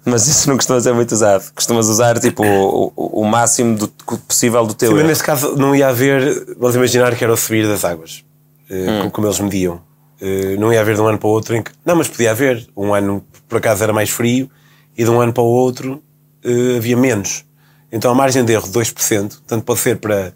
mas 0.04 0.26
isso 0.26 0.48
não 0.48 0.56
costuma 0.56 0.80
ser 0.80 0.94
muito 0.94 1.12
usado. 1.12 1.52
Costumas 1.54 1.86
usar 1.88 2.18
tipo 2.18 2.44
o, 2.44 2.92
o- 2.96 3.20
o 3.20 3.24
máximo 3.24 3.76
do, 3.76 3.88
possível 4.26 4.64
do 4.66 4.74
teu 4.74 4.88
Sim, 4.88 4.94
mas 4.94 5.00
erro. 5.00 5.08
neste 5.10 5.24
caso 5.24 5.56
não 5.56 5.74
ia 5.74 5.88
haver. 5.88 6.54
Vamos 6.58 6.76
imaginar 6.76 7.14
que 7.14 7.22
era 7.22 7.32
o 7.32 7.36
subir 7.36 7.66
das 7.66 7.84
águas. 7.84 8.24
eh, 8.70 9.02
Hum. 9.04 9.10
como- 9.10 9.26
eles 9.26 9.38
mediam. 9.40 9.80
Eh, 10.20 10.56
Não 10.58 10.72
ia 10.72 10.80
haver 10.80 10.94
de 10.94 11.00
um 11.02 11.06
ano 11.08 11.18
para 11.18 11.28
o 11.28 11.30
outro 11.30 11.54
em 11.54 11.62
que. 11.62 11.72
Não, 11.84 11.94
mas 11.96 12.08
podia 12.08 12.30
haver. 12.30 12.66
Um 12.76 12.94
ano 12.94 13.22
por 13.48 13.58
acaso 13.58 13.82
era 13.82 13.92
mais 13.92 14.08
frio 14.08 14.48
e 14.96 15.04
de 15.04 15.10
um 15.10 15.20
ano 15.20 15.32
para 15.32 15.42
o 15.42 15.46
outro 15.46 16.02
eh, 16.44 16.76
havia 16.78 16.96
menos. 16.96 17.44
Então 17.90 18.10
a 18.10 18.14
margem 18.14 18.42
de 18.44 18.52
erro 18.52 18.66
de 18.66 18.72
2%, 18.72 19.40
tanto 19.46 19.64
pode 19.64 19.80
ser 19.80 19.98
para 19.98 20.32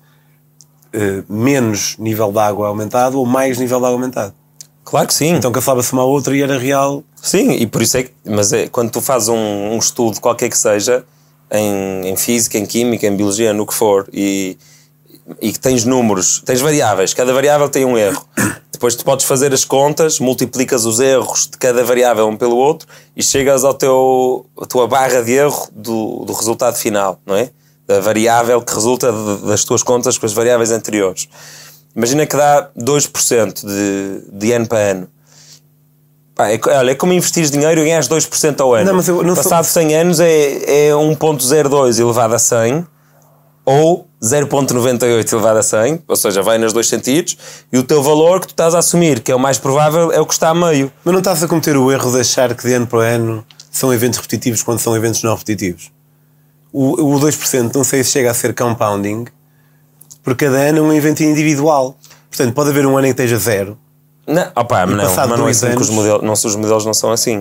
menos 1.28 1.96
nível 1.98 2.32
de 2.32 2.38
água 2.38 2.68
aumentado 2.68 3.18
ou 3.18 3.26
mais 3.26 3.58
nível 3.58 3.78
de 3.78 3.84
água 3.84 3.96
aumentado. 3.96 4.34
Claro 4.86 5.08
que 5.08 5.14
sim. 5.14 5.34
Então 5.34 5.50
cancelava-se 5.50 5.92
uma 5.92 6.04
outra 6.04 6.34
e 6.34 6.40
era 6.40 6.56
real. 6.56 7.02
Sim, 7.20 7.50
e 7.52 7.66
por 7.66 7.82
isso 7.82 7.96
é 7.96 8.04
que. 8.04 8.12
Mas 8.24 8.52
é, 8.52 8.68
quando 8.68 8.90
tu 8.90 9.00
fazes 9.00 9.28
um, 9.28 9.36
um 9.36 9.78
estudo, 9.78 10.20
qualquer 10.20 10.48
que 10.48 10.56
seja, 10.56 11.04
em, 11.50 12.08
em 12.08 12.16
física, 12.16 12.56
em 12.56 12.64
química, 12.64 13.06
em 13.06 13.16
biologia, 13.16 13.52
no 13.52 13.66
que 13.66 13.74
for, 13.74 14.08
e, 14.12 14.56
e 15.42 15.52
que 15.52 15.58
tens 15.58 15.84
números, 15.84 16.40
tens 16.46 16.60
variáveis, 16.60 17.12
cada 17.12 17.34
variável 17.34 17.68
tem 17.68 17.84
um 17.84 17.98
erro. 17.98 18.24
Depois 18.72 18.94
tu 18.94 19.04
podes 19.04 19.24
fazer 19.24 19.52
as 19.54 19.64
contas, 19.64 20.20
multiplicas 20.20 20.84
os 20.84 21.00
erros 21.00 21.48
de 21.50 21.56
cada 21.56 21.82
variável 21.82 22.28
um 22.28 22.36
pelo 22.36 22.56
outro 22.56 22.86
e 23.16 23.22
chegas 23.22 23.64
ao 23.64 23.72
teu, 23.72 24.46
a 24.60 24.66
tua 24.66 24.86
barra 24.86 25.22
de 25.22 25.32
erro 25.32 25.68
do, 25.72 26.24
do 26.26 26.32
resultado 26.34 26.76
final, 26.76 27.18
não 27.24 27.34
é? 27.34 27.50
Da 27.86 28.00
variável 28.00 28.60
que 28.62 28.74
resulta 28.74 29.12
das 29.46 29.64
tuas 29.64 29.82
contas 29.82 30.18
com 30.18 30.26
as 30.26 30.32
variáveis 30.32 30.70
anteriores. 30.72 31.28
Imagina 31.94 32.26
que 32.26 32.36
dá 32.36 32.68
2% 32.76 33.64
de, 33.64 34.20
de 34.38 34.52
ano 34.52 34.66
para 34.66 34.78
ano. 34.78 35.08
Pá, 36.34 36.50
é, 36.50 36.60
olha, 36.78 36.90
é 36.90 36.94
como 36.94 37.12
investir 37.12 37.48
dinheiro 37.48 37.80
e 37.80 37.84
ganhas 37.84 38.08
2% 38.08 38.60
ao 38.60 38.74
ano. 38.74 38.84
Não, 38.86 38.94
mas 38.94 39.08
eu 39.08 39.22
não 39.22 39.34
sou- 39.34 39.44
Passado 39.44 39.64
100 39.64 39.94
anos 39.94 40.20
é, 40.20 40.88
é 40.88 40.90
1.02 40.92 41.98
elevado 41.98 42.34
a 42.34 42.38
100 42.38 42.86
ou 43.64 44.06
0.98 44.22 45.32
elevado 45.32 45.58
a 45.58 45.62
100, 45.62 46.02
ou 46.06 46.16
seja, 46.16 46.42
vai 46.42 46.58
nos 46.58 46.72
dois 46.72 46.88
sentidos, 46.88 47.36
e 47.72 47.78
o 47.78 47.82
teu 47.82 48.02
valor 48.02 48.40
que 48.40 48.46
tu 48.48 48.50
estás 48.50 48.74
a 48.74 48.78
assumir, 48.78 49.20
que 49.20 49.32
é 49.32 49.34
o 49.34 49.38
mais 49.40 49.58
provável, 49.58 50.12
é 50.12 50.20
o 50.20 50.26
que 50.26 50.32
está 50.34 50.50
a 50.50 50.54
meio. 50.54 50.92
Mas 51.04 51.12
não 51.12 51.18
estás 51.18 51.42
a 51.42 51.48
cometer 51.48 51.76
o 51.76 51.90
erro 51.90 52.12
de 52.12 52.20
achar 52.20 52.54
que 52.54 52.66
de 52.66 52.74
ano 52.74 52.86
para 52.86 53.00
ano 53.00 53.44
são 53.70 53.92
eventos 53.92 54.18
repetitivos 54.18 54.62
quando 54.62 54.78
são 54.78 54.94
eventos 54.96 55.22
não 55.22 55.32
repetitivos. 55.32 55.90
O, 56.78 57.14
o 57.16 57.20
2% 57.20 57.74
não 57.74 57.84
sei 57.84 58.04
se 58.04 58.10
chega 58.10 58.30
a 58.30 58.34
ser 58.34 58.54
compounding, 58.54 59.24
porque 60.22 60.44
cada 60.44 60.58
ano 60.58 60.78
é 60.78 60.82
um 60.82 60.92
evento 60.92 61.22
individual. 61.22 61.96
Portanto, 62.28 62.54
pode 62.54 62.70
haver 62.70 62.84
um 62.86 62.96
ano 62.98 63.06
em 63.06 63.14
que 63.14 63.22
esteja 63.22 63.38
zero. 63.38 63.78
Não, 64.26 64.44
opa, 64.56 64.84
não, 64.84 65.04
passado 65.04 65.28
mas 65.30 65.38
não 65.38 65.46
é 65.48 65.50
assim 65.52 65.66
que 65.68 65.76
os 65.76 65.88
anos- 65.88 65.90
modelos, 65.90 66.22
não, 66.22 66.32
os 66.32 66.56
modelos 66.56 66.84
não 66.84 66.92
são 66.92 67.12
assim. 67.12 67.38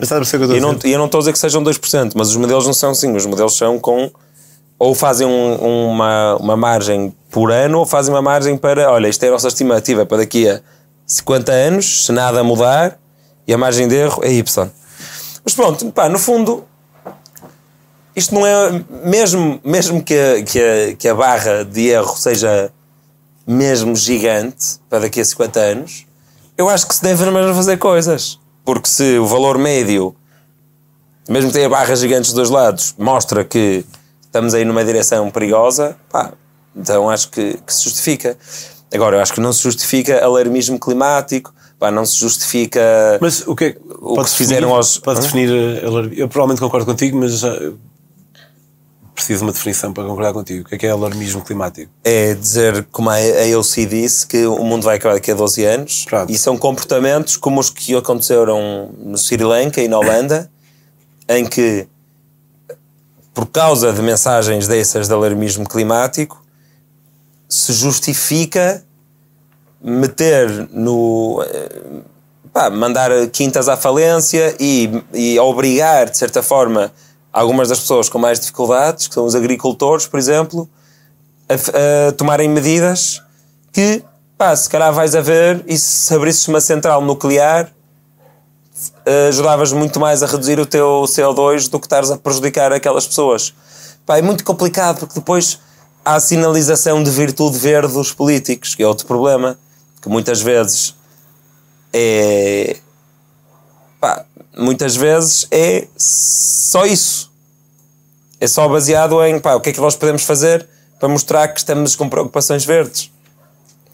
E 0.56 0.60
não, 0.62 0.70
e 0.86 0.92
eu 0.94 1.00
não 1.00 1.06
estou 1.08 1.18
a 1.18 1.22
dizer 1.22 1.34
que 1.34 1.40
sejam 1.40 1.64
2%, 1.64 2.12
mas 2.16 2.30
os 2.30 2.36
modelos 2.38 2.66
não 2.66 2.74
são 2.74 2.92
assim. 2.92 3.14
Os 3.16 3.26
modelos 3.26 3.58
são 3.58 3.80
com. 3.80 4.10
Ou 4.78 4.94
fazem 4.94 5.26
um- 5.28 5.56
uma, 5.90 6.36
uma 6.40 6.56
margem 6.56 7.14
por 7.32 7.52
ano, 7.52 7.80
ou 7.80 7.86
fazem 7.86 8.14
uma 8.14 8.22
margem 8.22 8.56
para. 8.56 8.92
Olha, 8.92 9.08
isto 9.08 9.24
é 9.24 9.28
a 9.30 9.32
nossa 9.32 9.48
estimativa 9.48 10.06
para 10.06 10.18
daqui 10.18 10.48
a 10.48 10.62
50 11.08 11.52
anos, 11.52 12.06
se 12.06 12.12
nada 12.12 12.44
mudar, 12.44 13.00
e 13.48 13.54
a 13.54 13.58
margem 13.58 13.88
de 13.88 13.96
erro 13.96 14.22
é 14.24 14.32
Y. 14.32 14.70
Mas 15.44 15.54
pronto, 15.56 15.92
pá, 15.92 16.08
no 16.08 16.20
fundo, 16.20 16.64
isto 18.16 18.34
não 18.34 18.46
é. 18.46 18.84
Mesmo, 19.04 19.60
mesmo 19.64 20.04
que, 20.04 20.14
a, 20.14 20.44
que, 20.44 20.60
a, 20.60 20.96
que 20.96 21.08
a 21.08 21.16
barra 21.16 21.64
de 21.66 21.88
erro 21.88 22.16
seja 22.18 22.72
mesmo 23.48 23.96
gigante 23.96 24.80
para 24.90 25.00
daqui 25.02 25.20
a 25.22 25.26
50 25.26 25.60
anos, 25.60 26.06
eu 26.58 26.68
acho 26.70 26.88
que 26.88 26.96
se 26.96 27.04
deve 27.04 27.30
mesmo 27.30 27.54
fazer 27.54 27.78
coisas. 27.78 28.40
Porque 28.64 28.90
se 28.90 29.18
o 29.20 29.26
valor 29.28 29.58
médio, 29.60 30.16
mesmo 31.30 31.50
que 31.52 31.58
tenha 31.58 31.70
barras 31.70 32.00
gigantes 32.00 32.32
dos 32.32 32.36
dois 32.36 32.50
lados, 32.50 32.96
mostra 32.98 33.44
que 33.44 33.86
estamos 34.24 34.54
aí 34.54 34.66
numa 34.66 34.84
direção 34.84 35.30
perigosa, 35.30 35.96
pá, 36.12 36.32
então 36.76 37.10
acho 37.10 37.30
que, 37.30 37.60
que 37.66 37.74
se 37.74 37.84
justifica. 37.84 38.38
Agora, 38.94 39.18
eu 39.18 39.22
acho 39.22 39.34
que 39.34 39.40
não 39.42 39.54
se 39.54 39.62
justifica 39.62 40.24
alarmismo 40.24 40.80
climático, 40.80 41.54
pá, 41.78 41.92
não 41.92 42.06
se 42.06 42.16
justifica. 42.18 42.82
Mas 43.22 43.46
o 43.48 43.56
que 43.56 43.66
é 43.66 43.72
que 43.74 43.80
O 44.02 44.24
que 44.24 44.30
fizeram 44.32 44.62
definir- 44.70 44.76
aos- 44.78 44.98
Podes 44.98 45.20
Hã? 45.20 45.26
definir. 45.28 45.50
Eu 46.18 46.28
provavelmente 46.28 46.60
concordo 46.60 46.86
contigo, 46.88 47.18
mas 47.20 47.44
eh, 47.44 47.72
preciso 49.16 49.40
de 49.40 49.46
uma 49.46 49.54
definição 49.54 49.94
para 49.94 50.04
concordar 50.04 50.34
contigo. 50.34 50.66
O 50.66 50.70
que 50.70 50.76
é 50.76 50.78
que 50.78 50.86
é 50.86 50.92
alarmismo 50.92 51.42
climático? 51.42 51.90
é 52.04 52.34
dizer, 52.34 52.86
como 52.92 53.10
a 53.10 53.16
AOC 53.16 53.86
disse, 53.88 54.28
que 54.28 54.46
o 54.46 54.64
mundo 54.64 54.84
vai 54.84 54.98
acabar 54.98 55.16
daqui 55.16 55.32
a 55.32 55.34
12 55.34 55.64
anos 55.64 56.06
Pronto. 56.06 56.32
e 56.32 56.38
são 56.38 56.58
comportamentos 56.58 57.38
como 57.38 57.60
os 57.60 57.70
que 57.70 57.96
aconteceram 57.96 58.92
no 58.98 59.18
Sri 59.18 59.44
Lanka 59.44 59.82
e 59.82 59.88
na 59.88 59.98
Holanda, 59.98 60.52
em 61.28 61.46
que, 61.46 61.88
por 63.34 63.48
causa 63.48 63.92
de 63.92 64.02
mensagens 64.02 64.68
dessas 64.68 65.08
de 65.08 65.14
alarmismo 65.14 65.68
climático, 65.68 66.44
se 67.48 67.74
justifica 67.74 68.84
meter 69.82 70.68
no. 70.72 71.44
eh, 71.48 71.82
pá, 72.52 72.70
mandar 72.70 73.12
quintas 73.28 73.68
à 73.68 73.76
falência 73.76 74.56
e, 74.60 74.90
e 75.14 75.38
obrigar, 75.40 76.10
de 76.10 76.18
certa 76.18 76.42
forma, 76.42 76.92
algumas 77.36 77.68
das 77.68 77.82
pessoas 77.82 78.08
com 78.08 78.18
mais 78.18 78.40
dificuldades, 78.40 79.08
que 79.08 79.14
são 79.14 79.26
os 79.26 79.36
agricultores, 79.36 80.08
por 80.08 80.18
exemplo, 80.18 80.70
a, 81.50 82.08
a 82.08 82.12
tomarem 82.14 82.48
medidas 82.48 83.22
que, 83.74 84.02
pá, 84.38 84.56
se 84.56 84.70
calhar 84.70 84.94
vais 84.94 85.14
a 85.16 85.22
ver 85.22 85.62
e 85.68 85.78
se 85.78 86.16
abrisses 86.16 86.48
uma 86.48 86.62
central 86.62 87.02
nuclear 87.02 87.70
eh, 89.06 89.28
ajudavas 89.28 89.74
muito 89.74 90.00
mais 90.00 90.24
a 90.24 90.28
reduzir 90.28 90.58
o 90.62 90.66
teu 90.66 91.04
CO2 91.08 91.70
do 91.70 91.78
que 91.78 91.88
estares 91.88 92.10
a 92.10 92.18
prejudicar 92.18 92.72
aquelas 92.72 93.06
pessoas. 93.06 93.54
Pá, 94.06 94.18
é 94.18 94.22
muito 94.22 94.46
complicado 94.46 95.00
porque 95.00 95.16
depois 95.16 95.60
há 96.06 96.16
a 96.16 96.20
sinalização 96.22 97.04
de 97.04 97.12
virtude 97.12 97.58
verde 97.58 97.94
dos 97.94 98.14
políticos, 98.14 98.76
que 98.76 98.82
é 98.82 98.88
outro 98.88 99.06
problema, 99.06 99.58
que 100.02 100.08
muitas 100.08 100.42
vezes 100.42 100.96
é. 101.92 102.78
Muitas 104.58 104.96
vezes 104.96 105.48
é 105.52 105.88
só 105.98 106.86
isso. 106.86 107.32
É 108.40 108.48
só 108.48 108.68
baseado 108.68 109.24
em 109.24 109.40
pá, 109.40 109.56
o 109.56 109.62
que 109.62 109.70
é 109.70 109.74
que 109.74 109.80
nós 109.80 109.96
podemos 109.96 110.24
fazer 110.24 110.68
para 111.00 111.10
mostrar 111.10 111.48
que 111.50 111.60
estamos 111.60 111.96
com 111.96 112.10
preocupações 112.10 112.66
verdes. 112.66 113.12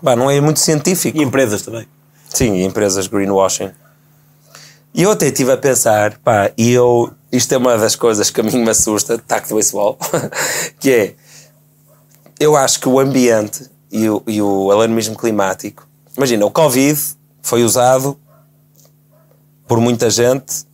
Pá, 0.03 0.15
não 0.15 0.29
é 0.29 0.39
muito 0.41 0.59
científico. 0.59 1.17
E 1.17 1.21
empresas 1.21 1.61
também. 1.61 1.87
Sim, 2.29 2.55
e 2.55 2.63
empresas 2.63 3.07
greenwashing. 3.07 3.71
E 4.93 5.03
eu 5.03 5.11
até 5.11 5.27
estive 5.27 5.51
a 5.51 5.57
pensar, 5.57 6.17
pá, 6.17 6.51
e 6.57 6.71
eu, 6.71 7.11
isto 7.31 7.53
é 7.53 7.57
uma 7.57 7.77
das 7.77 7.95
coisas 7.95 8.29
que 8.29 8.41
a 8.41 8.43
mim 8.43 8.57
me 8.57 8.69
assusta, 8.69 9.17
taco 9.17 9.47
de 9.47 9.53
beisebol, 9.53 9.97
que 10.79 10.91
é, 10.91 11.15
eu 12.39 12.57
acho 12.57 12.79
que 12.79 12.89
o 12.89 12.99
ambiente 12.99 13.69
e 13.89 14.09
o, 14.09 14.21
e 14.27 14.41
o 14.41 14.69
alarmismo 14.69 15.15
climático, 15.15 15.87
imagina, 16.17 16.45
o 16.45 16.51
Covid 16.51 16.99
foi 17.41 17.63
usado 17.63 18.19
por 19.71 19.79
muita 19.79 20.09
gente 20.09 20.65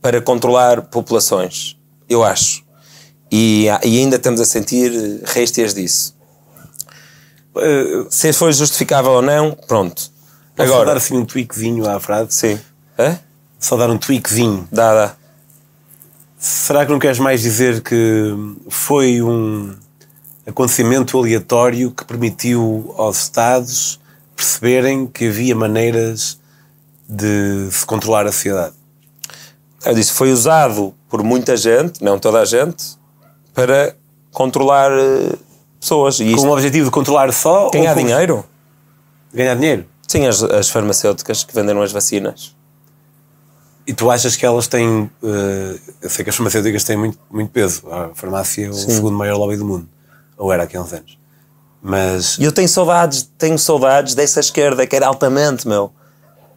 para 0.00 0.18
controlar 0.18 0.80
populações, 0.80 1.76
eu 2.08 2.24
acho. 2.24 2.64
E, 3.30 3.66
e 3.84 3.98
ainda 3.98 4.16
estamos 4.16 4.40
a 4.40 4.46
sentir 4.46 5.20
réstias 5.26 5.74
disso. 5.74 6.16
Eh, 7.54 8.06
Se 8.08 8.32
foi 8.32 8.50
justificável 8.54 9.10
ou 9.10 9.20
não, 9.20 9.50
pronto. 9.68 10.10
Posso 10.56 10.68
só 10.70 10.74
Agora, 10.74 10.86
dar 10.86 10.96
assim 10.96 11.18
um 11.18 11.26
tweakzinho 11.26 11.86
à 11.86 12.00
frase? 12.00 12.32
sim. 12.32 12.58
Hã? 12.98 13.18
Só 13.60 13.76
dar 13.76 13.90
um 13.90 13.98
tweakzinho. 13.98 14.66
Dá, 14.72 14.94
dá. 14.94 15.16
Será 16.38 16.86
que 16.86 16.92
não 16.92 16.98
queres 16.98 17.18
mais 17.18 17.42
dizer 17.42 17.82
que 17.82 18.34
foi 18.70 19.20
um 19.20 19.76
acontecimento 20.46 21.18
aleatório 21.18 21.90
que 21.90 22.06
permitiu 22.06 22.94
aos 22.96 23.18
Estados 23.18 24.00
perceberem 24.34 25.06
que 25.06 25.28
havia 25.28 25.54
maneiras 25.54 26.42
de 27.08 27.68
se 27.70 27.84
controlar 27.86 28.26
a 28.26 28.32
sociedade? 28.32 28.74
Eu 29.84 29.94
disse, 29.94 30.12
foi 30.12 30.32
usado 30.32 30.94
por 31.08 31.22
muita 31.22 31.56
gente, 31.56 32.02
não 32.02 32.18
toda 32.18 32.40
a 32.40 32.44
gente, 32.44 32.96
para 33.52 33.94
controlar 34.32 34.90
eh, 34.90 35.36
pessoas. 35.78 36.18
E 36.20 36.34
Com 36.34 36.48
o 36.48 36.52
objetivo 36.52 36.86
de 36.86 36.90
controlar 36.90 37.32
só 37.32 37.70
ganhar 37.70 37.94
dinheiro? 37.94 38.44
Ganhar 39.32 39.54
dinheiro. 39.54 39.86
Sim, 40.08 40.26
as, 40.26 40.42
as 40.42 40.68
farmacêuticas 40.70 41.44
que 41.44 41.54
venderam 41.54 41.82
as 41.82 41.92
vacinas. 41.92 42.54
E 43.86 43.92
tu 43.92 44.10
achas 44.10 44.34
que 44.36 44.46
elas 44.46 44.66
têm. 44.66 45.10
eh, 45.22 45.78
eu 46.00 46.08
sei 46.08 46.24
que 46.24 46.30
as 46.30 46.36
farmacêuticas 46.36 46.84
têm 46.84 46.96
muito, 46.96 47.18
muito 47.30 47.50
peso. 47.50 47.82
A 47.90 48.14
farmácia 48.14 48.66
é 48.66 48.70
o 48.70 48.74
segundo 48.74 49.16
maior 49.16 49.36
lobby 49.36 49.56
do 49.56 49.64
mundo. 49.66 49.86
Ou 50.38 50.50
era 50.50 50.62
aqui 50.62 50.76
há 50.76 50.80
uns 50.80 50.92
anos. 50.92 51.18
Mas. 51.82 52.38
E 52.38 52.44
eu 52.44 52.52
tenho 52.52 52.68
saudades, 52.68 53.30
tenho 53.36 53.58
saudades 53.58 54.14
dessa 54.14 54.40
esquerda 54.40 54.86
que 54.86 54.96
era 54.96 55.06
altamente, 55.06 55.68
meu. 55.68 55.92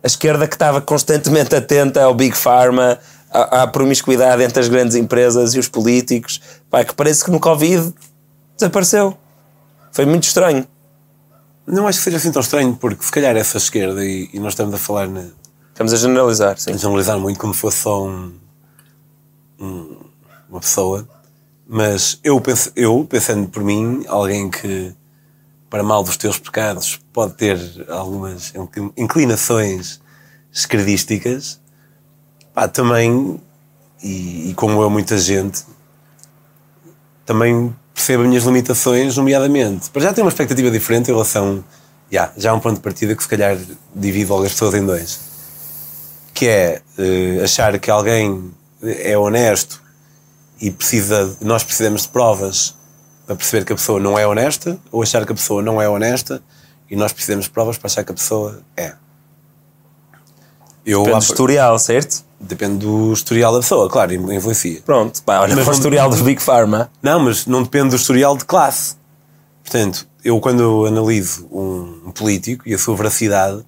A 0.04 0.08
esquerda 0.08 0.48
que 0.48 0.56
estava 0.56 0.80
constantemente 0.82 1.56
atenta 1.56 2.04
ao 2.04 2.14
Big 2.14 2.36
Pharma, 2.36 3.00
à, 3.32 3.64
à 3.64 3.68
promiscuidade 3.68 4.42
entre 4.44 4.60
as 4.60 4.68
grandes 4.70 4.96
empresas 4.96 5.54
e 5.54 5.60
os 5.60 5.68
políticos. 5.68 6.40
Pá, 6.70 6.84
que 6.84 6.94
parece 6.94 7.24
que 7.26 7.32
no 7.32 7.40
Covid 7.40 7.94
desapareceu. 8.58 9.18
Foi 9.92 10.06
muito 10.06 10.24
estranho. 10.24 10.66
Não 11.66 11.88
acho 11.88 11.98
que 12.00 12.06
seja 12.06 12.18
assim 12.18 12.32
tão 12.32 12.42
estranho, 12.42 12.76
porque 12.76 13.04
se 13.04 13.12
calhar 13.12 13.36
essa 13.36 13.58
esquerda, 13.58 14.06
e, 14.06 14.30
e 14.32 14.40
nós 14.40 14.54
estamos 14.54 14.74
a 14.74 14.78
falar 14.78 15.08
na, 15.08 15.26
Estamos 15.70 15.94
a 15.94 15.98
generalizar, 15.98 16.58
sim. 16.58 16.72
a 16.72 16.78
generalizar 16.78 17.20
muito 17.20 17.40
como 17.40 17.54
se 17.54 17.60
fosse 17.60 17.78
só 17.80 18.04
um, 18.06 18.34
um- 19.60 19.98
uma 20.50 20.60
pessoa, 20.60 21.08
mas 21.68 22.20
eu, 22.24 22.40
penso, 22.40 22.72
eu, 22.76 23.06
pensando 23.08 23.48
por 23.50 23.64
mim, 23.64 24.04
alguém 24.08 24.50
que, 24.50 24.96
para 25.70 25.84
mal 25.84 26.04
dos 26.04 26.18
teus 26.18 26.40
pecados, 26.40 27.00
pode 27.12 27.34
ter 27.34 27.60
algumas 27.90 28.54
inclin- 28.56 28.92
inclinações 28.96 30.00
esquerdísticas, 30.52 31.60
pá, 32.54 32.68
também, 32.68 33.40
e, 34.02 34.50
e 34.50 34.54
como 34.56 34.82
eu, 34.82 34.90
muita 34.90 35.18
gente, 35.18 35.64
também 37.26 37.76
percebo 37.94 38.24
as 38.24 38.30
minhas 38.30 38.44
limitações, 38.44 39.18
nomeadamente. 39.18 39.90
Para 39.90 40.04
já 40.04 40.14
tenho 40.14 40.26
uma 40.26 40.30
expectativa 40.30 40.72
diferente 40.72 41.10
em 41.10 41.14
relação. 41.14 41.64
Já, 42.10 42.32
já 42.38 42.52
há 42.52 42.54
um 42.54 42.60
ponto 42.60 42.76
de 42.76 42.82
partida 42.82 43.14
que 43.16 43.22
se 43.22 43.28
calhar 43.28 43.58
divide 43.94 44.30
logo 44.30 44.46
as 44.46 44.52
pessoas 44.54 44.76
em 44.76 44.86
dois. 44.86 45.20
Que 46.34 46.48
é 46.48 46.82
eh, 46.98 47.42
achar 47.44 47.78
que 47.80 47.92
alguém 47.92 48.54
é 48.82 49.18
honesto 49.18 49.84
e 50.62 50.72
precisa, 50.72 51.36
nós 51.42 51.64
precisamos 51.64 52.04
de 52.04 52.10
provas 52.10 52.77
para 53.28 53.36
perceber 53.36 53.64
que 53.66 53.74
a 53.74 53.76
pessoa 53.76 54.00
não 54.00 54.18
é 54.18 54.26
honesta, 54.26 54.80
ou 54.92 55.04
achar 55.04 55.24
que 55.26 55.32
a 55.32 55.36
pessoa 55.36 55.62
não 55.62 55.80
é 55.80 55.88
honesta 55.88 56.42
e 56.90 56.96
nós 56.96 57.12
precisamos 57.14 57.46
de 57.46 57.52
provas 57.52 57.78
para 57.78 57.88
achar 57.88 58.04
que 58.04 58.12
a 58.12 58.16
pessoa 58.16 58.62
é. 58.76 58.94
Eu, 60.86 61.04
Depende 61.04 61.26
do 61.26 61.30
historial, 61.32 61.78
certo? 61.80 62.26
depende 62.40 62.78
do 62.86 63.12
historial 63.14 63.52
da 63.52 63.60
pessoa, 63.60 63.90
claro, 63.90 64.14
influencia. 64.14 64.82
Pronto, 64.86 65.22
pá, 65.24 65.40
olha 65.42 65.56
Mas 65.56 65.66
para 65.66 65.74
o 65.74 65.76
historial 65.76 66.10
dos 66.10 66.22
Big 66.22 66.42
Pharma. 66.42 66.90
Não, 67.02 67.20
mas 67.20 67.46
não 67.46 67.64
depende 67.64 67.90
do 67.90 67.96
historial 67.96 68.38
de 68.38 68.46
classe. 68.46 68.96
Portanto, 69.64 70.08
eu 70.24 70.40
quando 70.40 70.86
analiso 70.86 71.46
um, 71.52 72.04
um 72.08 72.12
político 72.12 72.64
e 72.70 72.74
a 72.74 72.78
sua 72.78 72.96
veracidade, 72.96 73.66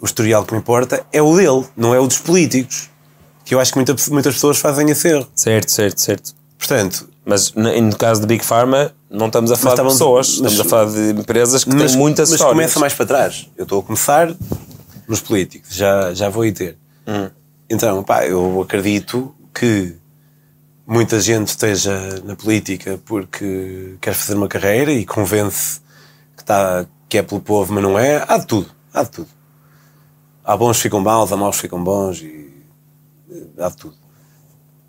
o 0.00 0.04
historial 0.04 0.44
que 0.44 0.52
me 0.52 0.58
importa 0.58 1.06
é 1.12 1.22
o 1.22 1.34
dele, 1.36 1.64
não 1.76 1.94
é 1.94 2.00
o 2.00 2.06
dos 2.06 2.18
políticos. 2.18 2.90
Que 3.44 3.54
eu 3.54 3.60
acho 3.60 3.72
que 3.72 3.78
muita- 3.78 3.96
muitas 4.10 4.34
pessoas 4.34 4.58
fazem 4.58 4.90
esse 4.90 5.08
erro. 5.08 5.26
Certo, 5.34 5.70
certo, 5.70 6.00
certo. 6.00 6.34
Portanto, 6.58 7.08
Mas 7.24 7.52
no, 7.52 7.96
caso 7.96 8.20
de 8.22 8.26
Big 8.26 8.44
Pharma, 8.44 8.92
não 9.08 9.26
estamos 9.26 9.52
a 9.52 9.56
falar 9.56 9.76
de 9.76 9.82
pessoas, 9.82 10.38
mas- 10.40 10.52
estamos 10.52 10.60
a 10.60 10.64
falar 10.64 10.90
de 10.90 11.20
empresas 11.20 11.64
que 11.64 11.74
mas, 11.74 11.92
têm 11.92 12.00
muitas 12.00 12.30
mas 12.30 12.40
histórias. 12.40 12.56
começa 12.56 12.80
mais 12.80 12.94
para 12.94 13.06
trás. 13.06 13.48
Eu 13.56 13.64
estou 13.64 13.80
a 13.80 13.82
começar 13.82 14.34
nos 15.06 15.20
políticos, 15.20 15.74
já, 15.74 16.14
já 16.14 16.28
vou 16.28 16.42
aí 16.42 16.52
ter. 16.52 16.78
Hum. 17.06 17.28
Então, 17.68 18.02
pá, 18.02 18.26
eu 18.26 18.62
acredito 18.62 19.34
que 19.54 19.94
muita 20.86 21.20
gente 21.20 21.48
esteja 21.48 22.20
na 22.24 22.34
política 22.34 22.98
porque 23.04 23.96
quer 24.00 24.14
fazer 24.14 24.34
uma 24.34 24.48
carreira 24.48 24.90
e 24.92 25.04
convence 25.04 25.80
que, 26.36 26.42
está, 26.42 26.86
que 27.08 27.18
é 27.18 27.22
pelo 27.22 27.40
povo, 27.40 27.72
mas 27.72 27.82
não 27.82 27.98
é. 27.98 28.24
Há 28.26 28.38
de 28.38 28.46
tudo, 28.46 28.70
há 28.92 29.02
de 29.02 29.10
tudo. 29.10 29.28
Há 30.44 30.56
bons 30.56 30.78
que 30.78 30.82
ficam 30.84 31.00
maus, 31.00 31.30
há 31.32 31.36
maus 31.36 31.56
que 31.56 31.62
ficam 31.62 31.82
bons 31.84 32.20
e 32.22 32.50
há 33.58 33.68
de 33.68 33.76
tudo. 33.76 33.94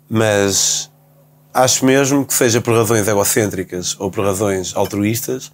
Mas 0.08 0.90
acho 1.52 1.84
mesmo 1.84 2.24
que 2.24 2.34
seja 2.34 2.60
por 2.60 2.74
razões 2.74 3.06
egocêntricas 3.06 3.96
ou 3.98 4.10
por 4.10 4.24
razões 4.24 4.74
altruístas, 4.74 5.52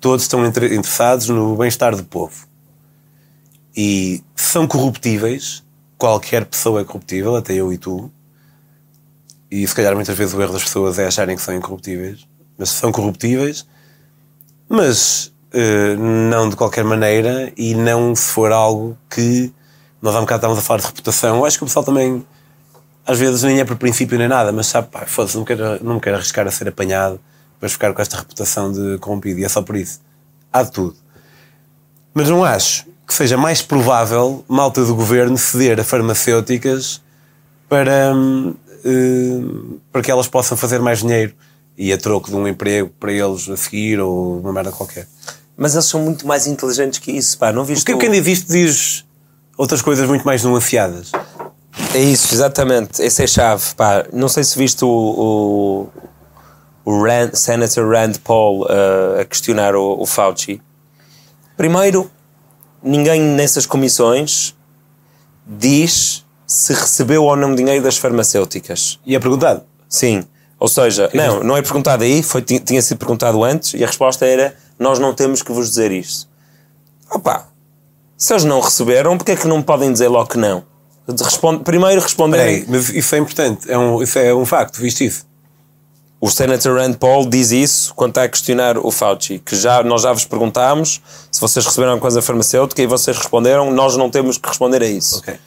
todos 0.00 0.24
estão 0.24 0.44
inter- 0.44 0.72
interessados 0.72 1.28
no 1.28 1.56
bem-estar 1.56 1.96
do 1.96 2.04
povo. 2.04 2.46
E 3.76 4.22
são 4.36 4.66
corruptíveis, 4.66 5.64
qualquer 5.96 6.44
pessoa 6.44 6.82
é 6.82 6.84
corruptível, 6.84 7.34
até 7.36 7.54
eu 7.54 7.72
e 7.72 7.78
tu. 7.78 8.10
E 9.50 9.66
se 9.66 9.74
calhar 9.74 9.94
muitas 9.94 10.16
vezes 10.16 10.34
o 10.34 10.42
erro 10.42 10.52
das 10.52 10.62
pessoas 10.62 10.98
é 10.98 11.06
acharem 11.06 11.36
que 11.36 11.42
são 11.42 11.54
incorruptíveis, 11.54 12.26
mas 12.58 12.68
são 12.70 12.92
corruptíveis, 12.92 13.66
mas 14.68 15.32
eh, 15.52 15.96
não 15.96 16.48
de 16.48 16.56
qualquer 16.56 16.84
maneira 16.84 17.52
e 17.56 17.74
não 17.74 18.14
se 18.14 18.30
for 18.32 18.52
algo 18.52 18.98
que 19.08 19.52
nós 20.02 20.14
há 20.14 20.18
um 20.18 20.22
bocado 20.22 20.38
estávamos 20.38 20.62
a 20.62 20.66
falar 20.66 20.80
de 20.80 20.86
reputação. 20.86 21.36
Eu 21.36 21.44
acho 21.46 21.56
que 21.56 21.64
o 21.64 21.66
pessoal 21.66 21.84
também 21.84 22.24
às 23.06 23.18
vezes 23.18 23.42
nem 23.42 23.60
é 23.60 23.64
por 23.64 23.76
princípio 23.76 24.16
nem 24.18 24.28
nada, 24.28 24.50
mas 24.52 24.66
sabe, 24.66 24.88
pá, 24.90 25.04
foda-se, 25.06 25.36
não, 25.36 25.44
quero, 25.44 25.82
não 25.84 25.94
me 25.94 26.00
quero 26.00 26.16
arriscar 26.16 26.46
a 26.46 26.50
ser 26.50 26.68
apanhado 26.68 27.20
depois 27.54 27.72
ficar 27.72 27.92
com 27.92 28.02
esta 28.02 28.16
reputação 28.16 28.72
de 28.72 28.98
corrompido, 28.98 29.40
e 29.40 29.44
é 29.44 29.48
só 29.48 29.62
por 29.62 29.76
isso. 29.76 30.00
Há 30.52 30.62
de 30.62 30.70
tudo. 30.72 30.96
Mas 32.12 32.28
não 32.28 32.44
acho 32.44 32.84
que 33.06 33.12
seja 33.14 33.36
mais 33.36 33.60
provável 33.62 34.44
malta 34.48 34.84
do 34.84 34.94
governo 34.94 35.36
ceder 35.36 35.78
a 35.80 35.84
farmacêuticas 35.84 37.00
para, 37.68 38.12
hum, 38.14 38.54
eh, 38.84 39.80
para 39.92 40.02
que 40.02 40.10
elas 40.10 40.26
possam 40.28 40.56
fazer 40.56 40.78
mais 40.80 41.00
dinheiro 41.00 41.34
e 41.76 41.92
a 41.92 41.98
troco 41.98 42.30
de 42.30 42.36
um 42.36 42.46
emprego 42.46 42.90
para 43.00 43.12
eles 43.12 43.48
a 43.48 43.56
seguir 43.56 43.98
ou 44.00 44.40
uma 44.40 44.52
merda 44.52 44.70
qualquer. 44.72 45.06
Mas 45.56 45.74
eles 45.74 45.86
são 45.86 46.00
muito 46.02 46.26
mais 46.26 46.46
inteligentes 46.46 46.98
que 46.98 47.12
isso, 47.12 47.36
pá. 47.38 47.52
Não 47.52 47.64
viste 47.64 47.84
Porque 47.84 47.94
o- 47.94 47.98
quem 47.98 48.10
diz 48.10 48.26
isto 48.38 48.52
diz 48.52 49.04
outras 49.56 49.82
coisas 49.82 50.08
muito 50.08 50.24
mais 50.24 50.42
nuanceadas. 50.44 51.12
É 51.94 51.98
isso, 52.00 52.34
exatamente. 52.34 53.02
Essa 53.02 53.22
é 53.22 53.24
a 53.24 53.28
chave. 53.28 53.64
Pá. 53.76 54.04
Não 54.12 54.28
sei 54.28 54.44
se 54.44 54.56
viste 54.58 54.84
o, 54.84 55.88
o, 56.84 56.90
o 56.90 57.02
Rand, 57.02 57.32
Senator 57.34 57.88
Rand 57.88 58.14
Paul 58.22 58.62
uh, 58.62 59.20
a 59.20 59.24
questionar 59.24 59.74
o, 59.74 60.00
o 60.00 60.06
Fauci. 60.06 60.60
Primeiro, 61.56 62.10
ninguém 62.82 63.20
nessas 63.20 63.66
comissões 63.66 64.54
diz 65.46 66.24
se 66.46 66.72
recebeu 66.72 67.24
ou 67.24 67.36
não 67.36 67.54
dinheiro 67.54 67.82
das 67.82 67.96
farmacêuticas. 67.96 68.98
E 69.04 69.14
é 69.14 69.18
perguntado. 69.20 69.62
Sim. 69.88 70.24
Ou 70.58 70.68
seja, 70.68 71.10
não, 71.12 71.42
não 71.42 71.56
é 71.56 71.62
perguntado 71.62 72.04
aí, 72.04 72.22
foi, 72.22 72.40
ti- 72.40 72.60
tinha 72.60 72.80
sido 72.80 72.98
perguntado 72.98 73.42
antes 73.44 73.74
e 73.74 73.82
a 73.84 73.86
resposta 73.86 74.24
era: 74.24 74.56
nós 74.78 74.98
não 74.98 75.12
temos 75.12 75.42
que 75.42 75.52
vos 75.52 75.68
dizer 75.68 75.90
isto. 75.92 76.28
Opa, 77.10 77.48
se 78.16 78.32
eles 78.32 78.44
não 78.44 78.60
receberam, 78.60 79.16
porque 79.18 79.32
é 79.32 79.36
que 79.36 79.46
não 79.46 79.60
podem 79.62 79.92
dizer 79.92 80.08
logo 80.08 80.30
que 80.30 80.38
não? 80.38 80.64
Responde, 81.06 81.62
primeiro 81.64 82.00
responderem. 82.00 82.64
Peraí, 82.64 82.66
mas 82.68 82.88
isso 82.88 83.14
é 83.14 83.18
importante, 83.18 83.70
é 83.70 83.76
um, 83.76 84.02
isso 84.02 84.18
é 84.18 84.34
um 84.34 84.46
facto, 84.46 84.80
viste 84.80 85.04
isso? 85.04 85.26
O 86.20 86.30
Senator 86.30 86.78
Rand 86.78 86.94
Paul 86.94 87.28
diz 87.28 87.50
isso 87.50 87.92
quando 87.94 88.12
está 88.12 88.22
a 88.22 88.28
questionar 88.28 88.78
o 88.78 88.90
Fauci, 88.90 89.38
que 89.44 89.54
já, 89.54 89.82
nós 89.82 90.00
já 90.02 90.12
vos 90.12 90.24
perguntámos 90.24 91.02
se 91.30 91.38
vocês 91.38 91.66
receberam 91.66 91.98
coisa 92.00 92.22
farmacêutica 92.22 92.80
e 92.80 92.86
vocês 92.86 93.18
responderam, 93.18 93.70
nós 93.70 93.94
não 93.98 94.08
temos 94.10 94.38
que 94.38 94.48
responder 94.48 94.82
a 94.82 94.86
isso. 94.86 95.18
Ok. 95.18 95.38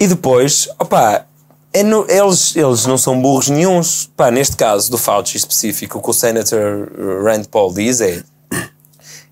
E 0.00 0.06
depois, 0.08 0.68
opá, 0.78 1.24
é 1.72 1.84
no- 1.84 2.04
eles, 2.10 2.56
eles 2.56 2.84
não 2.86 2.98
são 2.98 3.20
burros 3.22 3.48
nenhuns. 3.48 4.10
Pá, 4.16 4.30
neste 4.32 4.56
caso 4.56 4.90
do 4.90 4.98
Fauci 4.98 5.36
específico, 5.36 5.98
o 5.98 6.02
que 6.02 6.10
o 6.10 6.12
Senator 6.12 6.90
Rand 7.24 7.44
Paul 7.44 7.72
diz 7.72 8.00
é: 8.00 8.24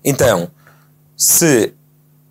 então, 0.03 0.47
se 1.17 1.73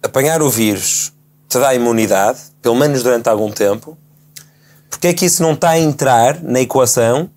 apanhar 0.03 0.41
o 0.43 0.49
vírus 0.49 1.13
dá 1.59 1.75
imunidade, 1.75 2.39
pelo 2.63 2.75
menos 2.75 3.03
durante 3.03 3.29
algum 3.29 3.51
tempo, 3.51 3.97
porque 4.91 5.09
é 5.09 5.13
que 5.15 5.25
isso 5.27 5.43
não 5.43 5.53
está 5.53 5.71
a 5.71 5.79
entrar 5.79 6.43
na 6.43 6.61
equação 6.61 7.29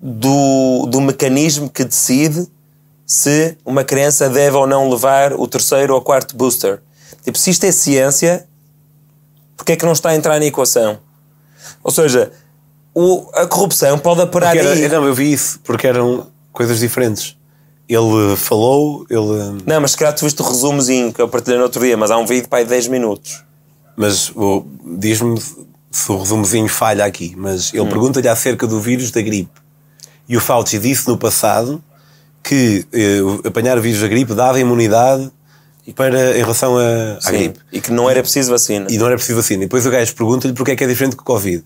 do, 0.00 0.86
do 0.88 1.00
mecanismo 1.00 1.68
que 1.70 1.84
decide 1.84 2.46
se 3.06 3.56
uma 3.64 3.84
criança 3.84 4.28
deve 4.28 4.56
ou 4.56 4.66
não 4.66 4.88
levar 4.90 5.32
o 5.32 5.46
terceiro 5.46 5.94
ou 5.94 6.00
quarto 6.02 6.36
booster? 6.36 6.80
Tipo, 7.24 7.38
se 7.38 7.50
isto 7.50 7.64
é 7.64 7.72
ciência, 7.72 8.46
porque 9.56 9.72
é 9.72 9.76
que 9.76 9.84
não 9.84 9.92
está 9.92 10.10
a 10.10 10.16
entrar 10.16 10.38
na 10.38 10.44
equação? 10.46 10.98
Ou 11.82 11.90
seja, 11.90 12.30
o- 12.94 13.28
a 13.34 13.46
corrupção 13.46 13.98
pode 13.98 14.20
aparar 14.22 14.52
Porque 14.54 14.66
aí. 14.66 14.84
era, 14.84 15.00
não, 15.00 15.06
eu 15.06 15.14
vi 15.14 15.32
isso, 15.32 15.60
porque 15.64 15.86
eram 15.86 16.26
coisas 16.52 16.78
diferentes. 16.78 17.36
Ele 17.88 18.36
falou, 18.36 19.06
ele. 19.08 19.62
Não, 19.64 19.80
mas 19.80 19.92
se 19.92 19.96
calhar 19.96 20.12
tu 20.14 20.24
viste 20.24 20.40
o 20.42 20.44
resumozinho 20.44 21.12
que 21.12 21.22
eu 21.22 21.28
partilhei 21.28 21.56
no 21.58 21.64
outro 21.64 21.80
dia, 21.80 21.96
mas 21.96 22.10
há 22.10 22.16
um 22.18 22.26
vídeo 22.26 22.48
para 22.48 22.58
aí 22.58 22.64
de 22.64 22.70
10 22.70 22.88
minutos. 22.88 23.44
Mas 23.96 24.30
o- 24.30 24.64
diz-me 24.98 25.40
se 25.90 26.10
o 26.12 26.18
resumozinho 26.18 26.68
falha 26.68 27.04
aqui, 27.04 27.34
mas 27.36 27.72
Hum. 27.72 27.78
ele 27.78 27.88
pergunta-lhe 27.88 28.28
acerca 28.28 28.66
do 28.66 28.80
vírus 28.80 29.10
da 29.12 29.22
gripe. 29.22 29.50
E 30.28 30.36
o 30.36 30.40
Fauci 30.40 30.78
disse 30.80 31.06
no 31.08 31.16
passado 31.16 31.80
que 32.42 32.84
eh, 32.92 33.18
apanhar 33.46 33.78
o 33.78 33.80
vírus 33.80 34.00
da 34.00 34.08
gripe 34.08 34.34
dava 34.34 34.58
imunidade 34.58 35.30
para, 35.94 36.36
em 36.36 36.40
relação 36.40 36.76
a, 36.76 37.18
à 37.24 37.30
gripe. 37.30 37.60
E 37.72 37.80
que 37.80 37.92
não 37.92 38.10
era 38.10 38.20
preciso 38.20 38.50
vacina. 38.50 38.88
E 38.90 38.98
não 38.98 39.06
era 39.06 39.14
preciso 39.14 39.36
vacina. 39.36 39.62
E 39.62 39.66
depois 39.66 39.86
o 39.86 39.90
gajo 39.90 40.12
pergunta-lhe 40.16 40.52
porque 40.52 40.72
é 40.72 40.76
que 40.76 40.82
é 40.82 40.86
diferente 40.88 41.16
do 41.16 41.22
Covid. 41.22 41.64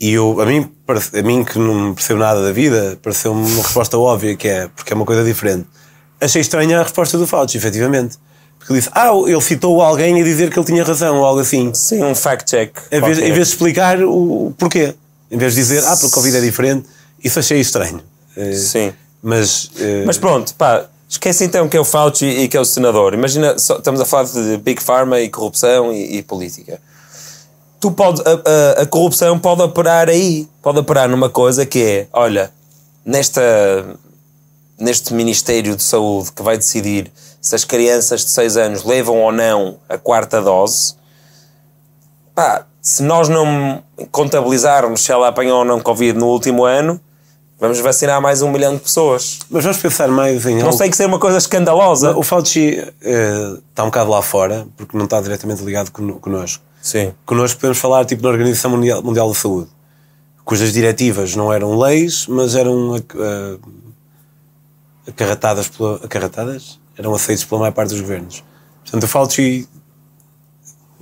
E 0.00 0.12
eu, 0.12 0.40
a, 0.40 0.46
mim, 0.46 0.70
a 0.88 1.22
mim 1.22 1.44
que 1.44 1.58
não 1.58 1.94
percebo 1.94 2.20
nada 2.20 2.42
da 2.44 2.52
vida, 2.52 2.98
pareceu-me 3.02 3.46
uma 3.48 3.62
resposta 3.62 3.96
óbvia 3.98 4.36
que 4.36 4.48
é 4.48 4.68
porque 4.74 4.92
é 4.92 4.96
uma 4.96 5.04
coisa 5.04 5.24
diferente. 5.24 5.66
Achei 6.20 6.40
estranha 6.40 6.80
a 6.80 6.82
resposta 6.82 7.16
do 7.18 7.26
Fauci, 7.26 7.56
efetivamente. 7.56 8.16
Porque 8.58 8.72
ele 8.72 8.80
disse, 8.80 8.90
ah, 8.94 9.10
ele 9.26 9.40
citou 9.40 9.80
alguém 9.82 10.20
a 10.20 10.24
dizer 10.24 10.50
que 10.50 10.58
ele 10.58 10.66
tinha 10.66 10.82
razão, 10.82 11.18
ou 11.18 11.24
algo 11.24 11.40
assim. 11.40 11.72
Sim, 11.74 12.02
um 12.02 12.14
fact-check. 12.14 12.72
Em 12.90 13.00
vez, 13.00 13.18
qualquer. 13.18 13.28
em 13.28 13.32
vez 13.32 13.48
de 13.48 13.54
explicar 13.54 14.02
o, 14.02 14.54
porquê. 14.58 14.94
Em 15.30 15.36
vez 15.36 15.54
de 15.54 15.60
dizer, 15.60 15.84
ah, 15.84 15.90
porque 15.92 16.06
o 16.06 16.10
Covid 16.10 16.36
é 16.36 16.40
diferente. 16.40 16.86
Isso 17.22 17.38
achei 17.38 17.60
estranho. 17.60 18.00
Eh, 18.36 18.52
Sim. 18.54 18.92
Mas, 19.22 19.70
eh, 19.78 20.02
Mas 20.06 20.18
pronto, 20.18 20.54
pá, 20.54 20.86
esquece 21.08 21.44
então 21.44 21.68
que 21.68 21.76
é 21.76 21.80
o 21.80 21.84
Fauci 21.84 22.24
e 22.26 22.48
que 22.48 22.56
é 22.56 22.60
o 22.60 22.64
senador. 22.64 23.14
Imagina, 23.14 23.58
só- 23.58 23.76
estamos 23.78 24.00
a 24.00 24.04
falar 24.04 24.24
de 24.24 24.56
Big 24.58 24.82
Pharma 24.82 25.20
e 25.20 25.28
corrupção 25.28 25.92
e, 25.92 26.18
e 26.18 26.22
política. 26.22 26.80
Tu 27.84 27.90
pode, 27.90 28.22
a, 28.22 28.78
a- 28.78 28.82
a 28.82 28.86
corrupção 28.86 29.38
pode 29.38 29.60
operar 29.60 30.08
aí, 30.08 30.48
pode 30.62 30.78
operar 30.78 31.06
numa 31.06 31.28
coisa 31.28 31.66
que 31.66 31.82
é, 31.82 32.06
olha, 32.14 32.50
nesta, 33.04 33.42
neste 34.80 35.12
Ministério 35.12 35.76
de 35.76 35.82
Saúde 35.82 36.32
que 36.32 36.42
vai 36.42 36.56
decidir 36.56 37.12
se 37.42 37.54
as 37.54 37.62
crianças 37.62 38.24
de 38.24 38.30
6 38.30 38.56
anos 38.56 38.84
levam 38.84 39.20
ou 39.20 39.30
não 39.30 39.76
a 39.86 39.98
quarta 39.98 40.40
dose, 40.40 40.94
pá, 42.34 42.64
se 42.80 43.02
nós 43.02 43.28
não 43.28 43.82
contabilizarmos 44.10 45.02
se 45.04 45.12
ela 45.12 45.28
apanhou 45.28 45.58
ou 45.58 45.64
não 45.66 45.78
Covid 45.78 46.18
no 46.18 46.28
último 46.28 46.64
ano, 46.64 46.98
vamos 47.60 47.78
vacinar 47.80 48.18
mais 48.18 48.40
um 48.40 48.50
milhão 48.50 48.76
de 48.76 48.80
pessoas. 48.80 49.40
mas 49.50 49.62
vamos 49.62 49.76
pensar 49.76 50.08
mais 50.08 50.46
em 50.46 50.56
Não 50.56 50.68
algo. 50.68 50.78
tem 50.78 50.90
que 50.90 50.96
ser 50.96 51.04
uma 51.04 51.18
coisa 51.18 51.36
escandalosa. 51.36 52.16
O 52.16 52.22
Fauci 52.22 52.78
eh, 53.02 53.56
está 53.68 53.82
um 53.82 53.88
bocado 53.88 54.08
lá 54.08 54.22
fora, 54.22 54.66
porque 54.74 54.96
não 54.96 55.04
está 55.04 55.20
diretamente 55.20 55.62
ligado 55.62 55.90
con- 55.90 56.14
connosco. 56.18 56.64
Sim. 56.84 57.14
Connosco 57.24 57.58
podemos 57.58 57.78
falar 57.78 58.04
tipo 58.04 58.22
na 58.22 58.28
Organização 58.28 58.72
Mundial, 58.72 59.02
Mundial 59.02 59.26
da 59.26 59.34
Saúde. 59.34 59.70
cujas 60.44 60.70
diretivas 60.70 61.34
não 61.34 61.50
eram 61.50 61.78
leis, 61.78 62.26
mas 62.26 62.54
eram 62.54 62.96
uh, 62.96 63.60
acarratadas, 65.08 65.66
pela, 65.66 65.96
acarratadas? 66.04 66.78
Eram 66.94 67.14
aceitos 67.14 67.42
pela 67.46 67.62
maior 67.62 67.72
parte 67.72 67.88
dos 67.88 68.02
governos. 68.02 68.44
Portanto, 68.82 69.02
o 69.02 69.08
Fauci, 69.08 69.66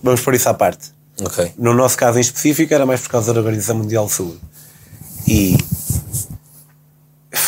vamos 0.00 0.20
por 0.20 0.34
isso 0.34 0.48
à 0.48 0.54
parte. 0.54 0.92
No 1.58 1.74
nosso 1.74 1.98
caso 1.98 2.16
em 2.16 2.20
específico, 2.20 2.72
era 2.72 2.86
mais 2.86 3.00
por 3.00 3.10
causa 3.10 3.34
da 3.34 3.40
Organização 3.40 3.74
Mundial 3.74 4.06
de 4.06 4.12
Saúde. 4.12 4.40
E 5.26 5.56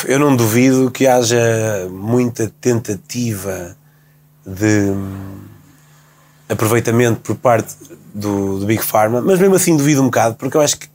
eu 0.07 0.19
não 0.19 0.35
duvido 0.35 0.91
que 0.91 1.07
haja 1.07 1.89
muita 1.89 2.53
tentativa 2.61 3.77
de 4.45 4.93
aproveitamento 6.49 7.21
por 7.21 7.37
parte 7.37 7.75
do, 8.15 8.59
do 8.61 8.67
Big 8.67 8.83
Pharma, 8.83 9.21
mas 9.21 9.39
mesmo 9.39 9.55
assim 9.55 9.77
duvido 9.77 10.01
um 10.03 10.07
bocado, 10.07 10.37
porque 10.37 10.57
eu 10.57 10.61
acho 10.61 10.77
que 10.79 10.87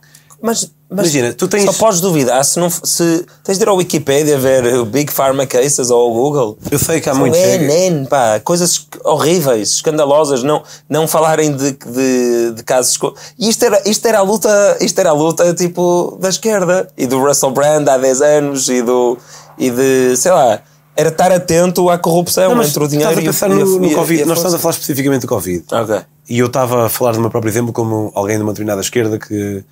Mas, 0.41 0.71
mas 0.89 1.05
Imagina, 1.13 1.34
tu 1.34 1.47
tens- 1.49 1.65
só 1.65 1.73
podes 1.73 1.99
duvidar 1.99 2.43
se 2.45 2.57
não 2.59 2.69
se 2.69 3.26
tens 3.43 3.57
de 3.57 3.63
ir 3.65 3.67
ao 3.67 3.76
Wikipedia 3.76 4.38
ver 4.38 4.76
o 4.76 4.85
Big 4.85 5.11
Pharma 5.11 5.45
Cases 5.45 5.89
ou 5.89 5.99
ao 5.99 6.13
Google. 6.13 6.57
eu 6.71 6.80
sei 6.80 7.01
que 7.01 7.09
há 7.09 7.13
muitos. 7.13 7.38
NN, 7.39 8.05
pá, 8.07 8.39
coisas 8.39 8.88
horríveis, 9.03 9.73
escandalosas, 9.73 10.41
não, 10.43 10.63
não 10.88 11.07
falarem 11.07 11.51
de, 11.55 11.71
de, 11.73 12.51
de 12.55 12.63
casos. 12.63 12.97
E 13.38 13.49
isto 13.49 13.65
era, 13.65 13.81
isto 13.89 14.07
era 14.07 14.19
a 14.19 14.21
luta, 14.21 14.77
isto 14.80 14.97
era 14.99 15.09
a 15.09 15.13
luta 15.13 15.53
tipo 15.53 16.17
da 16.21 16.30
esquerda 16.30 16.88
e 16.97 17.05
do 17.05 17.19
Russell 17.19 17.51
Brand 17.51 17.88
há 17.89 17.97
10 17.97 18.21
anos 18.21 18.69
e 18.69 18.81
do 18.81 19.17
e 19.57 19.69
de, 19.69 20.15
sei 20.15 20.31
lá, 20.31 20.61
era 20.99 21.09
estar 21.09 21.31
atento 21.31 21.89
à 21.89 21.97
corrupção 21.97 22.53
Não, 22.55 22.63
entre 22.63 22.84
o 22.84 22.88
dinheiro 22.88 23.11
a 23.11 23.15
e 23.15 23.19
o- 23.19 23.26
pensar 23.26 23.49
e 23.49 23.53
a- 23.53 23.55
no, 23.57 23.80
no 23.80 23.91
a- 23.91 23.95
Covid. 23.95 24.23
a 24.23 24.26
Nós 24.26 24.38
estamos 24.38 24.53
a 24.55 24.59
falar 24.59 24.71
especificamente 24.73 25.21
do 25.21 25.27
Covid. 25.27 25.63
Ok. 25.71 26.01
E 26.30 26.39
eu 26.39 26.47
estava 26.47 26.85
a 26.85 26.89
falar 26.89 27.13
do 27.13 27.19
meu 27.21 27.30
próprio 27.30 27.49
exemplo 27.49 27.71
como 27.73 28.11
alguém 28.15 28.38
de 28.38 28.43
uma 28.43 28.51
determinada 28.51 28.81
esquerda 28.81 29.17
que, 29.17 29.63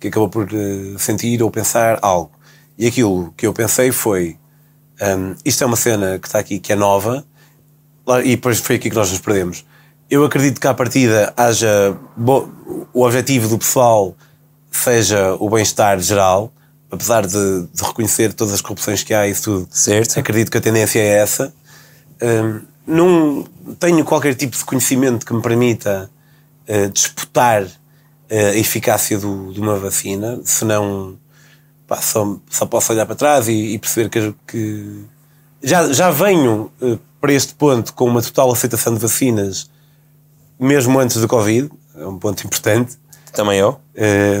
que 0.00 0.08
acabou 0.08 0.28
por 0.28 0.48
eh, 0.52 0.94
sentir 0.98 1.42
ou 1.42 1.50
pensar 1.50 1.98
algo. 2.02 2.30
E 2.78 2.86
aquilo 2.86 3.32
que 3.36 3.46
eu 3.46 3.52
pensei 3.52 3.92
foi: 3.92 4.36
hum, 5.00 5.34
isto 5.44 5.62
é 5.62 5.66
uma 5.66 5.76
cena 5.76 6.18
que 6.18 6.26
está 6.26 6.38
aqui, 6.38 6.58
que 6.58 6.72
é 6.72 6.76
nova, 6.76 7.24
e 8.24 8.30
depois 8.36 8.58
foi 8.58 8.76
aqui 8.76 8.88
que 8.90 8.96
nós 8.96 9.10
nos 9.10 9.20
perdemos. 9.20 9.64
Eu 10.10 10.24
acredito 10.24 10.60
que 10.60 10.66
à 10.66 10.74
partida 10.74 11.32
haja. 11.36 11.96
bo- 12.16 12.48
o 12.92 13.04
objetivo 13.04 13.48
do 13.48 13.58
pessoal 13.58 14.14
seja 14.70 15.36
o 15.38 15.48
bem-estar 15.50 16.00
geral, 16.00 16.52
apesar 16.90 17.26
de, 17.26 17.66
de 17.72 17.82
reconhecer 17.82 18.32
todas 18.32 18.54
as 18.54 18.60
corrupções 18.60 19.02
que 19.02 19.14
há 19.14 19.26
e 19.26 19.30
isso 19.30 19.42
tudo. 19.44 19.68
Certo. 19.70 20.18
Acredito 20.18 20.50
que 20.50 20.58
a 20.58 20.60
tendência 20.60 20.98
é 20.98 21.18
essa. 21.18 21.52
Hum, 22.22 22.60
não 22.86 23.46
tenho 23.78 24.04
qualquer 24.04 24.34
tipo 24.34 24.56
de 24.56 24.64
conhecimento 24.64 25.24
que 25.24 25.32
me 25.32 25.40
permita 25.40 26.10
eh, 26.66 26.88
disputar 26.88 27.66
eh, 28.28 28.50
a 28.50 28.56
eficácia 28.56 29.18
do- 29.18 29.52
de 29.52 29.60
uma 29.60 29.76
vacina, 29.78 30.40
senão 30.44 31.16
pá, 31.86 32.00
só, 32.00 32.36
só 32.50 32.66
posso 32.66 32.92
olhar 32.92 33.06
para 33.06 33.14
trás 33.14 33.48
e, 33.48 33.52
e 33.74 33.78
perceber 33.78 34.08
que, 34.08 34.34
que 34.46 35.04
já, 35.62 35.92
já 35.92 36.10
venho 36.10 36.70
eh, 36.82 36.98
para 37.20 37.32
este 37.32 37.54
ponto 37.54 37.92
com 37.94 38.06
uma 38.06 38.22
total 38.22 38.50
aceitação 38.50 38.94
de 38.94 39.00
vacinas, 39.00 39.70
mesmo 40.58 40.98
antes 40.98 41.16
do 41.18 41.28
Covid, 41.28 41.70
é 41.94 42.06
um 42.06 42.18
ponto 42.18 42.44
importante. 42.46 42.98
Também 43.32 43.58
eu. 43.58 43.78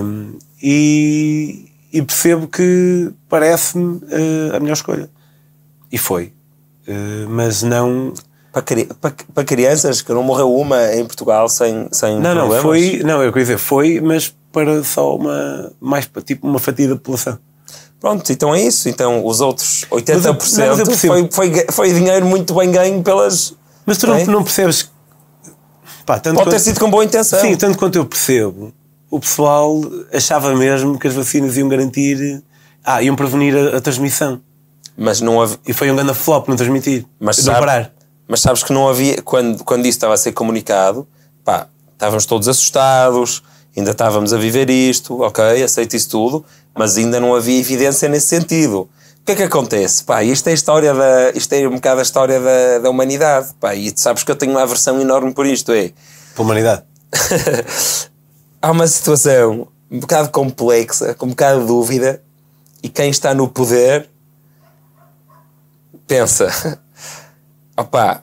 Um, 0.02 0.38
e, 0.62 1.69
e 1.92 2.00
percebo 2.02 2.46
que 2.48 3.10
parece-me 3.28 3.96
uh, 3.96 4.56
a 4.56 4.60
melhor 4.60 4.74
escolha. 4.74 5.10
E 5.90 5.98
foi. 5.98 6.32
Uh, 6.86 7.28
mas 7.28 7.62
não. 7.62 8.12
Para, 8.52 8.62
cri- 8.62 8.88
para, 9.00 9.14
para 9.34 9.44
crianças 9.44 10.02
que 10.02 10.12
não 10.12 10.22
morreu 10.24 10.52
uma 10.54 10.92
em 10.94 11.04
Portugal 11.04 11.48
sem, 11.48 11.88
sem 11.92 12.14
Não, 12.18 12.34
não, 12.34 12.48
problemas. 12.48 12.62
foi. 12.62 13.02
Não, 13.04 13.22
eu 13.22 13.32
queria 13.32 13.44
dizer, 13.44 13.58
foi, 13.58 14.00
mas 14.00 14.34
para 14.52 14.82
só 14.82 15.16
uma. 15.16 15.72
Mais 15.80 16.08
tipo 16.24 16.46
uma 16.46 16.58
fatia 16.58 16.88
da 16.88 16.96
população. 16.96 17.38
Pronto, 18.00 18.32
então 18.32 18.54
é 18.54 18.62
isso. 18.62 18.88
Então 18.88 19.24
os 19.26 19.40
outros 19.40 19.84
80% 19.90 20.14
Mas 20.14 20.24
eu- 20.58 20.66
não, 20.66 20.76
mas 20.76 20.88
eu 20.88 20.96
foi, 20.96 21.28
foi, 21.30 21.66
foi 21.70 21.92
dinheiro 21.92 22.24
muito 22.26 22.54
bem 22.54 22.70
ganho 22.72 23.02
pelas. 23.02 23.54
Mas 23.86 23.98
tu 23.98 24.06
não, 24.06 24.14
É? 24.14 24.24
não 24.26 24.42
percebes. 24.42 24.90
Pá, 26.06 26.18
Pode 26.18 26.22
ter 26.22 26.34
quanto- 26.34 26.58
sido 26.58 26.80
com 26.80 26.90
boa 26.90 27.04
intenção. 27.04 27.40
Sim, 27.40 27.54
tanto 27.56 27.78
quanto 27.78 27.96
eu 27.96 28.04
percebo, 28.06 28.72
o 29.10 29.18
pessoal 29.18 29.80
achava 30.12 30.54
mesmo 30.54 30.98
que 30.98 31.08
as 31.08 31.14
vacinas 31.14 31.56
iam 31.56 31.68
garantir. 31.68 32.42
Ah, 32.84 33.02
iam 33.02 33.16
prevenir 33.16 33.54
a, 33.56 33.76
a 33.76 33.80
transmissão. 33.80 34.40
Mas 34.96 35.20
não 35.20 35.40
havia. 35.40 35.58
E 35.66 35.72
foi 35.72 35.90
um 35.90 35.96
grande 35.96 36.14
flop 36.14 36.48
não 36.48 36.56
transmitir. 36.56 37.04
Mas, 37.18 37.38
não 37.38 37.44
sabe- 37.44 37.58
parar. 37.58 37.92
mas 38.28 38.40
sabes 38.40 38.62
que 38.62 38.72
não 38.72 38.88
havia. 38.88 39.20
Quando, 39.22 39.64
quando 39.64 39.86
isso 39.86 39.96
estava 39.96 40.14
a 40.14 40.16
ser 40.16 40.32
comunicado, 40.32 41.06
pá, 41.44 41.66
estávamos 41.92 42.24
todos 42.26 42.48
assustados, 42.48 43.42
ainda 43.76 43.90
estávamos 43.90 44.32
a 44.32 44.38
viver 44.38 44.70
isto, 44.70 45.20
ok, 45.22 45.62
aceito 45.62 45.96
isso 45.96 46.08
tudo, 46.10 46.44
mas 46.74 46.96
ainda 46.96 47.18
não 47.20 47.34
havia 47.34 47.58
evidência 47.58 48.08
nesse 48.08 48.28
sentido. 48.28 48.88
O 49.20 49.24
que 49.24 49.32
é 49.32 49.36
que 49.36 49.42
acontece? 49.42 50.02
Pá, 50.04 50.24
isto 50.24 50.46
é 50.48 50.52
a 50.52 50.54
história 50.54 50.94
da. 50.94 51.30
Isto 51.34 51.52
é 51.52 51.68
um 51.68 51.74
bocado 51.74 52.00
a 52.00 52.02
história 52.02 52.40
da, 52.40 52.78
da 52.78 52.90
humanidade. 52.90 53.48
Pá, 53.60 53.74
e 53.74 53.92
sabes 53.94 54.22
que 54.22 54.30
eu 54.30 54.36
tenho 54.36 54.52
uma 54.52 54.62
aversão 54.62 55.00
enorme 55.00 55.32
por 55.34 55.44
isto. 55.46 55.72
É. 55.72 55.92
Pela 56.34 56.44
humanidade. 56.46 56.82
há 58.60 58.70
uma 58.70 58.86
situação 58.86 59.68
um 59.90 59.98
bocado 59.98 60.30
complexa, 60.30 61.14
com 61.14 61.26
um 61.26 61.30
bocado 61.30 61.60
de 61.60 61.66
dúvida, 61.66 62.22
e 62.82 62.88
quem 62.88 63.10
está 63.10 63.34
no 63.34 63.48
poder 63.48 64.08
pensa: 66.06 66.80
opá, 67.76 68.22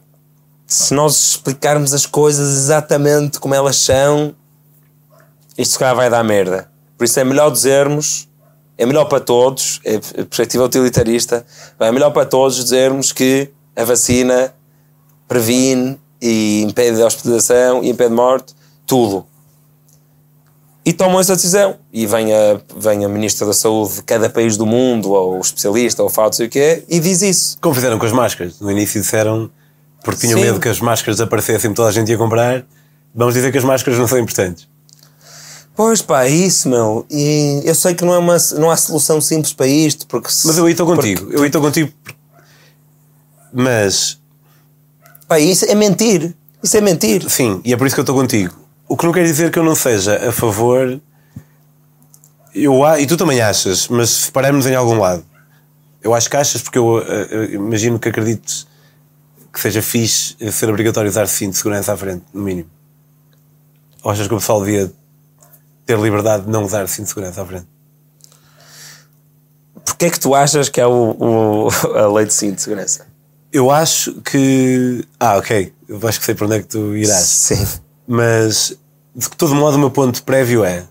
se 0.66 0.94
nós 0.94 1.32
explicarmos 1.32 1.94
as 1.94 2.06
coisas 2.06 2.56
exatamente 2.56 3.40
como 3.40 3.54
elas 3.54 3.78
são, 3.78 4.34
isto 5.58 5.78
calhar 5.78 5.96
vai 5.96 6.10
dar 6.10 6.24
merda. 6.24 6.70
Por 6.98 7.04
isso 7.04 7.20
é 7.20 7.24
melhor 7.24 7.52
dizermos, 7.52 8.28
é 8.78 8.86
melhor 8.86 9.06
para 9.06 9.20
todos, 9.20 9.82
é 9.84 9.96
a 9.96 10.26
perspectiva 10.26 10.64
utilitarista, 10.64 11.46
é 11.80 11.92
melhor 11.92 12.12
para 12.12 12.26
todos 12.26 12.56
dizermos 12.56 13.12
que 13.12 13.52
a 13.76 13.84
vacina 13.84 14.54
previne 15.28 16.00
e 16.22 16.64
impede 16.64 17.02
a 17.02 17.06
hospitalização 17.06 17.84
e 17.84 17.90
impede 17.90 18.14
morte, 18.14 18.56
tudo. 18.86 19.26
E 20.88 20.94
tomam 20.94 21.20
essa 21.20 21.36
decisão. 21.36 21.76
E 21.92 22.06
vem 22.08 22.32
a, 22.34 22.62
vem 22.78 23.04
a 23.04 23.10
Ministra 23.10 23.46
da 23.46 23.52
Saúde 23.52 23.96
de 23.96 24.04
cada 24.04 24.30
país 24.30 24.56
do 24.56 24.66
mundo, 24.66 25.12
ou 25.12 25.38
o 25.38 25.42
especialista, 25.42 26.02
ou 26.02 26.08
o 26.08 26.12
fato, 26.12 26.38
sei 26.38 26.48
o 26.48 26.50
que 26.50 26.60
é, 26.60 26.84
e 26.88 26.98
diz 27.02 27.22
isso. 27.22 27.58
Como 27.60 27.76
fizeram 27.76 28.00
com 28.00 28.06
as 28.06 28.14
máscaras. 28.14 28.60
No 28.62 28.72
início 28.72 29.02
disseram, 29.02 29.50
porque 30.02 30.22
tinham 30.22 30.40
Sim. 30.40 30.46
medo 30.46 30.62
que 30.62 30.70
as 30.70 30.80
máscaras 30.80 31.20
aparecessem 31.20 31.72
e 31.72 31.74
toda 31.74 31.90
a 31.90 31.92
gente 31.92 32.10
ia 32.10 32.18
comprar, 32.18 32.66
vamos 33.14 33.34
dizer 33.34 33.52
que 33.52 33.58
as 33.58 33.66
máscaras 33.66 34.00
não 34.00 34.08
são 34.08 34.18
importantes. 34.18 34.66
Pois 35.76 36.02
pá, 36.02 36.24
é 36.24 36.30
isso, 36.30 36.70
meu. 36.70 37.06
E 37.12 37.62
eu 37.66 37.76
sei 37.76 37.94
que 37.94 38.06
não, 38.06 38.14
é 38.14 38.18
uma, 38.18 38.38
não 38.58 38.72
há 38.72 38.78
solução 38.78 39.20
simples 39.20 39.52
para 39.52 39.68
isto, 39.68 40.08
porque. 40.08 40.32
se- 40.32 40.48
Mas 40.48 40.58
eu 40.58 40.66
aí 40.66 40.72
estou 40.72 40.88
contigo. 40.88 41.20
porque- 41.22 41.36
Eu 41.36 41.42
aí 41.42 41.48
estou 41.48 41.62
contigo. 41.62 41.92
Mas, 43.54 44.18
Pá, 45.28 45.38
isso 45.40 45.66
é 45.66 45.76
mentir. 45.76 46.34
Isso 46.64 46.78
é 46.78 46.82
mentir. 46.82 47.30
sim, 47.30 47.62
e 47.64 47.74
é 47.74 47.78
por 47.78 47.86
isso 47.86 47.96
que 47.96 48.00
eu 48.00 48.04
estou 48.04 48.16
contigo. 48.16 48.56
O 48.88 48.96
que 48.96 49.06
não 49.06 49.12
quer 49.14 49.24
dizer 49.24 49.52
que 49.52 49.60
eu 49.60 49.64
não 49.64 49.76
seja 49.76 50.30
a 50.30 50.32
favor. 50.32 51.00
Eu, 52.56 52.74
e 53.00 53.06
tu 53.06 53.18
também 53.18 53.42
achas, 53.42 53.88
mas 53.88 54.10
se 54.10 54.32
pararmos 54.32 54.66
em 54.66 54.74
algum 54.74 54.98
lado, 55.00 55.24
eu 56.02 56.14
acho 56.16 56.30
que 56.30 56.38
achas, 56.38 56.62
porque 56.62 56.78
eu, 56.78 57.00
eh, 57.00 57.28
eh, 57.30 57.46
imagino 57.54 58.00
que 58.00 58.10
acredites 58.10 58.66
que 59.54 59.60
seja 59.60 59.82
fixe 59.82 60.36
ser 60.52 60.70
obrigatório 60.70 61.10
usar 61.10 61.28
cinto 61.28 61.52
de 61.52 61.58
segurança 61.58 61.94
à 61.94 61.98
frente, 61.98 62.24
no 62.34 62.42
mínimo. 62.42 62.70
Ou 64.04 64.12
achas 64.12 64.28
que 64.28 64.34
o 64.34 64.38
pessoal 64.38 64.64
devia 64.64 64.92
ter 65.86 66.00
liberdade 66.00 66.46
de 66.46 66.50
não 66.50 66.64
usar 66.64 66.88
cinto 66.88 67.04
de 67.04 67.10
segurança 67.10 67.42
à 67.42 67.46
frente? 67.46 67.68
Porquê 69.86 70.06
é 70.06 70.10
que 70.10 70.20
tu 70.20 70.34
achas 70.34 70.70
que 70.70 70.80
é 70.82 70.88
o, 70.88 71.16
o- 71.20 71.70
a 71.98 72.08
lei 72.14 72.26
de 72.26 72.34
cinto 72.34 72.56
de 72.56 72.62
segurança? 72.62 73.06
Eu 73.52 73.70
acho 73.72 74.14
que. 74.22 75.06
Ah, 75.20 75.38
ok. 75.38 75.74
Eu 75.88 76.00
acho 76.08 76.20
que 76.20 76.26
sei 76.26 76.36
para 76.36 76.46
onde 76.46 76.56
é 76.56 76.60
que 76.60 76.68
tu 76.68 76.96
irás. 76.96 77.24
Sim. 77.24 77.68
Mas, 78.08 78.77
de 79.16 79.30
todo 79.32 79.53
modo, 79.56 79.76
o 79.76 79.80
meu 79.80 79.92
ponto 79.92 80.24
prévio 80.24 80.64
é: 80.64 80.84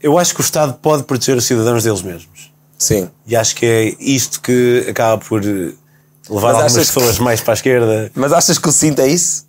eu 0.00 0.18
acho 0.18 0.34
que 0.34 0.40
o 0.40 0.42
Estado 0.42 0.74
pode 0.74 1.02
proteger 1.02 1.36
os 1.36 1.44
cidadãos 1.44 1.82
deles 1.82 2.02
mesmos. 2.02 2.52
Sim. 2.78 3.08
E 3.26 3.34
acho 3.36 3.54
que 3.56 3.66
é 3.66 3.94
isto 3.98 4.40
que 4.40 4.86
acaba 4.88 5.18
por 5.22 5.42
levar 5.42 5.72
Mas 6.28 6.44
algumas 6.44 6.64
achas 6.76 6.88
que- 6.88 6.94
pessoas 6.94 7.18
mais 7.18 7.40
para 7.40 7.52
a 7.52 7.54
esquerda 7.54 8.10
Mas 8.14 8.32
achas 8.32 8.58
que 8.58 8.68
o 8.68 8.72
cinto 8.72 9.00
é 9.00 9.08
isso? 9.08 9.44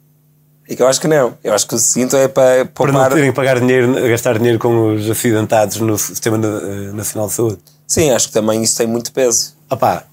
E 0.68 0.76
que 0.76 0.82
eu 0.82 0.88
acho 0.88 1.00
que 1.00 1.08
não. 1.08 1.38
Eu 1.44 1.54
acho 1.54 1.68
que 1.68 1.76
o 1.76 1.78
cinto 1.80 2.16
é 2.18 2.28
para 2.28 2.66
para 2.66 2.86
não 2.92 2.94
poupar. 3.00 3.14
terem 3.14 3.30
que 3.30 3.36
pagar 3.36 3.60
dinheiro, 3.60 3.94
gastar 4.10 4.38
dinheiro 4.38 4.58
com 4.58 4.96
os 4.96 5.10
acidentados 5.10 5.78
no 5.78 5.98
Sistema 5.98 6.38
Na- 6.40 6.94
Nacional 6.94 7.28
de 7.28 7.34
Saúde. 7.34 7.58
Sim, 7.88 8.10
acho 8.12 8.28
que 8.30 8.34
também 8.34 8.64
isso 8.64 8.76
tem 8.78 8.88
muito 8.88 9.12
peso. 9.12 9.54
Opá, 9.70 10.04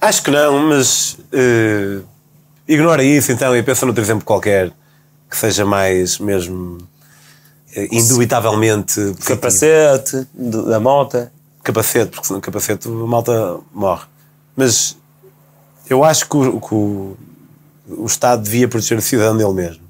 acho 0.00 0.22
que 0.22 0.30
não, 0.32 0.58
mas 0.68 1.16
eh, 1.32 2.00
ignora 2.66 3.04
isso 3.04 3.30
então 3.30 3.56
e 3.56 3.62
pensa 3.62 3.86
noutro 3.86 4.02
exemplo 4.02 4.24
qualquer 4.24 4.72
que 5.32 5.38
seja 5.38 5.64
mais 5.64 6.18
mesmo 6.18 6.76
eh, 7.74 7.88
indubitavelmente 7.90 8.94
positivo. 9.00 9.24
Capacete, 9.24 10.26
da 10.34 10.78
moto. 10.78 11.30
capacete, 11.64 12.10
porque 12.10 12.26
senão 12.26 12.38
capacete 12.40 12.86
a 12.86 12.90
malta 12.90 13.58
morre. 13.72 14.04
Mas 14.54 14.94
eu 15.88 16.04
acho 16.04 16.28
que 16.28 16.36
o, 16.36 16.60
que 16.60 16.74
o, 16.74 17.16
o 17.88 18.04
Estado 18.04 18.42
devia 18.42 18.68
proteger 18.68 18.98
o 18.98 19.00
cidadão 19.02 19.34
dele 19.38 19.54
mesmo. 19.54 19.82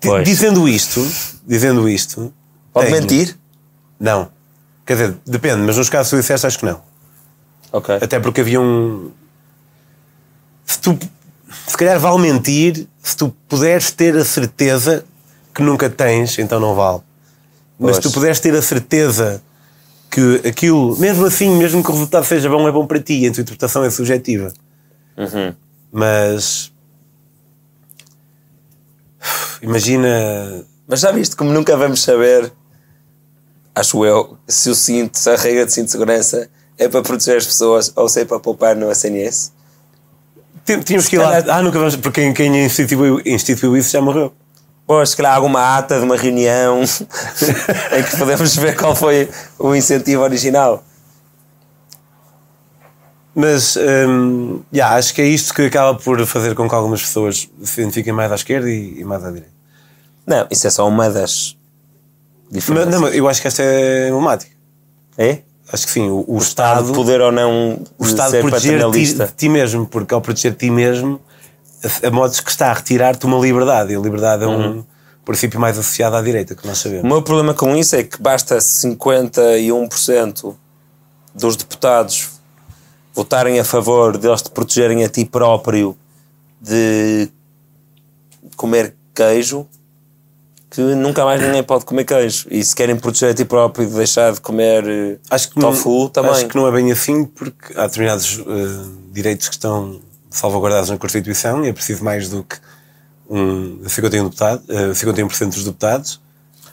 Pois. 0.00 0.24
Dizendo 0.26 0.68
isto, 0.68 1.00
dizendo 1.46 1.88
isto, 1.88 2.32
Pode 2.72 2.88
tenho- 2.88 3.00
mentir? 3.00 3.38
Não. 4.00 4.28
Quer 4.84 4.94
dizer, 4.94 5.16
depende, 5.24 5.62
mas 5.62 5.76
nos 5.78 5.88
casos 5.88 6.10
que 6.10 6.16
tu 6.16 6.20
disseste, 6.20 6.46
acho 6.48 6.58
que 6.58 6.66
não. 6.66 6.82
Ok. 7.72 7.94
Até 8.02 8.18
porque 8.18 8.40
havia 8.40 8.60
um. 8.60 9.10
Se 10.66 10.80
tu. 10.80 10.98
Se 11.74 11.78
calhar 11.78 11.98
vale 11.98 12.18
mentir 12.20 12.86
se 13.02 13.16
tu 13.16 13.34
puderes 13.48 13.90
ter 13.90 14.16
a 14.16 14.24
certeza 14.24 15.04
que 15.52 15.60
nunca 15.60 15.90
tens, 15.90 16.38
então 16.38 16.60
não 16.60 16.72
vale. 16.72 17.00
Mas 17.76 17.96
se 17.96 18.02
tu 18.02 18.12
puderes 18.12 18.38
ter 18.38 18.54
a 18.54 18.62
certeza 18.62 19.42
que 20.08 20.40
aquilo, 20.46 20.96
mesmo 21.00 21.26
assim, 21.26 21.50
mesmo 21.56 21.82
que 21.82 21.90
o 21.90 21.92
resultado 21.92 22.24
seja 22.26 22.48
bom, 22.48 22.68
é 22.68 22.70
bom 22.70 22.86
para 22.86 23.00
ti, 23.00 23.26
a 23.26 23.32
tua 23.32 23.42
interpretação 23.42 23.82
é 23.82 23.90
subjetiva. 23.90 24.52
Uhum. 25.16 25.52
Mas. 25.90 26.70
Imagina. 29.60 30.64
Mas 30.86 31.00
já 31.00 31.10
viste 31.10 31.34
como 31.34 31.52
nunca 31.52 31.76
vamos 31.76 32.04
saber, 32.04 32.52
acho 33.74 34.06
eu, 34.06 34.38
se 34.46 34.70
o 34.70 34.76
cinto, 34.76 35.18
se 35.18 35.28
a 35.28 35.34
regra 35.34 35.66
de 35.66 35.72
cinto 35.72 35.86
de 35.86 35.90
segurança 35.90 36.48
é 36.78 36.88
para 36.88 37.02
proteger 37.02 37.36
as 37.36 37.46
pessoas 37.46 37.92
ou 37.96 38.08
se 38.08 38.20
é 38.20 38.24
para 38.24 38.38
poupar 38.38 38.76
no 38.76 38.92
SNS? 38.92 39.53
Tí- 40.64 40.78
Tínhamos 40.82 41.08
que 41.08 41.16
ir 41.16 41.18
lá. 41.18 41.38
Ah, 41.48 41.62
nunca 41.62 41.78
vamos. 41.78 41.96
Porque 41.96 42.20
quem, 42.22 42.32
quem 42.32 42.64
instituiu, 42.64 43.20
instituiu 43.24 43.76
isso 43.76 43.90
já 43.92 44.00
morreu. 44.00 44.32
Pois, 44.86 45.10
se 45.10 45.16
calhar 45.16 45.34
alguma 45.34 45.76
ata 45.78 45.98
de 45.98 46.04
uma 46.04 46.16
reunião 46.16 46.82
em 47.96 48.02
que 48.02 48.16
podemos 48.18 48.54
ver 48.56 48.76
qual 48.76 48.94
foi 48.94 49.28
o 49.58 49.74
incentivo 49.74 50.22
original. 50.22 50.84
Mas 53.34 53.76
hum, 53.76 54.62
yeah, 54.72 54.94
acho 54.96 55.12
que 55.14 55.20
é 55.20 55.26
isto 55.26 55.52
que 55.52 55.62
acaba 55.62 55.98
por 55.98 56.24
fazer 56.26 56.54
com 56.54 56.68
que 56.68 56.74
algumas 56.74 57.00
pessoas 57.02 57.48
se 57.62 57.80
identifiquem 57.80 58.12
mais 58.12 58.30
à 58.30 58.36
esquerda 58.36 58.70
e, 58.70 59.00
e 59.00 59.04
mais 59.04 59.24
à 59.24 59.28
direita. 59.30 59.52
Não, 60.26 60.46
isso 60.50 60.66
é 60.66 60.70
só 60.70 60.86
uma 60.86 61.10
das 61.10 61.56
Mas, 62.44 62.52
diferenças. 62.62 62.90
não, 62.94 63.00
mas 63.00 63.14
eu 63.14 63.28
acho 63.28 63.40
que 63.42 63.48
esta 63.48 63.62
é 63.62 64.08
emblemática. 64.08 64.52
É? 65.18 65.38
Acho 65.74 65.86
que 65.86 65.92
sim, 65.92 66.08
o, 66.08 66.24
o 66.26 66.36
O 66.36 66.38
Estado, 66.38 66.92
poder 66.92 67.20
ou 67.20 67.30
não 67.32 67.78
o 67.98 68.04
Estado 68.04 68.30
ser 68.30 68.40
proteger 68.42 68.90
ti, 68.90 69.14
de 69.14 69.26
ti 69.32 69.48
mesmo, 69.48 69.86
porque 69.86 70.14
ao 70.14 70.20
proteger 70.20 70.54
ti 70.54 70.70
mesmo, 70.70 71.20
a, 72.02 72.06
a 72.06 72.10
modos 72.10 72.40
que 72.40 72.50
está 72.50 72.70
a 72.70 72.74
retirar-te 72.74 73.26
uma 73.26 73.38
liberdade, 73.38 73.92
e 73.92 73.96
a 73.96 74.00
liberdade 74.00 74.44
é 74.44 74.46
Uhum. 74.46 74.78
um 74.78 74.84
princípio 75.24 75.58
mais 75.60 75.78
associado 75.78 76.16
à 76.16 76.22
direita, 76.22 76.54
que 76.54 76.66
nós 76.66 76.78
O 76.78 76.82
sabemos. 76.82 77.04
meu 77.04 77.20
problema 77.22 77.52
com 77.54 77.74
isso 77.76 77.96
é 77.96 78.02
que 78.04 78.20
basta 78.22 78.58
51% 78.58 80.54
dos 81.34 81.56
deputados 81.56 82.30
votarem 83.14 83.58
a 83.58 83.64
favor 83.64 84.16
deles 84.18 84.42
te 84.42 84.50
protegerem 84.50 85.04
a 85.04 85.08
ti 85.08 85.24
próprio 85.24 85.96
de 86.60 87.28
comer 88.56 88.94
queijo 89.14 89.66
que 90.74 90.80
nunca 90.80 91.24
mais 91.24 91.40
ninguém 91.40 91.62
pode 91.62 91.84
comer 91.84 92.04
queijo. 92.04 92.46
E 92.50 92.64
se 92.64 92.74
querem 92.74 92.96
proteger 92.96 93.30
a 93.30 93.34
ti 93.34 93.44
próprio 93.44 93.86
de 93.86 93.94
deixar 93.94 94.32
de 94.32 94.40
comer 94.40 94.84
eh, 94.88 95.18
Acho 95.30 95.50
que, 95.50 95.60
tofu 95.60 96.00
não, 96.04 96.08
também. 96.08 96.30
acho 96.32 96.46
que 96.48 96.56
não 96.56 96.66
é 96.66 96.72
bem 96.72 96.90
assim, 96.90 97.24
porque 97.24 97.72
há 97.78 97.86
determinados 97.86 98.40
eh, 98.40 98.88
direitos 99.12 99.48
que 99.48 99.54
estão 99.54 100.00
salvaguardados 100.30 100.90
na 100.90 100.98
Constituição 100.98 101.64
e 101.64 101.68
é 101.68 101.72
preciso 101.72 102.02
mais 102.02 102.28
do 102.28 102.42
que 102.42 102.56
um 103.30 103.78
51%, 103.84 104.10
deputado, 104.24 104.62
eh, 104.68 104.94
51 104.94 105.48
dos 105.48 105.64
deputados. 105.64 106.20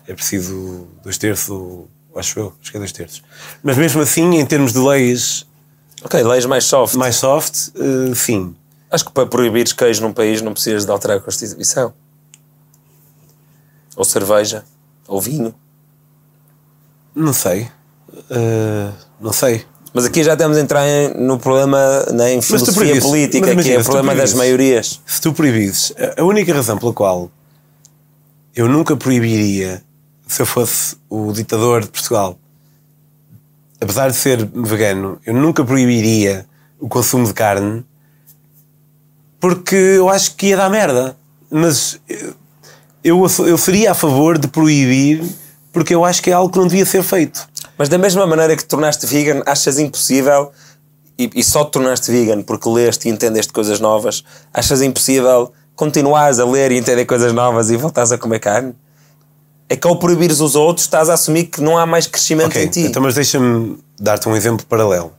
É 0.08 0.14
preciso 0.16 0.88
dois 1.04 1.18
terços, 1.18 1.86
acho 2.16 2.40
eu, 2.40 2.54
acho 2.62 2.72
que 2.72 2.78
é 2.78 2.80
dois 2.80 2.92
terços. 2.92 3.22
Mas 3.62 3.78
mesmo 3.78 4.02
assim, 4.02 4.36
em 4.36 4.46
termos 4.46 4.74
de 4.74 4.80
leis 4.80 5.46
Ok, 6.04 6.22
leis 6.24 6.46
mais 6.48 6.64
soft. 6.66 6.96
mais 6.96 7.16
soft, 7.18 7.70
eh, 7.76 8.16
sim. 8.16 8.56
Acho 8.90 9.06
que 9.06 9.12
para 9.12 9.28
proibires 9.28 9.72
queijo 9.74 10.02
num 10.02 10.12
país 10.12 10.42
não 10.42 10.52
precisas 10.54 10.86
de 10.86 10.92
alterar 10.92 11.18
a 11.18 11.20
Constituição. 11.22 11.94
Ou 13.96 14.04
cerveja. 14.06 14.64
Ou 15.08 15.20
vinho. 15.22 15.54
Não 17.16 17.34
sei. 17.34 17.68
Eh, 18.30 18.90
não 19.20 19.34
sei. 19.34 19.66
Mas 19.94 20.06
aqui 20.06 20.24
já 20.24 20.34
estamos 20.34 20.58
a 20.58 20.62
entrar 20.62 20.88
em- 20.88 21.14
no 21.22 21.38
problema, 21.38 21.78
né, 22.14 22.34
em 22.34 22.42
filosofia 22.42 23.02
política, 23.02 23.40
mas 23.40 23.48
que 23.48 23.54
imagina, 23.54 23.76
é 23.76 23.80
o 23.80 23.84
problema 23.84 24.16
das 24.16 24.34
maiorias. 24.34 25.02
Se 25.06 25.20
tu 25.20 25.34
proibires, 25.34 25.94
a- 26.18 26.22
a 26.22 26.24
única 26.24 26.54
razão 26.54 26.78
pela 26.78 26.94
qual 26.94 27.30
eu 28.56 28.70
nunca 28.70 28.96
proibiria, 28.96 29.84
se 30.28 30.42
eu 30.42 30.46
fosse 30.46 30.96
o 31.10 31.34
ditador 31.34 31.82
de 31.82 31.88
Portugal, 31.90 32.38
apesar 33.82 34.10
de 34.10 34.16
ser 34.16 34.46
vegano, 34.46 35.20
eu 35.26 35.34
nunca 35.34 35.64
proibiria 35.66 36.46
o 36.80 36.88
consumo 36.88 37.26
de 37.28 37.34
carne 37.34 37.86
porque 39.42 39.76
eu 39.76 40.08
acho 40.10 40.36
que 40.36 40.48
ia 40.48 40.58
dar 40.58 40.70
merda. 40.70 41.18
Mas 41.50 42.00
eu, 43.04 43.26
eu, 43.48 43.58
seria 43.58 43.92
a 43.92 43.96
favor 43.96 44.38
de 44.38 44.48
proibir 44.48 45.24
porque 45.74 45.96
eu 45.96 46.04
acho 46.04 46.22
que 46.22 46.30
é 46.30 46.34
algo 46.34 46.52
que 46.52 46.60
não 46.60 46.68
devia 46.68 46.86
ser 46.86 47.04
feito. 47.04 47.48
Mas 47.78 47.90
da 47.90 47.98
mesma 47.98 48.28
maneira 48.28 48.56
que 48.56 48.64
te 48.64 48.68
tornaste 48.68 49.06
vegan, 49.08 49.42
achas 49.46 49.80
impossível, 49.80 50.52
e, 51.18 51.30
e 51.36 51.44
só 51.44 51.64
te 51.64 51.72
tornaste 51.72 52.12
vegan 52.12 52.42
porque 52.42 52.68
leste 52.70 53.08
e 53.08 53.12
entendeste 53.12 53.54
coisas 53.54 53.80
novas, 53.80 54.24
achas 54.54 54.82
impossível 54.82 55.52
continuares 55.76 56.40
a 56.40 56.46
ler 56.46 56.72
e 56.72 56.78
entender 56.78 57.06
coisas 57.06 57.34
novas 57.34 57.72
e 57.72 57.78
voltares 57.78 58.12
a 58.12 58.18
comer 58.18 58.40
carne? 58.40 58.76
É 59.70 59.76
que 59.76 59.88
ao 59.88 59.96
proibires 59.96 60.42
os 60.42 60.56
outros, 60.56 60.86
estás 60.86 61.10
a 61.10 61.14
assumir 61.14 61.46
que 61.46 61.62
não 61.62 61.78
há 61.78 61.86
mais 61.86 62.06
crescimento 62.06 62.48
Ok, 62.48 62.64
em 62.64 62.68
ti. 62.68 62.82
então 62.82 63.02
mas 63.02 63.16
deixa-me 63.16 63.78
dar-te 64.00 64.28
um 64.28 64.36
exemplo 64.36 64.66
paralelo. 64.66 65.14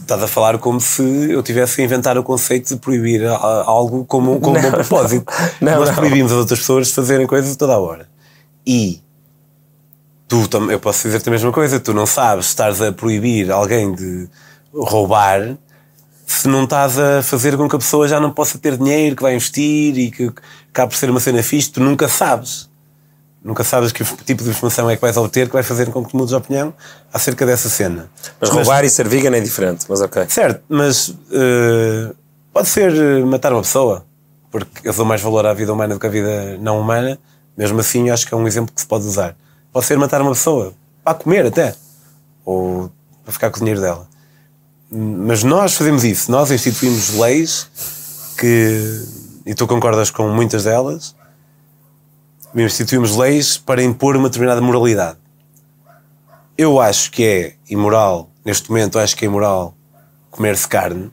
Estás 0.00 0.22
a 0.22 0.26
falar 0.28 0.58
como 0.58 0.80
se 0.80 1.02
eu 1.30 1.42
tivesse 1.42 1.80
a 1.80 1.84
inventar 1.84 2.18
o 2.18 2.22
conceito 2.22 2.68
de 2.74 2.76
proibir 2.80 3.24
algo 3.26 4.04
como, 4.04 4.40
como 4.40 4.58
um 4.58 4.62
bom 4.62 4.70
propósito. 4.70 5.24
não. 5.60 5.70
Não, 5.72 5.78
Nós 5.80 5.88
não. 5.90 5.96
proibimos 5.96 6.32
as 6.32 6.38
outras 6.38 6.58
pessoas 6.58 6.88
de 6.88 6.94
fazerem 6.94 7.26
coisas 7.26 7.54
toda 7.56 7.74
a 7.74 7.78
hora. 7.78 8.08
E 8.66 9.00
tu 10.26 10.48
eu 10.70 10.80
posso 10.80 11.02
dizer-te 11.02 11.28
a 11.28 11.32
mesma 11.32 11.52
coisa, 11.52 11.78
tu 11.80 11.92
não 11.92 12.06
sabes 12.06 12.46
estás 12.46 12.80
a 12.80 12.92
proibir 12.92 13.50
alguém 13.50 13.92
de 13.92 14.28
roubar 14.72 15.56
se 16.24 16.46
não 16.46 16.62
estás 16.62 16.96
a 16.96 17.22
fazer 17.24 17.56
com 17.56 17.68
que 17.68 17.74
a 17.74 17.78
pessoa 17.78 18.06
já 18.06 18.20
não 18.20 18.30
possa 18.30 18.56
ter 18.56 18.76
dinheiro, 18.76 19.16
que 19.16 19.22
vai 19.22 19.34
investir 19.34 19.98
e 19.98 20.10
que 20.12 20.32
cabe 20.72 20.92
por 20.92 20.96
ser 20.96 21.10
uma 21.10 21.18
cena 21.18 21.42
fixe, 21.42 21.68
tu 21.72 21.80
nunca 21.80 22.08
sabes. 22.08 22.69
Nunca 23.42 23.64
sabes 23.64 23.90
que 23.90 24.04
tipo 24.04 24.44
de 24.44 24.50
informação 24.50 24.90
é 24.90 24.96
que 24.96 25.00
vais 25.00 25.16
obter 25.16 25.46
que 25.46 25.54
vai 25.54 25.62
fazer 25.62 25.90
com 25.90 26.04
que 26.04 26.14
mudes 26.14 26.28
de 26.30 26.36
opinião 26.36 26.74
acerca 27.10 27.46
dessa 27.46 27.70
cena. 27.70 28.10
Mas 28.38 28.50
roubar 28.50 28.84
e 28.84 28.90
ser 28.90 29.08
vegan 29.08 29.34
é 29.34 29.40
diferente, 29.40 29.86
mas 29.88 30.02
ok. 30.02 30.26
Certo, 30.28 30.62
mas 30.68 31.14
eh, 31.32 32.12
pode 32.52 32.68
ser 32.68 32.94
eh, 32.94 33.24
matar 33.24 33.52
uma 33.54 33.62
pessoa, 33.62 34.04
porque 34.50 34.86
eu 34.86 34.92
dou 34.92 35.06
mais 35.06 35.22
valor 35.22 35.46
à 35.46 35.54
vida 35.54 35.72
humana 35.72 35.94
do 35.94 36.00
que 36.00 36.06
à 36.06 36.10
vida 36.10 36.58
não 36.58 36.78
humana. 36.78 37.18
Mesmo 37.56 37.80
assim, 37.80 38.10
acho 38.10 38.26
que 38.26 38.34
é 38.34 38.36
um 38.36 38.46
exemplo 38.46 38.74
que 38.74 38.80
se 38.80 38.86
pode 38.86 39.06
usar. 39.06 39.34
Pode 39.72 39.86
ser 39.86 39.96
matar 39.96 40.20
uma 40.20 40.32
pessoa, 40.32 40.74
para 41.02 41.14
comer 41.14 41.46
até, 41.46 41.74
ou 42.44 42.92
para 43.24 43.32
ficar 43.32 43.50
com 43.50 43.56
o 43.56 43.60
dinheiro 43.60 43.80
dela. 43.80 44.06
Mas 44.90 45.42
nós 45.42 45.74
fazemos 45.74 46.04
isso, 46.04 46.30
nós 46.30 46.50
instituímos 46.50 47.14
leis 47.14 47.68
que, 48.36 49.02
e 49.46 49.54
tu 49.54 49.66
concordas 49.66 50.10
com 50.10 50.28
muitas 50.28 50.64
delas, 50.64 51.14
instituímos 52.54 53.16
leis 53.16 53.56
para 53.58 53.82
impor 53.82 54.16
uma 54.16 54.28
determinada 54.28 54.60
moralidade. 54.60 55.18
Eu 56.56 56.80
acho 56.80 57.10
que 57.10 57.24
é 57.24 57.52
imoral, 57.68 58.30
neste 58.44 58.68
momento 58.70 58.98
acho 58.98 59.16
que 59.16 59.24
é 59.24 59.28
imoral 59.28 59.74
comer-se 60.30 60.68
carne, 60.68 61.10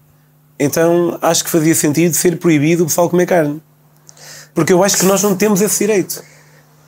então 0.59 1.17
acho 1.21 1.43
que 1.43 1.49
fazia 1.49 1.73
sentido 1.75 2.13
ser 2.15 2.37
proibido 2.37 2.83
o 2.83 2.87
pessoal 2.87 3.09
comer 3.09 3.25
carne. 3.25 3.61
Porque 4.53 4.73
eu 4.73 4.83
acho 4.83 4.97
que 4.97 5.05
nós 5.05 5.21
não 5.21 5.35
temos 5.35 5.61
esse 5.61 5.77
direito. 5.79 6.21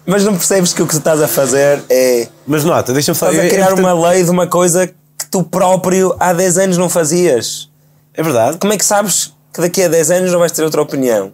Mas 0.05 0.23
não 0.23 0.33
percebes 0.33 0.73
que 0.73 0.81
o 0.81 0.87
que 0.87 0.93
tu 0.93 0.97
estás 0.97 1.21
a 1.21 1.27
fazer 1.27 1.83
é. 1.87 2.27
Mas 2.47 2.63
nota, 2.63 2.91
deixa-me 2.93 3.15
só. 3.15 3.27
Estás 3.27 3.39
a 3.39 3.43
é- 3.43 3.47
é 3.47 3.49
criar 3.49 3.65
importante- 3.73 3.85
uma 3.93 4.09
lei 4.09 4.23
de 4.23 4.29
uma 4.31 4.47
coisa 4.47 4.87
que 4.87 5.25
tu 5.29 5.43
próprio 5.43 6.15
há 6.19 6.33
10 6.33 6.57
anos 6.57 6.77
não 6.77 6.89
fazias. 6.89 7.69
É 8.15 8.23
verdade. 8.23 8.57
Como 8.57 8.73
é 8.73 8.77
que 8.77 8.83
sabes 8.85 9.33
que 9.53 9.61
daqui 9.61 9.83
a 9.83 9.87
10 9.87 10.09
anos 10.09 10.31
não 10.31 10.39
vais 10.39 10.51
ter 10.51 10.63
outra 10.63 10.81
opinião? 10.81 11.31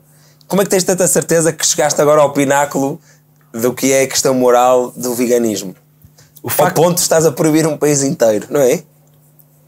Como 0.48 0.62
é 0.62 0.66
que 0.66 0.72
tens 0.72 0.84
tanta 0.84 1.08
certeza 1.08 1.52
que 1.52 1.66
chegaste 1.66 2.00
agora 2.02 2.22
ao 2.22 2.32
pináculo 2.32 3.00
do 3.52 3.74
que 3.74 3.92
é 3.92 4.04
a 4.04 4.08
questão 4.08 4.34
moral 4.34 4.92
do 4.92 5.14
veganismo? 5.16 5.76
O 6.44 6.48
Ao 6.48 6.56
facto, 6.56 6.76
ponto 6.76 6.96
de 6.96 7.02
estás 7.02 7.26
a 7.26 7.32
proibir 7.32 7.66
um 7.66 7.78
país 7.78 8.04
inteiro, 8.04 8.48
não 8.50 8.62
é? 8.62 8.84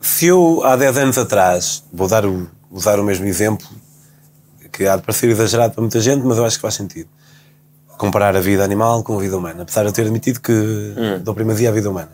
se 0.01 0.27
eu 0.27 0.61
há 0.64 0.75
10 0.75 0.97
anos 0.97 1.17
atrás, 1.17 1.83
vou 1.91 2.07
dar 2.07 2.25
o, 2.25 2.47
usar 2.72 2.99
o 2.99 3.03
mesmo 3.03 3.25
exemplo, 3.25 3.67
que 4.72 4.88
há 4.88 4.95
de 4.95 5.01
parecer 5.01 5.30
exagerado 5.30 5.73
para 5.73 5.81
muita 5.81 5.99
gente, 5.99 6.23
mas 6.23 6.38
eu 6.38 6.45
acho 6.45 6.57
que 6.57 6.61
faz 6.61 6.75
sentido. 6.75 7.09
Comparar 7.97 8.35
a 8.35 8.39
vida 8.39 8.64
animal 8.64 9.03
com 9.03 9.17
a 9.17 9.22
vida 9.22 9.35
humana, 9.35 9.64
apesar 9.64 9.81
de 9.81 9.88
eu 9.88 9.93
ter 9.93 10.03
admitido 10.03 10.39
que 10.39 10.93
dou 11.23 11.33
primazia 11.33 11.69
à 11.69 11.72
vida 11.72 11.89
humana. 11.89 12.11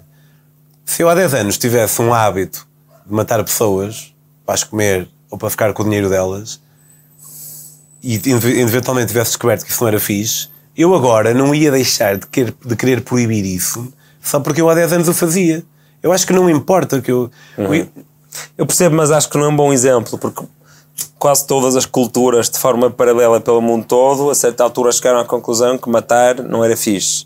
Se 0.85 1.01
eu 1.01 1.09
há 1.09 1.15
10 1.15 1.33
anos 1.33 1.57
tivesse 1.57 2.01
um 2.01 2.13
hábito 2.13 2.65
de 3.05 3.13
matar 3.13 3.43
pessoas 3.43 4.15
para 4.45 4.55
as 4.55 4.63
comer 4.63 5.09
ou 5.29 5.37
para 5.37 5.49
ficar 5.49 5.73
com 5.73 5.81
o 5.81 5.85
dinheiro 5.85 6.09
delas 6.09 6.61
e 8.03 8.15
ev- 8.15 8.45
eventualmente 8.59 9.07
tivesse 9.07 9.31
descoberto 9.31 9.63
que 9.65 9.71
isso 9.71 9.81
não 9.81 9.87
era 9.87 9.99
fixe, 9.99 10.49
eu 10.75 10.93
agora 10.93 11.33
não 11.33 11.53
ia 11.55 11.71
deixar 11.71 12.17
de 12.17 12.27
querer, 12.27 12.53
de 12.65 12.75
querer 12.75 13.01
proibir 13.01 13.45
isso 13.45 13.91
só 14.21 14.39
porque 14.39 14.61
eu 14.61 14.69
há 14.69 14.73
10 14.75 14.93
anos 14.93 15.07
o 15.09 15.13
fazia. 15.13 15.63
Eu 16.01 16.11
acho 16.11 16.25
que 16.27 16.33
não 16.33 16.49
importa 16.49 17.01
que 17.01 17.11
eu. 17.11 17.29
Eu 18.57 18.65
percebo, 18.65 18.95
mas 18.95 19.11
acho 19.11 19.29
que 19.29 19.37
não 19.37 19.45
é 19.45 19.49
um 19.49 19.55
bom 19.55 19.71
exemplo, 19.71 20.17
porque 20.17 20.43
quase 21.19 21.45
todas 21.45 21.75
as 21.75 21.85
culturas, 21.85 22.49
de 22.49 22.57
forma 22.57 22.89
paralela 22.89 23.39
pelo 23.39 23.61
mundo 23.61 23.85
todo, 23.85 24.29
a 24.29 24.35
certa 24.35 24.63
altura 24.63 24.91
chegaram 24.91 25.19
à 25.19 25.25
conclusão 25.25 25.77
que 25.77 25.89
matar 25.89 26.35
não 26.41 26.63
era 26.63 26.75
fixe. 26.75 27.25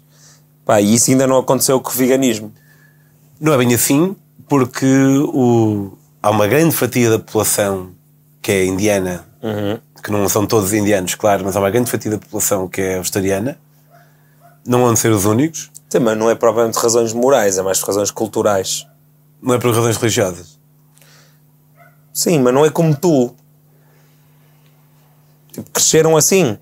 Pá, 0.65 0.81
e 0.81 0.93
isso 0.93 1.09
ainda 1.11 1.25
não 1.25 1.37
aconteceu 1.37 1.79
com 1.79 1.89
o 1.89 1.93
veganismo. 1.93 2.51
Não 3.39 3.53
é 3.53 3.57
bem 3.57 3.73
assim, 3.73 4.15
porque 4.49 4.85
o, 5.33 5.93
há 6.21 6.29
uma 6.29 6.47
grande 6.47 6.75
fatia 6.75 7.09
da 7.09 7.19
população 7.19 7.91
que 8.41 8.51
é 8.51 8.65
indiana, 8.65 9.25
que 10.03 10.11
não 10.11 10.27
são 10.29 10.45
todos 10.45 10.73
indianos, 10.73 11.15
claro, 11.15 11.43
mas 11.45 11.55
há 11.55 11.59
uma 11.59 11.69
grande 11.69 11.89
fatia 11.91 12.11
da 12.11 12.17
população 12.17 12.67
que 12.67 12.81
é 12.81 12.97
australiana. 12.97 13.57
Não 14.65 14.79
vão 14.81 14.95
ser 14.95 15.11
os 15.11 15.25
únicos. 15.25 15.71
Também 15.89 16.15
não 16.15 16.29
é 16.29 16.35
propriamente 16.35 16.77
razões 16.77 17.13
morais, 17.13 17.57
é 17.57 17.61
mais 17.61 17.79
por 17.79 17.87
razões 17.87 18.11
culturais. 18.11 18.85
Não 19.41 19.53
é 19.55 19.59
por 19.59 19.73
razões 19.73 19.95
religiosas. 19.97 20.57
Sim, 22.13 22.39
mas 22.39 22.53
não 22.53 22.65
é 22.65 22.69
como 22.69 22.95
tu. 22.95 23.33
Tipo, 25.53 25.69
cresceram 25.71 26.15
assim. 26.17 26.57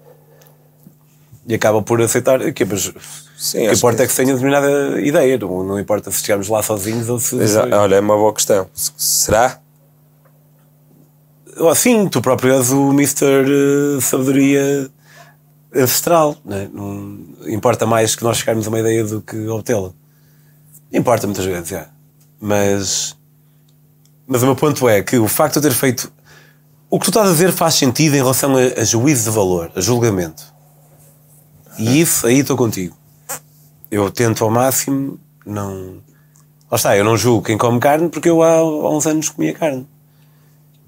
E 1.48 1.54
acabam 1.56 1.84
por 1.84 2.02
aceitar. 2.02 2.40
Que, 2.54 2.66
mas, 2.66 2.92
Sim, 3.38 3.68
o 3.68 3.70
que 3.72 3.76
importa 3.78 3.98
que- 3.98 4.04
é 4.04 4.08
que 4.08 4.16
tenham 4.16 4.36
determinada 4.36 5.02
ideia. 5.02 5.38
Não, 5.38 5.64
não 5.64 5.80
importa 5.80 6.12
se 6.12 6.22
chegarmos 6.22 6.48
lá 6.48 6.62
sozinhos 6.62 7.10
ou 7.10 7.20
se. 7.20 7.36
Exa- 7.40 7.68
Olha, 7.72 7.96
é 7.96 8.00
uma 8.00 8.16
boa 8.16 8.34
questão. 8.34 8.68
Será? 8.74 9.60
Oh, 11.58 11.74
sim, 11.74 12.08
tu 12.10 12.22
próprio 12.22 12.54
és 12.54 12.72
o 12.72 12.92
Mr. 12.92 13.98
eh, 13.98 14.02
Sabedoria 14.02 14.90
ancestral. 15.74 16.36
Né? 16.44 16.70
Não 16.74 17.20
importa 17.48 17.86
mais 17.86 18.16
que 18.16 18.24
nós 18.24 18.38
chegarmos 18.38 18.66
a 18.66 18.70
uma 18.70 18.80
ideia 18.80 19.04
do 19.04 19.22
que 19.22 19.48
obtê-la. 19.48 19.92
Importa 20.92 21.28
muitas 21.28 21.46
vezes, 21.46 21.72
é. 21.72 21.88
Mas, 22.40 23.16
mas 24.28 24.44
o 24.44 24.46
meu 24.46 24.56
ponto 24.56 24.88
é 24.90 25.02
que 25.02 25.18
o 25.18 25.28
facto 25.28 25.60
de 25.60 25.68
eu 25.68 25.72
ter 25.72 25.76
feito. 25.78 26.12
O 26.90 27.00
que 27.00 27.06
tu 27.06 27.10
estás 27.10 27.30
a 27.30 27.32
dizer 27.32 27.52
faz 27.52 27.76
sentido 27.76 28.14
em 28.16 28.18
relação 28.18 28.56
a, 28.56 28.82
a 28.82 28.84
juízo 28.84 29.30
de 29.30 29.36
valor, 29.36 29.72
a 29.76 29.82
julgamento. 29.82 30.54
E 31.78 32.00
isso, 32.00 32.28
aí 32.28 32.40
estou 32.40 32.56
contigo. 32.56 32.96
Eu 33.90 34.10
tento 34.12 34.44
ao 34.44 34.52
máximo 34.52 35.20
não. 35.46 36.02
Lá 36.70 36.76
está, 36.76 36.98
eu 36.98 37.04
não 37.04 37.16
julgo 37.16 37.46
quem 37.46 37.58
come 37.58 37.80
carne 37.80 38.10
porque 38.10 38.30
eu 38.30 38.42
há, 38.42 38.58
há 38.58 38.90
uns 38.90 39.06
anos 39.06 39.30
comia 39.30 39.54
carne. 39.54 39.88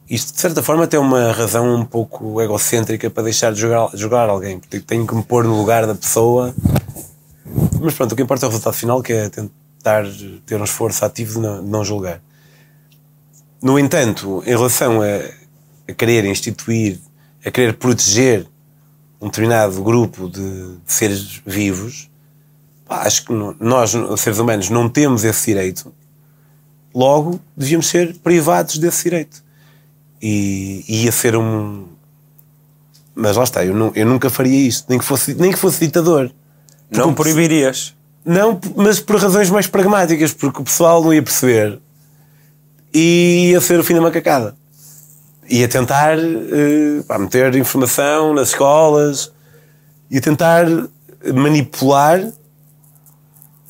Isto, 0.10 0.34
de 0.34 0.40
certa 0.40 0.64
forma, 0.64 0.88
tem 0.88 1.00
uma 1.00 1.34
razão 1.34 1.76
um 1.76 1.84
pouco 1.84 2.42
egocêntrica 2.42 3.10
para 3.10 3.24
deixar 3.24 3.52
de 3.52 3.60
jogar, 3.60 3.90
jogar 3.94 4.30
alguém. 4.30 4.58
Porque 4.58 4.80
tenho 4.80 5.06
que 5.06 5.14
me 5.14 5.22
pôr 5.22 5.44
no 5.44 5.58
lugar 5.58 5.86
da 5.86 5.94
pessoa. 5.94 6.56
Mas 7.82 7.94
pronto, 7.94 8.14
o 8.14 8.16
que 8.16 8.22
importa 8.22 8.46
é 8.46 8.48
o 8.48 8.50
resultado 8.50 8.74
final, 8.74 9.04
que 9.04 9.12
é 9.12 9.30
tentar 9.30 10.06
ter 10.46 10.60
um 10.60 10.64
esforço 10.64 11.04
ativo 11.04 11.34
de 11.34 11.40
não, 11.40 11.64
de 11.64 11.70
não 11.70 11.84
julgar. 11.84 12.22
No 13.62 13.78
entanto, 13.78 14.42
em 14.46 14.52
relação 14.52 15.02
a, 15.02 15.92
a 15.92 15.94
querer 15.94 16.24
instituir, 16.26 17.00
a 17.46 17.52
querer 17.52 17.74
proteger 17.74 18.48
um 19.20 19.28
determinado 19.28 19.84
grupo 19.84 20.30
de, 20.30 20.40
de 20.40 20.94
seres 20.94 21.42
vivos, 21.46 22.10
pá, 22.86 23.02
acho 23.02 23.26
que 23.26 23.34
nós, 23.60 23.92
seres 24.18 24.40
humanos, 24.40 24.70
não 24.70 24.88
temos 24.88 25.26
esse 25.26 25.48
direito. 25.48 25.94
Logo, 26.96 27.42
devíamos 27.56 27.88
ser 27.88 28.16
privados 28.20 28.78
desse 28.78 29.04
direito. 29.04 29.47
E, 30.22 30.84
e 30.88 31.04
ia 31.06 31.12
ser 31.12 31.36
um. 31.36 31.86
Mas 33.16 33.36
lá 33.36 33.44
está, 33.44 33.66
eu, 33.66 33.74
nu- 33.74 33.92
eu 33.96 34.06
nunca 34.06 34.30
faria 34.30 34.68
isto, 34.68 34.86
nem 34.90 35.00
que 35.00 35.06
fosse, 35.06 35.34
nem 35.36 35.52
que 35.52 35.58
fosse 35.60 35.80
ditador. 35.86 36.32
Não 36.90 37.14
proibirias. 37.14 37.96
Não, 38.26 38.60
mas 38.76 39.00
por 39.00 39.18
razões 39.18 39.50
mais 39.50 39.68
pragmáticas, 39.68 40.34
porque 40.34 40.62
o 40.62 40.64
pessoal 40.64 41.02
não 41.04 41.14
ia 41.14 41.24
perceber 41.24 41.80
e 42.94 43.52
ia 43.52 43.62
ser 43.62 43.80
o 43.80 43.84
fim 43.84 43.94
da 43.94 44.02
macacada. 44.02 44.56
Ia 45.50 45.68
tentar 45.68 46.18
eh, 46.20 47.02
pá, 47.08 47.18
meter 47.18 47.56
informação 47.56 48.34
nas 48.34 48.50
escolas, 48.50 49.32
ia 50.12 50.20
tentar 50.22 50.66
manipular. 51.34 52.22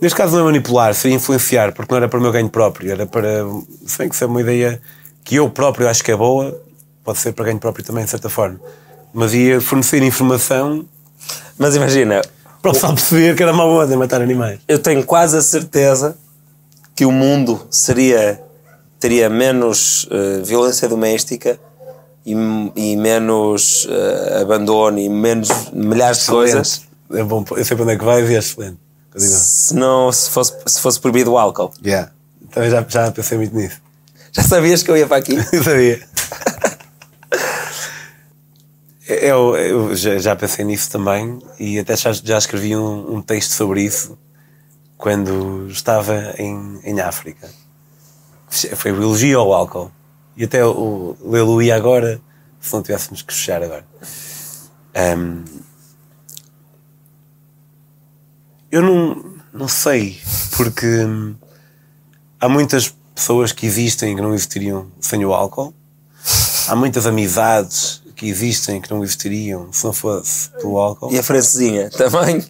Neste 0.02 0.16
caso 0.16 0.34
não 0.34 0.42
é 0.42 0.46
manipular, 0.46 0.94
seria 0.94 1.16
influenciar, 1.18 1.72
porque 1.74 1.92
não 1.92 1.98
era 1.98 2.08
para 2.10 2.20
o 2.20 2.22
meu 2.22 2.32
ganho 2.32 2.50
próprio, 2.50 2.92
era 2.92 3.06
para. 3.06 3.44
Se 3.86 3.98
bem 4.00 4.10
que 4.10 4.16
isso 4.16 4.24
é 4.24 4.28
uma 4.28 4.42
ideia 4.42 4.82
que 5.28 5.36
eu 5.36 5.50
próprio 5.50 5.90
acho 5.90 6.02
que 6.02 6.10
é 6.10 6.16
boa, 6.16 6.58
pode 7.04 7.20
ser 7.20 7.34
para 7.34 7.46
ganho 7.46 7.60
próprio 7.60 7.84
também, 7.84 8.06
de 8.06 8.10
certa 8.10 8.30
forma. 8.30 8.62
Mas 9.14 9.34
ia 9.34 9.60
fornecer 9.60 10.02
informação 10.02 10.86
Mas 11.58 11.76
imagina, 11.76 12.22
para 12.62 12.72
o 12.72 12.74
pessoal 12.74 12.94
perceber 12.96 13.36
que 13.36 13.44
era 13.44 13.52
uma 13.52 13.66
boa 13.66 13.86
de 13.86 13.96
matar 13.98 14.22
animais. 14.22 14.62
eu 14.70 14.80
tenho 14.80 15.04
quase 15.04 15.36
a 15.36 15.42
certeza 15.42 16.18
que 16.96 17.06
o 17.06 17.12
mundo 17.12 17.68
seria 17.70 18.42
teria 19.02 19.30
menos 19.30 20.08
eh, 20.10 20.42
violência 20.44 20.88
doméstica 20.88 21.60
e, 22.26 22.32
e 22.76 22.96
menos 22.96 23.86
eh, 23.90 24.42
abandono 24.42 24.98
e 24.98 25.10
menos 25.10 25.50
milhares 25.74 26.20
de 26.22 26.28
coisas 26.28 26.88
É 27.12 27.22
bom, 27.22 27.44
eu 27.52 27.66
sei 27.66 27.76
para 27.76 27.84
onde 27.84 27.94
é 27.94 27.98
que 27.98 28.06
vais 28.06 28.30
e 28.30 28.36
é 28.36 28.40
excelente. 28.40 28.78
Continua. 29.12 29.38
se 29.38 29.76
não 29.76 30.12
se 30.12 30.30
fosse, 30.30 30.54
se 30.66 30.80
fosse 30.80 31.00
proibido 31.02 31.34
o 31.34 31.38
álcool. 31.38 31.74
Yeah. 31.86 32.12
Também 32.50 32.70
já, 32.70 32.86
já 32.88 33.12
pensei 33.12 33.38
muito 33.38 33.54
nisso. 33.54 33.87
Já 34.38 34.44
sabias 34.44 34.84
que 34.84 34.92
eu 34.92 34.98
ia 34.98 35.08
para 35.08 35.18
aqui? 35.18 35.36
Eu 35.52 35.64
sabia. 35.66 36.08
Eu, 39.08 39.56
eu 39.58 39.96
já, 39.96 40.20
já 40.20 40.36
pensei 40.36 40.64
nisso 40.64 40.92
também 40.92 41.40
e 41.60 41.80
até 41.80 41.98
já, 41.98 42.12
já 42.14 42.38
escrevi 42.38 42.76
um, 42.76 43.16
um 43.16 43.22
texto 43.22 43.52
sobre 43.52 43.82
isso 43.82 44.16
quando 44.96 45.68
estava 45.72 46.36
em, 46.38 46.80
em 46.84 47.02
África. 47.02 47.50
Foi 48.76 48.92
o 48.92 49.02
elogio 49.02 49.40
ao 49.40 49.54
álcool. 49.54 49.92
E 50.36 50.44
até 50.44 50.64
o 50.64 51.18
lê-lo 51.26 51.60
ia 51.60 51.76
agora 51.76 52.22
se 52.60 52.72
não 52.74 52.84
tivéssemos 52.84 53.24
que 53.24 53.34
fechar 53.34 53.64
agora. 53.64 53.88
Ahm, 54.94 55.46
eu 58.70 58.84
não, 58.84 59.36
não 59.52 59.68
sei, 59.68 60.22
porque 60.56 60.86
hum, 60.86 61.36
há 62.40 62.48
muitas 62.48 62.94
pessoas 63.18 63.52
que 63.52 63.66
existem 63.66 64.16
que 64.16 64.22
não 64.22 64.34
existiriam 64.36 64.88
sem 65.02 65.26
o 65.26 65.34
álcool. 65.34 65.74
Há 66.68 66.76
muitas 66.76 67.08
amizades 67.08 68.02
que 68.16 68.28
existem 68.30 68.80
que 68.80 68.92
não 68.92 69.04
existiriam 69.04 69.74
se 69.74 69.84
não 69.86 69.92
fosse 69.92 70.50
pelo 70.52 70.78
álcool. 70.78 71.12
E 71.12 71.18
a 71.18 71.24
francesinha 71.24 71.90
também? 71.90 72.46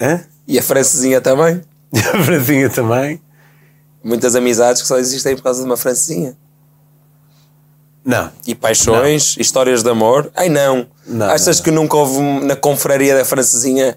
Hã? 0.00 0.24
E 0.46 0.58
a 0.58 0.62
francesinha 0.62 1.20
também? 1.20 1.60
E 1.92 1.98
a 2.00 2.22
Francinha 2.22 2.68
também? 2.68 3.18
Muitas 4.04 4.36
amizades 4.36 4.82
que 4.82 4.88
só 4.88 4.98
existem 4.98 5.34
por 5.34 5.42
causa 5.42 5.60
de 5.60 5.66
uma 5.66 5.76
francesinha. 5.76 6.36
Não. 8.04 8.30
E 8.46 8.54
paixões, 8.54 9.36
histórias 9.38 9.82
de 9.82 9.88
amor. 9.90 10.30
Ai 10.36 10.48
não! 10.50 10.86
Não, 11.06 11.26
Achas 11.30 11.56
não, 11.58 11.64
que 11.64 11.70
nunca 11.70 11.96
houve 11.96 12.20
na 12.44 12.54
confraria 12.56 13.16
da 13.16 13.24
francesinha 13.24 13.96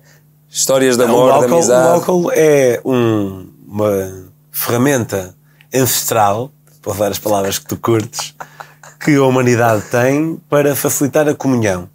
histórias 0.50 0.96
de 0.98 1.04
o, 1.04 1.06
amor, 1.06 1.26
de 1.26 1.32
álcool, 1.32 1.50
o 1.52 1.54
amizade? 1.56 1.88
álcool 1.90 2.32
é 2.34 2.82
um- 2.86 3.50
uma 3.68 4.32
ferramenta 4.52 5.36
ancestral, 5.74 6.52
para 6.82 6.92
usar 6.92 7.12
as 7.12 7.20
palavras 7.20 7.60
que 7.60 7.66
tu 7.66 7.78
curtes, 7.78 8.36
que 9.00 9.16
a 9.16 9.24
humanidade 9.24 9.84
tem 9.90 10.40
para 10.50 10.76
facilitar 10.76 11.28
a 11.28 11.36
comunhão. 11.36 11.90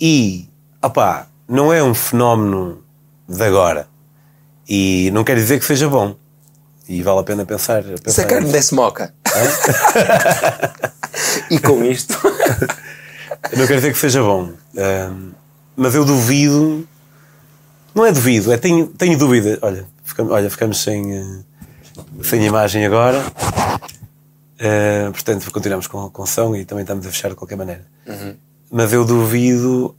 E, 0.00 0.48
opá, 0.82 1.26
não 1.48 1.72
é 1.72 1.82
um 1.82 1.94
fenómeno 1.94 2.82
de 3.28 3.42
agora. 3.42 3.88
E 4.68 5.10
não 5.12 5.24
quer 5.24 5.36
dizer 5.36 5.58
que 5.58 5.64
seja 5.64 5.88
bom. 5.88 6.16
E 6.88 7.02
vale 7.02 7.20
a 7.20 7.22
pena 7.22 7.44
pensar. 7.44 7.82
Pensar 8.02 8.22
é 8.22 8.24
carne 8.24 8.44
nisso. 8.44 8.52
desse 8.52 8.74
moca. 8.74 9.14
e 11.50 11.58
com 11.58 11.84
isto. 11.84 12.18
Não 13.56 13.66
quero 13.66 13.76
dizer 13.76 13.92
que 13.92 13.98
seja 13.98 14.22
bom. 14.22 14.50
Ahm, 14.76 15.30
mas 15.76 15.94
eu 15.94 16.04
duvido. 16.04 16.86
Não 17.94 18.04
é 18.04 18.12
duvido, 18.12 18.52
é 18.52 18.58
tenho, 18.58 18.86
tenho 18.86 19.18
dúvida. 19.18 19.58
Olha, 19.62 19.86
ficamos, 20.04 20.32
olha, 20.32 20.50
ficamos 20.50 20.82
sem, 20.82 21.16
eh, 21.16 21.38
sem 22.22 22.44
imagem 22.44 22.84
agora. 22.86 23.22
Ah, 24.60 25.10
portanto, 25.10 25.50
continuamos 25.50 25.86
com, 25.86 26.10
com 26.10 26.26
som 26.26 26.54
e 26.54 26.64
também 26.64 26.82
estamos 26.82 27.06
a 27.06 27.10
fechar 27.10 27.30
de 27.30 27.34
qualquer 27.34 27.56
maneira. 27.56 27.86
Mas 28.70 28.92
eu 28.92 29.04
duvido. 29.04 29.96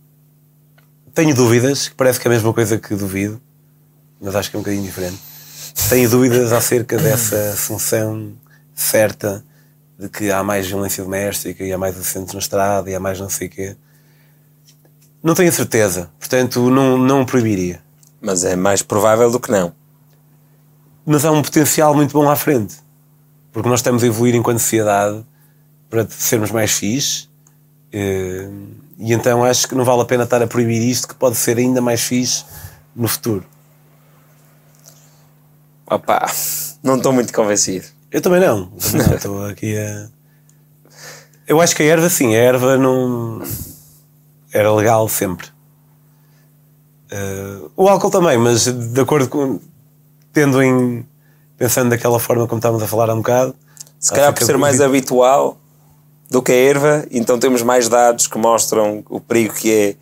Tenho 1.13 1.35
dúvidas, 1.35 1.89
que 1.89 1.95
parece 1.95 2.19
que 2.19 2.27
é 2.27 2.31
a 2.31 2.33
mesma 2.33 2.53
coisa 2.53 2.77
que 2.77 2.95
duvido, 2.95 3.41
mas 4.21 4.33
acho 4.33 4.49
que 4.49 4.55
é 4.55 4.59
um 4.59 4.61
bocadinho 4.61 4.83
diferente. 4.83 5.19
Tenho 5.89 6.09
dúvidas 6.09 6.53
acerca 6.53 6.97
dessa 6.97 7.53
função 7.57 8.31
certa 8.73 9.43
de 9.99 10.07
que 10.07 10.31
há 10.31 10.41
mais 10.41 10.67
violência 10.67 11.03
doméstica 11.03 11.63
e 11.63 11.73
há 11.73 11.77
mais 11.77 11.97
acidentes 11.97 12.33
na 12.33 12.39
estrada 12.39 12.89
e 12.89 12.95
há 12.95 12.99
mais 12.99 13.19
não 13.19 13.29
sei 13.29 13.47
o 13.47 13.49
quê. 13.49 13.75
Não 15.21 15.35
tenho 15.35 15.51
certeza, 15.51 16.09
portanto 16.17 16.69
não, 16.69 16.97
não 16.97 17.25
proibiria. 17.25 17.81
Mas 18.21 18.43
é 18.43 18.55
mais 18.55 18.81
provável 18.81 19.29
do 19.29 19.39
que 19.39 19.51
não. 19.51 19.73
Mas 21.11 21.25
há 21.25 21.31
um 21.31 21.41
potencial 21.41 21.93
muito 21.93 22.13
bom 22.13 22.29
à 22.29 22.37
frente, 22.37 22.77
porque 23.51 23.67
nós 23.67 23.79
estamos 23.79 24.01
a 24.01 24.07
evoluir 24.07 24.33
enquanto 24.33 24.59
sociedade 24.59 25.25
para 25.89 26.07
sermos 26.07 26.51
mais 26.51 26.71
fixe 26.71 27.27
eh, 27.91 28.49
e 28.97 29.11
então 29.11 29.43
acho 29.43 29.67
que 29.67 29.75
não 29.75 29.83
vale 29.83 30.03
a 30.03 30.05
pena 30.05 30.23
estar 30.23 30.41
a 30.41 30.47
proibir 30.47 30.81
isto 30.81 31.09
que 31.09 31.13
pode 31.13 31.35
ser 31.35 31.57
ainda 31.57 31.81
mais 31.81 31.99
fixe 31.99 32.45
no 32.95 33.09
futuro. 33.09 33.43
Opa, 35.85 36.31
não 36.81 36.95
estou 36.95 37.11
muito 37.11 37.33
convencido. 37.33 37.87
Eu 38.09 38.21
também 38.21 38.39
não. 38.39 38.71
Estou 39.13 39.45
aqui 39.47 39.77
a. 39.77 40.07
Eu 41.45 41.59
acho 41.59 41.75
que 41.75 41.83
a 41.83 41.87
erva, 41.87 42.07
sim, 42.09 42.33
a 42.33 42.39
erva 42.39 42.77
não. 42.77 43.43
Era 44.53 44.73
legal 44.73 45.09
sempre. 45.09 45.47
Eh, 47.09 47.61
o 47.75 47.89
álcool 47.89 48.09
também, 48.09 48.37
mas 48.37 48.65
de 48.65 49.01
acordo 49.01 49.27
com. 49.27 49.59
Tendo 50.33 50.61
em 50.61 51.05
pensando 51.57 51.89
daquela 51.89 52.19
forma 52.19 52.47
como 52.47 52.57
estávamos 52.57 52.81
a 52.83 52.87
falar 52.87 53.09
há 53.09 53.13
um 53.13 53.17
bocado. 53.17 53.55
Se 53.99 54.11
calhar 54.11 54.33
por 54.33 54.43
ser 54.43 54.57
mais 54.57 54.81
habitual 54.81 55.57
do 56.29 56.41
que 56.41 56.51
a 56.51 56.55
erva, 56.55 57.05
então 57.11 57.37
temos 57.37 57.61
mais 57.61 57.87
dados 57.87 58.25
que 58.25 58.37
mostram 58.37 59.03
o 59.09 59.19
perigo 59.19 59.53
que 59.53 59.71
é 59.71 59.95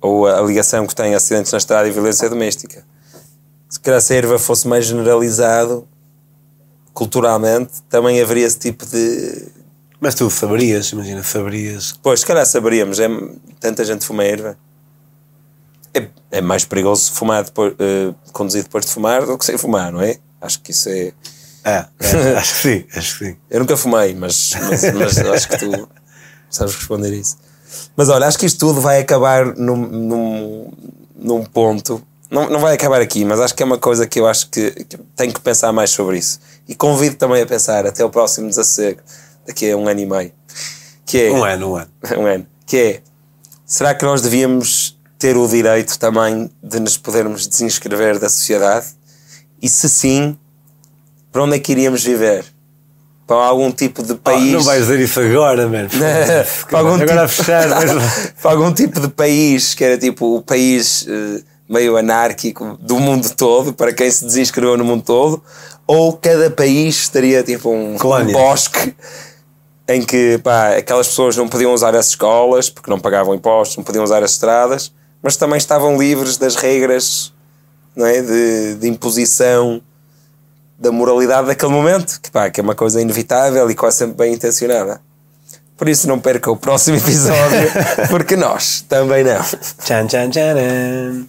ou 0.00 0.26
a 0.26 0.40
ligação 0.40 0.86
que 0.86 0.94
tem 0.94 1.14
acidentes 1.14 1.52
na 1.52 1.58
estrada 1.58 1.88
e 1.88 1.92
violência 1.92 2.28
doméstica. 2.28 2.84
Se 3.68 3.78
calhar 3.78 4.00
se 4.00 4.12
a 4.12 4.16
erva 4.16 4.38
fosse 4.38 4.66
mais 4.66 4.86
generalizado 4.86 5.86
culturalmente, 6.92 7.74
também 7.88 8.20
haveria 8.20 8.46
esse 8.46 8.58
tipo 8.58 8.84
de. 8.86 9.46
Mas 10.00 10.14
tu 10.14 10.28
saberias, 10.30 10.90
imagina, 10.90 11.22
saberias. 11.22 11.94
Pois, 12.02 12.20
se 12.20 12.26
calhar 12.26 12.46
saberíamos, 12.46 12.98
é, 12.98 13.08
tanta 13.60 13.84
gente 13.84 14.04
fuma 14.04 14.24
erva. 14.24 14.56
É, 15.94 16.08
é 16.30 16.40
mais 16.40 16.64
perigoso 16.64 17.12
fumar 17.12 17.44
depois, 17.44 17.74
eh, 17.78 18.14
conduzir 18.32 18.62
depois 18.62 18.84
de 18.84 18.92
fumar 18.92 19.24
do 19.24 19.38
que 19.38 19.44
sem 19.44 19.56
fumar, 19.56 19.92
não 19.92 20.00
é? 20.00 20.18
Acho 20.40 20.60
que 20.60 20.70
isso 20.70 20.88
é. 20.88 21.12
É, 21.64 21.86
é, 22.00 22.36
acho 22.36 22.54
que 22.54 22.60
sim, 22.60 22.84
acho 22.94 23.18
que 23.18 23.26
sim. 23.26 23.36
Eu 23.50 23.60
nunca 23.60 23.76
fumei, 23.76 24.14
mas, 24.14 24.54
mas, 24.68 24.92
mas 24.94 25.18
acho 25.18 25.48
que 25.48 25.58
tu 25.58 25.88
sabes 26.50 26.74
responder 26.74 27.12
isso. 27.12 27.36
Mas 27.96 28.08
olha, 28.08 28.26
acho 28.26 28.38
que 28.38 28.46
isto 28.46 28.58
tudo 28.58 28.80
vai 28.80 29.00
acabar 29.00 29.46
num, 29.56 29.76
num, 29.76 30.72
num 31.16 31.44
ponto. 31.44 32.02
Não, 32.30 32.48
não 32.48 32.60
vai 32.60 32.74
acabar 32.74 33.00
aqui, 33.00 33.24
mas 33.24 33.40
acho 33.40 33.54
que 33.54 33.62
é 33.62 33.66
uma 33.66 33.78
coisa 33.78 34.06
que 34.06 34.20
eu 34.20 34.26
acho 34.26 34.48
que, 34.50 34.70
que 34.70 34.98
tenho 35.16 35.32
que 35.32 35.40
pensar 35.40 35.72
mais 35.72 35.90
sobre 35.90 36.18
isso. 36.18 36.40
E 36.68 36.74
convido 36.74 37.16
também 37.16 37.42
a 37.42 37.46
pensar 37.46 37.86
até 37.86 38.04
o 38.04 38.10
próximo 38.10 38.48
desassossego, 38.48 39.00
daqui 39.46 39.70
a 39.70 39.76
um 39.76 39.88
ano 39.88 40.00
e 40.00 40.06
meio. 40.06 40.32
Que 41.06 41.22
é, 41.22 41.30
Um 41.30 41.42
ano, 41.42 41.70
um 41.70 41.76
ano. 41.76 41.90
um 42.18 42.26
ano. 42.26 42.46
Que 42.66 42.76
é, 42.76 43.02
será 43.64 43.94
que 43.94 44.04
nós 44.04 44.20
devíamos 44.20 44.97
ter 45.18 45.36
o 45.36 45.46
direito 45.48 45.98
também 45.98 46.50
de 46.62 46.80
nos 46.80 46.96
podermos 46.96 47.46
desinscrever 47.46 48.18
da 48.18 48.28
sociedade? 48.28 48.86
E 49.60 49.68
se 49.68 49.88
sim, 49.88 50.38
para 51.32 51.42
onde 51.42 51.56
é 51.56 51.58
que 51.58 51.72
iríamos 51.72 52.04
viver? 52.04 52.44
Para 53.26 53.36
algum 53.44 53.70
tipo 53.70 54.02
de 54.02 54.14
país. 54.14 54.52
não 54.52 54.62
vais 54.62 54.82
dizer 54.86 55.00
isso 55.00 55.20
agora, 55.20 55.68
mano. 55.68 55.90
para 56.70 56.78
algum 56.78 56.94
agora 56.94 57.24
a 57.24 57.28
tipo- 57.28 57.42
fechar, 57.42 57.68
mas... 57.68 58.32
para 58.40 58.50
algum 58.52 58.72
tipo 58.72 59.00
de 59.00 59.08
país 59.08 59.74
que 59.74 59.84
era 59.84 59.98
tipo 59.98 60.36
o 60.36 60.42
país 60.42 61.04
eh, 61.06 61.42
meio 61.68 61.96
anárquico 61.96 62.78
do 62.80 62.98
mundo 62.98 63.28
todo, 63.36 63.74
para 63.74 63.92
quem 63.92 64.10
se 64.10 64.24
desinscreveu 64.24 64.78
no 64.78 64.84
mundo 64.84 65.02
todo, 65.02 65.42
ou 65.86 66.14
cada 66.14 66.50
país 66.50 66.96
estaria 66.96 67.42
tipo 67.42 67.68
um, 67.70 67.96
um 67.96 68.32
bosque 68.32 68.94
em 69.88 70.02
que 70.02 70.38
pá, 70.38 70.76
aquelas 70.76 71.08
pessoas 71.08 71.36
não 71.36 71.48
podiam 71.48 71.72
usar 71.72 71.94
as 71.94 72.08
escolas 72.08 72.70
porque 72.70 72.90
não 72.90 73.00
pagavam 73.00 73.34
impostos, 73.34 73.76
não 73.76 73.84
podiam 73.84 74.04
usar 74.04 74.22
as 74.22 74.32
estradas, 74.32 74.92
mas 75.22 75.36
também 75.36 75.58
estavam 75.58 75.98
livres 75.98 76.36
das 76.36 76.56
regras 76.56 77.32
não 77.94 78.06
é? 78.06 78.22
de, 78.22 78.74
de 78.76 78.88
imposição 78.88 79.82
da 80.78 80.92
moralidade 80.92 81.48
daquele 81.48 81.72
momento, 81.72 82.20
que, 82.20 82.30
pá, 82.30 82.48
que 82.48 82.60
é 82.60 82.62
uma 82.62 82.74
coisa 82.74 83.00
inevitável 83.00 83.68
e 83.68 83.74
quase 83.74 83.98
sempre 83.98 84.16
bem 84.16 84.34
intencionada. 84.34 85.00
Por 85.76 85.88
isso 85.88 86.06
não 86.08 86.20
perca 86.20 86.50
o 86.50 86.56
próximo 86.56 86.96
episódio, 86.96 87.70
porque 88.10 88.36
nós 88.36 88.80
também 88.88 89.24
não. 89.24 89.40
Tchan, 89.84 90.06
tchan, 90.06 90.30
tcharam. 90.30 91.26